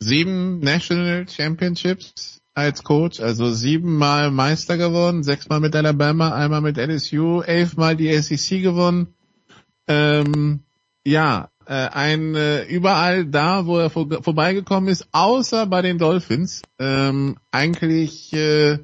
Sieben 0.00 0.60
National 0.60 1.28
Championships 1.28 2.33
als 2.54 2.84
Coach, 2.84 3.20
also 3.20 3.52
siebenmal 3.52 4.30
Meister 4.30 4.76
geworden, 4.76 5.24
sechsmal 5.24 5.60
mit 5.60 5.74
Alabama, 5.74 6.32
einmal 6.34 6.60
mit 6.60 6.78
LSU, 6.78 7.40
elfmal 7.40 7.96
die 7.96 8.12
SEC 8.16 8.62
gewonnen. 8.62 9.08
Ähm, 9.88 10.60
ja, 11.04 11.50
äh, 11.66 11.72
ein 11.72 12.34
äh, 12.34 12.64
überall 12.64 13.26
da, 13.26 13.66
wo 13.66 13.78
er 13.78 13.90
vor, 13.90 14.08
vorbeigekommen 14.22 14.88
ist, 14.88 15.08
außer 15.12 15.66
bei 15.66 15.82
den 15.82 15.98
Dolphins. 15.98 16.62
Ähm, 16.78 17.36
eigentlich 17.50 18.32
äh, 18.32 18.78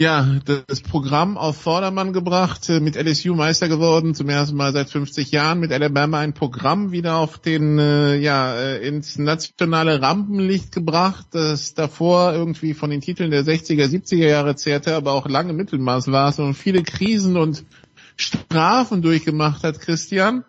ja 0.00 0.26
das 0.46 0.80
Programm 0.80 1.36
auf 1.36 1.58
Vordermann 1.58 2.14
gebracht, 2.14 2.68
äh, 2.70 2.80
mit 2.80 2.96
LSU 2.96 3.34
Meister 3.34 3.68
geworden, 3.68 4.14
zum 4.14 4.30
ersten 4.30 4.56
Mal 4.56 4.72
seit 4.72 4.88
50 4.88 5.30
Jahren, 5.30 5.60
mit 5.60 5.72
Alabama 5.72 6.20
ein 6.20 6.32
Programm 6.32 6.90
wieder 6.90 7.16
auf 7.16 7.38
den 7.38 7.78
äh, 7.78 8.16
ja 8.16 8.54
äh, 8.54 8.86
ins 8.86 9.18
nationale 9.18 10.00
Rampenlicht 10.00 10.72
gebracht, 10.72 11.26
das 11.32 11.74
davor 11.74 12.32
irgendwie 12.32 12.72
von 12.72 12.88
den 12.88 13.02
Titeln 13.02 13.30
der 13.30 13.44
60er, 13.44 13.84
70er 13.84 14.26
Jahre 14.26 14.56
zehrte, 14.56 14.96
aber 14.96 15.12
auch 15.12 15.28
lange 15.28 15.52
Mittelmaß 15.52 16.10
war 16.10 16.36
und 16.38 16.54
viele 16.54 16.82
Krisen 16.82 17.36
und 17.36 17.64
Strafen 18.16 19.02
durchgemacht 19.02 19.64
hat, 19.64 19.80
Christian. 19.80 20.44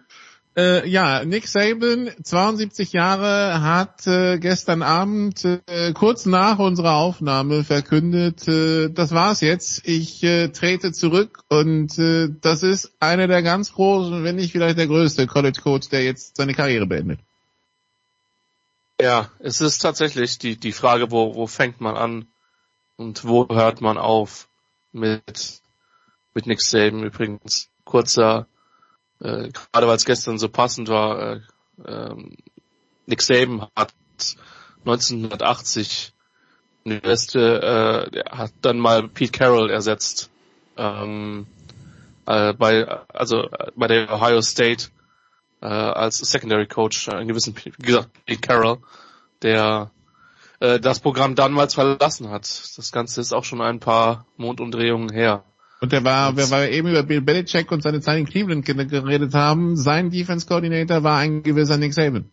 Äh, 0.57 0.85
ja, 0.89 1.23
Nick 1.23 1.47
Saban, 1.47 2.11
72 2.21 2.91
Jahre, 2.91 3.61
hat 3.61 4.05
äh, 4.05 4.37
gestern 4.37 4.81
Abend 4.81 5.45
äh, 5.45 5.93
kurz 5.93 6.25
nach 6.25 6.59
unserer 6.59 6.95
Aufnahme 6.95 7.63
verkündet, 7.63 8.45
äh, 8.49 8.89
das 8.89 9.13
war's 9.13 9.39
jetzt, 9.39 9.87
ich 9.87 10.21
äh, 10.23 10.49
trete 10.49 10.91
zurück 10.91 11.43
und 11.47 11.97
äh, 11.97 12.27
das 12.41 12.63
ist 12.63 12.91
einer 12.99 13.27
der 13.27 13.43
ganz 13.43 13.71
großen, 13.71 14.25
wenn 14.25 14.35
nicht 14.35 14.51
vielleicht 14.51 14.77
der 14.77 14.87
größte 14.87 15.25
College 15.25 15.61
Coach, 15.61 15.87
der 15.87 16.03
jetzt 16.03 16.35
seine 16.35 16.53
Karriere 16.53 16.85
beendet. 16.85 17.21
Ja, 18.99 19.31
es 19.39 19.61
ist 19.61 19.79
tatsächlich 19.79 20.37
die, 20.37 20.57
die 20.57 20.73
Frage, 20.73 21.11
wo, 21.11 21.33
wo 21.33 21.47
fängt 21.47 21.79
man 21.79 21.95
an 21.95 22.27
und 22.97 23.25
wo 23.25 23.47
hört 23.47 23.79
man 23.79 23.97
auf 23.97 24.49
mit, 24.91 25.61
mit 26.33 26.45
Nick 26.45 26.61
Saban 26.61 27.03
übrigens. 27.03 27.69
Kurzer, 27.83 28.47
äh, 29.21 29.49
gerade 29.49 29.87
weil 29.87 29.95
es 29.95 30.05
gestern 30.05 30.37
so 30.37 30.49
passend 30.49 30.89
war, 30.89 31.19
äh, 31.19 31.39
ähm, 31.85 32.37
Nick 33.05 33.21
Saban 33.21 33.67
hat 33.75 33.93
1980 34.85 36.13
die 36.85 36.99
beste, 36.99 38.09
äh, 38.11 38.23
hat 38.29 38.51
dann 38.61 38.79
mal 38.79 39.07
Pete 39.07 39.31
Carroll 39.31 39.69
ersetzt. 39.69 40.29
Ähm, 40.77 41.45
äh, 42.25 42.53
bei, 42.53 42.87
also 43.09 43.43
äh, 43.43 43.71
bei 43.75 43.87
der 43.87 44.11
Ohio 44.11 44.41
State 44.41 44.87
äh, 45.61 45.67
als 45.67 46.17
Secondary 46.17 46.67
Coach, 46.67 47.09
einen 47.09 47.27
gewissen, 47.27 47.55
wie 47.55 47.85
gesagt, 47.85 48.09
Pete 48.25 48.41
Carroll, 48.41 48.79
der 49.41 49.91
äh, 50.59 50.79
das 50.79 50.99
Programm 50.99 51.35
damals 51.35 51.75
verlassen 51.75 52.29
hat. 52.29 52.43
Das 52.43 52.91
Ganze 52.91 53.21
ist 53.21 53.33
auch 53.33 53.43
schon 53.43 53.61
ein 53.61 53.79
paar 53.79 54.25
Mondumdrehungen 54.37 55.11
her. 55.11 55.43
Und 55.81 55.91
der 55.91 56.03
war, 56.03 56.37
wir 56.37 56.51
weil 56.51 56.69
wir 56.69 56.77
eben 56.77 56.89
über 56.89 57.01
Bill 57.01 57.21
Belichick 57.21 57.71
und 57.71 57.81
seine 57.81 58.01
Zeit 58.01 58.19
in 58.19 58.27
Cleveland 58.27 58.63
geredet 58.65 59.33
haben, 59.33 59.75
sein 59.75 60.11
Defense 60.11 60.45
Coordinator 60.45 61.03
war 61.03 61.17
ein 61.17 61.41
gewisser 61.41 61.77
Nick 61.77 61.95
Saban. 61.95 62.31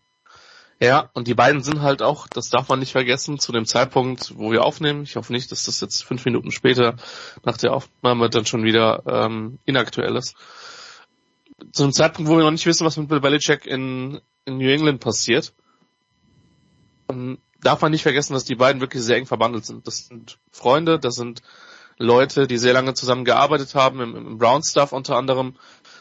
Ja, 0.81 1.11
und 1.15 1.27
die 1.27 1.35
beiden 1.35 1.62
sind 1.62 1.81
halt 1.81 2.03
auch, 2.03 2.29
das 2.29 2.51
darf 2.51 2.69
man 2.69 2.79
nicht 2.79 2.93
vergessen, 2.93 3.39
zu 3.39 3.51
dem 3.51 3.65
Zeitpunkt, 3.65 4.35
wo 4.37 4.53
wir 4.53 4.65
aufnehmen. 4.65 5.03
Ich 5.03 5.16
hoffe 5.16 5.33
nicht, 5.33 5.51
dass 5.51 5.65
das 5.65 5.81
jetzt 5.81 6.05
fünf 6.05 6.25
Minuten 6.27 6.53
später 6.53 6.97
nach 7.43 7.57
der 7.57 7.73
Aufnahme 7.73 8.29
dann 8.29 8.45
schon 8.45 8.65
wieder 8.65 9.03
ähm, 9.07 9.59
inaktuell 9.65 10.15
ist. 10.15 10.37
Zu 11.73 11.85
einem 11.85 11.93
Zeitpunkt, 11.93 12.31
wo 12.31 12.37
wir 12.37 12.45
noch 12.45 12.53
nicht 12.53 12.66
wissen, 12.66 12.87
was 12.87 12.99
mit 12.99 13.09
Bill 13.09 13.20
Belichick 13.20 13.66
in, 13.66 14.20
in 14.45 14.59
New 14.59 14.69
England 14.69 15.01
passiert, 15.01 15.55
ähm, 17.11 17.39
darf 17.62 17.81
man 17.81 17.93
nicht 17.93 18.03
vergessen, 18.03 18.35
dass 18.35 18.45
die 18.45 18.55
beiden 18.55 18.83
wirklich 18.83 19.03
sehr 19.03 19.16
eng 19.16 19.27
verbandelt 19.27 19.65
sind. 19.65 19.87
Das 19.87 20.07
sind 20.07 20.39
Freunde, 20.53 20.99
das 21.01 21.15
sind 21.15 21.43
Leute, 21.99 22.47
die 22.47 22.59
sehr 22.59 22.73
lange 22.73 22.95
zusammen 22.95 23.25
gearbeitet 23.25 23.75
haben, 23.75 24.01
im, 24.01 24.15
im 24.16 24.39
Brown-Stuff 24.39 24.93
unter 24.93 25.16
anderem. 25.16 25.57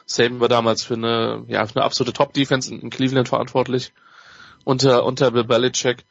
Saban 0.05 0.39
war 0.39 0.47
damals 0.47 0.83
für 0.83 0.93
eine, 0.93 1.43
ja, 1.47 1.65
für 1.65 1.75
eine 1.75 1.85
absolute 1.85 2.13
Top-Defense 2.13 2.73
in, 2.73 2.81
in 2.81 2.89
Cleveland 2.89 3.27
verantwortlich 3.27 3.93
unter, 4.63 5.05
unter 5.05 5.31
Bill 5.31 5.43
Belichick. 5.43 6.05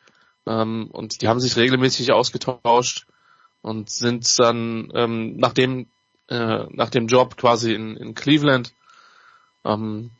Ähm, 0.46 0.88
und 0.92 1.22
die 1.22 1.28
haben 1.28 1.40
sich 1.40 1.56
regelmäßig 1.56 2.12
ausgetauscht 2.12 3.06
und 3.62 3.90
sind 3.90 4.38
dann 4.38 4.90
ähm, 4.94 5.36
nach 5.36 5.52
dem 5.52 5.88
äh, 6.28 6.64
nach 6.70 6.90
dem 6.90 7.06
Job 7.06 7.36
quasi 7.36 7.72
in, 7.74 7.96
in 7.96 8.14
Cleveland 8.14 8.72
ähm, 9.64 10.10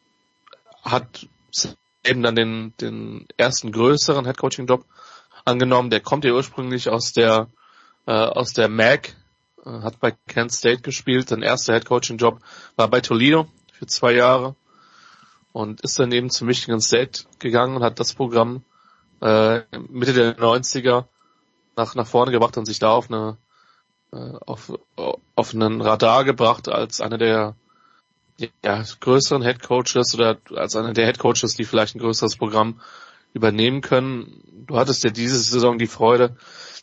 hat 0.83 1.27
eben 2.05 2.23
dann 2.23 2.35
den 2.37 2.75
den 2.81 3.27
ersten 3.37 3.73
größeren 3.73 4.25
Headcoaching 4.25 4.67
Job 4.67 4.85
angenommen. 5.45 5.91
Der 5.91 6.01
kommt 6.01 6.25
ja 6.25 6.33
ursprünglich 6.33 6.89
aus 6.89 7.13
der 7.13 7.49
äh, 8.07 8.13
aus 8.13 8.53
der 8.53 8.69
MAC, 8.69 9.17
hat 9.67 10.01
bei 10.01 10.13
Kent 10.27 10.53
State 10.53 10.83
gespielt. 10.83 11.29
Sein 11.29 11.43
erster 11.43 11.75
Headcoaching 11.75 12.19
Job 12.19 12.41
war 12.77 12.89
bei 12.89 13.01
Toledo 13.01 13.47
für 13.73 13.87
zwei 13.87 14.13
Jahre 14.13 14.55
und 15.53 15.81
ist 15.81 15.99
dann 15.99 16.13
eben 16.13 16.31
zu 16.31 16.45
Michigan 16.45 16.81
State 16.81 17.25
gegangen 17.39 17.77
und 17.77 17.83
hat 17.83 17.99
das 18.01 18.15
Programm 18.15 18.63
äh, 19.21 19.63
Mitte 19.89 20.13
der 20.13 20.39
90er 20.39 21.05
nach, 21.77 21.95
nach 21.95 22.07
vorne 22.07 22.33
gebracht 22.33 22.57
und 22.57 22.67
sich 22.67 22.79
da 22.79 22.91
auf 22.91 23.11
eine 23.11 23.37
äh, 24.13 24.17
auf, 24.47 24.73
auf 25.35 25.55
einen 25.55 25.81
Radar 25.81 26.25
gebracht 26.25 26.69
als 26.69 27.01
einer 27.01 27.19
der 27.19 27.57
ja, 28.63 28.85
größeren 29.01 29.43
Head 29.43 29.63
Coaches 29.63 30.15
oder 30.15 30.39
als 30.55 30.77
einer 30.77 30.93
der 30.93 31.07
Head 31.07 31.19
Coaches, 31.19 31.55
die 31.55 31.65
vielleicht 31.65 31.97
ein 31.97 32.01
größeres 32.01 32.37
Programm 32.37 32.81
übernehmen 33.33 33.81
können. 33.81 34.43
Du 34.67 34.77
hattest 34.77 35.05
ja 35.05 35.11
diese 35.11 35.39
Saison 35.39 35.79
die 35.79 35.87
Freude, 35.87 36.37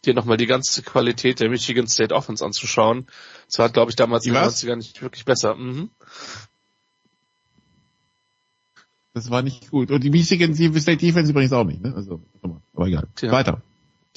dir 0.05 0.13
nochmal 0.13 0.37
die 0.37 0.45
ganze 0.45 0.81
Qualität 0.83 1.39
der 1.39 1.49
Michigan 1.49 1.87
State 1.87 2.13
Offense 2.13 2.43
anzuschauen. 2.43 3.07
Das 3.47 3.59
war, 3.59 3.69
glaube 3.69 3.91
ich, 3.91 3.95
damals 3.95 4.25
in 4.25 4.33
den 4.33 4.43
90ern 4.43 4.77
nicht 4.77 5.01
wirklich 5.01 5.25
besser. 5.25 5.55
Mhm. 5.55 5.89
Das 9.13 9.29
war 9.29 9.43
nicht 9.43 9.69
gut. 9.69 9.91
Und 9.91 10.03
die 10.03 10.09
Michigan 10.09 10.55
State 10.55 10.97
Defense 10.97 11.31
übrigens 11.31 11.53
auch 11.53 11.63
nicht, 11.63 11.81
ne? 11.81 11.93
Also, 11.95 12.21
aber 12.73 12.87
egal. 12.87 13.07
Tja. 13.15 13.31
Weiter. 13.31 13.61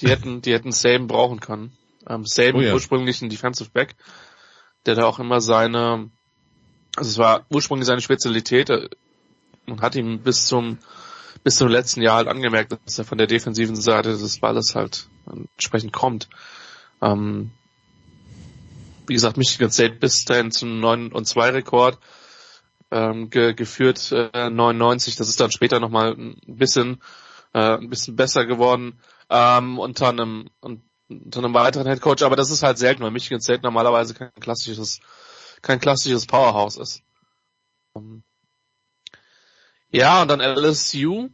Die 0.00 0.08
hätten, 0.08 0.42
die 0.42 0.52
hätten 0.52 0.72
Saban 0.72 1.06
brauchen 1.06 1.40
können. 1.40 1.72
Ähm, 2.08 2.24
Saban, 2.24 2.60
oh 2.60 2.64
ja. 2.64 2.74
ursprünglich 2.74 3.20
ein 3.22 3.28
Defensive 3.28 3.70
Back, 3.70 3.94
der 4.86 4.94
da 4.94 5.04
auch 5.04 5.18
immer 5.18 5.40
seine, 5.40 6.10
also 6.96 7.10
es 7.10 7.18
war 7.18 7.46
ursprünglich 7.50 7.86
seine 7.86 8.00
Spezialität, 8.00 8.70
man 9.66 9.80
hat 9.80 9.96
ihm 9.96 10.20
bis 10.20 10.46
zum, 10.46 10.78
bis 11.46 11.58
zum 11.58 11.68
letzten 11.68 12.02
Jahr 12.02 12.16
halt 12.16 12.26
angemerkt, 12.26 12.76
dass 12.84 12.98
er 12.98 13.04
von 13.04 13.18
der 13.18 13.28
defensiven 13.28 13.76
Seite 13.76 14.18
des 14.18 14.40
Balles 14.40 14.74
halt 14.74 15.06
entsprechend 15.30 15.92
kommt. 15.92 16.28
Ähm, 17.00 17.52
wie 19.06 19.14
gesagt, 19.14 19.36
Michigan 19.36 19.70
State 19.70 19.94
bis 19.94 20.24
dahin 20.24 20.50
zum 20.50 20.80
9 20.80 21.12
und 21.12 21.24
2 21.24 21.50
Rekord 21.50 22.00
ähm, 22.90 23.30
ge 23.30 23.54
geführt, 23.54 24.10
äh, 24.10 24.50
99. 24.50 25.14
Das 25.14 25.28
ist 25.28 25.38
dann 25.38 25.52
später 25.52 25.78
nochmal 25.78 26.14
ein 26.14 26.36
bisschen, 26.48 27.00
äh, 27.54 27.76
ein 27.76 27.90
bisschen 27.90 28.16
besser 28.16 28.44
geworden 28.44 28.98
ähm, 29.30 29.78
unter 29.78 30.08
einem 30.08 30.50
unter 30.60 31.38
einem 31.38 31.54
weiteren 31.54 31.86
Headcoach. 31.86 32.24
Aber 32.24 32.34
das 32.34 32.50
ist 32.50 32.64
halt 32.64 32.78
selten, 32.78 33.04
weil 33.04 33.12
Michigan 33.12 33.40
State 33.40 33.62
normalerweise 33.62 34.14
kein 34.14 34.32
klassisches, 34.40 34.98
kein 35.62 35.78
klassisches 35.78 36.26
Powerhouse 36.26 36.76
ist. 36.76 37.04
Um, 37.92 38.24
ja, 39.90 40.22
und 40.22 40.28
dann 40.28 40.40
LSU. 40.40 41.28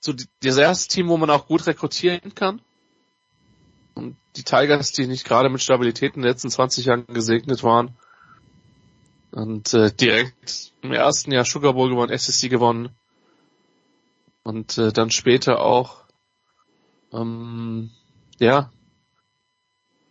So 0.00 0.14
das 0.40 0.56
erste 0.56 0.94
Team, 0.94 1.08
wo 1.08 1.16
man 1.16 1.30
auch 1.30 1.46
gut 1.46 1.66
rekrutieren 1.66 2.34
kann. 2.34 2.60
Und 3.94 4.16
die 4.36 4.44
Tigers, 4.44 4.92
die 4.92 5.06
nicht 5.06 5.24
gerade 5.24 5.48
mit 5.48 5.60
Stabilität 5.60 6.14
in 6.14 6.22
den 6.22 6.28
letzten 6.28 6.50
20 6.50 6.86
Jahren 6.86 7.06
gesegnet 7.06 7.64
waren. 7.64 7.96
Und 9.32 9.74
äh, 9.74 9.92
direkt 9.92 10.72
im 10.82 10.92
ersten 10.92 11.32
Jahr 11.32 11.44
Sugar 11.44 11.74
Bowl 11.74 11.90
gewonnen, 11.90 12.16
SEC 12.16 12.48
gewonnen. 12.48 12.90
Und 14.44 14.78
äh, 14.78 14.92
dann 14.92 15.10
später 15.10 15.60
auch 15.60 16.04
ähm, 17.12 17.90
ja 18.38 18.70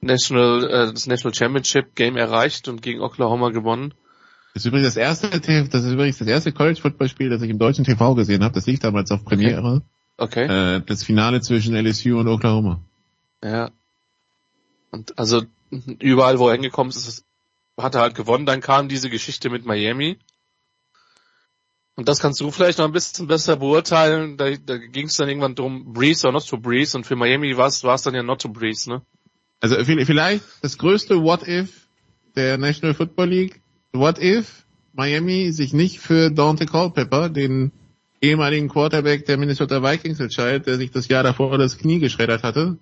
National 0.01 0.63
äh, 0.69 0.91
das 0.91 1.07
National 1.07 1.33
Championship 1.33 1.95
Game 1.95 2.17
erreicht 2.17 2.67
und 2.67 2.81
gegen 2.81 3.01
Oklahoma 3.01 3.49
gewonnen. 3.49 3.93
Das 4.57 4.65
ist 4.65 4.69
übrigens 4.69 4.95
das 4.95 4.97
erste, 4.97 5.29
das 5.29 5.83
ist 5.83 5.91
übrigens 5.91 6.17
das 6.17 6.27
erste 6.27 6.51
College 6.51 6.81
Football 6.81 7.09
Spiel, 7.09 7.29
das 7.29 7.43
ich 7.43 7.51
im 7.51 7.59
deutschen 7.59 7.85
TV 7.85 8.15
gesehen 8.15 8.43
habe. 8.43 8.55
Das 8.55 8.65
liegt 8.65 8.83
damals 8.83 9.11
auf 9.11 9.23
Premiere. 9.23 9.83
Okay. 10.17 10.45
Äh, 10.77 10.81
das 10.83 11.03
Finale 11.03 11.41
zwischen 11.41 11.75
LSU 11.75 12.17
und 12.17 12.27
Oklahoma. 12.27 12.81
Ja. 13.43 13.69
Und 14.89 15.19
also 15.19 15.43
überall, 15.99 16.39
wo 16.39 16.47
er 16.47 16.53
hingekommen 16.53 16.89
ist, 16.89 17.23
hat 17.77 17.93
er 17.93 18.01
halt 18.01 18.15
gewonnen. 18.15 18.47
Dann 18.47 18.59
kam 18.59 18.89
diese 18.89 19.11
Geschichte 19.11 19.51
mit 19.51 19.63
Miami. 19.67 20.17
Und 21.95 22.07
das 22.07 22.17
kannst 22.17 22.41
du 22.41 22.49
vielleicht 22.49 22.79
noch 22.79 22.85
ein 22.85 22.93
bisschen 22.93 23.27
besser 23.27 23.57
beurteilen. 23.57 24.37
Da, 24.37 24.49
da 24.49 24.77
ging 24.77 25.05
es 25.05 25.17
dann 25.17 25.29
irgendwann 25.29 25.53
drum, 25.53 25.93
Breeze 25.93 26.25
oder 26.25 26.33
not 26.33 26.49
to 26.49 26.57
Breeze. 26.57 26.97
Und 26.97 27.05
für 27.05 27.15
Miami 27.15 27.55
war 27.57 27.67
es 27.67 27.81
dann 27.81 28.15
ja 28.15 28.23
not 28.23 28.41
to 28.41 28.49
Breeze, 28.49 28.89
ne? 28.89 29.03
Also 29.59 29.75
vielleicht 29.83 30.43
das 30.63 30.79
größte 30.79 31.21
What 31.21 31.47
If 31.47 31.89
der 32.35 32.57
National 32.57 32.95
Football 32.95 33.29
League. 33.29 33.61
What 33.99 34.19
if 34.21 34.65
Miami 34.93 35.51
sich 35.51 35.73
nicht 35.73 35.99
für 35.99 36.31
Dante 36.31 36.65
Culpepper, 36.65 37.29
den 37.29 37.71
ehemaligen 38.21 38.67
Quarterback 38.67 39.25
der 39.25 39.37
Minnesota 39.37 39.83
Vikings 39.83 40.19
entscheidet, 40.19 40.67
der 40.67 40.77
sich 40.77 40.91
das 40.91 41.07
Jahr 41.07 41.23
davor 41.23 41.57
das 41.57 41.77
Knie 41.77 41.99
geschreddert 41.99 42.43
hatte, 42.43 42.77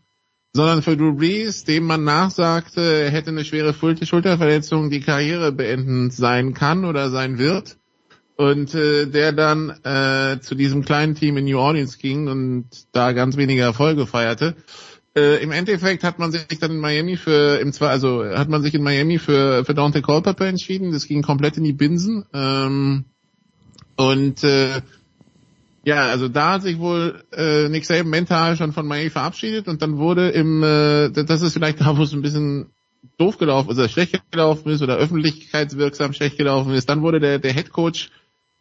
sondern 0.53 0.81
für 0.81 0.95
Drew 0.95 1.13
Brees, 1.13 1.65
dem 1.65 1.83
man 1.83 2.05
nachsagte, 2.05 2.81
er 2.81 3.09
hätte 3.11 3.31
eine 3.31 3.43
schwere 3.43 3.73
Schulterverletzung, 3.73 4.89
die 4.89 5.01
Karriere 5.01 5.51
beendend 5.51 6.13
sein 6.13 6.53
kann 6.53 6.85
oder 6.85 7.09
sein 7.09 7.37
wird. 7.37 7.77
Und 8.37 8.73
äh, 8.75 9.05
der 9.05 9.31
dann 9.31 9.69
äh, 9.83 10.39
zu 10.41 10.55
diesem 10.55 10.83
kleinen 10.83 11.15
Team 11.15 11.37
in 11.37 11.45
New 11.45 11.57
Orleans 11.57 11.97
ging 11.97 12.27
und 12.27 12.67
da 12.91 13.13
ganz 13.13 13.37
wenige 13.37 13.61
Erfolge 13.61 14.05
feierte. 14.07 14.55
Äh, 15.17 15.41
Im 15.41 15.51
Endeffekt 15.51 16.03
hat 16.03 16.19
man 16.19 16.31
sich 16.31 16.45
dann 16.59 16.71
in 16.71 16.79
Miami 16.79 17.15
für 17.15 17.59
im 17.59 17.71
zwei, 17.71 17.87
also 17.87 18.25
hat 18.25 18.49
man 18.49 18.61
sich 18.61 18.73
in 18.73 18.83
Miami 18.83 19.17
für 19.17 19.63
für 19.63 19.73
Dante 19.73 20.01
Culpepper 20.01 20.45
entschieden. 20.45 20.91
Das 20.91 21.07
ging 21.07 21.21
komplett 21.21 21.55
in 21.57 21.63
die 21.63 21.73
Binsen. 21.73 22.25
Ähm, 22.33 23.05
und 23.95 24.43
äh, 24.43 24.81
ja, 25.85 26.07
also 26.07 26.27
da 26.27 26.53
hat 26.53 26.63
sich 26.63 26.79
wohl 26.79 27.23
äh, 27.31 27.69
Nick 27.69 27.85
Saban 27.85 28.09
mental 28.09 28.57
schon 28.57 28.73
von 28.73 28.87
Miami 28.87 29.09
verabschiedet 29.09 29.67
und 29.67 29.81
dann 29.81 29.97
wurde 29.97 30.29
im, 30.31 30.63
äh, 30.63 31.11
das 31.11 31.41
ist 31.41 31.53
vielleicht 31.53 31.79
da, 31.79 31.97
wo 31.97 32.03
es 32.03 32.11
ein 32.11 32.21
bisschen 32.21 32.71
doof 33.17 33.37
gelaufen 33.37 33.69
ist, 33.69 33.77
oder 33.77 33.87
schlecht 33.87 34.19
gelaufen 34.31 34.69
ist 34.69 34.81
oder 34.81 34.97
öffentlichkeitswirksam 34.97 36.13
schlecht 36.13 36.37
gelaufen 36.37 36.73
ist, 36.73 36.89
dann 36.89 37.03
wurde 37.03 37.19
der, 37.19 37.39
der 37.39 37.53
Head 37.53 37.71
Coach 37.71 38.09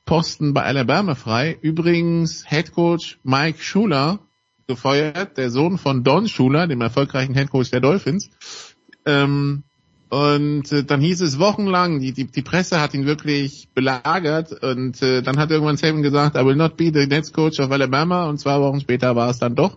Posten 0.05 0.53
bei 0.53 0.63
Alabama 0.63 1.15
frei. 1.15 1.57
Übrigens 1.63 2.45
Head 2.47 2.73
Coach 2.73 3.19
Mike 3.25 3.59
Schuler 3.61 4.21
gefeuert, 4.67 5.37
der 5.37 5.51
Sohn 5.51 5.79
von 5.79 6.05
Don 6.05 6.29
Schuler, 6.29 6.67
dem 6.67 6.81
erfolgreichen 6.81 7.35
Head 7.35 7.51
Coach 7.51 7.71
der 7.71 7.81
Dolphins. 7.81 8.31
Ähm, 9.07 9.65
und 10.11 10.71
äh, 10.71 10.85
dann 10.85 11.01
hieß 11.01 11.23
es 11.23 11.39
wochenlang, 11.39 11.99
die, 11.99 12.13
die, 12.13 12.27
die 12.27 12.43
Presse 12.43 12.81
hat 12.81 12.95
ihn 12.95 13.05
wirklich 13.05 13.69
belagert 13.75 14.53
und 14.63 15.03
äh, 15.03 15.23
dann 15.23 15.39
hat 15.39 15.51
irgendwann 15.51 15.77
Saban 15.77 16.03
gesagt, 16.03 16.37
I 16.37 16.45
will 16.45 16.55
not 16.55 16.77
be 16.77 16.93
the 16.95 17.07
next 17.07 17.35
coach 17.35 17.59
of 17.59 17.73
Alabama 17.73 18.29
und 18.29 18.39
zwei 18.39 18.61
Wochen 18.61 18.81
später 18.81 19.17
war 19.17 19.31
es 19.31 19.39
dann 19.39 19.57
doch. 19.57 19.77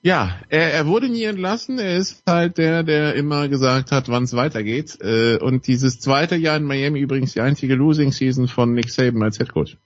Ja, 0.00 0.36
er, 0.48 0.72
er 0.72 0.86
wurde 0.86 1.08
nie 1.08 1.24
entlassen, 1.24 1.78
er 1.78 1.96
ist 1.96 2.22
halt 2.26 2.58
der, 2.58 2.82
der 2.82 3.14
immer 3.14 3.48
gesagt 3.48 3.90
hat, 3.90 4.08
wann 4.08 4.24
es 4.24 4.34
weitergeht. 4.34 4.98
Äh, 5.02 5.38
und 5.38 5.66
dieses 5.66 5.98
zweite 5.98 6.36
Jahr 6.36 6.56
in 6.56 6.64
Miami 6.64 7.00
übrigens 7.00 7.32
die 7.32 7.40
einzige 7.40 7.74
Losing 7.74 8.12
Season 8.12 8.48
von 8.48 8.72
Nick 8.72 8.90
Saban 8.90 9.22
als 9.22 9.38
Head 9.38 9.52
Coach. 9.52 9.76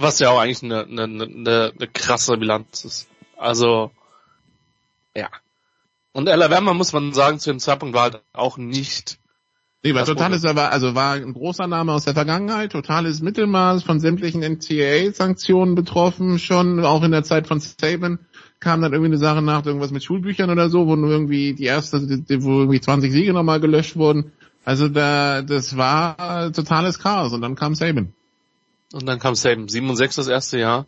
Was 0.00 0.18
ja 0.18 0.30
auch 0.30 0.40
eigentlich 0.40 0.62
eine, 0.62 0.84
eine, 0.84 1.02
eine, 1.02 1.72
eine 1.76 1.88
krasse 1.92 2.36
Bilanz 2.36 2.84
ist. 2.84 3.08
Also, 3.36 3.90
ja, 5.14 5.28
und 6.12 6.28
Alabama 6.28 6.74
muss 6.74 6.92
man 6.92 7.12
sagen, 7.12 7.38
zu 7.38 7.50
dem 7.50 7.60
Zeitpunkt 7.60 7.94
war 7.94 8.04
halt 8.04 8.22
auch 8.32 8.56
nicht. 8.56 9.18
Nee, 9.82 9.94
war 9.94 10.04
totales, 10.04 10.42
war, 10.42 10.72
also 10.72 10.94
war 10.94 11.14
ein 11.14 11.32
großer 11.32 11.66
Name 11.66 11.92
aus 11.92 12.04
der 12.04 12.12
Vergangenheit, 12.12 12.72
totales 12.72 13.22
Mittelmaß 13.22 13.82
von 13.82 13.98
sämtlichen 13.98 14.42
NCAA-Sanktionen 14.42 15.74
betroffen, 15.74 16.38
schon 16.38 16.84
auch 16.84 17.02
in 17.02 17.12
der 17.12 17.22
Zeit 17.22 17.46
von 17.46 17.60
Saban 17.60 18.18
kam 18.58 18.82
dann 18.82 18.92
irgendwie 18.92 19.12
eine 19.12 19.18
Sache 19.18 19.40
nach, 19.40 19.64
irgendwas 19.64 19.90
mit 19.90 20.04
Schulbüchern 20.04 20.50
oder 20.50 20.68
so, 20.68 20.86
wo 20.86 20.96
nur 20.96 21.10
irgendwie 21.10 21.54
die 21.54 21.64
erste, 21.64 21.98
wo 22.02 22.60
irgendwie 22.60 22.80
20 22.80 23.10
Siege 23.10 23.32
nochmal 23.32 23.58
gelöscht 23.58 23.96
wurden. 23.96 24.32
Also 24.66 24.88
da, 24.88 25.40
das 25.40 25.78
war 25.78 26.52
totales 26.52 26.98
Chaos 26.98 27.32
und 27.32 27.40
dann 27.40 27.54
kam 27.54 27.74
Saban. 27.74 28.12
Und 28.92 29.06
dann 29.06 29.18
kam 29.18 29.34
Saban, 29.34 29.68
7 29.68 29.88
und 29.88 29.96
6 29.96 30.16
das 30.16 30.28
erste 30.28 30.58
Jahr. 30.58 30.86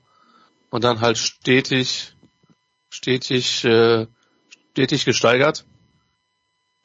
Und 0.71 0.85
dann 0.85 1.01
halt 1.01 1.19
stetig, 1.19 2.15
stetig 2.91 3.65
äh, 3.65 4.07
stetig 4.73 5.05
gesteigert 5.05 5.65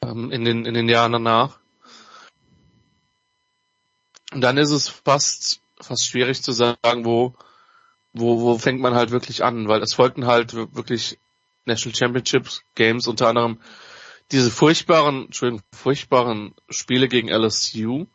ähm, 0.02 0.30
in, 0.30 0.44
den, 0.44 0.66
in 0.66 0.74
den 0.74 0.88
Jahren 0.88 1.12
danach. 1.12 1.58
Und 4.32 4.42
dann 4.42 4.58
ist 4.58 4.70
es 4.70 4.88
fast, 4.88 5.60
fast 5.80 6.06
schwierig 6.06 6.42
zu 6.42 6.52
sagen, 6.52 7.04
wo, 7.04 7.34
wo, 8.12 8.40
wo 8.40 8.58
fängt 8.58 8.80
man 8.80 8.94
halt 8.94 9.10
wirklich 9.10 9.42
an, 9.42 9.68
weil 9.68 9.82
es 9.82 9.94
folgten 9.94 10.26
halt 10.26 10.52
wirklich 10.54 11.18
National 11.64 11.96
Championships 11.96 12.62
Games, 12.74 13.06
unter 13.06 13.28
anderem 13.28 13.60
diese 14.30 14.50
furchtbaren, 14.50 15.26
Entschuldigung, 15.26 15.62
furchtbaren 15.72 16.54
Spiele 16.68 17.08
gegen 17.08 17.28
LSU, 17.30 18.06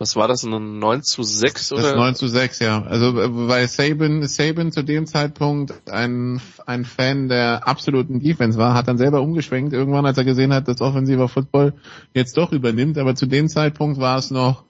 was 0.00 0.16
war 0.16 0.28
das, 0.28 0.44
ein 0.44 0.78
9 0.78 1.02
zu 1.02 1.22
6 1.22 1.72
oder? 1.72 1.82
Das 1.82 1.94
9 1.94 2.14
zu 2.14 2.26
6, 2.26 2.58
ja. 2.60 2.82
Also 2.82 3.12
weil 3.14 3.68
Saban, 3.68 4.26
Saban 4.26 4.72
zu 4.72 4.82
dem 4.82 5.06
Zeitpunkt 5.06 5.74
ein, 5.90 6.40
ein 6.64 6.86
Fan 6.86 7.28
der 7.28 7.68
absoluten 7.68 8.18
Defense 8.18 8.58
war, 8.58 8.72
hat 8.72 8.88
dann 8.88 8.96
selber 8.96 9.20
umgeschwenkt, 9.20 9.74
irgendwann 9.74 10.06
als 10.06 10.16
er 10.16 10.24
gesehen 10.24 10.54
hat, 10.54 10.68
dass 10.68 10.80
offensiver 10.80 11.28
Football 11.28 11.74
jetzt 12.14 12.38
doch 12.38 12.50
übernimmt, 12.50 12.96
aber 12.96 13.14
zu 13.14 13.26
dem 13.26 13.50
Zeitpunkt 13.50 14.00
war 14.00 14.16
es 14.16 14.30
noch 14.30 14.64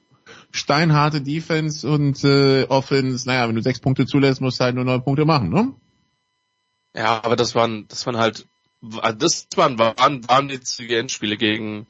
steinharte 0.50 1.20
Defense 1.20 1.88
und 1.88 2.24
äh, 2.24 2.64
Offense, 2.64 3.28
naja, 3.28 3.48
wenn 3.48 3.54
du 3.54 3.62
sechs 3.62 3.78
Punkte 3.78 4.06
zulässt, 4.06 4.40
musst 4.40 4.58
du 4.58 4.64
halt 4.64 4.74
nur 4.74 4.84
neun 4.84 5.04
Punkte 5.04 5.24
machen, 5.24 5.50
ne? 5.50 5.72
Ja, 6.96 7.22
aber 7.22 7.36
das 7.36 7.54
waren, 7.54 7.86
das 7.86 8.04
waren 8.04 8.16
halt, 8.16 8.48
das 9.16 9.46
waren, 9.54 9.78
waren, 9.78 10.28
waren 10.28 10.48
die 10.48 10.92
Endspiele 10.92 11.36
gegen, 11.36 11.86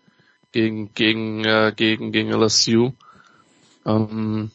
gegen, 0.53 0.93
gegen, 0.93 1.43
äh, 1.47 1.73
gegen, 1.75 2.13
gegen 2.13 2.31
LSU. 2.31 2.93
Ähm, 3.87 4.51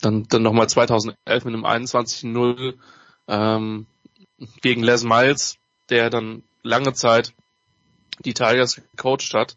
dann, 0.00 0.28
dann 0.28 0.42
nochmal 0.42 0.68
2011 0.68 1.16
mit 1.44 1.54
einem 1.54 1.64
21-0 1.64 2.74
ähm, 3.28 3.86
gegen 4.60 4.82
Les 4.82 5.02
Miles, 5.02 5.56
der 5.88 6.10
dann 6.10 6.42
lange 6.62 6.92
Zeit 6.92 7.32
die 8.20 8.34
Tigers 8.34 8.76
gecoacht 8.76 9.34
hat. 9.34 9.56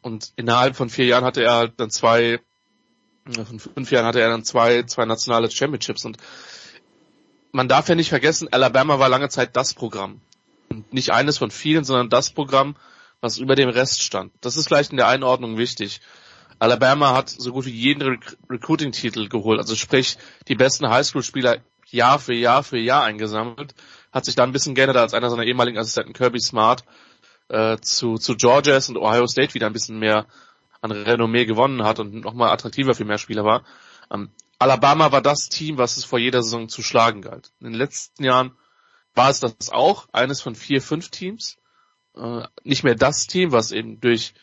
Und 0.00 0.32
innerhalb 0.36 0.76
von 0.76 0.90
vier 0.90 1.06
Jahren 1.06 1.24
hatte 1.24 1.42
er 1.42 1.54
halt 1.54 1.74
dann 1.78 1.90
zwei, 1.90 2.40
von 3.26 3.58
fünf 3.58 3.90
Jahren 3.90 4.06
hatte 4.06 4.20
er 4.20 4.30
dann 4.30 4.44
zwei, 4.44 4.82
zwei 4.84 5.04
nationale 5.04 5.50
Championships. 5.50 6.04
Und 6.04 6.18
man 7.52 7.68
darf 7.68 7.88
ja 7.88 7.94
nicht 7.94 8.08
vergessen, 8.08 8.48
Alabama 8.50 8.98
war 8.98 9.08
lange 9.08 9.28
Zeit 9.28 9.56
das 9.56 9.74
Programm. 9.74 10.20
Und 10.68 10.92
nicht 10.92 11.10
eines 11.10 11.38
von 11.38 11.50
vielen, 11.50 11.84
sondern 11.84 12.10
das 12.10 12.30
Programm, 12.30 12.76
was 13.20 13.38
über 13.38 13.54
dem 13.54 13.68
Rest 13.68 14.02
stand. 14.02 14.32
Das 14.40 14.56
ist 14.56 14.68
vielleicht 14.68 14.90
in 14.92 14.96
der 14.96 15.08
Einordnung 15.08 15.58
wichtig. 15.58 16.00
Alabama 16.58 17.14
hat 17.14 17.28
so 17.30 17.52
gut 17.52 17.66
wie 17.66 17.70
jeden 17.70 18.02
Rec 18.02 18.36
Recruiting-Titel 18.50 19.28
geholt, 19.28 19.60
also 19.60 19.74
sprich 19.76 20.18
die 20.48 20.54
besten 20.54 20.88
Highschool-Spieler 20.88 21.58
Jahr 21.90 22.18
für 22.18 22.34
Jahr 22.34 22.62
für 22.62 22.78
Jahr 22.78 23.04
eingesammelt, 23.04 23.74
hat 24.12 24.24
sich 24.24 24.34
da 24.34 24.42
ein 24.42 24.52
bisschen 24.52 24.74
geändert, 24.74 24.96
als 24.96 25.14
einer 25.14 25.30
seiner 25.30 25.44
ehemaligen 25.44 25.78
Assistenten 25.78 26.12
Kirby 26.12 26.40
Smart 26.40 26.84
äh, 27.48 27.78
zu, 27.78 28.16
zu 28.16 28.36
Georgias 28.36 28.88
und 28.88 28.98
Ohio 28.98 29.26
State 29.26 29.54
wieder 29.54 29.66
ein 29.66 29.72
bisschen 29.72 29.98
mehr 29.98 30.26
an 30.80 30.92
Renommee 30.92 31.46
gewonnen 31.46 31.82
hat 31.84 31.98
und 31.98 32.14
nochmal 32.14 32.50
attraktiver 32.50 32.94
für 32.94 33.04
mehr 33.04 33.18
Spieler 33.18 33.44
war. 33.44 33.64
Ähm, 34.10 34.30
Alabama 34.58 35.12
war 35.12 35.22
das 35.22 35.48
Team, 35.48 35.78
was 35.78 35.96
es 35.96 36.04
vor 36.04 36.18
jeder 36.18 36.42
Saison 36.42 36.68
zu 36.68 36.82
schlagen 36.82 37.22
galt. 37.22 37.52
In 37.60 37.66
den 37.66 37.74
letzten 37.74 38.24
Jahren 38.24 38.52
war 39.14 39.30
es 39.30 39.40
das 39.40 39.70
auch, 39.70 40.08
eines 40.12 40.40
von 40.40 40.54
vier, 40.54 40.82
fünf 40.82 41.10
Teams. 41.10 41.56
Äh, 42.16 42.42
nicht 42.64 42.84
mehr 42.84 42.94
das 42.94 43.26
Team, 43.26 43.52
was 43.52 43.72
eben 43.72 44.00
durch 44.00 44.34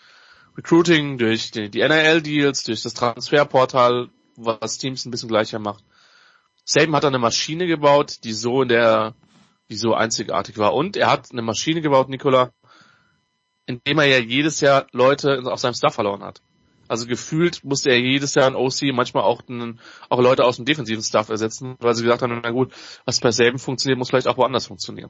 Recruiting, 0.58 1.18
durch 1.18 1.52
die, 1.52 1.70
die 1.70 1.80
NIL-Deals, 1.80 2.64
durch 2.64 2.82
das 2.82 2.94
Transferportal, 2.94 4.10
was 4.38 4.78
Teams 4.78 5.06
ein 5.06 5.12
bisschen 5.12 5.30
gleicher 5.30 5.60
macht. 5.60 5.84
Saban 6.64 6.96
hat 6.96 7.06
eine 7.06 7.20
Maschine 7.20 7.68
gebaut, 7.68 8.24
die 8.24 8.34
so 8.34 8.62
in 8.62 8.70
der, 8.70 9.16
die 9.70 9.76
so 9.76 9.94
einzigartig 9.94 10.58
war. 10.58 10.74
Und 10.74 10.98
er 10.98 11.12
hat 11.12 11.32
eine 11.32 11.42
Maschine 11.42 11.82
gebaut, 11.82 12.10
Nicola, 12.10 12.52
indem 13.66 14.00
er 14.00 14.06
ja 14.06 14.18
jedes 14.18 14.62
Jahr 14.62 14.88
Leute 14.92 15.44
auf 15.46 15.60
seinem 15.60 15.74
Staff 15.74 15.96
verloren 15.96 16.24
hat. 16.24 16.42
Also 16.88 17.08
gefühlt 17.08 17.64
musste 17.64 17.90
er 17.90 18.00
jedes 18.00 18.36
Jahr 18.36 18.48
ein 18.48 18.56
OC, 18.56 18.94
manchmal 18.94 19.24
auch, 19.24 19.42
einen, 19.48 19.80
auch 20.10 20.22
Leute 20.22 20.44
aus 20.44 20.58
dem 20.58 20.66
defensiven 20.66 21.04
Staff 21.04 21.30
ersetzen, 21.30 21.76
weil 21.80 21.96
sie 21.96 22.04
gesagt 22.04 22.22
haben, 22.22 22.40
na 22.44 22.52
gut, 22.52 22.74
was 23.06 23.20
bei 23.20 23.32
Saban 23.32 23.58
funktioniert, 23.58 23.98
muss 23.98 24.10
vielleicht 24.10 24.28
auch 24.28 24.38
woanders 24.38 24.68
funktionieren. 24.68 25.10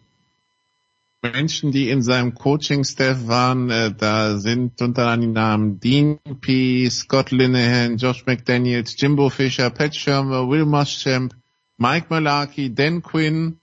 Menschen, 1.32 1.72
die 1.72 1.90
in 1.90 2.02
seinem 2.02 2.34
Coaching-Staff 2.34 3.28
waren, 3.28 3.70
äh, 3.70 3.94
da 3.98 4.38
sind 4.38 4.82
unter 4.82 5.08
anderem 5.08 5.22
die 5.22 5.40
Namen 5.40 5.80
Dean 5.80 6.20
P., 6.42 6.90
Scott 6.90 7.32
Linehan, 7.32 7.98
Josh 7.98 8.26
McDaniels, 8.26 8.96
Jimbo 8.98 9.30
Fisher, 9.30 9.70
Pat 9.70 9.96
Shermer, 9.96 10.50
Will 10.50 10.66
Muschamp, 10.66 11.34
Mike 11.78 12.08
Malarkey, 12.10 12.74
Dan 12.74 13.02
Quinn, 13.02 13.60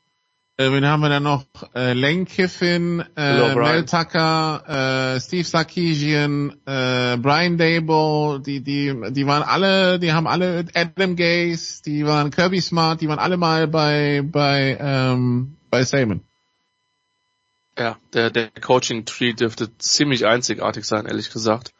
äh, 0.58 0.70
wen 0.70 0.86
haben 0.86 1.00
wir 1.00 1.08
da 1.08 1.18
noch? 1.18 1.44
Äh, 1.74 1.94
Lane 1.94 2.26
Kiffin, 2.26 3.02
äh, 3.16 3.54
Mel 3.54 3.84
Tucker, 3.86 5.14
äh, 5.16 5.20
Steve 5.20 5.44
Sarkisian, 5.44 6.52
äh, 6.66 7.16
Brian 7.16 7.56
Dable, 7.56 8.40
die, 8.40 8.60
die, 8.60 8.94
die 9.12 9.26
waren 9.26 9.42
alle, 9.42 9.98
die 9.98 10.12
haben 10.12 10.26
alle 10.26 10.66
Adam 10.74 11.16
Gaze, 11.16 11.82
die 11.84 12.04
waren 12.04 12.30
Kirby 12.30 12.60
Smart, 12.60 13.00
die 13.00 13.08
waren 13.08 13.18
alle 13.18 13.38
mal 13.38 13.66
bei, 13.66 14.22
bei, 14.22 14.76
ähm, 14.78 15.56
bei 15.70 15.84
Saban. 15.84 16.20
Ja, 17.78 17.96
der, 18.12 18.30
der 18.30 18.50
Coaching-Tree 18.50 19.32
dürfte 19.32 19.76
ziemlich 19.78 20.26
einzigartig 20.26 20.84
sein, 20.84 21.06
ehrlich 21.06 21.30
gesagt. 21.30 21.72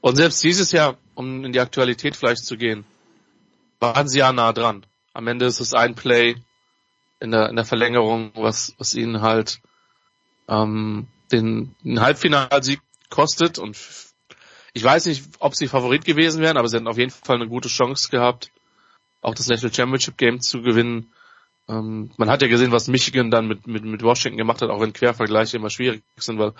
Und 0.00 0.16
selbst 0.16 0.42
dieses 0.44 0.72
Jahr, 0.72 0.98
um 1.14 1.44
in 1.44 1.52
die 1.52 1.60
Aktualität 1.60 2.16
vielleicht 2.16 2.44
zu 2.44 2.56
gehen, 2.56 2.84
waren 3.80 4.08
sie 4.08 4.18
ja 4.18 4.32
nah 4.32 4.52
dran. 4.52 4.84
Am 5.14 5.26
Ende 5.26 5.46
ist 5.46 5.60
es 5.60 5.72
ein 5.72 5.94
Play 5.94 6.36
in 7.20 7.30
der, 7.30 7.48
in 7.48 7.56
der 7.56 7.64
Verlängerung, 7.64 8.32
was, 8.34 8.74
was 8.78 8.94
ihnen 8.94 9.22
halt 9.22 9.60
ähm, 10.48 11.06
den, 11.32 11.74
den 11.82 12.00
Halbfinalsieg 12.00 12.80
kostet. 13.08 13.58
Und 13.58 13.78
ich 14.74 14.84
weiß 14.84 15.06
nicht, 15.06 15.24
ob 15.38 15.54
sie 15.54 15.68
Favorit 15.68 16.04
gewesen 16.04 16.42
wären, 16.42 16.58
aber 16.58 16.68
sie 16.68 16.76
hätten 16.76 16.88
auf 16.88 16.98
jeden 16.98 17.10
Fall 17.10 17.36
eine 17.36 17.48
gute 17.48 17.68
Chance 17.68 18.10
gehabt, 18.10 18.50
auch 19.22 19.34
das 19.34 19.48
National 19.48 19.74
Championship 19.74 20.18
Game 20.18 20.40
zu 20.40 20.60
gewinnen. 20.60 21.10
Ähm, 21.68 22.10
man 22.16 22.30
hat 22.30 22.42
ja 22.42 22.48
gesehen, 22.48 22.72
was 22.72 22.88
Michigan 22.88 23.30
dann 23.30 23.48
mit, 23.48 23.66
mit, 23.66 23.84
mit 23.84 24.02
Washington 24.02 24.38
gemacht 24.38 24.62
hat, 24.62 24.70
auch 24.70 24.80
wenn 24.80 24.92
Quervergleiche 24.92 25.56
immer 25.56 25.70
schwierig 25.70 26.02
sind, 26.16 26.38
weil 26.38 26.52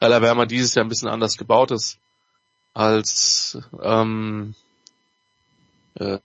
Alabama 0.00 0.46
dieses 0.46 0.74
Jahr 0.74 0.84
ein 0.84 0.88
bisschen 0.88 1.08
anders 1.08 1.36
gebaut 1.36 1.70
ist 1.70 1.98
als 2.72 3.58
ähm, 3.82 4.54
äh, 5.94 6.18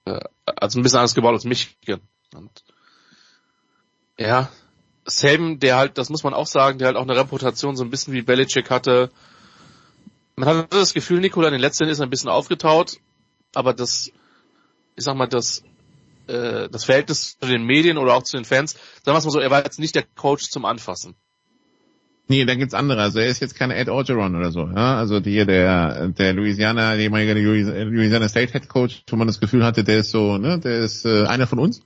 also 0.46 0.80
ein 0.80 0.84
bisschen 0.84 1.00
anders 1.00 1.16
gebaut 1.16 1.34
als 1.34 1.46
Michigan. 1.46 2.02
Und 2.34 2.64
ja, 4.18 4.50
Saban, 5.06 5.60
der 5.60 5.78
halt, 5.78 5.98
das 5.98 6.10
muss 6.10 6.24
man 6.24 6.34
auch 6.34 6.48
sagen, 6.48 6.80
der 6.80 6.88
halt 6.88 6.98
auch 6.98 7.04
eine 7.04 7.16
Reputation 7.16 7.76
so 7.76 7.84
ein 7.84 7.90
bisschen 7.90 8.14
wie 8.14 8.22
Belichick 8.22 8.70
hatte. 8.70 9.12
Man 10.36 10.48
hatte 10.48 10.68
das 10.70 10.94
Gefühl, 10.94 11.20
Nikola 11.20 11.48
in 11.48 11.54
den 11.54 11.62
letzten 11.62 11.90
ist 11.90 12.00
ein 12.00 12.10
bisschen 12.10 12.30
aufgetaut, 12.30 12.98
aber 13.54 13.74
das, 13.74 14.12
ich 14.96 15.04
sag 15.04 15.16
mal, 15.16 15.28
das 15.28 15.64
äh, 16.30 16.70
das 16.70 16.86
Verhältnis 16.86 17.38
zu 17.40 17.48
den 17.48 17.64
Medien 17.64 17.98
oder 17.98 18.14
auch 18.14 18.24
zu 18.24 18.38
den 18.38 18.46
Fans, 18.46 18.74
sagen 19.04 19.16
wir 19.16 19.18
es 19.18 19.26
mal 19.26 19.32
so, 19.32 19.40
er 19.40 19.52
war 19.52 19.64
jetzt 19.64 19.80
nicht 19.80 19.96
der 19.96 20.04
Coach 20.16 20.50
zum 20.50 20.66
Anfassen. 20.66 21.16
Nee, 22.32 22.46
da 22.46 22.54
gibt's 22.54 22.76
andere. 22.76 23.02
Also 23.02 23.20
er 23.20 23.28
ist 23.28 23.42
jetzt 23.42 23.56
kein 23.56 23.72
Ed 23.72 23.90
Orgeron 23.90 24.36
oder 24.36 24.52
so. 24.52 24.68
Ja? 24.68 24.98
Also 24.98 25.20
die, 25.20 25.44
der, 25.46 26.10
der 26.10 26.34
Louisiana, 26.34 26.92
der 26.92 27.00
ehemalige 27.06 27.34
Louisiana 27.34 28.30
State 28.30 28.52
Head 28.52 28.70
Coach, 28.70 29.02
wo 29.10 29.16
man 29.16 29.26
das 29.26 29.40
Gefühl 29.40 29.66
hatte, 29.66 29.84
der 29.84 30.00
ist 30.00 30.12
so, 30.12 30.38
ne, 30.38 30.60
der 30.60 30.80
ist 30.80 31.06
äh, 31.06 31.26
einer 31.26 31.48
von 31.48 31.58
uns. 31.58 31.82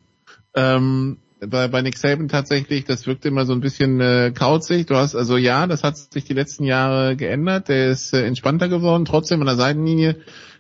Ähm, 0.54 1.18
bei, 1.40 1.70
bei 1.70 1.82
Nick 1.82 1.98
Saban 1.98 2.28
tatsächlich, 2.28 2.84
das 2.84 3.08
wirkt 3.08 3.26
immer 3.26 3.46
so 3.46 3.54
ein 3.54 3.62
bisschen 3.62 4.02
äh, 4.02 4.34
kauzig. 4.38 4.88
Du 4.88 4.96
hast, 4.96 5.16
also 5.16 5.38
ja, 5.38 5.66
das 5.66 5.84
hat 5.84 5.98
sich 5.98 6.26
die 6.26 6.34
letzten 6.34 6.66
Jahre 6.66 7.16
geändert. 7.16 7.70
Der 7.70 7.90
ist 7.90 8.14
äh, 8.14 8.26
entspannter 8.26 8.68
geworden. 8.68 9.06
Trotzdem 9.06 9.40
an 9.40 9.48
der 9.48 9.56
Seitenlinie 9.56 10.18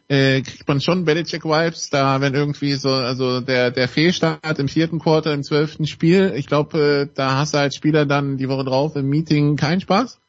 äh, 0.09 0.41
kriegt 0.41 0.67
man 0.67 0.81
schon 0.81 1.05
Belichick-Vibes, 1.05 1.89
da 1.89 2.19
wenn 2.21 2.33
irgendwie 2.33 2.73
so, 2.73 2.89
also 2.89 3.41
der, 3.41 3.71
der 3.71 3.87
Fehlstart 3.87 4.59
im 4.59 4.67
vierten 4.67 4.99
Quarter 4.99 5.33
im 5.33 5.43
zwölften 5.43 5.87
Spiel, 5.87 6.33
ich 6.35 6.47
glaube, 6.47 7.07
äh, 7.09 7.13
da 7.13 7.37
hast 7.37 7.53
du 7.53 7.59
als 7.59 7.75
Spieler 7.75 8.05
dann 8.05 8.37
die 8.37 8.49
Woche 8.49 8.65
drauf 8.65 8.95
im 8.95 9.09
Meeting 9.09 9.55
keinen 9.55 9.81
Spaß. 9.81 10.19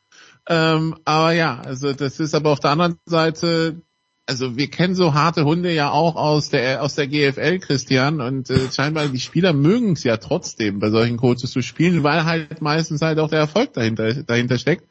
Ähm, 0.49 0.97
aber 1.05 1.33
ja, 1.33 1.61
also 1.61 1.93
das 1.93 2.21
ist 2.21 2.35
aber 2.35 2.51
auf 2.51 2.61
der 2.61 2.71
anderen 2.71 2.99
Seite, 3.07 3.81
also 4.27 4.57
wir 4.57 4.71
kennen 4.71 4.95
so 4.95 5.15
harte 5.15 5.45
Hunde 5.45 5.73
ja 5.73 5.91
auch 5.91 6.17
aus 6.17 6.51
der 6.51 6.83
aus 6.83 6.95
der 6.95 7.07
GFL, 7.09 7.59
Christian, 7.59 8.21
und 8.21 8.51
äh, 8.51 8.71
scheinbar 8.71 9.09
die 9.09 9.21
Spieler 9.21 9.53
mögen 9.53 9.93
es 9.93 10.05
ja 10.05 10.19
trotzdem, 10.19 10.81
bei 10.81 10.91
solchen 10.91 11.17
Coaches 11.17 11.51
zu 11.51 11.63
spielen, 11.63 12.03
weil 12.03 12.25
halt 12.25 12.63
meistens 12.63 13.01
halt 13.03 13.19
auch 13.19 13.31
der 13.31 13.41
Erfolg 13.41 13.73
dahinter 13.73 14.23
dahinter 14.23 14.59
steckt. 14.59 14.85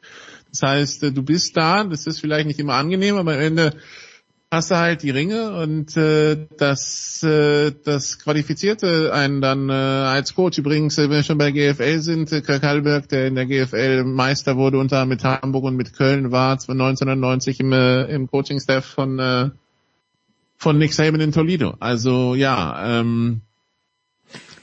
Das 0.50 0.62
heißt, 0.62 1.04
äh, 1.04 1.12
du 1.12 1.22
bist 1.22 1.56
da, 1.56 1.84
das 1.84 2.06
ist 2.06 2.20
vielleicht 2.20 2.46
nicht 2.46 2.60
immer 2.60 2.74
angenehm, 2.74 3.16
aber 3.16 3.34
am 3.34 3.40
Ende 3.40 3.76
hast 4.54 4.70
du 4.70 4.76
halt 4.76 5.02
die 5.02 5.10
Ringe 5.10 5.52
und 5.56 5.96
äh, 5.96 6.46
das, 6.56 7.22
äh, 7.22 7.72
das 7.84 8.18
qualifizierte 8.18 9.12
einen 9.12 9.40
dann 9.40 9.68
äh, 9.68 9.72
als 9.72 10.34
Coach. 10.34 10.58
Übrigens, 10.58 10.96
äh, 10.98 11.02
wenn 11.02 11.16
wir 11.16 11.22
schon 11.22 11.38
bei 11.38 11.50
GFL 11.50 11.98
sind, 12.00 12.32
äh, 12.32 12.40
Kirk 12.40 12.62
Hallberg, 12.62 13.08
der 13.08 13.26
in 13.26 13.34
der 13.34 13.46
GFL 13.46 14.04
Meister 14.04 14.56
wurde, 14.56 14.78
unter 14.78 15.04
mit 15.06 15.24
Hamburg 15.24 15.64
und 15.64 15.76
mit 15.76 15.92
Köln, 15.92 16.32
war 16.32 16.52
1990 16.52 17.60
im, 17.60 17.72
äh, 17.72 18.04
im 18.04 18.30
Coaching-Staff 18.30 18.84
von, 18.84 19.18
äh, 19.18 19.50
von 20.56 20.78
Nick 20.78 20.94
Saban 20.94 21.20
in 21.20 21.32
Toledo. 21.32 21.74
Also 21.80 22.34
ja, 22.34 23.00
ähm, 23.00 23.42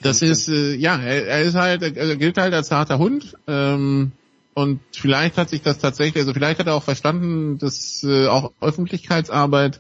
das 0.02 0.22
ist, 0.22 0.50
äh, 0.50 0.76
ja, 0.76 0.98
er, 0.98 1.28
er 1.28 1.42
ist 1.44 1.56
halt, 1.56 1.84
er 1.84 2.16
gilt 2.16 2.38
halt 2.38 2.54
als 2.54 2.72
harter 2.72 2.98
Hund. 2.98 3.36
Ähm, 3.48 4.12
und 4.54 4.82
vielleicht 4.92 5.38
hat 5.38 5.50
sich 5.50 5.62
das 5.62 5.78
tatsächlich, 5.78 6.22
also 6.22 6.34
vielleicht 6.34 6.60
hat 6.60 6.68
er 6.68 6.76
auch 6.76 6.84
verstanden, 6.84 7.58
dass 7.58 8.04
äh, 8.04 8.28
auch 8.28 8.52
Öffentlichkeitsarbeit, 8.60 9.80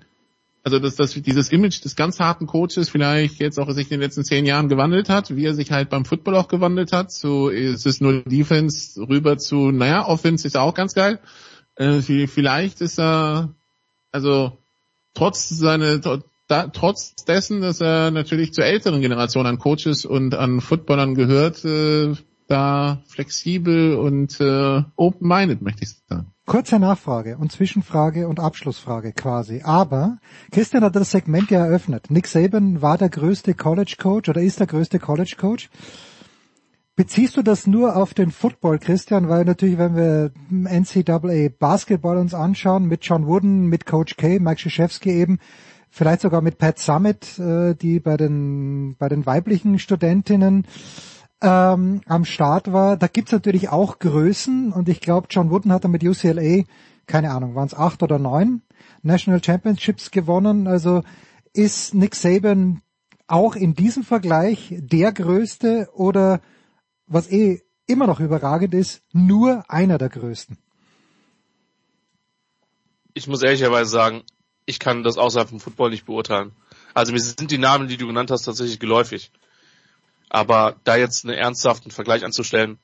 also 0.63 0.79
dass, 0.79 0.95
dass 0.95 1.13
dieses 1.13 1.51
Image 1.51 1.83
des 1.83 1.95
ganz 1.95 2.19
harten 2.19 2.47
Coaches 2.47 2.89
vielleicht 2.89 3.39
jetzt 3.39 3.59
auch 3.59 3.69
sich 3.71 3.87
in 3.87 3.99
den 3.99 4.01
letzten 4.01 4.23
zehn 4.23 4.45
Jahren 4.45 4.69
gewandelt 4.69 5.09
hat, 5.09 5.35
wie 5.35 5.45
er 5.45 5.55
sich 5.55 5.71
halt 5.71 5.89
beim 5.89 6.05
Football 6.05 6.35
auch 6.35 6.47
gewandelt 6.47 6.93
hat. 6.93 7.11
So 7.11 7.49
ist 7.49 7.85
es 7.85 7.99
nur 7.99 8.21
Defense 8.21 9.01
rüber 9.01 9.37
zu, 9.37 9.71
naja, 9.71 10.07
Offense 10.07 10.47
ist 10.47 10.55
auch 10.55 10.73
ganz 10.73 10.93
geil. 10.93 11.19
Äh, 11.75 12.01
vielleicht 12.01 12.79
ist 12.79 12.97
er, 12.97 13.53
also 14.11 14.57
trotz 15.13 15.49
seine, 15.49 15.99
da, 16.47 16.67
trotz 16.67 17.15
dessen, 17.25 17.61
dass 17.61 17.81
er 17.81 18.11
natürlich 18.11 18.53
zur 18.53 18.65
älteren 18.65 19.01
Generation 19.01 19.47
an 19.47 19.57
Coaches 19.57 20.05
und 20.05 20.35
an 20.35 20.61
Footballern 20.61 21.15
gehört, 21.15 21.65
äh, 21.65 22.13
da 22.51 23.01
flexibel 23.07 23.95
und 23.95 24.39
äh, 24.41 24.83
open-minded, 24.95 25.61
möchte 25.61 25.83
ich 25.83 25.95
sagen. 26.09 26.27
Kurze 26.45 26.79
Nachfrage 26.79 27.37
und 27.37 27.51
Zwischenfrage 27.51 28.27
und 28.27 28.39
Abschlussfrage 28.39 29.13
quasi. 29.13 29.61
Aber 29.63 30.17
Christian 30.51 30.83
hat 30.83 30.95
das 30.95 31.11
Segment 31.11 31.49
ja 31.49 31.65
eröffnet. 31.65 32.11
Nick 32.11 32.27
Saban 32.27 32.81
war 32.81 32.97
der 32.97 33.09
größte 33.09 33.53
College 33.53 33.95
Coach 33.97 34.27
oder 34.27 34.41
ist 34.41 34.59
der 34.59 34.67
größte 34.67 34.99
College 34.99 35.35
Coach. 35.39 35.69
Beziehst 36.97 37.37
du 37.37 37.41
das 37.41 37.67
nur 37.67 37.95
auf 37.95 38.13
den 38.13 38.31
Football, 38.31 38.79
Christian? 38.79 39.29
Weil 39.29 39.45
natürlich, 39.45 39.77
wenn 39.77 39.95
wir 39.95 40.31
NCAA 40.49 41.49
Basketball 41.57 42.17
uns 42.17 42.33
anschauen, 42.33 42.85
mit 42.85 43.05
John 43.05 43.27
Wooden, 43.27 43.67
mit 43.67 43.85
Coach 43.85 44.17
K, 44.17 44.39
Mike 44.39 44.61
Krzyzewski 44.61 45.11
eben, 45.11 45.39
vielleicht 45.89 46.21
sogar 46.21 46.41
mit 46.41 46.57
Pat 46.57 46.79
Summit, 46.79 47.39
äh, 47.39 47.75
die 47.75 48.01
bei 48.01 48.17
den, 48.17 48.97
bei 48.97 49.07
den 49.07 49.25
weiblichen 49.25 49.79
Studentinnen 49.79 50.67
ähm, 51.41 52.01
am 52.05 52.25
Start 52.25 52.71
war. 52.71 52.97
Da 52.97 53.07
gibt's 53.07 53.31
natürlich 53.31 53.69
auch 53.69 53.99
Größen 53.99 54.71
und 54.71 54.89
ich 54.89 55.01
glaube, 55.01 55.27
John 55.29 55.49
Wooden 55.49 55.71
hat 55.71 55.83
da 55.83 55.87
mit 55.87 56.03
UCLA, 56.03 56.63
keine 57.07 57.31
Ahnung, 57.31 57.55
waren 57.55 57.67
es 57.67 57.73
acht 57.73 58.03
oder 58.03 58.19
neun 58.19 58.61
National 59.01 59.43
Championships 59.43 60.11
gewonnen. 60.11 60.67
Also 60.67 61.03
ist 61.53 61.93
Nick 61.93 62.15
Saban 62.15 62.81
auch 63.27 63.55
in 63.55 63.75
diesem 63.75 64.03
Vergleich 64.03 64.73
der 64.77 65.11
größte 65.11 65.89
oder 65.93 66.41
was 67.07 67.29
eh 67.31 67.61
immer 67.87 68.07
noch 68.07 68.19
überragend 68.19 68.73
ist, 68.73 69.01
nur 69.11 69.69
einer 69.69 69.97
der 69.97 70.09
größten? 70.09 70.57
Ich 73.13 73.27
muss 73.27 73.41
ehrlicherweise 73.41 73.89
sagen, 73.89 74.23
ich 74.65 74.79
kann 74.79 75.03
das 75.03 75.17
außerhalb 75.17 75.49
vom 75.49 75.59
Football 75.59 75.89
nicht 75.89 76.05
beurteilen. 76.05 76.53
Also 76.93 77.11
mir 77.11 77.19
sind 77.19 77.51
die 77.51 77.57
Namen, 77.57 77.87
die 77.87 77.97
du 77.97 78.07
genannt 78.07 78.31
hast, 78.31 78.43
tatsächlich 78.43 78.79
geläufig. 78.79 79.31
Aber 80.33 80.77
da 80.85 80.95
jetzt 80.95 81.25
einen 81.25 81.33
ernsthaften 81.33 81.91
Vergleich 81.91 82.23
anzustellen, 82.23 82.79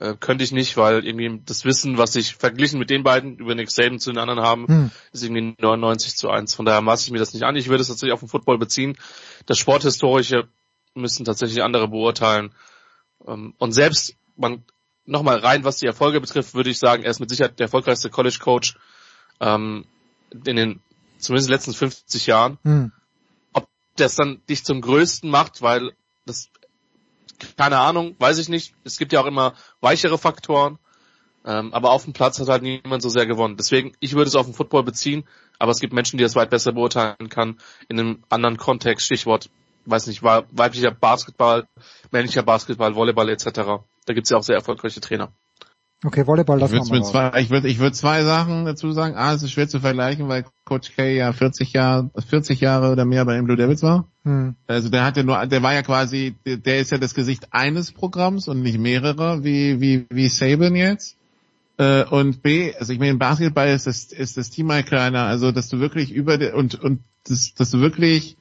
äh, 0.00 0.16
könnte 0.18 0.42
ich 0.42 0.50
nicht, 0.50 0.76
weil 0.76 1.06
irgendwie 1.06 1.40
das 1.46 1.64
Wissen, 1.64 1.98
was 1.98 2.16
ich 2.16 2.34
verglichen 2.34 2.80
mit 2.80 2.90
den 2.90 3.04
beiden 3.04 3.36
über 3.36 3.54
Nick 3.54 3.70
Saban 3.70 4.00
zu 4.00 4.10
den 4.10 4.18
anderen 4.18 4.40
haben, 4.40 4.66
hm. 4.66 4.90
ist 5.12 5.22
irgendwie 5.22 5.54
99 5.60 6.16
zu 6.16 6.30
1. 6.30 6.52
Von 6.56 6.64
daher 6.64 6.80
maße 6.80 7.04
ich 7.04 7.12
mir 7.12 7.20
das 7.20 7.32
nicht 7.32 7.44
an. 7.44 7.54
Ich 7.54 7.68
würde 7.68 7.82
es 7.82 7.86
tatsächlich 7.86 8.12
auf 8.12 8.18
den 8.18 8.28
Football 8.28 8.58
beziehen. 8.58 8.98
Das 9.46 9.56
Sporthistorische 9.56 10.48
müssen 10.94 11.24
tatsächlich 11.24 11.62
andere 11.62 11.86
beurteilen. 11.86 12.52
Ähm, 13.24 13.54
und 13.58 13.70
selbst 13.70 14.16
man 14.36 14.64
nochmal 15.06 15.38
rein, 15.38 15.62
was 15.62 15.76
die 15.76 15.86
Erfolge 15.86 16.20
betrifft, 16.20 16.54
würde 16.54 16.70
ich 16.70 16.80
sagen, 16.80 17.04
er 17.04 17.12
ist 17.12 17.20
mit 17.20 17.30
Sicherheit 17.30 17.60
der 17.60 17.66
erfolgreichste 17.66 18.10
College 18.10 18.38
Coach 18.40 18.76
ähm, 19.38 19.84
in 20.44 20.56
den 20.56 20.80
zumindest 21.18 21.50
den 21.50 21.54
letzten 21.54 21.72
50 21.72 22.26
Jahren. 22.26 22.58
Hm. 22.64 22.90
Ob 23.52 23.68
das 23.94 24.16
dann 24.16 24.40
dich 24.48 24.64
zum 24.64 24.80
Größten 24.80 25.30
macht, 25.30 25.62
weil 25.62 25.92
das 26.26 26.50
keine 27.56 27.78
Ahnung, 27.78 28.16
weiß 28.18 28.38
ich 28.38 28.48
nicht. 28.48 28.74
Es 28.84 28.98
gibt 28.98 29.12
ja 29.12 29.20
auch 29.20 29.26
immer 29.26 29.54
weichere 29.80 30.18
Faktoren. 30.18 30.78
Ähm, 31.44 31.72
aber 31.72 31.92
auf 31.92 32.04
dem 32.04 32.12
Platz 32.12 32.38
hat 32.38 32.48
halt 32.48 32.62
niemand 32.62 33.02
so 33.02 33.08
sehr 33.08 33.26
gewonnen. 33.26 33.56
Deswegen, 33.56 33.92
ich 34.00 34.14
würde 34.14 34.28
es 34.28 34.34
auf 34.34 34.46
den 34.46 34.54
Football 34.54 34.82
beziehen, 34.82 35.24
aber 35.58 35.72
es 35.72 35.80
gibt 35.80 35.92
Menschen, 35.92 36.18
die 36.18 36.24
das 36.24 36.36
weit 36.36 36.50
besser 36.50 36.72
beurteilen 36.72 37.28
kann 37.30 37.58
in 37.88 37.98
einem 37.98 38.24
anderen 38.28 38.58
Kontext. 38.58 39.06
Stichwort, 39.06 39.48
weiß 39.86 40.06
nicht, 40.06 40.22
weiblicher 40.22 40.90
Basketball, 40.90 41.66
männlicher 42.10 42.42
Basketball, 42.42 42.94
Volleyball 42.94 43.28
etc. 43.30 43.44
Da 44.04 44.14
gibt 44.14 44.26
es 44.26 44.30
ja 44.30 44.36
auch 44.36 44.42
sehr 44.42 44.56
erfolgreiche 44.56 45.00
Trainer. 45.00 45.32
Okay, 46.02 46.26
Volleyball, 46.26 46.58
das 46.58 46.72
ich 46.72 46.90
würde 46.90 47.02
zwei, 47.02 47.40
ich 47.40 47.50
würde, 47.50 47.68
ich 47.68 47.78
würde 47.78 47.92
zwei 47.94 48.22
Sachen 48.22 48.64
dazu 48.64 48.90
sagen. 48.92 49.16
A, 49.16 49.34
es 49.34 49.42
ist 49.42 49.52
schwer 49.52 49.68
zu 49.68 49.80
vergleichen, 49.80 50.28
weil 50.28 50.46
Coach 50.64 50.96
K 50.96 51.14
ja 51.14 51.32
40 51.32 51.74
Jahre, 51.74 52.10
40 52.26 52.58
Jahre 52.58 52.90
oder 52.90 53.04
mehr 53.04 53.26
bei 53.26 53.34
den 53.34 53.44
Blue 53.44 53.56
Devils 53.56 53.82
war. 53.82 54.06
Hm. 54.24 54.54
Also 54.66 54.88
der 54.88 55.04
hat 55.04 55.18
ja 55.18 55.22
nur, 55.22 55.46
der 55.46 55.62
war 55.62 55.74
ja 55.74 55.82
quasi, 55.82 56.34
der 56.46 56.80
ist 56.80 56.90
ja 56.90 56.96
das 56.96 57.14
Gesicht 57.14 57.48
eines 57.50 57.92
Programms 57.92 58.48
und 58.48 58.62
nicht 58.62 58.78
mehrerer, 58.78 59.44
wie, 59.44 59.80
wie, 59.82 60.06
wie 60.08 60.28
Saban 60.28 60.74
jetzt. 60.74 61.16
Äh, 61.76 62.04
und 62.04 62.42
B, 62.42 62.74
also 62.78 62.94
ich 62.94 62.98
meine, 62.98 63.12
im 63.12 63.18
Basketball 63.18 63.68
ist 63.68 63.86
das, 63.86 64.04
ist 64.04 64.38
das 64.38 64.48
Team 64.48 64.66
mal 64.66 64.82
kleiner, 64.82 65.24
also 65.24 65.52
dass 65.52 65.68
du 65.68 65.80
wirklich 65.80 66.12
über, 66.12 66.38
und, 66.54 66.82
und, 66.82 67.00
das, 67.24 67.52
dass 67.52 67.70
du 67.70 67.80
wirklich 67.80 68.38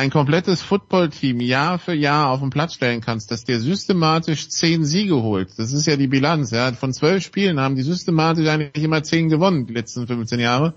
ein 0.00 0.10
komplettes 0.10 0.62
Footballteam 0.62 1.40
Jahr 1.40 1.78
für 1.78 1.92
Jahr 1.92 2.30
auf 2.30 2.40
den 2.40 2.50
Platz 2.50 2.74
stellen 2.74 3.02
kannst, 3.02 3.30
dass 3.30 3.44
der 3.44 3.60
systematisch 3.60 4.48
zehn 4.48 4.84
Siege 4.84 5.16
holt. 5.22 5.58
Das 5.58 5.72
ist 5.72 5.86
ja 5.86 5.96
die 5.96 6.08
Bilanz. 6.08 6.50
Ja. 6.50 6.72
Von 6.72 6.92
zwölf 6.94 7.22
Spielen 7.22 7.60
haben 7.60 7.76
die 7.76 7.82
systematisch 7.82 8.48
eigentlich 8.48 8.82
immer 8.82 9.02
zehn 9.02 9.28
gewonnen, 9.28 9.66
die 9.66 9.74
letzten 9.74 10.06
15 10.06 10.40
Jahre. 10.40 10.74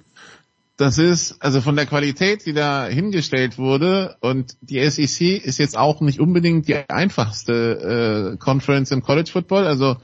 Das 0.75 0.97
ist, 0.97 1.37
also 1.39 1.61
von 1.61 1.75
der 1.75 1.85
Qualität, 1.85 2.45
die 2.45 2.53
da 2.53 2.85
hingestellt 2.85 3.57
wurde, 3.57 4.17
und 4.19 4.57
die 4.61 4.83
SEC 4.89 5.43
ist 5.43 5.59
jetzt 5.59 5.77
auch 5.77 6.01
nicht 6.01 6.19
unbedingt 6.19 6.67
die 6.67 6.89
einfachste 6.89 8.33
äh, 8.33 8.37
Conference 8.37 8.91
im 8.91 9.03
College 9.03 9.29
Football. 9.31 9.65
Also 9.65 9.97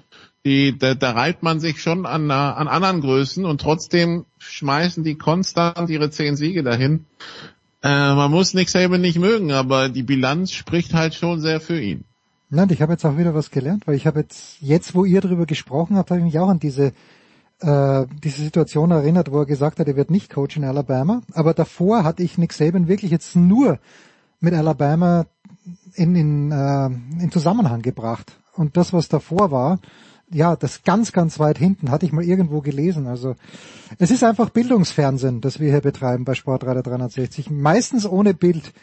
die, 0.45 0.77
da, 0.77 0.93
da 0.93 1.11
reibt 1.11 1.43
man 1.43 1.59
sich 1.59 1.81
schon 1.81 2.05
an, 2.05 2.31
an 2.31 2.67
anderen 2.67 3.01
Größen 3.01 3.45
und 3.45 3.59
trotzdem 3.59 4.25
schmeißen 4.37 5.03
die 5.03 5.15
konstant 5.15 5.89
ihre 5.89 6.11
zehn 6.11 6.37
Siege 6.37 6.63
dahin. 6.63 7.05
Äh, 7.81 8.14
man 8.15 8.31
muss 8.31 8.53
Nick 8.53 8.69
Saban 8.69 9.01
nicht 9.01 9.19
mögen, 9.19 9.51
aber 9.51 9.89
die 9.89 10.03
Bilanz 10.03 10.51
spricht 10.51 10.93
halt 10.93 11.14
schon 11.14 11.39
sehr 11.39 11.61
für 11.61 11.80
ihn. 11.80 12.03
Nein, 12.49 12.69
ich 12.72 12.81
habe 12.81 12.93
jetzt 12.93 13.06
auch 13.06 13.18
wieder 13.18 13.35
was 13.35 13.51
gelernt, 13.51 13.85
weil 13.85 13.95
ich 13.95 14.07
habe 14.07 14.22
jetzt, 14.22 14.57
jetzt 14.60 14.95
wo 14.95 15.06
ihr 15.06 15.22
darüber 15.22 15.45
gesprochen 15.45 15.95
habt, 15.95 16.10
habe 16.10 16.19
ich 16.19 16.26
mich 16.26 16.39
auch 16.39 16.49
an 16.49 16.60
diese, 16.60 16.93
äh, 17.60 18.06
diese 18.23 18.41
Situation 18.41 18.91
erinnert, 18.91 19.31
wo 19.31 19.39
er 19.39 19.45
gesagt 19.45 19.80
hat, 19.80 19.88
er 19.88 19.95
wird 19.95 20.10
nicht 20.10 20.31
Coach 20.31 20.57
in 20.57 20.64
Alabama. 20.64 21.22
Aber 21.34 21.53
davor 21.53 22.03
hatte 22.03 22.23
ich 22.23 22.38
Nick 22.38 22.53
Saban 22.53 22.88
wirklich 22.88 23.11
jetzt 23.11 23.35
nur 23.35 23.80
mit 24.39 24.53
Alabama 24.53 25.27
in, 25.93 26.15
in, 26.15 26.51
äh, 26.51 26.85
in 27.22 27.31
Zusammenhang 27.31 27.81
gebracht. 27.81 28.38
Und 28.56 28.77
das, 28.77 28.93
was 28.93 29.10
davor 29.10 29.51
war, 29.51 29.80
ja, 30.31 30.56
das 30.56 30.84
ganz, 30.84 31.11
ganz 31.11 31.39
weit 31.39 31.57
hinten, 31.57 31.91
hatte 31.91 32.06
ich 32.06 32.11
mal 32.11 32.23
irgendwo 32.23 32.61
gelesen. 32.61 33.07
Also 33.07 33.35
es 33.97 34.11
ist 34.11 34.23
einfach 34.23 34.49
Bildungsfernsehen, 34.49 35.41
das 35.41 35.60
wir 35.60 35.72
hier 35.72 35.81
betreiben 35.81 36.26
bei 36.26 36.35
Sportradio 36.35 36.81
360. 36.81 37.49
Meistens 37.49 38.06
ohne 38.06 38.34
Bild, 38.34 38.73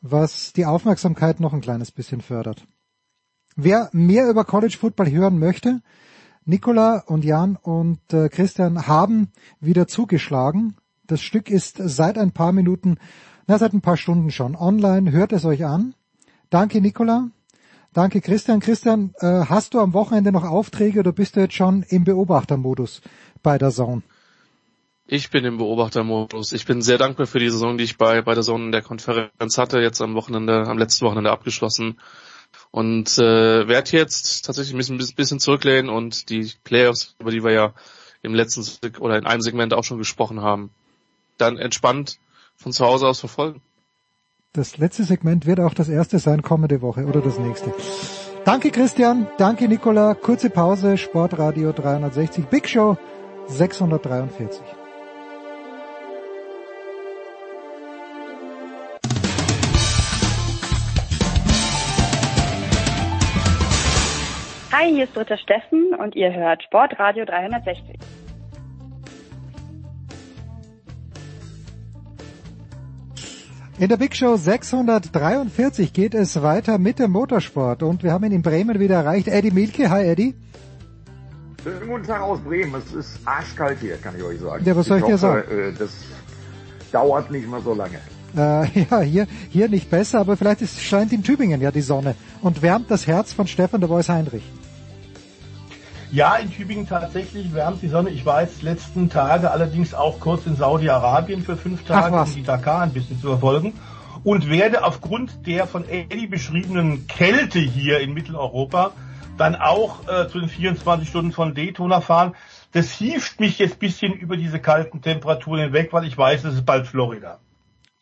was 0.00 0.52
die 0.52 0.66
Aufmerksamkeit 0.66 1.40
noch 1.40 1.52
ein 1.52 1.60
kleines 1.60 1.90
bisschen 1.90 2.20
fördert. 2.20 2.66
Wer 3.56 3.90
mehr 3.92 4.28
über 4.28 4.44
College 4.44 4.76
Football 4.78 5.10
hören 5.10 5.38
möchte, 5.38 5.80
Nicola 6.44 7.04
und 7.06 7.24
Jan 7.24 7.56
und 7.56 8.00
äh, 8.12 8.28
Christian 8.28 8.86
haben 8.86 9.28
wieder 9.60 9.86
zugeschlagen. 9.86 10.76
Das 11.06 11.20
Stück 11.20 11.50
ist 11.50 11.76
seit 11.78 12.18
ein 12.18 12.32
paar 12.32 12.52
Minuten, 12.52 12.96
na 13.46 13.58
seit 13.58 13.72
ein 13.74 13.80
paar 13.80 13.96
Stunden 13.96 14.30
schon 14.30 14.56
online. 14.56 15.12
Hört 15.12 15.32
es 15.32 15.44
euch 15.44 15.64
an. 15.64 15.94
Danke 16.50 16.80
Nicola. 16.80 17.28
Danke 17.94 18.22
Christian. 18.22 18.60
Christian, 18.60 19.14
äh, 19.20 19.44
hast 19.46 19.74
du 19.74 19.80
am 19.80 19.92
Wochenende 19.92 20.32
noch 20.32 20.44
Aufträge 20.44 21.00
oder 21.00 21.12
bist 21.12 21.36
du 21.36 21.40
jetzt 21.40 21.54
schon 21.54 21.82
im 21.82 22.04
Beobachtermodus 22.04 23.02
bei 23.42 23.58
der 23.58 23.70
Zone? 23.70 24.02
Ich 25.06 25.28
bin 25.28 25.44
im 25.44 25.58
Beobachtermodus. 25.58 26.52
Ich 26.52 26.64
bin 26.64 26.80
sehr 26.80 26.96
dankbar 26.96 27.26
für 27.26 27.38
die 27.38 27.50
Saison, 27.50 27.76
die 27.76 27.84
ich 27.84 27.98
bei, 27.98 28.22
bei 28.22 28.34
der 28.34 28.42
Zone 28.42 28.64
in 28.64 28.72
der 28.72 28.80
Konferenz 28.80 29.58
hatte, 29.58 29.80
jetzt 29.80 30.00
am 30.00 30.14
Wochenende, 30.14 30.66
am 30.66 30.78
letzten 30.78 31.04
Wochenende 31.04 31.30
abgeschlossen. 31.30 32.00
Und 32.70 33.18
äh, 33.18 33.68
werde 33.68 33.90
jetzt 33.90 34.46
tatsächlich 34.46 34.74
ein 34.74 34.78
bisschen, 34.78 34.98
ein 34.98 35.14
bisschen 35.14 35.40
zurücklehnen 35.40 35.90
und 35.90 36.30
die 36.30 36.50
Playoffs, 36.64 37.14
über 37.18 37.30
die 37.30 37.44
wir 37.44 37.52
ja 37.52 37.74
im 38.22 38.34
letzten 38.34 38.64
oder 39.00 39.18
in 39.18 39.26
einem 39.26 39.42
Segment 39.42 39.74
auch 39.74 39.84
schon 39.84 39.98
gesprochen 39.98 40.40
haben, 40.40 40.70
dann 41.36 41.58
entspannt 41.58 42.18
von 42.56 42.72
zu 42.72 42.86
Hause 42.86 43.06
aus 43.06 43.20
verfolgen. 43.20 43.60
Das 44.54 44.76
letzte 44.76 45.04
Segment 45.04 45.46
wird 45.46 45.60
auch 45.60 45.72
das 45.72 45.88
erste 45.88 46.18
sein 46.18 46.42
kommende 46.42 46.82
Woche 46.82 47.06
oder 47.06 47.22
das 47.22 47.38
nächste. 47.38 47.72
Danke 48.44 48.70
Christian, 48.70 49.26
danke 49.38 49.66
Nicola. 49.66 50.12
Kurze 50.12 50.50
Pause, 50.50 50.98
Sportradio 50.98 51.72
360, 51.72 52.44
Big 52.48 52.68
Show 52.68 52.98
643. 53.46 54.60
Hi, 64.70 64.92
hier 64.92 65.04
ist 65.04 65.14
Britta 65.14 65.38
Steffen 65.38 65.94
und 65.98 66.14
ihr 66.14 66.30
hört 66.30 66.62
Sportradio 66.62 67.24
360. 67.24 68.21
In 73.82 73.88
der 73.88 73.96
Big 73.96 74.14
Show 74.14 74.36
643 74.36 75.92
geht 75.92 76.14
es 76.14 76.40
weiter 76.40 76.78
mit 76.78 77.00
dem 77.00 77.10
Motorsport 77.10 77.82
und 77.82 78.04
wir 78.04 78.12
haben 78.12 78.22
ihn 78.22 78.30
in 78.30 78.42
Bremen 78.42 78.78
wieder 78.78 78.94
erreicht. 78.94 79.26
Eddie 79.26 79.50
Milke, 79.50 79.90
hi 79.90 80.04
Eddie. 80.04 80.36
Schönen 81.64 81.88
guten 81.88 82.04
Tag 82.04 82.20
aus 82.20 82.38
Bremen. 82.38 82.76
Es 82.76 82.94
ist 82.94 83.18
arschkalt 83.24 83.80
hier, 83.80 83.96
kann 83.96 84.14
ich 84.16 84.22
euch 84.22 84.38
sagen. 84.38 84.64
Ja, 84.64 84.76
was 84.76 84.86
soll 84.86 84.98
ich, 84.98 85.02
ich 85.02 85.10
dir 85.10 85.18
sagen? 85.18 85.50
Äh, 85.50 85.72
das 85.76 85.90
dauert 86.92 87.32
nicht 87.32 87.50
mehr 87.50 87.60
so 87.60 87.74
lange. 87.74 87.98
Äh, 88.36 88.84
ja, 88.88 89.00
hier, 89.00 89.26
hier 89.50 89.68
nicht 89.68 89.90
besser, 89.90 90.20
aber 90.20 90.36
vielleicht 90.36 90.62
ist, 90.62 90.80
scheint 90.80 91.12
in 91.12 91.24
Tübingen 91.24 91.60
ja 91.60 91.72
die 91.72 91.80
Sonne 91.80 92.14
und 92.40 92.62
wärmt 92.62 92.88
das 92.88 93.08
Herz 93.08 93.32
von 93.32 93.48
Stefan 93.48 93.80
de 93.80 93.90
Vois 93.90 94.08
Heinrich. 94.08 94.44
Ja, 96.12 96.36
in 96.36 96.52
Tübingen 96.52 96.86
tatsächlich 96.86 97.54
wärmt 97.54 97.80
die 97.80 97.88
Sonne. 97.88 98.10
Ich 98.10 98.26
war 98.26 98.42
jetzt 98.42 98.62
letzten 98.62 99.08
Tage 99.08 99.50
allerdings 99.50 99.94
auch 99.94 100.20
kurz 100.20 100.44
in 100.44 100.56
Saudi-Arabien 100.56 101.42
für 101.42 101.56
fünf 101.56 101.84
Tage, 101.84 102.14
um 102.14 102.34
die 102.34 102.42
Dakar 102.42 102.82
ein 102.82 102.92
bisschen 102.92 103.18
zu 103.18 103.28
verfolgen. 103.28 103.72
Und 104.22 104.50
werde 104.50 104.84
aufgrund 104.84 105.46
der 105.46 105.66
von 105.66 105.88
Eddie 105.88 106.26
beschriebenen 106.26 107.06
Kälte 107.06 107.60
hier 107.60 108.00
in 108.00 108.12
Mitteleuropa 108.12 108.92
dann 109.38 109.56
auch 109.56 110.06
äh, 110.06 110.28
zu 110.28 110.38
den 110.38 110.50
24 110.50 111.08
Stunden 111.08 111.32
von 111.32 111.54
Daytona 111.54 112.02
fahren. 112.02 112.34
Das 112.72 112.90
hieft 112.90 113.40
mich 113.40 113.58
jetzt 113.58 113.78
bisschen 113.78 114.12
über 114.12 114.36
diese 114.36 114.58
kalten 114.58 115.00
Temperaturen 115.00 115.60
hinweg, 115.60 115.94
weil 115.94 116.04
ich 116.04 116.18
weiß, 116.18 116.44
es 116.44 116.56
ist 116.56 116.66
bald 116.66 116.86
Florida. 116.86 117.38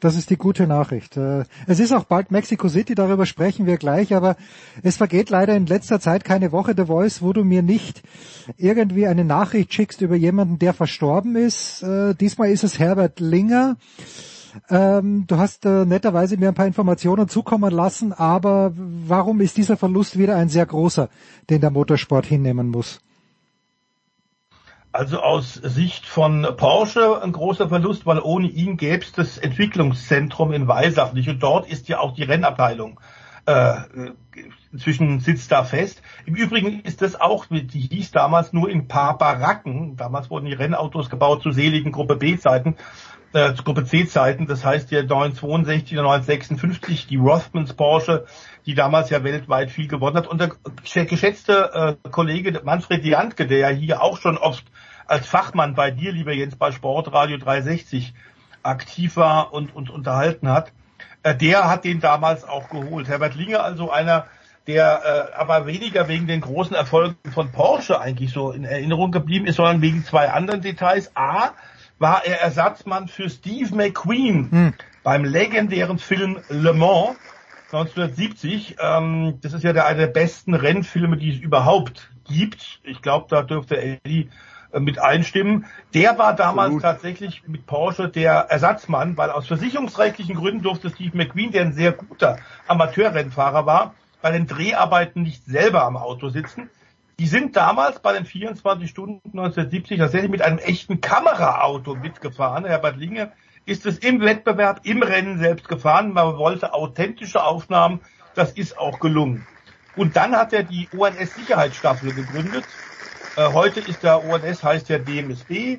Das 0.00 0.16
ist 0.16 0.30
die 0.30 0.36
gute 0.36 0.66
Nachricht. 0.66 1.18
Äh, 1.18 1.44
es 1.66 1.78
ist 1.78 1.92
auch 1.92 2.04
bald 2.04 2.30
Mexico 2.30 2.68
City, 2.68 2.94
darüber 2.94 3.26
sprechen 3.26 3.66
wir 3.66 3.76
gleich, 3.76 4.14
aber 4.14 4.36
es 4.82 4.96
vergeht 4.96 5.28
leider 5.28 5.54
in 5.54 5.66
letzter 5.66 6.00
Zeit 6.00 6.24
keine 6.24 6.52
Woche 6.52 6.74
The 6.74 6.86
Voice, 6.86 7.20
wo 7.20 7.34
du 7.34 7.44
mir 7.44 7.62
nicht 7.62 8.02
irgendwie 8.56 9.06
eine 9.06 9.24
Nachricht 9.24 9.74
schickst 9.74 10.00
über 10.00 10.16
jemanden, 10.16 10.58
der 10.58 10.72
verstorben 10.72 11.36
ist. 11.36 11.82
Äh, 11.82 12.14
diesmal 12.14 12.50
ist 12.50 12.64
es 12.64 12.78
Herbert 12.78 13.20
Linger. 13.20 13.76
Ähm, 14.70 15.24
du 15.26 15.36
hast 15.36 15.66
äh, 15.66 15.84
netterweise 15.84 16.36
mir 16.38 16.48
ein 16.48 16.54
paar 16.54 16.66
Informationen 16.66 17.28
zukommen 17.28 17.70
lassen, 17.70 18.12
aber 18.12 18.72
warum 18.74 19.40
ist 19.40 19.58
dieser 19.58 19.76
Verlust 19.76 20.18
wieder 20.18 20.36
ein 20.36 20.48
sehr 20.48 20.66
großer, 20.66 21.08
den 21.50 21.60
der 21.60 21.70
Motorsport 21.70 22.26
hinnehmen 22.26 22.68
muss? 22.68 23.00
Also 24.92 25.20
aus 25.20 25.54
Sicht 25.54 26.04
von 26.06 26.46
Porsche 26.56 27.22
ein 27.22 27.30
großer 27.30 27.68
Verlust, 27.68 28.06
weil 28.06 28.18
ohne 28.18 28.48
ihn 28.48 28.76
gäbe 28.76 29.04
es 29.04 29.12
das 29.12 29.38
Entwicklungszentrum 29.38 30.52
in 30.52 30.66
Weisach 30.66 31.12
nicht. 31.12 31.28
Und 31.28 31.40
dort 31.40 31.70
ist 31.70 31.88
ja 31.88 32.00
auch 32.00 32.12
die 32.12 32.24
Rennabteilung. 32.24 32.98
Äh, 33.46 33.74
inzwischen 34.72 35.20
sitzt 35.20 35.52
da 35.52 35.64
fest. 35.64 36.02
Im 36.26 36.34
Übrigen 36.34 36.80
ist 36.80 37.02
das 37.02 37.20
auch, 37.20 37.46
die 37.46 37.80
hieß 37.80 38.10
damals 38.10 38.52
nur 38.52 38.68
in 38.68 38.88
paar 38.88 39.16
Baracken. 39.16 39.96
Damals 39.96 40.28
wurden 40.28 40.46
die 40.46 40.54
Rennautos 40.54 41.08
gebaut 41.08 41.42
zu 41.42 41.52
seligen 41.52 41.92
Gruppe 41.92 42.16
B-Zeiten, 42.16 42.76
äh, 43.32 43.54
zu 43.54 43.62
Gruppe 43.62 43.84
C-Zeiten. 43.84 44.46
Das 44.46 44.64
heißt, 44.64 44.90
der 44.90 45.04
962 45.04 45.94
oder 45.94 46.02
956, 46.02 47.06
die 47.06 47.16
Rothmans 47.16 47.74
Porsche, 47.74 48.26
die 48.66 48.74
damals 48.74 49.10
ja 49.10 49.22
weltweit 49.24 49.70
viel 49.70 49.88
gewonnen 49.88 50.16
hat. 50.16 50.26
Und 50.26 50.40
der 50.40 50.50
geschätzte 51.06 51.98
äh, 52.04 52.08
Kollege 52.10 52.60
Manfred 52.64 53.04
Jantke, 53.04 53.46
der 53.46 53.58
ja 53.58 53.68
hier 53.68 54.02
auch 54.02 54.18
schon 54.18 54.36
oft 54.36 54.64
als 55.10 55.26
Fachmann 55.26 55.74
bei 55.74 55.90
dir, 55.90 56.12
lieber 56.12 56.32
Jens, 56.32 56.54
bei 56.54 56.70
Sportradio 56.70 57.36
360 57.36 58.14
aktiv 58.62 59.16
war 59.16 59.52
und, 59.52 59.74
und 59.74 59.90
unterhalten 59.90 60.48
hat, 60.48 60.72
äh, 61.24 61.34
der 61.34 61.68
hat 61.68 61.84
den 61.84 62.00
damals 62.00 62.44
auch 62.44 62.68
geholt. 62.68 63.08
Herbert 63.08 63.34
Linge 63.34 63.60
also 63.60 63.90
einer, 63.90 64.26
der 64.68 65.30
äh, 65.34 65.36
aber 65.36 65.66
weniger 65.66 66.06
wegen 66.06 66.28
den 66.28 66.40
großen 66.40 66.76
Erfolgen 66.76 67.16
von 67.32 67.50
Porsche 67.50 68.00
eigentlich 68.00 68.32
so 68.32 68.52
in 68.52 68.64
Erinnerung 68.64 69.10
geblieben 69.10 69.46
ist, 69.46 69.56
sondern 69.56 69.82
wegen 69.82 70.04
zwei 70.04 70.30
anderen 70.30 70.62
Details. 70.62 71.10
A, 71.16 71.50
war 71.98 72.24
er 72.24 72.40
Ersatzmann 72.40 73.08
für 73.08 73.28
Steve 73.28 73.74
McQueen 73.74 74.50
hm. 74.50 74.74
beim 75.02 75.24
legendären 75.24 75.98
Film 75.98 76.38
Le 76.48 76.72
Mans 76.72 77.16
1970. 77.72 78.76
Ähm, 78.80 79.38
das 79.42 79.54
ist 79.54 79.64
ja 79.64 79.72
der, 79.72 79.86
einer 79.86 79.98
der 79.98 80.06
besten 80.06 80.54
Rennfilme, 80.54 81.16
die 81.16 81.30
es 81.30 81.40
überhaupt 81.40 82.10
gibt. 82.28 82.80
Ich 82.84 83.02
glaube, 83.02 83.26
da 83.28 83.42
dürfte 83.42 83.76
Eddie 83.76 84.30
mit 84.78 84.98
einstimmen. 85.00 85.66
Der 85.94 86.18
war 86.18 86.34
damals 86.34 86.74
Absolut. 86.74 86.82
tatsächlich 86.82 87.42
mit 87.46 87.66
Porsche 87.66 88.08
der 88.08 88.46
Ersatzmann, 88.50 89.16
weil 89.16 89.30
aus 89.30 89.46
versicherungsrechtlichen 89.46 90.36
Gründen 90.36 90.62
durfte 90.62 90.90
Steve 90.90 91.16
McQueen, 91.16 91.50
der 91.50 91.62
ein 91.62 91.72
sehr 91.72 91.92
guter 91.92 92.38
Amateurrennfahrer 92.68 93.66
war, 93.66 93.94
bei 94.22 94.30
den 94.30 94.46
Dreharbeiten 94.46 95.22
nicht 95.22 95.44
selber 95.44 95.84
am 95.84 95.96
Auto 95.96 96.28
sitzen. 96.28 96.70
Die 97.18 97.26
sind 97.26 97.56
damals 97.56 98.00
bei 98.00 98.12
den 98.12 98.24
24 98.24 98.88
Stunden 98.88 99.28
1970 99.30 99.98
tatsächlich 99.98 100.30
mit 100.30 100.42
einem 100.42 100.58
echten 100.58 101.00
Kameraauto 101.00 101.94
mitgefahren. 101.94 102.64
Herbert 102.64 102.96
Linge 102.96 103.32
ist 103.66 103.84
es 103.84 103.98
im 103.98 104.20
Wettbewerb, 104.20 104.80
im 104.84 105.02
Rennen 105.02 105.38
selbst 105.38 105.68
gefahren. 105.68 106.12
Man 106.12 106.38
wollte 106.38 106.72
authentische 106.72 107.44
Aufnahmen. 107.44 108.00
Das 108.34 108.52
ist 108.52 108.78
auch 108.78 109.00
gelungen. 109.00 109.46
Und 109.96 110.16
dann 110.16 110.34
hat 110.34 110.52
er 110.52 110.62
die 110.62 110.88
ONS-Sicherheitsstaffel 110.96 112.14
gegründet 112.14 112.64
äh, 113.40 113.52
heute 113.54 113.80
ist 113.80 114.02
der 114.02 114.24
ONS, 114.28 114.62
heißt 114.62 114.88
ja 114.90 114.98
DMSB. 114.98 115.78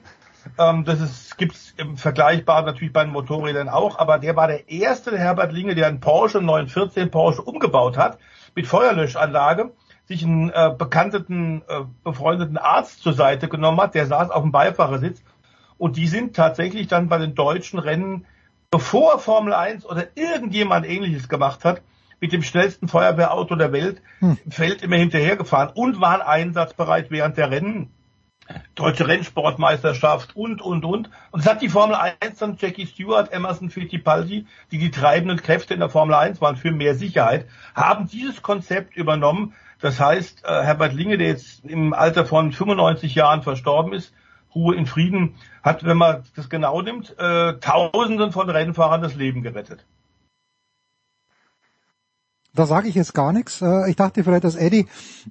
Ähm, 0.57 0.83
das 0.83 0.99
ist, 0.99 1.37
gibt's 1.37 1.73
im 1.77 1.97
Vergleichbaren 1.97 2.65
natürlich 2.65 2.93
bei 2.93 3.03
den 3.03 3.13
Motorrädern 3.13 3.69
auch, 3.69 3.99
aber 3.99 4.17
der 4.17 4.35
war 4.35 4.47
der 4.47 4.69
erste, 4.69 5.11
der 5.11 5.19
Herbert 5.19 5.53
Linge, 5.53 5.75
der 5.75 5.87
einen 5.87 5.99
Porsche 5.99 6.41
914 6.41 7.11
Porsche 7.11 7.43
umgebaut 7.43 7.97
hat, 7.97 8.17
mit 8.55 8.65
Feuerlöschanlage, 8.65 9.71
sich 10.05 10.23
einen 10.23 10.49
äh, 10.49 10.73
bekannten, 10.75 11.61
äh, 11.67 11.81
befreundeten 12.03 12.57
Arzt 12.57 13.03
zur 13.03 13.13
Seite 13.13 13.47
genommen 13.47 13.79
hat, 13.79 13.93
der 13.93 14.07
saß 14.07 14.31
auf 14.31 14.41
dem 14.41 14.51
Beifahrersitz 14.51 15.21
und 15.77 15.97
die 15.97 16.07
sind 16.07 16.35
tatsächlich 16.35 16.87
dann 16.87 17.07
bei 17.07 17.19
den 17.19 17.35
deutschen 17.35 17.77
Rennen, 17.77 18.25
bevor 18.71 19.19
Formel 19.19 19.53
1 19.53 19.85
oder 19.85 20.07
irgendjemand 20.15 20.89
ähnliches 20.89 21.29
gemacht 21.29 21.63
hat, 21.63 21.81
mit 22.21 22.31
dem 22.31 22.43
schnellsten 22.43 22.87
Feuerwehrauto 22.87 23.55
der 23.55 23.73
Welt 23.73 24.01
hm. 24.19 24.37
im 24.45 24.51
Feld 24.51 24.83
immer 24.83 24.95
hinterhergefahren 24.95 25.71
und 25.73 25.99
waren 25.99 26.21
einsatzbereit 26.21 27.11
während 27.11 27.35
der 27.35 27.51
Rennen. 27.51 27.91
Deutsche 28.75 29.07
Rennsportmeisterschaft 29.07 30.35
und, 30.35 30.61
und, 30.61 30.83
und. 30.83 31.09
Und 31.31 31.39
es 31.39 31.47
hat 31.47 31.61
die 31.61 31.69
Formel 31.69 31.95
1 31.95 32.37
dann 32.39 32.57
Jackie 32.59 32.85
Stewart, 32.85 33.31
Emerson 33.31 33.69
Fittipaldi, 33.69 34.45
die 34.71 34.77
die 34.77 34.91
treibenden 34.91 35.41
Kräfte 35.41 35.73
in 35.73 35.79
der 35.79 35.89
Formel 35.89 36.15
1 36.15 36.41
waren 36.41 36.57
für 36.57 36.71
mehr 36.71 36.95
Sicherheit, 36.95 37.47
haben 37.75 38.07
dieses 38.07 38.41
Konzept 38.41 38.95
übernommen. 38.95 39.53
Das 39.79 39.99
heißt, 39.99 40.43
äh, 40.43 40.63
Herbert 40.63 40.93
Linge, 40.93 41.17
der 41.17 41.27
jetzt 41.27 41.63
im 41.63 41.93
Alter 41.93 42.25
von 42.25 42.51
95 42.51 43.15
Jahren 43.15 43.41
verstorben 43.41 43.93
ist, 43.93 44.13
Ruhe 44.53 44.75
in 44.75 44.85
Frieden, 44.85 45.35
hat, 45.63 45.85
wenn 45.85 45.97
man 45.97 46.23
das 46.35 46.49
genau 46.49 46.81
nimmt, 46.81 47.17
äh, 47.17 47.53
Tausenden 47.59 48.33
von 48.33 48.49
Rennfahrern 48.49 49.01
das 49.01 49.15
Leben 49.15 49.43
gerettet. 49.43 49.85
Da 52.53 52.65
sage 52.65 52.89
ich 52.89 52.95
jetzt 52.95 53.13
gar 53.13 53.31
nichts. 53.31 53.61
Äh, 53.61 53.89
ich 53.89 53.95
dachte 53.95 54.25
vielleicht, 54.25 54.43
dass 54.43 54.57
Eddie 54.57 54.87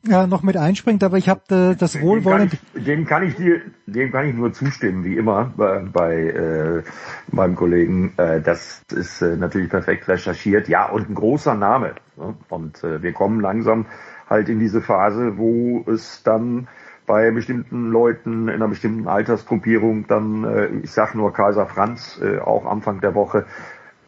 äh, 0.08 0.26
noch 0.26 0.42
mit 0.42 0.56
einspringt, 0.56 1.04
aber 1.04 1.18
ich 1.18 1.28
habe 1.28 1.42
äh, 1.50 1.76
das 1.76 2.00
Wohlwollen. 2.00 2.50
Dem 2.74 3.04
kann 3.04 3.24
ich 3.24 3.36
dir, 3.36 3.60
dem 3.86 4.10
kann 4.10 4.26
ich 4.26 4.34
nur 4.34 4.54
zustimmen, 4.54 5.04
wie 5.04 5.16
immer 5.18 5.52
bei, 5.54 5.80
bei 5.80 6.14
äh, 6.14 6.82
meinem 7.30 7.56
Kollegen. 7.56 8.14
Das 8.16 8.82
ist 8.90 9.20
natürlich 9.20 9.68
perfekt 9.68 10.08
recherchiert. 10.08 10.68
Ja, 10.68 10.86
und 10.86 11.10
ein 11.10 11.14
großer 11.14 11.54
Name. 11.54 11.94
Ne? 12.16 12.34
Und 12.48 12.82
äh, 12.82 13.02
wir 13.02 13.12
kommen 13.12 13.40
langsam 13.40 13.86
halt 14.28 14.48
in 14.48 14.58
diese 14.58 14.80
Phase, 14.80 15.36
wo 15.36 15.84
es 15.90 16.22
dann 16.22 16.68
bei 17.06 17.30
bestimmten 17.32 17.90
Leuten 17.90 18.48
in 18.48 18.54
einer 18.54 18.68
bestimmten 18.68 19.08
Altersgruppierung 19.08 20.06
dann, 20.06 20.44
äh, 20.44 20.66
ich 20.82 20.90
sag 20.90 21.14
nur 21.14 21.34
Kaiser 21.34 21.66
Franz, 21.66 22.18
auch 22.42 22.64
Anfang 22.64 23.00
der 23.00 23.14
Woche, 23.14 23.44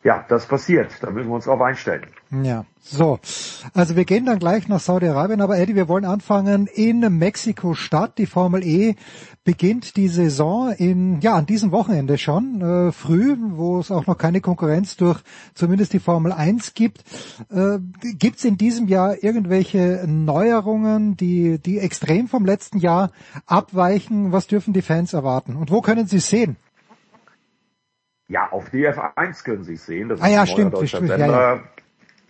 ja, 0.02 0.24
das 0.28 0.46
passiert. 0.46 1.02
Da 1.02 1.10
müssen 1.10 1.28
wir 1.28 1.34
uns 1.34 1.44
darauf 1.44 1.60
einstellen. 1.60 2.06
Ja, 2.32 2.64
so. 2.80 3.18
Also 3.74 3.94
wir 3.94 4.06
gehen 4.06 4.24
dann 4.24 4.38
gleich 4.38 4.66
nach 4.66 4.80
Saudi-Arabien, 4.80 5.42
aber 5.42 5.58
Eddie, 5.58 5.74
wir 5.74 5.86
wollen 5.86 6.06
anfangen 6.06 6.66
in 6.66 7.00
Mexiko-Stadt. 7.00 8.16
Die 8.16 8.24
Formel 8.24 8.64
E 8.64 8.94
beginnt 9.44 9.96
die 9.96 10.08
Saison 10.08 10.72
in, 10.72 11.20
ja, 11.20 11.34
an 11.34 11.44
diesem 11.44 11.72
Wochenende 11.72 12.16
schon, 12.16 12.62
äh, 12.62 12.92
früh, 12.92 13.36
wo 13.38 13.80
es 13.80 13.90
auch 13.90 14.06
noch 14.06 14.16
keine 14.16 14.40
Konkurrenz 14.40 14.96
durch 14.96 15.20
zumindest 15.52 15.92
die 15.92 15.98
Formel 15.98 16.32
1 16.32 16.72
gibt. 16.72 17.04
Äh, 17.50 17.80
gibt 18.14 18.38
es 18.38 18.46
in 18.46 18.56
diesem 18.56 18.88
Jahr 18.88 19.22
irgendwelche 19.22 20.06
Neuerungen, 20.06 21.18
die, 21.18 21.58
die 21.58 21.80
extrem 21.80 22.28
vom 22.28 22.46
letzten 22.46 22.78
Jahr 22.78 23.10
abweichen? 23.44 24.32
Was 24.32 24.46
dürfen 24.46 24.72
die 24.72 24.82
Fans 24.82 25.12
erwarten? 25.12 25.56
Und 25.56 25.70
wo 25.70 25.82
können 25.82 26.06
sie 26.06 26.18
sehen? 26.18 26.56
Ja, 28.28 28.48
auf 28.50 28.72
DF1 28.72 29.44
können 29.44 29.64
Sie 29.64 29.74
es 29.74 29.84
sehen. 29.84 30.08
Das 30.08 30.22
ah 30.22 30.28
ja, 30.28 30.46
stimmt. 30.46 30.72
Deutscher 30.72 30.96
stimmt 30.96 31.10
Sender. 31.10 31.26
Ja, 31.26 31.54
ja. 31.56 31.62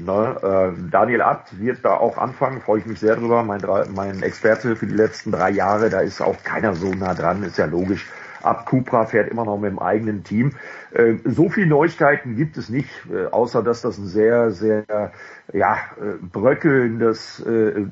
Ne, 0.04 0.36
äh, 0.42 0.90
Daniel 0.90 1.22
Abt 1.22 1.60
wird 1.60 1.84
da 1.84 1.94
auch 1.94 2.18
anfangen, 2.18 2.60
freue 2.60 2.80
ich 2.80 2.86
mich 2.86 2.98
sehr 2.98 3.16
drüber. 3.16 3.42
Mein, 3.42 3.60
mein 3.94 4.22
Experte 4.22 4.74
für 4.74 4.86
die 4.86 4.94
letzten 4.94 5.30
drei 5.30 5.50
Jahre, 5.50 5.90
da 5.90 6.00
ist 6.00 6.20
auch 6.20 6.42
keiner 6.42 6.74
so 6.74 6.92
nah 6.92 7.14
dran, 7.14 7.42
ist 7.42 7.58
ja 7.58 7.66
logisch. 7.66 8.06
Ab 8.42 8.66
Cupra 8.66 9.06
fährt 9.06 9.30
immer 9.30 9.44
noch 9.44 9.58
mit 9.58 9.70
dem 9.70 9.78
eigenen 9.78 10.24
Team. 10.24 10.52
Äh, 10.92 11.14
so 11.24 11.48
viele 11.48 11.68
Neuigkeiten 11.68 12.34
gibt 12.34 12.56
es 12.56 12.68
nicht, 12.68 12.90
äh, 13.08 13.26
außer 13.26 13.62
dass 13.62 13.82
das 13.82 13.98
ein 13.98 14.06
sehr, 14.06 14.50
sehr 14.50 15.12
ja, 15.52 15.76
äh, 16.00 16.14
bröckelndes 16.20 17.44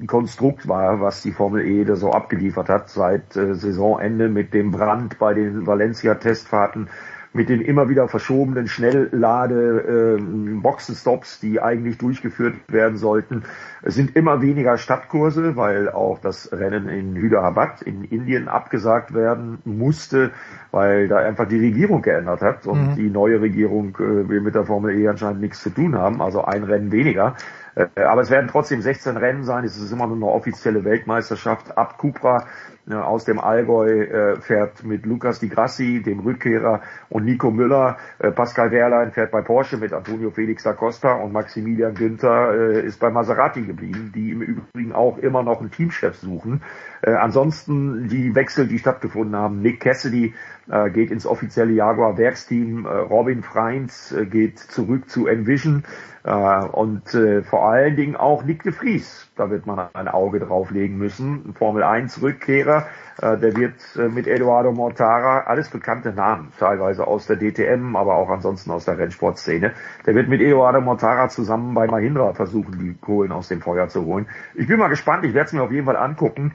Konstrukt 0.07 0.67
war, 0.67 1.01
was 1.01 1.23
die 1.23 1.33
Formel 1.33 1.65
E 1.65 1.85
da 1.85 1.95
so 1.95 2.13
abgeliefert 2.13 2.69
hat 2.69 2.89
seit 2.91 3.33
Saisonende 3.33 4.29
mit 4.29 4.55
dem 4.55 4.71
Brand 4.71 5.19
bei 5.19 5.35
den 5.35 5.67
Valencia-Testfahrten 5.67 6.89
mit 7.33 7.49
den 7.49 7.61
immer 7.61 7.89
wieder 7.89 8.09
verschobenen 8.09 8.67
Schnelllade 8.67 10.19
äh, 10.19 10.23
Boxenstops, 10.61 11.39
die 11.39 11.61
eigentlich 11.61 11.97
durchgeführt 11.99 12.55
werden 12.69 12.97
sollten. 12.97 13.45
Es 13.83 13.95
sind 13.95 14.17
immer 14.17 14.43
weniger 14.43 14.79
Stadtkurse, 14.79 15.57
weil 15.57 15.89
auch 15.89 16.19
das 16.19 16.53
Rennen 16.53 16.89
in 16.89 17.15
Hyderabad 17.15 17.83
in 17.83 18.03
Indien 18.03 18.49
abgesagt 18.49 19.15
werden 19.15 19.59
musste, 19.65 20.33
weil 20.73 21.07
da 21.07 21.19
einfach 21.19 21.47
die 21.47 21.61
Regierung 21.61 22.03
geändert 22.03 22.43
hat 22.43 22.67
und 22.67 22.93
mhm. 22.93 22.97
die 22.97 23.11
neue 23.11 23.41
Regierung 23.41 23.97
äh, 23.97 24.29
will 24.29 24.41
mit 24.41 24.57
der 24.57 24.65
Formel 24.65 24.99
E 24.99 25.07
anscheinend 25.07 25.41
nichts 25.41 25.63
zu 25.63 25.71
tun 25.71 25.97
haben, 25.97 26.21
also 26.21 26.45
ein 26.45 26.65
Rennen 26.65 26.91
weniger. 26.91 27.37
Äh, 27.77 28.03
aber 28.03 28.23
es 28.23 28.31
werden 28.31 28.49
trotzdem 28.51 28.83
16 28.83 29.17
Rennen 29.17 29.45
sein. 29.45 29.65
Es 29.65 29.77
ist 29.77 29.93
immer 29.93 30.07
nur 30.07 30.17
eine 30.17 30.27
offizielle 30.27 30.85
Weltmeisterschaft. 30.85 31.77
Ab 31.79 31.99
Cupra 31.99 32.47
aus 32.93 33.25
dem 33.25 33.39
Allgäu 33.39 34.03
äh, 34.03 34.41
fährt 34.41 34.85
mit 34.85 35.07
Lukas 35.07 35.41
Di 35.41 35.49
Grassi, 35.49 36.03
dem 36.03 36.21
Rückkehrer, 36.21 36.81
und 37.09 37.25
Nico 37.25 37.51
Müller. 37.51 37.97
Äh, 38.19 38.31
Pascal 38.31 38.71
Wehrlein 38.71 39.13
fährt 39.13 39.31
bei 39.31 39.43
Porsche 39.43 39.77
mit 39.77 39.93
Antonio 39.93 40.31
Felix 40.31 40.63
da 40.63 40.73
Costa 40.73 41.15
und 41.15 41.33
Maximilian 41.33 41.95
Günther 41.95 42.55
äh, 42.55 42.87
ist 42.87 43.01
bei 43.01 43.11
Maserati 43.11 43.63
geblieben, 43.63 44.13
die 44.15 44.31
im 44.31 44.43
Übrigen 44.43 44.93
auch 44.93 45.19
immer 45.19 45.43
noch 45.43 45.61
einen 45.61 45.71
Teamchef 45.71 46.17
suchen. 46.17 46.63
Äh, 47.03 47.13
ansonsten 47.13 48.09
die 48.09 48.35
Wechsel, 48.35 48.67
die 48.67 48.79
stattgefunden 48.79 49.37
haben. 49.37 49.61
Nick 49.63 49.81
Cassidy 49.81 50.35
äh, 50.71 50.91
geht 50.91 51.11
ins 51.11 51.27
offizielle 51.27 51.73
Jaguar 51.73 52.17
Werksteam. 52.19 52.87
Äh, 52.87 52.89
Robin 52.89 53.43
Freins 53.43 54.13
äh, 54.13 54.27
geht 54.27 54.59
zurück 54.59 55.09
zu 55.09 55.27
Envision. 55.27 55.85
Äh, 56.25 56.65
und 56.67 57.15
äh, 57.15 57.43
vor 57.43 57.69
allen 57.69 57.97
Dingen 57.97 58.17
auch 58.17 58.45
Nick 58.45 58.63
de 58.63 58.73
Vries, 58.73 59.31
da 59.37 59.51
wird 59.51 59.67
man 59.67 59.89
ein 59.95 60.09
Auge 60.09 60.41
drauflegen 60.41 60.99
müssen. 60.99 61.55
Formel 61.55 61.83
1 61.83 62.21
Rückkehrer, 62.23 62.87
äh, 63.23 63.39
der 63.39 63.57
wird 63.57 63.75
mit 64.13 64.27
Eduardo 64.27 64.73
Mortara, 64.73 65.41
alles 65.47 65.71
bekannte 65.71 66.13
Namen, 66.13 66.53
teilweise 66.59 67.07
aus 67.07 67.27
der 67.27 67.37
DTM, 67.37 67.97
aber 67.97 68.17
auch 68.17 68.29
ansonsten 68.29 68.71
aus 68.71 68.85
der 68.85 68.99
Rennsportszene. 68.99 69.73
Der 70.07 70.15
wird 70.15 70.29
mit 70.29 70.41
Eduardo 70.41 70.81
Mortara 70.81 71.29
zusammen 71.29 71.75
bei 71.75 71.87
Mahindra 71.87 72.35
versuchen, 72.35 72.79
die 72.79 72.95
Kohlen 72.95 73.33
aus 73.33 73.49
dem 73.49 73.61
Feuer 73.61 73.89
zu 73.89 74.05
holen. 74.05 74.27
Ich 74.55 74.67
bin 74.67 74.79
mal 74.79 74.89
gespannt, 74.89 75.25
ich 75.25 75.35
werde 75.35 75.47
es 75.47 75.53
mir 75.53 75.63
auf 75.63 75.73
jeden 75.73 75.87
Fall 75.87 75.97
angucken. 75.97 76.53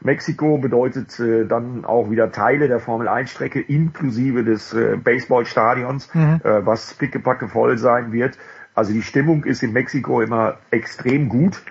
Mexiko 0.00 0.58
bedeutet 0.58 1.18
äh, 1.18 1.44
dann 1.44 1.84
auch 1.84 2.10
wieder 2.10 2.30
Teile 2.30 2.68
der 2.68 2.78
Formel 2.78 3.08
1 3.08 3.30
Strecke 3.30 3.60
inklusive 3.60 4.44
des 4.44 4.72
äh, 4.72 4.96
Baseballstadions, 4.96 6.14
mhm. 6.14 6.40
äh, 6.44 6.64
was 6.64 6.94
pickepacke 6.94 7.48
voll 7.48 7.78
sein 7.78 8.12
wird. 8.12 8.38
Also 8.78 8.92
die 8.92 9.02
Stimmung 9.02 9.42
ist 9.42 9.64
in 9.64 9.72
Mexiko 9.72 10.20
immer 10.20 10.58
extrem 10.70 11.28
gut. 11.28 11.64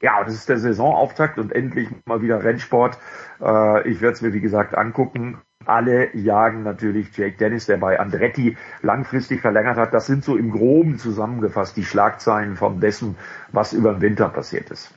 Ja, 0.00 0.22
das 0.22 0.34
ist 0.34 0.48
der 0.48 0.58
Saisonauftakt 0.58 1.40
und 1.40 1.50
endlich 1.52 1.88
mal 2.04 2.22
wieder 2.22 2.44
Rennsport. 2.44 2.98
Äh, 3.42 3.88
ich 3.88 4.00
werde 4.00 4.14
es 4.14 4.22
mir 4.22 4.32
wie 4.32 4.40
gesagt 4.40 4.78
angucken. 4.78 5.38
Alle 5.64 6.14
jagen 6.14 6.62
natürlich 6.62 7.16
Jake 7.16 7.36
Dennis, 7.36 7.66
der 7.66 7.78
bei 7.78 7.98
Andretti 7.98 8.56
langfristig 8.80 9.40
verlängert 9.40 9.76
hat. 9.76 9.92
Das 9.92 10.06
sind 10.06 10.22
so 10.22 10.36
im 10.36 10.52
Groben 10.52 10.98
zusammengefasst 10.98 11.76
die 11.76 11.84
Schlagzeilen 11.84 12.54
von 12.54 12.78
dessen, 12.78 13.16
was 13.50 13.72
über 13.72 13.94
den 13.94 14.02
Winter 14.02 14.28
passiert 14.28 14.70
ist 14.70 14.94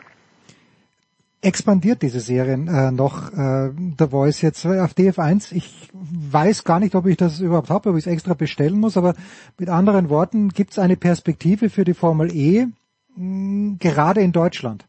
expandiert 1.42 2.02
diese 2.02 2.20
Serien 2.20 2.68
äh, 2.68 2.92
noch, 2.92 3.32
äh, 3.32 3.72
The 3.98 4.08
Voice 4.10 4.42
jetzt 4.42 4.66
auf 4.66 4.94
DF1. 4.94 5.54
Ich 5.54 5.90
weiß 5.94 6.64
gar 6.64 6.80
nicht, 6.80 6.96
ob 6.96 7.06
ich 7.06 7.18
das 7.18 7.40
überhaupt 7.40 7.70
habe, 7.70 7.90
ob 7.90 7.98
ich 7.98 8.06
es 8.06 8.12
extra 8.12 8.34
bestellen 8.34 8.80
muss, 8.80 8.98
aber 8.98 9.16
mit 9.58 9.70
anderen 9.70 10.10
Worten, 10.10 10.50
gibt 10.50 10.72
es 10.72 10.80
eine 10.80 10.98
Perspektive 10.98 11.70
für 11.70 11.86
die 11.86 11.94
Formel 11.94 12.36
E, 12.36 12.68
mh, 13.16 13.78
gerade 13.80 14.22
in 14.22 14.32
Deutschland? 14.32 14.86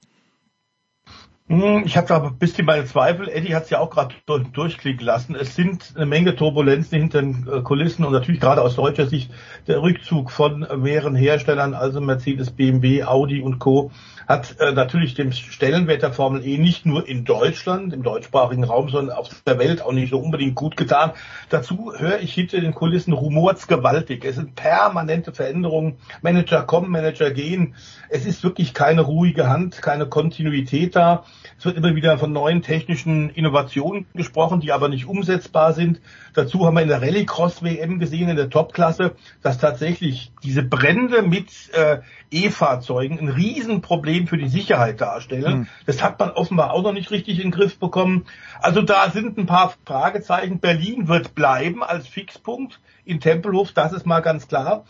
Hm, 1.50 1.82
ich 1.84 1.96
habe 1.96 2.06
da 2.06 2.22
ein 2.22 2.38
bisschen 2.38 2.64
meine 2.64 2.84
Zweifel. 2.84 3.28
Eddie 3.28 3.56
hat 3.56 3.64
es 3.64 3.70
ja 3.70 3.80
auch 3.80 3.90
gerade 3.90 4.14
durchklicken 4.52 5.04
lassen. 5.04 5.34
Es 5.34 5.56
sind 5.56 5.94
eine 5.96 6.06
Menge 6.06 6.36
Turbulenzen 6.36 7.00
hinter 7.00 7.22
den 7.22 7.48
äh, 7.52 7.60
Kulissen 7.62 8.04
und 8.04 8.12
natürlich 8.12 8.40
gerade 8.40 8.62
aus 8.62 8.76
deutscher 8.76 9.06
Sicht 9.06 9.32
der 9.66 9.82
Rückzug 9.82 10.30
von 10.30 10.64
mehreren 10.76 11.16
Herstellern, 11.16 11.74
also 11.74 12.00
Mercedes, 12.00 12.52
BMW, 12.52 13.02
Audi 13.02 13.40
und 13.40 13.58
Co 13.58 13.90
hat 14.30 14.60
äh, 14.60 14.70
natürlich 14.70 15.14
dem 15.14 15.32
Stellenwert 15.32 16.02
der 16.02 16.12
Formel 16.12 16.46
E 16.46 16.56
nicht 16.56 16.86
nur 16.86 17.08
in 17.08 17.24
Deutschland, 17.24 17.92
im 17.92 18.04
deutschsprachigen 18.04 18.62
Raum, 18.62 18.88
sondern 18.88 19.16
auf 19.16 19.28
der 19.44 19.58
Welt 19.58 19.82
auch 19.82 19.90
nicht 19.90 20.10
so 20.10 20.20
unbedingt 20.20 20.54
gut 20.54 20.76
getan. 20.76 21.10
Dazu 21.48 21.92
höre 21.96 22.20
ich 22.20 22.32
hinter 22.32 22.60
den 22.60 22.72
Kulissen 22.72 23.12
rumort's 23.12 23.66
gewaltig. 23.66 24.24
Es 24.24 24.36
sind 24.36 24.54
permanente 24.54 25.32
Veränderungen. 25.32 25.96
Manager 26.22 26.62
kommen, 26.62 26.90
Manager 26.90 27.32
gehen. 27.32 27.74
Es 28.08 28.24
ist 28.24 28.44
wirklich 28.44 28.72
keine 28.72 29.00
ruhige 29.00 29.48
Hand, 29.48 29.82
keine 29.82 30.06
Kontinuität 30.06 30.94
da. 30.94 31.24
Es 31.60 31.66
wird 31.66 31.76
immer 31.76 31.94
wieder 31.94 32.16
von 32.16 32.32
neuen 32.32 32.62
technischen 32.62 33.28
Innovationen 33.28 34.06
gesprochen, 34.14 34.60
die 34.60 34.72
aber 34.72 34.88
nicht 34.88 35.04
umsetzbar 35.04 35.74
sind. 35.74 36.00
Dazu 36.32 36.64
haben 36.64 36.72
wir 36.72 36.80
in 36.80 36.88
der 36.88 37.02
Rallycross-WM 37.02 37.98
gesehen, 37.98 38.30
in 38.30 38.36
der 38.36 38.48
Topklasse, 38.48 39.14
dass 39.42 39.58
tatsächlich 39.58 40.32
diese 40.42 40.62
Brände 40.62 41.20
mit 41.20 41.50
äh, 41.74 41.98
E-Fahrzeugen 42.30 43.18
ein 43.18 43.28
Riesenproblem 43.28 44.26
für 44.26 44.38
die 44.38 44.48
Sicherheit 44.48 45.02
darstellen. 45.02 45.58
Mhm. 45.58 45.66
Das 45.84 46.02
hat 46.02 46.18
man 46.18 46.30
offenbar 46.30 46.72
auch 46.72 46.82
noch 46.82 46.94
nicht 46.94 47.10
richtig 47.10 47.36
in 47.36 47.50
den 47.50 47.50
Griff 47.50 47.78
bekommen. 47.78 48.24
Also 48.62 48.80
da 48.80 49.10
sind 49.10 49.36
ein 49.36 49.44
paar 49.44 49.74
Fragezeichen. 49.84 50.60
Berlin 50.60 51.08
wird 51.08 51.34
bleiben 51.34 51.82
als 51.82 52.08
Fixpunkt 52.08 52.80
in 53.04 53.20
Tempelhof, 53.20 53.72
das 53.72 53.92
ist 53.92 54.06
mal 54.06 54.20
ganz 54.20 54.48
klar. 54.48 54.86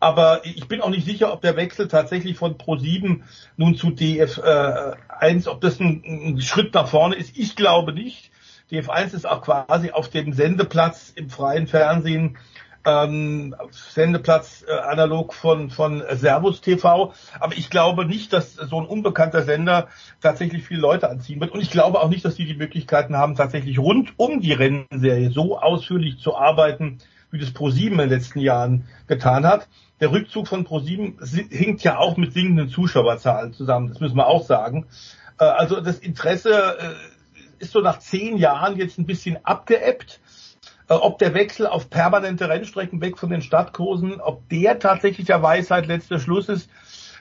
Aber 0.00 0.40
ich 0.44 0.66
bin 0.66 0.80
auch 0.80 0.88
nicht 0.88 1.04
sicher, 1.04 1.32
ob 1.32 1.42
der 1.42 1.56
Wechsel 1.56 1.86
tatsächlich 1.86 2.36
von 2.36 2.56
Pro7 2.56 3.20
nun 3.56 3.74
zu 3.76 3.88
DF1, 3.88 5.46
ob 5.46 5.60
das 5.60 5.78
ein, 5.78 6.02
ein 6.04 6.40
Schritt 6.40 6.74
nach 6.74 6.88
vorne 6.88 7.16
ist. 7.16 7.36
Ich 7.38 7.54
glaube 7.54 7.92
nicht. 7.92 8.30
DF1 8.72 9.14
ist 9.14 9.28
auch 9.28 9.42
quasi 9.42 9.90
auf 9.90 10.08
dem 10.08 10.32
Sendeplatz 10.32 11.12
im 11.14 11.28
freien 11.28 11.66
Fernsehen 11.66 12.38
ähm, 12.86 13.54
Sendeplatz 13.70 14.64
äh, 14.66 14.72
analog 14.72 15.34
von, 15.34 15.70
von 15.70 16.02
Servus 16.12 16.60
TV. 16.60 17.12
Aber 17.38 17.52
ich 17.54 17.68
glaube 17.70 18.06
nicht, 18.06 18.32
dass 18.32 18.54
so 18.54 18.80
ein 18.80 18.86
unbekannter 18.86 19.42
Sender 19.42 19.88
tatsächlich 20.20 20.64
viele 20.64 20.80
Leute 20.80 21.10
anziehen 21.10 21.40
wird. 21.40 21.52
Und 21.52 21.60
ich 21.60 21.70
glaube 21.70 22.00
auch 22.00 22.08
nicht, 22.08 22.24
dass 22.24 22.36
die 22.36 22.46
die 22.46 22.54
Möglichkeiten 22.54 23.16
haben, 23.16 23.34
tatsächlich 23.34 23.78
rund 23.78 24.14
um 24.16 24.40
die 24.40 24.52
Rennserie 24.52 25.30
so 25.30 25.58
ausführlich 25.58 26.18
zu 26.18 26.36
arbeiten, 26.36 26.98
wie 27.30 27.38
das 27.38 27.52
ProSieben 27.52 28.00
in 28.00 28.08
den 28.08 28.18
letzten 28.18 28.40
Jahren 28.40 28.86
getan 29.06 29.46
hat. 29.46 29.68
Der 30.00 30.12
Rückzug 30.12 30.48
von 30.48 30.64
ProSieben 30.64 31.18
hinkt 31.50 31.82
ja 31.82 31.98
auch 31.98 32.16
mit 32.16 32.32
sinkenden 32.32 32.68
Zuschauerzahlen 32.68 33.52
zusammen. 33.52 33.88
Das 33.88 34.00
müssen 34.00 34.16
wir 34.16 34.26
auch 34.26 34.44
sagen. 34.44 34.86
Äh, 35.38 35.44
also 35.44 35.80
das 35.80 35.98
Interesse 35.98 36.78
äh, 36.78 37.62
ist 37.62 37.72
so 37.72 37.80
nach 37.80 37.98
zehn 37.98 38.38
Jahren 38.38 38.76
jetzt 38.76 38.98
ein 38.98 39.06
bisschen 39.06 39.44
abgeebbt. 39.44 40.20
Äh, 40.88 40.94
ob 40.94 41.18
der 41.18 41.34
Wechsel 41.34 41.66
auf 41.66 41.88
permanente 41.88 42.48
Rennstrecken 42.48 43.00
weg 43.00 43.18
von 43.18 43.30
den 43.30 43.42
Stadtkursen, 43.42 44.20
ob 44.20 44.48
der 44.48 44.78
tatsächlich 44.78 45.26
der 45.26 45.42
Weisheit 45.42 45.86
letzter 45.86 46.18
Schluss 46.18 46.48
ist. 46.48 46.68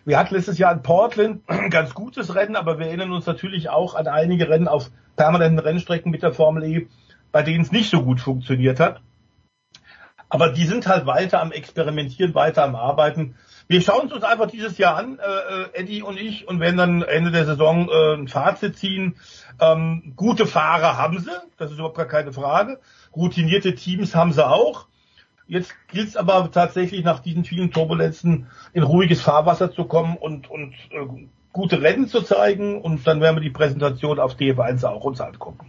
Wir 0.06 0.18
hatten 0.18 0.34
letztes 0.34 0.58
Jahr 0.58 0.74
in 0.74 0.82
Portland 0.82 1.42
ein 1.48 1.70
ganz 1.70 1.94
gutes 1.94 2.34
Rennen, 2.34 2.56
aber 2.56 2.80
wir 2.80 2.88
erinnern 2.88 3.12
uns 3.12 3.26
natürlich 3.26 3.70
auch 3.70 3.94
an 3.94 4.08
einige 4.08 4.50
Rennen 4.50 4.68
auf 4.68 4.90
permanenten 5.18 5.60
Rennstrecken 5.60 6.12
mit 6.12 6.24
der 6.24 6.32
Formel 6.32 6.64
E, 6.64 6.88
bei 7.32 7.44
denen 7.44 7.62
es 7.62 7.72
nicht 7.72 7.92
so 7.92 8.02
gut 8.02 8.22
funktioniert 8.22 8.80
hat. 8.80 9.02
Aber 10.30 10.50
die 10.50 10.66
sind 10.66 10.88
halt 10.88 11.08
weiter 11.08 11.42
am 11.42 11.52
Experimentieren, 11.52 12.36
weiter 12.36 12.64
am 12.64 12.76
Arbeiten. 12.76 13.36
Wir 13.68 13.82
schauen 13.82 14.08
es 14.08 14.14
uns 14.14 14.24
einfach 14.24 14.50
dieses 14.50 14.78
Jahr 14.78 14.96
an, 14.96 15.20
äh, 15.20 15.24
äh, 15.24 15.82
Eddie 15.82 16.04
und 16.04 16.20
ich, 16.20 16.48
und 16.48 16.60
werden 16.60 16.78
dann 16.78 17.02
Ende 17.02 17.32
der 17.32 17.46
Saison 17.46 17.90
äh, 17.90 18.14
ein 18.16 18.28
Fazit 18.28 18.78
ziehen. 18.78 19.16
Ähm, 19.60 20.14
gute 20.16 20.46
Fahrer 20.46 20.98
haben 20.98 21.20
sie, 21.20 21.32
das 21.58 21.72
ist 21.72 21.78
überhaupt 21.78 21.98
gar 21.98 22.06
keine 22.06 22.32
Frage. 22.32 22.80
Routinierte 23.16 23.76
Teams 23.76 24.16
haben 24.16 24.32
sie 24.32 24.48
auch. 24.48 24.88
Jetzt 25.48 25.74
gilt 25.88 26.10
es 26.10 26.18
aber 26.18 26.52
tatsächlich 26.52 27.04
nach 27.04 27.22
diesen 27.22 27.44
vielen 27.44 27.72
Turbulenzen 27.72 28.48
in 28.74 28.84
ruhiges 28.84 29.22
Fahrwasser 29.22 29.72
zu 29.72 29.86
kommen 29.86 30.16
und, 30.16 30.50
und 30.50 30.74
äh, 30.92 31.28
gute 31.54 31.82
Rennen 31.82 32.08
zu 32.08 32.22
zeigen 32.22 32.80
und 32.80 33.06
dann 33.08 33.20
werden 33.20 33.36
wir 33.36 33.42
die 33.42 33.50
Präsentation 33.50 34.20
auf 34.20 34.36
DF1 34.36 34.86
auch 34.86 35.04
uns 35.06 35.22
angucken. 35.22 35.66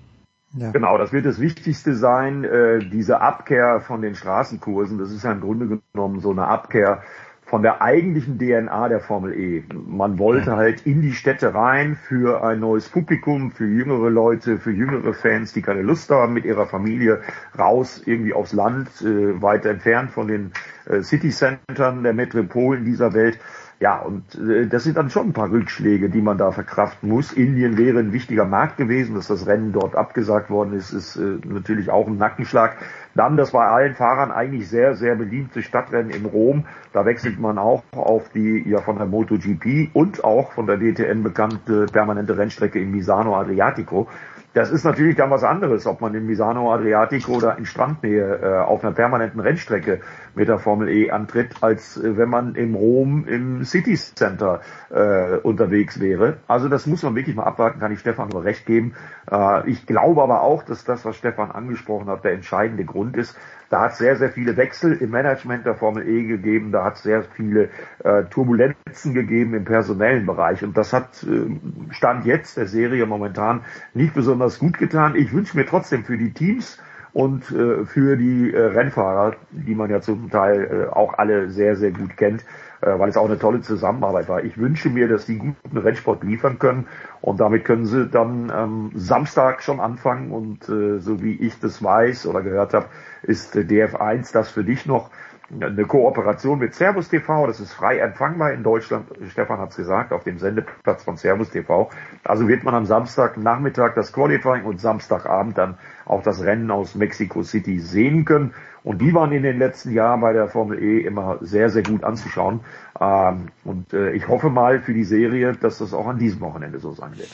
Ja. 0.52 0.72
Genau, 0.72 0.98
das 0.98 1.12
wird 1.12 1.26
das 1.26 1.40
Wichtigste 1.40 1.94
sein, 1.94 2.44
äh, 2.44 2.80
diese 2.80 3.20
Abkehr 3.20 3.80
von 3.80 4.02
den 4.02 4.14
Straßenkursen. 4.14 4.98
Das 4.98 5.12
ist 5.12 5.22
ja 5.22 5.32
im 5.32 5.40
Grunde 5.40 5.80
genommen 5.92 6.20
so 6.20 6.30
eine 6.30 6.48
Abkehr 6.48 7.02
von 7.50 7.62
der 7.62 7.82
eigentlichen 7.82 8.38
DNA 8.38 8.88
der 8.88 9.00
Formel 9.00 9.32
E. 9.34 9.64
Man 9.74 10.20
wollte 10.20 10.54
halt 10.56 10.86
in 10.86 11.02
die 11.02 11.12
Städte 11.12 11.52
rein 11.52 11.96
für 11.96 12.44
ein 12.44 12.60
neues 12.60 12.88
Publikum, 12.88 13.50
für 13.50 13.66
jüngere 13.66 14.08
Leute, 14.08 14.58
für 14.58 14.70
jüngere 14.70 15.14
Fans, 15.14 15.52
die 15.52 15.60
keine 15.60 15.82
Lust 15.82 16.10
haben, 16.10 16.32
mit 16.32 16.44
ihrer 16.44 16.66
Familie 16.66 17.22
raus 17.58 18.02
irgendwie 18.06 18.34
aufs 18.34 18.52
Land, 18.52 18.88
äh, 19.02 19.42
weit 19.42 19.66
entfernt 19.66 20.12
von 20.12 20.28
den 20.28 20.52
äh, 20.86 21.02
City-Centern 21.02 22.04
der 22.04 22.12
Metropolen 22.12 22.84
dieser 22.84 23.14
Welt. 23.14 23.40
Ja, 23.82 23.98
und 24.00 24.34
äh, 24.34 24.66
das 24.66 24.84
sind 24.84 24.98
dann 24.98 25.08
schon 25.08 25.28
ein 25.28 25.32
paar 25.32 25.50
Rückschläge, 25.50 26.10
die 26.10 26.20
man 26.20 26.36
da 26.36 26.52
verkraften 26.52 27.08
muss. 27.08 27.32
Indien 27.32 27.78
wäre 27.78 27.98
ein 27.98 28.12
wichtiger 28.12 28.44
Markt 28.44 28.76
gewesen, 28.76 29.14
dass 29.14 29.28
das 29.28 29.46
Rennen 29.46 29.72
dort 29.72 29.96
abgesagt 29.96 30.50
worden 30.50 30.74
ist, 30.74 30.92
ist 30.92 31.16
äh, 31.16 31.38
natürlich 31.46 31.88
auch 31.88 32.06
ein 32.06 32.18
Nackenschlag. 32.18 32.76
Dann 33.14 33.38
das 33.38 33.52
bei 33.52 33.66
allen 33.66 33.94
Fahrern 33.94 34.32
eigentlich 34.32 34.68
sehr, 34.68 34.96
sehr 34.96 35.16
beliebte 35.16 35.62
Stadtrennen 35.62 36.10
in 36.10 36.26
Rom. 36.26 36.66
Da 36.92 37.06
wechselt 37.06 37.40
man 37.40 37.56
auch 37.56 37.82
auf 37.92 38.28
die 38.28 38.68
ja 38.68 38.82
von 38.82 38.98
der 38.98 39.06
MotoGP 39.06 39.94
und 39.94 40.24
auch 40.24 40.52
von 40.52 40.66
der 40.66 40.76
DTN 40.76 41.22
bekannte 41.22 41.86
permanente 41.86 42.36
Rennstrecke 42.36 42.78
in 42.78 42.90
Misano 42.90 43.34
Adriatico. 43.34 44.08
Das 44.52 44.70
ist 44.70 44.84
natürlich 44.84 45.16
dann 45.16 45.30
was 45.30 45.44
anderes, 45.44 45.86
ob 45.86 46.00
man 46.00 46.14
in 46.14 46.26
Misano 46.26 46.72
Adriatico 46.72 47.34
oder 47.34 47.56
in 47.56 47.66
Strandnähe 47.66 48.40
äh, 48.42 48.58
auf 48.58 48.82
einer 48.82 48.92
permanenten 48.92 49.40
Rennstrecke 49.40 50.00
mit 50.34 50.48
der 50.48 50.58
Formel 50.58 50.88
E 50.88 51.10
antritt, 51.10 51.62
als 51.62 51.96
äh, 51.96 52.16
wenn 52.16 52.28
man 52.28 52.56
im 52.56 52.74
Rom 52.74 53.26
im 53.26 53.64
City 53.64 53.94
Center 53.94 54.60
äh, 54.90 55.36
unterwegs 55.36 56.00
wäre. 56.00 56.38
Also 56.48 56.68
das 56.68 56.86
muss 56.86 57.02
man 57.02 57.14
wirklich 57.14 57.36
mal 57.36 57.44
abwarten, 57.44 57.78
kann 57.78 57.92
ich 57.92 58.00
Stefan 58.00 58.28
nur 58.28 58.44
recht 58.44 58.66
geben. 58.66 58.94
Äh, 59.30 59.70
ich 59.70 59.86
glaube 59.86 60.22
aber 60.22 60.42
auch, 60.42 60.64
dass 60.64 60.84
das, 60.84 61.04
was 61.04 61.16
Stefan 61.16 61.52
angesprochen 61.52 62.08
hat, 62.08 62.24
der 62.24 62.32
entscheidende 62.32 62.84
Grund 62.84 63.16
ist. 63.16 63.36
Da 63.70 63.82
hat 63.82 63.92
es 63.92 63.98
sehr, 63.98 64.16
sehr 64.16 64.30
viele 64.30 64.56
Wechsel 64.56 64.94
im 64.94 65.10
Management 65.10 65.64
der 65.64 65.76
Formel 65.76 66.06
E 66.06 66.24
gegeben, 66.24 66.72
da 66.72 66.84
hat 66.84 66.96
es 66.96 67.04
sehr 67.04 67.22
viele 67.22 67.70
äh, 68.02 68.24
Turbulenzen 68.24 69.14
gegeben 69.14 69.54
im 69.54 69.64
personellen 69.64 70.26
Bereich 70.26 70.64
und 70.64 70.76
das 70.76 70.92
hat 70.92 71.22
äh, 71.22 71.94
Stand 71.94 72.26
jetzt 72.26 72.56
der 72.56 72.66
Serie 72.66 73.06
momentan 73.06 73.62
nicht 73.94 74.12
besonders 74.12 74.58
gut 74.58 74.76
getan. 74.76 75.14
Ich 75.14 75.32
wünsche 75.32 75.56
mir 75.56 75.66
trotzdem 75.66 76.04
für 76.04 76.18
die 76.18 76.32
Teams 76.32 76.78
und 77.12 77.50
äh, 77.52 77.84
für 77.84 78.16
die 78.16 78.52
äh, 78.52 78.60
Rennfahrer, 78.60 79.36
die 79.52 79.76
man 79.76 79.88
ja 79.88 80.00
zum 80.00 80.30
Teil 80.30 80.88
äh, 80.88 80.92
auch 80.92 81.14
alle 81.14 81.50
sehr, 81.50 81.76
sehr 81.76 81.92
gut 81.92 82.16
kennt, 82.16 82.44
äh, 82.82 82.98
weil 82.98 83.10
es 83.10 83.16
auch 83.16 83.26
eine 83.26 83.38
tolle 83.38 83.60
Zusammenarbeit 83.60 84.28
war. 84.28 84.44
Ich 84.44 84.58
wünsche 84.58 84.90
mir, 84.90 85.08
dass 85.08 85.26
die 85.26 85.38
guten 85.38 85.76
Rennsport 85.76 86.24
liefern 86.24 86.58
können 86.58 86.86
und 87.20 87.40
damit 87.40 87.64
können 87.64 87.86
sie 87.86 88.06
dann 88.06 88.52
ähm, 88.54 88.90
Samstag 88.94 89.62
schon 89.62 89.80
anfangen 89.80 90.32
und 90.32 90.68
äh, 90.68 90.98
so 90.98 91.22
wie 91.22 91.34
ich 91.34 91.58
das 91.60 91.82
weiß 91.82 92.26
oder 92.26 92.42
gehört 92.42 92.74
habe, 92.74 92.86
ist 93.22 93.56
äh, 93.56 93.60
DF1 93.60 94.32
das 94.32 94.50
für 94.50 94.64
dich 94.64 94.86
noch 94.86 95.10
eine 95.52 95.84
Kooperation 95.84 96.58
mit 96.60 96.74
Servus 96.74 97.08
TV, 97.08 97.46
das 97.46 97.58
ist 97.58 97.72
frei 97.72 97.98
empfangbar 97.98 98.52
in 98.52 98.62
Deutschland, 98.62 99.06
Stefan 99.30 99.58
hat 99.58 99.70
es 99.70 99.76
gesagt, 99.76 100.12
auf 100.12 100.22
dem 100.22 100.38
Sendeplatz 100.38 101.02
von 101.02 101.16
Servus 101.16 101.50
TV. 101.50 101.90
Also 102.22 102.46
wird 102.46 102.62
man 102.62 102.74
am 102.74 102.86
Samstagnachmittag 102.86 103.94
das 103.94 104.12
Qualifying 104.12 104.64
und 104.64 104.80
Samstagabend 104.80 105.58
dann 105.58 105.78
auch 106.06 106.22
das 106.22 106.44
Rennen 106.44 106.70
aus 106.70 106.94
Mexico 106.94 107.42
City 107.42 107.80
sehen 107.80 108.24
können. 108.24 108.54
Und 108.82 109.00
die 109.00 109.12
waren 109.12 109.32
in 109.32 109.42
den 109.42 109.58
letzten 109.58 109.92
Jahren 109.92 110.20
bei 110.20 110.32
der 110.32 110.48
Formel 110.48 110.82
E 110.82 111.00
immer 111.00 111.38
sehr, 111.40 111.70
sehr 111.70 111.82
gut 111.82 112.02
anzuschauen. 112.02 112.60
Ähm, 112.98 113.48
und 113.64 113.92
äh, 113.92 114.12
ich 114.12 114.28
hoffe 114.28 114.50
mal 114.50 114.80
für 114.80 114.94
die 114.94 115.04
Serie, 115.04 115.52
dass 115.52 115.78
das 115.78 115.92
auch 115.92 116.06
an 116.06 116.18
diesem 116.18 116.40
Wochenende 116.40 116.78
so 116.78 116.92
sein 116.92 117.16
wird. 117.16 117.28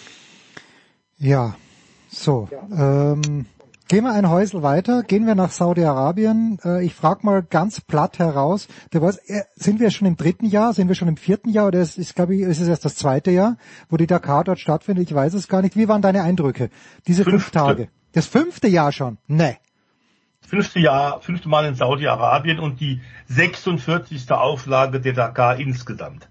Ja, 1.19 1.55
so. 2.09 2.49
Ähm, 2.77 3.47
gehen 3.89 4.05
wir 4.05 4.13
ein 4.13 4.29
Häusel 4.29 4.63
weiter, 4.63 5.03
gehen 5.03 5.27
wir 5.27 5.35
nach 5.35 5.51
Saudi-Arabien. 5.51 6.59
Äh, 6.65 6.85
ich 6.85 6.95
frage 6.95 7.21
mal 7.23 7.43
ganz 7.43 7.81
platt 7.81 8.19
heraus, 8.19 8.69
was, 8.93 9.17
äh, 9.29 9.43
sind 9.55 9.81
wir 9.81 9.91
schon 9.91 10.09
im 10.09 10.17
dritten 10.17 10.47
Jahr, 10.47 10.73
sind 10.73 10.89
wir 10.89 10.95
schon 10.95 11.09
im 11.09 11.17
vierten 11.17 11.51
Jahr 11.51 11.69
oder 11.69 11.81
ist, 11.81 11.97
ist 11.97 12.15
glaube 12.17 12.35
ich, 12.35 12.43
ist 12.43 12.61
es 12.61 12.69
erst 12.69 12.85
das 12.85 12.97
zweite 12.97 13.31
Jahr, 13.31 13.57
wo 13.89 13.97
die 13.97 14.07
Dakar 14.07 14.45
dort 14.45 14.59
stattfindet? 14.59 15.09
Ich 15.09 15.15
weiß 15.15 15.35
es 15.35 15.49
gar 15.49 15.63
nicht. 15.63 15.77
Wie 15.77 15.89
waren 15.89 16.03
deine 16.03 16.23
Eindrücke? 16.23 16.71
Diese 17.07 17.25
fünf 17.25 17.45
Fünfte. 17.45 17.59
Tage. 17.59 17.89
Das 18.13 18.27
fünfte 18.27 18.69
Jahr 18.69 18.93
schon? 18.93 19.19
Nee. 19.27 19.59
Fünfte 20.47 20.79
Jahr, 20.79 21.21
fünfte 21.21 21.49
Mal 21.49 21.67
in 21.67 21.75
Saudi-Arabien 21.75 22.61
und 22.61 22.81
die 22.81 23.01
46. 23.27 24.31
Auflage 24.31 25.01
der 25.01 25.13
Dakar 25.13 25.59
insgesamt. 25.59 26.29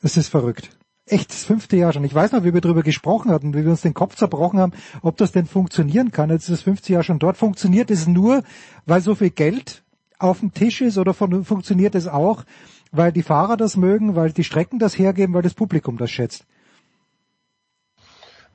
Das 0.00 0.16
ist 0.16 0.28
verrückt. 0.28 0.70
Echt, 1.04 1.30
das 1.30 1.44
fünfte 1.44 1.76
Jahr 1.76 1.92
schon. 1.92 2.02
Ich 2.04 2.14
weiß 2.14 2.32
noch, 2.32 2.44
wie 2.44 2.54
wir 2.54 2.62
darüber 2.62 2.82
gesprochen 2.82 3.30
hatten, 3.30 3.52
wie 3.52 3.62
wir 3.62 3.70
uns 3.70 3.82
den 3.82 3.94
Kopf 3.94 4.16
zerbrochen 4.16 4.58
haben, 4.58 4.72
ob 5.02 5.18
das 5.18 5.32
denn 5.32 5.46
funktionieren 5.46 6.12
kann. 6.12 6.30
Jetzt 6.30 6.44
ist 6.44 6.52
das 6.52 6.62
fünfte 6.62 6.94
Jahr 6.94 7.02
schon 7.02 7.18
dort. 7.18 7.36
Funktioniert 7.36 7.90
es 7.90 8.06
nur, 8.06 8.42
weil 8.86 9.02
so 9.02 9.14
viel 9.14 9.30
Geld 9.30 9.84
auf 10.18 10.40
dem 10.40 10.54
Tisch 10.54 10.80
ist 10.80 10.96
oder 10.96 11.12
von, 11.12 11.44
funktioniert 11.44 11.94
es 11.94 12.08
auch, 12.08 12.42
weil 12.90 13.12
die 13.12 13.22
Fahrer 13.22 13.58
das 13.58 13.76
mögen, 13.76 14.16
weil 14.16 14.32
die 14.32 14.44
Strecken 14.44 14.78
das 14.78 14.98
hergeben, 14.98 15.34
weil 15.34 15.42
das 15.42 15.54
Publikum 15.54 15.98
das 15.98 16.10
schätzt? 16.10 16.46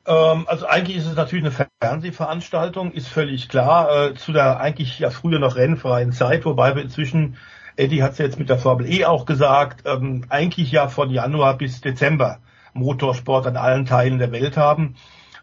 Ähm, 0.05 0.45
also 0.47 0.65
eigentlich 0.65 0.97
ist 0.97 1.07
es 1.07 1.15
natürlich 1.15 1.45
eine 1.45 1.69
Fernsehveranstaltung, 1.79 2.91
ist 2.91 3.07
völlig 3.07 3.49
klar, 3.49 4.09
äh, 4.09 4.13
zu 4.15 4.31
der 4.33 4.59
eigentlich 4.59 4.99
ja 4.99 5.09
früher 5.09 5.39
noch 5.39 5.55
rennfreien 5.55 6.11
Zeit, 6.11 6.45
wobei 6.45 6.75
wir 6.75 6.81
inzwischen, 6.81 7.37
Eddie 7.75 8.03
hat 8.03 8.13
es 8.13 8.17
jetzt 8.17 8.39
mit 8.39 8.49
der 8.49 8.57
Formel 8.57 8.91
E 8.91 9.05
auch 9.05 9.25
gesagt, 9.25 9.83
ähm, 9.85 10.25
eigentlich 10.29 10.71
ja 10.71 10.87
von 10.87 11.09
Januar 11.09 11.57
bis 11.57 11.81
Dezember 11.81 12.39
Motorsport 12.73 13.47
an 13.47 13.57
allen 13.57 13.85
Teilen 13.85 14.17
der 14.17 14.31
Welt 14.31 14.57
haben. 14.57 14.95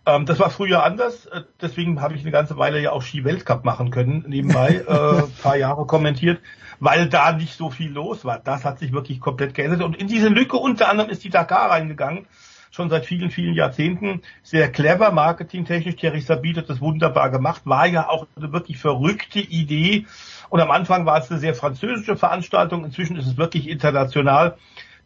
Ähm, 0.06 0.26
das 0.26 0.40
war 0.40 0.50
früher 0.50 0.82
anders, 0.82 1.26
äh, 1.26 1.42
deswegen 1.60 2.00
habe 2.00 2.14
ich 2.14 2.22
eine 2.22 2.32
ganze 2.32 2.56
Weile 2.56 2.80
ja 2.80 2.90
auch 2.90 3.02
Ski-Weltcup 3.02 3.64
machen 3.64 3.90
können, 3.90 4.24
nebenbei, 4.26 4.84
äh, 4.88 5.22
paar 5.42 5.56
Jahre 5.56 5.86
kommentiert, 5.86 6.40
weil 6.80 7.08
da 7.08 7.32
nicht 7.32 7.56
so 7.56 7.70
viel 7.70 7.92
los 7.92 8.24
war. 8.24 8.40
Das 8.40 8.64
hat 8.64 8.80
sich 8.80 8.92
wirklich 8.92 9.20
komplett 9.20 9.54
geändert 9.54 9.82
und 9.82 9.96
in 9.96 10.08
diese 10.08 10.28
Lücke 10.28 10.56
unter 10.56 10.88
anderem 10.88 11.10
ist 11.10 11.22
die 11.22 11.30
Dakar 11.30 11.70
reingegangen 11.70 12.26
schon 12.70 12.90
seit 12.90 13.06
vielen, 13.06 13.30
vielen 13.30 13.54
Jahrzehnten. 13.54 14.22
Sehr 14.42 14.70
clever, 14.70 15.10
marketingtechnisch. 15.10 15.96
Thierry 15.96 16.20
Sabit 16.20 16.58
hat 16.58 16.70
das 16.70 16.80
wunderbar 16.80 17.30
gemacht. 17.30 17.62
War 17.64 17.86
ja 17.86 18.08
auch 18.08 18.26
eine 18.36 18.52
wirklich 18.52 18.78
verrückte 18.78 19.40
Idee. 19.40 20.06
Und 20.48 20.60
am 20.60 20.70
Anfang 20.70 21.06
war 21.06 21.18
es 21.18 21.30
eine 21.30 21.40
sehr 21.40 21.54
französische 21.54 22.16
Veranstaltung. 22.16 22.84
Inzwischen 22.84 23.16
ist 23.16 23.26
es 23.26 23.36
wirklich 23.36 23.68
international. 23.68 24.56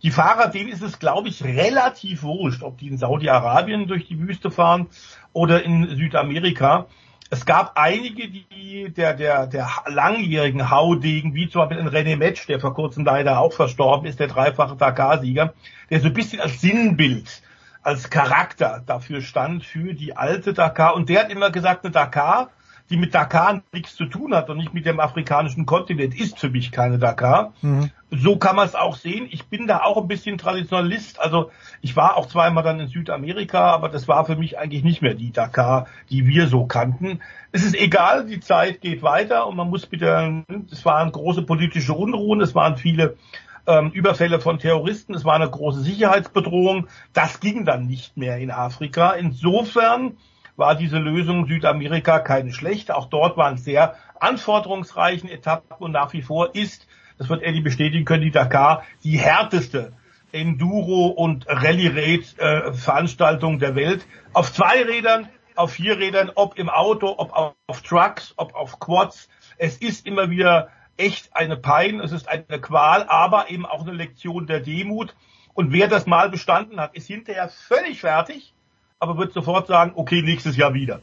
Die 0.03 0.11
Fahrer, 0.11 0.49
denen 0.49 0.71
ist 0.71 0.83
es, 0.83 0.99
glaube 0.99 1.29
ich, 1.29 1.45
relativ 1.45 2.25
wurscht, 2.25 2.63
ob 2.63 2.79
die 2.79 2.89
in 2.89 2.99
Saudi-Arabien 2.99 3.87
durch 3.87 4.09
die 4.09 4.19
Wüste 4.19 4.51
fahren 4.51 4.89
oder 5.33 5.63
in 5.63 5.97
Südamerika. 5.97 6.87
Es 7.31 7.47
gab 7.47 7.73
einige, 7.77 8.29
die 8.29 8.93
der, 8.95 9.15
der, 9.15 9.47
der 9.47 9.69
langjährigen 9.87 10.71
Haudegen, 10.71 11.35
wie 11.35 11.49
zum 11.49 11.63
Beispiel 11.63 11.79
ein 11.79 11.89
René 11.89 12.17
Metsch, 12.17 12.47
der 12.47 12.61
vor 12.61 12.75
kurzem 12.75 13.05
leider 13.05 13.39
auch 13.39 13.53
verstorben 13.53 14.07
ist, 14.07 14.21
der 14.21 14.27
dreifache 14.27 14.77
Dakar-Sieger, 14.77 15.55
der 15.89 16.01
so 16.01 16.09
ein 16.09 16.15
bisschen 16.15 16.41
als 16.41 16.61
Sinnbild 16.61 17.42
als 17.83 18.11
Charakter 18.11 18.83
dafür 18.87 19.21
stand, 19.21 19.65
für 19.65 19.95
die 19.95 20.17
alte 20.17 20.53
Dakar. 20.53 20.95
Und 20.95 21.09
der 21.09 21.25
hat 21.25 21.31
immer 21.31 21.51
gesagt, 21.51 21.85
eine 21.85 21.93
Dakar, 21.93 22.51
die 22.91 22.97
mit 22.97 23.15
Dakar 23.15 23.63
nichts 23.73 23.97
zu 23.97 24.05
tun 24.05 24.35
hat 24.35 24.51
und 24.51 24.59
nicht 24.59 24.75
mit 24.75 24.85
dem 24.85 25.01
afrikanischen 25.01 25.67
Kontinent, 25.67 26.19
ist 26.19 26.39
für 26.39 26.51
mich 26.51 26.73
keine 26.73 26.99
Dakar. 26.99 27.55
Mhm. 27.63 27.91
So 28.11 28.37
kann 28.37 28.57
man 28.57 28.67
es 28.67 28.75
auch 28.75 28.97
sehen. 28.97 29.27
Ich 29.31 29.47
bin 29.47 29.67
da 29.67 29.83
auch 29.83 29.97
ein 29.97 30.09
bisschen 30.09 30.37
Traditionalist. 30.37 31.19
Also 31.19 31.51
ich 31.81 31.97
war 31.97 32.17
auch 32.19 32.27
zweimal 32.27 32.63
dann 32.63 32.81
in 32.81 32.89
Südamerika, 32.89 33.71
aber 33.71 33.89
das 33.89 34.09
war 34.09 34.27
für 34.27 34.37
mich 34.37 34.59
eigentlich 34.59 34.85
nicht 34.85 35.01
mehr 35.01 35.15
die 35.15 35.33
Dakar, 35.33 35.87
die 36.11 36.27
wir 36.27 36.49
so 36.49 36.67
kannten. 36.67 37.21
Es 37.51 37.65
ist 37.65 37.75
egal, 37.75 38.27
die 38.27 38.41
Zeit 38.41 38.83
geht 38.83 39.03
weiter 39.03 39.47
und 39.47 39.57
man 39.57 39.71
muss 39.71 39.87
bitte, 39.87 40.45
es 40.71 40.85
waren 40.85 41.13
große 41.13 41.43
politische 41.43 41.95
Unruhen, 41.95 42.43
es 42.43 42.55
waren 42.55 42.77
viele 42.77 43.17
ähm, 43.67 43.91
Überfälle 43.91 44.41
von 44.41 44.59
Terroristen, 44.59 45.15
es 45.15 45.25
war 45.25 45.35
eine 45.35 45.49
große 45.49 45.81
Sicherheitsbedrohung. 45.81 46.89
Das 47.13 47.41
ging 47.41 47.65
dann 47.65 47.87
nicht 47.87 48.17
mehr 48.17 48.39
in 48.39 48.51
Afrika. 48.51 49.13
Insofern 49.13 50.17
war 50.57 50.75
diese 50.75 50.99
Lösung 50.99 51.47
Südamerika 51.47 52.19
keine 52.19 52.53
schlechte. 52.53 52.97
Auch 52.97 53.07
dort 53.07 53.37
waren 53.37 53.57
sehr 53.57 53.95
anforderungsreichen 54.21 55.29
Etappen 55.29 55.77
und 55.79 55.93
nach 55.93 56.13
wie 56.13 56.23
vor 56.23 56.55
ist, 56.55 56.87
das 57.19 57.29
wird 57.29 57.43
Eddie 57.43 57.61
bestätigen 57.61 58.05
können, 58.05 58.23
die 58.23 58.31
Dakar 58.31 58.83
die 59.05 59.19
härteste 59.19 59.93
Enduro- 60.33 61.09
und 61.09 61.47
Rallye-Raid-Veranstaltung 61.49 63.59
der 63.59 63.75
Welt. 63.75 64.07
Auf 64.33 64.53
zwei 64.53 64.83
Rädern, 64.83 65.29
auf 65.55 65.73
vier 65.73 65.99
Rädern, 65.99 66.33
ob 66.35 66.59
im 66.59 66.71
Auto, 66.71 67.15
ob 67.17 67.57
auf 67.67 67.83
Trucks, 67.83 68.33
ob 68.37 68.55
auf 68.55 68.81
Quads. 68.81 69.29
Es 69.59 69.77
ist 69.77 70.07
immer 70.07 70.31
wieder 70.31 70.69
echt 71.03 71.37
eine 71.37 71.57
Pein, 71.57 72.01
es 72.01 72.13
ist 72.13 72.29
eine 72.29 72.61
Qual, 72.61 73.05
aber 73.09 73.51
eben 73.51 73.67
auch 73.67 73.83
eine 73.83 73.93
Lektion 73.93 74.47
der 74.47 74.61
Demut. 74.61 75.15
Und 75.55 75.73
wer 75.73 75.89
das 75.89 76.07
mal 76.07 76.31
bestanden 76.31 76.81
hat, 76.81 76.95
ist 76.95 77.09
hinterher 77.09 77.49
völlig 77.49 78.01
fertig, 78.01 78.55
aber 78.99 79.19
wird 79.19 79.33
sofort 79.33 79.67
sagen, 79.67 79.93
okay, 79.97 80.23
nächstes 80.23 80.57
Jahr 80.57 80.73
wieder. 80.75 81.01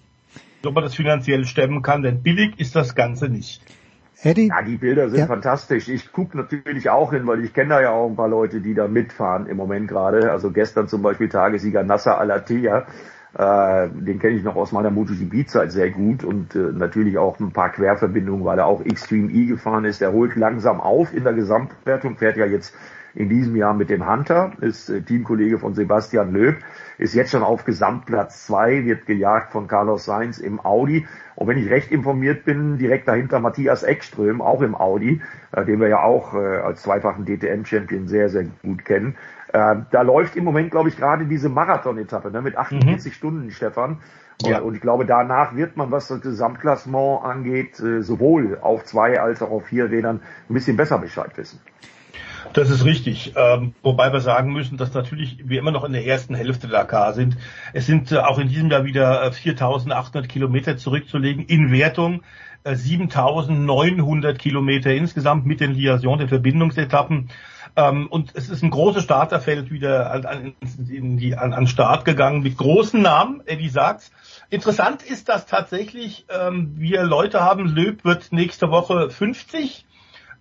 Ob 0.65 0.73
man 0.73 0.83
das 0.83 0.95
finanziell 0.95 1.45
stemmen 1.45 1.81
kann, 1.81 2.01
denn 2.01 2.23
billig 2.23 2.59
ist 2.59 2.75
das 2.75 2.95
Ganze 2.95 3.29
nicht. 3.29 3.61
Eddie? 4.21 4.47
Ja, 4.47 4.61
die 4.61 4.77
Bilder 4.77 5.09
sind 5.09 5.19
Ja. 5.19 5.27
fantastisch. 5.27 5.87
Ich 5.87 6.11
gucke 6.11 6.37
natürlich 6.37 6.89
auch 6.89 7.11
hin, 7.11 7.25
weil 7.27 7.43
ich 7.43 7.53
kenne 7.53 7.69
da 7.69 7.81
ja 7.81 7.91
auch 7.91 8.09
ein 8.09 8.15
paar 8.15 8.27
Leute, 8.27 8.59
die 8.59 8.73
da 8.73 8.87
mitfahren 8.87 9.47
im 9.47 9.55
Moment 9.57 9.87
gerade. 9.87 10.31
Also 10.31 10.51
gestern 10.51 10.87
zum 10.87 11.01
Beispiel 11.01 11.29
Tagessieger 11.29 11.83
Nasser 11.83 12.17
Alatea. 12.17 12.85
Äh, 13.39 13.87
den 13.93 14.19
kenne 14.19 14.35
ich 14.35 14.43
noch 14.43 14.57
aus 14.57 14.73
meiner 14.73 14.91
MotoGP-Zeit 14.91 15.71
sehr 15.71 15.91
gut 15.91 16.25
und 16.25 16.55
äh, 16.55 16.73
natürlich 16.73 17.17
auch 17.17 17.39
ein 17.39 17.53
paar 17.53 17.69
Querverbindungen, 17.71 18.43
weil 18.43 18.59
er 18.59 18.65
auch 18.65 18.81
Extreme 18.81 19.31
E 19.31 19.45
gefahren 19.45 19.85
ist. 19.85 20.01
Er 20.01 20.11
holt 20.11 20.35
langsam 20.35 20.81
auf 20.81 21.13
in 21.13 21.23
der 21.23 21.31
Gesamtwertung, 21.31 22.17
fährt 22.17 22.35
ja 22.35 22.45
jetzt 22.45 22.75
in 23.15 23.29
diesem 23.29 23.55
Jahr 23.55 23.73
mit 23.73 23.89
dem 23.89 24.09
Hunter, 24.11 24.51
ist 24.59 24.89
äh, 24.89 25.01
Teamkollege 25.01 25.57
von 25.57 25.73
Sebastian 25.73 26.33
Löb, 26.33 26.57
ist 26.97 27.13
jetzt 27.13 27.31
schon 27.31 27.43
auf 27.43 27.63
Gesamtplatz 27.63 28.45
zwei, 28.45 28.83
wird 28.83 29.05
gejagt 29.05 29.53
von 29.53 29.69
Carlos 29.69 30.03
Sainz 30.03 30.37
im 30.37 30.59
Audi. 30.59 31.07
Und 31.35 31.47
wenn 31.47 31.57
ich 31.57 31.69
recht 31.69 31.93
informiert 31.93 32.43
bin, 32.43 32.77
direkt 32.77 33.07
dahinter 33.07 33.39
Matthias 33.39 33.83
Ekström, 33.83 34.41
auch 34.41 34.61
im 34.61 34.75
Audi, 34.75 35.21
äh, 35.53 35.63
den 35.63 35.79
wir 35.79 35.87
ja 35.87 36.03
auch 36.03 36.33
äh, 36.33 36.57
als 36.57 36.81
zweifachen 36.81 37.25
DTM-Champion 37.25 38.09
sehr, 38.09 38.27
sehr 38.27 38.47
gut 38.63 38.83
kennen. 38.83 39.15
Äh, 39.51 39.77
da 39.91 40.01
läuft 40.03 40.35
im 40.35 40.43
Moment, 40.43 40.71
glaube 40.71 40.89
ich, 40.89 40.97
gerade 40.97 41.25
diese 41.25 41.49
Marathon-Etappe 41.49 42.29
ne, 42.31 42.41
mit 42.41 42.55
48 42.55 43.13
Stunden, 43.13 43.49
Stefan. 43.51 43.97
Und, 44.43 44.49
Ja. 44.49 44.59
und 44.59 44.75
ich 44.75 44.81
glaube, 44.81 45.05
danach 45.05 45.55
wird 45.55 45.75
man, 45.75 45.91
was 45.91 46.07
das 46.07 46.21
Gesamtklassement 46.21 47.23
angeht, 47.23 47.79
äh, 47.79 48.01
sowohl 48.01 48.59
auf 48.61 48.85
zwei 48.85 49.19
als 49.19 49.41
auch 49.41 49.51
auf 49.51 49.65
vier 49.65 49.89
Rädern 49.89 50.21
ein 50.49 50.53
bisschen 50.53 50.77
besser 50.77 50.97
Bescheid 50.99 51.31
wissen. 51.35 51.59
Das 52.53 52.69
ist 52.69 52.85
richtig. 52.85 53.33
Ähm, 53.35 53.73
wobei 53.83 54.13
wir 54.13 54.21
sagen 54.21 54.53
müssen, 54.53 54.77
dass 54.77 54.93
natürlich 54.93 55.37
wir 55.47 55.59
immer 55.59 55.71
noch 55.71 55.83
in 55.83 55.93
der 55.93 56.05
ersten 56.05 56.35
Hälfte 56.35 56.67
der 56.67 56.79
Dakar 56.79 57.13
sind. 57.13 57.37
Es 57.73 57.85
sind 57.85 58.11
äh, 58.11 58.17
auch 58.17 58.39
in 58.39 58.47
diesem 58.47 58.69
Jahr 58.69 58.85
wieder 58.85 59.23
äh, 59.23 59.29
4.800 59.29 60.27
Kilometer 60.27 60.77
zurückzulegen 60.77 61.45
in 61.45 61.71
Wertung. 61.71 62.21
7.900 62.65 64.27
äh, 64.29 64.33
Kilometer 64.33 64.93
insgesamt 64.93 65.45
mit 65.45 65.59
den 65.59 65.73
Liaison, 65.73 66.17
den 66.17 66.27
Verbindungsetappen. 66.27 67.29
Ähm, 67.79 68.07
und 68.07 68.35
es 68.35 68.49
ist 68.49 68.61
ein 68.61 68.71
großes 68.71 69.03
Starterfeld 69.03 69.71
wieder 69.71 70.11
an, 70.11 70.25
an, 70.25 70.55
die, 71.17 71.37
an, 71.37 71.53
an 71.53 71.65
Start 71.65 72.03
gegangen 72.03 72.41
mit 72.43 72.57
großen 72.57 73.01
Namen, 73.01 73.41
Eddie 73.45 73.69
sagt's. 73.69 74.11
Interessant 74.49 75.01
ist, 75.01 75.29
dass 75.29 75.45
tatsächlich 75.45 76.25
ähm, 76.27 76.73
wir 76.75 77.03
Leute 77.03 77.39
haben, 77.41 77.67
Löb 77.67 78.03
wird 78.03 78.33
nächste 78.33 78.69
Woche 78.69 79.09
50, 79.09 79.85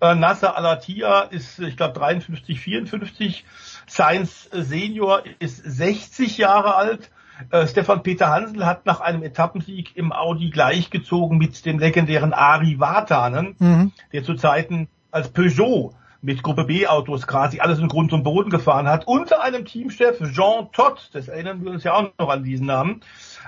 äh, 0.01 0.15
Nasser 0.17 0.57
Alatia 0.57 1.21
ist, 1.21 1.61
ich 1.61 1.77
glaube, 1.77 1.95
53, 1.95 2.59
54, 2.59 3.45
Science 3.89 4.49
Senior 4.53 5.23
ist 5.39 5.63
60 5.65 6.39
Jahre 6.39 6.75
alt. 6.75 7.11
Äh, 7.51 7.69
Stefan 7.69 8.03
Peter 8.03 8.31
Hansel 8.31 8.67
hat 8.67 8.85
nach 8.85 9.01
einem 9.01 9.23
Etappensieg 9.23 9.97
im 9.97 10.13
Audi 10.13 10.51
gleichgezogen 10.51 11.39
mit 11.39 11.65
dem 11.67 11.79
legendären 11.79 12.33
Ari 12.33 12.81
Vatanen, 12.81 13.55
mhm. 13.61 13.93
der 14.13 14.25
zu 14.25 14.35
Zeiten 14.35 14.89
als 15.13 15.29
Peugeot 15.29 15.95
mit 16.21 16.43
Gruppe 16.43 16.65
B 16.65 16.87
Autos 16.87 17.27
quasi 17.27 17.61
alles 17.61 17.79
in 17.79 17.89
Grund 17.89 18.13
und 18.13 18.25
Boden 18.25 18.51
gefahren 18.51 18.89
hat, 18.89 19.07
unter 19.07 19.43
einem 19.43 19.65
Teamchef 19.65 20.19
Jean 20.33 20.71
Todt, 20.73 21.11
das 21.13 21.29
erinnern 21.29 21.65
wir 21.65 21.71
uns 21.71 21.85
ja 21.85 21.95
auch 21.95 22.11
noch 22.19 22.29
an 22.29 22.43
diesen 22.43 22.67
Namen. 22.67 23.03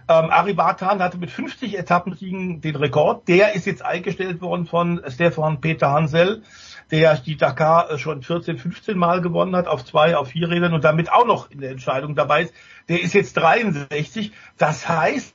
Ähm, 0.08 0.30
Ari 0.30 0.54
Bartan 0.54 1.02
hatte 1.02 1.18
mit 1.18 1.30
50 1.30 1.76
Etappensiegen 1.76 2.60
den 2.60 2.76
Rekord. 2.76 3.26
Der 3.28 3.54
ist 3.54 3.66
jetzt 3.66 3.84
eingestellt 3.84 4.40
worden 4.40 4.66
von 4.66 5.02
Stefan 5.08 5.60
Peter 5.60 5.90
Hansel, 5.90 6.42
der 6.90 7.16
die 7.16 7.36
Dakar 7.36 7.98
schon 7.98 8.22
14, 8.22 8.58
15 8.58 8.96
Mal 8.96 9.20
gewonnen 9.20 9.56
hat, 9.56 9.66
auf 9.66 9.84
zwei, 9.84 10.16
auf 10.16 10.28
vier 10.28 10.48
Rädern 10.48 10.72
und 10.72 10.84
damit 10.84 11.12
auch 11.12 11.26
noch 11.26 11.50
in 11.50 11.60
der 11.60 11.70
Entscheidung 11.70 12.14
dabei 12.14 12.42
ist. 12.42 12.54
Der 12.88 13.00
ist 13.00 13.14
jetzt 13.14 13.36
63. 13.36 14.32
Das 14.58 14.88
heißt, 14.88 15.34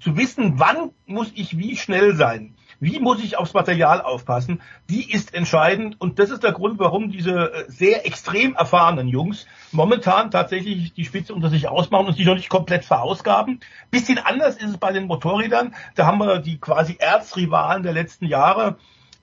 zu 0.00 0.16
wissen, 0.16 0.58
wann 0.58 0.92
muss 1.06 1.32
ich 1.34 1.58
wie 1.58 1.76
schnell 1.76 2.14
sein 2.14 2.54
wie 2.80 3.00
muss 3.00 3.22
ich 3.22 3.38
aufs 3.38 3.54
Material 3.54 4.00
aufpassen? 4.00 4.60
Die 4.88 5.10
ist 5.10 5.34
entscheidend 5.34 6.00
und 6.00 6.18
das 6.18 6.30
ist 6.30 6.42
der 6.42 6.52
Grund, 6.52 6.78
warum 6.78 7.10
diese 7.10 7.52
äh, 7.52 7.64
sehr 7.68 8.06
extrem 8.06 8.54
erfahrenen 8.54 9.08
Jungs 9.08 9.46
momentan 9.72 10.30
tatsächlich 10.30 10.92
die 10.92 11.04
Spitze 11.04 11.34
unter 11.34 11.48
sich 11.48 11.68
ausmachen 11.68 12.06
und 12.06 12.16
sich 12.16 12.26
noch 12.26 12.34
nicht 12.34 12.48
komplett 12.48 12.84
verausgaben. 12.84 13.60
Bisschen 13.90 14.18
anders 14.18 14.56
ist 14.56 14.70
es 14.70 14.78
bei 14.78 14.92
den 14.92 15.06
Motorrädern. 15.06 15.74
Da 15.94 16.06
haben 16.06 16.18
wir 16.18 16.38
die 16.38 16.58
quasi 16.58 16.96
Erzrivalen 16.98 17.82
der 17.82 17.92
letzten 17.92 18.26
Jahre 18.26 18.76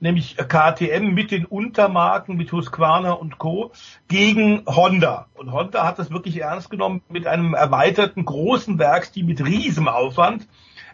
nämlich 0.03 0.35
KTM 0.35 1.13
mit 1.13 1.31
den 1.31 1.45
Untermarken, 1.45 2.35
mit 2.35 2.51
Husqvarna 2.51 3.13
und 3.13 3.37
Co. 3.37 3.71
gegen 4.09 4.63
Honda. 4.67 5.27
Und 5.33 5.53
Honda 5.53 5.85
hat 5.87 5.97
das 5.97 6.11
wirklich 6.11 6.41
ernst 6.41 6.69
genommen 6.69 7.01
mit 7.07 7.25
einem 7.25 7.53
erweiterten 7.53 8.25
großen 8.25 8.77
Werksteam 8.77 9.25
mit 9.25 9.43
Riesenaufwand 9.43 10.45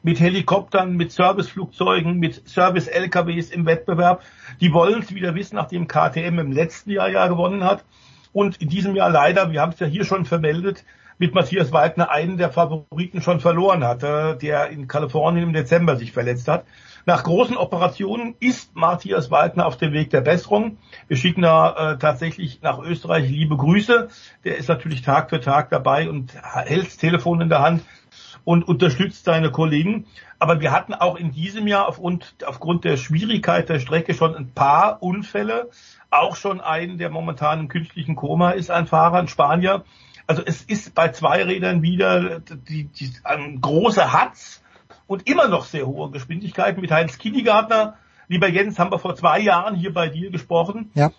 mit 0.04 0.20
Helikoptern, 0.20 0.96
mit 0.96 1.12
Serviceflugzeugen, 1.12 2.18
mit 2.18 2.48
Service-LKWs 2.48 3.52
im 3.52 3.66
Wettbewerb. 3.66 4.24
Die 4.62 4.74
wollen 4.74 5.02
es 5.02 5.14
wieder 5.14 5.36
wissen, 5.36 5.56
nachdem 5.56 5.88
KTM 5.88 6.40
im 6.40 6.52
letzten 6.52 6.92
Jahr 6.92 7.10
ja 7.10 7.28
gewonnen 7.28 7.64
hat. 7.64 7.84
Und 8.32 8.58
in 8.62 8.70
diesem 8.70 8.96
Jahr 8.96 9.10
leider, 9.10 9.52
wir 9.52 9.62
haben 9.62 9.72
es 9.72 9.80
ja 9.80 9.88
hier 9.88 10.06
schon 10.06 10.26
vermeldet, 10.26 10.86
mit 11.18 11.36
Matthias 11.36 11.72
Weidner 11.74 12.10
einen 12.10 12.38
der 12.38 12.50
Favoriten 12.50 13.22
schon 13.22 13.42
verloren 13.42 13.84
hat, 13.84 14.02
der 14.04 14.70
in 14.70 14.88
Kalifornien 14.88 15.48
im 15.48 15.54
Dezember 15.54 15.98
sich 15.98 16.14
verletzt 16.14 16.48
hat. 16.48 16.66
Nach 17.06 17.24
großen 17.24 17.58
Operationen 17.58 18.36
ist 18.40 18.76
Matthias 18.76 19.30
Weidner 19.32 19.66
auf 19.66 19.78
dem 19.78 19.94
Weg 19.94 20.12
der 20.12 20.22
Besserung. 20.22 20.78
Wir 21.08 21.18
schicken 21.18 21.42
da 21.42 21.94
äh, 21.94 21.98
tatsächlich 21.98 22.62
nach 22.62 22.80
Österreich 22.80 23.30
liebe 23.30 23.58
Grüße. 23.58 24.10
Der 24.44 24.58
ist 24.58 24.70
natürlich 24.70 25.02
Tag 25.02 25.30
für 25.30 25.42
Tag 25.42 25.70
dabei 25.72 26.10
und 26.10 26.34
hält 26.42 26.86
das 26.86 26.98
Telefon 26.98 27.42
in 27.42 27.50
der 27.50 27.62
Hand 27.62 27.84
und 28.50 28.68
unterstützt 28.68 29.26
seine 29.26 29.52
Kollegen. 29.52 30.08
Aber 30.40 30.60
wir 30.60 30.72
hatten 30.72 30.96
auch 30.96 31.18
in 31.18 31.32
diesem 31.32 31.68
Jahr 31.68 31.88
aufgrund, 31.88 32.34
aufgrund 32.48 32.84
der 32.84 32.98
Schwierigkeit 32.98 33.70
der 33.70 33.80
Strecke 33.80 34.16
schon 34.16 34.36
ein 34.36 34.56
paar 34.56 35.04
Unfälle. 35.04 35.70
Auch 36.10 36.36
schon 36.36 36.60
einen, 36.60 36.98
der 36.98 37.12
momentan 37.12 37.60
im 37.60 37.68
künstlichen 37.68 38.16
Koma 38.16 38.50
ist, 38.50 38.72
ein 38.72 38.88
Fahrer, 38.88 39.20
ein 39.20 39.28
Spanier. 39.28 39.84
Also 40.26 40.42
es 40.44 40.64
ist 40.64 40.96
bei 40.96 41.10
Zweirädern 41.10 41.84
wieder 41.84 42.40
die, 42.40 42.86
die, 42.86 43.12
ein 43.24 43.62
großer 43.62 44.14
Hatz 44.14 44.64
und 45.06 45.30
immer 45.30 45.48
noch 45.48 45.66
sehr 45.66 45.86
hohe 45.86 46.10
Geschwindigkeiten 46.10 46.82
mit 46.82 46.90
Heinz 46.90 47.20
Kindigartner. 47.20 47.98
Lieber 48.30 48.50
Jens, 48.50 48.80
haben 48.80 48.92
wir 48.92 48.98
vor 48.98 49.14
zwei 49.14 49.42
Jahren 49.42 49.76
hier 49.76 49.94
bei 49.94 50.10
dir 50.10 50.32
gesprochen. 50.32 50.90
Ja. 50.96 51.12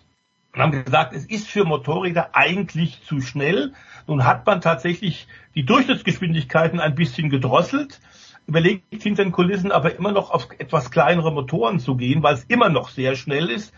Und 0.53 0.61
haben 0.61 0.83
gesagt, 0.83 1.13
es 1.13 1.25
ist 1.25 1.47
für 1.47 1.63
Motorräder 1.63 2.31
eigentlich 2.33 3.01
zu 3.03 3.21
schnell. 3.21 3.73
Nun 4.07 4.25
hat 4.25 4.45
man 4.45 4.59
tatsächlich 4.59 5.27
die 5.55 5.65
Durchschnittsgeschwindigkeiten 5.65 6.79
ein 6.79 6.95
bisschen 6.95 7.29
gedrosselt, 7.29 8.01
überlegt 8.47 9.01
hinter 9.01 9.23
den 9.23 9.31
Kulissen 9.31 9.71
aber 9.71 9.95
immer 9.95 10.11
noch 10.11 10.31
auf 10.31 10.49
etwas 10.57 10.91
kleinere 10.91 11.31
Motoren 11.31 11.79
zu 11.79 11.95
gehen, 11.95 12.21
weil 12.21 12.33
es 12.33 12.43
immer 12.45 12.69
noch 12.69 12.89
sehr 12.89 13.15
schnell 13.15 13.49
ist 13.49 13.73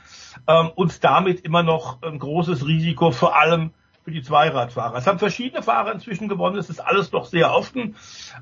ähm, 0.48 0.72
und 0.74 1.03
damit 1.03 1.42
immer 1.42 1.61
noch 1.61 2.02
ein 2.02 2.18
großes 2.18 2.66
Risiko, 2.66 3.11
vor 3.11 3.38
allem 3.38 3.72
für 4.03 4.11
die 4.11 4.22
Zweiradfahrer. 4.22 4.98
Es 4.98 5.08
haben 5.08 5.19
verschiedene 5.19 5.64
Fahrer 5.64 5.93
inzwischen 5.93 6.27
gewonnen, 6.27 6.58
es 6.58 6.69
ist 6.69 6.80
alles 6.80 7.11
noch 7.11 7.26
sehr 7.26 7.53
offen. 7.53 7.95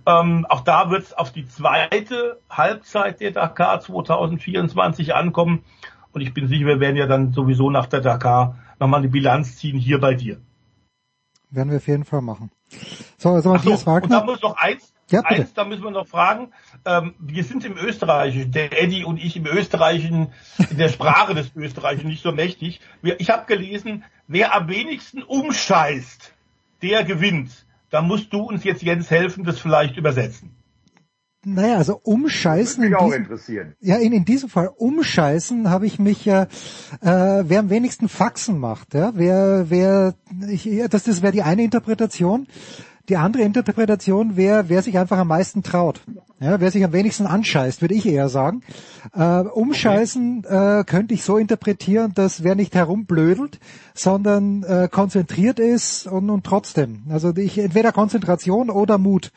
Ähm, 0.05 0.45
auch 0.49 0.61
da 0.61 0.89
wird 0.89 1.03
es 1.03 1.13
auf 1.13 1.31
die 1.31 1.45
zweite 1.45 2.39
Halbzeit 2.49 3.19
der 3.19 3.31
Dakar 3.31 3.79
2024 3.79 5.13
ankommen. 5.13 5.63
Und 6.13 6.21
ich 6.21 6.33
bin 6.33 6.47
sicher, 6.47 6.65
wir 6.65 6.79
werden 6.79 6.97
ja 6.97 7.07
dann 7.07 7.31
sowieso 7.31 7.69
nach 7.69 7.87
der 7.87 8.01
Dakar 8.01 8.57
nochmal 8.79 8.99
eine 8.99 9.09
Bilanz 9.09 9.57
ziehen 9.57 9.77
hier 9.77 9.99
bei 9.99 10.13
dir. 10.13 10.41
Werden 11.49 11.69
wir 11.69 11.77
auf 11.77 11.87
jeden 11.87 12.05
Fall 12.05 12.21
machen. 12.21 12.51
So, 13.17 13.29
also 13.29 13.49
Matthias 13.49 13.81
so, 13.81 13.87
Wagner. 13.87 14.03
Und 14.03 14.11
da 14.11 14.25
muss 14.25 14.41
noch 14.41 14.55
eins, 14.57 14.93
ja, 15.09 15.21
eins, 15.21 15.53
da 15.53 15.65
müssen 15.65 15.83
wir 15.83 15.91
noch 15.91 16.07
fragen. 16.07 16.51
Ähm, 16.85 17.13
wir 17.19 17.43
sind 17.43 17.65
im 17.65 17.77
Österreichischen, 17.77 18.51
der 18.51 18.81
Eddie 18.81 19.03
und 19.03 19.17
ich 19.17 19.35
im 19.35 19.45
Österreichischen, 19.45 20.29
in 20.69 20.77
der 20.77 20.87
Sprache 20.87 21.35
des 21.35 21.53
Österreichischen 21.55 22.09
nicht 22.09 22.23
so 22.23 22.31
mächtig. 22.31 22.79
Ich 23.17 23.29
habe 23.29 23.45
gelesen, 23.45 24.05
wer 24.27 24.55
am 24.55 24.69
wenigsten 24.69 25.21
umscheißt, 25.21 26.33
der 26.81 27.03
gewinnt. 27.03 27.65
Da 27.89 28.01
musst 28.01 28.31
du 28.31 28.39
uns 28.39 28.63
jetzt, 28.63 28.81
Jens, 28.81 29.11
helfen, 29.11 29.43
das 29.43 29.59
vielleicht 29.59 29.97
übersetzen. 29.97 30.55
Naja, 31.43 31.77
also 31.77 31.99
umscheißen. 32.03 32.83
Würde 32.83 32.95
mich 32.95 33.01
auch 33.01 33.13
interessieren. 33.13 33.73
Ja, 33.79 33.95
in, 33.95 34.13
in 34.13 34.25
diesem 34.25 34.47
Fall 34.47 34.69
umscheißen 34.75 35.71
habe 35.71 35.87
ich 35.87 35.97
mich 35.97 36.23
ja, 36.23 36.43
äh, 36.43 36.47
wer 37.01 37.59
am 37.59 37.71
wenigsten 37.71 38.09
Faxen 38.09 38.59
macht, 38.59 38.93
ja, 38.93 39.13
wer, 39.15 39.65
wer, 39.69 40.13
ich, 40.49 40.69
das, 40.89 41.03
das 41.03 41.23
wäre 41.23 41.33
die 41.33 41.41
eine 41.41 41.63
Interpretation. 41.63 42.47
Die 43.09 43.17
andere 43.17 43.41
Interpretation 43.41 44.37
wäre, 44.37 44.69
wer 44.69 44.83
sich 44.83 44.99
einfach 44.99 45.17
am 45.17 45.29
meisten 45.29 45.63
traut. 45.63 46.01
Ja, 46.39 46.61
wer 46.61 46.69
sich 46.69 46.85
am 46.85 46.93
wenigsten 46.93 47.25
anscheißt, 47.25 47.81
würde 47.81 47.95
ich 47.95 48.05
eher 48.05 48.29
sagen. 48.29 48.61
Äh, 49.13 49.39
umscheißen 49.39 50.43
äh, 50.43 50.83
könnte 50.85 51.15
ich 51.15 51.23
so 51.23 51.37
interpretieren, 51.37 52.13
dass 52.13 52.43
wer 52.43 52.53
nicht 52.53 52.75
herumblödelt, 52.75 53.59
sondern 53.95 54.63
äh, 54.63 54.87
konzentriert 54.89 55.59
ist 55.59 56.05
und, 56.05 56.29
und 56.29 56.45
trotzdem. 56.45 57.03
Also 57.09 57.35
ich, 57.35 57.57
entweder 57.57 57.91
Konzentration 57.91 58.69
oder 58.69 58.99
Mut. 58.99 59.31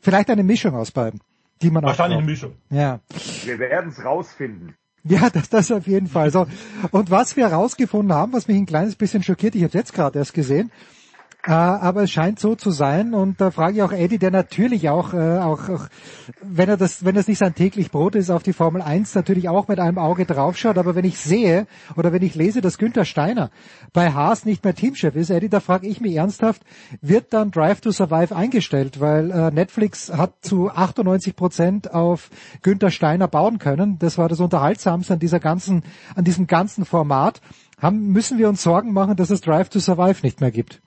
Vielleicht 0.00 0.30
eine 0.30 0.42
Mischung 0.42 0.74
aus 0.74 0.90
beiden 0.90 1.20
die 1.62 1.70
man 1.70 1.84
Wahrscheinlich 1.84 2.18
eine 2.18 2.26
Mischung. 2.26 2.52
Ja. 2.70 3.00
Wir 3.44 3.58
werden 3.58 3.90
es 3.90 4.04
rausfinden. 4.04 4.74
Ja, 5.04 5.30
das, 5.30 5.48
das 5.48 5.72
auf 5.72 5.86
jeden 5.86 6.06
Fall. 6.06 6.30
So. 6.30 6.46
Und 6.90 7.10
was 7.10 7.36
wir 7.36 7.48
herausgefunden 7.48 8.14
haben, 8.14 8.32
was 8.32 8.46
mich 8.46 8.56
ein 8.56 8.66
kleines 8.66 8.94
bisschen 8.94 9.22
schockiert, 9.22 9.54
ich 9.54 9.64
habe 9.64 9.76
jetzt 9.76 9.92
gerade 9.92 10.18
erst 10.18 10.34
gesehen, 10.34 10.70
äh, 11.44 11.50
aber 11.50 12.04
es 12.04 12.12
scheint 12.12 12.38
so 12.38 12.54
zu 12.54 12.70
sein 12.70 13.14
und 13.14 13.40
da 13.40 13.50
frage 13.50 13.74
ich 13.74 13.82
auch 13.82 13.90
Eddie, 13.90 14.18
der 14.18 14.30
natürlich 14.30 14.88
auch, 14.88 15.12
äh, 15.12 15.38
auch, 15.38 15.68
auch 15.68 15.88
wenn 16.40 16.68
er 16.68 16.76
das, 16.76 17.04
wenn 17.04 17.16
das 17.16 17.26
nicht 17.26 17.38
sein 17.38 17.56
täglich 17.56 17.90
Brot 17.90 18.14
ist, 18.14 18.30
auf 18.30 18.44
die 18.44 18.52
Formel 18.52 18.80
1 18.80 19.16
natürlich 19.16 19.48
auch 19.48 19.66
mit 19.66 19.80
einem 19.80 19.98
Auge 19.98 20.24
draufschaut. 20.24 20.78
Aber 20.78 20.94
wenn 20.94 21.04
ich 21.04 21.18
sehe 21.18 21.66
oder 21.96 22.12
wenn 22.12 22.22
ich 22.22 22.36
lese, 22.36 22.60
dass 22.60 22.78
Günther 22.78 23.04
Steiner 23.04 23.50
bei 23.92 24.12
Haas 24.12 24.44
nicht 24.44 24.62
mehr 24.62 24.76
Teamchef 24.76 25.16
ist, 25.16 25.30
Eddie, 25.30 25.48
da 25.48 25.58
frage 25.58 25.88
ich 25.88 26.00
mich 26.00 26.14
ernsthaft, 26.14 26.62
wird 27.00 27.32
dann 27.32 27.50
Drive 27.50 27.80
to 27.80 27.90
Survive 27.90 28.36
eingestellt? 28.36 29.00
Weil 29.00 29.32
äh, 29.32 29.50
Netflix 29.50 30.12
hat 30.12 30.34
zu 30.42 30.70
98 30.70 31.34
Prozent 31.34 31.92
auf 31.92 32.30
Günther 32.62 32.92
Steiner 32.92 33.26
bauen 33.26 33.58
können. 33.58 33.98
Das 33.98 34.16
war 34.16 34.28
das 34.28 34.38
Unterhaltsamste 34.38 35.14
an 35.14 35.18
dieser 35.18 35.40
ganzen, 35.40 35.82
an 36.14 36.22
diesem 36.22 36.46
ganzen 36.46 36.84
Format. 36.84 37.40
Haben, 37.78 38.12
müssen 38.12 38.38
wir 38.38 38.48
uns 38.48 38.62
Sorgen 38.62 38.92
machen, 38.92 39.16
dass 39.16 39.30
es 39.30 39.40
Drive 39.40 39.70
to 39.70 39.80
Survive 39.80 40.20
nicht 40.22 40.40
mehr 40.40 40.52
gibt? 40.52 40.80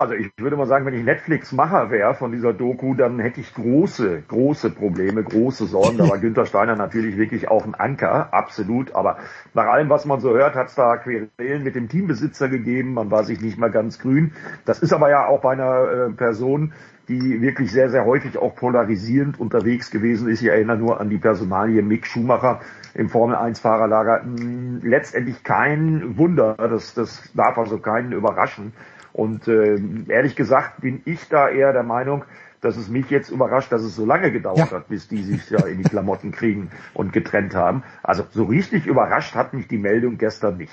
Also 0.00 0.14
ich 0.14 0.32
würde 0.38 0.56
mal 0.56 0.66
sagen, 0.66 0.86
wenn 0.86 0.94
ich 0.94 1.04
Netflix-Macher 1.04 1.90
wäre 1.90 2.14
von 2.14 2.32
dieser 2.32 2.54
Doku, 2.54 2.94
dann 2.94 3.18
hätte 3.18 3.42
ich 3.42 3.52
große, 3.52 4.22
große 4.28 4.70
Probleme, 4.70 5.22
große 5.22 5.66
Sorgen. 5.66 5.98
Da 5.98 6.08
war 6.08 6.16
Günther 6.20 6.46
Steiner 6.46 6.74
natürlich 6.74 7.18
wirklich 7.18 7.48
auch 7.48 7.66
ein 7.66 7.74
Anker, 7.74 8.32
absolut. 8.32 8.94
Aber 8.94 9.18
nach 9.52 9.66
allem, 9.66 9.90
was 9.90 10.06
man 10.06 10.20
so 10.20 10.30
hört, 10.30 10.54
hat 10.54 10.68
es 10.68 10.74
da 10.74 10.96
Querelen 10.96 11.64
mit 11.64 11.74
dem 11.74 11.90
Teambesitzer 11.90 12.48
gegeben. 12.48 12.94
Man 12.94 13.10
war 13.10 13.24
sich 13.24 13.42
nicht 13.42 13.58
mal 13.58 13.70
ganz 13.70 13.98
grün. 13.98 14.32
Das 14.64 14.78
ist 14.78 14.94
aber 14.94 15.10
ja 15.10 15.26
auch 15.26 15.42
bei 15.42 15.52
einer 15.52 15.90
äh, 15.90 16.10
Person, 16.12 16.72
die 17.08 17.42
wirklich 17.42 17.70
sehr, 17.70 17.90
sehr 17.90 18.06
häufig 18.06 18.38
auch 18.38 18.54
polarisierend 18.54 19.38
unterwegs 19.38 19.90
gewesen 19.90 20.30
ist. 20.30 20.40
Ich 20.40 20.48
erinnere 20.48 20.78
nur 20.78 20.98
an 20.98 21.10
die 21.10 21.18
Personalie 21.18 21.82
Mick 21.82 22.06
Schumacher 22.06 22.60
im 22.94 23.10
Formel-1-Fahrerlager. 23.10 24.22
Hm, 24.22 24.80
letztendlich 24.82 25.44
kein 25.44 26.16
Wunder, 26.16 26.54
das, 26.56 26.94
das 26.94 27.30
darf 27.34 27.58
also 27.58 27.76
keinen 27.76 28.12
überraschen. 28.12 28.72
Und 29.12 29.48
äh, 29.48 29.80
ehrlich 30.08 30.36
gesagt 30.36 30.80
bin 30.80 31.02
ich 31.04 31.28
da 31.28 31.48
eher 31.48 31.72
der 31.72 31.82
Meinung, 31.82 32.24
dass 32.60 32.76
es 32.76 32.88
mich 32.88 33.08
jetzt 33.10 33.30
überrascht, 33.30 33.72
dass 33.72 33.82
es 33.82 33.96
so 33.96 34.04
lange 34.04 34.30
gedauert 34.30 34.58
ja. 34.58 34.70
hat, 34.70 34.88
bis 34.88 35.08
die 35.08 35.22
sich 35.22 35.48
ja 35.50 35.64
in 35.66 35.78
die 35.78 35.88
Klamotten 35.88 36.30
kriegen 36.30 36.70
und 36.94 37.12
getrennt 37.12 37.54
haben. 37.54 37.82
Also 38.02 38.24
so 38.32 38.44
richtig 38.44 38.86
überrascht 38.86 39.34
hat 39.34 39.54
mich 39.54 39.66
die 39.66 39.78
Meldung 39.78 40.18
gestern 40.18 40.58
nicht. 40.58 40.72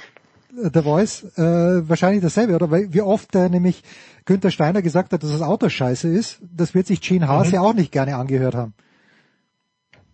Der 0.51 0.83
Voice, 0.83 1.23
äh, 1.37 1.87
wahrscheinlich 1.87 2.21
dasselbe, 2.21 2.55
oder? 2.55 2.71
Weil 2.71 2.91
wie 2.93 3.01
oft 3.01 3.35
äh, 3.35 3.49
nämlich 3.49 3.83
Günther 4.25 4.49
Steiner 4.49 4.81
gesagt 4.81 5.13
hat, 5.13 5.21
dass 5.21 5.31
das 5.31 5.41
Auto 5.41 5.69
scheiße 5.69 6.07
ist, 6.07 6.39
das 6.41 6.73
wird 6.73 6.87
sich 6.87 7.01
Gene 7.01 7.27
Haas 7.27 7.47
mhm. 7.47 7.53
ja 7.53 7.61
auch 7.61 7.73
nicht 7.73 7.91
gerne 7.91 8.15
angehört 8.15 8.55
haben. 8.55 8.73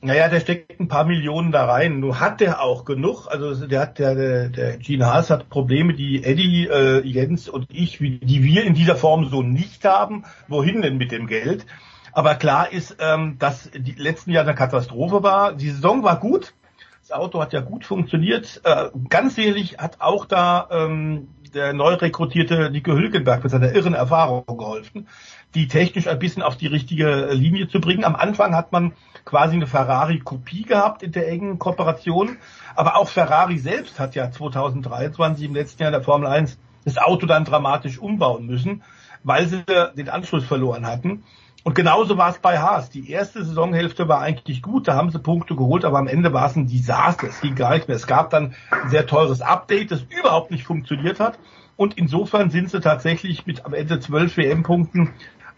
Naja, 0.03 0.27
der 0.27 0.41
steckt 0.41 0.81
ein 0.81 0.89
paar 0.89 1.05
Millionen 1.05 1.53
da 1.53 1.63
rein. 1.63 2.01
Nur 2.01 2.19
hat 2.19 2.41
der 2.41 2.61
auch 2.61 2.83
genug. 2.83 3.27
Also 3.27 3.65
der 3.65 3.79
hat 3.79 3.99
der, 3.99 4.15
der, 4.15 4.49
der 4.49 4.77
Gene 4.77 5.05
Haas 5.05 5.29
hat 5.29 5.49
Probleme, 5.49 5.93
die 5.93 6.25
Eddie, 6.25 6.67
äh, 6.67 6.99
Jens 7.07 7.47
und 7.47 7.67
ich, 7.71 8.01
wie, 8.01 8.19
die 8.19 8.43
wir 8.43 8.65
in 8.65 8.73
dieser 8.73 8.97
Form 8.97 9.29
so 9.29 9.41
nicht 9.41 9.85
haben. 9.85 10.25
Wohin 10.49 10.81
denn 10.81 10.97
mit 10.97 11.13
dem 11.13 11.27
Geld? 11.27 11.65
Aber 12.11 12.35
klar 12.35 12.69
ist, 12.73 12.97
ähm, 12.99 13.37
dass 13.39 13.71
die 13.71 13.93
letzten 13.93 14.31
Jahre 14.31 14.49
eine 14.49 14.57
Katastrophe 14.57 15.23
war. 15.23 15.53
Die 15.53 15.69
Saison 15.69 16.03
war 16.03 16.19
gut. 16.19 16.53
Das 16.99 17.13
Auto 17.13 17.41
hat 17.41 17.53
ja 17.53 17.61
gut 17.61 17.85
funktioniert. 17.85 18.59
Äh, 18.65 18.89
ganz 19.07 19.37
ehrlich 19.37 19.77
hat 19.77 20.01
auch 20.01 20.25
da 20.25 20.67
ähm, 20.69 21.29
der 21.53 21.71
neu 21.71 21.93
rekrutierte 21.93 22.69
Nico 22.71 22.91
Hülkenberg 22.91 23.41
mit 23.41 23.51
seiner 23.51 23.73
irren 23.73 23.93
Erfahrung 23.93 24.45
geholfen, 24.45 25.07
die 25.55 25.67
technisch 25.67 26.07
ein 26.07 26.19
bisschen 26.19 26.43
auf 26.43 26.57
die 26.57 26.67
richtige 26.67 27.29
Linie 27.31 27.69
zu 27.69 27.79
bringen. 27.79 28.03
Am 28.03 28.15
Anfang 28.15 28.55
hat 28.55 28.71
man 28.71 28.93
quasi 29.25 29.55
eine 29.55 29.67
Ferrari-Kopie 29.67 30.63
gehabt 30.63 31.03
in 31.03 31.11
der 31.11 31.27
engen 31.29 31.59
Kooperation. 31.59 32.37
Aber 32.75 32.97
auch 32.97 33.09
Ferrari 33.09 33.57
selbst 33.57 33.99
hat 33.99 34.15
ja 34.15 34.31
2023 34.31 35.45
im 35.45 35.55
letzten 35.55 35.83
Jahr 35.83 35.91
der 35.91 36.03
Formel 36.03 36.27
1 36.27 36.57
das 36.85 36.97
Auto 36.97 37.25
dann 37.25 37.45
dramatisch 37.45 37.97
umbauen 37.97 38.45
müssen, 38.45 38.83
weil 39.23 39.47
sie 39.47 39.63
den 39.95 40.09
Anschluss 40.09 40.45
verloren 40.45 40.85
hatten. 40.85 41.23
Und 41.63 41.75
genauso 41.75 42.17
war 42.17 42.29
es 42.29 42.39
bei 42.39 42.59
Haas. 42.59 42.89
Die 42.89 43.09
erste 43.09 43.45
Saisonhälfte 43.45 44.09
war 44.09 44.19
eigentlich 44.19 44.61
gut, 44.61 44.89
da 44.89 44.95
haben 44.95 45.11
sie 45.11 45.19
Punkte 45.19 45.55
geholt, 45.55 45.85
aber 45.85 45.97
am 45.97 46.07
Ende 46.07 46.33
war 46.33 46.47
es 46.47 46.57
ein 46.57 46.67
Desaster. 46.67 47.27
Es 47.27 47.39
ging 47.39 47.55
gar 47.55 47.73
nicht 47.73 47.87
mehr. 47.87 47.95
Es 47.95 48.05
gab 48.05 48.31
dann 48.31 48.53
ein 48.69 48.89
sehr 48.89 49.07
teures 49.07 49.41
Update, 49.41 49.91
das 49.91 50.01
überhaupt 50.09 50.51
nicht 50.51 50.65
funktioniert 50.65 51.21
hat. 51.21 51.39
Und 51.77 51.97
insofern 51.97 52.49
sind 52.49 52.69
sie 52.69 52.81
tatsächlich 52.81 53.45
mit 53.45 53.65
am 53.65 53.73
Ende 53.73 54.01
zwölf 54.01 54.35
WM-Punkten 54.35 55.13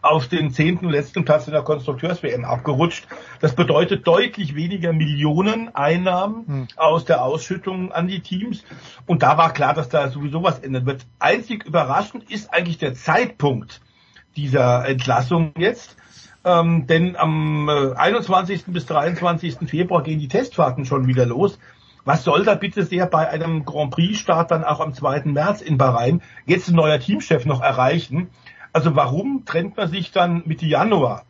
auf 0.05 0.27
den 0.27 0.51
zehnten 0.51 0.89
letzten 0.89 1.25
Platz 1.25 1.47
in 1.47 1.53
der 1.53 1.63
Konstrukteurs-WM 1.63 2.45
abgerutscht. 2.45 3.07
Das 3.41 3.55
bedeutet 3.55 4.05
deutlich 4.05 4.55
weniger 4.55 4.93
Millionen 4.93 5.73
Einnahmen 5.73 6.47
hm. 6.47 6.67
aus 6.75 7.05
der 7.05 7.23
Ausschüttung 7.23 7.91
an 7.91 8.07
die 8.07 8.19
Teams. 8.19 8.63
Und 9.07 9.23
da 9.23 9.37
war 9.37 9.51
klar, 9.51 9.73
dass 9.73 9.89
da 9.89 10.09
sowieso 10.09 10.43
was 10.43 10.59
ändern 10.59 10.85
wird. 10.85 11.05
Einzig 11.19 11.65
überraschend 11.65 12.29
ist 12.29 12.53
eigentlich 12.53 12.77
der 12.77 12.93
Zeitpunkt 12.93 13.81
dieser 14.35 14.87
Entlassung 14.87 15.53
jetzt. 15.57 15.97
Ähm, 16.43 16.85
denn 16.85 17.15
am 17.15 17.67
äh, 17.67 17.95
21. 17.95 18.65
bis 18.67 18.85
23. 18.85 19.67
Februar 19.67 20.03
gehen 20.03 20.19
die 20.19 20.27
Testfahrten 20.27 20.85
schon 20.85 21.07
wieder 21.07 21.25
los. 21.25 21.57
Was 22.03 22.23
soll 22.23 22.45
da 22.45 22.53
bitte 22.53 22.85
sehr 22.85 23.07
bei 23.07 23.27
einem 23.27 23.65
Grand 23.65 23.89
Prix-Start 23.89 24.51
dann 24.51 24.63
auch 24.63 24.79
am 24.79 24.93
2. 24.93 25.23
März 25.25 25.61
in 25.61 25.79
Bahrain 25.79 26.21
jetzt 26.45 26.69
ein 26.69 26.75
neuer 26.75 26.99
Teamchef 26.99 27.45
noch 27.45 27.61
erreichen? 27.61 28.29
Also 28.75 28.93
warum 28.93 29.45
trennt 29.45 29.77
man 29.77 29.87
sich 29.87 30.11
dann 30.11 30.43
Mitte 30.45 30.65
Januar? 30.65 31.23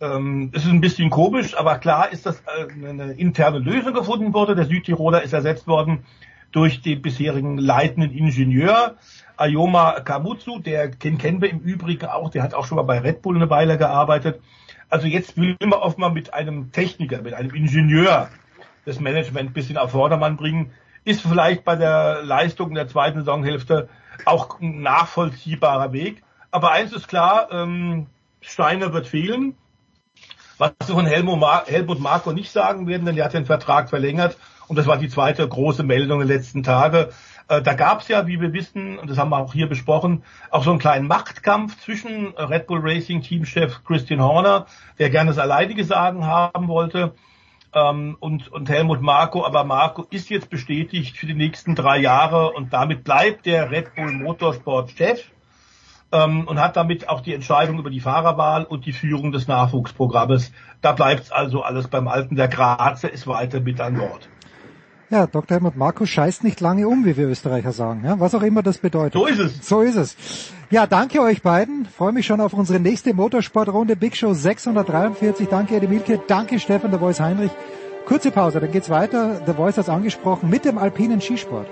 Ähm, 0.00 0.50
es 0.52 0.64
ist 0.64 0.68
ein 0.68 0.80
bisschen 0.80 1.10
komisch, 1.10 1.56
aber 1.56 1.78
klar 1.78 2.10
ist, 2.10 2.26
dass 2.26 2.40
äh, 2.40 2.66
eine 2.72 3.12
interne 3.12 3.60
Lösung 3.60 3.94
gefunden 3.94 4.34
wurde. 4.34 4.56
Der 4.56 4.64
Südtiroler 4.64 5.22
ist 5.22 5.32
ersetzt 5.32 5.68
worden 5.68 6.04
durch 6.50 6.82
den 6.82 7.00
bisherigen 7.00 7.56
leitenden 7.56 8.10
Ingenieur 8.10 8.96
Ayoma 9.36 10.00
Kamutsu, 10.00 10.58
der 10.58 10.88
den 10.88 11.18
kennen 11.18 11.40
wir 11.40 11.50
im 11.50 11.60
Übrigen 11.60 12.06
auch, 12.06 12.30
der 12.30 12.42
hat 12.42 12.52
auch 12.52 12.66
schon 12.66 12.74
mal 12.74 12.82
bei 12.82 12.98
Red 12.98 13.22
Bull 13.22 13.36
eine 13.36 13.48
Weile 13.48 13.78
gearbeitet. 13.78 14.40
Also 14.88 15.06
jetzt 15.06 15.36
will 15.36 15.56
man 15.60 15.78
mal 15.98 16.10
mit 16.10 16.34
einem 16.34 16.72
Techniker, 16.72 17.22
mit 17.22 17.34
einem 17.34 17.54
Ingenieur 17.54 18.28
das 18.86 18.98
Management 18.98 19.50
ein 19.50 19.52
bisschen 19.54 19.78
auf 19.78 19.92
Vordermann 19.92 20.36
bringen. 20.36 20.72
Ist 21.04 21.22
vielleicht 21.22 21.62
bei 21.62 21.76
der 21.76 22.24
Leistung 22.24 22.74
der 22.74 22.88
zweiten 22.88 23.20
Saisonhälfte 23.20 23.88
auch 24.24 24.60
ein 24.60 24.82
nachvollziehbarer 24.82 25.92
Weg. 25.92 26.24
Aber 26.52 26.70
eins 26.70 26.92
ist 26.92 27.08
klar, 27.08 27.48
ähm, 27.50 28.06
Steiner 28.42 28.92
wird 28.92 29.08
fehlen. 29.08 29.56
Was 30.58 30.72
wir 30.86 30.94
von 30.94 31.06
Helmut, 31.06 31.40
Mar 31.40 31.64
Helmut 31.66 31.98
Marko 31.98 32.32
nicht 32.32 32.52
sagen 32.52 32.86
werden, 32.86 33.06
denn 33.06 33.16
er 33.16 33.24
hat 33.24 33.32
den 33.32 33.46
Vertrag 33.46 33.88
verlängert. 33.88 34.36
Und 34.68 34.76
das 34.76 34.86
war 34.86 34.98
die 34.98 35.08
zweite 35.08 35.48
große 35.48 35.82
Meldung 35.82 36.18
der 36.18 36.28
letzten 36.28 36.62
Tage. 36.62 37.08
Äh, 37.48 37.62
da 37.62 37.72
gab 37.72 38.02
es 38.02 38.08
ja, 38.08 38.26
wie 38.26 38.38
wir 38.38 38.52
wissen, 38.52 38.98
und 38.98 39.08
das 39.08 39.16
haben 39.16 39.30
wir 39.30 39.38
auch 39.38 39.54
hier 39.54 39.66
besprochen, 39.66 40.24
auch 40.50 40.62
so 40.62 40.70
einen 40.70 40.78
kleinen 40.78 41.08
Machtkampf 41.08 41.80
zwischen 41.80 42.34
Red 42.36 42.66
Bull 42.66 42.80
Racing 42.82 43.22
Teamchef 43.22 43.82
Christian 43.84 44.20
Horner, 44.20 44.66
der 44.98 45.08
gerne 45.08 45.30
das 45.30 45.38
alleinige 45.38 45.84
Sagen 45.84 46.26
haben 46.26 46.68
wollte, 46.68 47.14
ähm, 47.72 48.18
und, 48.20 48.52
und 48.52 48.68
Helmut 48.68 49.00
Marko. 49.00 49.46
Aber 49.46 49.64
Marko 49.64 50.06
ist 50.10 50.28
jetzt 50.28 50.50
bestätigt 50.50 51.16
für 51.16 51.26
die 51.26 51.34
nächsten 51.34 51.74
drei 51.74 51.98
Jahre 51.98 52.52
und 52.52 52.74
damit 52.74 53.04
bleibt 53.04 53.46
der 53.46 53.70
Red 53.70 53.94
Bull 53.94 54.12
Motorsport 54.12 54.90
Chef 54.90 55.24
ähm, 56.12 56.46
und 56.46 56.60
hat 56.60 56.76
damit 56.76 57.08
auch 57.08 57.20
die 57.20 57.34
Entscheidung 57.34 57.78
über 57.78 57.90
die 57.90 58.00
Fahrerwahl 58.00 58.64
und 58.64 58.86
die 58.86 58.92
Führung 58.92 59.32
des 59.32 59.48
Nachwuchsprogrammes. 59.48 60.52
Da 60.80 60.92
bleibt 60.92 61.32
also 61.32 61.62
alles 61.62 61.88
beim 61.88 62.08
Alten. 62.08 62.36
Der 62.36 62.48
Grazer 62.48 63.10
ist 63.10 63.26
weiter 63.26 63.60
mit 63.60 63.80
an 63.80 63.96
Bord. 63.96 64.28
Ja, 65.10 65.26
Dr. 65.26 65.56
Helmut 65.56 65.76
Markus 65.76 66.08
scheißt 66.08 66.42
nicht 66.42 66.60
lange 66.60 66.88
um, 66.88 67.04
wie 67.04 67.18
wir 67.18 67.28
Österreicher 67.28 67.72
sagen, 67.72 68.02
ja, 68.02 68.18
was 68.18 68.34
auch 68.34 68.40
immer 68.40 68.62
das 68.62 68.78
bedeutet. 68.78 69.12
So 69.12 69.26
ist 69.26 69.38
es. 69.38 69.68
So 69.68 69.82
ist 69.82 69.96
es. 69.96 70.16
Ja, 70.70 70.86
danke 70.86 71.20
euch 71.20 71.42
beiden. 71.42 71.84
Freue 71.84 72.12
mich 72.12 72.24
schon 72.24 72.40
auf 72.40 72.54
unsere 72.54 72.80
nächste 72.80 73.12
Motorsportrunde 73.12 73.94
Big 73.94 74.16
Show 74.16 74.32
643. 74.32 75.48
Danke 75.48 75.76
Eddie 75.76 75.88
Milke, 75.88 76.18
danke 76.26 76.58
Stefan 76.58 76.90
der 76.90 77.00
Voice 77.00 77.20
Heinrich. 77.20 77.50
Kurze 78.06 78.30
Pause, 78.30 78.60
dann 78.60 78.72
geht's 78.72 78.88
weiter. 78.88 79.40
Der 79.46 79.54
Voice 79.54 79.76
hat's 79.76 79.90
angesprochen 79.90 80.48
mit 80.48 80.64
dem 80.64 80.78
alpinen 80.78 81.20
Skisport. 81.20 81.66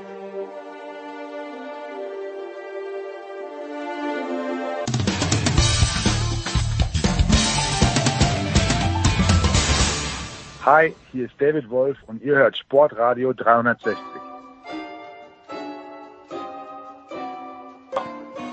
Hi, 10.66 10.94
hier 11.10 11.24
ist 11.24 11.32
David 11.38 11.70
Wolf 11.70 11.96
und 12.06 12.22
ihr 12.22 12.36
hört 12.36 12.54
Sportradio 12.54 13.32
360. 13.32 13.96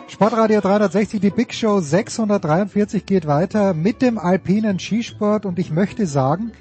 Sportradio 0.08 0.62
360, 0.62 1.20
die 1.20 1.32
Big 1.32 1.54
Show 1.54 1.82
643 1.82 3.06
geht 3.06 3.28
weiter 3.28 3.74
mit 3.74 4.02
dem 4.02 4.18
alpinen 4.18 4.80
Skisport 4.80 5.46
und 5.46 5.60
ich 5.60 5.70
möchte 5.70 6.06
sagen, 6.06 6.54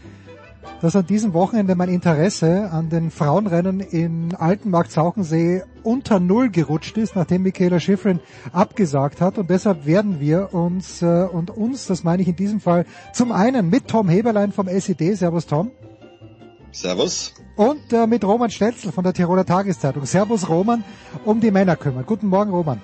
dass 0.80 0.96
an 0.96 1.06
diesem 1.06 1.32
Wochenende 1.32 1.74
mein 1.74 1.88
Interesse 1.88 2.70
an 2.70 2.88
den 2.90 3.10
Frauenrennen 3.10 3.80
in 3.80 4.34
Altenmarkt-Sauchensee 4.34 5.62
unter 5.82 6.20
Null 6.20 6.50
gerutscht 6.50 6.96
ist, 6.96 7.16
nachdem 7.16 7.42
Michaela 7.42 7.80
Schifrin 7.80 8.20
abgesagt 8.52 9.20
hat. 9.20 9.38
Und 9.38 9.50
deshalb 9.50 9.86
werden 9.86 10.20
wir 10.20 10.52
uns, 10.52 11.02
äh, 11.02 11.26
und 11.30 11.50
uns, 11.50 11.86
das 11.86 12.04
meine 12.04 12.22
ich 12.22 12.28
in 12.28 12.36
diesem 12.36 12.60
Fall, 12.60 12.84
zum 13.12 13.32
einen 13.32 13.70
mit 13.70 13.88
Tom 13.88 14.08
Heberlein 14.08 14.52
vom 14.52 14.68
SED. 14.68 15.14
Servus 15.14 15.46
Tom. 15.46 15.70
Servus. 16.72 17.32
Und 17.56 17.92
äh, 17.92 18.06
mit 18.06 18.22
Roman 18.22 18.50
Stelzl 18.50 18.92
von 18.92 19.02
der 19.02 19.14
Tiroler 19.14 19.46
Tageszeitung. 19.46 20.04
Servus 20.04 20.48
Roman, 20.48 20.84
um 21.24 21.40
die 21.40 21.50
Männer 21.50 21.76
kümmern. 21.76 22.04
Guten 22.04 22.26
Morgen 22.26 22.50
Roman. 22.50 22.82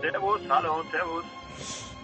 Servus, 0.00 0.40
hallo, 0.48 0.82
servus. 0.90 1.39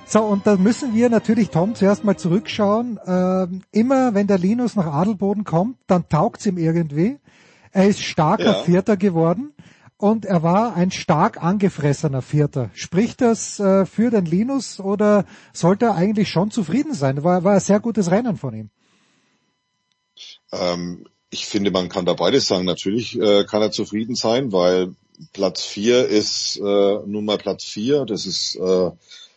So, 0.09 0.21
und 0.21 0.47
da 0.47 0.57
müssen 0.57 0.95
wir 0.95 1.11
natürlich, 1.11 1.51
Tom, 1.51 1.75
zuerst 1.75 2.05
mal 2.05 2.17
zurückschauen. 2.17 3.01
Ähm, 3.05 3.63
immer 3.73 4.15
wenn 4.15 4.29
der 4.29 4.39
Linus 4.39 4.77
nach 4.77 4.87
Adelboden 4.87 5.43
kommt, 5.43 5.79
dann 5.89 6.09
taugt's 6.09 6.47
ihm 6.47 6.59
irgendwie. 6.59 7.19
Er 7.73 7.89
ist 7.89 8.01
starker 8.01 8.45
ja. 8.45 8.63
Vierter 8.63 8.97
geworden 8.97 9.53
und 9.97 10.25
er 10.25 10.45
war 10.45 10.77
ein 10.77 10.93
stark 10.93 11.43
angefressener 11.43 12.23
Vierter. 12.23 12.71
Spricht 12.73 13.21
das 13.21 13.59
äh, 13.59 13.85
für 13.85 14.11
den 14.11 14.27
Linus 14.27 14.79
oder 14.79 15.25
sollte 15.53 15.87
er 15.87 15.95
eigentlich 15.97 16.31
schon 16.31 16.53
zufrieden 16.53 16.95
sein? 16.95 17.25
War, 17.25 17.43
war 17.43 17.55
ein 17.55 17.61
sehr 17.61 17.81
gutes 17.81 18.11
Rennen 18.11 18.37
von 18.37 18.55
ihm. 18.55 18.71
Ähm, 20.53 21.07
ich 21.31 21.47
finde, 21.47 21.73
man 21.73 21.89
kann 21.89 22.07
da 22.07 22.13
beides 22.13 22.47
sagen. 22.47 22.65
Natürlich 22.65 23.21
äh, 23.21 23.45
kann 23.45 23.61
er 23.61 23.73
zufrieden 23.73 24.15
sein, 24.15 24.53
weil 24.53 24.95
Platz 25.33 25.65
vier 25.65 26.07
ist 26.07 26.59
äh, 26.59 26.63
nun 26.63 27.25
mal 27.25 27.39
Platz 27.39 27.65
vier. 27.65 28.05
Das 28.05 28.25
ist 28.25 28.55
äh, 28.55 28.91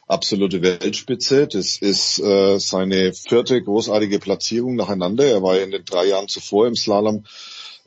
absolute 0.09 0.61
Weltspitze. 0.61 1.47
Das 1.47 1.77
ist 1.77 2.19
äh, 2.19 2.59
seine 2.59 3.13
vierte 3.13 3.61
großartige 3.61 4.19
Platzierung 4.19 4.75
nacheinander. 4.75 5.25
Er 5.25 5.43
war 5.43 5.59
in 5.59 5.71
den 5.71 5.85
drei 5.85 6.07
Jahren 6.07 6.27
zuvor 6.27 6.67
im 6.67 6.75
Slalom 6.75 7.25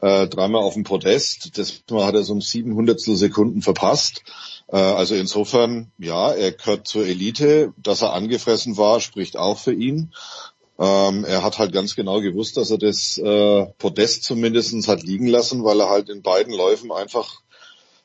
äh, 0.00 0.28
dreimal 0.28 0.62
auf 0.62 0.74
dem 0.74 0.84
Podest. 0.84 1.58
Das 1.58 1.82
Mal 1.90 2.06
hat 2.06 2.14
er 2.14 2.22
so 2.22 2.32
um 2.32 2.40
sieben 2.40 2.74
Hundertstel 2.74 3.16
Sekunden 3.16 3.60
verpasst. 3.60 4.22
Äh, 4.68 4.76
also 4.76 5.14
insofern, 5.14 5.90
ja, 5.98 6.32
er 6.32 6.52
gehört 6.52 6.86
zur 6.86 7.06
Elite. 7.06 7.72
Dass 7.76 8.02
er 8.02 8.12
angefressen 8.12 8.76
war, 8.76 9.00
spricht 9.00 9.36
auch 9.36 9.58
für 9.58 9.74
ihn. 9.74 10.12
Ähm, 10.78 11.24
er 11.24 11.42
hat 11.42 11.58
halt 11.58 11.72
ganz 11.72 11.96
genau 11.96 12.20
gewusst, 12.20 12.56
dass 12.56 12.70
er 12.70 12.78
das 12.78 13.18
äh, 13.18 13.66
Podest 13.78 14.24
zumindestens 14.24 14.88
hat 14.88 15.02
liegen 15.02 15.26
lassen, 15.26 15.64
weil 15.64 15.80
er 15.80 15.90
halt 15.90 16.08
in 16.08 16.22
beiden 16.22 16.54
Läufen 16.54 16.92
einfach 16.92 17.40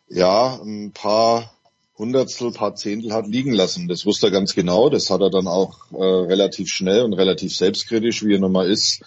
ja 0.10 0.60
ein 0.62 0.92
paar 0.92 1.57
Hundertstel, 1.98 2.52
paar 2.52 2.76
Zehntel 2.76 3.14
hat 3.14 3.28
liegen 3.28 3.52
lassen. 3.52 3.88
Das 3.88 4.06
wusste 4.06 4.28
er 4.28 4.32
ganz 4.32 4.54
genau. 4.54 4.90
Das 4.90 5.10
hat 5.10 5.22
er 5.22 5.30
dann 5.30 5.48
auch 5.48 5.92
äh, 5.92 6.04
relativ 6.04 6.70
schnell 6.70 7.02
und 7.02 7.14
relativ 7.14 7.56
selbstkritisch, 7.56 8.24
wie 8.24 8.36
er 8.36 8.40
nun 8.40 8.52
mal 8.52 8.70
ist, 8.70 9.02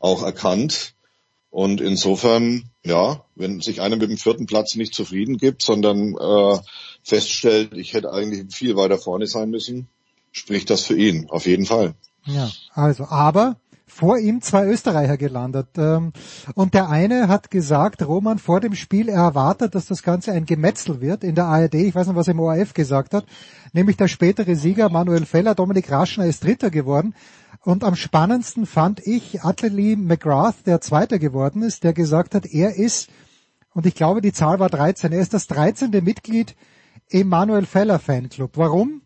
auch 0.00 0.22
erkannt. 0.22 0.94
Und 1.50 1.82
insofern, 1.82 2.70
ja, 2.82 3.24
wenn 3.34 3.60
sich 3.60 3.82
einer 3.82 3.96
mit 3.96 4.08
dem 4.08 4.16
vierten 4.16 4.46
Platz 4.46 4.74
nicht 4.74 4.94
zufrieden 4.94 5.36
gibt, 5.36 5.62
sondern 5.62 6.16
äh, 6.16 6.58
feststellt, 7.02 7.76
ich 7.76 7.92
hätte 7.92 8.10
eigentlich 8.10 8.54
viel 8.54 8.76
weiter 8.76 8.96
vorne 8.96 9.26
sein 9.26 9.50
müssen, 9.50 9.88
spricht 10.30 10.70
das 10.70 10.80
für 10.86 10.96
ihn, 10.96 11.28
auf 11.28 11.44
jeden 11.44 11.66
Fall. 11.66 11.94
Ja, 12.24 12.50
also, 12.72 13.04
aber 13.04 13.56
vor 13.92 14.18
ihm 14.18 14.40
zwei 14.40 14.66
Österreicher 14.66 15.18
gelandet. 15.18 15.68
Ähm, 15.76 16.12
und 16.54 16.72
der 16.72 16.88
eine 16.88 17.28
hat 17.28 17.50
gesagt, 17.50 18.02
Roman 18.02 18.38
vor 18.38 18.60
dem 18.60 18.74
Spiel, 18.74 19.08
er 19.08 19.20
erwartet, 19.20 19.74
dass 19.74 19.86
das 19.86 20.02
Ganze 20.02 20.32
ein 20.32 20.46
Gemetzel 20.46 21.00
wird 21.00 21.22
in 21.22 21.34
der 21.34 21.44
ARD. 21.44 21.74
Ich 21.74 21.94
weiß 21.94 22.06
nicht, 22.06 22.16
was 22.16 22.26
er 22.26 22.32
im 22.32 22.40
ORF 22.40 22.72
gesagt 22.72 23.12
hat. 23.12 23.26
Nämlich 23.72 23.98
der 23.98 24.08
spätere 24.08 24.56
Sieger 24.56 24.88
Manuel 24.88 25.26
Feller, 25.26 25.54
Dominik 25.54 25.90
Raschner 25.90 26.24
ist 26.24 26.42
Dritter 26.42 26.70
geworden. 26.70 27.14
Und 27.64 27.84
am 27.84 27.94
spannendsten 27.94 28.66
fand 28.66 29.06
ich 29.06 29.44
Atlee 29.44 29.94
McGrath, 29.94 30.66
der 30.66 30.80
Zweiter 30.80 31.18
geworden 31.18 31.62
ist, 31.62 31.84
der 31.84 31.92
gesagt 31.92 32.34
hat, 32.34 32.46
er 32.46 32.74
ist, 32.74 33.10
und 33.74 33.86
ich 33.86 33.94
glaube, 33.94 34.22
die 34.22 34.32
Zahl 34.32 34.58
war 34.58 34.70
13, 34.70 35.12
er 35.12 35.20
ist 35.20 35.34
das 35.34 35.46
13. 35.46 35.90
Mitglied 36.02 36.56
im 37.10 37.28
Manuel 37.28 37.66
Feller 37.66 37.98
Fanclub. 37.98 38.52
Warum 38.56 39.02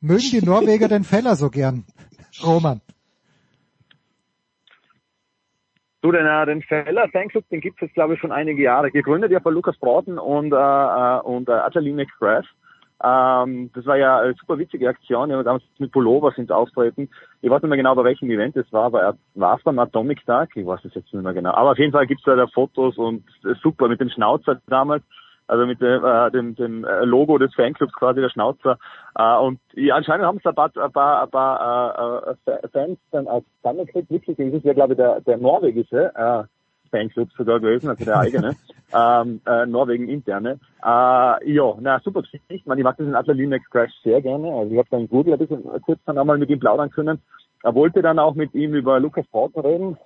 mögen 0.00 0.30
die 0.30 0.42
Norweger 0.42 0.88
den 0.96 1.04
Feller 1.04 1.36
so 1.36 1.48
gern? 1.48 1.84
Roman. 2.42 2.80
Du, 6.06 6.12
den, 6.12 6.24
äh, 6.24 6.46
den 6.46 6.62
Feller 6.62 7.08
Fanclub, 7.08 7.48
den 7.48 7.60
gibt 7.60 7.78
es 7.78 7.88
jetzt 7.88 7.94
glaube 7.94 8.14
ich 8.14 8.20
schon 8.20 8.30
einige 8.30 8.62
Jahre. 8.62 8.92
Gegründet 8.92 9.32
ja 9.32 9.40
von 9.40 9.52
Lukas 9.52 9.76
Broughton 9.76 10.20
und, 10.20 10.52
äh, 10.52 10.56
äh 10.56 11.20
und 11.22 11.48
äh, 11.48 11.52
Adeline 11.52 11.96
McGrath. 11.96 12.44
Ähm, 13.02 13.72
das 13.74 13.86
war 13.86 13.96
ja 13.96 14.20
eine 14.20 14.34
super 14.34 14.56
witzige 14.56 14.88
Aktion. 14.88 15.30
Ja, 15.30 15.42
damals 15.42 15.64
mit 15.78 15.90
Pullover 15.90 16.30
sind 16.30 16.52
auftreten. 16.52 17.08
Ich 17.42 17.50
weiß 17.50 17.60
nicht 17.60 17.70
mehr 17.70 17.76
genau, 17.76 17.96
bei 17.96 18.04
welchem 18.04 18.30
Event 18.30 18.56
es 18.56 18.72
war, 18.72 18.84
aber 18.84 19.16
war 19.34 19.56
es 19.56 19.64
beim 19.64 19.80
Atomic 19.80 20.24
Tag? 20.26 20.50
Ich 20.54 20.64
weiß 20.64 20.84
es 20.84 20.94
jetzt 20.94 21.12
nicht 21.12 21.24
mehr 21.24 21.34
genau. 21.34 21.50
Aber 21.50 21.72
auf 21.72 21.78
jeden 21.78 21.90
Fall 21.90 22.06
gibt 22.06 22.20
es 22.20 22.24
da, 22.24 22.36
da 22.36 22.46
Fotos 22.46 22.96
und 22.96 23.24
super 23.60 23.88
mit 23.88 24.00
dem 24.00 24.08
Schnauzer 24.08 24.60
damals 24.68 25.02
also 25.46 25.66
mit 25.66 25.80
dem, 25.80 26.04
äh, 26.04 26.30
dem, 26.30 26.54
dem 26.54 26.84
äh, 26.84 27.04
Logo 27.04 27.38
des 27.38 27.54
Fanclubs 27.54 27.92
quasi 27.94 28.20
der 28.20 28.30
Schnauzer. 28.30 28.78
Äh, 29.18 29.36
und 29.38 29.60
ja, 29.74 29.96
anscheinend 29.96 30.26
haben 30.26 30.38
es 30.38 30.46
ein 30.46 30.54
paar, 30.54 30.70
ein 30.76 30.92
paar, 30.92 31.22
ein 31.22 31.30
paar 31.30 32.36
äh, 32.46 32.50
äh 32.50 32.68
Fans 32.72 32.98
dann 33.10 33.28
als 33.28 33.44
zusammengekriegt. 33.58 34.10
Witzig, 34.10 34.36
das 34.36 34.46
ist 34.46 34.64
ja 34.64 34.72
glaube 34.72 34.94
ich 34.94 34.96
der, 34.98 35.20
der 35.20 35.36
norwegische 35.38 36.12
äh, 36.14 36.44
Fanclub 36.90 37.30
sogar 37.36 37.60
gewesen, 37.60 37.88
also 37.88 38.04
der 38.04 38.18
eigene, 38.18 38.56
ähm, 38.94 39.40
äh, 39.46 39.66
Norwegen 39.66 40.08
interne. 40.08 40.58
Äh, 40.82 41.52
ja, 41.52 41.74
na 41.80 42.00
super 42.00 42.22
Geschichte. 42.22 42.60
Man, 42.64 42.78
ich 42.78 42.84
mag 42.84 42.96
diesen 42.96 43.14
Adler 43.14 43.34
Linex 43.34 43.68
Crash 43.70 43.92
sehr 44.02 44.20
gerne. 44.22 44.52
Also 44.52 44.72
ich 44.72 44.78
habe 44.78 44.88
dann 44.90 45.08
Google 45.08 45.34
ein 45.34 45.38
bisschen 45.38 45.64
kurz 45.82 46.00
dann 46.06 46.18
einmal 46.18 46.38
mit 46.38 46.50
ihm 46.50 46.60
plaudern 46.60 46.90
können. 46.90 47.20
Er 47.62 47.74
wollte 47.74 48.02
dann 48.02 48.18
auch 48.18 48.34
mit 48.34 48.54
ihm 48.54 48.74
über 48.74 49.00
Lukas 49.00 49.26
Pauten 49.26 49.60
reden. 49.60 49.98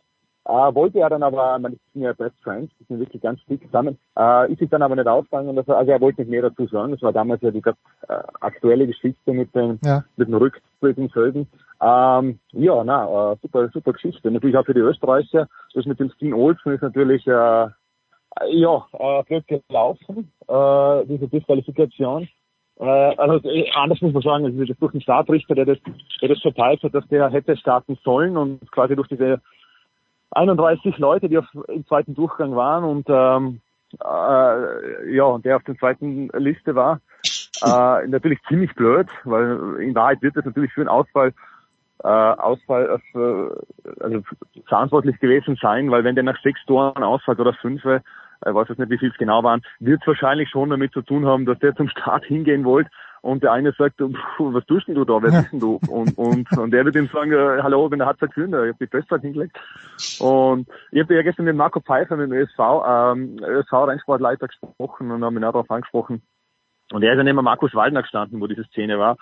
Äh, 0.51 0.75
wollte 0.75 0.99
er 0.99 1.11
dann 1.11 1.23
aber, 1.23 1.57
man 1.61 1.75
ist 1.75 1.81
ja 1.95 2.12
Best 2.12 2.35
Friends, 2.43 2.73
die 2.81 2.85
sind 2.85 2.99
wirklich 2.99 3.23
ganz 3.23 3.39
dick 3.47 3.62
zusammen, 3.62 3.97
äh, 4.19 4.51
ist 4.51 4.59
sich 4.59 4.69
dann 4.69 4.83
aber 4.83 4.97
nicht 4.97 5.07
aufgegangen. 5.07 5.57
Also, 5.57 5.75
also 5.75 5.93
er 5.93 6.01
wollte 6.01 6.23
nicht 6.23 6.31
mehr 6.31 6.43
dazu 6.43 6.67
sagen. 6.67 6.91
Das 6.91 7.03
war 7.03 7.12
damals 7.12 7.41
ja 7.43 7.53
die 7.53 7.62
äh, 7.62 7.73
aktuelle 8.41 8.89
Geschichte 8.89 9.33
mit 9.33 9.55
dem, 9.55 9.79
ja. 9.85 10.03
mit 10.17 10.27
dem 10.27 10.35
Rücktritt 10.35 10.99
in 10.99 11.09
Sölden. 11.11 11.47
Ähm, 11.81 12.41
ja, 12.51 12.83
na, 12.83 13.33
äh, 13.33 13.37
super, 13.41 13.69
super 13.69 13.93
Geschichte. 13.93 14.29
Natürlich 14.29 14.57
auch 14.57 14.67
für 14.67 14.75
die 14.75 14.81
Österreicher. 14.81 15.47
Das 15.73 15.87
mit 15.87 16.01
dem 16.01 16.11
Steen 16.11 16.35
Olsen 16.35 16.73
ist 16.73 16.83
natürlich, 16.83 17.25
äh, 17.29 17.69
ja, 18.49 18.87
äh, 18.93 19.23
blöd 19.29 19.47
gelaufen, 19.47 20.33
äh, 20.49 21.07
diese 21.07 21.29
Disqualifikation. 21.29 22.29
Äh, 22.81 22.85
also 22.85 23.49
äh, 23.49 23.70
anders 23.77 24.01
muss 24.01 24.15
man 24.15 24.23
sagen, 24.23 24.45
also 24.47 24.65
das 24.65 24.77
durch 24.79 24.93
den 24.93 25.01
Startrichter, 25.01 25.55
der 25.55 25.67
das, 25.67 25.79
der 26.20 26.29
das 26.29 26.41
verteilt 26.41 26.83
hat, 26.83 26.95
dass 26.95 27.07
der 27.07 27.31
hätte 27.31 27.57
starten 27.57 27.97
sollen 28.03 28.37
und 28.37 28.69
quasi 28.73 28.97
durch 28.97 29.09
diese 29.09 29.41
31 30.33 30.99
Leute, 30.99 31.28
die 31.28 31.39
auf, 31.39 31.47
im 31.68 31.86
zweiten 31.86 32.15
Durchgang 32.15 32.55
waren 32.55 32.84
und 32.84 33.07
ähm, 33.09 33.60
äh, 34.00 35.15
ja, 35.15 35.39
der 35.39 35.57
auf 35.57 35.65
der 35.65 35.76
zweiten 35.76 36.28
Liste 36.34 36.75
war. 36.75 37.00
Äh, 37.62 38.07
natürlich 38.07 38.39
ziemlich 38.49 38.75
blöd, 38.75 39.09
weil 39.25 39.76
in 39.81 39.94
Wahrheit 39.94 40.23
wird 40.23 40.34
das 40.34 40.47
natürlich 40.47 40.73
für 40.73 40.81
einen 40.81 40.89
Ausfall 40.89 41.34
äh, 42.02 42.09
Ausfall 42.09 42.99
äh, 43.15 44.02
also 44.02 44.23
verantwortlich 44.67 45.20
gewesen 45.20 45.59
sein, 45.60 45.91
weil 45.91 46.02
wenn 46.02 46.15
der 46.15 46.25
nach 46.25 46.41
sechs 46.42 46.65
Toren 46.65 47.02
ausfällt 47.02 47.39
oder 47.39 47.52
fünf, 47.52 47.84
äh, 47.84 48.00
weiß 48.41 48.68
jetzt 48.68 48.78
nicht, 48.78 48.91
wie 48.91 48.97
viel 48.97 49.10
es 49.10 49.18
genau 49.18 49.42
waren, 49.42 49.60
wird 49.81 50.00
es 50.00 50.07
wahrscheinlich 50.07 50.49
schon 50.49 50.70
damit 50.70 50.92
zu 50.92 51.02
tun 51.02 51.26
haben, 51.26 51.44
dass 51.44 51.59
der 51.59 51.76
zum 51.76 51.89
Start 51.89 52.25
hingehen 52.25 52.65
wollte 52.65 52.91
und 53.23 53.42
der 53.42 53.52
eine 53.52 53.73
sagt, 53.73 54.00
was 54.00 54.66
tust 54.66 54.89
denn 54.89 54.94
du 54.94 55.05
da, 55.05 55.23
wer 55.23 55.31
bist 55.31 55.52
denn 55.52 55.60
du? 55.60 55.78
Und, 55.90 56.16
und, 56.16 56.50
und 56.57 56.70
der 56.70 56.84
wird 56.84 56.97
ihm 56.97 57.08
sagen, 57.12 57.32
äh, 57.32 57.62
hallo, 57.62 57.84
ich 57.84 57.90
bin 57.90 57.99
der 57.99 58.08
Harzer 58.08 58.28
Kühner, 58.28 58.65
ich 58.65 58.74
habe 58.74 58.84
die 58.84 58.90
Bestzeit 58.90 59.20
hingelegt. 59.20 59.58
Und 60.20 60.68
ich 60.92 61.00
habe 61.02 61.15
ja 61.15 61.23
gestern 61.23 61.44
mit 61.44 61.57
Marco 61.57 61.81
Pfeiffer, 61.81 62.16
mit 62.16 62.31
dem 62.31 62.39
ÖSV, 62.39 62.58
ähm, 62.58 63.39
ÖSV-Rennsportleiter 63.42 64.49
gesprochen 64.49 65.10
und 65.10 65.24
haben 65.24 65.36
ihn 65.36 65.44
auch 65.44 65.52
darauf 65.52 65.70
angesprochen. 65.70 66.23
Und 66.92 67.02
er 67.02 67.12
ist 67.12 67.18
ja 67.18 67.24
neben 67.24 67.42
Markus 67.42 67.74
Waldner 67.74 68.02
gestanden, 68.02 68.40
wo 68.40 68.47
diese 68.47 68.65
Szene 68.65 68.99
war. 68.99 69.16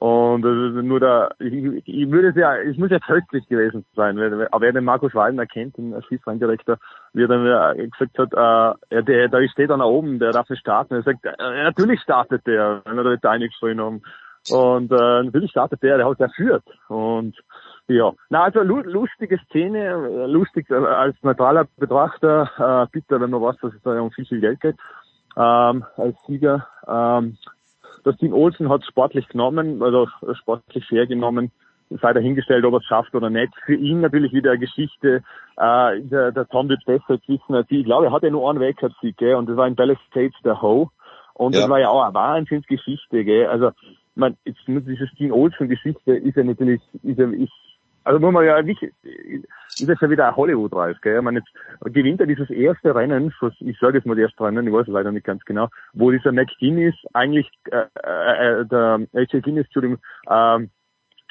Und 0.00 0.44
äh, 0.44 0.82
nur 0.82 0.98
da, 0.98 1.30
ich, 1.38 1.52
ich 1.86 2.10
würde 2.10 2.28
es 2.28 2.36
ja, 2.36 2.56
es 2.56 2.76
muss 2.76 2.90
ja 2.90 2.98
köstlich 2.98 3.46
gewesen 3.48 3.84
sein, 3.94 4.18
aber 4.18 4.60
wer 4.60 4.72
den 4.72 4.84
Markus 4.84 5.14
Waldner 5.14 5.46
kennt, 5.46 5.76
den 5.76 5.94
Schießrenndirektor, 6.08 6.78
wie 7.12 7.22
er 7.22 7.28
dann 7.28 7.90
gesagt 7.90 8.18
hat, 8.18 8.76
äh, 8.90 9.02
der, 9.04 9.28
da 9.28 9.48
steht 9.48 9.70
dann 9.70 9.78
da 9.78 9.84
oben, 9.86 10.18
der 10.18 10.32
darf 10.32 10.50
nicht 10.50 10.60
starten. 10.60 10.94
Er 10.94 11.02
sagt, 11.02 11.24
äh, 11.24 11.62
natürlich 11.62 12.00
startet 12.00 12.44
der, 12.46 12.82
wenn 12.84 12.96
wir 12.96 13.04
da 13.04 13.12
jetzt 13.12 13.24
eingeschrien 13.24 13.80
haben. 13.80 14.02
Und 14.50 14.90
äh, 14.92 15.22
natürlich 15.22 15.52
startet 15.52 15.82
der, 15.82 15.96
der 15.96 16.08
hat 16.08 16.20
der 16.20 16.28
führt. 16.30 16.64
Und 16.88 17.36
ja, 17.86 18.12
na 18.30 18.42
also 18.42 18.60
lustige 18.62 19.38
Szene, 19.46 20.26
lustig 20.26 20.68
äh, 20.70 20.74
als 20.74 21.16
neutraler 21.22 21.66
Betrachter, 21.76 22.50
äh, 22.58 22.86
bitter, 22.90 23.20
wenn 23.20 23.30
man 23.30 23.40
weiß, 23.40 23.56
dass 23.62 23.74
es 23.74 23.82
da 23.82 23.98
um 24.00 24.10
viel, 24.10 24.26
viel 24.26 24.40
Geld 24.40 24.60
geht, 24.60 24.76
ähm, 25.36 25.84
als 25.96 26.16
Sieger. 26.26 26.66
Ähm, 26.86 27.38
das 28.04 28.16
Team 28.18 28.32
Olsen 28.32 28.68
hat 28.68 28.84
sportlich 28.84 29.26
genommen, 29.28 29.82
also 29.82 30.08
sportlich 30.34 30.86
fair 30.86 31.06
genommen, 31.06 31.50
sei 31.90 32.12
dahingestellt, 32.12 32.64
ob 32.64 32.74
er 32.74 32.78
es 32.78 32.84
schafft 32.84 33.14
oder 33.14 33.30
nicht. 33.30 33.52
Für 33.64 33.74
ihn 33.74 34.00
natürlich 34.00 34.32
wieder 34.32 34.52
eine 34.52 34.60
Geschichte, 34.60 35.22
äh, 35.56 36.00
der, 36.00 36.32
der 36.32 36.46
Tom 36.48 36.68
wird 36.68 36.84
besser 36.84 37.18
wissen 37.26 37.54
als 37.54 37.66
ich. 37.70 37.80
Ich 37.80 37.84
glaube, 37.84 38.06
er 38.06 38.12
hat 38.12 38.22
ja 38.22 38.30
nur 38.30 38.48
einen 38.48 38.60
Weltcup-Sieg, 38.60 39.16
gell, 39.16 39.34
und 39.34 39.48
das 39.48 39.56
war 39.56 39.66
in 39.66 39.76
Dallas 39.76 39.98
States 40.10 40.36
der 40.44 40.60
Ho. 40.62 40.90
Und 41.34 41.54
ja. 41.54 41.62
das 41.62 41.70
war 41.70 41.80
ja 41.80 41.88
auch 41.88 42.02
eine 42.02 42.14
Wahnsinnsgeschichte, 42.14 43.24
gell. 43.24 43.46
Also, 43.46 43.70
man, 44.14 44.36
jetzt 44.44 44.66
nur 44.68 44.80
diese 44.80 45.08
Team 45.16 45.32
Olsen-Geschichte 45.32 46.14
ist 46.14 46.36
ja 46.36 46.44
natürlich, 46.44 46.80
ist 47.02 47.18
ja, 47.18 47.28
ist 47.28 47.52
also 48.04 48.20
muss 48.20 48.32
man 48.32 48.44
ja 48.44 48.60
nicht, 48.62 48.82
ist 48.82 49.88
das 49.88 50.00
ja 50.00 50.10
wieder 50.10 50.28
ein 50.28 50.36
Hollywood-Reif, 50.36 51.00
gell? 51.00 51.16
Ich 51.16 51.22
meine, 51.22 51.40
jetzt 51.40 51.94
gewinnt 51.94 52.20
er 52.20 52.26
dieses 52.26 52.50
erste 52.50 52.94
Rennen, 52.94 53.32
ich 53.60 53.78
sage 53.78 53.98
jetzt 53.98 54.06
mal 54.06 54.14
das 54.14 54.30
erste 54.30 54.44
Rennen, 54.44 54.66
ich 54.66 54.72
weiß 54.72 54.86
es 54.86 54.92
leider 54.92 55.10
nicht 55.10 55.26
ganz 55.26 55.44
genau, 55.44 55.68
wo 55.94 56.10
dieser 56.10 56.32
McGuinness 56.32 56.94
eigentlich, 57.12 57.50
äh, 57.70 57.86
äh, 58.02 58.60
äh 58.60 58.66
der 58.66 59.00
AJ 59.14 59.40
Guinness, 59.40 59.64
Entschuldigung, 59.66 59.98
ähm, 60.28 60.70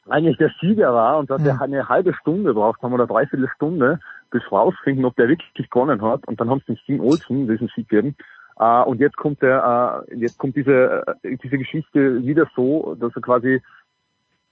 eigentlich 0.10 0.38
der 0.38 0.52
Sieger 0.60 0.94
war 0.94 1.18
und 1.20 1.30
dass 1.30 1.46
er 1.46 1.62
eine 1.62 1.88
halbe 1.88 2.14
Stunde 2.14 2.54
braucht 2.54 2.82
haben 2.82 2.94
oder 2.94 3.08
dreiviertel 3.08 3.48
Stunde, 3.56 4.00
bis 4.32 4.44
rausfinden, 4.52 5.06
ob 5.06 5.16
der 5.16 5.30
wirklich 5.30 5.70
gewonnen 5.70 6.02
hat. 6.02 6.28
Und 6.28 6.42
dann 6.42 6.50
haben 6.50 6.60
sie 6.60 6.74
den 6.74 6.78
Steve 6.78 7.04
Olsen 7.04 7.48
diesen 7.48 7.70
Sieg 7.76 7.88
gegeben. 7.88 8.16
Uh, 8.60 8.84
und 8.86 9.00
jetzt 9.00 9.18
kommt 9.18 9.42
der, 9.42 10.04
uh, 10.08 10.16
jetzt 10.16 10.38
kommt 10.38 10.56
diese, 10.56 11.04
uh, 11.08 11.36
diese 11.42 11.58
Geschichte 11.58 12.24
wieder 12.24 12.48
so, 12.56 12.96
dass 13.00 13.16
er 13.16 13.22
quasi 13.22 13.62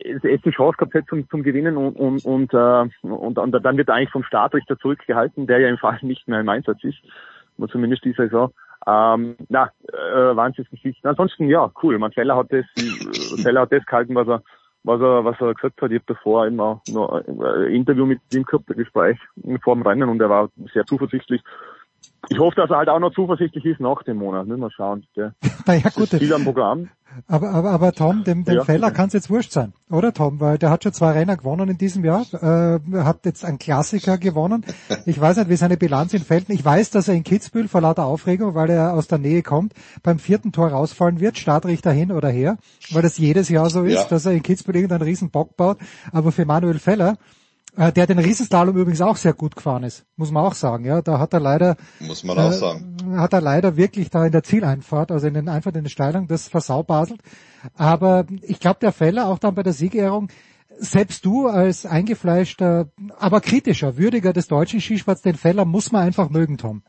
es 0.03 0.41
die 0.41 0.51
Chance 0.51 0.77
gehabt 0.77 0.93
hätte 0.93 1.07
zum, 1.07 1.29
zum 1.29 1.43
Gewinnen 1.43 1.77
und, 1.77 1.95
und, 1.95 2.25
und, 2.25 2.53
äh, 2.53 2.89
und, 3.01 3.37
und 3.37 3.51
dann 3.51 3.77
wird 3.77 3.89
er 3.89 3.95
eigentlich 3.95 4.11
vom 4.11 4.23
Startrichter 4.23 4.77
zurückgehalten, 4.77 5.47
der 5.47 5.59
ja 5.59 5.69
im 5.69 5.77
Fall 5.77 5.99
nicht 6.01 6.27
mehr 6.27 6.41
im 6.41 6.49
Einsatz 6.49 6.83
ist, 6.83 6.99
zumindest 7.71 8.03
die 8.05 8.13
Saison. 8.13 8.51
Ähm, 8.87 9.35
na, 9.49 9.69
äh, 9.93 10.35
Wahnsinnsgeschichte. 10.35 11.07
Ansonsten, 11.07 11.47
ja, 11.47 11.71
cool. 11.83 11.99
Man 11.99 12.11
Feller 12.11 12.35
hat 12.35 12.51
das, 12.51 12.65
Feller 13.41 13.61
hat 13.61 13.71
das 13.71 13.85
gehalten, 13.85 14.15
was 14.15 14.27
er, 14.27 14.41
was 14.83 14.99
er, 14.99 15.23
was 15.23 15.39
er 15.39 15.53
gesagt 15.53 15.81
hat. 15.81 15.91
Ich 15.91 15.99
habe 15.99 16.13
davor 16.13 16.47
immer 16.47 16.81
noch 16.89 17.11
ein 17.11 17.71
Interview 17.71 18.07
mit 18.07 18.19
ihm 18.33 18.43
gehabt, 18.43 18.69
ein 18.69 18.77
Gespräch 18.77 19.19
vor 19.63 19.75
dem 19.75 19.83
Rennen 19.83 20.09
und 20.09 20.19
er 20.19 20.29
war 20.29 20.49
sehr 20.73 20.85
zuversichtlich. 20.85 21.41
Ich 22.29 22.39
hoffe, 22.39 22.55
dass 22.55 22.69
er 22.69 22.77
halt 22.77 22.89
auch 22.89 22.99
noch 22.99 23.13
zuversichtlich 23.13 23.65
ist 23.65 23.79
nach 23.79 24.03
dem 24.03 24.17
Monat. 24.17 24.47
Müssen 24.47 24.61
wir 24.61 24.71
schauen. 24.71 25.05
Gell. 25.15 25.33
Naja, 25.65 25.89
gut. 25.93 26.09
Viel 26.09 26.33
am 26.33 26.43
Programm. 26.43 26.89
Aber, 27.27 27.49
aber, 27.51 27.71
aber 27.71 27.91
Tom, 27.91 28.23
dem, 28.23 28.45
dem 28.45 28.55
Ja. 28.55 28.63
Feller 28.63 28.89
kann 28.89 29.07
es 29.07 29.13
jetzt 29.13 29.29
wurscht 29.29 29.51
sein, 29.51 29.73
oder 29.91 30.13
Tom? 30.13 30.39
Weil 30.39 30.57
der 30.57 30.69
hat 30.69 30.83
schon 30.83 30.93
zwei 30.93 31.11
Renner 31.11 31.35
gewonnen 31.35 31.69
in 31.69 31.77
diesem 31.77 32.05
Jahr, 32.05 32.21
äh, 32.33 32.79
hat 33.03 33.25
jetzt 33.25 33.43
einen 33.43 33.59
Klassiker 33.59 34.17
gewonnen. 34.17 34.63
Ich 35.05 35.19
weiß 35.19 35.35
nicht, 35.37 35.49
wie 35.49 35.57
seine 35.57 35.75
Bilanz 35.75 36.13
in 36.13 36.21
Felden. 36.21 36.53
Ich 36.53 36.63
weiß, 36.63 36.89
dass 36.91 37.09
er 37.09 37.13
in 37.15 37.23
Kitzbühel 37.23 37.67
vor 37.67 37.81
lauter 37.81 38.05
Aufregung, 38.05 38.55
weil 38.55 38.69
er 38.69 38.93
aus 38.93 39.07
der 39.09 39.17
Nähe 39.17 39.43
kommt, 39.43 39.73
beim 40.03 40.19
vierten 40.19 40.53
Tor 40.53 40.69
rausfallen 40.69 41.19
wird, 41.19 41.37
Startrichter 41.37 41.91
hin 41.91 42.13
oder 42.13 42.29
her, 42.29 42.57
weil 42.91 43.01
das 43.01 43.17
jedes 43.17 43.49
Jahr 43.49 43.69
so 43.69 43.83
ist, 43.83 43.93
Ja. 43.95 44.05
dass 44.05 44.25
er 44.25 44.31
in 44.31 44.41
Kitzbühel 44.41 44.77
irgendeinen 44.77 45.03
riesen 45.03 45.31
Bock 45.31 45.57
baut. 45.57 45.79
Aber 46.13 46.31
für 46.31 46.45
Manuel 46.45 46.79
Feller, 46.79 47.17
äh, 47.77 47.91
der 47.91 48.07
den 48.07 48.19
Riesenslalom 48.19 48.75
übrigens 48.77 49.01
auch 49.01 49.15
sehr 49.17 49.33
gut 49.33 49.55
gefahren 49.55 49.83
ist, 49.83 50.05
muss 50.15 50.31
man 50.31 50.43
auch 50.45 50.53
sagen. 50.53 50.85
Ja, 50.85 51.01
da 51.01 51.19
hat 51.19 51.33
er 51.33 51.39
leider 51.39 51.77
Muss 51.99 52.23
man 52.23 52.37
auch 52.37 52.51
äh, 52.51 52.53
sagen. 52.53 52.97
hat 53.17 53.33
er 53.33 53.41
leider 53.41 53.77
wirklich 53.77 54.09
da 54.09 54.25
in 54.25 54.31
der 54.31 54.43
Zieleinfahrt, 54.43 55.11
also 55.11 55.27
in 55.27 55.33
den 55.33 55.49
Einfahrt 55.49 55.75
in 55.75 55.83
den 55.85 55.89
Steilungen, 55.89 56.27
das 56.27 56.47
versaubaselt. 56.47 57.21
Aber 57.75 58.25
ich 58.41 58.59
glaube, 58.59 58.79
der 58.81 58.91
Feller 58.91 59.27
auch 59.27 59.39
dann 59.39 59.55
bei 59.55 59.63
der 59.63 59.73
Siegerehrung, 59.73 60.29
selbst 60.77 61.25
du 61.25 61.47
als 61.47 61.85
eingefleischter, 61.85 62.89
aber 63.17 63.39
kritischer, 63.41 63.97
würdiger 63.97 64.33
des 64.33 64.47
deutschen 64.47 64.81
Skisports, 64.81 65.21
den 65.21 65.35
Feller 65.35 65.63
muss 65.65 65.91
man 65.91 66.03
einfach 66.03 66.29
mögen, 66.29 66.57
Tom. 66.57 66.83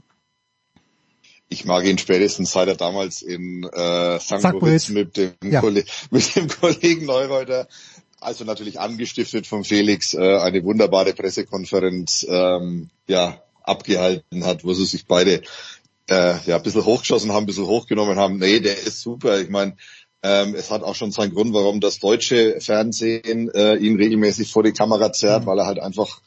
Ich 1.49 1.67
mag 1.67 1.85
ihn 1.85 1.99
spätestens 1.99 2.52
seit 2.52 2.69
er 2.69 2.77
damals 2.77 3.20
in 3.20 3.65
äh, 3.65 4.19
St. 4.19 4.43
Moritz 4.55 4.89
mit 4.89 5.19
dem, 5.19 5.33
Ja. 5.44 5.62
Mit 6.11 6.35
dem 6.35 6.49
Kollegen 6.49 7.05
Neureuter, 7.05 7.69
also 8.23 8.44
natürlich 8.44 8.81
angestiftet 8.81 9.47
von 9.47 9.65
Felix, 9.65 10.15
äh, 10.15 10.39
eine 10.39 10.65
wunderbare 10.65 11.12
Pressekonferenz 11.12 12.26
ähm, 12.28 12.91
ja 13.07 13.42
abgehalten 13.62 14.44
hat, 14.44 14.65
wo 14.65 14.73
sie 14.73 14.84
sich 14.84 15.07
beide 15.07 15.42
äh, 16.09 16.34
ja 16.47 16.57
ein 16.57 16.62
bisschen 16.62 16.84
hochgeschossen 16.84 17.33
haben, 17.33 17.44
ein 17.44 17.47
bisschen 17.47 17.67
hochgenommen 17.67 18.18
haben. 18.18 18.39
Nee, 18.39 18.60
der 18.60 18.78
ist 18.78 19.01
super. 19.01 19.41
Ich 19.41 19.51
meine, 19.51 19.76
ähm, 20.23 20.55
es 20.55 20.70
hat 20.70 20.83
auch 20.83 20.94
schon 20.94 21.12
seinen 21.12 21.34
Grund, 21.34 21.52
warum 21.52 21.81
das 21.81 21.99
deutsche 21.99 22.60
Fernsehen 22.60 23.51
äh, 23.55 23.76
ihn 23.76 23.97
regelmäßig 23.97 24.51
vor 24.51 24.62
die 24.62 24.73
Kamera 24.73 25.12
zerrt, 25.12 25.47
weil 25.47 25.59
er 25.59 25.67
halt 25.67 25.81
einfach 25.81 26.20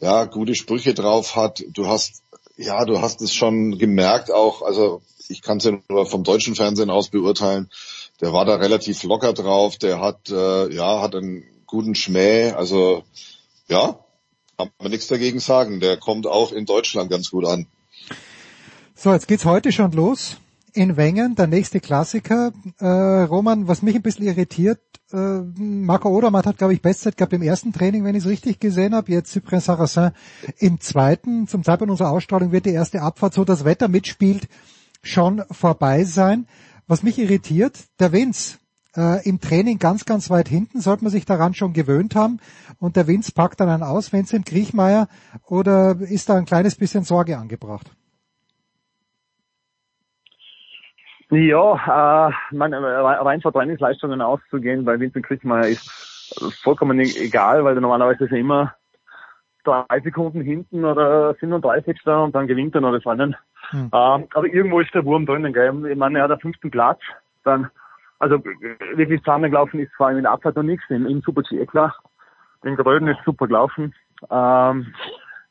ja 0.00 0.24
gute 0.24 0.54
Sprüche 0.54 0.94
drauf 0.94 1.36
hat. 1.36 1.62
Du 1.72 1.86
hast 1.86 2.22
ja, 2.56 2.84
du 2.84 3.00
hast 3.00 3.20
es 3.20 3.34
schon 3.34 3.78
gemerkt 3.78 4.30
auch, 4.30 4.62
also 4.62 5.02
ich 5.28 5.42
kann 5.42 5.58
es 5.58 5.64
ja 5.64 5.72
nur 5.88 6.06
vom 6.06 6.24
deutschen 6.24 6.54
Fernsehen 6.54 6.90
aus 6.90 7.08
beurteilen. 7.08 7.70
Der 8.20 8.32
war 8.32 8.44
da 8.44 8.54
relativ 8.56 9.02
locker 9.02 9.32
drauf, 9.32 9.76
der 9.76 10.00
hat 10.00 10.30
äh, 10.30 10.72
ja 10.72 11.00
hat 11.00 11.14
einen 11.14 11.44
guten 11.66 11.94
Schmäh, 11.94 12.52
also 12.52 13.02
ja, 13.68 13.98
kann 14.56 14.70
man 14.80 14.90
nichts 14.90 15.08
dagegen 15.08 15.40
sagen. 15.40 15.80
Der 15.80 15.96
kommt 15.96 16.26
auch 16.26 16.52
in 16.52 16.66
Deutschland 16.66 17.10
ganz 17.10 17.30
gut 17.30 17.46
an. 17.46 17.66
So, 18.94 19.12
jetzt 19.12 19.26
geht's 19.26 19.44
heute 19.44 19.72
schon 19.72 19.92
los. 19.92 20.36
In 20.72 20.96
Wengen, 20.96 21.36
der 21.36 21.46
nächste 21.46 21.80
Klassiker. 21.80 22.52
Äh, 22.78 22.86
Roman, 22.86 23.68
was 23.68 23.82
mich 23.82 23.94
ein 23.94 24.02
bisschen 24.02 24.26
irritiert, 24.26 24.80
äh, 25.12 25.16
Marco 25.16 26.08
Odermatt 26.08 26.46
hat, 26.46 26.58
glaube 26.58 26.74
ich, 26.74 26.82
Bestzeit 26.82 27.16
gehabt 27.16 27.32
im 27.32 27.42
ersten 27.42 27.72
Training, 27.72 28.04
wenn 28.04 28.16
ich 28.16 28.24
es 28.24 28.30
richtig 28.30 28.58
gesehen 28.58 28.94
habe. 28.94 29.12
Jetzt 29.12 29.30
Cyprien 29.32 29.60
Sarrazin 29.60 30.10
im 30.58 30.80
zweiten. 30.80 31.46
Zum 31.46 31.62
Zeitpunkt 31.62 31.92
unserer 31.92 32.10
Ausstrahlung 32.10 32.50
wird 32.50 32.66
die 32.66 32.72
erste 32.72 33.02
Abfahrt, 33.02 33.34
so 33.34 33.44
das 33.44 33.64
Wetter 33.64 33.88
mitspielt, 33.88 34.48
schon 35.02 35.44
vorbei 35.50 36.04
sein. 36.04 36.48
Was 36.86 37.02
mich 37.02 37.18
irritiert, 37.18 37.78
der 38.00 38.12
Vince. 38.12 38.58
Äh, 38.96 39.28
Im 39.28 39.40
Training 39.40 39.78
ganz, 39.78 40.04
ganz 40.04 40.30
weit 40.30 40.48
hinten 40.48 40.80
sollte 40.80 41.02
man 41.02 41.10
sich 41.10 41.24
daran 41.24 41.54
schon 41.54 41.72
gewöhnt 41.72 42.14
haben. 42.14 42.38
Und 42.78 42.96
der 42.96 43.08
Vince 43.08 43.32
packt 43.32 43.58
dann 43.60 43.68
einen 43.68 43.82
aus, 43.82 44.12
Vincent 44.12 44.46
Griechmeier, 44.46 45.08
oder 45.48 45.96
ist 46.00 46.28
da 46.28 46.36
ein 46.36 46.44
kleines 46.44 46.76
bisschen 46.76 47.02
Sorge 47.02 47.36
angebracht? 47.36 47.90
Ja, 51.30 52.30
äh, 52.30 52.56
äh, 52.56 52.62
rein 52.62 53.40
von 53.40 53.52
Trainingsleistungen 53.52 54.20
auszugehen 54.20 54.84
bei 54.84 55.00
Vincent 55.00 55.26
Kriechmeier 55.26 55.66
ist 55.66 55.90
vollkommen 56.62 57.00
egal, 57.00 57.64
weil 57.64 57.74
er 57.74 57.80
normalerweise 57.80 58.24
ist 58.24 58.32
er 58.32 58.38
immer 58.38 58.74
drei 59.64 60.00
Sekunden 60.00 60.42
hinten 60.42 60.84
oder 60.84 61.34
35. 61.34 62.06
und 62.06 62.34
dann 62.34 62.46
gewinnt 62.46 62.74
er 62.74 62.82
noch 62.82 62.92
das 62.92 63.06
Rennen. 63.06 63.34
Hm. 63.70 63.90
Äh, 63.92 63.96
aber 63.96 64.46
irgendwo 64.46 64.80
ist 64.80 64.94
der 64.94 65.04
Wurm 65.04 65.26
drinnen, 65.26 65.52
gell? 65.52 65.86
Ich 65.90 65.96
meine, 65.96 66.18
er 66.18 66.24
hat 66.24 66.30
den 66.30 66.40
fünften 66.40 66.70
Platz, 66.70 67.00
dann, 67.44 67.70
also 68.18 68.42
wirklich 68.94 69.20
zusammengelaufen 69.20 69.80
ist 69.80 69.92
vor 69.94 70.06
allem 70.06 70.18
in 70.18 70.24
der 70.24 70.32
Abfahrt 70.32 70.56
noch 70.56 70.62
nichts, 70.62 70.84
im, 70.88 71.06
im 71.06 71.20
Super-G 71.20 71.60
eh 71.60 71.66
klar. 71.66 71.94
Den 72.64 72.76
Gröden 72.76 73.08
ist 73.08 73.20
super 73.24 73.46
gelaufen. 73.46 73.94
Ähm, 74.30 74.94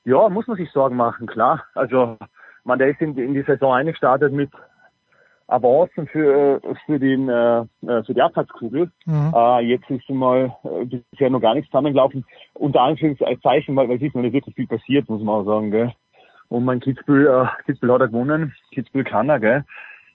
ja, 0.06 0.30
muss 0.30 0.48
man 0.48 0.58
sich 0.58 0.72
Sorgen 0.72 0.96
machen, 0.96 1.28
klar. 1.28 1.64
Also, 1.76 2.18
man, 2.64 2.80
der 2.80 2.90
ist 2.90 3.02
in, 3.02 3.18
in 3.18 3.34
die 3.34 3.44
Saison 3.44 3.74
eingestartet 3.74 4.34
mit 4.34 4.50
Avancen 5.48 6.08
für, 6.08 6.62
für, 6.86 7.00
den, 7.00 7.30
äh, 7.30 7.60
äh, 7.60 8.04
für 8.04 8.14
die 8.14 8.22
Abfahrtskugel. 8.22 8.92
Mhm. 9.06 9.34
Äh, 9.36 9.60
jetzt 9.62 9.90
ist 9.90 10.10
mal 10.10 10.56
äh, 10.64 10.86
bisher 10.86 11.30
noch 11.30 11.42
gar 11.42 11.54
nichts 11.54 11.70
zusammengelaufen. 11.70 12.26
Unter 12.54 12.82
Anführungszeichen, 12.82 13.76
weil, 13.76 13.90
weil 13.90 13.98
es 13.98 14.02
ist 14.02 14.16
noch 14.16 14.22
nicht 14.22 14.34
wirklich 14.34 14.56
viel 14.56 14.68
passiert, 14.68 15.10
muss 15.10 15.22
man 15.22 15.36
auch 15.36 15.46
sagen. 15.46 15.72
Gell? 15.72 15.94
Und 16.54 16.66
mein 16.66 16.82
Kitzbühel, 16.82 17.26
äh, 17.26 17.64
Kitzbühel 17.66 17.94
hat 17.94 18.02
er 18.02 18.08
gewonnen, 18.10 18.54
Kitzbühel 18.70 19.04
kann 19.04 19.28
er, 19.28 19.40
gell? 19.40 19.66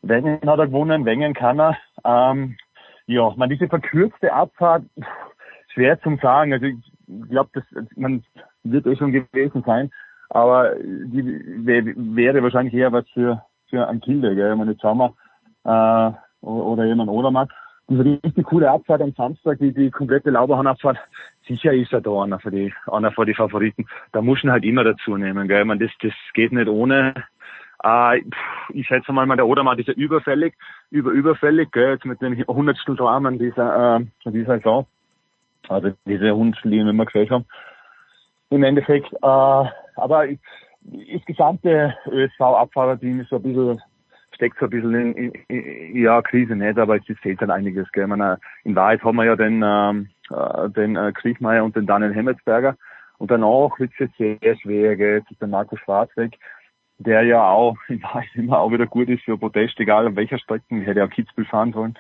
Wengen 0.03 0.39
hat 0.49 0.61
er 0.61 0.69
gewonnen, 0.69 1.05
Wengen 1.05 1.35
kann 1.35 1.59
er. 1.59 1.77
Ähm, 2.05 2.57
ja, 3.07 3.33
man 3.37 3.51
diese 3.51 3.67
verkürzte 3.67 4.33
Abfahrt, 4.33 4.85
pff, 5.01 5.07
schwer 5.75 6.01
zum 6.01 6.17
sagen. 6.19 6.53
Also 6.53 6.67
ich 6.67 6.77
glaube, 7.29 7.51
das 7.55 7.65
man 7.97 8.23
wird 8.63 8.87
eh 8.87 8.95
schon 8.95 9.11
gewesen 9.11 9.65
sein, 9.67 9.91
aber 10.31 10.77
die 10.77 11.25
wär, 11.67 11.83
wäre 11.85 12.41
wahrscheinlich 12.45 12.75
eher 12.75 12.93
was 12.93 13.09
für 13.09 13.43
für 13.69 13.89
einen 13.89 14.01
Kilde, 14.01 14.37
gell? 14.37 14.53
Ich 14.53 14.59
meine, 14.59 14.71
jetzt 14.71 14.85
haben 14.85 14.99
wir, 14.99 15.15
äh, 15.65 16.47
oder 16.47 16.85
jemand 16.85 17.11
Odermatt. 17.11 17.51
Diese 17.91 18.05
richtig 18.05 18.45
coole 18.45 18.71
Abfahrt 18.71 19.01
am 19.01 19.13
Samstag, 19.13 19.59
die, 19.61 19.73
die 19.73 19.91
komplette 19.91 20.31
Lauberhornabfahrt, 20.31 20.99
sicher 21.47 21.73
ist 21.73 21.93
er 21.93 22.03
da 22.03 22.23
einer 22.23 22.39
für 22.39 22.51
die, 22.51 22.73
einer 22.87 23.13
für 23.13 23.25
die 23.25 23.35
Favoriten. 23.35 23.87
Da 24.13 24.21
muss 24.21 24.45
man 24.45 24.53
halt 24.53 24.65
immer 24.65 24.85
dazu 24.85 25.17
nehmen, 25.17 25.49
gell? 25.49 25.65
Meine, 25.65 25.87
das, 25.87 25.93
das 26.03 26.13
geht 26.35 26.53
nicht 26.53 26.69
ohne. 26.69 27.15
Äh, 27.83 28.23
ich 28.75 28.87
schätze 28.87 29.11
mal, 29.13 29.27
der 29.37 29.47
Odermatt 29.47 29.79
ist 29.79 29.89
ja 29.89 29.95
überfällig, 29.95 30.55
über, 30.91 31.13
überfällig, 31.13 31.73
gell? 31.73 31.93
Jetzt 31.93 32.05
mit 32.05 32.21
dem 32.21 32.37
hundertstel 32.47 32.95
Rahmen 32.97 33.39
dieser, 33.39 34.01
äh, 34.01 34.31
dieser 34.31 34.59
Saison. 34.59 34.87
Also 35.69 35.93
diese 36.05 36.37
Hundertstel, 36.37 36.71
die 36.71 36.79
wir 36.79 36.91
immer 36.91 37.07
gesagt 37.07 37.31
haben. 37.31 37.47
Im 38.51 38.65
Endeffekt, 38.65 39.11
äh, 39.13 39.17
aber 39.23 40.27
ich, 40.27 40.39
das 40.83 41.25
gesamte 41.25 41.95
ÖSV-Abfahrerteam 42.07 43.21
ist 43.21 43.31
so 43.31 43.37
ein 43.37 43.43
bisschen, 43.43 43.83
steckt 44.39 44.59
so 44.61 44.67
ein 44.67 44.71
bisschen 44.71 44.95
in, 44.95 45.33
in, 45.49 45.59
in 45.59 46.03
ja, 46.03 46.23
Krise 46.23 46.55
nicht, 46.55 46.79
aber 46.79 46.97
es 46.97 47.19
fehlt 47.21 47.43
dann 47.43 47.51
einiges, 47.51 47.91
gell. 47.91 48.07
Meine, 48.07 48.39
in 48.63 48.77
Wahrheit 48.77 49.03
haben 49.03 49.17
wir 49.17 49.25
ja 49.25 49.35
den, 49.35 49.63
ähm, 49.65 50.09
äh, 50.31 50.71
den 50.71 50.95
äh, 50.95 51.13
Kriechmeier 51.13 51.65
und 51.65 51.75
den 51.75 51.87
Daniel 51.87 52.15
Hemmetsberger. 52.15 52.77
Und 53.19 53.33
danach 53.33 53.77
wird 53.81 53.91
es 53.99 53.99
jetzt 53.99 54.41
sehr 54.41 54.57
schwer, 54.57 54.95
gell. 54.97 55.19
Jetzt 55.19 55.33
ist 55.33 55.41
der 55.41 55.49
Marco 55.49 55.77
Schwarzweg, 55.77 56.39
der 56.99 57.23
ja 57.23 57.51
auch 57.51 57.77
in 57.89 58.01
Wahrheit 58.03 58.29
immer 58.35 58.61
auch 58.61 58.71
wieder 58.71 58.87
gut 58.87 59.09
ist 59.09 59.25
für 59.25 59.37
Protest, 59.37 59.79
egal 59.81 60.07
an 60.07 60.17
welcher 60.17 60.39
Strecke, 60.39 60.77
hätte 60.77 61.01
ja 61.01 61.09
Kitzbühel 61.09 61.47
fahren 61.47 61.73
sollen. 61.73 61.99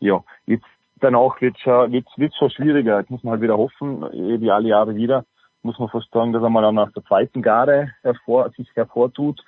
Ja, 0.00 0.22
jetzt 0.44 0.66
danach 1.00 1.40
wird 1.40 1.58
schon, 1.58 1.90
wird's, 1.90 2.12
wird's 2.18 2.36
schon 2.36 2.50
schwieriger. 2.50 3.00
Jetzt 3.00 3.10
muss 3.10 3.24
man 3.24 3.32
halt 3.32 3.42
wieder 3.42 3.56
hoffen, 3.56 4.02
eh 4.12 4.40
wie 4.40 4.50
alle 4.50 4.68
Jahre 4.68 4.94
wieder, 4.94 5.24
muss 5.62 5.78
man 5.78 5.88
fast 5.88 6.10
sagen, 6.12 6.34
dass 6.34 6.42
er 6.42 6.50
mal 6.50 6.62
dann 6.62 6.74
nach 6.74 6.92
der 6.92 7.04
zweiten 7.04 7.40
Garde 7.40 7.90
hervor, 8.02 8.50
sich 8.50 8.68
hervortut, 8.74 9.42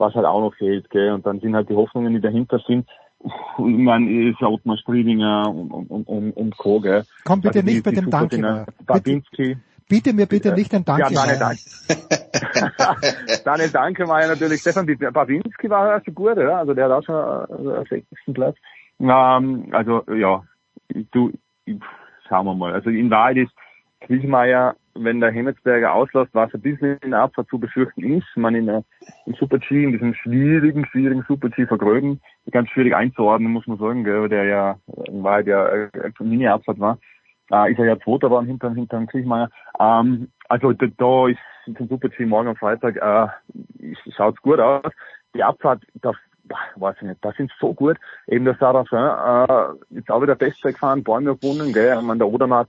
was 0.00 0.14
halt 0.14 0.26
auch 0.26 0.40
noch 0.40 0.54
fehlt, 0.54 0.90
gell. 0.90 1.12
Und 1.12 1.26
dann 1.26 1.40
sind 1.40 1.54
halt 1.54 1.68
die 1.68 1.76
Hoffnungen, 1.76 2.12
die 2.14 2.20
dahinter 2.20 2.58
sind, 2.66 2.88
ich 3.22 3.28
meine, 3.58 4.30
ist 4.30 4.40
ja 4.40 4.48
Ottmar 4.48 4.78
Striedinger 4.78 5.48
und, 5.50 5.70
und, 5.70 6.08
und, 6.08 6.32
und 6.32 6.56
Co., 6.56 6.80
gell. 6.80 7.04
Komm 7.24 7.42
bitte 7.42 7.58
Also 7.58 7.66
die- 7.68 7.74
nicht 7.74 7.86
mit 7.86 7.96
dem 7.98 8.10
Danke. 8.10 8.66
Babinski. 8.86 9.58
Biete 9.88 10.12
mir 10.14 10.26
bitte 10.26 10.52
nicht 10.54 10.72
den 10.72 10.84
Danke. 10.84 11.12
Ja, 11.12 11.20
Daniel 11.26 11.38
Dank. 11.38 11.58
Daniel 13.44 13.70
Danke 13.70 14.08
war 14.08 14.22
ja 14.22 14.28
natürlich, 14.28 14.60
Stefan 14.60 14.86
Babinski 14.86 15.68
war 15.68 15.88
ja 15.88 16.04
schon 16.04 16.14
gut, 16.14 16.36
ja. 16.38 16.58
Also 16.58 16.74
der 16.74 16.84
hat 16.86 16.92
auch 16.92 17.02
schon 17.04 17.14
äh, 17.14 17.74
einen 17.76 17.86
sechsten 17.86 18.32
Platz. 18.34 18.56
Ähm, 19.00 19.66
also, 19.72 20.02
ja, 20.14 20.42
du, 21.12 21.32
schauen 22.28 22.46
wir 22.46 22.54
mal. 22.54 22.72
Also 22.72 22.90
in 22.90 23.10
Wahrheit 23.10 23.38
ist 23.38 23.52
Kriechmeier, 24.02 24.76
wenn 24.94 25.20
der 25.20 25.30
Hemmetsberger 25.30 25.92
auslässt, 25.92 26.34
was 26.34 26.52
ein 26.54 26.60
bisschen 26.60 26.98
in 26.98 27.10
der 27.10 27.20
Abfahrt 27.20 27.48
zu 27.48 27.58
befürchten 27.58 28.02
ist. 28.02 28.26
Man 28.36 28.54
in 28.54 28.66
der, 28.66 28.84
Super-G, 29.38 29.84
in 29.84 29.92
diesem 29.92 30.14
schwierigen, 30.14 30.86
schwierigen 30.86 31.24
Super-G 31.26 31.66
vergröben, 31.66 32.20
ganz 32.50 32.68
schwierig 32.70 32.94
einzuordnen, 32.94 33.52
muss 33.52 33.66
man 33.66 33.78
sagen, 33.78 34.04
gell, 34.04 34.28
der 34.28 34.44
ja 34.44 34.78
Wahrheit 34.86 35.46
ja 35.46 35.66
äh, 35.66 36.10
Mini-Abfahrt 36.18 36.80
war. 36.80 36.98
Äh, 37.50 37.72
ist 37.72 37.78
er 37.78 37.86
ja 37.86 37.98
Zweiter 37.98 38.28
geworden 38.28 38.46
hinter, 38.46 38.72
hinter 38.72 39.04
Kriechmeier. 39.06 39.50
Ähm, 39.78 40.28
also 40.48 40.72
da, 40.72 40.86
da 40.96 41.28
ist 41.28 41.38
zum 41.76 41.88
Super-G 41.88 42.26
morgen 42.26 42.48
am 42.48 42.56
Freitag, 42.56 42.96
äh, 42.96 43.94
schaut's 44.16 44.40
gut 44.42 44.60
aus. 44.60 44.92
Die 45.34 45.42
Abfahrt, 45.42 45.82
da 45.94 46.12
weiß 46.76 46.96
ich 46.96 47.02
nicht, 47.02 47.24
das 47.24 47.36
sind 47.36 47.52
so 47.60 47.74
gut. 47.74 47.96
Eben 48.26 48.44
der 48.44 48.56
Sarafin, 48.56 48.98
äh, 48.98 49.94
jetzt 49.94 50.10
auch 50.10 50.22
wieder 50.22 50.34
Bestzeit 50.34 50.74
gefahren, 50.74 51.04
Bäume 51.04 51.36
gewonnen, 51.36 51.72
gell. 51.72 51.96
Ich 51.96 52.02
meine, 52.02 52.18
der 52.18 52.28
Odermatt, 52.28 52.68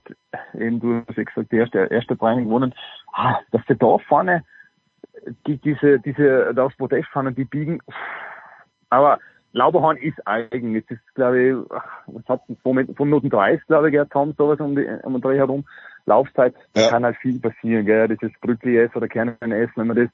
eben 0.54 0.80
du 0.80 1.02
hast 1.08 1.16
ja 1.16 1.24
gesagt, 1.24 1.52
die 1.52 1.56
erste, 1.56 1.78
erste 1.78 2.16
Training 2.16 2.44
gewonnen. 2.44 2.74
Ah, 3.12 3.38
dass 3.50 3.64
der 3.66 3.76
da 3.76 3.98
vorne 3.98 4.44
die, 5.46 5.58
diese, 5.58 5.98
diese, 6.00 6.52
da 6.54 6.64
aufs 6.64 6.76
Podest 6.76 7.08
fahren, 7.08 7.34
die 7.34 7.44
biegen, 7.44 7.80
aber 8.90 9.18
Lauberhorn 9.52 9.98
ist 9.98 10.26
eigen. 10.26 10.74
Jetzt 10.74 10.90
ist, 10.90 11.14
glaube 11.14 11.42
ich, 11.42 11.54
was 12.06 12.24
hat 12.26 12.42
von, 12.62 12.94
von 12.94 13.08
Minuten 13.08 13.30
30, 13.30 13.66
glaube 13.66 13.88
ich, 13.88 13.92
gehabt 13.92 14.14
haben, 14.14 14.34
sowas 14.36 14.60
um, 14.60 14.74
die, 14.74 14.86
um 15.02 15.12
den 15.12 15.20
Dreh 15.20 15.36
herum. 15.36 15.64
Laufzeit, 16.06 16.54
da 16.72 16.88
kann 16.88 17.04
halt 17.04 17.16
viel 17.18 17.38
passieren, 17.38 17.84
gell. 17.84 18.08
Dieses 18.08 18.32
Brückli 18.40 18.78
S 18.78 18.94
oder 18.96 19.08
Kernen 19.08 19.52
S, 19.52 19.70
wenn 19.76 19.86
man 19.86 19.96
das 19.96 20.08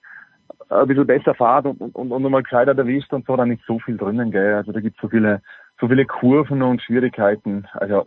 ein 0.68 0.86
bisschen 0.86 1.06
besser 1.06 1.34
fahrt 1.34 1.66
und, 1.66 1.80
und, 1.80 2.12
und 2.12 2.22
nochmal 2.22 2.42
gescheiter 2.42 2.76
erwischt 2.76 3.12
und 3.12 3.26
so, 3.26 3.36
dann 3.36 3.50
ist 3.50 3.62
so 3.66 3.78
viel 3.78 3.96
drinnen, 3.96 4.30
gell. 4.30 4.54
Also 4.54 4.72
da 4.72 4.80
gibt 4.80 4.96
es 4.96 5.02
so 5.02 5.08
viele, 5.08 5.42
so 5.80 5.88
viele 5.88 6.06
Kurven 6.06 6.62
und 6.62 6.82
Schwierigkeiten. 6.82 7.66
Also 7.72 8.06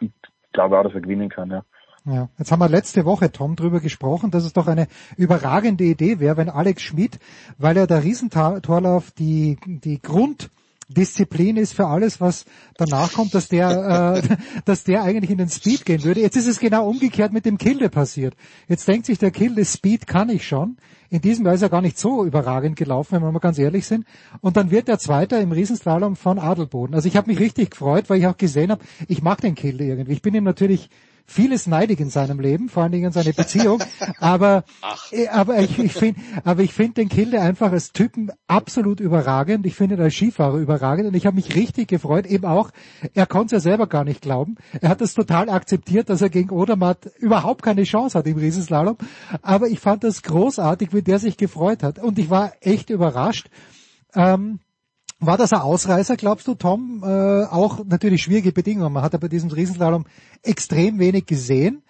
ich 0.00 0.10
glaube 0.52 0.78
auch, 0.78 0.84
dass 0.84 0.94
er 0.94 1.00
gewinnen 1.00 1.28
kann, 1.28 1.50
ja. 1.50 1.62
Ja, 2.04 2.28
jetzt 2.36 2.50
haben 2.50 2.58
wir 2.58 2.68
letzte 2.68 3.04
Woche, 3.04 3.30
Tom, 3.30 3.54
drüber 3.54 3.78
gesprochen, 3.78 4.32
dass 4.32 4.44
es 4.44 4.52
doch 4.52 4.66
eine 4.66 4.88
überragende 5.16 5.84
Idee 5.84 6.18
wäre, 6.18 6.36
wenn 6.36 6.50
Alex 6.50 6.82
Schmidt, 6.82 7.20
weil 7.58 7.76
er 7.76 7.86
der 7.86 8.02
Riesentorlauf 8.02 9.12
die, 9.12 9.56
die 9.64 10.02
Grund 10.02 10.50
ist 10.94 11.74
für 11.74 11.86
alles, 11.86 12.20
was 12.20 12.44
danach 12.76 13.12
kommt, 13.12 13.34
dass 13.34 13.48
der, 13.48 14.22
äh, 14.22 14.36
dass 14.64 14.84
der 14.84 15.02
eigentlich 15.02 15.30
in 15.30 15.38
den 15.38 15.48
Speed 15.48 15.84
gehen 15.84 16.04
würde. 16.04 16.20
Jetzt 16.20 16.36
ist 16.36 16.48
es 16.48 16.58
genau 16.58 16.88
umgekehrt 16.88 17.32
mit 17.32 17.46
dem 17.46 17.56
Kilde 17.56 17.88
passiert. 17.88 18.34
Jetzt 18.68 18.86
denkt 18.88 19.06
sich 19.06 19.18
der 19.18 19.30
Kilde, 19.30 19.64
Speed 19.64 20.06
kann 20.06 20.28
ich 20.28 20.46
schon. 20.46 20.76
In 21.12 21.20
diesem 21.20 21.44
Jahr 21.44 21.54
ist 21.54 21.60
er 21.60 21.68
gar 21.68 21.82
nicht 21.82 21.98
so 21.98 22.24
überragend 22.24 22.74
gelaufen, 22.74 23.16
wenn 23.16 23.22
wir 23.22 23.30
mal 23.30 23.38
ganz 23.38 23.58
ehrlich 23.58 23.86
sind. 23.86 24.06
Und 24.40 24.56
dann 24.56 24.70
wird 24.70 24.88
er 24.88 24.98
Zweiter 24.98 25.42
im 25.42 25.52
Riesenslalom 25.52 26.16
von 26.16 26.38
Adelboden. 26.38 26.94
Also 26.94 27.06
ich 27.06 27.18
habe 27.18 27.30
mich 27.30 27.38
richtig 27.38 27.72
gefreut, 27.72 28.08
weil 28.08 28.18
ich 28.18 28.26
auch 28.26 28.38
gesehen 28.38 28.70
habe, 28.70 28.82
ich 29.08 29.20
mag 29.20 29.42
den 29.42 29.54
Kilde 29.54 29.84
irgendwie. 29.84 30.12
Ich 30.14 30.22
bin 30.22 30.34
ihm 30.34 30.44
natürlich 30.44 30.88
vieles 31.26 31.66
neidig 31.66 32.00
in 32.00 32.10
seinem 32.10 32.40
Leben, 32.40 32.68
vor 32.68 32.82
allen 32.82 32.92
Dingen 32.92 33.06
in 33.06 33.12
seine 33.12 33.32
Beziehung. 33.32 33.82
aber, 34.18 34.64
äh, 35.10 35.28
aber 35.28 35.60
ich, 35.60 35.78
ich 35.78 35.92
finde, 35.92 36.20
aber 36.44 36.62
ich 36.62 36.72
finde 36.72 36.94
den 36.94 37.08
Kilde 37.08 37.40
einfach 37.40 37.72
als 37.72 37.92
Typen 37.92 38.30
absolut 38.46 39.00
überragend. 39.00 39.66
Ich 39.66 39.74
finde 39.74 39.96
ihn 39.96 40.00
als 40.00 40.14
Skifahrer 40.14 40.58
überragend 40.58 41.08
und 41.08 41.14
ich 41.14 41.26
habe 41.26 41.36
mich 41.36 41.54
richtig 41.54 41.88
gefreut, 41.88 42.26
eben 42.26 42.44
auch, 42.44 42.70
er 43.14 43.26
konnte 43.26 43.56
es 43.56 43.64
ja 43.64 43.70
selber 43.70 43.86
gar 43.86 44.04
nicht 44.04 44.22
glauben. 44.22 44.56
Er 44.80 44.88
hat 44.88 45.00
das 45.00 45.14
total 45.14 45.48
akzeptiert, 45.48 46.10
dass 46.10 46.22
er 46.22 46.30
gegen 46.30 46.50
Odermatt 46.50 47.10
überhaupt 47.18 47.62
keine 47.62 47.84
Chance 47.84 48.18
hat 48.18 48.26
im 48.26 48.38
Riesenslalom. 48.38 48.96
Aber 49.42 49.68
ich 49.68 49.80
fand 49.80 50.04
das 50.04 50.22
großartig, 50.22 50.92
wie 50.92 51.02
der 51.02 51.18
sich 51.18 51.36
gefreut 51.36 51.82
hat. 51.82 51.98
Und 51.98 52.18
ich 52.18 52.30
war 52.30 52.52
echt 52.60 52.90
überrascht. 52.90 53.48
Ähm, 54.14 54.60
war 55.24 55.38
das 55.38 55.52
ein 55.52 55.60
Ausreißer, 55.60 56.16
glaubst 56.16 56.48
du, 56.48 56.54
Tom? 56.54 57.02
Äh, 57.04 57.44
auch 57.44 57.84
natürlich 57.84 58.22
schwierige 58.22 58.52
Bedingungen. 58.52 58.92
Man 58.92 59.02
hat 59.02 59.12
ja 59.12 59.18
bei 59.18 59.28
diesem 59.28 59.50
Riesenslalom 59.50 60.04
extrem 60.42 60.98
wenig 60.98 61.26
gesehen. 61.26 61.82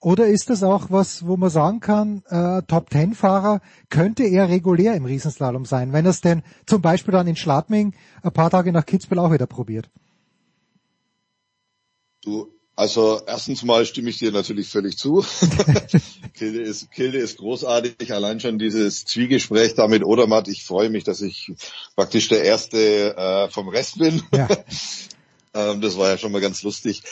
Oder 0.00 0.26
ist 0.26 0.50
das 0.50 0.62
auch 0.62 0.90
was, 0.90 1.26
wo 1.26 1.38
man 1.38 1.48
sagen 1.48 1.80
kann, 1.80 2.22
äh, 2.28 2.60
Top-Ten-Fahrer 2.62 3.62
könnte 3.88 4.24
er 4.24 4.50
regulär 4.50 4.94
im 4.94 5.06
Riesenslalom 5.06 5.64
sein, 5.64 5.94
wenn 5.94 6.04
er 6.04 6.10
es 6.10 6.20
denn 6.20 6.42
zum 6.66 6.82
Beispiel 6.82 7.12
dann 7.12 7.26
in 7.26 7.36
Schladming 7.36 7.94
ein 8.22 8.32
paar 8.32 8.50
Tage 8.50 8.70
nach 8.70 8.84
Kitzbühel 8.84 9.18
auch 9.18 9.32
wieder 9.32 9.46
probiert? 9.46 9.90
Du, 12.22 12.53
also 12.76 13.20
erstens 13.26 13.62
mal 13.62 13.86
stimme 13.86 14.10
ich 14.10 14.18
dir 14.18 14.32
natürlich 14.32 14.68
völlig 14.68 14.98
zu. 14.98 15.24
Kilde 16.34 16.60
ist, 16.60 16.90
Kilde 16.90 17.18
ist 17.18 17.38
großartig. 17.38 18.12
Allein 18.12 18.40
schon 18.40 18.58
dieses 18.58 19.04
Zwiegespräch 19.04 19.74
da 19.74 19.86
mit 19.86 20.04
Odermatt. 20.04 20.48
Ich 20.48 20.64
freue 20.64 20.90
mich, 20.90 21.04
dass 21.04 21.20
ich 21.20 21.52
praktisch 21.94 22.28
der 22.28 22.42
Erste 22.42 23.16
äh, 23.16 23.48
vom 23.50 23.68
Rest 23.68 23.98
bin. 23.98 24.22
Ja. 24.32 24.48
ähm, 25.54 25.80
das 25.80 25.96
war 25.96 26.08
ja 26.08 26.18
schon 26.18 26.32
mal 26.32 26.40
ganz 26.40 26.62
lustig. 26.64 27.02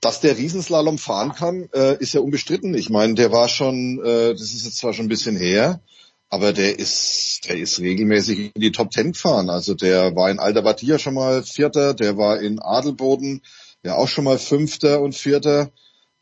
Dass 0.00 0.20
der 0.20 0.38
Riesenslalom 0.38 0.98
fahren 0.98 1.32
kann, 1.32 1.68
äh, 1.72 1.96
ist 1.98 2.14
ja 2.14 2.20
unbestritten. 2.20 2.74
Ich 2.74 2.88
meine, 2.88 3.14
der 3.14 3.32
war 3.32 3.48
schon, 3.48 3.98
äh, 4.04 4.32
das 4.32 4.52
ist 4.52 4.64
jetzt 4.64 4.76
zwar 4.76 4.92
schon 4.92 5.06
ein 5.06 5.08
bisschen 5.08 5.36
her, 5.36 5.80
aber 6.28 6.52
der 6.52 6.78
ist, 6.78 7.40
der 7.48 7.56
ist 7.56 7.80
regelmäßig 7.80 8.52
in 8.54 8.60
die 8.60 8.70
Top 8.70 8.90
Ten 8.90 9.12
gefahren. 9.12 9.50
Also 9.50 9.74
der 9.74 10.14
war 10.14 10.30
in 10.30 10.38
Alta 10.38 10.60
Batia 10.60 11.00
schon 11.00 11.14
mal 11.14 11.42
Vierter, 11.42 11.94
der 11.94 12.16
war 12.16 12.40
in 12.40 12.60
Adelboden 12.60 13.42
ja 13.84 13.96
auch 13.96 14.08
schon 14.08 14.24
mal 14.24 14.38
Fünfter 14.38 15.00
und 15.00 15.14
Vierter. 15.14 15.70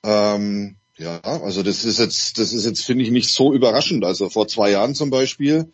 Ähm, 0.05 0.77
ja, 0.99 1.21
also 1.21 1.63
das 1.63 1.85
ist 1.85 1.99
jetzt, 1.99 2.39
das 2.39 2.53
ist 2.53 2.67
jetzt, 2.67 2.85
finde 2.85 3.05
ich, 3.05 3.11
nicht 3.11 3.33
so 3.33 3.53
überraschend. 3.53 4.05
Also 4.05 4.29
vor 4.29 4.49
zwei 4.49 4.71
Jahren 4.71 4.95
zum 4.95 5.11
Beispiel, 5.11 5.73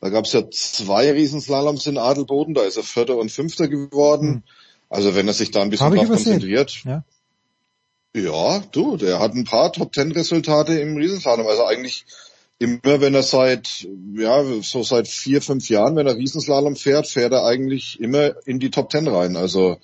da 0.00 0.10
gab 0.10 0.26
es 0.26 0.32
ja 0.32 0.50
zwei 0.50 1.10
Riesenslaloms 1.10 1.86
in 1.86 1.96
Adelboden, 1.96 2.54
da 2.54 2.62
ist 2.62 2.76
er 2.76 2.82
Vierter 2.82 3.16
und 3.16 3.32
Fünfter 3.32 3.68
geworden. 3.68 4.28
Hm. 4.28 4.42
Also 4.90 5.14
wenn 5.14 5.28
er 5.28 5.34
sich 5.34 5.50
da 5.50 5.62
ein 5.62 5.70
bisschen 5.70 5.94
drauf 5.94 6.08
konzentriert. 6.08 6.82
Ja. 6.84 7.04
ja, 8.14 8.62
du, 8.72 8.96
der 8.96 9.20
hat 9.20 9.34
ein 9.34 9.44
paar 9.44 9.72
Top 9.72 9.92
Ten 9.92 10.12
Resultate 10.12 10.78
im 10.80 10.96
Riesenslalom. 10.96 11.46
Also 11.46 11.64
eigentlich 11.64 12.04
immer, 12.58 13.00
wenn 13.00 13.14
er 13.14 13.22
seit, 13.22 13.86
ja, 14.14 14.42
so 14.62 14.82
seit 14.82 15.08
vier, 15.08 15.42
fünf 15.42 15.68
Jahren, 15.68 15.96
wenn 15.96 16.06
er 16.06 16.16
Riesenslalom 16.16 16.76
fährt, 16.76 17.06
fährt 17.06 17.32
er 17.32 17.44
eigentlich 17.44 18.00
immer 18.00 18.34
in 18.46 18.58
die 18.60 18.70
Top 18.70 18.90
Ten 18.90 19.06
rein. 19.08 19.36
Also 19.36 19.78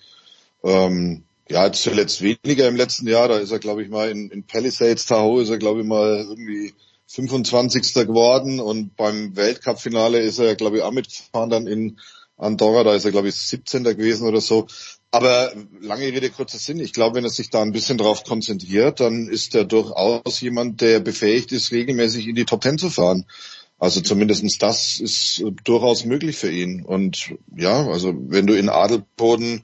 ähm, 0.62 1.23
ja, 1.48 1.70
zuletzt 1.72 2.22
weniger 2.22 2.68
im 2.68 2.76
letzten 2.76 3.06
Jahr. 3.06 3.28
Da 3.28 3.38
ist 3.38 3.50
er, 3.50 3.58
glaube 3.58 3.82
ich, 3.82 3.88
mal 3.88 4.10
in, 4.10 4.30
in 4.30 4.44
Palisades 4.44 5.06
Tahoe 5.06 5.42
ist 5.42 5.50
er, 5.50 5.58
glaube 5.58 5.80
ich, 5.80 5.86
mal 5.86 6.26
irgendwie 6.28 6.74
25. 7.06 7.94
geworden 8.06 8.60
und 8.60 8.96
beim 8.96 9.36
Weltcup-Finale 9.36 10.20
ist 10.20 10.38
er, 10.38 10.56
glaube 10.56 10.78
ich, 10.78 10.82
auch 10.82 10.90
mitgefahren 10.90 11.50
dann 11.50 11.66
in 11.66 11.98
Andorra. 12.36 12.82
Da 12.82 12.94
ist 12.94 13.04
er, 13.04 13.12
glaube 13.12 13.28
ich, 13.28 13.34
17. 13.34 13.84
gewesen 13.84 14.26
oder 14.26 14.40
so. 14.40 14.66
Aber 15.10 15.52
lange 15.80 16.06
Rede, 16.06 16.30
kurzer 16.30 16.58
Sinn. 16.58 16.80
Ich 16.80 16.92
glaube, 16.92 17.16
wenn 17.16 17.24
er 17.24 17.30
sich 17.30 17.50
da 17.50 17.62
ein 17.62 17.70
bisschen 17.70 17.98
drauf 17.98 18.24
konzentriert, 18.24 18.98
dann 18.98 19.28
ist 19.28 19.54
er 19.54 19.64
durchaus 19.64 20.40
jemand, 20.40 20.80
der 20.80 20.98
befähigt 20.98 21.52
ist, 21.52 21.70
regelmäßig 21.70 22.26
in 22.26 22.34
die 22.34 22.46
Top 22.46 22.62
Ten 22.62 22.78
zu 22.78 22.90
fahren. 22.90 23.26
Also 23.78 24.00
zumindestens 24.00 24.58
das 24.58 24.98
ist 24.98 25.44
durchaus 25.62 26.04
möglich 26.04 26.36
für 26.36 26.50
ihn. 26.50 26.84
Und 26.84 27.34
ja, 27.54 27.86
also 27.86 28.12
wenn 28.16 28.46
du 28.46 28.54
in 28.54 28.68
Adelboden 28.68 29.62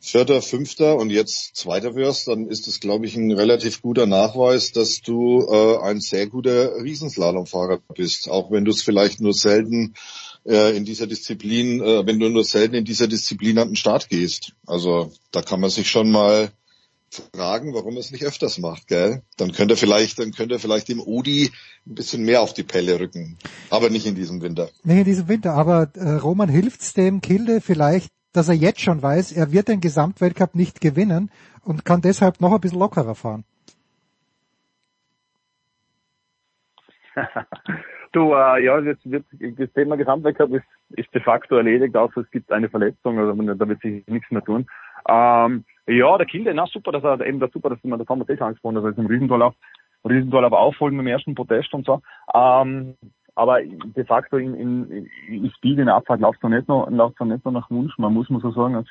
Vierter, 0.00 0.42
Fünfter 0.42 0.96
und 0.96 1.10
jetzt 1.10 1.56
Zweiter 1.56 1.94
wirst, 1.94 2.28
dann 2.28 2.48
ist 2.48 2.68
es, 2.68 2.80
glaube 2.80 3.06
ich, 3.06 3.16
ein 3.16 3.32
relativ 3.32 3.82
guter 3.82 4.06
Nachweis, 4.06 4.72
dass 4.72 5.00
du 5.00 5.46
äh, 5.48 5.78
ein 5.82 6.00
sehr 6.00 6.26
guter 6.26 6.76
Riesenslalomfahrer 6.82 7.80
bist, 7.94 8.30
auch 8.30 8.50
wenn 8.50 8.64
du 8.64 8.70
es 8.70 8.82
vielleicht 8.82 9.20
nur 9.20 9.32
selten 9.32 9.94
äh, 10.44 10.76
in 10.76 10.84
dieser 10.84 11.06
Disziplin, 11.06 11.80
äh, 11.80 12.06
wenn 12.06 12.20
du 12.20 12.28
nur 12.28 12.44
selten 12.44 12.74
in 12.74 12.84
dieser 12.84 13.08
Disziplin 13.08 13.58
an 13.58 13.70
den 13.70 13.76
Start 13.76 14.08
gehst. 14.08 14.52
Also 14.66 15.12
da 15.32 15.42
kann 15.42 15.60
man 15.60 15.70
sich 15.70 15.90
schon 15.90 16.10
mal 16.10 16.50
fragen, 17.34 17.72
warum 17.74 17.94
er 17.94 18.00
es 18.00 18.10
nicht 18.10 18.24
öfters 18.24 18.58
macht, 18.58 18.88
gell? 18.88 19.22
Dann 19.36 19.52
könnte 19.52 19.74
er 19.74 19.78
vielleicht, 19.78 20.18
dann 20.18 20.32
könnte 20.32 20.56
er 20.56 20.58
vielleicht 20.58 20.88
dem 20.88 21.00
Odi 21.00 21.50
ein 21.86 21.94
bisschen 21.94 22.24
mehr 22.24 22.42
auf 22.42 22.52
die 22.52 22.62
Pelle 22.62 23.00
rücken. 23.00 23.38
Aber 23.70 23.90
nicht 23.90 24.06
in 24.06 24.14
diesem 24.14 24.42
Winter. 24.42 24.70
Nicht 24.82 24.98
in 24.98 25.04
diesem 25.04 25.28
Winter, 25.28 25.54
aber 25.54 25.90
äh, 25.94 26.14
Roman 26.14 26.48
hilft's 26.48 26.94
dem 26.94 27.20
Kilde 27.20 27.60
vielleicht 27.60 28.10
dass 28.36 28.48
er 28.48 28.54
jetzt 28.54 28.80
schon 28.80 29.02
weiß, 29.02 29.32
er 29.32 29.52
wird 29.52 29.68
den 29.68 29.80
Gesamtweltcup 29.80 30.54
nicht 30.54 30.80
gewinnen 30.80 31.30
und 31.64 31.84
kann 31.84 32.00
deshalb 32.02 32.40
noch 32.40 32.52
ein 32.52 32.60
bisschen 32.60 32.78
lockerer 32.78 33.14
fahren? 33.14 33.44
du, 38.12 38.32
äh, 38.34 38.64
ja, 38.64 38.78
jetzt 38.80 39.10
wird 39.10 39.24
das 39.32 39.72
Thema 39.72 39.96
Gesamtweltcup 39.96 40.52
ist, 40.54 40.66
ist 40.90 41.12
de 41.14 41.22
facto 41.22 41.56
erledigt, 41.56 41.96
außer 41.96 42.20
es 42.20 42.30
gibt 42.30 42.52
eine 42.52 42.68
Verletzung, 42.68 43.18
also 43.18 43.32
da 43.54 43.68
wird 43.68 43.80
sich 43.80 44.06
nichts 44.06 44.30
mehr 44.30 44.44
tun. 44.44 44.66
Ähm, 45.08 45.64
ja, 45.86 46.18
der 46.18 46.26
Kilde, 46.26 46.52
na 46.52 46.66
super, 46.66 46.92
dass 46.92 47.04
er 47.04 47.20
eben 47.20 47.40
das 47.40 47.52
super, 47.52 47.70
dass 47.70 47.82
man 47.84 47.98
das 47.98 48.08
haben 48.08 48.18
wir 48.18 48.26
das 48.26 48.40
angesprochen, 48.40 48.74
dass 48.74 48.84
er 48.84 48.90
jetzt 48.90 48.98
im 48.98 49.06
Riesentorlauf, 49.06 49.54
Riesentorlauf 50.04 50.52
aufholen 50.52 50.96
dem 50.96 51.06
ersten 51.06 51.34
Protest 51.34 51.72
und 51.74 51.86
so. 51.86 52.02
Ähm, 52.34 52.96
aber 53.36 53.60
de 53.62 54.04
facto 54.04 54.38
in, 54.38 54.54
in, 54.54 55.08
in 55.28 55.50
Speed 55.56 55.78
in 55.78 55.86
der 55.86 55.94
Abfahrt 55.94 56.20
läuft 56.20 56.42
es 56.42 56.50
nicht 56.50 56.68
noch, 56.68 56.90
läuft 56.90 57.20
nicht 57.20 57.44
noch 57.44 57.52
nach 57.52 57.70
Wunsch. 57.70 57.96
Man 57.98 58.14
muss 58.14 58.30
man 58.30 58.40
so 58.40 58.50
sagen, 58.50 58.74
als, 58.74 58.88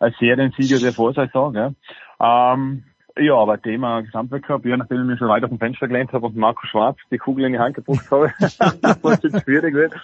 als 0.00 0.16
Seriensieger 0.18 0.80
der 0.80 0.92
Vorsaison, 0.92 1.54
ja. 1.54 1.72
Ähm, 2.20 2.82
ja, 3.16 3.34
aber 3.36 3.62
Thema 3.62 4.02
Gesamtweltcup, 4.02 4.66
ja, 4.66 4.76
nachdem 4.76 5.02
ich 5.02 5.06
mir 5.06 5.16
schon 5.16 5.28
weit 5.28 5.44
aus 5.44 5.50
dem 5.50 5.60
Fenster 5.60 5.86
gelehnt 5.86 6.12
habe 6.12 6.26
und 6.26 6.36
Marco 6.36 6.66
Schwarz 6.66 6.98
die 7.12 7.18
Kugel 7.18 7.44
in 7.44 7.52
die 7.52 7.60
Hand 7.60 7.76
gedruckt 7.76 8.10
habe, 8.10 8.32
was 9.02 9.22
jetzt 9.22 9.44
schwierig 9.44 9.74
wird. 9.74 9.94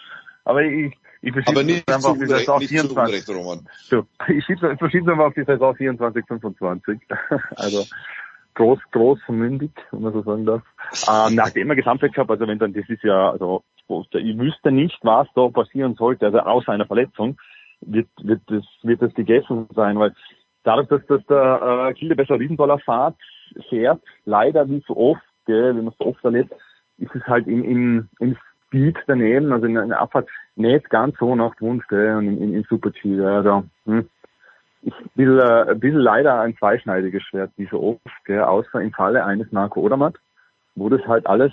Aber 0.44 0.62
ich, 0.62 0.96
ich 1.20 1.32
verschiebe 1.32 1.60
es 1.60 1.88
einfach 1.92 2.10
auf 2.10 2.18
die 2.18 2.26
Saison 2.26 2.60
24. 2.60 3.24
So, 3.24 4.06
ich 4.28 4.44
verschiebe 4.44 4.66
es 4.66 5.08
einfach 5.08 5.26
auf 5.26 5.34
die 5.34 5.44
Saison 5.44 5.74
24, 5.74 6.24
25. 6.26 7.00
also, 7.56 7.84
groß, 8.54 8.78
groß 8.92 9.18
mündig, 9.28 9.72
wenn 9.90 10.02
man 10.02 10.12
so 10.12 10.22
sagen 10.22 10.46
darf. 10.46 10.62
Ähm, 11.08 11.36
nachdem 11.36 11.70
er 11.70 11.76
Gesamtweltcup, 11.76 12.28
also 12.30 12.48
wenn 12.48 12.58
dann, 12.58 12.72
das 12.72 12.88
ist 12.88 13.04
ja, 13.04 13.30
also 13.30 13.62
ich 14.12 14.38
wüsste 14.38 14.70
nicht, 14.70 14.98
was 15.02 15.28
da 15.34 15.48
passieren 15.48 15.94
sollte, 15.94 16.26
also 16.26 16.40
außer 16.40 16.72
einer 16.72 16.86
Verletzung, 16.86 17.38
wird, 17.80 18.08
wird 18.22 18.42
das, 18.46 18.64
wird 18.82 19.02
das 19.02 19.14
gegessen 19.14 19.66
sein, 19.74 19.98
weil 19.98 20.14
dadurch, 20.64 20.88
dass, 20.88 21.04
dass 21.06 21.24
der 21.26 21.88
äh, 21.88 21.94
Kilde 21.94 22.16
besser 22.16 22.38
Riesenballer 22.38 22.78
fährt, 23.68 24.00
leider 24.24 24.68
wie 24.68 24.82
so 24.86 24.96
oft, 24.96 25.22
gell, 25.46 25.76
wenn 25.76 25.84
man 25.84 25.94
so 25.98 26.06
oft 26.06 26.24
erlebt, 26.24 26.52
ist 26.98 27.14
es 27.14 27.22
halt 27.26 27.46
im, 27.46 27.64
im, 27.64 28.08
im 28.18 28.36
Speed 28.66 28.96
daneben, 29.06 29.52
also 29.52 29.66
in 29.66 29.74
der 29.74 30.00
Abfahrt 30.00 30.28
nicht 30.56 30.88
ganz 30.90 31.16
so 31.18 31.34
nach 31.34 31.54
Wunsch, 31.60 31.86
gell, 31.88 32.16
und 32.16 32.28
im, 32.28 32.42
im, 32.42 32.54
im 32.54 32.64
Super-G, 32.64 33.20
also, 33.20 33.64
hm. 33.86 34.08
Ich 34.82 34.94
will 35.14 35.38
äh, 35.38 35.72
ein 35.72 35.80
bisschen 35.80 36.00
leider 36.00 36.40
ein 36.40 36.56
zweischneidiges 36.56 37.22
Schwert, 37.24 37.50
wie 37.58 37.66
so 37.66 37.82
oft, 37.82 38.24
gell, 38.24 38.40
außer 38.40 38.80
im 38.80 38.92
Falle 38.92 39.26
eines 39.26 39.52
Marco 39.52 39.80
Odermatt, 39.80 40.14
wo 40.74 40.88
das 40.88 41.06
halt 41.06 41.26
alles 41.26 41.52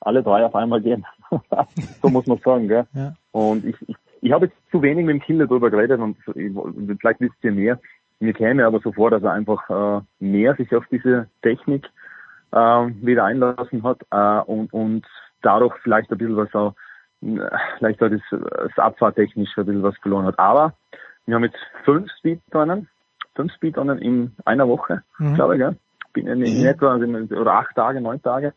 alle 0.00 0.22
drei 0.22 0.44
auf 0.44 0.54
einmal 0.54 0.80
gehen. 0.80 1.06
so 2.02 2.08
muss 2.08 2.26
man 2.26 2.38
sagen, 2.38 2.68
gell? 2.68 2.86
Ja. 2.94 3.14
Und 3.32 3.64
ich, 3.64 3.76
ich, 3.86 3.96
ich 4.22 4.32
habe 4.32 4.46
jetzt 4.46 4.56
zu 4.70 4.82
wenig 4.82 5.04
mit 5.04 5.14
dem 5.14 5.22
Kinder 5.22 5.46
drüber 5.46 5.70
geredet 5.70 6.00
und 6.00 6.16
ich, 6.34 6.52
vielleicht 6.98 7.20
wisst 7.20 7.34
ihr 7.42 7.52
mehr. 7.52 7.78
Mir 8.18 8.32
käme 8.34 8.66
aber 8.66 8.80
so 8.80 8.92
vor, 8.92 9.10
dass 9.10 9.22
er 9.22 9.32
einfach 9.32 9.70
äh, 9.70 10.00
mehr 10.18 10.54
sich 10.56 10.74
auf 10.74 10.84
diese 10.90 11.28
Technik 11.42 11.86
äh, 12.52 12.56
wieder 12.56 13.24
einlassen 13.24 13.82
hat 13.82 14.00
äh, 14.10 14.40
und, 14.50 14.72
und 14.72 15.06
dadurch 15.42 15.74
vielleicht 15.82 16.10
ein 16.10 16.18
bisschen 16.18 16.36
was 16.36 16.54
auch, 16.54 16.74
vielleicht 17.78 18.02
auch 18.02 18.10
das, 18.10 18.20
das 18.30 18.78
Abfahrtechnisch 18.78 19.56
ein 19.56 19.66
bisschen 19.66 19.82
was 19.82 19.96
verloren 19.98 20.26
hat. 20.26 20.38
Aber 20.38 20.74
wir 21.26 21.34
haben 21.34 21.44
jetzt 21.44 21.58
fünf 21.84 22.10
Speedrunnen, 22.18 22.88
fünf 23.34 23.52
Speedrunnen 23.54 23.98
in 23.98 24.32
einer 24.44 24.68
Woche, 24.68 25.02
Mhm. 25.18 25.34
glaube 25.34 25.54
ich, 25.54 25.60
gell? 25.60 25.76
Bin 26.12 26.26
in, 26.26 26.42
in 26.42 26.66
etwa, 26.66 26.92
also 26.92 27.04
in, 27.04 27.32
oder 27.32 27.52
acht 27.52 27.74
Tage, 27.76 28.00
neun 28.00 28.20
Tage 28.20 28.52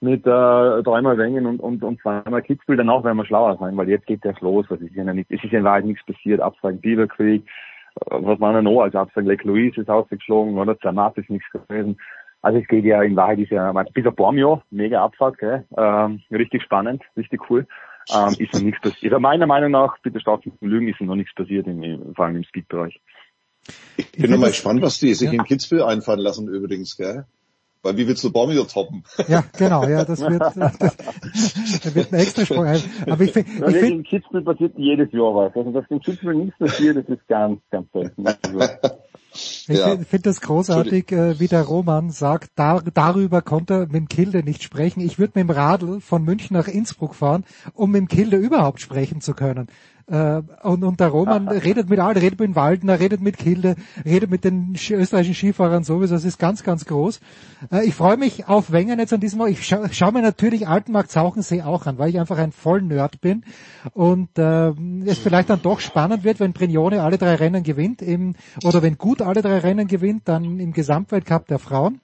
mit 0.00 0.26
äh, 0.26 0.82
dreimal 0.82 1.18
Wengen 1.18 1.46
und, 1.46 1.60
und, 1.60 1.82
und 1.82 2.00
zweimal 2.00 2.42
Kitzbühel. 2.42 2.76
Danach 2.76 3.02
werden 3.04 3.16
wir 3.16 3.24
schlauer 3.24 3.56
sein, 3.58 3.76
weil 3.76 3.88
jetzt 3.88 4.06
geht 4.06 4.24
das 4.24 4.40
los. 4.40 4.66
Also 4.68 4.84
es 4.84 4.90
ist 4.90 4.96
ja 4.96 5.04
nicht, 5.12 5.30
es 5.30 5.42
ist 5.42 5.52
ja 5.52 5.58
in 5.58 5.64
Wahrheit 5.64 5.84
nichts 5.84 6.04
passiert. 6.04 6.40
Absagen 6.40 6.80
Beaverkrieg, 6.80 7.42
äh, 7.42 8.16
was 8.20 8.40
war 8.40 8.52
denn 8.52 8.64
noch 8.64 8.82
als 8.82 8.94
Absagen? 8.94 9.28
Lake 9.28 9.46
Louise 9.46 9.80
ist 9.80 9.90
ausgeflogen, 9.90 10.58
oder? 10.58 10.78
Zermatt 10.78 11.16
ist 11.18 11.30
nichts 11.30 11.50
gewesen. 11.50 11.98
Also 12.42 12.58
es 12.58 12.68
geht 12.68 12.84
ja 12.84 13.02
in 13.02 13.16
Wahrheit 13.16 13.38
ist 13.38 13.50
ja 13.50 13.72
bis 13.92 14.06
ein 14.06 14.14
Bormio, 14.14 14.62
mega 14.70 15.02
Abfahrt, 15.02 15.38
gell? 15.38 15.64
Ähm, 15.76 16.20
richtig 16.30 16.62
spannend, 16.62 17.02
richtig 17.16 17.50
cool. 17.50 17.66
Ähm, 18.14 18.36
ist 18.38 18.54
noch 18.54 18.60
nichts 18.60 18.80
passiert. 18.80 19.12
Also 19.12 19.20
meiner 19.20 19.46
Meinung 19.46 19.72
nach, 19.72 19.98
bitte 19.98 20.20
stark 20.20 20.46
mit 20.46 20.54
Lügen, 20.60 20.88
ist 20.88 21.00
noch 21.00 21.16
nichts 21.16 21.34
passiert, 21.34 21.66
im, 21.66 22.14
vor 22.14 22.26
allem 22.26 22.36
im 22.36 22.44
Speed-Bereich. 22.44 23.00
Ich 23.96 24.12
bin 24.12 24.30
noch 24.30 24.38
mal 24.38 24.48
gespannt, 24.48 24.80
was 24.80 25.00
die 25.00 25.12
sich 25.14 25.32
in 25.32 25.42
Kitzbühel 25.42 25.82
einfallen 25.82 26.20
lassen 26.20 26.46
übrigens, 26.46 26.96
gell? 26.96 27.24
Weil 27.86 27.96
wie 27.96 28.06
willst 28.08 28.24
du 28.24 28.32
Bormio 28.32 28.64
toppen? 28.64 29.04
Ja, 29.28 29.44
genau, 29.56 29.86
ja, 29.86 30.04
das 30.04 30.20
wird, 30.20 30.40
das, 30.56 30.76
da 30.76 31.94
wird 31.94 32.12
ein 32.12 32.18
extra 32.20 32.44
Sprung. 32.44 32.66
Aber 33.08 33.22
ich, 33.24 33.32
find- 33.32 33.46
Ja, 33.60 33.68
ich 33.68 33.74
in 33.76 33.80
finde, 33.80 34.02
Kitzbühel 34.02 34.42
passiert 34.42 34.72
jedes 34.76 35.12
Jahr 35.12 35.34
was. 35.34 35.54
Also 35.54 35.70
dass 35.72 35.84
in 35.88 36.00
Kitzbühel 36.00 36.34
nichts 36.34 36.58
passiert, 36.58 36.96
das 36.96 37.06
ist 37.08 37.26
ganz, 37.28 37.60
ganz 37.70 37.86
selten. 37.92 38.24
Also, 39.68 39.72
Ich 39.72 39.78
Ja. 39.78 39.88
finde 39.90 40.04
find 40.06 40.26
das 40.26 40.40
großartig, 40.40 41.12
äh, 41.12 41.38
wie 41.38 41.46
der 41.48 41.62
Roman 41.62 42.08
sagt, 42.10 42.52
da, 42.54 42.80
darüber 42.94 43.42
konnte 43.42 43.74
er 43.74 43.80
mit 43.80 43.94
dem 43.94 44.08
Kilde 44.08 44.42
nicht 44.42 44.62
sprechen. 44.62 45.00
Ich 45.00 45.18
würde 45.18 45.32
mit 45.34 45.48
dem 45.48 45.50
Radl 45.50 46.00
von 46.00 46.22
München 46.24 46.56
nach 46.56 46.68
Innsbruck 46.68 47.14
fahren, 47.14 47.44
um 47.74 47.90
mit 47.90 48.00
dem 48.00 48.08
Kilde 48.08 48.36
überhaupt 48.38 48.80
sprechen 48.80 49.20
zu 49.20 49.34
können. 49.34 49.66
Äh, 50.08 50.42
und, 50.62 50.84
und 50.84 51.00
der 51.00 51.08
Roman 51.08 51.48
redet 51.48 51.90
mit 51.90 51.98
allen, 51.98 52.16
redet 52.16 52.38
mit 52.38 52.54
Waldner, 52.54 53.00
redet 53.00 53.20
mit 53.20 53.38
Kilde, 53.38 53.74
redet 54.04 54.30
mit 54.30 54.44
den 54.44 54.74
österreichischen 54.74 55.34
Skifahrern 55.34 55.82
sowieso. 55.82 56.14
Das 56.14 56.24
ist 56.24 56.38
ganz, 56.38 56.62
ganz 56.62 56.84
groß. 56.84 57.20
Äh, 57.72 57.86
ich 57.86 57.94
freue 57.94 58.16
mich 58.16 58.46
auf 58.46 58.70
Wengen 58.70 58.98
jetzt 59.00 59.12
an 59.12 59.20
diesem 59.20 59.40
Mal. 59.40 59.48
Ich 59.48 59.66
scha 59.66 59.92
schaue 59.92 60.12
mir 60.12 60.22
natürlich 60.22 60.68
Altenmarkt 60.68 61.10
Zauchensee 61.10 61.62
auch 61.62 61.86
an, 61.86 61.98
weil 61.98 62.10
ich 62.10 62.20
einfach 62.20 62.38
ein 62.38 62.52
Vollnerd 62.52 63.20
bin 63.20 63.44
und 63.94 64.38
äh, 64.38 64.70
es 65.06 65.18
vielleicht 65.18 65.50
dann 65.50 65.62
doch 65.62 65.80
spannend 65.80 66.22
wird, 66.22 66.38
wenn 66.38 66.52
Brignone 66.52 67.02
alle 67.02 67.18
drei 67.18 67.34
Rennen 67.34 67.64
gewinnt, 67.64 68.00
im, 68.00 68.34
oder 68.62 68.82
wenn 68.82 68.98
Gut 68.98 69.22
alle 69.22 69.42
drei 69.42 69.58
Rennen 69.58 69.88
gewinnt, 69.88 70.22
dann 70.28 70.60
im 70.60 70.72
Gesamtweltcup 70.72 71.46
der 71.48 71.58
Frauen. 71.58 72.00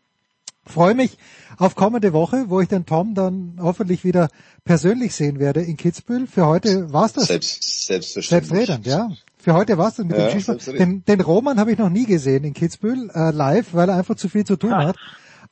Freue 0.65 0.95
mich 0.95 1.19
auf 1.59 1.75
kommende 1.75 2.13
Woche, 2.13 2.45
wo 2.49 2.61
ich 2.61 2.69
den 2.69 2.87
Tom 2.87 3.15
dann 3.15 3.59
hoffentlich 3.61 4.05
wieder 4.05 4.29
persönlich 4.65 5.15
sehen 5.15 5.41
werde 5.41 5.61
in 5.61 5.77
Kitzbühel. 5.77 6.27
Für 6.27 6.47
heute 6.47 6.93
war's 6.93 7.13
das. 7.15 7.27
Selbst, 7.27 7.87
selbstverständlich. 7.87 8.67
Selbstredend, 8.67 8.87
ja. 8.87 9.11
Für 9.39 9.55
heute 9.55 9.77
war's 9.77 9.97
das 9.97 10.07
mit 10.07 10.17
Ja, 10.17 10.29
dem 10.29 10.39
selbstredend. 10.39 11.09
Den, 11.09 11.19
den 11.19 11.21
Roman 11.21 11.59
habe 11.59 11.73
ich 11.73 11.79
noch 11.79 11.89
nie 11.89 12.07
gesehen 12.07 12.45
in 12.45 12.55
Kitzbühel 12.55 13.11
äh, 13.13 13.33
live, 13.33 13.75
weil 13.75 13.89
er 13.89 13.97
einfach 13.97 14.15
zu 14.15 14.29
viel 14.29 14.45
zu 14.45 14.57
tun 14.57 14.75
hat. 14.75 14.97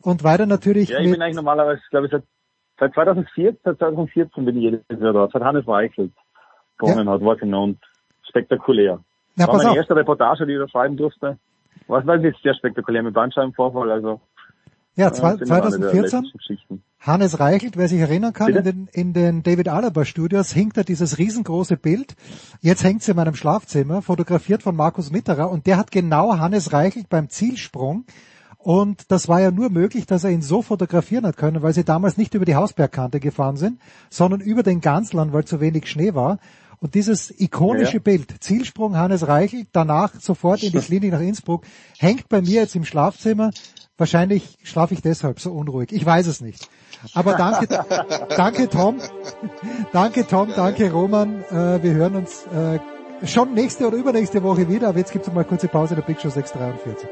Und 0.01 0.23
weiter 0.23 0.47
natürlich 0.47 0.91
ja, 0.91 0.99
ich 0.99 1.07
mit, 1.07 1.15
bin 1.15 1.23
eigentlich 1.23 1.37
normalerweise, 1.37 1.83
glaube 1.91 2.07
ich, 2.07 2.13
seit, 2.13 2.23
seit 2.79 2.95
2014, 2.95 3.59
seit 3.65 3.79
2014 3.79 4.45
bin 4.45 4.57
ich 4.57 4.63
jedes 4.63 4.85
Jahr 4.91 5.13
da. 5.13 5.29
Seit 5.33 5.43
Hannes 5.43 5.67
Weichelt 5.67 6.13
gewonnen 6.79 7.09
hat, 7.09 7.21
war 7.21 7.37
genau 7.37 7.65
und 7.65 7.79
spektakulär. 8.29 9.01
Na, 9.35 9.49
war 9.49 9.57
meine 9.57 9.71
auf. 9.71 9.77
erste 9.77 9.97
Reportage, 9.97 10.47
die 10.47 10.53
ich 10.53 10.59
da 10.61 10.69
schreiben 10.69 10.97
durfte. 10.97 11.39
Was 11.89 12.07
war 12.07 12.17
jetzt 12.19 12.43
sehr 12.43 12.55
spektakulär 12.55 13.03
mit 13.03 13.15
Bandscheibenvorfall, 13.15 13.91
also. 13.91 14.21
Ja, 14.97 15.09
äh, 15.09 15.13
zwei- 15.13 15.31
sind 15.37 15.43
immer 15.43 15.55
eine 15.63 15.71
der 15.71 15.91
2014 15.91 16.23
letzten 16.23 16.39
Geschichten. 16.39 16.83
Hannes 16.99 17.41
Reichelt, 17.41 17.77
wer 17.79 17.89
sich 17.89 18.01
erinnern 18.01 18.33
kann, 18.35 18.55
in 18.55 18.65
den, 18.65 18.89
in 18.93 19.13
den 19.15 19.43
David 19.43 19.69
Alaba 19.69 20.05
Studios 20.05 20.55
hängt 20.55 20.77
da 20.77 20.83
dieses 20.83 21.17
riesengroße 21.17 21.77
Bild. 21.79 22.15
Jetzt 22.61 22.85
hängt 22.85 23.01
es 23.03 23.09
in 23.09 23.17
meinem 23.17 23.35
Schlafzimmer, 23.35 24.03
fotografiert 24.03 24.63
von 24.63 24.77
Markus 24.77 25.11
Mitterer 25.11 25.51
und 25.51 25.67
der 25.67 25.79
hat 25.79 25.91
genau 25.91 26.37
Hannes 26.39 26.73
Reichelt 26.75 27.09
beim 27.09 27.31
Zielsprung 27.31 28.05
und 28.59 29.11
das 29.11 29.29
war 29.29 29.41
ja 29.41 29.51
nur 29.51 29.71
möglich, 29.71 30.05
dass 30.05 30.25
er 30.25 30.31
ihn 30.31 30.43
so 30.43 30.61
fotografieren 30.61 31.25
hat 31.25 31.39
können, 31.39 31.63
weil 31.63 31.73
sie 31.73 31.85
damals 31.85 32.19
nicht 32.19 32.35
über 32.35 32.45
die 32.45 32.57
Hausbergkante 32.57 33.19
gefahren 33.19 33.57
sind, 33.57 33.81
sondern 34.11 34.43
über 34.43 34.63
den 34.63 34.83
Gansland, 34.83 35.33
weil 35.33 35.47
zu 35.47 35.61
wenig 35.61 35.87
Schnee 35.91 36.13
war. 36.15 36.39
Und 36.79 36.95
dieses 36.95 37.31
ikonische 37.41 37.93
Ja, 37.93 37.99
ja. 37.99 37.99
Bild, 38.01 38.35
Zielsprung 38.43 38.97
Hannes 38.99 39.27
Reichelt, 39.27 39.69
danach 39.73 40.13
sofort 40.21 40.63
in 40.63 40.73
die 40.73 40.79
Klinik 40.79 41.13
nach 41.13 41.21
Innsbruck, 41.21 41.65
hängt 41.99 42.29
bei 42.29 42.43
mir 42.43 42.61
jetzt 42.61 42.77
im 42.77 42.85
Schlafzimmer. 42.85 43.51
Wahrscheinlich 44.01 44.57
schlafe 44.63 44.95
ich 44.95 45.03
deshalb 45.03 45.41
so 45.41 45.53
unruhig. 45.53 45.93
Ich 45.93 46.07
weiß 46.07 46.27
es 46.27 46.41
nicht. 46.41 46.71
Aber 47.13 47.35
danke, 47.35 47.69
danke 48.35 48.67
Tom, 48.71 48.99
danke 49.93 50.27
Tom, 50.27 50.49
danke 50.57 50.91
Roman. 50.91 51.45
Äh, 51.51 51.83
wir 51.83 51.93
hören 51.93 52.17
uns 52.17 52.47
äh, 52.47 52.79
schon 53.27 53.53
nächste 53.53 53.87
oder 53.87 53.99
übernächste 53.99 54.43
Woche 54.43 54.71
wieder. 54.71 54.89
Aber 54.89 54.99
jetzt 54.99 55.13
gibt 55.13 55.29
es 55.29 55.35
mal 55.35 55.45
kurze 55.45 55.69
Pause 55.69 55.93
in 55.93 56.01
der 56.01 56.07
Big 56.07 56.19
Show 56.19 56.31
643. 56.31 57.11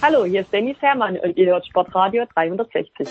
Hallo, 0.00 0.24
hier 0.26 0.42
ist 0.42 0.52
Dennis 0.52 0.76
Herrmann 0.78 1.16
und 1.16 1.36
ihr 1.36 1.46
hört 1.46 1.66
Sportradio 1.66 2.24
360. 2.34 3.08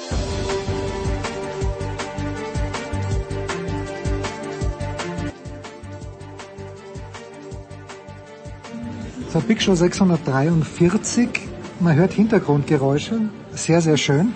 So, 9.36 9.42
Big 9.42 9.62
Show 9.62 9.76
643. 9.76 11.28
Man 11.82 11.94
hört 11.98 12.14
Hintergrundgeräusche. 12.14 13.20
Sehr, 13.52 13.82
sehr 13.82 13.98
schön. 13.98 14.32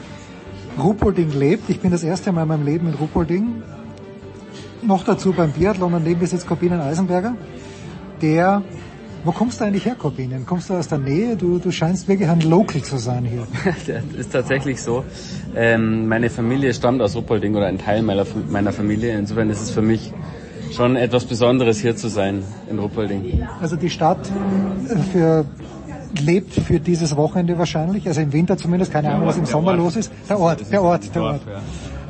Ruhpolding 0.78 1.32
lebt. 1.32 1.70
Ich 1.70 1.80
bin 1.80 1.90
das 1.90 2.04
erste 2.04 2.34
Mal 2.34 2.42
in 2.42 2.48
meinem 2.50 2.66
Leben 2.66 2.88
in 2.88 2.96
Ruhpolding. 2.96 3.64
Noch 4.82 5.06
dazu 5.06 5.32
beim 5.32 5.54
Biathlon 5.54 5.94
und 5.94 6.04
neben 6.04 6.20
mir 6.20 6.28
sitzt 6.28 6.46
Eisenberger. 6.52 7.38
Der, 8.22 8.62
wo 9.24 9.32
kommst 9.32 9.62
du 9.62 9.64
eigentlich 9.64 9.86
her, 9.86 9.96
Corbinian? 9.98 10.46
Kommst 10.46 10.70
du 10.70 10.74
aus 10.74 10.90
der 10.90 10.98
Nähe? 10.98 11.38
Du, 11.38 11.60
du 11.60 11.72
scheinst 11.72 12.10
wirklich 12.10 12.28
ein 12.28 12.42
Local 12.42 12.82
zu 12.82 12.98
sein 12.98 13.24
hier. 13.24 13.48
Das 13.88 14.04
ist 14.18 14.34
tatsächlich 14.34 14.82
so. 14.82 15.06
Ähm, 15.56 16.10
meine 16.10 16.30
Familie 16.30 16.74
stammt 16.74 17.02
aus 17.02 17.16
Ruppolding 17.16 17.56
oder 17.56 17.68
ein 17.68 17.78
Teil 17.78 18.02
meiner, 18.02 18.26
meiner 18.50 18.74
Familie. 18.74 19.18
Insofern 19.18 19.50
ist 19.50 19.62
es 19.62 19.72
für 19.72 19.82
mich 19.82 20.12
schon 20.76 20.96
etwas 20.96 21.26
Besonderes 21.26 21.80
hier 21.80 21.96
zu 21.96 22.08
sein 22.08 22.44
in 22.70 22.80
Ruppolding. 22.80 23.48
Also 23.62 23.76
die 23.76 23.90
Stadt 23.90 24.20
äh, 24.90 24.98
für, 25.12 25.46
lebt 26.22 26.54
für 26.54 26.80
dieses 26.80 27.16
Wochenende 27.16 27.58
wahrscheinlich, 27.58 28.08
also 28.08 28.22
im 28.22 28.34
Winter 28.34 28.58
zumindest, 28.58 28.92
keine 28.92 29.12
Ahnung, 29.12 29.28
was 29.28 29.38
im 29.38 29.46
Sommer 29.46 29.74
los 29.74 29.96
ist. 29.96 30.12
Der 30.30 30.40
Ort, 30.40 30.72
der 30.72 30.82
Ort, 30.82 31.16
der 31.16 31.22
Ort. 31.22 31.42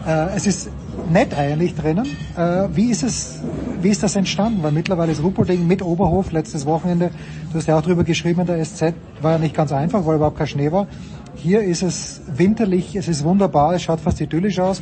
Äh, 0.07 0.35
es 0.35 0.47
ist 0.47 0.69
nett 1.11 1.37
eigentlich 1.37 1.75
drinnen. 1.75 2.05
Äh, 2.37 2.67
wie 2.73 2.89
ist 2.89 3.03
es, 3.03 3.41
wie 3.81 3.89
ist 3.89 4.03
das 4.03 4.15
entstanden? 4.15 4.63
Weil 4.63 4.71
mittlerweile 4.71 5.11
ist 5.11 5.21
Ruppolding 5.21 5.67
mit 5.67 5.81
Oberhof 5.81 6.31
letztes 6.31 6.65
Wochenende, 6.65 7.11
du 7.51 7.57
hast 7.57 7.67
ja 7.67 7.77
auch 7.77 7.81
drüber 7.81 8.03
geschrieben 8.03 8.41
in 8.41 8.47
der 8.47 8.63
SZ, 8.63 8.93
war 9.21 9.33
ja 9.33 9.37
nicht 9.37 9.55
ganz 9.55 9.71
einfach, 9.71 10.05
weil 10.05 10.15
überhaupt 10.15 10.37
kein 10.37 10.47
Schnee 10.47 10.71
war. 10.71 10.87
Hier 11.35 11.61
ist 11.61 11.83
es 11.83 12.21
winterlich, 12.35 12.95
es 12.95 13.07
ist 13.07 13.23
wunderbar, 13.23 13.73
es 13.73 13.81
schaut 13.83 14.01
fast 14.01 14.19
idyllisch 14.21 14.59
aus. 14.59 14.81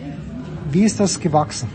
Wie 0.71 0.83
ist 0.83 0.99
das 0.99 1.19
gewachsen? 1.19 1.69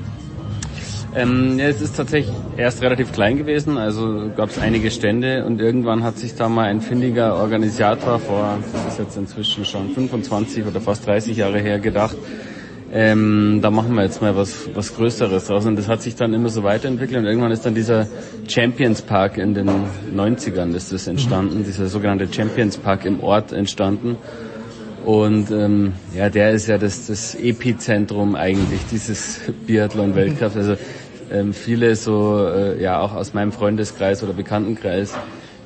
Ähm, 1.14 1.58
ja, 1.58 1.66
es 1.66 1.82
ist 1.82 1.96
tatsächlich 1.96 2.34
erst 2.56 2.80
relativ 2.80 3.12
klein 3.12 3.36
gewesen, 3.36 3.76
also 3.76 4.30
gab 4.34 4.48
es 4.48 4.58
einige 4.58 4.90
Stände 4.90 5.44
und 5.44 5.60
irgendwann 5.60 6.04
hat 6.04 6.16
sich 6.16 6.34
da 6.34 6.48
mal 6.48 6.64
ein 6.64 6.80
findiger 6.80 7.36
Organisator 7.36 8.18
vor, 8.18 8.58
das 8.72 8.94
ist 8.94 8.98
jetzt 8.98 9.16
inzwischen 9.18 9.66
schon 9.66 9.90
25 9.90 10.64
oder 10.64 10.80
fast 10.80 11.06
30 11.06 11.36
Jahre 11.36 11.58
her 11.58 11.80
gedacht, 11.80 12.16
ähm, 12.94 13.60
da 13.62 13.70
machen 13.70 13.94
wir 13.94 14.02
jetzt 14.02 14.20
mal 14.20 14.36
was, 14.36 14.68
was 14.74 14.94
Größeres 14.94 15.46
draus. 15.46 15.64
Und 15.64 15.76
das 15.76 15.88
hat 15.88 16.02
sich 16.02 16.14
dann 16.14 16.34
immer 16.34 16.50
so 16.50 16.62
weiterentwickelt 16.62 17.20
und 17.20 17.24
irgendwann 17.24 17.50
ist 17.50 17.64
dann 17.64 17.74
dieser 17.74 18.06
Champions 18.46 19.00
Park 19.00 19.38
in 19.38 19.54
den 19.54 19.70
90ern 20.14 20.74
ist 20.74 20.92
das 20.92 21.06
entstanden, 21.06 21.64
dieser 21.64 21.86
sogenannte 21.86 22.28
Champions 22.30 22.76
Park 22.76 23.06
im 23.06 23.20
Ort 23.20 23.52
entstanden. 23.52 24.16
Und 25.06 25.50
ähm, 25.50 25.94
ja, 26.14 26.28
der 26.28 26.50
ist 26.52 26.68
ja 26.68 26.78
das, 26.78 27.06
das 27.06 27.34
Epizentrum 27.34 28.36
eigentlich 28.36 28.82
dieses 28.90 29.40
Biathlon-Weltcups. 29.66 30.56
Also 30.56 30.76
ähm, 31.32 31.52
viele 31.52 31.96
so, 31.96 32.46
äh, 32.46 32.80
ja 32.82 33.00
auch 33.00 33.14
aus 33.14 33.34
meinem 33.34 33.52
Freundeskreis 33.52 34.22
oder 34.22 34.32
Bekanntenkreis, 34.32 35.14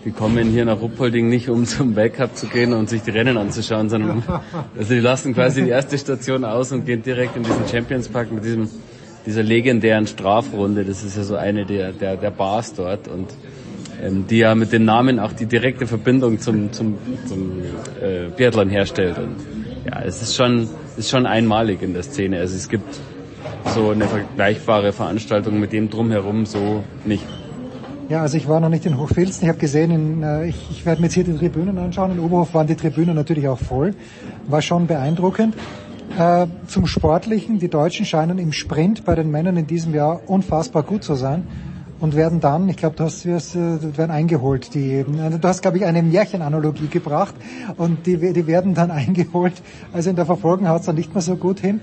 die 0.04 0.12
kommen 0.12 0.50
hier 0.50 0.64
nach 0.64 0.80
Ruppolding 0.80 1.28
nicht, 1.28 1.48
um 1.48 1.64
zum 1.66 1.96
Weltcup 1.96 2.36
zu 2.36 2.46
gehen 2.46 2.72
und 2.72 2.88
sich 2.88 3.02
die 3.02 3.10
Rennen 3.10 3.36
anzuschauen, 3.36 3.88
sondern 3.88 4.22
also 4.78 4.94
die 4.94 5.00
lassen 5.00 5.34
quasi 5.34 5.62
die 5.62 5.70
erste 5.70 5.98
Station 5.98 6.44
aus 6.44 6.72
und 6.72 6.86
gehen 6.86 7.02
direkt 7.02 7.36
in 7.36 7.42
diesen 7.42 7.66
Champions 7.68 8.08
Park 8.08 8.32
mit 8.32 8.44
diesem 8.44 8.68
dieser 9.26 9.42
legendären 9.42 10.06
Strafrunde. 10.06 10.84
Das 10.84 11.02
ist 11.02 11.16
ja 11.16 11.24
so 11.24 11.34
eine 11.34 11.66
der 11.66 11.92
der, 11.92 12.16
der 12.16 12.30
Bars 12.30 12.74
dort 12.74 13.08
und 13.08 13.26
ähm, 14.02 14.26
die 14.28 14.38
ja 14.38 14.54
mit 14.54 14.72
den 14.72 14.84
Namen 14.84 15.18
auch 15.18 15.32
die 15.32 15.46
direkte 15.46 15.86
Verbindung 15.86 16.38
zum, 16.38 16.72
zum, 16.72 16.98
zum 17.26 17.62
äh, 18.00 18.28
Biathlon 18.36 18.68
herstellt. 18.68 19.18
Und 19.18 19.36
ja, 19.86 20.02
es 20.02 20.22
ist 20.22 20.36
schon, 20.36 20.68
ist 20.96 21.10
schon 21.10 21.26
einmalig 21.26 21.82
in 21.82 21.94
der 21.94 22.02
Szene. 22.02 22.38
Also 22.40 22.56
es 22.56 22.68
gibt 22.68 22.84
so 23.74 23.90
eine 23.90 24.06
vergleichbare 24.06 24.92
Veranstaltung 24.92 25.60
mit 25.60 25.72
dem 25.72 25.90
drumherum 25.90 26.46
so 26.46 26.82
nicht. 27.04 27.24
Ja, 28.08 28.22
also 28.22 28.36
ich 28.36 28.46
war 28.48 28.60
noch 28.60 28.68
nicht 28.68 28.86
in 28.86 28.98
Hochfilzen. 28.98 29.42
Ich 29.42 29.48
habe 29.48 29.58
gesehen, 29.58 29.90
in, 29.90 30.22
äh, 30.22 30.46
ich, 30.46 30.70
ich 30.70 30.86
werde 30.86 31.00
mir 31.00 31.08
jetzt 31.08 31.14
hier 31.14 31.24
die 31.24 31.36
Tribünen 31.36 31.76
anschauen. 31.78 32.12
In 32.12 32.20
Oberhof 32.20 32.54
waren 32.54 32.68
die 32.68 32.76
Tribünen 32.76 33.16
natürlich 33.16 33.48
auch 33.48 33.58
voll. 33.58 33.94
War 34.46 34.62
schon 34.62 34.86
beeindruckend. 34.86 35.56
Äh, 36.16 36.46
zum 36.68 36.86
Sportlichen, 36.86 37.58
die 37.58 37.68
Deutschen 37.68 38.06
scheinen 38.06 38.38
im 38.38 38.52
Sprint 38.52 39.04
bei 39.04 39.16
den 39.16 39.30
Männern 39.30 39.56
in 39.56 39.66
diesem 39.66 39.92
Jahr 39.92 40.20
unfassbar 40.26 40.84
gut 40.84 41.02
zu 41.02 41.14
sein 41.14 41.46
und 41.98 42.14
werden 42.14 42.40
dann, 42.40 42.68
ich 42.68 42.76
glaube, 42.76 42.96
du 42.96 43.04
hast, 43.04 43.26
wirst, 43.26 43.56
äh, 43.56 43.98
werden 43.98 44.12
eingeholt. 44.12 44.74
Die, 44.74 45.04
du 45.04 45.48
hast, 45.48 45.62
glaube 45.62 45.78
ich, 45.78 45.84
eine 45.84 46.02
Märchenanalogie 46.02 46.88
gebracht 46.88 47.34
und 47.76 48.06
die, 48.06 48.32
die 48.32 48.46
werden 48.46 48.74
dann 48.74 48.90
eingeholt. 48.92 49.54
Also 49.92 50.10
in 50.10 50.16
der 50.16 50.26
Verfolgung 50.26 50.68
haut 50.68 50.80
es 50.80 50.86
dann 50.86 50.96
nicht 50.96 51.12
mehr 51.12 51.22
so 51.22 51.36
gut 51.36 51.60
hin. 51.60 51.80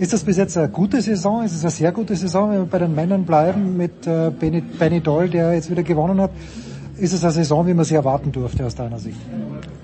Ist 0.00 0.14
das 0.14 0.24
bis 0.24 0.38
jetzt 0.38 0.56
eine 0.56 0.70
gute 0.70 1.02
Saison? 1.02 1.44
Ist 1.44 1.52
es 1.52 1.60
eine 1.62 1.70
sehr 1.70 1.92
gute 1.92 2.16
Saison, 2.16 2.50
wenn 2.50 2.60
wir 2.60 2.64
bei 2.64 2.78
den 2.78 2.94
Männern 2.94 3.26
bleiben 3.26 3.76
mit 3.76 4.06
äh, 4.06 4.30
Benny, 4.30 4.62
Benny 4.62 5.02
Doll, 5.02 5.28
der 5.28 5.52
jetzt 5.52 5.70
wieder 5.70 5.82
gewonnen 5.82 6.18
hat? 6.22 6.30
Ist 6.96 7.12
es 7.12 7.22
eine 7.22 7.32
Saison, 7.32 7.66
wie 7.66 7.74
man 7.74 7.84
sie 7.84 7.96
erwarten 7.96 8.32
durfte 8.32 8.64
aus 8.64 8.74
deiner 8.74 8.98
Sicht? 8.98 9.20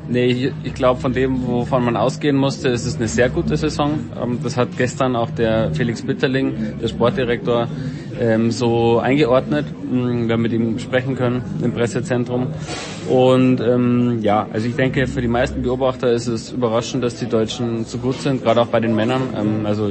Nee, 0.08 0.26
ich, 0.26 0.52
ich 0.62 0.74
glaube, 0.74 1.00
von 1.00 1.12
dem, 1.12 1.46
wovon 1.46 1.84
man 1.84 1.96
ausgehen 1.96 2.36
musste, 2.36 2.68
ist 2.68 2.86
es 2.86 2.96
eine 2.96 3.08
sehr 3.08 3.28
gute 3.28 3.56
Saison. 3.56 3.98
Ähm, 4.22 4.38
das 4.42 4.56
hat 4.56 4.68
gestern 4.76 5.16
auch 5.16 5.30
der 5.30 5.74
Felix 5.74 6.02
Bitterling, 6.02 6.78
der 6.80 6.86
Sportdirektor, 6.86 7.66
ähm, 8.20 8.52
so 8.52 9.00
eingeordnet. 9.00 9.66
Mm, 9.90 10.28
wir 10.28 10.34
haben 10.34 10.42
mit 10.42 10.52
ihm 10.52 10.78
sprechen 10.78 11.16
können 11.16 11.42
im 11.60 11.72
Pressezentrum. 11.72 12.46
Und 13.08 13.60
ähm, 13.60 14.20
ja, 14.22 14.46
also 14.52 14.68
ich 14.68 14.76
denke, 14.76 15.08
für 15.08 15.20
die 15.20 15.28
meisten 15.28 15.62
Beobachter 15.62 16.12
ist 16.12 16.28
es 16.28 16.52
überraschend, 16.52 17.02
dass 17.02 17.16
die 17.16 17.26
Deutschen 17.26 17.84
so 17.84 17.98
gut 17.98 18.20
sind, 18.20 18.44
gerade 18.44 18.60
auch 18.60 18.68
bei 18.68 18.78
den 18.78 18.94
Männern. 18.94 19.22
Ähm, 19.36 19.66
also 19.66 19.90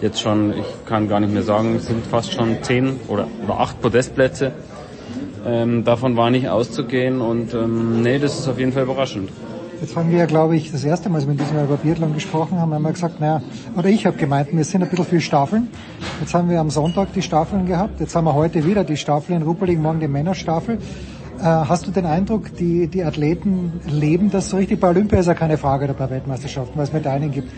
jetzt 0.00 0.20
schon, 0.20 0.52
ich 0.52 0.86
kann 0.86 1.08
gar 1.08 1.18
nicht 1.18 1.32
mehr 1.32 1.42
sagen, 1.42 1.74
es 1.74 1.86
sind 1.86 2.06
fast 2.06 2.32
schon 2.32 2.62
zehn 2.62 3.00
oder, 3.08 3.26
oder 3.44 3.58
acht 3.58 3.80
Podestplätze. 3.80 4.52
Ähm, 5.44 5.82
davon 5.82 6.16
war 6.16 6.30
nicht 6.30 6.48
auszugehen 6.48 7.20
und 7.20 7.52
ähm, 7.54 8.02
nee, 8.02 8.18
das 8.18 8.38
ist 8.38 8.48
auf 8.48 8.58
jeden 8.58 8.72
Fall 8.72 8.84
überraschend. 8.84 9.30
Jetzt 9.80 9.94
haben 9.94 10.10
wir 10.10 10.26
glaube 10.26 10.56
ich, 10.56 10.72
das 10.72 10.84
erste 10.84 11.10
Mal, 11.10 11.16
als 11.16 11.26
wir 11.26 11.32
in 11.32 11.38
diesem 11.38 11.56
Jahr 11.56 11.64
über 11.64 11.76
Biathlon 11.76 12.14
gesprochen 12.14 12.58
haben, 12.58 12.72
haben 12.72 12.82
wir 12.82 12.92
gesagt, 12.92 13.20
naja, 13.20 13.42
oder 13.76 13.88
ich 13.90 14.06
habe 14.06 14.16
gemeint, 14.16 14.48
wir 14.50 14.64
sind 14.64 14.82
ein 14.82 14.88
bisschen 14.88 15.04
viel 15.04 15.20
Staffeln. 15.20 15.68
Jetzt 16.20 16.32
haben 16.32 16.48
wir 16.48 16.60
am 16.60 16.70
Sonntag 16.70 17.12
die 17.12 17.20
Staffeln 17.20 17.66
gehabt, 17.66 18.00
jetzt 18.00 18.16
haben 18.16 18.24
wir 18.24 18.34
heute 18.34 18.64
wieder 18.64 18.84
die 18.84 18.96
Staffel 18.96 19.36
in 19.36 19.42
Rupperling, 19.42 19.82
morgen 19.82 20.00
die 20.00 20.08
Männerstaffel. 20.08 20.78
Äh, 21.38 21.42
hast 21.42 21.86
du 21.86 21.90
den 21.90 22.06
Eindruck, 22.06 22.56
die, 22.56 22.88
die 22.88 23.04
Athleten 23.04 23.80
leben 23.86 24.30
das 24.30 24.48
so 24.48 24.56
richtig? 24.56 24.80
Bei 24.80 24.88
Olympia 24.88 25.18
ist 25.18 25.26
ja 25.26 25.34
keine 25.34 25.58
Frage 25.58 25.84
oder 25.84 25.94
bei 25.94 26.08
Weltmeisterschaften, 26.08 26.76
weil 26.76 26.84
es 26.84 26.92
Medaillen 26.94 27.30
gibt. 27.30 27.52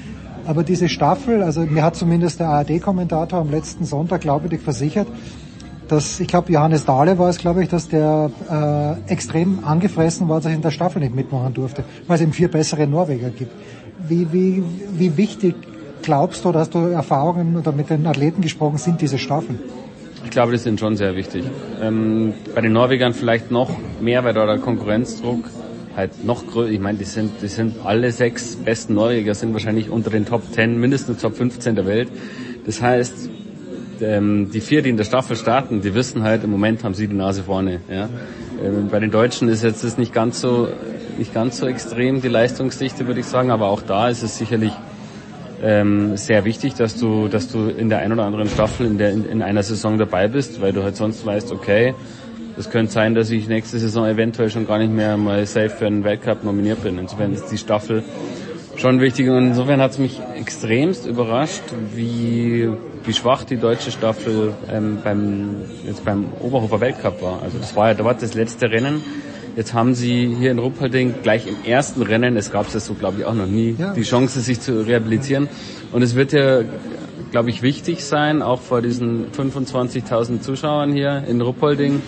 Aber 0.45 0.65
diese 0.65 0.89
Staffel, 0.89 1.43
also 1.43 1.61
mir 1.61 1.85
hat 1.85 1.95
zumindest 1.95 2.41
der 2.41 2.49
ARD-Kommentator 2.49 3.39
am 3.39 3.51
letzten 3.51 3.85
Sonntag 3.85 4.23
glaubwürdig 4.23 4.61
versichert, 4.61 5.07
dass, 5.89 6.21
ich 6.21 6.29
glaube, 6.29 6.53
Johannes 6.53 6.85
Dahle 6.85 7.19
war 7.19 7.29
es, 7.29 7.39
glaube 7.39 7.63
ich, 7.63 7.69
dass 7.69 7.89
der 7.89 8.31
äh, 9.09 9.13
extrem 9.13 9.65
angefressen 9.65 10.29
war, 10.29 10.37
dass 10.37 10.47
er 10.47 10.55
in 10.55 10.63
der 10.63 10.71
Staffel 10.71 11.01
nicht 11.01 11.15
mitmachen 11.15 11.55
durfte, 11.55 11.85
weil 12.07 12.17
es 12.17 12.23
eben 12.23 12.33
vier 12.33 12.49
bessere 12.49 12.87
Norweger 12.87 13.31
gibt. 13.31 13.53
Wie, 14.07 14.33
wie, 14.33 14.63
wie 14.93 15.17
wichtig 15.17 15.55
glaubst 16.03 16.45
du, 16.45 16.55
hast 16.55 16.75
du 16.75 16.79
Erfahrungen 16.79 17.57
oder 17.57 17.73
mit 17.73 17.91
den 17.91 18.07
Athleten 18.07 18.41
gesprochen, 18.41 18.79
sind 18.79 19.01
diese 19.01 19.19
Staffeln? 19.19 19.59
Ich 20.25 20.31
glaube, 20.31 20.53
die 20.53 20.59
sind 20.59 20.79
schon 20.79 20.97
sehr 20.97 21.17
wichtig. 21.17 21.45
Ähm, 21.81 22.35
bei 22.55 22.61
den 22.61 22.73
Norwegern 22.73 23.15
vielleicht 23.15 23.51
noch 23.51 23.71
mehr, 24.01 24.25
weil 24.25 24.35
da 24.35 24.47
der 24.47 24.59
Konkurrenzdruck 24.59 25.49
halt 25.97 26.25
noch 26.25 26.47
größer. 26.47 26.71
Ich 26.71 26.81
meine, 26.81 26.99
die 26.99 27.05
sind, 27.05 27.43
die 27.43 27.49
sind 27.49 27.77
alle 27.85 28.13
sechs 28.13 28.57
besten 28.57 28.95
Norweger 28.95 29.35
sind 29.35 29.53
wahrscheinlich 29.53 29.91
unter 29.91 30.11
den 30.11 30.27
Top 30.27 30.43
10, 30.53 30.79
mindestens 30.79 31.21
Top 31.21 31.37
15 31.37 31.75
der 31.75 31.87
Welt. 31.87 32.09
Das 32.67 32.83
heißt, 32.83 33.31
ähm, 34.03 34.51
die 34.53 34.61
vier, 34.61 34.83
die 34.83 34.91
in 34.91 34.97
der 34.97 35.05
Staffel 35.05 35.37
starten, 35.37 35.81
die 35.81 35.95
wissen 35.95 36.23
halt, 36.23 36.45
im 36.45 36.51
Moment 36.51 36.85
haben 36.85 36.95
sie 36.95 37.09
die 37.09 37.15
Nase 37.15 37.43
vorne. 37.43 37.81
Ja? 37.91 38.09
Ähm, 38.63 38.89
bei 38.91 39.01
den 39.01 39.11
Deutschen 39.11 39.49
ist 39.49 39.63
jetzt 39.63 39.85
das 39.85 39.99
nicht 39.99 40.13
ganz 40.13 40.41
so 40.41 40.69
nicht 41.19 41.35
ganz 41.35 41.59
so 41.59 41.67
extrem 41.67 42.21
die 42.23 42.29
Leistungsdichte, 42.29 43.07
würde 43.07 43.21
ich 43.21 43.27
sagen, 43.27 43.51
aber 43.51 43.69
auch 43.69 43.83
da 43.83 44.09
ist 44.09 44.23
es 44.23 44.39
sicherlich 44.39 44.73
ähm, 45.63 46.17
sehr 46.17 46.45
wichtig, 46.45 46.75
dass 46.75 46.97
du, 46.97 47.29
dass 47.29 47.51
du 47.51 47.69
in 47.69 47.89
der 47.89 47.99
ein 47.99 48.13
oder 48.13 48.25
anderen 48.25 48.49
Staffel 48.49 48.87
in, 48.87 48.99
der, 48.99 49.11
in, 49.11 49.25
in 49.25 49.43
einer 49.43 49.63
Saison 49.63 49.99
dabei 49.99 50.29
bist, 50.29 50.61
weil 50.61 50.73
du 50.73 50.85
halt 50.85 50.97
sonst 50.97 51.27
weißt, 51.27 51.51
okay, 51.51 51.95
es 52.57 52.71
könnte 52.71 52.93
sein, 52.93 53.15
dass 53.15 53.31
ich 53.31 53.49
nächste 53.49 53.79
Saison 53.79 54.07
eventuell 54.07 54.51
schon 54.51 54.67
gar 54.67 54.79
nicht 54.79 54.93
mehr 54.93 55.17
mal 55.17 55.45
safe 55.47 55.71
für 55.71 55.87
einen 55.87 56.05
Weltcup 56.05 56.45
nominiert 56.45 56.83
bin. 56.83 56.99
Insofern 56.99 57.33
ist 57.33 57.47
die 57.51 57.59
Staffel 57.59 58.03
schon 58.79 59.01
wichtig. 59.01 59.29
Und 59.29 59.49
insofern 59.49 59.81
hat 59.81 59.93
es 59.93 59.99
mich 59.99 60.21
extremst 60.37 61.07
überrascht, 61.07 61.63
wie, 61.95 62.69
wie 63.05 63.13
schwach 63.13 63.45
die 63.45 63.57
deutsche 63.57 63.91
Staffel 63.91 64.55
ähm, 64.71 64.99
beim, 65.03 65.57
jetzt 65.87 66.05
beim 66.05 66.27
Oberhofer 66.41 66.81
Weltcup 66.81 67.23
war. 67.23 67.43
Also 67.43 67.59
das 67.59 67.75
war 67.77 67.89
ja 67.89 67.95
dort 67.95 68.23
das 68.23 68.35
letzte 68.35 68.71
Rennen. 68.71 69.03
Jetzt 69.57 69.75
haben 69.75 69.95
sie 69.95 70.37
hier 70.39 70.53
in 70.53 70.61
Ruppalding 70.61 71.17
gleich 71.23 71.49
im 71.49 71.57
ersten 71.65 72.03
Rennen, 72.03 72.37
es 72.37 72.53
gab 72.53 72.69
es 72.69 72.75
ja 72.75 72.81
so 72.81 72.95
glaube 72.95 73.19
ich 73.19 73.25
auch 73.25 73.35
noch 73.35 73.47
nie, 73.47 73.75
ja. 73.77 73.93
die 73.93 74.03
Chance 74.03 74.41
sich 74.41 74.61
zu 74.61 74.87
rehabilitieren. 74.87 75.49
Und 75.91 76.03
es 76.03 76.15
wird 76.15 76.33
ja, 76.33 76.61
glaube 77.33 77.51
ich, 77.51 77.61
wichtig 77.61 78.05
sein, 78.05 78.41
auch 78.41 78.61
vor 78.61 78.83
diesen 78.83 79.33
25.000 79.33 80.43
Zuschauern 80.43 80.93
hier 80.93 81.25
in 81.27 81.41
Ruppolding, 81.41 82.01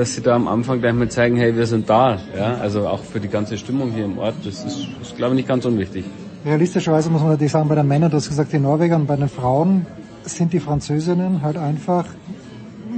dass 0.00 0.14
sie 0.14 0.22
da 0.22 0.34
am 0.34 0.48
Anfang 0.48 0.80
gleich 0.80 0.94
mal 0.94 1.10
zeigen, 1.10 1.36
hey, 1.36 1.54
wir 1.54 1.66
sind 1.66 1.90
da. 1.90 2.18
Ja, 2.34 2.54
also 2.54 2.88
auch 2.88 3.04
für 3.04 3.20
die 3.20 3.28
ganze 3.28 3.58
Stimmung 3.58 3.92
hier 3.92 4.06
im 4.06 4.16
Ort, 4.16 4.34
das 4.44 4.64
ist, 4.64 4.88
ist 5.02 5.14
glaube 5.18 5.34
ich, 5.34 5.40
nicht 5.40 5.48
ganz 5.48 5.66
unwichtig. 5.66 6.06
Realistischerweise 6.42 7.10
muss 7.10 7.20
man 7.20 7.32
natürlich 7.32 7.52
sagen, 7.52 7.68
bei 7.68 7.74
den 7.74 7.86
Männern, 7.86 8.10
du 8.10 8.16
hast 8.16 8.30
gesagt, 8.30 8.50
die 8.50 8.58
Norweger 8.58 8.96
und 8.96 9.06
bei 9.06 9.16
den 9.16 9.28
Frauen 9.28 9.84
sind 10.22 10.54
die 10.54 10.60
Französinnen 10.60 11.42
halt 11.42 11.58
einfach 11.58 12.06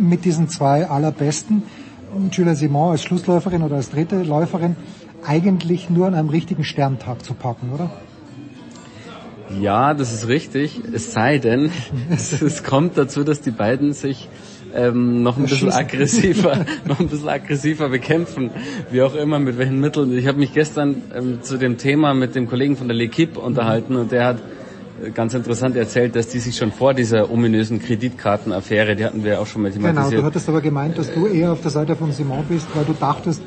mit 0.00 0.24
diesen 0.24 0.48
zwei 0.48 0.86
allerbesten, 0.86 1.64
Julia 2.30 2.54
Simon 2.54 2.92
als 2.92 3.02
Schlussläuferin 3.02 3.62
oder 3.62 3.74
als 3.74 3.90
dritte 3.90 4.22
Läuferin, 4.22 4.76
eigentlich 5.26 5.90
nur 5.90 6.06
an 6.06 6.14
einem 6.14 6.28
richtigen 6.28 6.62
Sterntag 6.62 7.24
zu 7.24 7.34
packen, 7.34 7.70
oder? 7.74 7.90
Ja, 9.60 9.92
das 9.92 10.12
ist 10.12 10.28
richtig. 10.28 10.80
Es 10.92 11.12
sei 11.12 11.38
denn, 11.38 11.72
es, 12.10 12.40
es 12.40 12.62
kommt 12.62 12.96
dazu, 12.96 13.24
dass 13.24 13.40
die 13.40 13.50
beiden 13.50 13.92
sich 13.92 14.28
ähm, 14.74 15.22
noch 15.22 15.36
ein 15.36 15.44
bisschen 15.44 15.72
aggressiver, 15.72 16.64
noch 16.86 17.00
ein 17.00 17.08
bisschen 17.08 17.28
aggressiver 17.28 17.88
bekämpfen, 17.88 18.50
wie 18.90 19.02
auch 19.02 19.14
immer, 19.14 19.38
mit 19.38 19.58
welchen 19.58 19.80
Mitteln. 19.80 20.16
Ich 20.16 20.26
habe 20.26 20.38
mich 20.38 20.52
gestern 20.52 21.02
ähm, 21.14 21.42
zu 21.42 21.58
dem 21.58 21.78
Thema 21.78 22.14
mit 22.14 22.34
dem 22.34 22.48
Kollegen 22.48 22.76
von 22.76 22.88
der 22.88 22.96
L'Equipe 22.96 23.38
unterhalten 23.38 23.96
und 23.96 24.12
der 24.12 24.24
hat 24.26 24.38
äh, 25.04 25.10
ganz 25.10 25.34
interessant 25.34 25.76
erzählt, 25.76 26.16
dass 26.16 26.28
die 26.28 26.38
sich 26.38 26.56
schon 26.56 26.72
vor 26.72 26.94
dieser 26.94 27.30
ominösen 27.30 27.80
Kreditkartenaffäre, 27.80 28.96
die 28.96 29.04
hatten 29.04 29.24
wir 29.24 29.40
auch 29.40 29.46
schon 29.46 29.62
mal 29.62 29.70
thematisiert. 29.70 30.10
Genau, 30.10 30.20
du 30.20 30.26
hattest 30.26 30.48
aber 30.48 30.60
gemeint, 30.60 30.98
dass 30.98 31.12
du 31.12 31.26
eher 31.26 31.52
auf 31.52 31.60
der 31.60 31.70
Seite 31.70 31.96
von 31.96 32.12
Simon 32.12 32.44
bist, 32.48 32.66
weil 32.74 32.84
du 32.84 32.92
dachtest, 32.92 33.42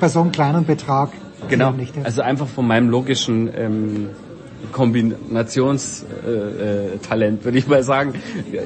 bei 0.00 0.08
so 0.08 0.20
einem 0.20 0.32
kleinen 0.32 0.64
Betrag 0.64 1.10
Genau, 1.48 1.72
nicht, 1.72 1.94
also 2.02 2.22
einfach 2.22 2.46
von 2.46 2.66
meinem 2.66 2.88
logischen 2.88 3.50
ähm, 3.54 4.08
Kombinationstalent, 4.72 6.02
äh, 6.26 7.26
äh, 7.26 7.44
würde 7.44 7.58
ich 7.58 7.66
mal 7.66 7.82
sagen. 7.82 8.14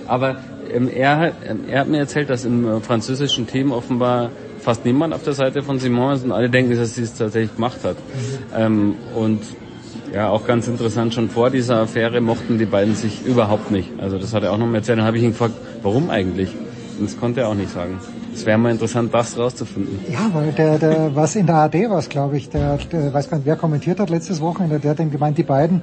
Aber 0.06 0.36
er, 0.70 1.32
ähm, 1.46 1.60
er 1.68 1.80
hat 1.80 1.88
mir 1.88 1.98
erzählt, 1.98 2.30
dass 2.30 2.44
im 2.44 2.66
äh, 2.66 2.80
französischen 2.80 3.46
Team 3.46 3.72
offenbar 3.72 4.30
fast 4.60 4.84
niemand 4.84 5.14
auf 5.14 5.22
der 5.22 5.32
Seite 5.32 5.62
von 5.62 5.78
Simon 5.78 6.14
ist 6.14 6.24
und 6.24 6.32
alle 6.32 6.50
denken, 6.50 6.76
dass 6.76 6.94
sie 6.94 7.02
es 7.02 7.14
tatsächlich 7.14 7.54
gemacht 7.54 7.78
hat. 7.84 7.96
Ähm, 8.56 8.96
und 9.14 9.40
ja, 10.12 10.30
auch 10.30 10.46
ganz 10.46 10.68
interessant, 10.68 11.14
schon 11.14 11.28
vor 11.28 11.50
dieser 11.50 11.82
Affäre 11.82 12.20
mochten 12.20 12.58
die 12.58 12.66
beiden 12.66 12.94
sich 12.94 13.24
überhaupt 13.24 13.70
nicht. 13.70 13.90
Also 13.98 14.18
das 14.18 14.32
hat 14.34 14.42
er 14.42 14.52
auch 14.52 14.58
noch 14.58 14.66
mal 14.66 14.76
erzählt. 14.76 14.98
Dann 14.98 15.06
habe 15.06 15.18
ich 15.18 15.22
ihn 15.22 15.30
gefragt, 15.30 15.54
warum 15.82 16.10
eigentlich? 16.10 16.54
Und 16.98 17.08
das 17.08 17.18
konnte 17.18 17.40
er 17.40 17.48
auch 17.48 17.54
nicht 17.54 17.70
sagen. 17.70 17.98
Es 18.34 18.46
wäre 18.46 18.58
mal 18.58 18.70
interessant, 18.70 19.12
das 19.12 19.36
rauszufinden. 19.36 19.98
Ja, 20.10 20.30
weil 20.32 20.52
der, 20.52 20.78
der 20.78 21.14
was 21.14 21.34
in 21.36 21.46
der 21.46 21.56
AD 21.56 21.90
war, 21.90 22.00
glaube 22.02 22.36
ich, 22.36 22.48
der, 22.48 22.78
der 22.90 23.12
weiß 23.12 23.28
gar 23.30 23.38
nicht, 23.38 23.46
wer 23.46 23.56
kommentiert 23.56 24.00
hat 24.00 24.10
letztes 24.10 24.40
Wochenende, 24.40 24.78
der 24.78 24.92
hat 24.92 25.00
ihm 25.00 25.10
gemeint, 25.10 25.38
die 25.38 25.42
beiden 25.42 25.78
äh, 25.78 25.82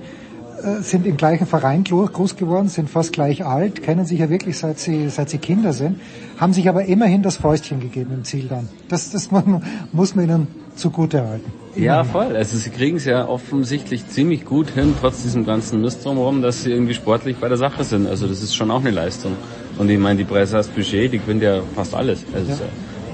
sind 0.81 1.05
im 1.05 1.17
gleichen 1.17 1.47
Verein 1.47 1.83
groß 1.83 2.35
geworden, 2.35 2.69
sind 2.69 2.89
fast 2.89 3.13
gleich 3.13 3.45
alt, 3.45 3.83
kennen 3.83 4.05
sich 4.05 4.19
ja 4.19 4.29
wirklich 4.29 4.57
seit 4.57 4.79
sie, 4.79 5.09
seit 5.09 5.29
sie 5.29 5.37
Kinder 5.37 5.73
sind, 5.73 5.99
haben 6.37 6.53
sich 6.53 6.69
aber 6.69 6.85
immerhin 6.85 7.23
das 7.23 7.37
Fäustchen 7.37 7.79
gegeben 7.79 8.11
im 8.13 8.23
Ziel 8.23 8.47
dann. 8.47 8.69
Das, 8.87 9.11
das 9.11 9.31
man, 9.31 9.63
muss 9.91 10.15
man 10.15 10.25
ihnen 10.25 10.47
zugute 10.75 11.25
halten. 11.25 11.51
Ja, 11.75 12.03
voll. 12.03 12.35
Also 12.35 12.57
sie 12.57 12.69
kriegen 12.69 12.97
es 12.97 13.05
ja 13.05 13.27
offensichtlich 13.27 14.07
ziemlich 14.07 14.45
gut 14.45 14.69
hin, 14.69 14.93
trotz 14.99 15.23
diesem 15.23 15.45
ganzen 15.45 15.81
Mist 15.81 16.05
drumherum, 16.05 16.41
dass 16.41 16.63
sie 16.63 16.71
irgendwie 16.71 16.93
sportlich 16.93 17.37
bei 17.37 17.49
der 17.49 17.57
Sache 17.57 17.83
sind. 17.83 18.07
Also 18.07 18.27
das 18.27 18.41
ist 18.41 18.55
schon 18.55 18.71
auch 18.71 18.79
eine 18.79 18.91
Leistung. 18.91 19.33
Und 19.77 19.89
ich 19.89 19.99
meine, 19.99 20.17
die 20.17 20.23
Preisers 20.23 20.67
Budget, 20.67 21.11
die 21.11 21.19
gewinnt 21.19 21.43
ja 21.43 21.61
fast 21.75 21.93
alles. 21.93 22.23
Also 22.33 22.51
ja. 22.51 22.57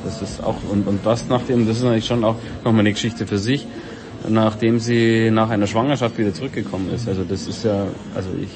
das 0.06 0.22
ist 0.22 0.44
auch, 0.44 0.58
und, 0.72 0.88
und 0.88 1.06
das 1.06 1.28
nachdem, 1.28 1.66
das 1.66 1.78
ist 1.78 1.84
natürlich 1.84 2.06
schon 2.06 2.24
auch 2.24 2.36
nochmal 2.64 2.82
eine 2.82 2.94
Geschichte 2.94 3.26
für 3.26 3.40
sich 3.40 3.66
nachdem 4.30 4.80
sie 4.80 5.32
nach 5.32 5.50
einer 5.50 5.67
Schwangerschaft 5.67 6.17
wieder 6.17 6.33
zurückgekommen 6.33 6.90
ist. 6.93 7.08
Also 7.08 7.24
das 7.24 7.48
ist 7.48 7.64
ja, 7.64 7.85
also 8.16 8.30
ich, 8.41 8.50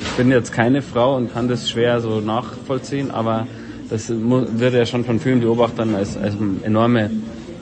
ich 0.00 0.10
bin 0.16 0.30
jetzt 0.30 0.52
keine 0.52 0.82
Frau 0.82 1.16
und 1.16 1.32
kann 1.32 1.48
das 1.48 1.68
schwer 1.68 2.00
so 2.00 2.20
nachvollziehen, 2.20 3.10
aber 3.10 3.46
das 3.90 4.08
wird 4.10 4.74
ja 4.74 4.86
schon 4.86 5.04
von 5.04 5.18
vielen 5.18 5.40
Beobachtern 5.40 5.94
als, 5.94 6.16
als 6.16 6.34
enorme 6.62 7.10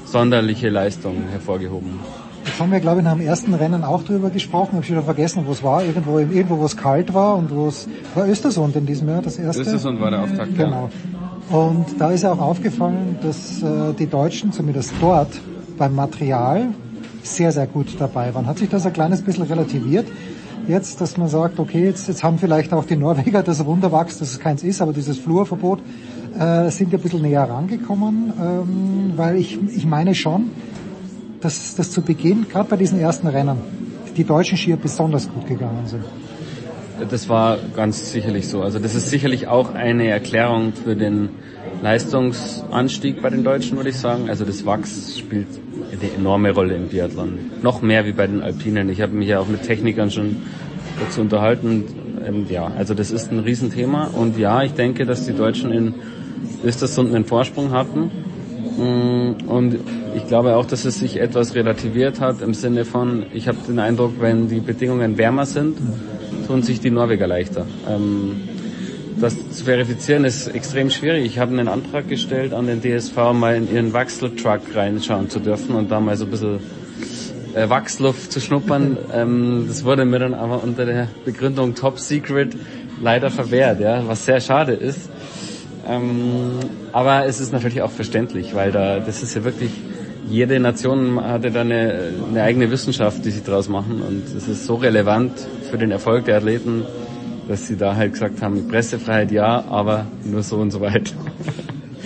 sonderliche 0.04 0.68
Leistung 0.68 1.24
hervorgehoben. 1.30 2.00
Jetzt 2.44 2.60
haben 2.60 2.70
wir, 2.70 2.80
glaube 2.80 3.00
ich, 3.00 3.04
nach 3.04 3.14
dem 3.14 3.26
ersten 3.26 3.54
Rennen 3.54 3.82
auch 3.82 4.04
drüber 4.04 4.30
gesprochen. 4.30 4.68
Ich 4.70 4.76
habe 4.76 4.84
schon 4.84 4.96
wieder 4.96 5.04
vergessen, 5.04 5.42
wo 5.46 5.52
es 5.52 5.62
war. 5.64 5.84
Irgendwo, 5.84 6.18
irgendwo, 6.18 6.58
wo 6.58 6.64
es 6.64 6.76
kalt 6.76 7.12
war 7.12 7.36
und 7.36 7.50
wo 7.50 7.66
es 7.66 7.88
war 8.14 8.28
Östersund 8.28 8.76
in 8.76 8.86
diesem 8.86 9.08
Jahr 9.08 9.20
das 9.20 9.36
erste. 9.36 9.62
Östersund 9.62 10.00
war 10.00 10.10
der 10.10 10.22
Auftakt. 10.22 10.56
Genau. 10.56 10.88
Und 11.50 11.86
da 11.98 12.12
ist 12.12 12.22
ja 12.22 12.32
auch 12.32 12.40
aufgefallen, 12.40 13.18
dass 13.20 13.62
äh, 13.62 13.92
die 13.98 14.06
Deutschen 14.06 14.52
zumindest 14.52 14.94
dort 15.00 15.30
beim 15.76 15.94
Material 15.94 16.68
sehr, 17.26 17.52
sehr 17.52 17.66
gut 17.66 17.96
dabei 17.98 18.34
waren. 18.34 18.46
Hat 18.46 18.58
sich 18.58 18.68
das 18.68 18.86
ein 18.86 18.92
kleines 18.92 19.22
bisschen 19.22 19.44
relativiert? 19.44 20.06
Jetzt, 20.68 21.00
dass 21.00 21.16
man 21.16 21.28
sagt, 21.28 21.60
okay, 21.60 21.84
jetzt, 21.84 22.08
jetzt 22.08 22.24
haben 22.24 22.38
vielleicht 22.38 22.72
auch 22.72 22.84
die 22.84 22.96
Norweger 22.96 23.42
das 23.42 23.64
Wunderwachs, 23.64 24.18
dass 24.18 24.32
es 24.32 24.40
keins 24.40 24.64
ist, 24.64 24.82
aber 24.82 24.92
dieses 24.92 25.18
Flurverbot 25.18 25.80
äh, 26.38 26.70
sind 26.70 26.92
ein 26.92 27.00
bisschen 27.00 27.22
näher 27.22 27.48
rangekommen, 27.48 28.32
ähm, 28.40 29.12
weil 29.16 29.36
ich, 29.36 29.58
ich 29.74 29.86
meine 29.86 30.14
schon, 30.14 30.50
dass, 31.40 31.76
dass 31.76 31.90
zu 31.92 32.02
Beginn, 32.02 32.46
gerade 32.48 32.68
bei 32.68 32.76
diesen 32.76 32.98
ersten 32.98 33.28
Rennen, 33.28 33.58
die 34.16 34.24
deutschen 34.24 34.58
Skier 34.58 34.76
besonders 34.76 35.28
gut 35.30 35.46
gegangen 35.46 35.86
sind. 35.86 36.04
Das 37.10 37.28
war 37.28 37.58
ganz 37.74 38.10
sicherlich 38.10 38.48
so. 38.48 38.62
Also 38.62 38.78
das 38.78 38.94
ist 38.94 39.10
sicherlich 39.10 39.48
auch 39.48 39.74
eine 39.74 40.08
Erklärung 40.08 40.72
für 40.72 40.96
den 40.96 41.28
Leistungsanstieg 41.82 43.22
bei 43.22 43.30
den 43.30 43.44
Deutschen, 43.44 43.76
würde 43.76 43.90
ich 43.90 43.98
sagen. 43.98 44.28
Also 44.28 44.44
das 44.44 44.64
Wachs 44.64 45.18
spielt 45.18 45.48
eine 45.92 46.12
enorme 46.12 46.52
Rolle 46.52 46.74
im 46.74 46.88
Biathlon. 46.88 47.38
Noch 47.62 47.82
mehr 47.82 48.06
wie 48.06 48.12
bei 48.12 48.26
den 48.26 48.42
Alpinen. 48.42 48.88
Ich 48.88 49.00
habe 49.00 49.12
mich 49.12 49.28
ja 49.28 49.40
auch 49.40 49.48
mit 49.48 49.62
Technikern 49.62 50.10
schon 50.10 50.36
dazu 51.00 51.20
unterhalten. 51.20 51.84
Ähm, 52.26 52.46
ja, 52.48 52.66
also 52.76 52.94
das 52.94 53.10
ist 53.10 53.30
ein 53.30 53.40
Riesenthema. 53.40 54.06
Und 54.06 54.38
ja, 54.38 54.62
ich 54.62 54.72
denke, 54.72 55.06
dass 55.06 55.26
die 55.26 55.34
Deutschen 55.34 55.72
in 55.72 55.94
Östersund 56.64 57.14
einen 57.14 57.24
Vorsprung 57.24 57.70
hatten. 57.70 58.10
Mm, 58.78 59.48
und 59.48 59.78
ich 60.14 60.26
glaube 60.26 60.56
auch, 60.56 60.66
dass 60.66 60.84
es 60.84 60.98
sich 60.98 61.20
etwas 61.20 61.54
relativiert 61.54 62.20
hat 62.20 62.42
im 62.42 62.54
Sinne 62.54 62.84
von, 62.84 63.26
ich 63.32 63.48
habe 63.48 63.58
den 63.66 63.78
Eindruck, 63.78 64.14
wenn 64.20 64.48
die 64.48 64.60
Bedingungen 64.60 65.18
wärmer 65.18 65.46
sind, 65.46 65.78
tun 66.46 66.62
sich 66.62 66.80
die 66.80 66.90
Norweger 66.90 67.26
leichter. 67.26 67.66
Ähm, 67.88 68.55
das 69.20 69.34
zu 69.50 69.64
verifizieren 69.64 70.24
ist 70.24 70.48
extrem 70.48 70.90
schwierig. 70.90 71.24
Ich 71.24 71.38
habe 71.38 71.52
einen 71.52 71.68
Antrag 71.68 72.08
gestellt 72.08 72.52
an 72.52 72.66
den 72.66 72.82
DSV, 72.82 73.16
mal 73.32 73.56
in 73.56 73.72
ihren 73.72 73.92
Wachseltruck 73.92 74.60
reinschauen 74.74 75.30
zu 75.30 75.40
dürfen 75.40 75.74
und 75.74 75.90
da 75.90 76.00
mal 76.00 76.16
so 76.16 76.24
ein 76.24 76.30
bisschen 76.30 76.60
äh, 77.54 77.68
Wachsluft 77.68 78.32
zu 78.32 78.40
schnuppern. 78.40 78.98
Ähm, 79.14 79.64
das 79.68 79.84
wurde 79.84 80.04
mir 80.04 80.18
dann 80.18 80.34
aber 80.34 80.62
unter 80.62 80.84
der 80.84 81.08
Begründung 81.24 81.74
Top 81.74 81.98
Secret 81.98 82.54
leider 83.00 83.30
verwehrt, 83.30 83.80
ja, 83.80 84.06
was 84.06 84.26
sehr 84.26 84.40
schade 84.40 84.72
ist. 84.72 85.08
Ähm, 85.88 86.58
aber 86.92 87.24
es 87.26 87.40
ist 87.40 87.52
natürlich 87.52 87.82
auch 87.82 87.90
verständlich, 87.90 88.54
weil 88.54 88.72
da 88.72 88.98
das 88.98 89.22
ist 89.22 89.34
ja 89.34 89.44
wirklich 89.44 89.70
jede 90.28 90.58
Nation 90.58 91.22
hatte 91.22 91.52
da 91.52 91.60
eine, 91.60 92.10
eine 92.28 92.42
eigene 92.42 92.70
Wissenschaft, 92.70 93.24
die 93.24 93.30
sie 93.30 93.44
draus 93.44 93.68
machen 93.68 94.02
und 94.02 94.24
es 94.36 94.48
ist 94.48 94.66
so 94.66 94.74
relevant 94.74 95.32
für 95.70 95.78
den 95.78 95.92
Erfolg 95.92 96.24
der 96.24 96.38
Athleten, 96.38 96.84
dass 97.48 97.66
sie 97.66 97.76
da 97.76 97.94
halt 97.94 98.12
gesagt 98.12 98.42
haben, 98.42 98.68
Pressefreiheit 98.68 99.30
ja, 99.30 99.64
aber 99.68 100.06
nur 100.24 100.42
so 100.42 100.56
und 100.56 100.70
so 100.70 100.80
weit. 100.80 101.14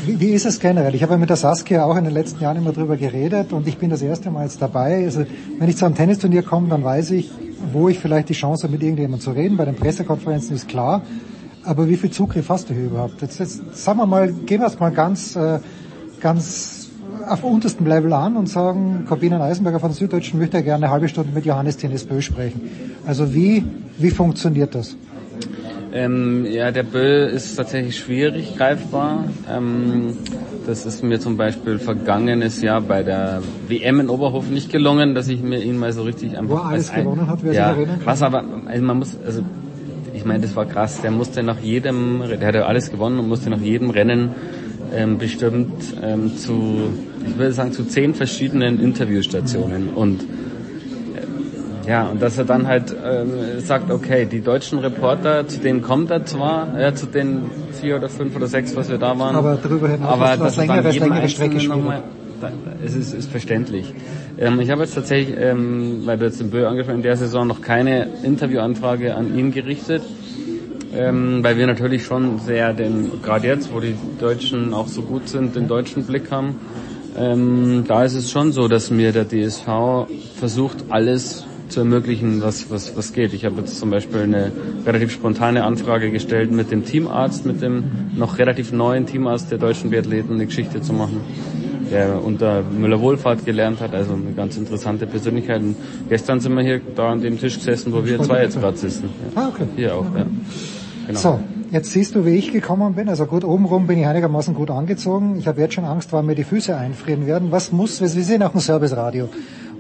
Wie, 0.07 0.31
ist 0.31 0.47
es 0.47 0.61
generell? 0.61 0.95
Ich 0.95 1.03
habe 1.03 1.19
mit 1.19 1.29
der 1.29 1.37
Saskia 1.37 1.85
auch 1.85 1.97
in 1.97 2.05
den 2.05 2.15
letzten 2.15 2.43
Jahren 2.43 2.57
immer 2.57 2.73
drüber 2.73 2.97
geredet 2.97 3.53
und 3.53 3.69
ich 3.69 3.77
bin 3.77 3.91
das 3.91 4.01
erste 4.03 4.31
Mal 4.31 4.45
jetzt 4.45 4.61
dabei. 4.63 5.05
Also 5.05 5.25
wenn 5.59 5.69
ich 5.69 5.77
zu 5.77 5.85
einem 5.85 5.95
Tennisturnier 5.95 6.43
komme, 6.43 6.69
dann 6.69 6.83
weiß 6.83 7.11
ich, 7.13 7.31
wo 7.73 7.89
ich 7.89 7.99
vielleicht 7.99 8.31
die 8.31 8.35
Chance 8.35 8.65
habe, 8.65 8.73
mit 8.73 8.83
irgendjemandem 8.83 9.21
zu 9.21 9.31
reden. 9.33 9.57
Bei 9.57 9.67
den 9.67 9.77
Pressekonferenzen 9.77 10.57
ist 10.57 10.69
klar. 10.69 11.03
Aber 11.65 11.89
wie 11.89 11.97
viel 11.97 12.11
Zugriff 12.11 12.49
hast 12.49 12.71
du 12.71 12.75
hier 12.75 12.87
überhaupt? 12.87 13.21
Jetzt, 13.21 13.39
jetzt 13.39 13.77
sagen 13.77 13.99
wir 13.99 14.07
mal, 14.07 14.33
gehen 14.33 14.61
wir 14.61 14.67
es 14.67 14.79
mal 14.81 14.91
ganz, 14.91 15.37
äh, 15.37 15.61
ganz 16.21 16.89
auf 17.29 17.45
unterstem 17.45 17.87
Level 17.87 18.13
an 18.15 18.37
und 18.37 18.49
sagen, 18.49 19.05
Corbinian 19.07 19.43
Eisenberger 19.43 19.81
von 19.81 19.93
Süddeutschen 19.93 20.41
möchte 20.41 20.57
ja 20.57 20.63
gerne 20.63 20.87
eine 20.87 20.93
halbe 20.93 21.09
Stunde 21.09 21.31
mit 21.35 21.45
Johannes 21.45 21.77
Tennis 21.77 22.05
Bö 22.05 22.23
sprechen. 22.23 22.63
Also 23.07 23.35
wie, 23.35 23.65
wie 23.99 24.11
funktioniert 24.11 24.75
das? 24.75 24.97
Ähm, 25.93 26.47
ja, 26.47 26.71
der 26.71 26.85
Bö 26.85 27.27
ist 27.27 27.57
tatsächlich 27.57 27.99
schwierig 27.99 28.57
greifbar. 28.57 29.25
Ähm, 29.51 30.17
das 30.67 30.87
ist 30.87 31.03
mir 31.03 31.19
zum 31.19 31.37
Beispiel 31.37 31.79
vergangenes 31.79 32.63
Jahr 32.63 32.81
bei 32.81 33.03
der 33.03 33.43
WM 33.67 34.01
in 34.01 34.09
Oberhof 34.09 34.49
nicht 34.51 34.71
gelungen, 34.71 35.15
dass 35.15 35.29
ich 35.29 35.43
mir 35.43 35.63
ihn 35.63 35.79
mal 35.79 35.93
so 35.93 36.03
richtig 36.03 36.39
einfach... 36.39 36.51
Wo 36.51 36.59
er 36.59 36.67
alles 36.67 36.91
ein, 36.91 37.05
gewonnen 37.05 37.27
hat, 37.27 37.41
wer 37.43 37.53
ja, 37.53 37.69
sich 37.71 37.79
erinnern 37.79 37.99
kann. 37.99 38.07
Was 38.07 38.23
aber, 38.23 38.45
also 38.67 38.85
man 38.85 38.99
muss, 38.99 39.17
also 39.25 39.43
ich 40.15 40.25
meine, 40.25 40.41
das 40.41 40.55
war 40.55 40.67
krass. 40.67 41.01
Der 41.01 41.11
musste 41.11 41.43
nach 41.43 41.59
jedem, 41.61 42.23
der 42.29 42.47
hat 42.47 42.55
ja 42.55 42.67
alles 42.67 42.91
gewonnen 42.91 43.19
und 43.19 43.29
musste 43.29 43.51
nach 43.51 43.61
jedem 43.61 43.91
Rennen 43.91 44.31
ähm, 44.95 45.19
bestimmt 45.19 45.73
ähm, 46.03 46.37
zu, 46.37 46.91
ich 47.27 47.37
würde 47.37 47.53
sagen, 47.53 47.73
zu 47.73 47.85
zehn 47.85 48.15
verschiedenen 48.15 48.81
Interviewstationen 48.81 49.89
und 49.89 50.21
ja, 51.91 52.07
und 52.07 52.23
dass 52.23 52.39
er 52.39 52.45
dann 52.45 52.69
halt 52.69 52.95
ähm, 53.05 53.59
sagt, 53.59 53.91
okay, 53.91 54.25
die 54.25 54.41
deutschen 54.43 54.79
Reporter, 54.79 55.49
zu 55.49 55.59
denen 55.59 55.83
kommt 55.83 56.09
er 56.13 56.25
zwar, 56.25 56.79
ja, 56.81 56.95
zu 56.95 57.07
den 57.07 57.43
vier 57.81 57.97
oder 57.97 58.09
fünf 58.09 58.37
oder 58.37 58.47
sechs, 58.47 58.77
was 58.77 58.89
wir 58.89 58.99
da 58.99 59.19
waren. 59.19 59.35
Aber 59.35 59.57
darüber 59.61 59.89
hinaus 59.89 60.13
aber 60.13 60.27
er 60.27 60.51
längere, 60.57 60.93
längere 60.93 61.29
Strecke 61.29 61.67
nochmal, 61.69 62.03
da- 62.41 62.53
es 62.85 62.95
ist, 62.95 63.13
ist 63.13 63.29
verständlich. 63.29 63.93
Ähm, 64.39 64.61
ich 64.61 64.71
habe 64.71 64.83
jetzt 64.83 64.95
tatsächlich, 64.95 65.37
ähm, 65.37 66.03
weil 66.05 66.17
du 66.17 66.27
jetzt 66.27 66.41
den 66.41 66.51
Bö 66.51 66.65
angesprochen 66.69 66.99
in 66.99 67.03
der 67.03 67.17
Saison 67.17 67.45
noch 67.49 67.61
keine 67.61 68.07
Interviewanfrage 68.23 69.17
an 69.17 69.37
ihn 69.37 69.51
gerichtet, 69.51 70.05
ähm, 70.95 71.43
weil 71.43 71.57
wir 71.59 71.67
natürlich 71.67 72.05
schon 72.05 72.39
sehr 72.39 72.73
den, 72.73 73.11
gerade 73.21 73.49
jetzt, 73.49 73.73
wo 73.75 73.81
die 73.81 73.97
Deutschen 74.21 74.75
auch 74.75 74.87
so 74.87 75.03
gut 75.03 75.29
sind, 75.29 75.57
den 75.57 75.67
deutschen 75.67 76.05
Blick 76.05 76.31
haben, 76.31 76.55
ähm, 77.19 77.85
da 77.89 78.05
ist 78.05 78.15
es 78.15 78.31
schon 78.31 78.53
so, 78.53 78.69
dass 78.69 78.91
mir 78.93 79.11
der 79.11 79.25
DSV 79.25 80.07
versucht, 80.37 80.85
alles 80.89 81.47
zu 81.71 81.81
ermöglichen, 81.81 82.43
was, 82.43 82.71
was, 82.71 82.97
was 82.97 83.13
geht. 83.13 83.33
Ich 83.33 83.45
habe 83.45 83.61
jetzt 83.61 83.79
zum 83.79 83.91
Beispiel 83.91 84.23
eine 84.23 84.53
relativ 84.85 85.13
spontane 85.13 85.65
Anfrage 85.65 86.11
gestellt 86.11 86.51
mit 86.51 86.71
dem 86.71 86.85
Teamarzt, 86.85 87.47
mit 87.47 87.63
dem 87.63 87.85
noch 88.17 88.39
relativ 88.39 88.73
neuen 88.73 89.07
Teamarzt 89.07 89.51
der 89.51 89.59
deutschen 89.59 89.91
Biathleten 89.91 90.35
eine 90.35 90.47
Geschichte 90.47 90.81
zu 90.81 90.93
machen, 90.93 91.21
der 91.91 92.23
unter 92.25 92.63
Müller-Wohlfahrt 92.63 93.45
gelernt 93.45 93.81
hat, 93.81 93.95
also 93.95 94.15
eine 94.15 94.33
ganz 94.33 94.57
interessante 94.57 95.07
Persönlichkeit. 95.07 95.63
Und 95.63 95.77
gestern 96.09 96.41
sind 96.41 96.55
wir 96.55 96.63
hier 96.63 96.81
da 96.95 97.11
an 97.11 97.21
dem 97.21 97.39
Tisch 97.39 97.57
gesessen, 97.57 97.93
wo 97.93 98.05
wir 98.05 98.21
zwei 98.23 98.43
jetzt 98.43 98.61
gerade 98.61 98.77
sitzen. 98.77 99.11
Ja. 99.35 99.43
Ah, 99.43 99.49
okay. 99.49 99.67
Hier 99.77 99.95
auch, 99.95 100.07
ja. 100.17 100.27
Genau. 101.07 101.19
So, 101.19 101.41
jetzt 101.73 101.91
siehst 101.93 102.15
du, 102.15 102.25
wie 102.25 102.37
ich 102.37 102.53
gekommen 102.53 102.95
bin. 102.95 103.09
Also 103.09 103.27
gut, 103.27 103.45
obenrum 103.45 103.87
bin 103.87 103.99
ich 103.99 104.07
einigermaßen 104.07 104.55
gut 104.55 104.71
angezogen. 104.71 105.37
Ich 105.39 105.49
habe 105.49 105.61
jetzt 105.61 105.75
schon 105.75 105.85
Angst, 105.85 106.13
weil 106.13 106.23
mir 106.23 106.35
die 106.35 106.45
Füße 106.45 106.77
einfrieren 106.77 107.27
werden. 107.27 107.51
Was 107.51 107.73
muss, 107.73 108.01
wir 108.01 108.09
sehen 108.09 108.43
auch 108.43 108.55
ein 108.55 108.61
Serviceradio. 108.61 109.29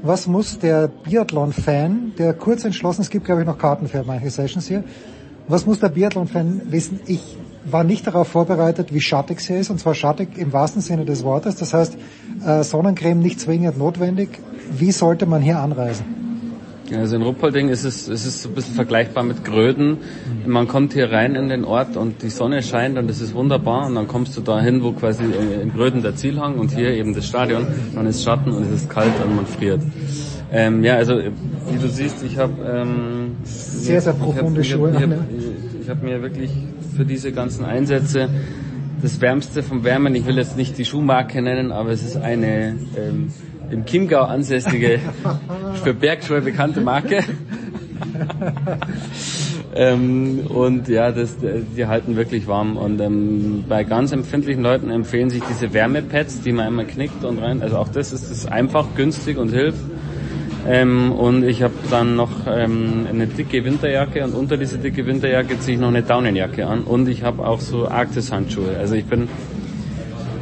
Was 0.02 0.26
muss 0.26 0.58
der 0.58 0.88
Biathlon-Fan, 0.88 2.12
der 2.16 2.32
kurz 2.32 2.64
entschlossen, 2.64 3.02
es 3.02 3.10
gibt 3.10 3.26
glaube 3.26 3.42
ich 3.42 3.46
noch 3.46 3.58
Karten 3.58 3.86
für 3.86 4.02
manche 4.02 4.30
Sessions 4.30 4.66
hier, 4.66 4.82
was 5.46 5.66
muss 5.66 5.78
der 5.78 5.90
Biathlon-Fan 5.90 6.62
wissen? 6.70 7.00
Ich 7.06 7.36
war 7.64 7.84
nicht 7.84 8.06
darauf 8.06 8.28
vorbereitet, 8.28 8.94
wie 8.94 9.00
schattig 9.00 9.40
es 9.40 9.46
hier 9.46 9.58
ist, 9.58 9.68
und 9.68 9.78
zwar 9.78 9.94
schattig 9.94 10.38
im 10.38 10.52
wahrsten 10.52 10.80
Sinne 10.80 11.04
des 11.04 11.22
Wortes. 11.22 11.56
Das 11.56 11.74
heißt, 11.74 11.98
äh, 12.46 12.62
Sonnencreme 12.62 13.18
nicht 13.18 13.40
zwingend 13.40 13.76
notwendig. 13.76 14.40
Wie 14.70 14.92
sollte 14.92 15.26
man 15.26 15.42
hier 15.42 15.58
anreisen? 15.58 16.19
Also 16.96 17.16
in 17.16 17.22
Ruppolding 17.22 17.68
ist 17.68 17.84
es, 17.84 18.08
es 18.08 18.26
ist 18.26 18.42
so 18.42 18.48
ein 18.48 18.54
bisschen 18.54 18.74
vergleichbar 18.74 19.22
mit 19.22 19.44
Gröden. 19.44 19.98
Man 20.46 20.66
kommt 20.68 20.92
hier 20.92 21.12
rein 21.12 21.34
in 21.34 21.48
den 21.48 21.64
Ort 21.64 21.96
und 21.96 22.22
die 22.22 22.30
Sonne 22.30 22.62
scheint 22.62 22.98
und 22.98 23.08
es 23.10 23.20
ist 23.20 23.34
wunderbar 23.34 23.86
und 23.86 23.94
dann 23.94 24.08
kommst 24.08 24.36
du 24.36 24.40
dahin, 24.40 24.82
wo 24.82 24.92
quasi 24.92 25.24
in 25.24 25.72
Gröden 25.72 26.02
der 26.02 26.16
Zielhang 26.16 26.56
und 26.56 26.72
hier 26.74 26.90
eben 26.90 27.14
das 27.14 27.26
Stadion. 27.26 27.66
Dann 27.94 28.06
ist 28.06 28.24
Schatten 28.24 28.52
und 28.52 28.64
es 28.64 28.82
ist 28.82 28.90
kalt 28.90 29.12
und 29.24 29.36
man 29.36 29.46
friert. 29.46 29.80
Ähm, 30.52 30.82
ja, 30.82 30.96
also 30.96 31.18
wie 31.18 31.78
du 31.78 31.88
siehst, 31.88 32.24
ich 32.24 32.36
habe 32.36 32.52
ähm, 32.66 33.36
Sehr, 33.44 34.00
sehr 34.00 34.14
profunde 34.14 34.62
ich 34.62 34.72
hab, 34.72 34.80
Schuhe 34.80 34.90
Ich 34.90 35.00
habe 35.00 35.14
hab, 35.14 35.82
ich 35.82 35.88
hab 35.88 36.02
mir 36.02 36.22
wirklich 36.22 36.50
für 36.96 37.04
diese 37.04 37.30
ganzen 37.30 37.64
Einsätze 37.64 38.28
das 39.00 39.20
Wärmste 39.20 39.62
vom 39.62 39.84
Wärmen, 39.84 40.14
ich 40.14 40.26
will 40.26 40.36
jetzt 40.36 40.56
nicht 40.56 40.76
die 40.76 40.84
Schuhmarke 40.84 41.40
nennen, 41.40 41.72
aber 41.72 41.90
es 41.90 42.02
ist 42.02 42.16
eine 42.16 42.76
ähm, 42.96 43.32
im 43.70 43.84
Chiemgau 43.84 44.22
ansässige, 44.22 45.00
für 45.82 45.94
Bergschuhe 45.94 46.40
bekannte 46.40 46.80
Marke. 46.80 47.24
ähm, 49.74 50.40
und 50.48 50.88
ja, 50.88 51.12
das, 51.12 51.36
die 51.38 51.86
halten 51.86 52.16
wirklich 52.16 52.46
warm. 52.46 52.76
Und 52.76 53.00
ähm, 53.00 53.64
bei 53.68 53.84
ganz 53.84 54.12
empfindlichen 54.12 54.62
Leuten 54.62 54.90
empfehlen 54.90 55.30
sich 55.30 55.42
diese 55.48 55.72
Wärmepads, 55.72 56.42
die 56.42 56.52
man 56.52 56.66
einmal 56.66 56.86
knickt 56.86 57.24
und 57.24 57.38
rein. 57.38 57.62
Also 57.62 57.76
auch 57.78 57.88
das 57.88 58.12
ist, 58.12 58.30
ist 58.30 58.50
einfach, 58.50 58.86
günstig 58.96 59.38
und 59.38 59.50
hilft. 59.50 59.80
Ähm, 60.66 61.12
und 61.12 61.42
ich 61.42 61.62
habe 61.62 61.72
dann 61.90 62.16
noch 62.16 62.46
ähm, 62.46 63.06
eine 63.08 63.26
dicke 63.26 63.64
Winterjacke 63.64 64.22
und 64.24 64.34
unter 64.34 64.58
diese 64.58 64.76
dicke 64.76 65.06
Winterjacke 65.06 65.58
ziehe 65.58 65.76
ich 65.76 65.80
noch 65.80 65.88
eine 65.88 66.02
Daunenjacke 66.02 66.66
an. 66.66 66.82
Und 66.82 67.08
ich 67.08 67.22
habe 67.22 67.46
auch 67.46 67.60
so 67.60 67.88
Arktis-Handschuhe. 67.88 68.76
Also 68.78 68.94
ich 68.94 69.06
bin 69.06 69.28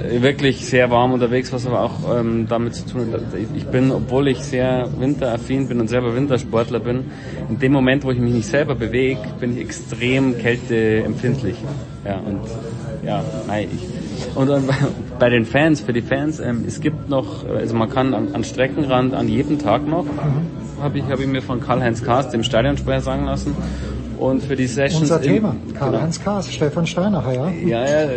wirklich 0.02 0.64
sehr 0.64 0.90
warm 0.90 1.12
unterwegs, 1.12 1.52
was 1.52 1.66
aber 1.66 1.82
auch 1.82 2.18
ähm, 2.18 2.46
damit 2.48 2.74
zu 2.74 2.86
tun 2.86 3.12
hat. 3.12 3.22
Ich 3.54 3.66
bin, 3.66 3.90
obwohl 3.90 4.28
ich 4.28 4.38
sehr 4.40 4.88
winteraffin 4.98 5.68
bin 5.68 5.80
und 5.80 5.88
selber 5.88 6.14
Wintersportler 6.14 6.80
bin, 6.80 7.04
in 7.48 7.58
dem 7.58 7.72
Moment, 7.72 8.04
wo 8.04 8.10
ich 8.10 8.18
mich 8.18 8.32
nicht 8.32 8.48
selber 8.48 8.74
bewege, 8.74 9.20
bin 9.40 9.56
ich 9.56 9.64
extrem 9.64 10.38
kälteempfindlich. 10.38 11.56
Ja, 12.04 12.18
und 12.18 12.40
ja, 13.04 13.24
nein, 13.46 13.68
ich, 13.74 14.36
und, 14.36 14.48
und 14.48 14.70
bei 15.18 15.30
den 15.30 15.44
Fans, 15.44 15.80
für 15.80 15.92
die 15.92 16.02
Fans, 16.02 16.40
ähm, 16.40 16.64
es 16.66 16.80
gibt 16.80 17.08
noch, 17.08 17.46
also 17.48 17.74
man 17.74 17.90
kann 17.90 18.14
an, 18.14 18.34
an 18.34 18.44
Streckenrand 18.44 19.14
an 19.14 19.28
jedem 19.28 19.58
Tag 19.58 19.86
noch, 19.86 20.04
mhm. 20.04 20.82
habe 20.82 20.98
ich, 20.98 21.04
hab 21.04 21.20
ich 21.20 21.26
mir 21.26 21.42
von 21.42 21.60
Karl-Heinz 21.60 22.04
Kast, 22.04 22.32
dem 22.32 22.42
Stadionsprecher, 22.42 23.00
sagen 23.00 23.24
lassen, 23.24 23.56
und 24.18 24.42
für 24.42 24.56
die 24.56 24.66
Sessions. 24.66 25.02
Unser 25.02 25.20
Thema, 25.20 25.56
Karl-Heinz 25.78 26.20
Kaas, 26.20 26.52
Stefan 26.52 26.86
Steinacher, 26.86 27.32
ja? 27.32 27.50
Ja, 27.50 27.84
ja, 27.84 28.08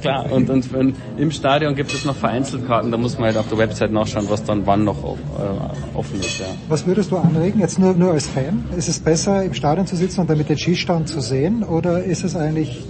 klar. 0.00 0.32
Und, 0.32 0.50
und, 0.50 0.74
und 0.74 0.96
im 1.16 1.30
Stadion 1.30 1.74
gibt 1.74 1.92
es 1.92 2.04
noch 2.04 2.16
Vereinzelkarten, 2.16 2.90
da 2.90 2.96
muss 2.96 3.18
man 3.18 3.26
halt 3.26 3.36
auf 3.36 3.48
der 3.48 3.58
Website 3.58 3.92
nachschauen, 3.92 4.26
was 4.28 4.44
dann 4.44 4.66
wann 4.66 4.84
noch 4.84 5.02
äh, 5.02 5.96
offen 5.96 6.20
ist. 6.20 6.40
Ja. 6.40 6.46
Was 6.68 6.86
würdest 6.86 7.10
du 7.10 7.16
anregen, 7.16 7.60
jetzt 7.60 7.78
nur, 7.78 7.94
nur 7.94 8.12
als 8.12 8.26
Fan? 8.26 8.64
Ist 8.76 8.88
es 8.88 8.98
besser, 8.98 9.42
im 9.42 9.54
Stadion 9.54 9.86
zu 9.86 9.96
sitzen 9.96 10.20
und 10.20 10.30
damit 10.30 10.48
den 10.48 10.58
Skistand 10.58 11.08
zu 11.08 11.20
sehen? 11.20 11.62
Oder 11.62 12.04
ist 12.04 12.24
es 12.24 12.36
eigentlich 12.36 12.84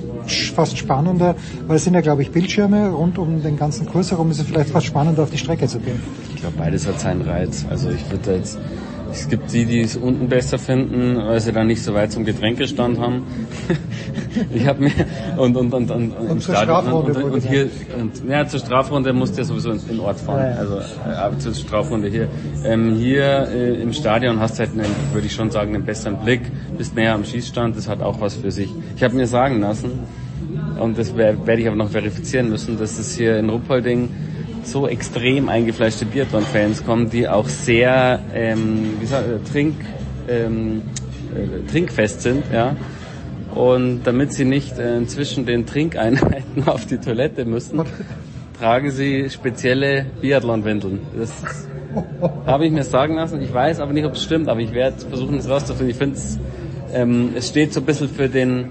fast 0.55 0.79
spannender, 0.79 1.35
weil 1.67 1.77
es 1.77 1.85
sind 1.85 1.95
ja, 1.95 2.01
glaube 2.01 2.23
ich, 2.23 2.31
Bildschirme 2.31 2.91
rund 2.91 3.19
um 3.19 3.43
den 3.43 3.57
ganzen 3.57 3.87
Kurs 3.87 4.11
herum, 4.11 4.31
ist 4.31 4.41
es 4.41 4.47
vielleicht 4.47 4.71
fast 4.71 4.87
spannender, 4.87 5.23
auf 5.23 5.31
die 5.31 5.39
Strecke 5.39 5.67
zu 5.67 5.79
gehen? 5.79 6.01
Ich 6.35 6.41
glaube, 6.41 6.57
beides 6.59 6.87
hat 6.87 7.01
seinen 7.01 7.23
Reiz. 7.23 7.65
Also 7.71 7.91
ich 7.91 8.11
würde 8.11 8.37
jetzt 8.37 8.59
es 9.11 9.29
gibt 9.29 9.53
die, 9.53 9.65
die 9.65 9.81
es 9.81 9.97
unten 9.97 10.29
besser 10.29 10.59
finden, 10.59 11.17
weil 11.17 11.41
sie 11.41 11.53
dann 11.53 11.67
nicht 11.67 11.83
so 11.83 11.95
weit 11.95 12.13
zum 12.13 12.25
Getränkestand 12.25 12.99
haben. 12.99 13.25
ich 14.55 14.67
habe 14.67 14.83
mir 14.85 14.93
und 15.37 15.57
und 15.57 15.73
und 15.73 15.91
und, 15.91 16.11
und 16.11 16.31
im 16.31 16.41
Stadion 16.41 16.93
und, 16.93 17.17
und, 17.17 17.23
und 17.25 17.45
hier 17.45 17.69
und, 17.99 18.29
ja 18.29 18.47
zur 18.47 18.61
Strafrunde 18.61 19.13
musst 19.13 19.35
du 19.35 19.39
ja 19.39 19.45
sowieso 19.45 19.73
in 19.73 19.87
den 19.87 20.01
Ort 20.01 20.21
fahren. 20.21 20.57
Also 20.59 20.79
äh, 20.79 21.39
zur 21.39 21.55
Strafrunde 21.55 22.09
hier. 22.09 22.29
Ähm, 22.65 22.97
hier 22.97 23.49
äh, 23.49 23.83
im 23.83 23.93
Stadion 23.93 24.41
hast 24.41 24.59
du 24.59 24.61
halt, 24.61 24.73
einen, 24.73 24.95
würde 25.13 25.27
ich 25.27 25.35
schon 25.35 25.51
sagen, 25.51 25.75
einen 25.75 25.85
besseren 25.85 26.17
Blick, 26.19 26.43
bist 26.77 26.95
näher 26.95 27.15
am 27.15 27.25
Schießstand. 27.25 27.77
Das 27.77 27.89
hat 27.89 28.03
auch 28.03 28.21
was 28.21 28.35
für 28.35 28.51
sich. 28.51 28.71
Ich 28.97 29.03
habe 29.03 29.15
mir 29.15 29.27
sagen 29.27 29.61
lassen 29.61 29.91
und 30.79 30.99
das 30.99 31.17
werde 31.17 31.61
ich 31.61 31.67
aber 31.67 31.77
noch 31.77 31.91
verifizieren 31.91 32.51
müssen, 32.51 32.79
dass 32.79 32.99
es 32.99 33.17
hier 33.17 33.39
in 33.39 33.49
Ruppolding 33.49 34.09
so 34.71 34.87
extrem 34.87 35.49
eingefleischte 35.49 36.05
Biathlon-Fans 36.07 36.85
kommen, 36.85 37.11
die 37.11 37.29
auch 37.29 37.49
sehr 37.49 38.21
ähm, 38.35 38.97
wie 39.01 39.07
sag, 39.07 39.25
äh, 39.25 39.39
Trink, 39.51 39.77
ähm, 40.29 40.83
äh, 41.35 41.71
trinkfest 41.71 42.23
sind, 42.23 42.45
ja. 42.53 42.77
Und 43.55 44.03
damit 44.05 44.33
sie 44.33 44.45
nicht 44.45 44.79
äh, 44.79 45.05
zwischen 45.07 45.47
den 45.47 45.67
Trinkeinheiten 45.67 46.67
auf 46.67 46.87
die 46.87 46.99
Toilette 46.99 47.45
müssen, 47.45 47.83
tragen 48.59 48.91
sie 48.91 49.31
spezielle 49.31 50.07
Biathlon-Windeln. 50.21 51.01
Das 51.19 51.33
habe 52.47 52.67
ich 52.67 52.73
mir 52.73 52.85
sagen 52.85 53.15
lassen. 53.15 53.41
Ich 53.41 53.53
weiß 53.53 53.81
aber 53.81 53.93
nicht, 53.93 54.05
ob 54.05 54.13
es 54.13 54.23
stimmt, 54.23 54.49
aber 54.49 54.61
ich 54.61 54.73
werde 54.73 54.99
versuchen, 54.99 55.39
es 55.39 55.49
rauszufinden. 55.49 55.91
Ich 55.91 55.97
finde 55.97 56.17
es, 56.17 56.39
ähm, 56.93 57.31
es 57.35 57.49
steht 57.49 57.73
so 57.73 57.81
ein 57.81 57.87
bisschen 57.87 58.09
für 58.09 58.29
den 58.29 58.71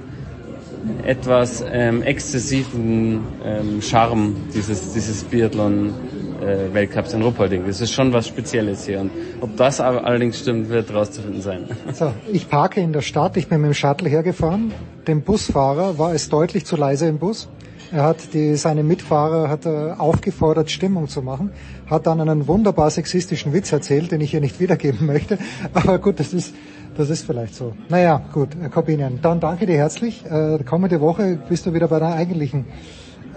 etwas 1.04 1.64
ähm, 1.72 2.02
exzessiven 2.02 3.22
ähm, 3.44 3.82
Charme 3.82 4.36
dieses, 4.54 4.94
dieses 4.94 5.24
Biathlon 5.24 5.94
äh, 6.42 6.74
Weltcups 6.74 7.14
in 7.14 7.22
Ruppolding. 7.22 7.66
Das 7.66 7.82
ist 7.82 7.92
schon 7.92 8.14
was 8.14 8.28
Spezielles 8.28 8.86
hier. 8.86 9.02
Und 9.02 9.12
ob 9.42 9.56
das 9.58 9.80
aber 9.80 10.06
allerdings 10.06 10.40
stimmt, 10.40 10.70
wird 10.70 10.94
rauszufinden 10.94 11.42
sein. 11.42 11.66
So, 11.94 12.14
ich 12.32 12.50
parke 12.50 12.82
in 12.82 12.94
der 12.94 13.02
Stadt, 13.02 13.38
ich 13.38 13.48
bin 13.48 13.62
mit 13.62 13.72
dem 13.72 13.74
Shuttle 13.74 14.10
hergefahren. 14.10 14.72
Dem 15.08 15.22
Busfahrer 15.22 15.98
war 15.98 16.14
es 16.14 16.30
deutlich 16.30 16.66
zu 16.66 16.76
leise 16.76 17.08
im 17.08 17.18
Bus. 17.18 17.50
Er 17.92 18.04
hat 18.04 18.34
die, 18.34 18.56
seine 18.56 18.84
Mitfahrer 18.84 19.50
hat 19.50 19.66
er 19.66 20.02
aufgefordert, 20.02 20.70
Stimmung 20.70 21.08
zu 21.08 21.22
machen, 21.22 21.52
hat 21.86 22.06
dann 22.06 22.20
einen 22.20 22.46
wunderbar 22.48 22.90
sexistischen 22.90 23.54
Witz 23.54 23.72
erzählt, 23.72 24.12
den 24.12 24.20
ich 24.20 24.32
hier 24.32 24.42
nicht 24.42 24.60
wiedergeben 24.60 25.06
möchte. 25.08 25.38
Aber 25.74 25.98
gut, 26.00 26.20
das 26.20 26.34
ist 26.34 26.54
das 26.98 27.10
ist 27.10 27.26
vielleicht 27.26 27.56
so. 27.56 27.74
Naja, 27.90 28.22
gut, 28.34 28.50
Corbinian, 28.72 29.20
dann 29.22 29.40
danke 29.40 29.66
dir 29.66 29.78
herzlich. 29.78 30.26
Äh, 30.26 30.60
kommende 30.64 31.00
Woche 31.00 31.38
bist 31.48 31.66
du 31.66 31.74
wieder 31.74 31.88
bei 31.88 32.00
deiner 32.00 32.16
eigentlichen, 32.16 32.66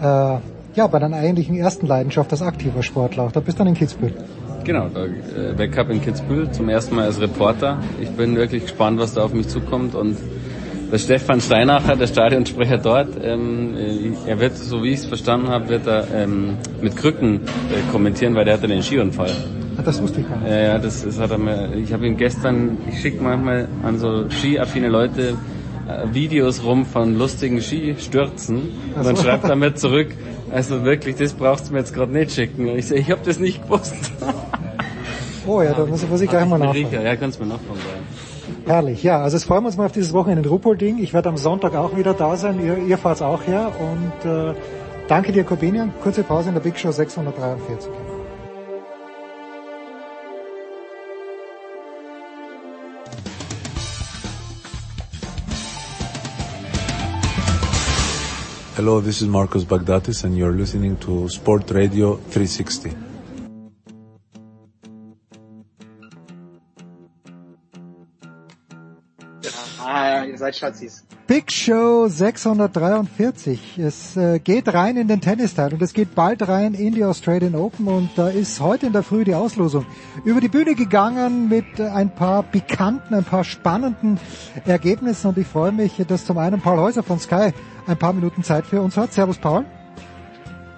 äh, 0.00 0.02
ja, 0.02 0.86
bei 0.90 0.98
deiner 0.98 1.16
eigentlichen 1.16 1.56
ersten 1.56 1.86
Leidenschaft 1.86 2.32
als 2.32 2.42
aktiver 2.42 2.82
Sportler. 2.82 3.28
Da 3.32 3.40
bist 3.40 3.58
du 3.58 3.60
dann 3.60 3.68
in 3.68 3.74
Kitzbühel. 3.74 4.14
Genau, 4.64 4.88
der 4.88 5.04
äh, 5.04 5.58
Weltcup 5.58 5.90
in 5.90 6.00
Kitzbühel 6.00 6.50
zum 6.50 6.68
ersten 6.68 6.94
Mal 6.94 7.04
als 7.04 7.20
Reporter. 7.20 7.78
Ich 8.00 8.10
bin 8.10 8.36
wirklich 8.36 8.62
gespannt, 8.62 8.98
was 8.98 9.14
da 9.14 9.22
auf 9.22 9.32
mich 9.32 9.48
zukommt 9.48 9.94
und 9.94 10.16
der 10.90 10.98
Stefan 10.98 11.40
Steinacher, 11.40 11.94
der 11.96 12.06
Stadionsprecher 12.08 12.78
dort, 12.78 13.08
ähm, 13.22 13.76
äh, 13.76 14.12
er 14.26 14.40
wird, 14.40 14.56
so 14.56 14.82
wie 14.82 14.90
ich 14.90 15.00
es 15.00 15.06
verstanden 15.06 15.48
habe, 15.48 15.68
wird 15.68 15.86
er 15.86 16.06
ähm, 16.12 16.56
mit 16.80 16.96
Krücken 16.96 17.36
äh, 17.36 17.92
kommentieren, 17.92 18.34
weil 18.34 18.44
der 18.44 18.54
hatte 18.54 18.68
den 18.68 18.82
Skiunfall. 18.82 19.30
Das 19.84 20.02
wusste 20.02 20.20
ich 20.20 20.28
gar 20.28 20.38
nicht. 20.38 20.50
Ja, 20.50 20.58
ja, 20.58 20.78
das, 20.78 21.04
das 21.04 21.18
hat 21.18 21.30
er 21.30 21.38
mir, 21.38 21.74
ich 21.74 21.92
habe 21.92 22.06
ihm 22.06 22.16
gestern, 22.16 22.78
ich 22.88 23.00
schicke 23.00 23.22
manchmal 23.22 23.68
an 23.82 23.98
so 23.98 24.28
skiaffine 24.28 24.88
Leute 24.88 25.34
äh, 25.88 26.14
Videos 26.14 26.62
rum 26.64 26.84
von 26.86 27.16
lustigen 27.16 27.60
Skistürzen 27.60 28.70
und 28.94 29.04
dann 29.04 29.16
schreibt 29.16 29.44
er 29.44 29.56
mir 29.56 29.74
zurück, 29.74 30.08
also 30.52 30.84
wirklich, 30.84 31.16
das 31.16 31.32
brauchst 31.32 31.68
du 31.68 31.72
mir 31.72 31.78
jetzt 31.80 31.94
gerade 31.94 32.12
nicht 32.12 32.32
schicken. 32.32 32.68
Und 32.68 32.78
ich 32.78 32.86
sage, 32.86 33.00
ich 33.00 33.10
habe 33.10 33.20
das 33.24 33.38
nicht 33.38 33.62
gewusst. 33.62 33.94
oh 35.46 35.62
ja, 35.62 35.72
da 35.72 35.86
muss, 35.86 36.06
muss 36.08 36.20
ich 36.20 36.28
gleich 36.28 36.46
mal 36.46 36.58
nachfragen. 36.58 37.04
Ja, 37.04 37.16
kannst 37.16 37.38
du 37.38 37.44
mir 37.44 37.50
nachfragen. 37.50 37.80
Herrlich, 38.66 39.02
ja, 39.02 39.22
also 39.22 39.36
es 39.36 39.44
freuen 39.44 39.62
wir 39.62 39.68
uns 39.68 39.76
mal 39.76 39.86
auf 39.86 39.92
dieses 39.92 40.12
Wochenende 40.12 40.42
in 40.42 40.48
Ruppolding. 40.48 40.98
Ich 40.98 41.14
werde 41.14 41.28
am 41.28 41.36
Sonntag 41.36 41.74
auch 41.74 41.96
wieder 41.96 42.14
da 42.14 42.36
sein, 42.36 42.64
ihr, 42.64 42.78
ihr 42.78 42.98
fahrt 42.98 43.22
auch 43.22 43.46
her 43.46 43.72
und 43.78 44.30
äh, 44.30 44.54
danke 45.08 45.32
dir, 45.32 45.44
Corbinian. 45.44 45.92
Kurze 46.02 46.22
Pause 46.22 46.48
in 46.48 46.54
der 46.54 46.62
Big 46.62 46.78
Show 46.78 46.90
643. 46.90 48.09
Hello, 58.80 58.98
this 58.98 59.20
is 59.20 59.28
Marcos 59.28 59.62
Bagdatis 59.66 60.24
and 60.24 60.38
you're 60.38 60.54
listening 60.54 60.96
to 61.00 61.28
Sport 61.28 61.70
Radio 61.70 62.16
360. 62.16 62.96
Ah, 69.80 70.24
seid 70.24 70.54
Schatzis. 70.54 71.09
Big 71.30 71.52
Show 71.52 72.08
643. 72.08 73.78
Es 73.78 74.16
äh, 74.16 74.40
geht 74.40 74.74
rein 74.74 74.96
in 74.96 75.06
den 75.06 75.20
Tennisteil 75.20 75.72
und 75.72 75.80
es 75.80 75.92
geht 75.92 76.16
bald 76.16 76.48
rein 76.48 76.74
in 76.74 76.92
die 76.92 77.04
Australian 77.04 77.54
Open 77.54 77.86
und 77.86 78.10
da 78.16 78.30
ist 78.30 78.58
heute 78.58 78.86
in 78.86 78.92
der 78.92 79.04
Früh 79.04 79.22
die 79.22 79.36
Auslosung 79.36 79.86
über 80.24 80.40
die 80.40 80.48
Bühne 80.48 80.74
gegangen 80.74 81.48
mit 81.48 81.80
ein 81.80 82.12
paar 82.12 82.42
pikanten, 82.42 83.14
ein 83.14 83.22
paar 83.22 83.44
spannenden 83.44 84.18
Ergebnissen 84.64 85.28
und 85.28 85.38
ich 85.38 85.46
freue 85.46 85.70
mich, 85.70 85.92
dass 86.08 86.24
zum 86.24 86.36
einen 86.36 86.60
Paul 86.60 86.78
Häuser 86.78 87.04
von 87.04 87.20
Sky 87.20 87.52
ein 87.86 87.96
paar 87.96 88.12
Minuten 88.12 88.42
Zeit 88.42 88.66
für 88.66 88.80
uns 88.80 88.96
hat. 88.96 89.12
Servus 89.12 89.38
Paul. 89.38 89.64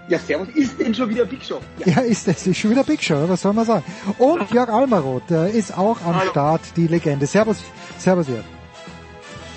Ja, 0.08 0.18
servus. 0.18 0.48
Ist 0.54 0.78
denn 0.78 0.94
schon 0.94 1.08
wieder 1.08 1.24
Big 1.24 1.42
Show? 1.42 1.60
Ja, 1.78 1.92
ja 1.94 2.00
ist 2.02 2.28
es. 2.28 2.46
Ist 2.46 2.58
schon 2.58 2.72
wieder 2.72 2.84
Big 2.84 3.02
Show, 3.02 3.26
was 3.26 3.40
soll 3.40 3.54
man 3.54 3.64
sagen. 3.64 3.84
Und 4.18 4.50
Jörg 4.50 4.68
Almaroth 4.68 5.30
der 5.30 5.48
ist 5.48 5.78
auch 5.78 5.96
am 6.04 6.14
Hallo. 6.14 6.30
Start, 6.30 6.60
die 6.76 6.88
Legende. 6.88 7.26
Servus, 7.26 7.56
servus 7.96 8.28
Jörg. 8.28 8.44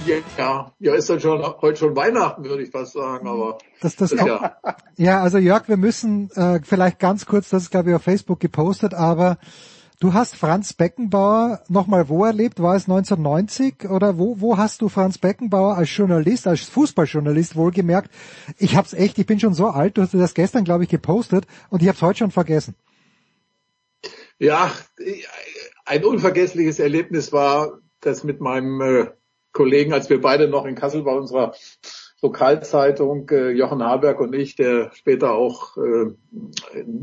Ja, 0.06 0.72
ja, 0.80 0.94
ist 0.94 1.10
dann 1.10 1.20
schon 1.20 1.42
heute 1.62 1.78
schon 1.78 1.96
Weihnachten, 1.96 2.44
würde 2.44 2.64
ich 2.64 2.70
fast 2.70 2.94
sagen, 2.94 3.28
aber 3.28 3.58
das, 3.82 3.96
das 3.96 4.12
ja. 4.12 4.56
ja, 4.98 5.22
also 5.22 5.40
Jörg, 5.40 5.68
wir 5.68 5.78
müssen 5.78 6.30
äh, 6.36 6.60
vielleicht 6.64 7.00
ganz 7.00 7.26
kurz, 7.26 7.50
das 7.50 7.64
ist 7.64 7.72
glaube 7.72 7.90
ich 7.90 7.96
auf 7.96 8.04
Facebook 8.04 8.40
gepostet, 8.40 8.94
aber 8.94 9.38
du 10.00 10.14
hast 10.14 10.36
Franz 10.36 10.74
Beckenbauer 10.74 11.64
nochmal 11.70 12.08
wo 12.08 12.24
erlebt? 12.24 12.62
War 12.62 12.76
es 12.76 12.84
1990 12.84 13.90
oder 13.90 14.20
wo 14.20 14.40
wo 14.40 14.58
hast 14.58 14.82
du 14.82 14.90
Franz 14.90 15.18
Beckenbauer 15.18 15.76
als 15.76 15.96
Journalist, 15.96 16.46
als 16.46 16.62
Fußballjournalist 16.62 17.56
wohlgemerkt? 17.56 18.12
Ich 18.60 18.76
hab's 18.76 18.94
echt, 18.94 19.18
ich 19.18 19.26
bin 19.26 19.40
schon 19.40 19.56
so 19.56 19.68
alt, 19.68 19.98
du 19.98 20.04
hast 20.04 20.14
das 20.14 20.36
gestern 20.36 20.66
glaube 20.66 20.84
ich 20.84 20.90
gepostet 20.90 21.48
und 21.70 21.82
ich 21.82 21.88
hab's 21.88 22.04
heute 22.04 22.20
schon 22.20 22.32
vergessen. 22.32 22.76
Ja, 24.38 24.72
ein 25.86 26.04
unvergessliches 26.04 26.80
Erlebnis 26.80 27.32
war 27.32 27.80
das 28.02 28.24
mit 28.24 28.42
meinem 28.42 28.82
äh, 28.82 29.08
Kollegen, 29.56 29.94
als 29.94 30.10
wir 30.10 30.22
beide 30.22 30.48
noch 30.48 30.66
in 30.66 30.76
Kassel 30.76 31.02
bei 31.02 31.14
unserer 31.14 31.54
Lokalzeitung, 32.22 33.30
äh, 33.30 33.52
Jochen 33.52 33.84
Haberg 33.84 34.20
und 34.20 34.34
ich, 34.34 34.56
der 34.56 34.92
später 34.94 35.34
auch 35.34 35.78
äh, 35.78 36.12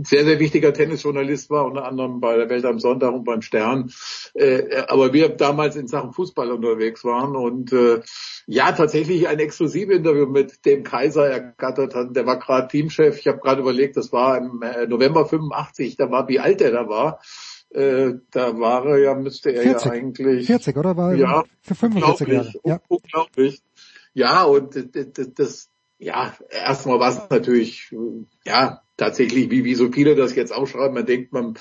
sehr, 0.02 0.24
sehr 0.24 0.38
wichtiger 0.38 0.72
Tennisjournalist 0.72 1.48
war, 1.48 1.64
unter 1.64 1.84
anderem 1.84 2.20
bei 2.20 2.36
der 2.36 2.48
Welt 2.48 2.64
am 2.64 2.78
Sonntag 2.78 3.12
und 3.12 3.24
beim 3.24 3.40
Stern. 3.40 3.92
Äh, 4.34 4.82
aber 4.88 5.12
wir 5.12 5.28
damals 5.30 5.76
in 5.76 5.86
Sachen 5.86 6.12
Fußball 6.12 6.50
unterwegs 6.50 7.04
waren 7.04 7.36
und 7.36 7.72
äh, 7.72 8.00
ja, 8.46 8.72
tatsächlich 8.72 9.28
ein 9.28 9.38
Exklusivinterview 9.38 10.26
mit 10.26 10.64
dem 10.66 10.82
Kaiser 10.82 11.26
ergattert 11.28 11.94
hatten. 11.94 12.14
Der 12.14 12.26
war 12.26 12.38
gerade 12.38 12.68
Teamchef. 12.68 13.18
Ich 13.18 13.28
habe 13.28 13.38
gerade 13.38 13.62
überlegt, 13.62 13.96
das 13.96 14.12
war 14.12 14.36
im 14.38 14.60
äh, 14.62 14.86
November 14.86 15.24
85, 15.24 15.96
da 15.96 16.10
war, 16.10 16.28
wie 16.28 16.40
alt 16.40 16.60
er 16.60 16.72
da 16.72 16.88
war. 16.88 17.20
Äh, 17.74 18.14
da 18.30 18.58
war 18.58 18.84
er 18.86 18.98
ja, 18.98 19.14
müsste 19.14 19.50
er 19.50 19.62
40, 19.62 19.84
ja 19.86 19.92
eigentlich. 19.92 20.46
40, 20.46 20.76
oder? 20.76 20.96
War 20.96 21.14
ja, 21.14 21.44
für 21.62 21.74
45 21.74 22.28
Jahre. 22.28 22.52
Ja. 22.64 22.80
Unglaublich. 22.88 23.62
Ja, 24.14 24.44
und 24.44 24.74
das, 24.74 25.34
das 25.34 25.68
ja, 25.98 26.34
erstmal 26.50 26.98
war 26.98 27.10
es 27.10 27.30
natürlich, 27.30 27.94
ja, 28.44 28.82
tatsächlich, 28.96 29.50
wie, 29.50 29.64
wie 29.64 29.74
so 29.74 29.90
viele 29.90 30.16
das 30.16 30.34
jetzt 30.34 30.52
auch 30.52 30.66
schreiben, 30.66 30.94
man 30.94 31.06
denkt, 31.06 31.32
man, 31.32 31.54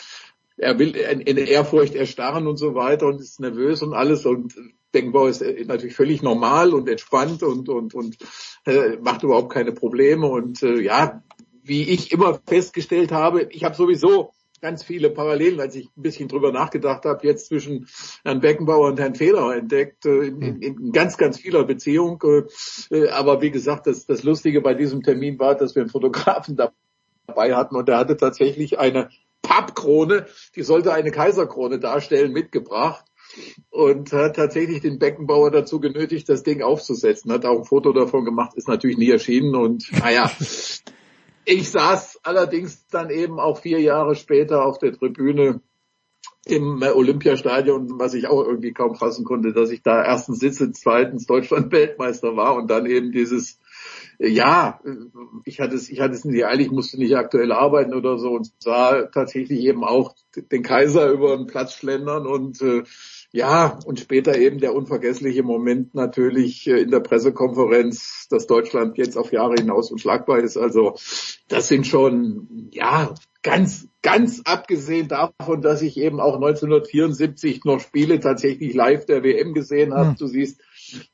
er 0.58 0.80
will 0.80 0.96
in, 0.96 1.38
Ehrfurcht 1.38 1.96
erstarren 1.96 2.48
und 2.48 2.58
so 2.58 2.76
weiter 2.76 3.06
und 3.08 3.22
ist 3.22 3.40
nervös 3.40 3.82
und 3.84 3.94
alles 3.94 4.26
und 4.26 4.56
Beckenbauer 4.92 5.30
ist 5.30 5.44
natürlich 5.68 5.96
völlig 5.96 6.22
normal 6.22 6.74
und 6.74 6.90
entspannt 6.90 7.44
und, 7.44 7.70
und, 7.70 7.94
und 7.94 8.18
äh, 8.66 8.98
macht 8.98 9.24
überhaupt 9.24 9.54
keine 9.54 9.72
Probleme 9.72 10.28
und 10.28 10.62
äh, 10.64 10.82
ja, 10.82 11.24
wie 11.64 11.84
ich 11.84 12.12
immer 12.12 12.40
festgestellt 12.46 13.12
habe, 13.12 13.44
ich 13.44 13.64
habe 13.64 13.76
sowieso 13.76 14.34
ganz 14.62 14.84
viele 14.84 15.10
Parallelen, 15.10 15.60
als 15.60 15.76
ich 15.76 15.86
ein 15.98 16.02
bisschen 16.02 16.28
drüber 16.28 16.52
nachgedacht 16.52 17.06
habe, 17.06 17.26
jetzt 17.26 17.48
zwischen 17.48 17.88
Herrn 18.24 18.40
Beckenbauer 18.40 18.90
und 18.90 19.00
Herrn 19.00 19.16
Federer 19.16 19.56
entdeckt, 19.56 20.06
äh, 20.06 20.28
in, 20.28 20.42
in, 20.42 20.62
in 20.62 20.92
ganz, 20.92 21.18
ganz 21.18 21.40
vieler 21.40 21.64
Beziehung. 21.64 22.24
Äh, 22.92 23.10
aber 23.10 23.42
wie 23.42 23.52
gesagt, 23.52 23.88
das, 23.88 24.06
das 24.06 24.24
Lustige 24.24 24.62
bei 24.62 24.74
diesem 24.74 25.02
Termin 25.02 25.40
war, 25.40 25.56
dass 25.56 25.76
wir 25.76 25.82
einen 25.82 25.90
Fotografen 25.90 26.56
dabei 26.56 27.56
hatten 27.56 27.76
und 27.76 27.88
der 27.88 27.98
hatte 27.98 28.18
tatsächlich 28.18 28.80
eine 28.80 29.10
Pappkrone, 29.42 30.28
die 30.56 30.64
sollte 30.64 30.94
eine 30.94 31.12
Kaiserkrone 31.12 31.80
darstellen, 31.80 32.32
mitgebracht 32.32 33.06
und 33.70 34.12
hat 34.14 34.36
tatsächlich 34.36 34.82
den 34.82 35.00
Beckenbauer 35.00 35.52
dazu 35.52 35.80
genötigt, 35.80 36.30
das 36.30 36.44
Ding 36.44 36.62
aufzusetzen. 36.62 37.32
Hat 37.32 37.46
auch 37.46 37.60
ein 37.60 37.66
Foto 37.66 37.94
davon 37.94 38.26
gemacht, 38.26 38.54
ist 38.56 38.68
natürlich 38.68 38.98
nie 38.98 39.10
erschienen 39.10 39.56
und 39.56 39.92
naja, 40.00 40.30
ich 41.45 41.70
saß 41.70 42.20
allerdings 42.24 42.88
dann 42.88 43.10
eben 43.10 43.40
auch 43.40 43.60
vier 43.60 43.80
Jahre 43.80 44.16
später 44.16 44.66
auf 44.66 44.80
der 44.80 44.94
Tribüne 44.94 45.61
im 46.45 46.82
Olympiastadion, 46.82 48.00
was 48.00 48.16
ich 48.16 48.28
auch 48.28 48.44
irgendwie 48.44 48.74
kaum 48.74 48.95
fassen 48.95 49.26
konnte, 49.26 49.53
dass 49.53 49.70
ich 49.70 49.84
da 49.84 50.03
erstens 50.03 50.40
sitze, 50.40 50.72
zweitens 50.72 51.28
Deutschland 51.28 51.72
Weltmeister 51.72 52.36
war 52.36 52.56
und 52.56 52.70
dann 52.70 52.88
eben 52.88 53.11
dieses, 53.11 53.60
ja, 54.18 54.80
ich 55.45 55.60
hatte 55.60 55.76
es, 55.76 55.90
ich 55.90 56.00
hatte 56.00 56.16
es 56.16 56.26
nicht 56.26 56.45
eilig, 56.45 56.72
musste 56.72 56.98
nicht 56.98 57.16
aktuell 57.16 57.52
arbeiten 57.52 57.94
oder 57.94 58.18
so 58.18 58.32
und 58.32 58.52
sah 58.58 59.03
tatsächlich 59.03 59.61
eben 59.61 59.84
auch 59.84 60.16
den 60.36 60.64
Kaiser 60.64 61.11
über 61.11 61.38
den 61.38 61.45
Platz 61.45 61.74
schlendern 61.74 62.26
und 62.26 62.60
äh, 62.61 62.84
ja, 63.34 63.80
und 63.85 64.00
später 64.00 64.38
eben 64.38 64.60
der 64.60 64.76
unvergessliche 64.76 65.42
Moment 65.42 65.95
natürlich 65.95 66.68
äh, 66.68 66.82
in 66.82 66.92
der 66.92 67.00
Pressekonferenz, 67.00 68.27
dass 68.30 68.45
Deutschland 68.45 68.98
jetzt 68.98 69.18
auf 69.18 69.32
Jahre 69.32 69.56
hinaus 69.56 69.90
unschlagbar 69.90 70.40
ist. 70.40 70.58
Also 70.58 70.95
das 71.48 71.69
sind 71.69 71.88
schon, 71.88 72.69
ja, 72.72 73.14
ganz, 73.42 73.88
ganz 74.01 74.42
abgesehen 74.43 75.08
davon, 75.08 75.61
dass 75.61 75.82
ich 75.82 75.98
eben 75.98 76.19
auch 76.19 76.35
1974 76.35 77.64
noch 77.64 77.80
Spiele 77.80 78.19
tatsächlich 78.19 78.74
live 78.74 79.06
der 79.06 79.24
WM 79.24 79.53
gesehen 79.53 79.93
habe. 79.93 80.10
Hm. 80.10 80.16
Du 80.18 80.27
siehst, 80.27 80.61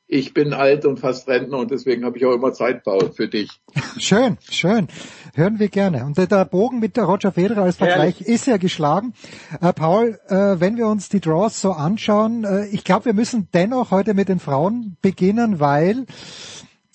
ich 0.06 0.34
bin 0.34 0.52
alt 0.52 0.84
und 0.84 0.98
fast 0.98 1.28
Rentner 1.28 1.58
und 1.58 1.70
deswegen 1.70 2.04
habe 2.04 2.16
ich 2.18 2.24
auch 2.24 2.32
immer 2.32 2.52
Zeit, 2.52 2.84
Paul, 2.84 3.12
für 3.12 3.28
dich. 3.28 3.50
Schön, 3.98 4.38
schön. 4.50 4.88
Hören 5.34 5.58
wir 5.58 5.68
gerne. 5.68 6.04
Und 6.04 6.16
der 6.18 6.44
Bogen 6.44 6.80
mit 6.80 6.96
der 6.96 7.04
Roger 7.04 7.32
Federer 7.32 7.62
als 7.62 7.76
Vergleich 7.76 8.20
Herrlich. 8.20 8.26
ist 8.28 8.46
ja 8.46 8.56
geschlagen. 8.56 9.14
Äh, 9.60 9.72
Paul, 9.72 10.18
äh, 10.28 10.60
wenn 10.60 10.76
wir 10.76 10.86
uns 10.86 11.08
die 11.08 11.20
Draws 11.20 11.60
so 11.60 11.72
anschauen, 11.72 12.44
äh, 12.44 12.66
ich 12.66 12.84
glaube, 12.84 13.06
wir 13.06 13.14
müssen 13.14 13.48
dennoch 13.54 13.90
heute 13.90 14.14
mit 14.14 14.28
den 14.28 14.40
Frauen 14.40 14.96
beginnen, 15.02 15.60
weil 15.60 16.06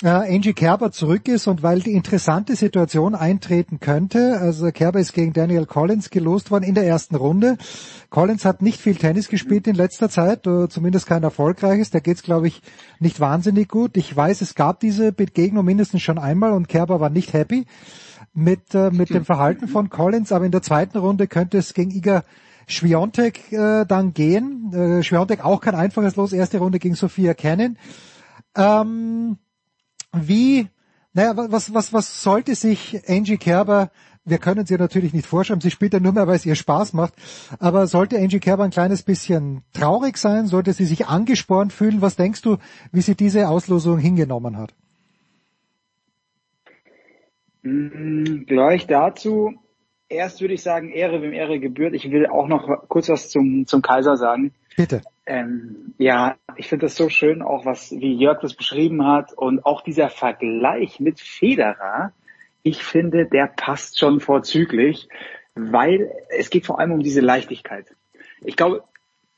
äh, 0.04 0.08
Angie 0.08 0.54
Kerber 0.54 0.92
zurück 0.92 1.28
ist 1.28 1.48
und 1.48 1.64
weil 1.64 1.80
die 1.80 1.94
interessante 1.94 2.56
Situation 2.56 3.16
eintreten 3.16 3.80
könnte. 3.80 4.38
Also 4.40 4.72
Kerber 4.72 5.00
ist 5.00 5.14
gegen 5.14 5.32
Daniel 5.34 5.66
Collins 5.66 6.10
gelost 6.10 6.52
worden 6.52 6.66
in 6.66 6.76
der 6.76 6.86
ersten 6.86 7.16
Runde. 7.16 7.58
Collins 8.10 8.44
hat 8.44 8.62
nicht 8.62 8.82
viel 8.82 8.96
Tennis 8.96 9.30
gespielt 9.30 9.66
in 9.66 9.76
letzter 9.76 10.10
Zeit, 10.10 10.46
äh, 10.46 10.68
zumindest 10.68 11.08
kein 11.08 11.24
erfolgreiches. 11.24 11.90
Da 11.90 12.00
geht's, 12.00 12.22
glaube 12.22 12.48
ich, 12.48 12.62
nicht 13.00 13.20
wahnsinnig 13.20 13.70
gut. 13.70 13.96
Ich 13.96 14.16
weiß, 14.16 14.42
es 14.42 14.56
gab 14.56 14.82
diese 14.82 15.14
Begegnung 15.14 15.64
mindestens 15.64 16.02
schon 16.02 16.20
einmal 16.20 16.52
und 16.52 16.68
Kerber 16.68 17.00
war 17.00 17.10
nicht 17.10 17.32
happy 17.32 17.66
mit, 18.34 18.76
äh, 18.76 18.92
mit 18.92 19.10
dem 19.10 19.24
Verhalten 19.24 19.68
von 19.70 19.90
Collins, 19.90 20.32
aber 20.32 20.46
in 20.46 20.52
der 20.52 20.62
zweiten 20.62 20.98
Runde 20.98 21.28
könnte 21.28 21.58
es 21.58 21.74
gegen 21.74 21.92
Iga 21.92 22.24
Schwiontek 22.68 23.52
äh, 23.52 23.86
dann 23.86 24.14
gehen. 24.14 24.74
Äh, 24.74 25.04
Schwiontek 25.04 25.46
auch 25.46 25.62
kein 25.62 25.76
einfaches 25.76 26.16
Los, 26.16 26.34
erste 26.34 26.60
Runde 26.60 26.80
gegen 26.80 26.96
Sophia 26.96 27.34
Cannon. 27.34 27.78
Ähm, 28.56 29.38
wie, 30.14 30.68
naja, 31.14 31.34
was, 31.36 31.74
was, 31.74 31.92
was 31.92 32.24
sollte 32.24 32.56
sich 32.56 33.02
Angie 33.08 33.38
Kerber, 33.38 33.92
wir 34.26 34.38
können 34.38 34.66
sie 34.66 34.78
natürlich 34.78 35.14
nicht 35.14 35.28
vorschreiben, 35.28 35.62
sie 35.62 35.72
spielt 35.72 35.94
ja 35.94 36.00
nur 36.00 36.14
mehr, 36.14 36.28
weil 36.28 36.36
es 36.36 36.46
ihr 36.46 36.56
Spaß 36.56 36.94
macht, 36.94 37.14
aber 37.60 37.88
sollte 37.88 38.18
Angie 38.18 38.40
Kerber 38.40 38.64
ein 38.64 38.72
kleines 38.72 39.04
bisschen 39.04 39.64
traurig 39.74 40.18
sein, 40.18 40.48
sollte 40.48 40.74
sie 40.74 40.86
sich 40.86 41.08
angespornt 41.08 41.74
fühlen, 41.74 42.02
was 42.02 42.16
denkst 42.16 42.42
du, 42.42 42.58
wie 42.92 43.02
sie 43.02 43.16
diese 43.16 43.50
Auslosung 43.50 43.98
hingenommen 43.98 44.58
hat? 44.58 44.74
Mm, 47.64 48.46
gleich 48.46 48.88
dazu, 48.88 49.54
erst 50.10 50.42
würde 50.42 50.54
ich 50.54 50.62
sagen, 50.62 50.90
Ehre 50.90 51.22
wem 51.22 51.34
Ehre 51.34 51.60
gebührt. 51.60 51.94
Ich 51.94 52.10
will 52.12 52.28
auch 52.28 52.48
noch 52.48 52.88
kurz 52.88 53.10
was 53.10 53.30
zum, 53.30 53.66
zum 53.68 53.82
Kaiser 53.82 54.18
sagen. 54.18 54.54
Bitte. 54.76 55.02
Ähm, 55.26 55.94
ja, 55.98 56.36
ich 56.58 56.68
finde 56.68 56.86
das 56.86 56.96
so 56.96 57.10
schön, 57.10 57.42
auch 57.42 57.66
was, 57.66 57.92
wie 57.92 58.14
Jörg 58.14 58.42
das 58.42 58.54
beschrieben 58.54 59.06
hat 59.06 59.34
und 59.34 59.66
auch 59.66 59.82
dieser 59.82 60.10
Vergleich 60.10 61.00
mit 61.00 61.20
Federer. 61.20 62.12
Ich 62.62 62.84
finde, 62.84 63.26
der 63.26 63.48
passt 63.48 64.00
schon 64.00 64.20
vorzüglich, 64.20 65.08
weil 65.56 66.12
es 66.30 66.50
geht 66.50 66.66
vor 66.66 66.80
allem 66.80 66.92
um 66.92 67.02
diese 67.02 67.22
Leichtigkeit. 67.22 67.86
Ich 68.42 68.58
glaube, 68.58 68.84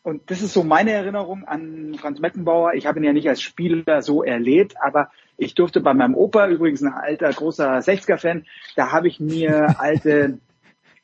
und 0.02 0.30
das 0.30 0.42
ist 0.42 0.54
so 0.54 0.64
meine 0.64 0.92
Erinnerung 0.92 1.46
an 1.46 1.96
Franz 2.00 2.20
Meckenbauer. 2.20 2.74
Ich 2.76 2.86
habe 2.86 3.00
ihn 3.00 3.06
ja 3.06 3.14
nicht 3.14 3.28
als 3.28 3.42
Spieler 3.42 4.04
so 4.04 4.24
erlebt, 4.24 4.76
aber 4.80 5.10
ich 5.38 5.56
durfte 5.56 5.82
bei 5.82 5.96
meinem 5.96 6.14
Opa, 6.14 6.48
übrigens 6.48 6.84
ein 6.84 6.94
alter, 6.94 7.32
großer 7.32 7.80
60er-Fan, 7.80 8.46
da 8.76 8.92
habe 8.92 9.08
ich 9.08 9.20
mir 9.20 9.80
alte 9.80 10.38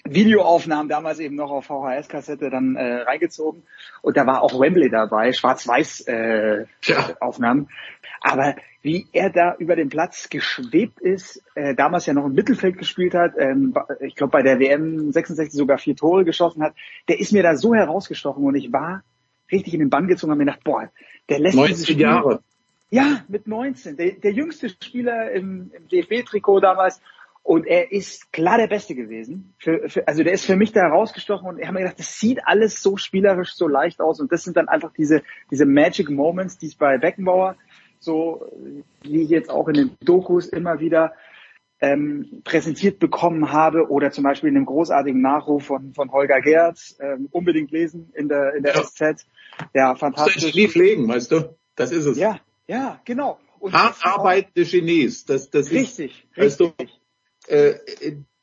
Videoaufnahmen 0.04 0.90
damals 0.90 1.20
eben 1.20 1.36
noch 1.36 1.52
auf 1.52 1.66
VHS-Kassette 1.66 2.50
dann 2.50 2.76
äh, 2.76 3.02
reingezogen 3.02 3.64
und 4.02 4.18
da 4.18 4.26
war 4.26 4.42
auch 4.42 4.60
Wembley 4.60 4.90
dabei, 4.90 5.32
schwarz-weiß 5.32 6.02
äh, 6.08 6.66
ja. 6.84 7.16
Aufnahmen. 7.20 7.70
Aber 8.22 8.56
wie 8.82 9.08
er 9.12 9.30
da 9.30 9.56
über 9.58 9.76
den 9.76 9.90
Platz 9.90 10.30
geschwebt 10.30 11.00
ist, 11.00 11.44
äh, 11.56 11.76
damals 11.76 12.06
ja 12.06 12.14
noch 12.14 12.26
im 12.26 12.34
Mittelfeld 12.34 12.78
gespielt 12.78 13.14
hat, 13.14 13.34
ähm, 13.38 13.74
ich 14.00 14.16
glaube 14.16 14.32
bei 14.32 14.42
der 14.42 14.60
WM 14.60 15.12
66 15.12 15.54
sogar 15.54 15.78
vier 15.78 15.96
Tore 15.96 16.26
geschossen 16.26 16.64
hat, 16.64 16.74
der 17.08 17.20
ist 17.20 17.32
mir 17.32 17.44
da 17.44 17.56
so 17.56 17.76
herausgestochen 17.76 18.44
und 18.44 18.56
ich 18.56 18.72
war 18.72 19.04
richtig 19.52 19.74
in 19.74 19.82
den 19.82 19.90
Bann 19.90 20.08
gezogen 20.08 20.32
und 20.32 20.38
mir 20.38 20.46
gedacht, 20.46 20.64
boah, 20.64 20.90
der 21.30 21.40
lässt 21.40 21.56
90 21.56 21.98
Jahre. 21.98 22.42
Ja, 22.90 23.24
mit 23.28 23.48
19. 23.48 23.96
Der, 23.96 24.12
der 24.12 24.32
jüngste 24.34 24.70
Spieler 24.70 25.32
im, 25.32 25.72
im 25.74 25.88
DFB-Trikot 25.88 26.60
damals 26.60 27.02
und 27.44 27.66
er 27.66 27.92
ist 27.92 28.32
klar 28.32 28.58
der 28.58 28.68
Beste 28.68 28.96
gewesen. 28.96 29.54
Für, 29.58 29.90
für, 29.90 30.08
also 30.08 30.24
der 30.24 30.34
ist 30.34 30.46
für 30.46 30.56
mich 30.56 30.72
da 30.72 30.82
herausgestochen 30.82 31.48
und 31.48 31.60
ich 31.60 31.66
habe 31.66 31.74
mir 31.74 31.82
gedacht, 31.82 32.00
das 32.00 32.20
sieht 32.20 32.40
alles 32.46 32.82
so 32.82 32.98
spielerisch, 32.98 33.54
so 33.54 33.68
leicht 33.68 34.00
aus. 34.00 34.20
Und 34.20 34.32
das 34.32 34.44
sind 34.44 34.58
dann 34.58 34.68
einfach 34.68 34.94
diese, 34.94 35.24
diese 35.50 35.66
Magic 35.66 36.10
Moments, 36.10 36.58
die 36.60 36.68
es 36.68 36.76
bei 36.76 36.98
Beckenbauer, 36.98 37.56
so 38.00 38.46
wie 39.02 39.24
ich 39.24 39.30
jetzt 39.30 39.50
auch 39.50 39.68
in 39.68 39.74
den 39.74 39.98
Dokus 40.02 40.48
immer 40.48 40.80
wieder 40.80 41.14
ähm, 41.82 42.42
präsentiert 42.44 43.00
bekommen 43.00 43.52
habe 43.52 43.90
oder 43.90 44.12
zum 44.12 44.24
Beispiel 44.24 44.50
in 44.50 44.56
dem 44.56 44.66
großartigen 44.66 45.20
Nachruf 45.20 45.66
von, 45.66 45.94
von 45.96 46.12
Holger 46.12 46.40
Gerz, 46.42 46.96
ähm, 47.00 47.28
unbedingt 47.32 47.72
lesen 47.72 48.12
in 48.14 48.30
der, 48.30 48.54
in 48.54 48.64
der 48.64 48.76
ja. 48.76 48.84
SZ. 48.84 49.26
Ja, 49.74 49.96
fantastisch. 49.96 50.44
Das 50.44 50.54
nie 50.54 50.68
pflegen, 50.68 51.08
weißt 51.08 51.32
du? 51.32 51.58
Das 51.76 51.92
ist 51.92 52.06
es. 52.06 52.18
Ja, 52.18 52.40
ja, 52.68 53.02
genau. 53.04 53.40
Und 53.60 53.74
Hart 53.74 53.98
arbeitende 54.04 54.64
Genies. 54.64 55.26
Das, 55.26 55.50
das 55.50 55.72
richtig, 55.72 55.90
ist, 55.90 56.00
richtig. 56.00 56.30
Weißt 56.38 56.60
du, 56.60 56.74
äh, 57.48 57.74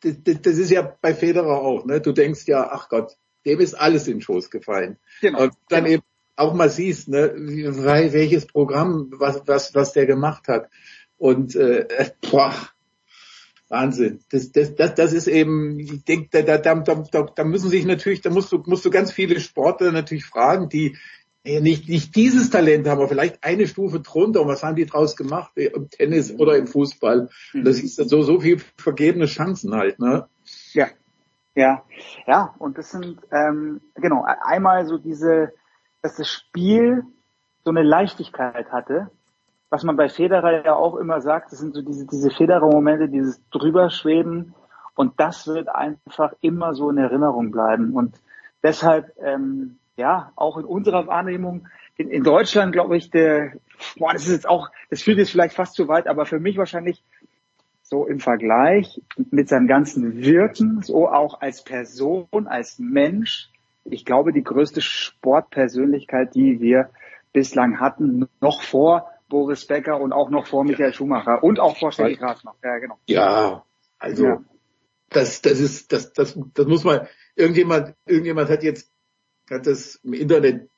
das, 0.00 0.42
das 0.42 0.58
ist 0.58 0.70
ja 0.70 0.96
bei 1.00 1.14
Federer 1.14 1.60
auch, 1.60 1.84
ne? 1.84 2.00
Du 2.00 2.12
denkst 2.12 2.46
ja, 2.46 2.68
ach 2.70 2.88
Gott, 2.88 3.16
dem 3.44 3.60
ist 3.60 3.74
alles 3.74 4.06
in 4.06 4.14
den 4.14 4.20
Schoß 4.20 4.50
gefallen. 4.50 4.98
Genau. 5.20 5.44
Und 5.44 5.54
dann 5.68 5.84
genau. 5.84 5.96
eben 5.96 6.02
auch 6.36 6.54
mal 6.54 6.70
siehst, 6.70 7.08
ne, 7.08 7.32
welches 7.34 8.46
Programm, 8.46 9.10
was, 9.12 9.42
was, 9.46 9.74
was 9.74 9.92
der 9.92 10.06
gemacht 10.06 10.46
hat. 10.48 10.68
Und 11.16 11.56
äh, 11.56 11.86
boah, 12.30 12.54
Wahnsinn. 13.68 14.20
Das, 14.30 14.52
das, 14.52 14.74
das, 14.74 14.94
das 14.94 15.12
ist 15.12 15.26
eben, 15.26 15.78
ich 15.78 16.04
denke, 16.04 16.42
da, 16.42 16.58
da, 16.58 16.74
da, 16.74 17.04
da, 17.10 17.22
da 17.22 17.44
müssen 17.44 17.70
sich 17.70 17.84
natürlich, 17.84 18.22
da 18.22 18.30
musst 18.30 18.52
du, 18.52 18.62
musst 18.66 18.84
du 18.84 18.90
ganz 18.90 19.12
viele 19.12 19.40
Sportler 19.40 19.92
natürlich 19.92 20.24
fragen, 20.24 20.68
die 20.68 20.96
nicht, 21.44 21.88
nicht 21.88 22.16
dieses 22.16 22.50
Talent 22.50 22.86
haben, 22.86 22.98
aber 22.98 23.08
vielleicht 23.08 23.42
eine 23.42 23.66
Stufe 23.66 24.00
drunter. 24.00 24.42
Und 24.42 24.48
was 24.48 24.62
haben 24.62 24.76
die 24.76 24.86
draus 24.86 25.16
gemacht? 25.16 25.52
Im 25.56 25.88
Tennis 25.90 26.32
oder 26.38 26.56
im 26.56 26.66
Fußball? 26.66 27.28
Mhm. 27.52 27.64
Das 27.64 27.80
ist 27.80 27.96
so, 27.96 28.22
so 28.22 28.40
viel 28.40 28.60
vergebene 28.76 29.26
Chancen 29.26 29.74
halt, 29.74 29.98
ne? 29.98 30.28
Ja. 30.72 30.88
Ja. 31.54 31.82
Ja. 32.26 32.54
Und 32.58 32.78
das 32.78 32.90
sind, 32.90 33.20
ähm, 33.32 33.80
genau, 33.94 34.24
einmal 34.24 34.86
so 34.86 34.98
diese, 34.98 35.52
dass 36.02 36.16
das 36.16 36.28
Spiel 36.28 37.04
so 37.64 37.70
eine 37.70 37.82
Leichtigkeit 37.82 38.70
hatte. 38.70 39.10
Was 39.70 39.84
man 39.84 39.96
bei 39.96 40.08
Federer 40.08 40.64
ja 40.64 40.74
auch 40.74 40.96
immer 40.96 41.20
sagt, 41.20 41.52
das 41.52 41.58
sind 41.58 41.74
so 41.74 41.82
diese, 41.82 42.06
diese 42.06 42.30
Federer-Momente, 42.30 43.08
dieses 43.08 43.40
Drüberschweben. 43.50 44.54
Und 44.94 45.20
das 45.20 45.46
wird 45.46 45.68
einfach 45.68 46.32
immer 46.40 46.74
so 46.74 46.90
in 46.90 46.98
Erinnerung 46.98 47.50
bleiben. 47.50 47.92
Und 47.92 48.16
deshalb, 48.62 49.14
ähm, 49.22 49.78
ja, 49.98 50.32
auch 50.36 50.56
in 50.56 50.64
unserer 50.64 51.06
Wahrnehmung, 51.06 51.68
in, 51.96 52.08
in 52.08 52.22
Deutschland 52.22 52.72
glaube 52.72 52.96
ich, 52.96 53.10
der, 53.10 53.52
boah, 53.98 54.12
das 54.12 54.26
ist 54.26 54.32
jetzt 54.32 54.48
auch, 54.48 54.70
das 54.88 55.02
führt 55.02 55.18
jetzt 55.18 55.30
vielleicht 55.32 55.54
fast 55.54 55.74
zu 55.74 55.88
weit, 55.88 56.06
aber 56.06 56.24
für 56.24 56.38
mich 56.38 56.56
wahrscheinlich 56.56 57.02
so 57.82 58.06
im 58.06 58.20
Vergleich 58.20 59.02
mit 59.30 59.48
seinem 59.48 59.66
ganzen 59.66 60.22
Wirken, 60.22 60.82
so 60.82 61.08
auch 61.08 61.40
als 61.40 61.64
Person, 61.64 62.46
als 62.46 62.78
Mensch, 62.78 63.50
ich 63.84 64.04
glaube, 64.04 64.32
die 64.32 64.44
größte 64.44 64.80
Sportpersönlichkeit, 64.80 66.34
die 66.34 66.60
wir 66.60 66.90
bislang 67.32 67.80
hatten, 67.80 68.28
noch 68.40 68.62
vor 68.62 69.10
Boris 69.28 69.66
Becker 69.66 70.00
und 70.00 70.12
auch 70.12 70.30
noch 70.30 70.46
vor 70.46 70.64
Michael 70.64 70.94
Schumacher 70.94 71.42
und 71.42 71.58
auch 71.60 71.76
vor 71.76 71.92
Steffi 71.92 72.16
Graf 72.16 72.44
noch. 72.44 72.54
Ja, 72.62 72.78
genau. 72.78 72.98
Ja, 73.06 73.64
also 73.98 74.24
Ja. 74.24 74.40
das, 75.10 75.42
das 75.42 75.58
ist, 75.58 75.92
das, 75.92 76.12
das, 76.12 76.38
das 76.54 76.66
muss 76.66 76.84
man, 76.84 77.08
irgendjemand, 77.34 77.94
irgendjemand 78.06 78.48
hat 78.48 78.62
jetzt, 78.62 78.92
hat 79.50 79.66
das 79.66 79.96
im 80.04 80.12
Internet 80.14 80.68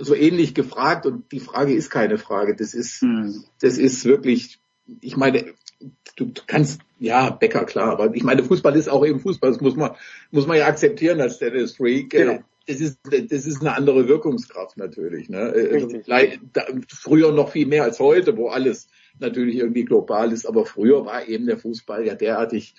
so 0.00 0.14
ähnlich 0.14 0.54
gefragt 0.54 1.06
und 1.06 1.30
die 1.32 1.40
Frage 1.40 1.72
ist 1.74 1.90
keine 1.90 2.18
Frage. 2.18 2.56
Das 2.56 2.74
ist, 2.74 3.02
das 3.60 3.78
ist 3.78 4.04
wirklich, 4.04 4.58
ich 5.00 5.16
meine, 5.16 5.54
du, 6.16 6.32
kannst, 6.46 6.80
ja, 6.98 7.30
Becker, 7.30 7.64
klar, 7.64 7.90
aber 7.92 8.14
ich 8.14 8.24
meine, 8.24 8.42
Fußball 8.44 8.74
ist 8.76 8.88
auch 8.88 9.04
eben 9.06 9.20
Fußball. 9.20 9.50
Das 9.52 9.60
muss 9.60 9.76
man, 9.76 9.92
muss 10.30 10.46
man 10.46 10.56
ja 10.58 10.66
akzeptieren 10.66 11.20
als 11.20 11.38
Dennis 11.38 11.76
Freak. 11.76 12.10
Genau. 12.10 12.32
Äh, 12.32 12.40
Das 12.66 12.80
ist, 12.80 12.98
das 13.04 13.46
ist 13.46 13.60
eine 13.60 13.74
andere 13.76 14.06
Wirkungskraft 14.08 14.76
natürlich. 14.76 15.28
Ne? 15.28 15.38
Äh, 15.52 15.74
Richtig. 15.74 16.06
da- 16.52 16.66
Früher 16.88 17.32
noch 17.32 17.50
viel 17.50 17.66
mehr 17.66 17.82
als 17.84 17.98
heute, 17.98 18.36
wo 18.36 18.48
alles 18.48 18.88
natürlich 19.18 19.56
irgendwie 19.56 19.84
global 19.84 20.32
ist. 20.32 20.46
Aber 20.46 20.64
früher 20.64 21.04
war 21.04 21.26
eben 21.28 21.46
der 21.46 21.58
Fußball 21.58 22.06
ja 22.06 22.14
derartig 22.14 22.74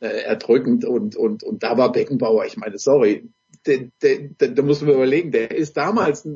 äh, 0.00 0.22
erdrückend 0.24 0.84
und, 0.86 1.16
und, 1.16 1.42
und 1.42 1.62
da 1.62 1.76
war 1.76 1.92
Beckenbauer, 1.92 2.46
ich 2.46 2.56
meine, 2.56 2.78
sorry, 2.78 3.28
der, 3.66 3.90
der, 4.02 4.18
der, 4.40 4.48
da 4.48 4.62
muss 4.62 4.80
man 4.82 4.94
überlegen, 4.94 5.30
der 5.30 5.50
ist 5.50 5.76
damals 5.76 6.28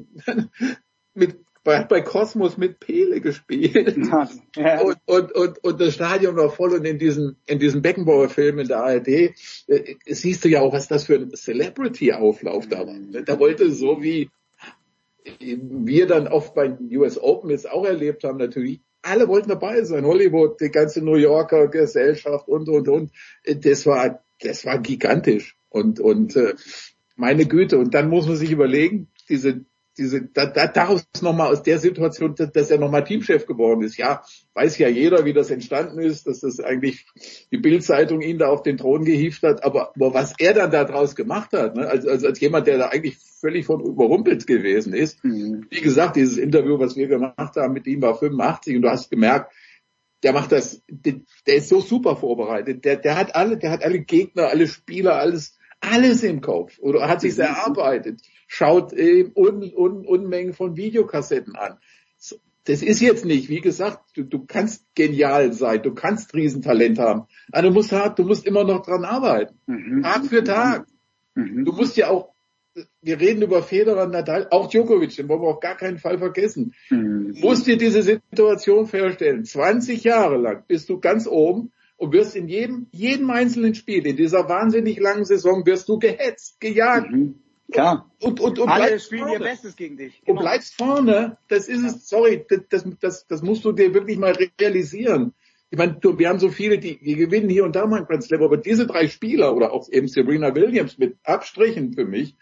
mit 1.15 1.37
bei, 1.63 1.85
bei 1.85 2.01
Kosmos 2.01 2.57
mit 2.57 2.81
Pele 2.81 3.21
gespielt. 3.21 3.97
Ja. 4.57 4.81
Und, 4.81 4.97
und, 5.07 5.33
und, 5.33 5.65
und 5.65 5.81
das 5.81 5.95
Stadion 5.95 6.37
war 6.37 6.51
voll 6.51 6.73
und 6.73 6.85
in 6.85 6.99
diesem, 6.99 7.37
in 7.47 7.59
diesem 7.59 7.83
Beckenbauer-Film 7.83 8.59
in 8.59 8.69
der 8.69 8.83
ARD 8.83 9.09
äh, 9.09 9.33
siehst 10.07 10.45
du 10.45 10.49
ja 10.49 10.61
auch, 10.61 10.73
was 10.73 10.89
das 10.89 11.05
für 11.05 11.15
ein 11.15 11.31
Celebrity-Auflauf 11.35 12.67
da 12.69 12.87
war. 12.87 13.23
Da 13.23 13.39
wollte 13.39 13.71
so 13.71 14.03
wie 14.03 14.31
wir 15.39 16.07
dann 16.07 16.29
oft 16.29 16.55
bei 16.55 16.77
US 16.93 17.19
Open 17.19 17.51
jetzt 17.51 17.71
auch 17.71 17.85
erlebt 17.85 18.25
haben, 18.25 18.39
natürlich, 18.39 18.81
alle 19.03 19.29
wollten 19.29 19.49
dabei 19.49 19.83
sein. 19.85 20.05
Hollywood, 20.05 20.61
die 20.61 20.71
ganze 20.71 21.03
New 21.03 21.17
Yorker 21.17 21.69
Gesellschaft 21.69 22.49
und, 22.49 22.69
und, 22.69 22.89
und. 22.89 23.13
Das 23.45 23.87
war, 23.87 24.23
das 24.41 24.65
war 24.65 24.79
gigantisch. 24.79 25.57
Und, 25.69 26.01
und, 26.01 26.37
äh, 26.37 26.55
meine 27.21 27.47
Güte. 27.47 27.79
Und 27.79 27.95
dann 27.95 28.09
muss 28.09 28.27
man 28.27 28.37
sich 28.37 28.51
überlegen, 28.51 29.09
diese, 29.29 29.65
diese, 29.99 30.23
da, 30.23 30.47
da, 30.47 30.67
daraus 30.67 31.07
nochmal 31.21 31.53
aus 31.53 31.63
der 31.63 31.79
Situation, 31.79 32.35
dass, 32.35 32.51
dass 32.53 32.71
er 32.71 32.79
nochmal 32.79 33.05
Teamchef 33.05 33.47
geworden 33.47 33.83
ist. 33.83 33.97
Ja, 33.99 34.23
weiß 34.55 34.79
ja 34.79 34.89
jeder, 34.89 35.25
wie 35.25 35.33
das 35.33 35.51
entstanden 35.51 36.01
ist, 36.01 36.27
dass 36.27 36.41
das 36.41 36.59
eigentlich 36.61 37.07
die 37.53 37.59
Bildzeitung 37.59 38.23
ihn 38.23 38.39
da 38.39 38.49
auf 38.49 38.63
den 38.63 38.79
Thron 38.79 39.05
gehievt 39.05 39.43
hat. 39.43 39.63
Aber, 39.63 39.93
aber 39.95 40.15
was 40.15 40.35
er 40.39 40.55
dann 40.55 40.71
daraus 40.71 41.15
gemacht 41.15 41.53
hat, 41.53 41.77
ne, 41.77 41.87
als, 41.87 42.07
als, 42.07 42.25
als 42.25 42.41
jemand, 42.41 42.67
der 42.67 42.79
da 42.79 42.89
eigentlich 42.89 43.19
völlig 43.41 43.67
von 43.67 43.81
überrumpelt 43.81 44.47
gewesen 44.47 44.93
ist. 44.93 45.23
Wie 45.23 45.81
gesagt, 45.81 46.17
dieses 46.17 46.37
Interview, 46.37 46.79
was 46.79 46.97
wir 46.97 47.09
gemacht 47.09 47.57
haben 47.57 47.73
mit 47.73 47.87
ihm 47.87 48.03
war 48.03 48.19
85 48.19 48.77
und 48.77 48.83
du 48.83 48.91
hast 48.91 49.11
gemerkt, 49.11 49.53
der 50.23 50.33
macht 50.33 50.53
das, 50.53 50.83
der, 50.89 51.21
der 51.47 51.57
ist 51.57 51.69
so 51.69 51.81
super 51.81 52.17
vorbereitet. 52.17 52.85
Der, 52.85 52.97
der 52.97 53.17
hat 53.17 53.35
alle, 53.35 53.57
der 53.57 53.71
hat 53.71 53.83
alle 53.83 54.01
Gegner, 54.01 54.49
alle 54.49 54.67
Spieler, 54.67 55.17
alles, 55.17 55.59
alles 55.81 56.23
im 56.23 56.41
Kopf 56.41 56.79
oder 56.79 57.09
hat 57.09 57.21
sich 57.21 57.39
erarbeitet, 57.39 58.21
schaut 58.47 58.93
äh, 58.93 59.31
un, 59.35 59.63
un, 59.75 60.07
Unmengen 60.07 60.53
von 60.53 60.77
Videokassetten 60.77 61.57
an. 61.57 61.79
Das 62.65 62.83
ist 62.83 63.01
jetzt 63.01 63.25
nicht, 63.25 63.49
wie 63.49 63.63
gesagt, 63.63 64.01
du, 64.15 64.23
du 64.23 64.45
kannst 64.47 64.85
genial 64.95 65.53
sein, 65.53 65.83
du 65.83 65.95
kannst 65.95 66.35
Riesentalent 66.35 66.99
haben, 66.99 67.23
aber 67.51 67.63
du 67.63 67.71
musst 67.71 67.91
hart, 67.91 68.19
du 68.19 68.25
musst 68.25 68.47
immer 68.47 68.65
noch 68.65 68.85
dran 68.85 69.05
arbeiten, 69.05 70.03
Tag 70.03 70.27
für 70.27 70.45
Tag. 70.45 70.87
Du 71.35 71.73
musst 71.73 71.97
ja 71.97 72.11
auch, 72.11 72.35
wir 73.01 73.19
reden 73.19 73.43
über 73.43 73.63
Federer, 73.63 74.07
Nadal, 74.07 74.47
auch 74.51 74.69
Djokovic, 74.69 75.17
den 75.17 75.29
wollen 75.29 75.41
wir 75.41 75.49
auf 75.49 75.61
gar 75.61 75.77
keinen 75.77 75.99
Fall 75.99 76.19
vergessen. 76.19 76.75
Du 76.91 76.97
musst 77.41 77.67
dir 77.67 77.79
diese 77.79 78.03
Situation 78.03 78.87
vorstellen. 78.87 79.45
20 79.45 80.05
Jahre 80.05 80.37
lang 80.37 80.65
bist 80.69 80.91
du 80.91 81.01
ganz 81.01 81.27
oben 81.27 81.73
und 82.01 82.15
wirst 82.15 82.35
in 82.35 82.49
jedem, 82.49 82.87
jedem 82.93 83.29
einzelnen 83.31 83.75
Spiel, 83.75 84.07
in 84.07 84.17
dieser 84.17 84.49
wahnsinnig 84.49 84.99
langen 84.99 85.27
Saison, 85.27 85.67
wirst 85.67 85.87
du 85.87 85.99
gehetzt, 85.99 86.59
gejagt. 86.59 87.11
Klar. 87.71 88.11
Und, 88.21 88.41
und, 88.41 88.59
und 88.59 88.69
Alle 88.71 88.87
bleibst 88.87 89.07
spielen 89.07 89.25
vorne. 89.25 89.35
ihr 89.35 89.41
Bestes 89.41 89.77
gegen 89.77 89.99
dich. 89.99 90.23
Und 90.25 90.39
bleibst 90.39 90.77
vorne. 90.79 91.37
Das 91.49 91.69
ist 91.69 91.85
es, 91.85 92.09
sorry, 92.09 92.43
das, 92.49 92.61
das, 92.71 92.85
das, 93.01 93.27
das 93.27 93.43
musst 93.43 93.67
du 93.67 93.73
dir 93.73 93.93
wirklich 93.93 94.17
mal 94.17 94.33
realisieren. 94.59 95.35
Ich 95.69 95.77
meine, 95.77 95.93
du, 96.01 96.19
wir 96.19 96.31
haben 96.31 96.39
so 96.39 96.49
viele, 96.49 96.79
die, 96.79 96.99
die 96.99 97.17
gewinnen 97.17 97.51
hier 97.51 97.65
und 97.65 97.77
da 97.77 97.87
mal 97.87 97.99
einen 97.99 98.07
Grand 98.07 98.25
Slam, 98.25 98.43
aber 98.43 98.57
diese 98.57 98.87
drei 98.87 99.07
Spieler 99.07 99.55
oder 99.55 99.71
auch 99.71 99.87
eben 99.91 100.09
Serena 100.09 100.55
Williams 100.55 100.97
mit 100.97 101.19
Abstrichen 101.23 101.93
für 101.93 102.07
mich, 102.07 102.35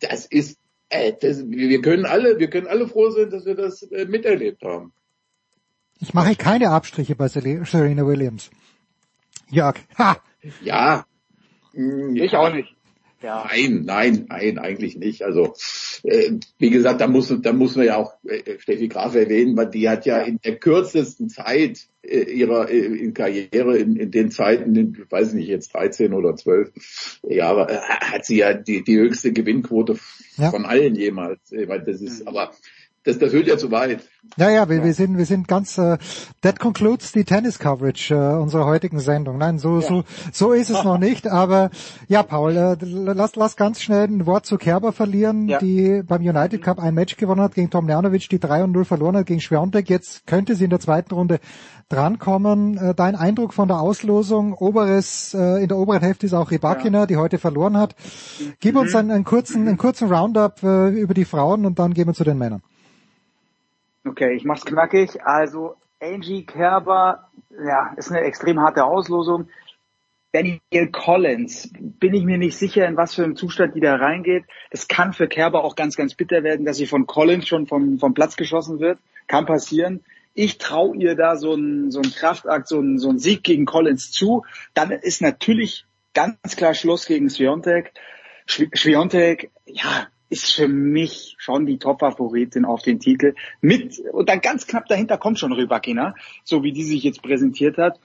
das 0.00 0.24
ist, 0.24 0.58
äh, 0.88 1.12
das, 1.20 1.46
wir 1.46 1.82
können 1.82 2.06
alle, 2.06 2.38
wir 2.38 2.48
können 2.48 2.66
alle 2.66 2.88
froh 2.88 3.10
sein, 3.10 3.28
dass 3.28 3.44
wir 3.44 3.56
das 3.56 3.82
äh, 3.82 4.06
miterlebt 4.06 4.62
haben. 4.62 4.94
Ich 6.00 6.14
mache 6.14 6.34
keine 6.34 6.70
Abstriche 6.70 7.14
bei 7.14 7.28
Serena 7.28 8.06
Williams. 8.06 8.50
Jörg, 9.50 9.76
ha! 9.98 10.16
Ja. 10.62 11.04
Mm, 11.72 12.16
Ich 12.16 12.32
ja. 12.32 12.38
auch 12.40 12.52
nicht. 12.52 12.72
Ja. 13.22 13.46
Nein, 13.48 13.82
nein, 13.86 14.26
nein, 14.28 14.58
eigentlich 14.58 14.96
nicht. 14.98 15.22
Also 15.22 15.54
äh, 16.02 16.32
wie 16.58 16.70
gesagt, 16.70 17.00
da 17.00 17.06
muss 17.08 17.34
da 17.40 17.52
muss 17.54 17.74
man 17.74 17.86
ja 17.86 17.96
auch 17.96 18.12
äh, 18.24 18.58
Steffi 18.58 18.88
Graf 18.88 19.14
erwähnen, 19.14 19.56
weil 19.56 19.70
die 19.70 19.88
hat 19.88 20.04
ja 20.04 20.18
in 20.20 20.38
der 20.44 20.56
kürzesten 20.58 21.30
Zeit 21.30 21.86
äh, 22.02 22.20
ihrer 22.20 22.68
äh, 22.70 22.76
in 22.76 23.14
Karriere 23.14 23.78
in, 23.78 23.96
in 23.96 24.10
den 24.10 24.30
Zeiten, 24.30 24.76
in, 24.76 24.96
ich 25.02 25.10
weiß 25.10 25.32
nicht 25.32 25.48
jetzt 25.48 25.74
13 25.74 26.12
oder 26.12 26.36
12 26.36 27.20
Jahre, 27.22 27.68
äh, 27.72 27.78
hat 27.78 28.26
sie 28.26 28.36
ja 28.36 28.52
die 28.52 28.84
die 28.84 28.98
höchste 28.98 29.32
Gewinnquote 29.32 29.98
Ja. 30.36 30.50
von 30.50 30.66
allen 30.66 30.94
jemals. 30.94 31.50
Ich 31.52 31.66
meine, 31.66 31.84
das 31.84 32.02
ist, 32.02 32.28
aber 32.28 32.52
das 33.06 33.18
das 33.18 33.30
führt 33.30 33.46
ja 33.46 33.56
zu 33.56 33.70
weit. 33.70 34.00
Ja, 34.36 34.50
ja, 34.50 34.68
wir, 34.68 34.82
wir 34.82 34.92
sind, 34.92 35.16
wir 35.16 35.24
sind 35.24 35.46
ganz, 35.48 35.78
äh, 35.78 35.96
that 36.42 36.58
concludes 36.58 37.12
die 37.12 37.24
Tennis 37.24 37.58
Coverage 37.58 38.12
äh, 38.12 38.34
unserer 38.34 38.66
heutigen 38.66 38.98
Sendung. 38.98 39.38
Nein, 39.38 39.58
so, 39.58 39.80
so, 39.80 40.04
so 40.32 40.52
ist 40.52 40.68
es 40.68 40.82
noch 40.82 40.98
nicht, 40.98 41.28
aber 41.28 41.70
ja, 42.08 42.22
Paul, 42.22 42.56
äh, 42.56 42.76
lass, 42.82 43.36
lass 43.36 43.56
ganz 43.56 43.80
schnell 43.80 44.08
ein 44.08 44.26
Wort 44.26 44.44
zu 44.44 44.58
Kerber 44.58 44.92
verlieren, 44.92 45.46
die 45.60 46.02
beim 46.06 46.22
United 46.22 46.60
Cup 46.60 46.80
ein 46.80 46.94
Match 46.94 47.16
gewonnen 47.16 47.40
hat 47.40 47.54
gegen 47.54 47.70
Tom 47.70 47.88
Ljanovic, 47.88 48.28
die 48.28 48.40
3 48.40 48.64
und 48.64 48.72
0 48.72 48.84
verloren 48.84 49.16
hat 49.16 49.26
gegen 49.26 49.40
Schwiontek. 49.40 49.88
Jetzt 49.88 50.26
könnte 50.26 50.56
sie 50.56 50.64
in 50.64 50.70
der 50.70 50.80
zweiten 50.80 51.14
Runde 51.14 51.38
drankommen. 51.88 52.76
Äh, 52.76 52.94
dein 52.94 53.14
Eindruck 53.14 53.54
von 53.54 53.68
der 53.68 53.80
Auslosung, 53.80 54.52
oberes, 54.54 55.34
äh, 55.34 55.62
in 55.62 55.68
der 55.68 55.78
oberen 55.78 56.02
Hälfte 56.02 56.26
ist 56.26 56.34
auch 56.34 56.50
Rybakina, 56.50 57.06
die 57.06 57.16
heute 57.16 57.38
verloren 57.38 57.76
hat. 57.76 57.94
Gib 58.60 58.76
uns 58.76 58.94
einen, 58.94 59.10
einen 59.10 59.24
kurzen, 59.24 59.68
einen 59.68 59.78
kurzen 59.78 60.12
Roundup 60.12 60.62
äh, 60.62 60.88
über 60.88 61.14
die 61.14 61.24
Frauen 61.24 61.64
und 61.64 61.78
dann 61.78 61.94
gehen 61.94 62.08
wir 62.08 62.14
zu 62.14 62.24
den 62.24 62.38
Männern. 62.38 62.62
Okay, 64.06 64.34
ich 64.34 64.44
mach's 64.44 64.64
knackig. 64.64 65.24
Also 65.24 65.76
Angie 66.00 66.44
Kerber, 66.44 67.28
ja, 67.66 67.92
ist 67.96 68.10
eine 68.10 68.20
extrem 68.20 68.60
harte 68.60 68.84
Auslosung. 68.84 69.48
Daniel 70.32 70.90
Collins, 70.92 71.70
bin 71.80 72.12
ich 72.12 72.24
mir 72.24 72.36
nicht 72.36 72.56
sicher, 72.58 72.86
in 72.86 72.96
was 72.96 73.14
für 73.14 73.24
einem 73.24 73.36
Zustand 73.36 73.74
die 73.74 73.80
da 73.80 73.96
reingeht. 73.96 74.44
Das 74.70 74.86
kann 74.86 75.14
für 75.14 75.28
Kerber 75.28 75.64
auch 75.64 75.76
ganz, 75.76 75.96
ganz 75.96 76.14
bitter 76.14 76.42
werden, 76.42 76.66
dass 76.66 76.76
sie 76.76 76.86
von 76.86 77.06
Collins 77.06 77.48
schon 77.48 77.66
vom, 77.66 77.98
vom 77.98 78.12
Platz 78.12 78.36
geschossen 78.36 78.78
wird. 78.78 78.98
Kann 79.28 79.46
passieren. 79.46 80.04
Ich 80.34 80.58
traue 80.58 80.94
ihr 80.96 81.16
da 81.16 81.36
so 81.36 81.54
einen 81.54 81.90
so 81.90 82.02
einen 82.02 82.12
Kraftakt, 82.12 82.68
so 82.68 82.78
einen, 82.78 82.98
so 82.98 83.08
einen 83.08 83.18
Sieg 83.18 83.42
gegen 83.42 83.64
Collins 83.64 84.10
zu. 84.12 84.44
Dann 84.74 84.90
ist 84.90 85.22
natürlich 85.22 85.86
ganz 86.12 86.56
klar 86.56 86.74
Schluss 86.74 87.06
gegen 87.06 87.30
Sviontek. 87.30 87.92
Schwi- 88.46 88.76
Sviontek, 88.76 89.50
ja, 89.64 90.08
ist 90.28 90.52
für 90.52 90.68
mich 90.68 91.36
schon 91.38 91.66
die 91.66 91.78
Top-Favoritin 91.78 92.64
auf 92.64 92.82
den 92.82 92.98
Titel. 92.98 93.34
Mit, 93.60 93.98
und 94.12 94.28
dann 94.28 94.40
ganz 94.40 94.66
knapp 94.66 94.86
dahinter 94.86 95.18
kommt 95.18 95.38
schon 95.38 95.52
Rybakina, 95.52 96.14
so 96.44 96.62
wie 96.62 96.72
die 96.72 96.82
sich 96.82 97.02
jetzt 97.02 97.22
präsentiert 97.22 97.78
hat. 97.78 98.00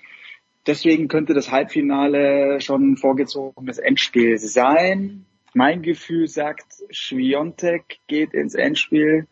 Deswegen 0.68 1.08
könnte 1.08 1.34
das 1.34 1.52
Halbfinale 1.52 2.62
schon 2.62 2.92
ein 2.92 2.98
vorgezogenes 2.98 3.80
Endspiel 3.80 4.38
sein. 4.38 5.26
Mein 5.54 5.82
Gefühl 5.82 6.28
sagt, 6.28 6.66
Schwiontek 6.92 7.98
geht 8.08 8.34
ins 8.34 8.54
Endspiel. 8.54 9.26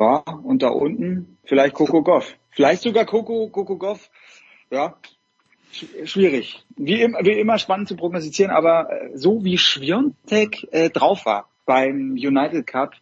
Ja, 0.00 0.22
und 0.42 0.62
da 0.62 0.68
unten 0.68 1.36
vielleicht 1.44 1.74
Coco 1.74 2.02
Goff. 2.02 2.34
Vielleicht 2.50 2.82
sogar 2.82 3.04
Coco, 3.04 3.48
Coco 3.48 3.76
Goff. 3.76 4.10
Ja, 4.70 4.96
sch- 5.74 6.06
schwierig. 6.06 6.64
Wie, 6.76 7.02
im, 7.02 7.16
wie 7.20 7.38
immer 7.38 7.58
spannend 7.58 7.88
zu 7.88 7.96
prognostizieren, 7.96 8.50
aber 8.50 8.90
äh, 8.90 9.10
so 9.14 9.44
wie 9.44 9.58
Schwiontek 9.58 10.66
äh, 10.72 10.88
drauf 10.88 11.26
war 11.26 11.48
beim 11.68 12.12
United 12.12 12.66
Cup, 12.66 12.94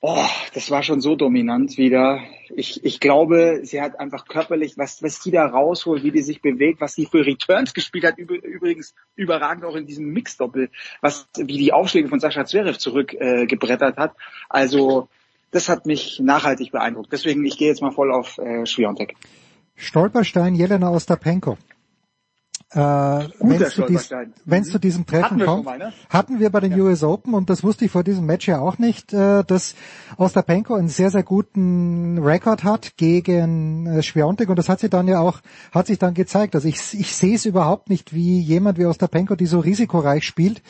oh, 0.00 0.24
das 0.54 0.70
war 0.70 0.84
schon 0.84 1.00
so 1.00 1.16
dominant 1.16 1.76
wieder. 1.76 2.20
Ich, 2.54 2.84
ich 2.84 3.00
glaube, 3.00 3.62
sie 3.64 3.82
hat 3.82 3.98
einfach 3.98 4.26
körperlich, 4.26 4.78
was, 4.78 5.02
was 5.02 5.18
die 5.20 5.32
da 5.32 5.44
rausholt, 5.44 6.04
wie 6.04 6.12
die 6.12 6.22
sich 6.22 6.40
bewegt, 6.40 6.80
was 6.80 6.94
die 6.94 7.06
für 7.06 7.26
Returns 7.26 7.74
gespielt 7.74 8.04
hat, 8.04 8.16
üb 8.16 8.30
übrigens 8.30 8.94
überragend 9.16 9.64
auch 9.64 9.74
in 9.74 9.86
diesem 9.86 10.06
Mixdoppel, 10.06 10.70
was, 11.00 11.28
wie 11.36 11.58
die 11.58 11.72
Aufschläge 11.72 12.08
von 12.08 12.20
Sascha 12.20 12.44
Zverev 12.44 12.78
zurückgebrettert 12.78 13.98
äh, 13.98 14.00
hat. 14.00 14.14
Also, 14.48 15.08
das 15.50 15.68
hat 15.68 15.84
mich 15.84 16.20
nachhaltig 16.20 16.70
beeindruckt. 16.70 17.12
Deswegen, 17.12 17.44
ich 17.44 17.58
gehe 17.58 17.68
jetzt 17.68 17.82
mal 17.82 17.90
voll 17.90 18.12
auf 18.12 18.38
äh, 18.38 18.66
Schwiontek. 18.66 19.16
Stolperstein 19.74 20.54
Jelena 20.54 20.90
Ostapenko. 20.90 21.58
Äh, 22.70 22.78
wenn 22.78 23.62
es 23.62 23.74
zu, 23.74 23.86
dies, 23.86 24.10
zu 24.70 24.78
diesem 24.78 25.06
Treffen 25.06 25.40
kommt, 25.40 25.64
mal, 25.64 25.78
ne? 25.78 25.90
hatten 26.10 26.38
wir 26.38 26.50
bei 26.50 26.60
den 26.60 26.72
ja. 26.72 26.84
US 26.84 27.02
Open 27.02 27.32
und 27.32 27.48
das 27.48 27.64
wusste 27.64 27.86
ich 27.86 27.90
vor 27.90 28.04
diesem 28.04 28.26
Match 28.26 28.46
ja 28.46 28.60
auch 28.60 28.76
nicht, 28.76 29.14
äh, 29.14 29.42
dass 29.42 29.74
Ostapenko 30.18 30.74
einen 30.74 30.88
sehr 30.88 31.10
sehr 31.10 31.22
guten 31.22 32.18
Rekord 32.18 32.64
hat 32.64 32.98
gegen 32.98 33.86
äh, 33.86 34.02
Schwiontek 34.02 34.50
und 34.50 34.58
das 34.58 34.68
hat 34.68 34.80
sie 34.80 34.90
dann 34.90 35.08
ja 35.08 35.20
auch 35.20 35.40
hat 35.72 35.86
sich 35.86 35.98
dann 35.98 36.12
gezeigt. 36.12 36.54
Also 36.54 36.68
ich, 36.68 36.76
ich 36.92 37.16
sehe 37.16 37.36
es 37.36 37.46
überhaupt 37.46 37.88
nicht, 37.88 38.12
wie 38.12 38.38
jemand 38.38 38.76
wie 38.76 38.84
Ostapenko, 38.84 39.34
die 39.34 39.46
so 39.46 39.60
risikoreich 39.60 40.24
spielt, 40.24 40.62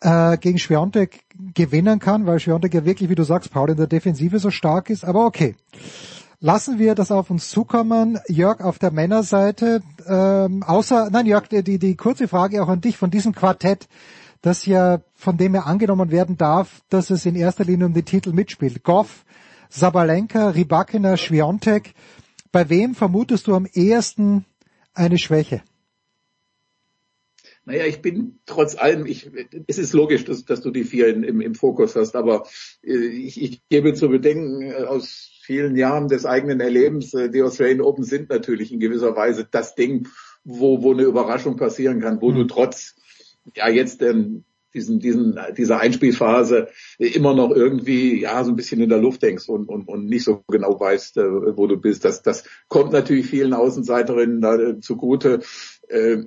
äh, 0.00 0.36
gegen 0.36 0.58
Schwiontek 0.58 1.24
gewinnen 1.54 2.00
kann, 2.00 2.26
weil 2.26 2.38
Schwiontek 2.38 2.74
ja 2.74 2.84
wirklich, 2.84 3.08
wie 3.08 3.14
du 3.14 3.24
sagst, 3.24 3.50
Paul 3.50 3.70
in 3.70 3.78
der 3.78 3.86
Defensive 3.86 4.38
so 4.40 4.50
stark 4.50 4.90
ist. 4.90 5.06
Aber 5.06 5.24
okay. 5.24 5.56
Lassen 6.40 6.78
wir 6.78 6.94
das 6.94 7.10
auf 7.10 7.30
uns 7.30 7.50
zukommen. 7.50 8.20
Jörg, 8.28 8.60
auf 8.60 8.78
der 8.78 8.92
Männerseite, 8.92 9.82
ähm, 10.06 10.62
außer, 10.62 11.10
nein 11.10 11.26
Jörg, 11.26 11.48
die, 11.48 11.80
die 11.80 11.96
kurze 11.96 12.28
Frage 12.28 12.62
auch 12.62 12.68
an 12.68 12.80
dich 12.80 12.96
von 12.96 13.10
diesem 13.10 13.34
Quartett, 13.34 13.88
das 14.40 14.64
ja, 14.64 15.00
von 15.14 15.36
dem 15.36 15.56
ja 15.56 15.62
angenommen 15.62 16.12
werden 16.12 16.36
darf, 16.36 16.80
dass 16.90 17.10
es 17.10 17.26
in 17.26 17.34
erster 17.34 17.64
Linie 17.64 17.86
um 17.86 17.92
den 17.92 18.04
Titel 18.04 18.32
mitspielt. 18.32 18.84
Goff, 18.84 19.24
Sabalenka, 19.68 20.50
Rybakina, 20.50 21.16
Schwiontek. 21.16 21.92
Bei 22.52 22.68
wem 22.68 22.94
vermutest 22.94 23.48
du 23.48 23.56
am 23.56 23.66
ehesten 23.66 24.44
eine 24.94 25.18
Schwäche? 25.18 25.62
Naja, 27.68 27.84
ich 27.84 28.00
bin 28.00 28.38
trotz 28.46 28.78
allem, 28.78 29.04
ich, 29.04 29.30
es 29.66 29.76
ist 29.76 29.92
logisch, 29.92 30.24
dass, 30.24 30.46
dass 30.46 30.62
du 30.62 30.70
die 30.70 30.84
vier 30.84 31.08
in, 31.08 31.22
im, 31.22 31.42
im 31.42 31.54
Fokus 31.54 31.96
hast, 31.96 32.16
aber 32.16 32.46
äh, 32.82 32.94
ich, 32.94 33.42
ich 33.42 33.68
gebe 33.68 33.92
zu 33.92 34.08
bedenken, 34.08 34.62
äh, 34.62 34.84
aus 34.84 35.30
vielen 35.42 35.76
Jahren 35.76 36.08
des 36.08 36.24
eigenen 36.24 36.60
Erlebens, 36.60 37.12
äh, 37.12 37.28
die 37.28 37.42
Australian 37.42 37.82
Open 37.82 38.04
sind 38.04 38.30
natürlich 38.30 38.72
in 38.72 38.80
gewisser 38.80 39.14
Weise 39.14 39.46
das 39.50 39.74
Ding, 39.74 40.08
wo, 40.44 40.82
wo 40.82 40.94
eine 40.94 41.02
Überraschung 41.02 41.56
passieren 41.56 42.00
kann, 42.00 42.22
wo 42.22 42.30
mhm. 42.30 42.36
du 42.36 42.44
trotz, 42.44 42.96
ja 43.54 43.68
jetzt 43.68 44.00
ähm, 44.00 44.44
diesen, 44.72 44.98
diesen, 44.98 45.38
dieser 45.54 45.78
Einspielphase 45.78 46.68
immer 46.96 47.34
noch 47.34 47.50
irgendwie, 47.50 48.18
ja, 48.18 48.42
so 48.44 48.50
ein 48.50 48.56
bisschen 48.56 48.80
in 48.80 48.88
der 48.88 48.98
Luft 48.98 49.22
denkst 49.22 49.46
und, 49.50 49.68
und, 49.68 49.88
und 49.88 50.06
nicht 50.06 50.24
so 50.24 50.42
genau 50.48 50.80
weißt, 50.80 51.18
äh, 51.18 51.56
wo 51.56 51.66
du 51.66 51.76
bist. 51.76 52.06
Das, 52.06 52.22
das 52.22 52.44
kommt 52.68 52.92
natürlich 52.92 53.26
vielen 53.26 53.52
Außenseiterinnen 53.52 54.40
da 54.40 54.54
äh, 54.56 54.80
zugute. 54.80 55.40
Äh, 55.88 56.22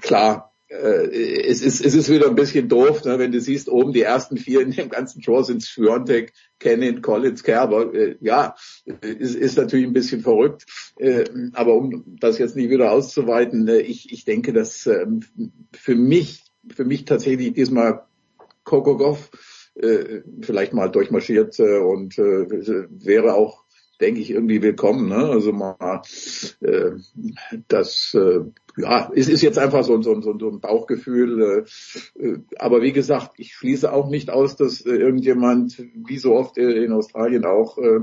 klar, 0.00 0.52
äh, 0.52 0.55
es 0.68 1.62
ist, 1.62 1.84
es 1.84 1.94
ist 1.94 2.10
wieder 2.10 2.28
ein 2.28 2.34
bisschen 2.34 2.68
doof, 2.68 3.04
ne, 3.04 3.18
wenn 3.18 3.30
du 3.30 3.40
siehst, 3.40 3.68
oben 3.68 3.92
die 3.92 4.02
ersten 4.02 4.36
vier 4.36 4.62
in 4.62 4.72
dem 4.72 4.88
ganzen 4.88 5.20
Draw 5.22 5.44
sind 5.44 5.62
Sviontek, 5.62 6.32
Kennin, 6.58 7.02
Collins, 7.02 7.44
Kerber. 7.44 7.94
Äh, 7.94 8.16
ja, 8.20 8.56
ist, 9.00 9.36
ist 9.36 9.56
natürlich 9.56 9.86
ein 9.86 9.92
bisschen 9.92 10.22
verrückt. 10.22 10.66
Äh, 10.98 11.24
aber 11.52 11.74
um 11.74 12.16
das 12.18 12.38
jetzt 12.38 12.56
nicht 12.56 12.70
wieder 12.70 12.90
auszuweiten, 12.90 13.68
äh, 13.68 13.78
ich, 13.78 14.12
ich 14.12 14.24
denke, 14.24 14.52
dass 14.52 14.86
äh, 14.86 15.06
für 15.72 15.94
mich, 15.94 16.44
für 16.74 16.84
mich 16.84 17.04
tatsächlich 17.04 17.52
diesmal 17.52 18.02
Kokogov 18.64 19.30
äh, 19.76 20.22
vielleicht 20.40 20.72
mal 20.72 20.88
durchmarschiert 20.88 21.58
äh, 21.60 21.78
und 21.78 22.18
äh, 22.18 22.48
wäre 22.90 23.34
auch 23.34 23.65
denke 24.00 24.20
ich, 24.20 24.30
irgendwie 24.30 24.62
willkommen. 24.62 25.08
Ne? 25.08 25.16
Also 25.16 25.52
mal 25.52 26.02
äh, 26.60 26.90
das 27.68 28.14
äh, 28.14 28.40
ja, 28.76 29.10
es 29.14 29.28
ist 29.28 29.42
jetzt 29.42 29.58
einfach 29.58 29.84
so, 29.84 30.00
so, 30.02 30.20
so, 30.20 30.38
so 30.38 30.50
ein 30.50 30.60
Bauchgefühl. 30.60 31.66
Äh, 32.18 32.22
äh, 32.22 32.38
aber 32.58 32.82
wie 32.82 32.92
gesagt, 32.92 33.32
ich 33.38 33.54
schließe 33.54 33.92
auch 33.92 34.08
nicht 34.08 34.30
aus, 34.30 34.56
dass 34.56 34.84
äh, 34.84 34.90
irgendjemand, 34.90 35.82
wie 35.94 36.18
so 36.18 36.34
oft 36.34 36.58
äh, 36.58 36.84
in 36.84 36.92
Australien 36.92 37.44
auch, 37.44 37.78
äh, 37.78 38.00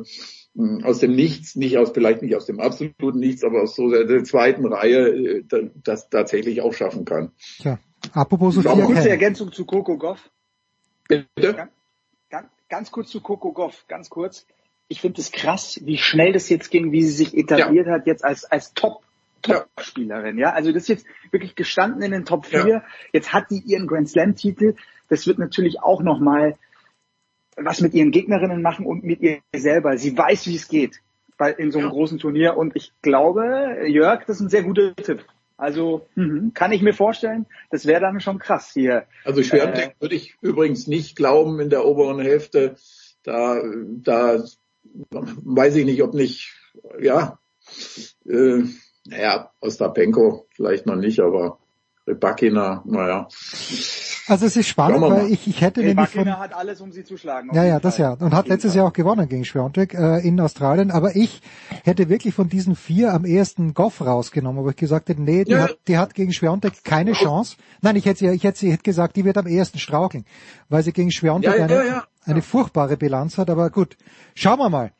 aus 0.84 1.00
dem 1.00 1.16
Nichts, 1.16 1.56
nicht 1.56 1.78
aus, 1.78 1.92
vielleicht 1.92 2.22
nicht 2.22 2.36
aus 2.36 2.46
dem 2.46 2.60
absoluten 2.60 3.20
Nichts, 3.20 3.44
aber 3.44 3.64
aus 3.64 3.76
so 3.76 3.90
der, 3.90 4.06
der 4.06 4.24
zweiten 4.24 4.66
Reihe, 4.66 5.44
äh, 5.50 5.70
das 5.84 6.10
tatsächlich 6.10 6.62
auch 6.62 6.74
schaffen 6.74 7.06
kann. 7.06 7.32
Tja, 7.60 7.80
apropos 8.14 8.56
Sophia 8.56 8.76
Noch 8.76 8.86
kurze 8.86 9.10
Ergänzung 9.10 9.52
zu 9.52 9.66
Coco 9.66 9.98
Goff. 9.98 10.30
Bitte? 11.08 11.70
Ganz, 12.30 12.50
ganz 12.70 12.92
kurz 12.92 13.10
zu 13.10 13.22
Coco 13.22 13.52
Goff, 13.52 13.86
ganz 13.88 14.10
kurz 14.10 14.48
ich 14.94 15.02
finde 15.02 15.20
es 15.20 15.32
krass, 15.32 15.82
wie 15.84 15.98
schnell 15.98 16.34
das 16.34 16.50
jetzt 16.50 16.70
ging, 16.70 16.92
wie 16.92 17.02
sie 17.02 17.12
sich 17.12 17.36
etabliert 17.36 17.88
ja. 17.88 17.94
hat 17.94 18.06
jetzt 18.06 18.24
als, 18.24 18.46
als 18.46 18.74
Top 18.76 19.02
Top-Spielerin, 19.42 20.38
ja. 20.38 20.54
Also 20.54 20.72
das 20.72 20.84
ist 20.84 20.88
jetzt 20.88 21.06
wirklich 21.32 21.56
gestanden 21.56 22.02
in 22.02 22.12
den 22.12 22.24
Top 22.24 22.46
4. 22.46 22.68
Ja. 22.68 22.84
Jetzt 23.12 23.34
hat 23.34 23.50
die 23.50 23.60
ihren 23.60 23.88
Grand 23.88 24.08
Slam-Titel. 24.08 24.76
Das 25.10 25.28
wird 25.28 25.38
natürlich 25.38 25.82
auch 25.82 26.02
nochmal 26.02 26.56
was 27.58 27.82
mit 27.82 27.94
ihren 27.94 28.12
Gegnerinnen 28.12 28.62
machen 28.62 28.86
und 28.86 29.04
mit 29.04 29.20
ihr 29.20 29.40
selber. 29.54 29.98
Sie 29.98 30.18
weiß, 30.18 30.48
wie 30.48 30.56
es 30.56 30.70
geht 30.70 31.02
bei, 31.38 31.52
in 31.52 31.72
so 31.72 31.80
einem 31.80 31.90
ja. 31.90 31.94
großen 31.94 32.20
Turnier. 32.20 32.56
Und 32.56 32.76
ich 32.76 32.94
glaube, 33.02 33.86
Jörg, 33.88 34.24
das 34.26 34.38
ist 34.38 34.44
ein 34.44 34.50
sehr 34.50 34.64
guter 34.64 34.96
Tipp. 34.96 35.26
Also 35.58 36.08
mh, 36.16 36.52
kann 36.54 36.72
ich 36.72 36.82
mir 36.82 36.94
vorstellen, 36.94 37.46
das 37.70 37.86
wäre 37.86 38.00
dann 38.00 38.22
schon 38.22 38.40
krass 38.40 38.72
hier. 38.74 39.08
Also 39.26 39.44
Schwerdeck 39.44 39.96
äh, 39.98 40.02
würde 40.02 40.16
ich 40.16 40.38
übrigens 40.42 40.88
nicht 40.88 41.18
glauben 41.18 41.60
in 41.60 41.70
der 41.70 41.86
oberen 41.86 42.20
Hälfte. 42.20 42.76
Da, 43.24 43.62
da 43.88 44.44
weiß 44.84 45.76
ich 45.76 45.86
nicht, 45.86 46.04
ob 46.04 46.14
nicht, 46.14 46.54
ja, 47.00 47.40
äh, 48.28 48.64
naja, 49.06 49.52
Ostapenko 49.60 50.48
vielleicht 50.52 50.86
noch 50.86 50.96
nicht, 50.96 51.20
aber 51.20 51.60
Rybakina, 52.08 52.84
naja. 52.86 53.28
Also 54.28 54.46
es 54.46 54.56
ist 54.56 54.68
spannend, 54.68 55.02
weil 55.02 55.32
ich, 55.32 55.48
ich 55.48 55.60
hätte 55.60 55.82
nämlich 55.82 56.10
von... 56.10 56.38
hat 56.38 56.54
alles, 56.54 56.80
um 56.80 56.94
sie 56.94 57.04
zu 57.04 57.18
schlagen. 57.18 57.50
Ja, 57.54 57.66
ja, 57.66 57.80
das 57.80 57.98
ja. 57.98 58.14
Und 58.14 58.34
hat 58.34 58.48
letztes 58.48 58.74
Jahr 58.74 58.88
auch 58.88 58.94
gewonnen 58.94 59.28
gegen 59.28 59.44
Schwiontek 59.44 59.94
äh, 59.94 60.26
in 60.26 60.40
Australien. 60.40 60.92
Aber 60.92 61.16
ich 61.16 61.42
hätte 61.84 62.08
wirklich 62.08 62.34
von 62.34 62.48
diesen 62.48 62.78
vier 62.78 63.14
am 63.14 63.26
ersten 63.26 63.74
Goff 63.74 64.00
rausgenommen, 64.00 64.64
wo 64.64 64.70
ich 64.70 64.78
gesagt 64.78 65.10
hätte, 65.10 65.22
nee, 65.22 65.44
die, 65.44 65.52
ja. 65.52 65.64
hat, 65.64 65.78
die 65.90 65.98
hat 65.98 66.14
gegen 66.14 66.32
Schwiontek 66.32 66.86
keine 66.86 67.12
Chance. 67.14 67.58
Nein, 67.82 67.98
ich 67.98 68.06
hätte, 68.06 68.32
ich 68.32 68.44
hätte, 68.44 68.66
ich 68.66 68.72
hätte 68.72 68.84
gesagt, 68.84 69.18
die 69.18 69.26
wird 69.26 69.38
am 69.38 69.48
ersten 69.48 69.78
straucheln, 69.78 70.26
weil 70.70 70.84
sie 70.84 70.94
gegen 70.94 71.12
Schwiontek 71.12 71.52
ja, 71.52 71.58
ja, 71.58 71.64
eine, 71.66 72.04
eine 72.26 72.42
furchtbare 72.42 72.98
Bilanz 72.98 73.38
hat. 73.38 73.50
Aber 73.50 73.70
gut, 73.70 73.98
schauen 74.36 74.60
wir 74.60 74.70
mal. 74.70 74.92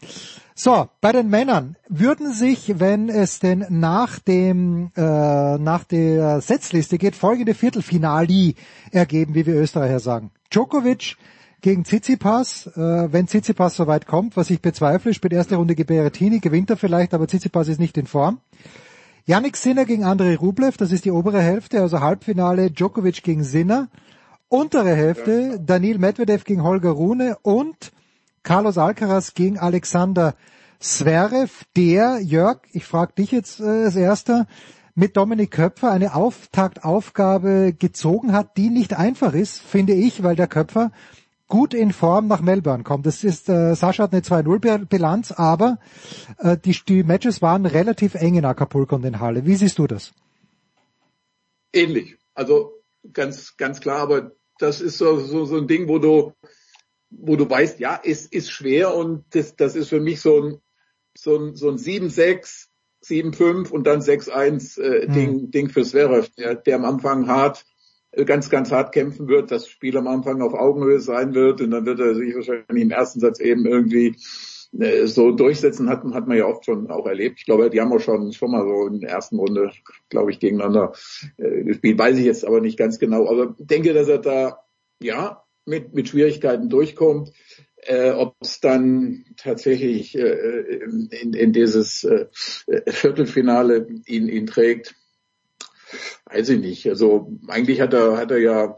So, 0.56 0.88
bei 1.02 1.12
den 1.12 1.30
Männern 1.30 1.78
würden 1.90 2.32
sich, 2.32 2.80
wenn 2.80 3.10
es 3.10 3.40
denn 3.40 3.66
nach 3.70 4.20
dem 4.20 4.92
äh, 4.96 5.58
nach 5.58 5.84
der 5.84 6.42
Setzliste 6.42 7.00
geht, 7.00 7.16
folgende 7.16 7.56
Viertelfinali 7.56 8.56
ergeben, 8.92 9.34
wie 9.34 9.48
wir 9.48 9.56
Österreicher 9.56 10.00
sagen. 10.00 10.30
Djokovic 10.52 11.18
gegen 11.62 11.86
Tsitsipas, 11.86 12.68
äh, 12.68 13.12
wenn 13.12 13.26
Tsitsipas 13.26 13.76
soweit 13.76 14.06
kommt, 14.06 14.38
was 14.38 14.52
ich 14.52 14.62
bezweifle, 14.62 15.14
spielt 15.14 15.34
erste 15.34 15.56
Runde 15.56 15.74
Berrettini, 15.74 16.40
gewinnt 16.40 16.70
er 16.70 16.78
vielleicht, 16.78 17.16
aber 17.16 17.26
Tsitsipas 17.26 17.68
ist 17.70 17.80
nicht 17.80 17.98
in 17.98 18.06
Form. 18.06 18.40
Yannick 19.26 19.56
Sinner 19.56 19.86
gegen 19.86 20.04
Andrei 20.04 20.36
Rublev, 20.36 20.76
das 20.76 20.92
ist 20.92 21.06
die 21.06 21.12
obere 21.12 21.42
Hälfte, 21.42 21.82
also 21.82 22.02
Halbfinale 22.02 22.70
Djokovic 22.70 23.24
gegen 23.24 23.44
Sinner. 23.46 23.88
Untere 24.54 24.94
Hälfte 24.94 25.60
Daniil 25.60 25.98
Medvedev 25.98 26.44
gegen 26.44 26.62
Holger 26.62 26.92
Rune 26.92 27.40
und 27.42 27.92
Carlos 28.44 28.78
Alcaraz 28.78 29.34
gegen 29.34 29.58
Alexander 29.58 30.36
Zverev, 30.80 31.64
der, 31.76 32.20
Jörg, 32.22 32.60
ich 32.72 32.86
frage 32.86 33.14
dich 33.14 33.32
jetzt 33.32 33.60
äh, 33.62 33.86
als 33.86 33.96
erster, 33.96 34.46
mit 34.94 35.18
Dominik 35.18 35.50
Köpfer 35.50 35.90
eine 35.90 36.14
Auftaktaufgabe 36.14 37.74
gezogen 37.74 38.32
hat, 38.32 38.56
die 38.56 38.70
nicht 38.70 38.94
einfach 38.94 39.34
ist, 39.34 39.60
finde 39.60 39.94
ich, 39.94 40.22
weil 40.22 40.36
der 40.36 40.46
Köpfer 40.46 40.92
gut 41.48 41.74
in 41.74 41.92
Form 41.92 42.28
nach 42.28 42.42
Melbourne 42.42 42.84
kommt. 42.84 43.08
Das 43.08 43.24
ist, 43.24 43.50
äh, 43.50 43.74
Sascha 43.74 44.04
hat 44.04 44.14
eine 44.14 44.22
2-0-Bilanz, 44.22 45.32
aber 45.32 45.80
äh, 46.38 46.58
die, 46.64 46.78
die 46.88 47.02
Matches 47.02 47.42
waren 47.42 47.66
relativ 47.66 48.14
eng 48.14 48.36
in 48.36 48.46
Acapulco 48.46 48.98
und 48.98 49.04
in 49.04 49.20
Halle. 49.20 49.48
Wie 49.48 49.56
siehst 49.56 49.80
du 49.80 49.88
das? 49.88 50.14
Ähnlich. 51.74 52.20
Also 52.36 52.84
ganz, 53.12 53.58
ganz 53.58 53.82
klar, 53.82 54.02
aber 54.02 54.32
das 54.60 54.82
ist 54.82 54.98
so, 54.98 55.20
so, 55.20 55.46
so 55.46 55.58
ein 55.58 55.68
Ding, 55.68 55.88
wo 55.88 56.00
du 56.00 56.34
wo 57.20 57.36
du 57.36 57.50
weißt, 57.50 57.80
ja, 57.80 58.00
es 58.04 58.26
ist 58.26 58.52
schwer 58.52 58.96
und 58.96 59.26
das, 59.32 59.56
das 59.56 59.76
ist 59.76 59.90
für 59.90 60.00
mich 60.00 60.22
so 60.22 60.42
ein, 60.42 60.58
so 61.16 61.38
ein, 61.38 61.56
so 61.56 61.70
ein 61.70 61.78
7-6, 61.78 62.68
7-5 63.06 63.70
und 63.70 63.86
dann 63.86 64.02
6-1 64.02 64.82
äh, 64.82 65.08
mhm. 65.08 65.14
Ding, 65.14 65.52
Ding 65.52 65.70
für 65.70 65.84
Zverev, 65.84 66.30
der, 66.38 66.56
der 66.56 66.76
am 66.76 66.86
Anfang 66.86 67.28
hart, 67.28 67.66
äh, 68.12 68.26
ganz, 68.26 68.50
ganz 68.50 68.72
hart 68.72 68.94
kämpfen 68.94 69.28
wird, 69.28 69.52
das 69.52 69.68
Spiel 69.68 69.98
am 69.98 70.08
Anfang 70.08 70.42
auf 70.42 70.54
Augenhöhe 70.54 71.00
sein 71.00 71.34
wird 71.34 71.62
und 71.62 71.72
dann 71.72 71.86
wird 71.86 72.00
er 72.00 72.16
sich 72.16 72.34
wahrscheinlich 72.36 72.68
im 72.70 72.92
ersten 72.92 73.20
Satz 73.20 73.40
eben 73.40 73.66
irgendwie 73.66 74.16
so 75.06 75.32
durchsetzen, 75.32 75.90
hat, 75.90 76.04
hat 76.04 76.28
man 76.28 76.38
ja 76.38 76.48
oft 76.48 76.66
schon 76.66 76.90
auch 76.90 77.06
erlebt. 77.06 77.40
Ich 77.40 77.46
glaube, 77.46 77.70
die 77.70 77.80
haben 77.80 77.94
auch 77.94 78.00
schon, 78.00 78.34
schon 78.34 78.52
mal 78.52 78.64
so 78.68 78.88
in 78.88 79.02
der 79.02 79.12
ersten 79.12 79.38
Runde, 79.38 79.72
glaube 80.10 80.32
ich, 80.32 80.40
gegeneinander 80.40 80.94
äh, 81.38 81.64
gespielt. 81.64 82.00
Weiß 82.00 82.18
ich 82.18 82.26
jetzt 82.26 82.46
aber 82.46 82.60
nicht 82.60 82.78
ganz 82.78 82.98
genau. 82.98 83.30
Aber 83.30 83.56
denke, 83.60 83.94
dass 83.94 84.08
er 84.08 84.18
da, 84.18 84.64
ja, 85.00 85.44
mit, 85.66 85.94
mit 85.94 86.10
Schwierigkeiten 86.10 86.70
durchkommt. 86.70 87.32
Äh, 87.78 88.12
Ob 88.12 88.36
es 88.40 88.62
dann 88.62 89.26
tatsächlich 89.38 90.18
äh, 90.18 90.80
in, 91.22 91.34
in 91.34 91.54
dieses 91.54 92.04
äh, 92.04 92.28
Viertelfinale 92.88 93.88
ihn, 94.06 94.28
ihn 94.30 94.48
trägt, 94.48 94.96
weiß 96.26 96.50
ich 96.50 96.60
nicht. 96.60 96.88
Also 96.90 97.38
eigentlich 97.48 97.82
hat 97.82 97.94
er, 97.94 98.18
hat 98.18 98.32
er 98.32 98.40
ja 98.40 98.78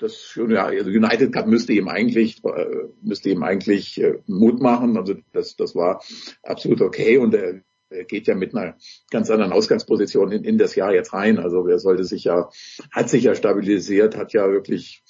das 0.00 0.22
schon, 0.22 0.50
ja, 0.50 0.66
also 0.66 0.90
United 0.90 1.32
Cup 1.32 1.46
müsste 1.46 1.72
ihm 1.72 1.88
eigentlich, 1.88 2.42
äh, 2.44 2.88
müsste 3.02 3.30
ihm 3.30 3.42
eigentlich 3.42 4.00
äh, 4.00 4.18
Mut 4.26 4.60
machen. 4.60 4.96
Also 4.96 5.14
das, 5.32 5.56
das 5.56 5.74
war 5.74 6.02
absolut 6.42 6.80
okay 6.80 7.18
und 7.18 7.34
er 7.34 7.62
er 7.90 8.04
geht 8.04 8.28
ja 8.28 8.34
mit 8.34 8.54
einer 8.54 8.76
ganz 9.10 9.30
anderen 9.30 9.52
Ausgangsposition 9.52 10.30
in, 10.32 10.44
in 10.44 10.58
das 10.58 10.76
Jahr 10.76 10.94
jetzt 10.94 11.12
rein. 11.12 11.38
Also 11.38 11.66
er 11.66 11.78
sollte 11.78 12.04
sich 12.04 12.24
ja, 12.24 12.48
hat 12.90 13.10
sich 13.10 13.24
ja 13.24 13.34
stabilisiert, 13.34 14.16
hat 14.16 14.32
ja 14.32 14.48
wirklich, 14.50 15.02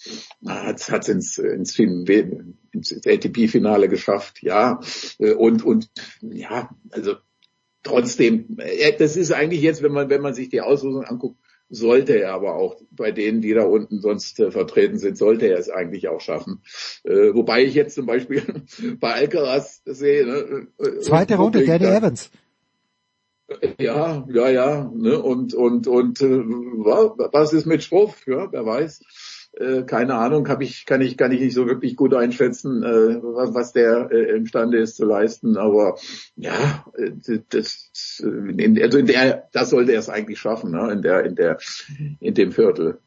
hat 0.46 0.80
es 0.80 1.08
ins, 1.08 1.38
ins, 1.38 1.78
ins 1.78 3.06
ATP-Finale 3.06 3.88
geschafft, 3.88 4.42
ja. 4.42 4.80
Und, 5.18 5.62
und 5.62 5.90
ja, 6.22 6.70
also 6.90 7.16
trotzdem, 7.82 8.58
das 8.98 9.16
ist 9.16 9.32
eigentlich 9.32 9.62
jetzt, 9.62 9.82
wenn 9.82 9.92
man, 9.92 10.08
wenn 10.10 10.22
man 10.22 10.34
sich 10.34 10.48
die 10.48 10.60
Auslosung 10.60 11.04
anguckt, 11.04 11.39
sollte 11.70 12.20
er 12.20 12.34
aber 12.34 12.56
auch 12.56 12.76
bei 12.90 13.12
denen, 13.12 13.40
die 13.40 13.54
da 13.54 13.64
unten 13.64 14.00
sonst 14.00 14.38
äh, 14.40 14.50
vertreten 14.50 14.98
sind, 14.98 15.16
sollte 15.16 15.46
er 15.46 15.58
es 15.58 15.70
eigentlich 15.70 16.08
auch 16.08 16.20
schaffen. 16.20 16.62
Äh, 17.04 17.32
wobei 17.32 17.62
ich 17.64 17.74
jetzt 17.74 17.94
zum 17.94 18.06
Beispiel 18.06 18.42
bei 19.00 19.14
Alcaraz 19.14 19.80
sehe. 19.84 20.26
Ne, 20.26 20.66
äh, 20.78 20.98
Zweite 21.00 21.36
Runde, 21.36 21.64
Danny 21.64 21.86
Evans. 21.86 22.30
Ja, 23.80 24.26
ja, 24.28 24.48
ja. 24.48 24.92
Ne? 24.94 25.20
Und 25.20 25.54
und 25.54 25.86
und 25.88 26.20
äh, 26.20 26.38
was 26.38 27.52
ist 27.52 27.66
mit 27.66 27.82
Struff? 27.82 28.26
Ja, 28.26 28.50
wer 28.52 28.64
weiß. 28.64 29.02
Äh, 29.52 29.82
keine 29.82 30.14
Ahnung, 30.14 30.48
hab 30.48 30.62
ich, 30.62 30.86
kann 30.86 31.00
ich, 31.00 31.16
kann 31.16 31.32
ich 31.32 31.40
nicht 31.40 31.54
so 31.54 31.66
wirklich 31.66 31.96
gut 31.96 32.14
einschätzen, 32.14 32.84
äh, 32.84 33.20
was, 33.20 33.72
der 33.72 34.10
äh, 34.12 34.36
imstande 34.36 34.78
ist 34.78 34.96
zu 34.96 35.04
leisten. 35.04 35.56
Aber 35.56 35.96
ja, 36.36 36.84
äh, 36.96 37.40
das, 37.48 37.90
in, 38.22 38.80
also 38.80 38.98
in 38.98 39.06
der, 39.06 39.48
das 39.52 39.70
sollte 39.70 39.92
er 39.92 39.98
es 39.98 40.08
eigentlich 40.08 40.38
schaffen, 40.38 40.70
ne? 40.70 40.92
in 40.92 41.02
der, 41.02 41.24
in 41.24 41.34
der, 41.34 41.58
in 42.20 42.34
dem 42.34 42.52
Viertel, 42.52 42.98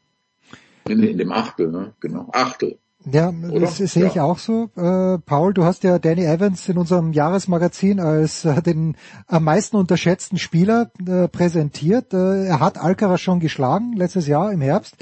in, 0.88 1.02
in 1.02 1.18
dem 1.18 1.32
Achtel, 1.32 1.72
ne? 1.72 1.94
genau, 2.02 2.30
Achtel. 2.34 2.78
Ja, 3.06 3.30
Oder? 3.30 3.60
das 3.60 3.78
sehe 3.78 4.08
ich 4.08 4.16
ja. 4.16 4.24
auch 4.24 4.40
so. 4.40 4.70
Äh, 4.78 5.18
Paul, 5.20 5.54
du 5.54 5.66
hast 5.66 5.84
ja 5.84 6.00
Danny 6.00 6.24
Evans 6.24 6.70
in 6.70 6.78
unserem 6.78 7.12
Jahresmagazin 7.12 8.00
als 8.00 8.46
äh, 8.46 8.62
den 8.62 8.96
am 9.28 9.44
meisten 9.44 9.76
unterschätzten 9.76 10.38
Spieler 10.38 10.90
äh, 11.06 11.28
präsentiert. 11.28 12.14
Äh, 12.14 12.46
er 12.46 12.60
hat 12.62 12.78
Alcaraz 12.78 13.20
schon 13.20 13.42
geschlagen 13.42 13.94
letztes 13.94 14.28
Jahr 14.28 14.54
im 14.54 14.62
Herbst. 14.62 14.96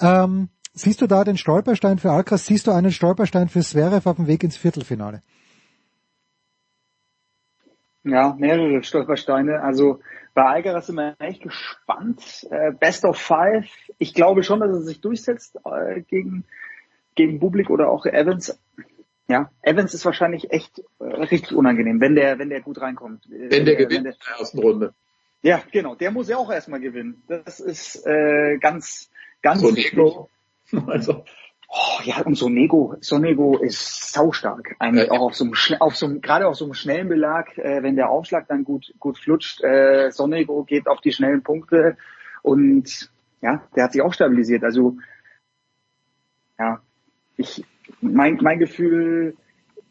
Ähm, 0.00 0.48
siehst 0.78 1.00
du 1.00 1.06
da 1.06 1.24
den 1.24 1.36
Stolperstein 1.36 1.98
für 1.98 2.10
Alcaraz? 2.10 2.46
Siehst 2.46 2.66
du 2.66 2.72
einen 2.72 2.92
Stolperstein 2.92 3.48
für 3.48 3.60
Zverev 3.60 4.08
auf 4.08 4.16
dem 4.16 4.26
Weg 4.26 4.42
ins 4.42 4.56
Viertelfinale? 4.56 5.22
Ja, 8.04 8.34
mehrere 8.38 8.82
Stolpersteine. 8.82 9.60
Also 9.62 10.00
bei 10.34 10.44
Alcaraz 10.44 10.86
sind 10.86 10.96
wir 10.96 11.16
echt 11.18 11.42
gespannt. 11.42 12.46
Äh, 12.50 12.72
Best 12.72 13.04
of 13.04 13.18
Five. 13.18 13.66
Ich 13.98 14.14
glaube 14.14 14.42
schon, 14.42 14.60
dass 14.60 14.70
er 14.70 14.82
sich 14.82 15.00
durchsetzt 15.00 15.58
äh, 15.64 16.00
gegen 16.02 16.44
gegen 17.18 17.40
Bublik 17.40 17.68
oder 17.68 17.90
auch 17.90 18.06
Evans. 18.06 18.58
Ja, 19.28 19.50
Evans 19.60 19.92
ist 19.92 20.06
wahrscheinlich 20.06 20.52
echt 20.52 20.82
äh, 21.00 21.04
richtig 21.04 21.52
unangenehm, 21.52 22.00
wenn 22.00 22.14
der, 22.14 22.38
wenn 22.38 22.48
der 22.48 22.62
gut 22.62 22.80
reinkommt. 22.80 23.24
Wenn, 23.28 23.50
wenn 23.50 23.64
der, 23.66 23.74
gewinnt 23.76 23.92
wenn 23.92 24.04
der, 24.04 24.12
in 24.12 24.18
der 24.26 24.38
ersten 24.38 24.58
Runde. 24.60 24.94
Ja, 25.42 25.62
genau. 25.70 25.94
Der 25.96 26.10
muss 26.10 26.28
ja 26.28 26.38
auch 26.38 26.50
erstmal 26.50 26.80
gewinnen. 26.80 27.22
Das 27.28 27.60
ist 27.60 28.06
äh, 28.06 28.56
ganz, 28.58 29.10
ganz 29.42 29.60
so 29.60 29.76
wichtig. 29.76 29.98
Also. 30.86 31.24
Oh, 31.70 32.00
ja, 32.02 32.22
und 32.22 32.34
Sonego, 32.34 32.96
Sonego 33.00 33.58
ist 33.58 34.12
saustark. 34.14 34.74
Eigentlich 34.78 35.08
ja, 35.08 35.12
auch 35.12 35.20
auf 35.20 35.34
so 35.34 35.44
einem, 35.44 35.54
auf 35.80 35.96
so 35.96 36.06
einem, 36.06 36.22
gerade 36.22 36.48
auf 36.48 36.56
so 36.56 36.64
einem 36.64 36.72
schnellen 36.72 37.10
Belag, 37.10 37.58
äh, 37.58 37.82
wenn 37.82 37.94
der 37.94 38.08
Aufschlag 38.08 38.48
dann 38.48 38.64
gut, 38.64 38.94
gut 38.98 39.18
flutscht, 39.18 39.62
äh, 39.62 40.10
Sonego 40.10 40.64
geht 40.64 40.88
auf 40.88 41.02
die 41.02 41.12
schnellen 41.12 41.42
Punkte 41.42 41.98
und 42.42 43.10
ja, 43.42 43.62
der 43.76 43.84
hat 43.84 43.92
sich 43.92 44.00
auch 44.00 44.14
stabilisiert. 44.14 44.64
Also, 44.64 44.96
ja, 46.58 46.80
ich, 47.36 47.64
mein, 48.00 48.38
mein 48.40 48.58
Gefühl, 48.58 49.36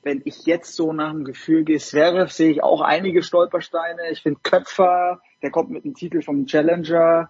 wenn 0.02 0.22
ich 0.26 0.46
jetzt 0.46 0.74
so 0.76 0.94
nach 0.94 1.12
dem 1.12 1.26
Gefühl 1.26 1.64
gehe, 1.64 1.78
Zverev 1.78 2.32
sehe 2.32 2.52
ich 2.52 2.64
auch 2.64 2.82
einige 2.82 3.22
Stolpersteine. 3.22 4.10
Ich 4.12 4.22
finde 4.22 4.40
Köpfer, 4.42 5.22
der 5.42 5.52
kommt 5.52 5.70
mit 5.70 5.86
dem 5.86 5.94
Titel 5.94 6.22
vom 6.22 6.46
Challenger, 6.46 7.30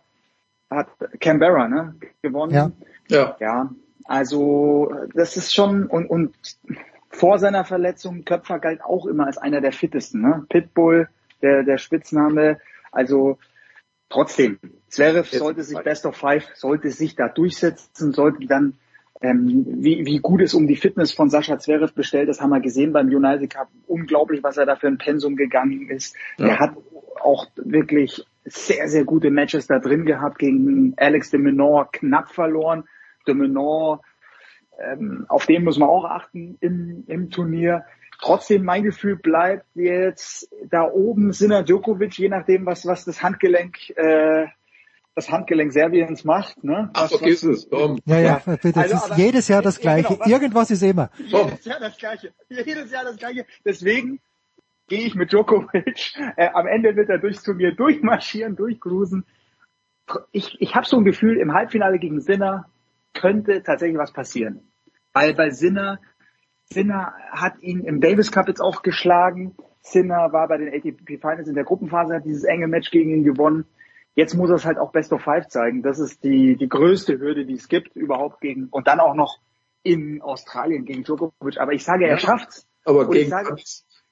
hat 0.69 0.87
Canberra, 1.19 1.67
ne, 1.67 1.95
gewonnen. 2.21 2.53
Ja. 2.53 2.71
Ja. 3.07 3.37
ja. 3.39 3.69
Also, 4.05 4.91
das 5.13 5.35
ist 5.37 5.53
schon, 5.53 5.87
und, 5.87 6.09
und 6.09 6.35
vor 7.09 7.39
seiner 7.39 7.65
Verletzung, 7.65 8.23
Köpfer 8.25 8.59
galt 8.59 8.81
auch 8.81 9.05
immer 9.05 9.25
als 9.25 9.37
einer 9.37 9.61
der 9.61 9.71
fittesten, 9.71 10.21
ne? 10.21 10.45
Pitbull, 10.49 11.09
der, 11.41 11.63
der 11.63 11.77
Spitzname. 11.77 12.59
Also, 12.91 13.37
trotzdem, 14.09 14.59
Zverev 14.87 15.29
sollte 15.29 15.63
sich 15.63 15.77
Best 15.79 16.05
of 16.05 16.15
Five, 16.15 16.47
sollte 16.55 16.91
sich 16.91 17.15
da 17.15 17.27
durchsetzen, 17.27 18.13
sollte 18.13 18.45
dann 18.47 18.77
ähm, 19.19 19.65
wie, 19.79 20.05
wie 20.05 20.19
gut 20.19 20.41
es 20.41 20.53
um 20.53 20.67
die 20.67 20.75
Fitness 20.75 21.11
von 21.11 21.29
Sascha 21.29 21.57
Zverev 21.57 21.93
bestellt 21.93 22.29
ist, 22.29 22.39
haben 22.39 22.51
wir 22.51 22.59
gesehen 22.59 22.93
beim 22.93 23.07
United 23.07 23.49
Cup. 23.49 23.67
Unglaublich, 23.87 24.43
was 24.43 24.57
er 24.57 24.65
da 24.65 24.75
für 24.75 24.87
ein 24.87 24.99
Pensum 24.99 25.35
gegangen 25.35 25.89
ist. 25.89 26.15
Ja. 26.37 26.47
Er 26.47 26.59
hat 26.59 26.77
auch 27.19 27.47
wirklich 27.55 28.25
sehr, 28.49 28.87
sehr 28.87 29.03
gute 29.03 29.29
Matches 29.29 29.67
da 29.67 29.79
drin 29.79 30.05
gehabt 30.05 30.39
gegen 30.39 30.93
Alex 30.97 31.31
de 31.31 31.39
Menor, 31.39 31.91
knapp 31.91 32.29
verloren. 32.29 32.85
De 33.27 33.33
Menor, 33.33 34.01
ähm, 34.79 35.25
auf 35.27 35.45
den 35.45 35.63
muss 35.63 35.77
man 35.77 35.89
auch 35.89 36.05
achten 36.05 36.57
im, 36.61 37.03
im 37.07 37.29
Turnier. 37.29 37.85
Trotzdem, 38.19 38.63
mein 38.63 38.83
Gefühl 38.83 39.17
bleibt 39.17 39.65
jetzt 39.75 40.49
da 40.69 40.83
oben 40.83 41.33
Sinner 41.33 41.63
Djokovic, 41.63 42.17
je 42.17 42.29
nachdem, 42.29 42.65
was, 42.65 42.85
was 42.85 43.05
das 43.05 43.21
Handgelenk 43.21 43.91
äh, 43.95 44.47
das 45.17 45.31
Handgelenk 45.31 45.73
Serbiens 45.73 46.23
macht. 46.23 46.63
Ne? 46.63 46.91
Ach, 46.93 47.09
vergiss 47.09 47.41
es, 47.41 47.67
komm. 47.69 47.99
Ja, 48.05 48.19
ja, 48.19 48.41
ja. 48.45 48.57
das 48.61 48.77
also, 48.77 48.95
ist 48.95 49.17
jedes 49.17 49.47
Jahr 49.47 49.63
das 49.63 49.79
Gleiche. 49.79 50.15
Genau, 50.15 50.29
Irgendwas 50.29 50.69
ist 50.69 50.83
immer. 50.83 51.09
Jedes 51.17 51.65
Jahr 51.65 51.79
das 51.79 51.97
Gleiche. 51.97 52.33
Jedes 52.49 52.91
Jahr 52.91 53.03
das 53.03 53.17
Gleiche. 53.17 53.45
Deswegen 53.65 54.19
gehe 54.87 55.05
ich 55.05 55.15
mit 55.15 55.31
Djokovic. 55.31 56.13
Äh, 56.35 56.49
am 56.53 56.67
Ende 56.67 56.95
wird 56.95 57.09
er 57.09 57.17
durchs 57.19 57.43
Turnier 57.43 57.73
durchmarschieren, 57.73 58.55
durchcruisen. 58.55 59.25
Ich, 60.31 60.59
ich 60.59 60.75
habe 60.75 60.87
so 60.87 60.97
ein 60.97 61.03
Gefühl, 61.03 61.37
im 61.37 61.53
Halbfinale 61.53 61.99
gegen 61.99 62.21
Sinner 62.21 62.69
könnte 63.13 63.63
tatsächlich 63.63 63.97
was 63.97 64.13
passieren. 64.13 64.61
Weil 65.13 65.33
bei 65.33 65.49
Sinner, 65.49 65.99
Sinner 66.65 67.13
hat 67.31 67.59
ihn 67.61 67.83
im 67.83 67.99
Davis 67.99 68.31
Cup 68.31 68.47
jetzt 68.47 68.61
auch 68.61 68.81
geschlagen. 68.81 69.55
Sinner 69.81 70.31
war 70.31 70.47
bei 70.47 70.57
den 70.57 70.73
ATP 70.73 71.19
Finals 71.19 71.47
in 71.47 71.55
der 71.55 71.63
Gruppenphase, 71.63 72.15
hat 72.15 72.25
dieses 72.25 72.43
enge 72.43 72.67
Match 72.67 72.91
gegen 72.91 73.11
ihn 73.11 73.23
gewonnen. 73.23 73.65
Jetzt 74.15 74.33
muss 74.33 74.49
er 74.49 74.55
es 74.55 74.65
halt 74.65 74.77
auch 74.77 74.91
Best 74.91 75.13
of 75.13 75.21
Five 75.21 75.47
zeigen. 75.47 75.83
Das 75.83 75.99
ist 75.99 76.23
die, 76.23 76.55
die 76.55 76.69
größte 76.69 77.19
Hürde, 77.19 77.45
die 77.45 77.53
es 77.53 77.67
gibt, 77.67 77.95
überhaupt 77.95 78.41
gegen, 78.41 78.67
und 78.69 78.87
dann 78.87 78.99
auch 78.99 79.13
noch 79.13 79.39
in 79.83 80.21
Australien 80.21 80.85
gegen 80.85 81.03
Djokovic. 81.03 81.59
Aber 81.59 81.73
ich 81.73 81.83
sage, 81.83 82.07
er 82.07 82.17
schafft's. 82.17 82.67
Aber 82.83 83.09
gegen, 83.09 83.29
sage, 83.29 83.55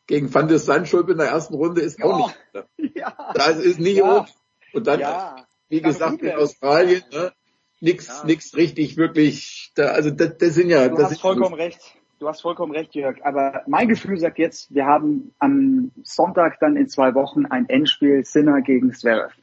gegen 0.08 0.34
Van 0.34 0.48
der 0.48 0.60
Sandschulp 0.60 1.10
in 1.10 1.18
der 1.18 1.28
ersten 1.28 1.56
Runde 1.56 1.82
ist 1.82 2.02
auch 2.04 2.20
oh, 2.20 2.28
nicht. 2.28 2.38
Ne? 2.54 2.92
Ja, 2.96 3.34
das 3.34 3.58
ist 3.58 3.80
nicht 3.80 3.98
ja, 3.98 4.22
hoch. 4.22 4.28
Und 4.74 4.88
dann, 4.88 5.00
ja, 5.00 5.36
wie 5.70 5.82
gesagt, 5.82 6.22
in 6.22 6.36
Australien, 6.36 7.04
ne, 7.12 7.34
nix, 7.82 8.08
ja. 8.08 8.26
nix 8.26 8.56
richtig 8.56 8.98
wirklich, 8.98 9.72
da, 9.76 9.88
also 9.88 10.12
das, 10.12 10.38
das 10.38 10.56
sind 10.56 10.70
ja, 10.70 10.88
du 10.88 10.96
das 10.96 11.12
hast 11.12 11.22
vollkommen 11.22 11.56
recht. 11.56 11.80
Du 12.20 12.30
hast 12.30 12.42
vollkommen 12.42 12.72
recht, 12.72 12.96
Jörg. 12.96 13.18
Aber 13.26 13.64
mein 13.68 13.90
Gefühl 13.90 14.18
sagt 14.18 14.40
jetzt, 14.40 14.74
wir 14.74 14.86
haben 14.86 15.34
am 15.40 15.92
Sonntag 16.04 16.60
dann 16.62 16.78
in 16.78 16.88
zwei 16.88 17.14
Wochen 17.14 17.46
ein 17.46 17.68
Endspiel 17.68 18.24
Sinner 18.24 18.62
gegen 18.62 18.94
Zverev 18.94 19.34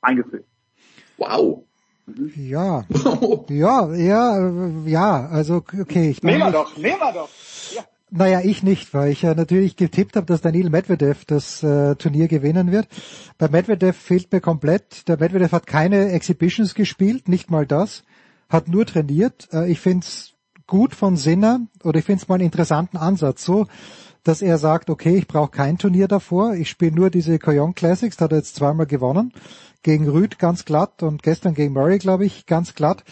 eingeführt. 0.00 0.46
Wow. 1.16 1.64
Ja, 2.36 2.84
ja, 3.48 3.94
ja, 3.94 4.52
ja, 4.84 5.26
also 5.32 5.56
okay. 5.56 6.10
Ich 6.10 6.22
nehmen 6.22 6.40
wir 6.40 6.50
doch, 6.50 6.76
nehmen 6.76 7.00
wir 7.00 7.12
doch. 7.12 7.30
Ja. 8.14 8.18
Naja, 8.18 8.40
ich 8.42 8.62
nicht, 8.62 8.94
weil 8.94 9.10
ich 9.10 9.22
ja 9.22 9.34
natürlich 9.34 9.76
getippt 9.76 10.16
habe, 10.16 10.26
dass 10.26 10.40
Daniel 10.40 10.70
Medvedev 10.70 11.24
das 11.26 11.62
äh, 11.62 11.96
Turnier 11.96 12.28
gewinnen 12.28 12.70
wird. 12.70 12.86
Bei 13.38 13.48
Medvedev 13.48 13.96
fehlt 13.96 14.32
mir 14.32 14.40
komplett. 14.40 15.08
Der 15.08 15.18
Medvedev 15.18 15.52
hat 15.52 15.66
keine 15.66 16.10
Exhibitions 16.10 16.74
gespielt, 16.74 17.28
nicht 17.28 17.50
mal 17.50 17.66
das, 17.66 18.04
hat 18.48 18.68
nur 18.68 18.86
trainiert. 18.86 19.48
Äh, 19.52 19.70
ich 19.70 19.80
find's 19.80 20.34
gut 20.66 20.94
von 20.94 21.16
Sinner 21.16 21.66
oder 21.82 21.98
ich 21.98 22.04
find's 22.04 22.28
mal 22.28 22.36
einen 22.36 22.44
interessanten 22.44 22.96
Ansatz. 22.96 23.44
So, 23.44 23.66
dass 24.22 24.42
er 24.42 24.58
sagt, 24.58 24.90
okay, 24.90 25.16
ich 25.16 25.28
brauche 25.28 25.50
kein 25.50 25.76
Turnier 25.76 26.08
davor, 26.08 26.54
ich 26.54 26.70
spiele 26.70 26.94
nur 26.94 27.10
diese 27.10 27.38
Coyon 27.38 27.74
Classics, 27.74 28.16
da 28.16 28.24
hat 28.24 28.32
er 28.32 28.38
jetzt 28.38 28.56
zweimal 28.56 28.86
gewonnen, 28.86 29.32
gegen 29.82 30.08
Rüd 30.08 30.38
ganz 30.38 30.64
glatt 30.64 31.02
und 31.02 31.22
gestern 31.22 31.54
gegen 31.54 31.74
Murray, 31.74 31.98
glaube 31.98 32.24
ich, 32.24 32.46
ganz 32.46 32.74
glatt. 32.74 33.04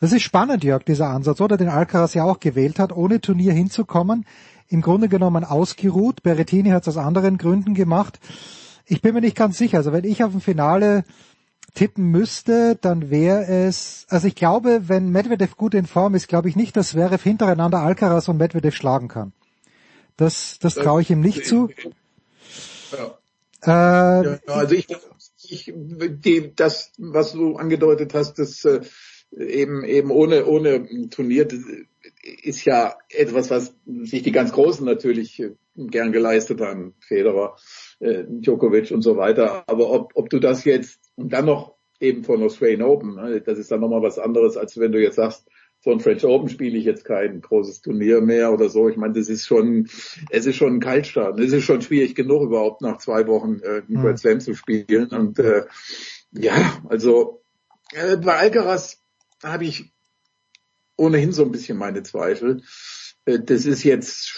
Das 0.00 0.12
ist 0.12 0.22
spannend, 0.22 0.64
Jörg, 0.64 0.82
dieser 0.84 1.10
Ansatz, 1.10 1.42
oder? 1.42 1.58
Den 1.58 1.68
Alcaraz 1.68 2.14
ja 2.14 2.24
auch 2.24 2.40
gewählt 2.40 2.78
hat, 2.78 2.90
ohne 2.90 3.20
Turnier 3.20 3.52
hinzukommen. 3.52 4.24
Im 4.68 4.80
Grunde 4.80 5.08
genommen 5.08 5.44
ausgeruht. 5.44 6.22
Berrettini 6.22 6.70
hat 6.70 6.82
es 6.82 6.88
aus 6.88 6.96
anderen 6.96 7.36
Gründen 7.36 7.74
gemacht. 7.74 8.18
Ich 8.86 9.02
bin 9.02 9.14
mir 9.14 9.20
nicht 9.20 9.36
ganz 9.36 9.58
sicher. 9.58 9.78
Also 9.78 9.92
wenn 9.92 10.04
ich 10.04 10.24
auf 10.24 10.32
ein 10.32 10.40
Finale 10.40 11.04
tippen 11.74 12.06
müsste, 12.06 12.76
dann 12.80 13.10
wäre 13.10 13.44
es, 13.44 14.06
also 14.08 14.26
ich 14.26 14.34
glaube, 14.34 14.88
wenn 14.88 15.10
Medvedev 15.10 15.56
gut 15.56 15.74
in 15.74 15.86
Form 15.86 16.14
ist, 16.14 16.28
glaube 16.28 16.48
ich 16.48 16.56
nicht, 16.56 16.76
dass 16.76 16.90
Zverev 16.90 17.22
hintereinander 17.22 17.80
Alcaraz 17.80 18.26
und 18.28 18.38
Medvedev 18.38 18.74
schlagen 18.74 19.08
kann. 19.08 19.32
Das, 20.16 20.58
das 20.58 20.74
traue 20.74 21.02
ich 21.02 21.10
ihm 21.10 21.20
nicht 21.20 21.44
zu. 21.44 21.68
Ja. 22.92 24.20
Äh, 24.22 24.24
ja, 24.24 24.38
also 24.46 24.74
ich, 24.74 24.88
ich 25.42 25.72
die, 25.74 26.54
das, 26.54 26.92
was 26.98 27.32
du 27.32 27.56
angedeutet 27.56 28.14
hast, 28.14 28.38
das 28.38 28.64
äh, 28.64 28.80
eben 29.32 29.84
eben 29.84 30.10
ohne 30.10 30.46
ohne 30.46 31.08
Turnier 31.10 31.46
ist 32.42 32.64
ja 32.64 32.96
etwas, 33.08 33.50
was 33.50 33.74
sich 33.86 34.22
die 34.22 34.32
ganz 34.32 34.52
Großen 34.52 34.84
natürlich 34.84 35.40
äh, 35.40 35.52
gern 35.76 36.12
geleistet 36.12 36.60
haben. 36.60 36.94
Federer, 37.00 37.56
äh, 38.00 38.24
Djokovic 38.26 38.90
und 38.90 39.02
so 39.02 39.16
weiter. 39.16 39.64
Aber 39.68 39.90
ob, 39.90 40.12
ob 40.14 40.30
du 40.30 40.38
das 40.38 40.64
jetzt 40.64 41.00
und 41.16 41.32
dann 41.32 41.46
noch 41.46 41.76
eben 42.00 42.24
von 42.24 42.42
Australian 42.42 42.82
Open, 42.82 43.14
ne, 43.16 43.40
das 43.40 43.58
ist 43.58 43.70
dann 43.70 43.80
nochmal 43.80 44.02
was 44.02 44.18
anderes, 44.18 44.56
als 44.56 44.78
wenn 44.78 44.92
du 44.92 45.00
jetzt 45.00 45.16
sagst, 45.16 45.46
von 45.82 46.00
French 46.00 46.24
Open 46.24 46.48
spiele 46.48 46.76
ich 46.76 46.84
jetzt 46.84 47.04
kein 47.04 47.40
großes 47.40 47.80
Turnier 47.80 48.20
mehr 48.20 48.52
oder 48.52 48.68
so. 48.68 48.88
Ich 48.88 48.96
meine, 48.96 49.14
das 49.14 49.28
ist 49.28 49.46
schon, 49.46 49.88
es 50.28 50.44
ist 50.44 50.56
schon 50.56 50.74
ein 50.74 50.80
Kaltstart. 50.80 51.40
Es 51.40 51.52
ist 51.52 51.64
schon 51.64 51.80
schwierig 51.80 52.14
genug, 52.14 52.42
überhaupt 52.42 52.82
nach 52.82 52.98
zwei 52.98 53.26
Wochen 53.26 53.60
äh, 53.62 53.82
einen 53.88 54.02
Grand 54.02 54.18
Slam 54.18 54.40
zu 54.40 54.54
spielen. 54.54 55.08
Und 55.08 55.38
äh, 55.38 55.64
ja, 56.32 56.82
also 56.88 57.42
äh, 57.92 58.18
bei 58.18 58.36
Alcaraz 58.36 59.02
habe 59.42 59.64
ich 59.64 59.92
ohnehin 60.96 61.32
so 61.32 61.44
ein 61.44 61.52
bisschen 61.52 61.78
meine 61.78 62.02
Zweifel. 62.02 62.62
Äh, 63.24 63.40
das 63.40 63.66
ist 63.66 63.82
jetzt 63.82 64.32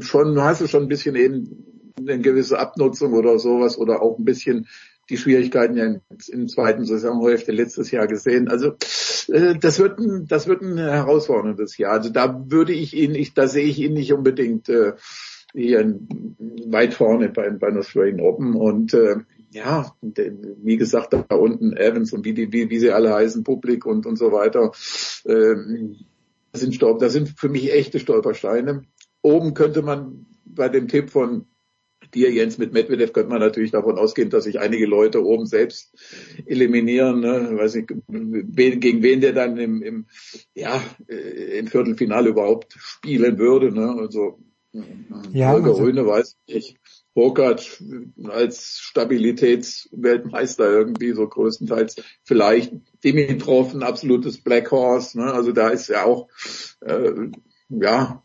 schon, 0.00 0.40
hast 0.40 0.60
du 0.60 0.66
schon 0.66 0.84
ein 0.84 0.88
bisschen 0.88 1.16
eben 1.16 1.92
eine 1.98 2.18
gewisse 2.18 2.58
Abnutzung 2.58 3.12
oder 3.12 3.38
sowas 3.38 3.78
oder 3.78 4.02
auch 4.02 4.18
ein 4.18 4.24
bisschen 4.24 4.66
die 5.10 5.16
Schwierigkeiten 5.16 5.76
ja 5.76 5.84
in, 5.84 6.00
in 6.28 6.48
zweiten 6.48 6.84
Saisonhälfte 6.84 7.52
letztes 7.52 7.90
Jahr 7.90 8.06
gesehen. 8.06 8.48
Also 8.48 8.72
äh, 9.28 9.56
das 9.58 9.78
wird 9.78 9.98
ein, 9.98 10.26
das 10.26 10.46
wird 10.46 10.62
ein 10.62 10.78
herausforderndes 10.78 11.76
Jahr. 11.76 11.92
Also 11.92 12.10
da 12.10 12.44
würde 12.48 12.72
ich 12.72 12.94
ihn, 12.94 13.14
ich, 13.14 13.34
da 13.34 13.46
sehe 13.46 13.66
ich 13.66 13.78
ihn 13.78 13.94
nicht 13.94 14.12
unbedingt 14.12 14.68
äh, 14.68 14.94
hier 15.52 15.98
weit 16.66 16.94
vorne 16.94 17.28
bei, 17.28 17.48
bei 17.50 17.68
einer 17.68 17.80
Australian 17.80 18.20
Open 18.20 18.56
und 18.56 18.92
äh, 18.94 19.16
ja, 19.54 19.94
wie 20.02 20.76
gesagt, 20.76 21.12
da 21.12 21.36
unten 21.36 21.76
Evans 21.76 22.12
und 22.12 22.24
wie, 22.24 22.34
die, 22.34 22.52
wie, 22.52 22.70
wie 22.70 22.78
sie 22.80 22.90
alle 22.90 23.14
heißen, 23.14 23.44
Publik 23.44 23.86
und, 23.86 24.04
und 24.04 24.16
so 24.16 24.32
weiter, 24.32 24.72
äh, 25.24 25.54
das 26.50 26.60
sind, 26.60 26.74
Stolper, 26.74 26.98
das 26.98 27.12
sind 27.12 27.38
für 27.38 27.48
mich 27.48 27.72
echte 27.72 28.00
Stolpersteine. 28.00 28.82
Oben 29.22 29.54
könnte 29.54 29.82
man 29.82 30.26
bei 30.44 30.68
dem 30.68 30.88
Tipp 30.88 31.10
von 31.10 31.46
dir, 32.14 32.32
Jens, 32.32 32.58
mit 32.58 32.72
Medvedev 32.72 33.12
könnte 33.12 33.30
man 33.30 33.40
natürlich 33.40 33.70
davon 33.70 33.96
ausgehen, 33.96 34.28
dass 34.28 34.44
sich 34.44 34.58
einige 34.58 34.86
Leute 34.86 35.24
oben 35.24 35.46
selbst 35.46 35.94
eliminieren. 36.46 37.20
Ne? 37.20 37.56
Weiß 37.56 37.76
nicht, 37.76 37.88
gegen 37.88 39.02
wen 39.02 39.20
der 39.20 39.32
dann 39.32 39.56
im, 39.56 39.82
im, 39.82 40.06
ja, 40.54 40.82
äh, 41.08 41.58
im 41.58 41.68
Viertelfinale 41.68 42.30
überhaupt 42.30 42.74
spielen 42.76 43.38
würde. 43.38 43.72
Ne? 43.72 43.94
Also 43.98 44.38
ja, 45.32 45.52
Holger 45.52 45.70
also, 45.70 45.82
Röhne 45.84 46.06
weiß 46.06 46.36
ich. 46.46 46.76
Burkhardt 47.14 47.82
als 48.28 48.78
Stabilitätsweltmeister 48.80 50.68
irgendwie 50.68 51.12
so 51.12 51.26
größtenteils. 51.26 51.96
Vielleicht 52.24 52.72
Dimitrov 53.04 53.72
ein 53.72 53.84
absolutes 53.84 54.38
Black 54.38 54.70
Horse. 54.72 55.18
Ne? 55.18 55.32
Also 55.32 55.52
da 55.52 55.68
ist 55.68 55.88
ja 55.88 56.04
auch 56.04 56.28
äh, 56.80 57.12
ja 57.68 58.22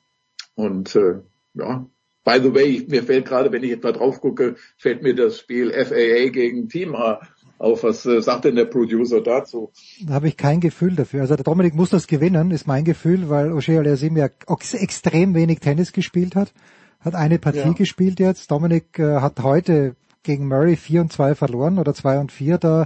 und 0.56 0.96
äh, 0.96 1.20
ja. 1.54 1.86
By 2.26 2.40
the 2.44 2.54
way, 2.54 2.86
mir 2.90 3.04
fällt 3.04 3.26
gerade, 3.26 3.52
wenn 3.52 3.64
ich 3.64 3.72
etwa 3.72 3.92
drauf 3.92 4.22
gucke, 4.22 4.56
fällt 4.78 5.02
mir 5.04 5.16
das 5.16 5.40
Spiel 5.40 5.72
FAA 5.72 6.30
gegen 6.30 6.68
Team 6.68 6.96
auf. 6.96 7.84
Was 7.84 8.06
äh, 8.06 8.22
sagt 8.22 8.46
denn 8.46 8.56
der 8.56 8.66
Producer 8.66 9.22
dazu? 9.22 9.72
Da 10.06 10.16
habe 10.16 10.28
ich 10.28 10.38
kein 10.38 10.60
Gefühl 10.60 10.96
dafür. 10.96 11.22
Also 11.22 11.36
der 11.36 11.44
Dominik 11.44 11.76
muss 11.76 11.92
das 11.92 12.08
gewinnen, 12.08 12.52
ist 12.52 12.68
mein 12.68 12.84
Gefühl, 12.84 13.30
weil 13.30 13.52
O'Shea 13.52 13.80
Aliasim 13.80 14.18
ja 14.18 14.30
extrem 14.74 15.34
wenig 15.34 15.60
Tennis 15.60 15.94
gespielt 15.94 16.36
hat 16.36 16.54
hat 17.00 17.16
eine 17.16 17.40
Partie 17.40 17.60
ja. 17.60 17.74
gespielt 17.74 18.20
jetzt. 18.20 18.52
Dominik 18.52 19.00
äh, 19.00 19.22
hat 19.22 19.42
heute 19.42 19.96
gegen 20.24 20.48
Murray 20.48 20.76
4 20.76 21.02
und 21.02 21.14
2 21.14 21.36
verloren 21.36 21.80
oder 21.80 21.94
2 21.94 22.20
und 22.20 22.32
4 22.32 22.58
da 22.58 22.86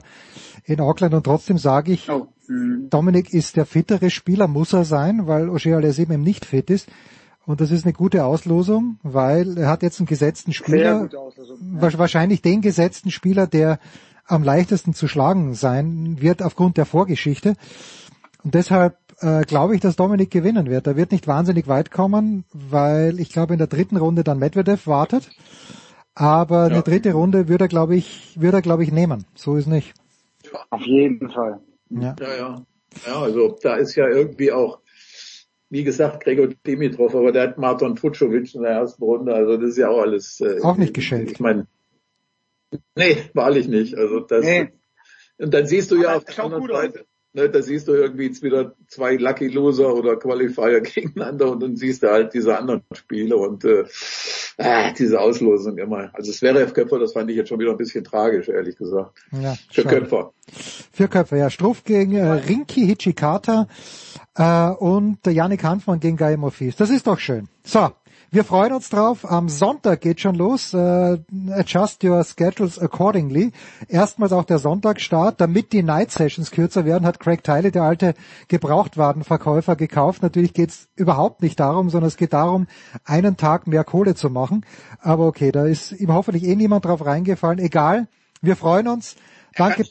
in 0.66 0.80
Auckland 0.80 1.14
und 1.14 1.24
trotzdem 1.24 1.58
sage 1.58 1.92
ich, 1.92 2.10
oh. 2.10 2.28
mhm. 2.48 2.90
Dominik 2.90 3.34
ist 3.34 3.58
der 3.58 3.66
fittere 3.66 4.10
Spieler, 4.10 4.48
muss 4.48 4.74
er 4.74 4.86
sein, 4.86 5.28
weil 5.28 5.50
Oshea 5.50 5.80
eben 5.80 6.22
nicht 6.22 6.46
fit 6.46 6.70
ist. 6.70 6.88
Und 7.46 7.60
das 7.60 7.72
ist 7.72 7.84
eine 7.84 7.94
gute 7.94 8.24
Auslosung, 8.24 9.00
weil 9.04 9.58
er 9.58 9.68
hat 9.68 9.84
jetzt 9.84 10.00
einen 10.00 10.08
gesetzten 10.08 10.54
Spieler, 10.54 11.10
ja. 11.12 12.00
wahrscheinlich 12.00 12.42
den 12.42 12.62
gesetzten 12.62 13.12
Spieler, 13.12 13.48
der 13.48 13.80
am 14.26 14.44
leichtesten 14.44 14.94
zu 14.94 15.10
schlagen 15.10 15.54
sein 15.54 16.22
wird 16.22 16.42
aufgrund 16.42 16.78
der 16.78 16.86
Vorgeschichte. 16.86 17.56
Und 18.44 18.56
deshalb 18.56 18.98
äh, 19.20 19.42
glaube 19.42 19.76
ich, 19.76 19.82
dass 19.82 19.96
Dominik 19.96 20.32
gewinnen 20.32 20.70
wird. 20.70 20.88
Er 20.88 20.96
wird 20.96 21.12
nicht 21.12 21.28
wahnsinnig 21.28 21.68
weit 21.68 21.92
kommen, 21.92 22.46
weil 22.54 23.20
ich 23.20 23.30
glaube 23.30 23.54
in 23.54 23.60
der 23.60 23.68
dritten 23.68 23.98
Runde 23.98 24.24
dann 24.24 24.40
Medvedev 24.40 24.88
wartet. 24.88 25.30
Aber 26.16 26.68
ja. 26.68 26.74
eine 26.74 26.82
dritte 26.84 27.14
Runde 27.14 27.48
würde 27.48 27.66
er, 27.66 27.70
glaube 27.70 27.96
ich, 27.96 28.40
würde 28.40 28.58
er, 28.58 28.62
glaube 28.62 28.84
ich, 28.84 28.92
nehmen. 28.92 29.26
So 29.36 29.56
ist 29.56 29.68
nicht. 29.68 29.94
Auf 30.70 30.82
jeden 30.82 31.30
Fall. 31.32 31.60
Ja. 31.90 32.16
ja, 32.20 32.36
ja. 32.36 32.66
Ja, 33.08 33.22
also 33.22 33.58
da 33.62 33.76
ist 33.76 33.96
ja 33.96 34.08
irgendwie 34.08 34.52
auch, 34.52 34.80
wie 35.70 35.84
gesagt, 35.84 36.24
Gregor 36.24 36.50
Dimitrov, 36.68 37.16
aber 37.16 37.32
der 37.32 37.44
hat 37.44 37.58
Martin 37.58 37.98
Fucovic 37.98 38.54
in 38.54 38.62
der 38.62 38.72
ersten 38.72 39.04
Runde, 39.04 39.34
also 39.34 39.58
das 39.58 39.72
ist 39.72 39.78
ja 39.78 39.90
auch 39.90 40.02
alles. 40.02 40.40
Äh, 40.42 40.62
auch 40.62 40.78
nicht 40.78 40.94
geschenkt. 40.94 41.32
Ich 41.32 41.40
meine, 41.40 41.66
nee, 42.96 43.18
wahrlich 43.34 43.68
nicht. 43.68 43.96
Also 43.98 44.20
das. 44.20 44.46
Nee. 44.46 44.70
Und 45.38 45.54
dann 45.54 45.66
siehst 45.66 45.90
du 45.92 45.96
aber 45.96 46.04
ja 46.04 46.16
auf 46.18 46.26
der 46.26 46.44
anderen 46.44 46.68
Seite. 46.68 47.06
Ne, 47.36 47.50
da 47.50 47.64
siehst 47.64 47.88
du 47.88 47.94
irgendwie 47.94 48.28
jetzt 48.28 48.44
wieder 48.44 48.76
zwei 48.88 49.16
Lucky 49.16 49.48
Loser 49.48 49.96
oder 49.96 50.18
Qualifier 50.18 50.82
gegeneinander 50.82 51.52
und 51.52 51.64
dann 51.64 51.76
siehst 51.76 52.04
du 52.04 52.12
halt 52.12 52.34
diese 52.36 52.56
anderen 52.58 52.84
Spiele 52.94 53.38
und 53.38 53.66
äh, 53.66 53.86
äh, 54.58 54.94
diese 54.94 55.20
Auslosung 55.20 55.80
immer. 55.80 56.12
Also 56.14 56.30
es 56.30 56.44
wäre 56.44 56.62
F. 56.62 56.76
Köpfer, 56.76 57.00
das 57.00 57.14
fand 57.14 57.32
ich 57.32 57.38
jetzt 57.38 57.50
schon 57.50 57.60
wieder 57.60 57.72
ein 57.72 57.78
bisschen 57.78 58.04
tragisch, 58.04 58.50
ehrlich 58.50 58.78
gesagt. 58.78 59.18
Ja, 59.32 59.56
Für 59.72 59.82
schade. 59.82 60.00
Köpfer. 60.00 60.34
Für 60.92 61.08
Köpfer, 61.08 61.38
ja. 61.38 61.50
Struff 61.50 61.84
gegen 61.84 62.16
äh, 62.16 62.24
Rinki 62.24 62.86
Hichikata 62.86 63.68
äh, 64.36 64.70
und 64.70 65.26
Janik 65.26 65.64
Hanfmann 65.64 66.00
gegen 66.00 66.18
Guy 66.18 66.38
Morphis. 66.38 66.76
Das 66.76 66.92
ist 66.92 67.08
doch 67.08 67.18
schön. 67.18 67.48
So, 67.64 67.90
wir 68.34 68.44
freuen 68.44 68.74
uns 68.74 68.90
drauf. 68.90 69.30
Am 69.30 69.48
Sonntag 69.48 70.02
geht 70.02 70.20
schon 70.20 70.34
los. 70.34 70.74
Uh, 70.74 71.20
adjust 71.52 72.04
your 72.04 72.24
schedules 72.24 72.80
accordingly. 72.80 73.52
Erstmals 73.88 74.34
auch 74.34 74.44
der 74.44 74.58
Sonntagstart. 74.58 75.40
Damit 75.40 75.72
die 75.72 75.84
Night 75.84 76.10
Sessions 76.10 76.50
kürzer 76.50 76.84
werden, 76.84 77.06
hat 77.06 77.20
Craig 77.20 77.44
Tiley, 77.44 77.70
der 77.70 77.84
alte 77.84 78.16
Gebrauchtwarenverkäufer, 78.48 79.76
gekauft. 79.76 80.24
Natürlich 80.24 80.54
geht's 80.54 80.88
überhaupt 80.96 81.44
nicht 81.44 81.60
darum, 81.60 81.92
sondern 81.92 82.08
es 82.08 82.18
geht 82.18 82.34
darum, 82.34 82.66
einen 83.06 83.38
Tag 83.38 83.68
mehr 83.68 83.84
Kohle 83.84 84.16
zu 84.16 84.32
machen. 84.32 84.66
Aber 85.00 85.28
okay, 85.28 85.52
da 85.52 85.66
ist 85.66 85.92
ihm 85.92 86.12
hoffentlich 86.12 86.44
eh 86.44 86.56
niemand 86.56 86.86
drauf 86.86 87.06
reingefallen. 87.06 87.60
Egal. 87.60 88.08
Wir 88.42 88.56
freuen 88.56 88.88
uns. 88.88 89.16
Danke. 89.56 89.86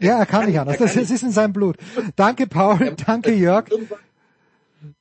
Ja, 0.00 0.18
er 0.18 0.26
kann 0.26 0.46
nicht 0.46 0.58
anders. 0.58 0.78
Das 0.78 0.96
ist 0.96 1.22
in 1.22 1.30
seinem 1.30 1.52
Blut. 1.52 1.76
Danke, 2.16 2.48
Paul. 2.48 2.96
Danke, 3.06 3.32
Jörg. 3.32 3.66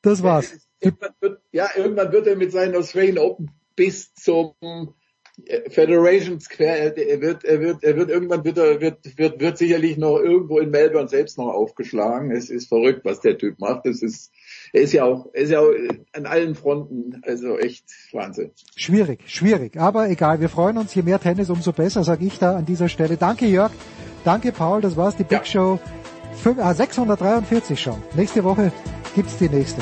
Das 0.03 0.21
war's 0.21 0.64
irgendwann 0.85 1.13
wird, 1.19 1.41
ja, 1.51 1.69
irgendwann 1.75 2.11
wird 2.11 2.27
er 2.27 2.35
mit 2.35 2.51
seinen 2.51 2.75
Australian 2.75 3.17
Open 3.17 3.51
bis 3.75 4.13
zum 4.13 4.53
äh, 5.45 5.69
Federation 5.69 6.39
Square, 6.39 6.95
er 6.95 7.21
wird, 7.21 7.43
er 7.43 7.59
wird, 7.59 7.83
er 7.83 7.95
wird 7.97 8.09
irgendwann 8.09 8.45
wird 8.45 8.57
er, 8.57 8.79
wird, 8.79 9.17
wird, 9.17 9.39
wird 9.39 9.57
sicherlich 9.57 9.97
noch 9.97 10.17
irgendwo 10.17 10.59
in 10.59 10.69
Melbourne 10.69 11.09
selbst 11.09 11.37
noch 11.37 11.49
aufgeschlagen. 11.49 12.31
Es 12.31 12.49
ist 12.49 12.67
verrückt, 12.67 13.01
was 13.03 13.19
der 13.19 13.37
Typ 13.37 13.59
macht. 13.59 13.85
Es 13.85 14.01
ist, 14.01 14.31
er 14.71 14.81
ist 14.81 14.93
ja 14.93 15.03
auch, 15.03 15.27
er 15.33 15.41
ist 15.41 15.51
ja 15.51 15.59
auch 15.59 15.71
an 16.13 16.25
allen 16.25 16.55
Fronten, 16.55 17.21
also 17.23 17.57
echt 17.57 17.85
Wahnsinn. 18.13 18.51
Schwierig, 18.75 19.19
schwierig. 19.27 19.77
Aber 19.77 20.09
egal, 20.09 20.39
wir 20.39 20.49
freuen 20.49 20.77
uns. 20.77 20.95
Je 20.95 21.01
mehr 21.01 21.19
Tennis, 21.19 21.49
umso 21.49 21.73
besser, 21.73 22.03
sage 22.03 22.25
ich 22.25 22.39
da 22.39 22.55
an 22.55 22.65
dieser 22.65 22.87
Stelle. 22.87 23.17
Danke 23.17 23.45
Jörg, 23.45 23.71
danke 24.23 24.51
Paul, 24.51 24.81
das 24.81 24.95
war's, 24.95 25.17
die 25.17 25.23
Big 25.23 25.39
ja. 25.39 25.45
Show 25.45 25.79
643 26.43 27.79
schon. 27.79 28.01
Nächste 28.15 28.43
Woche 28.43 28.71
gibt's 29.15 29.37
die 29.37 29.49
nächste. 29.49 29.81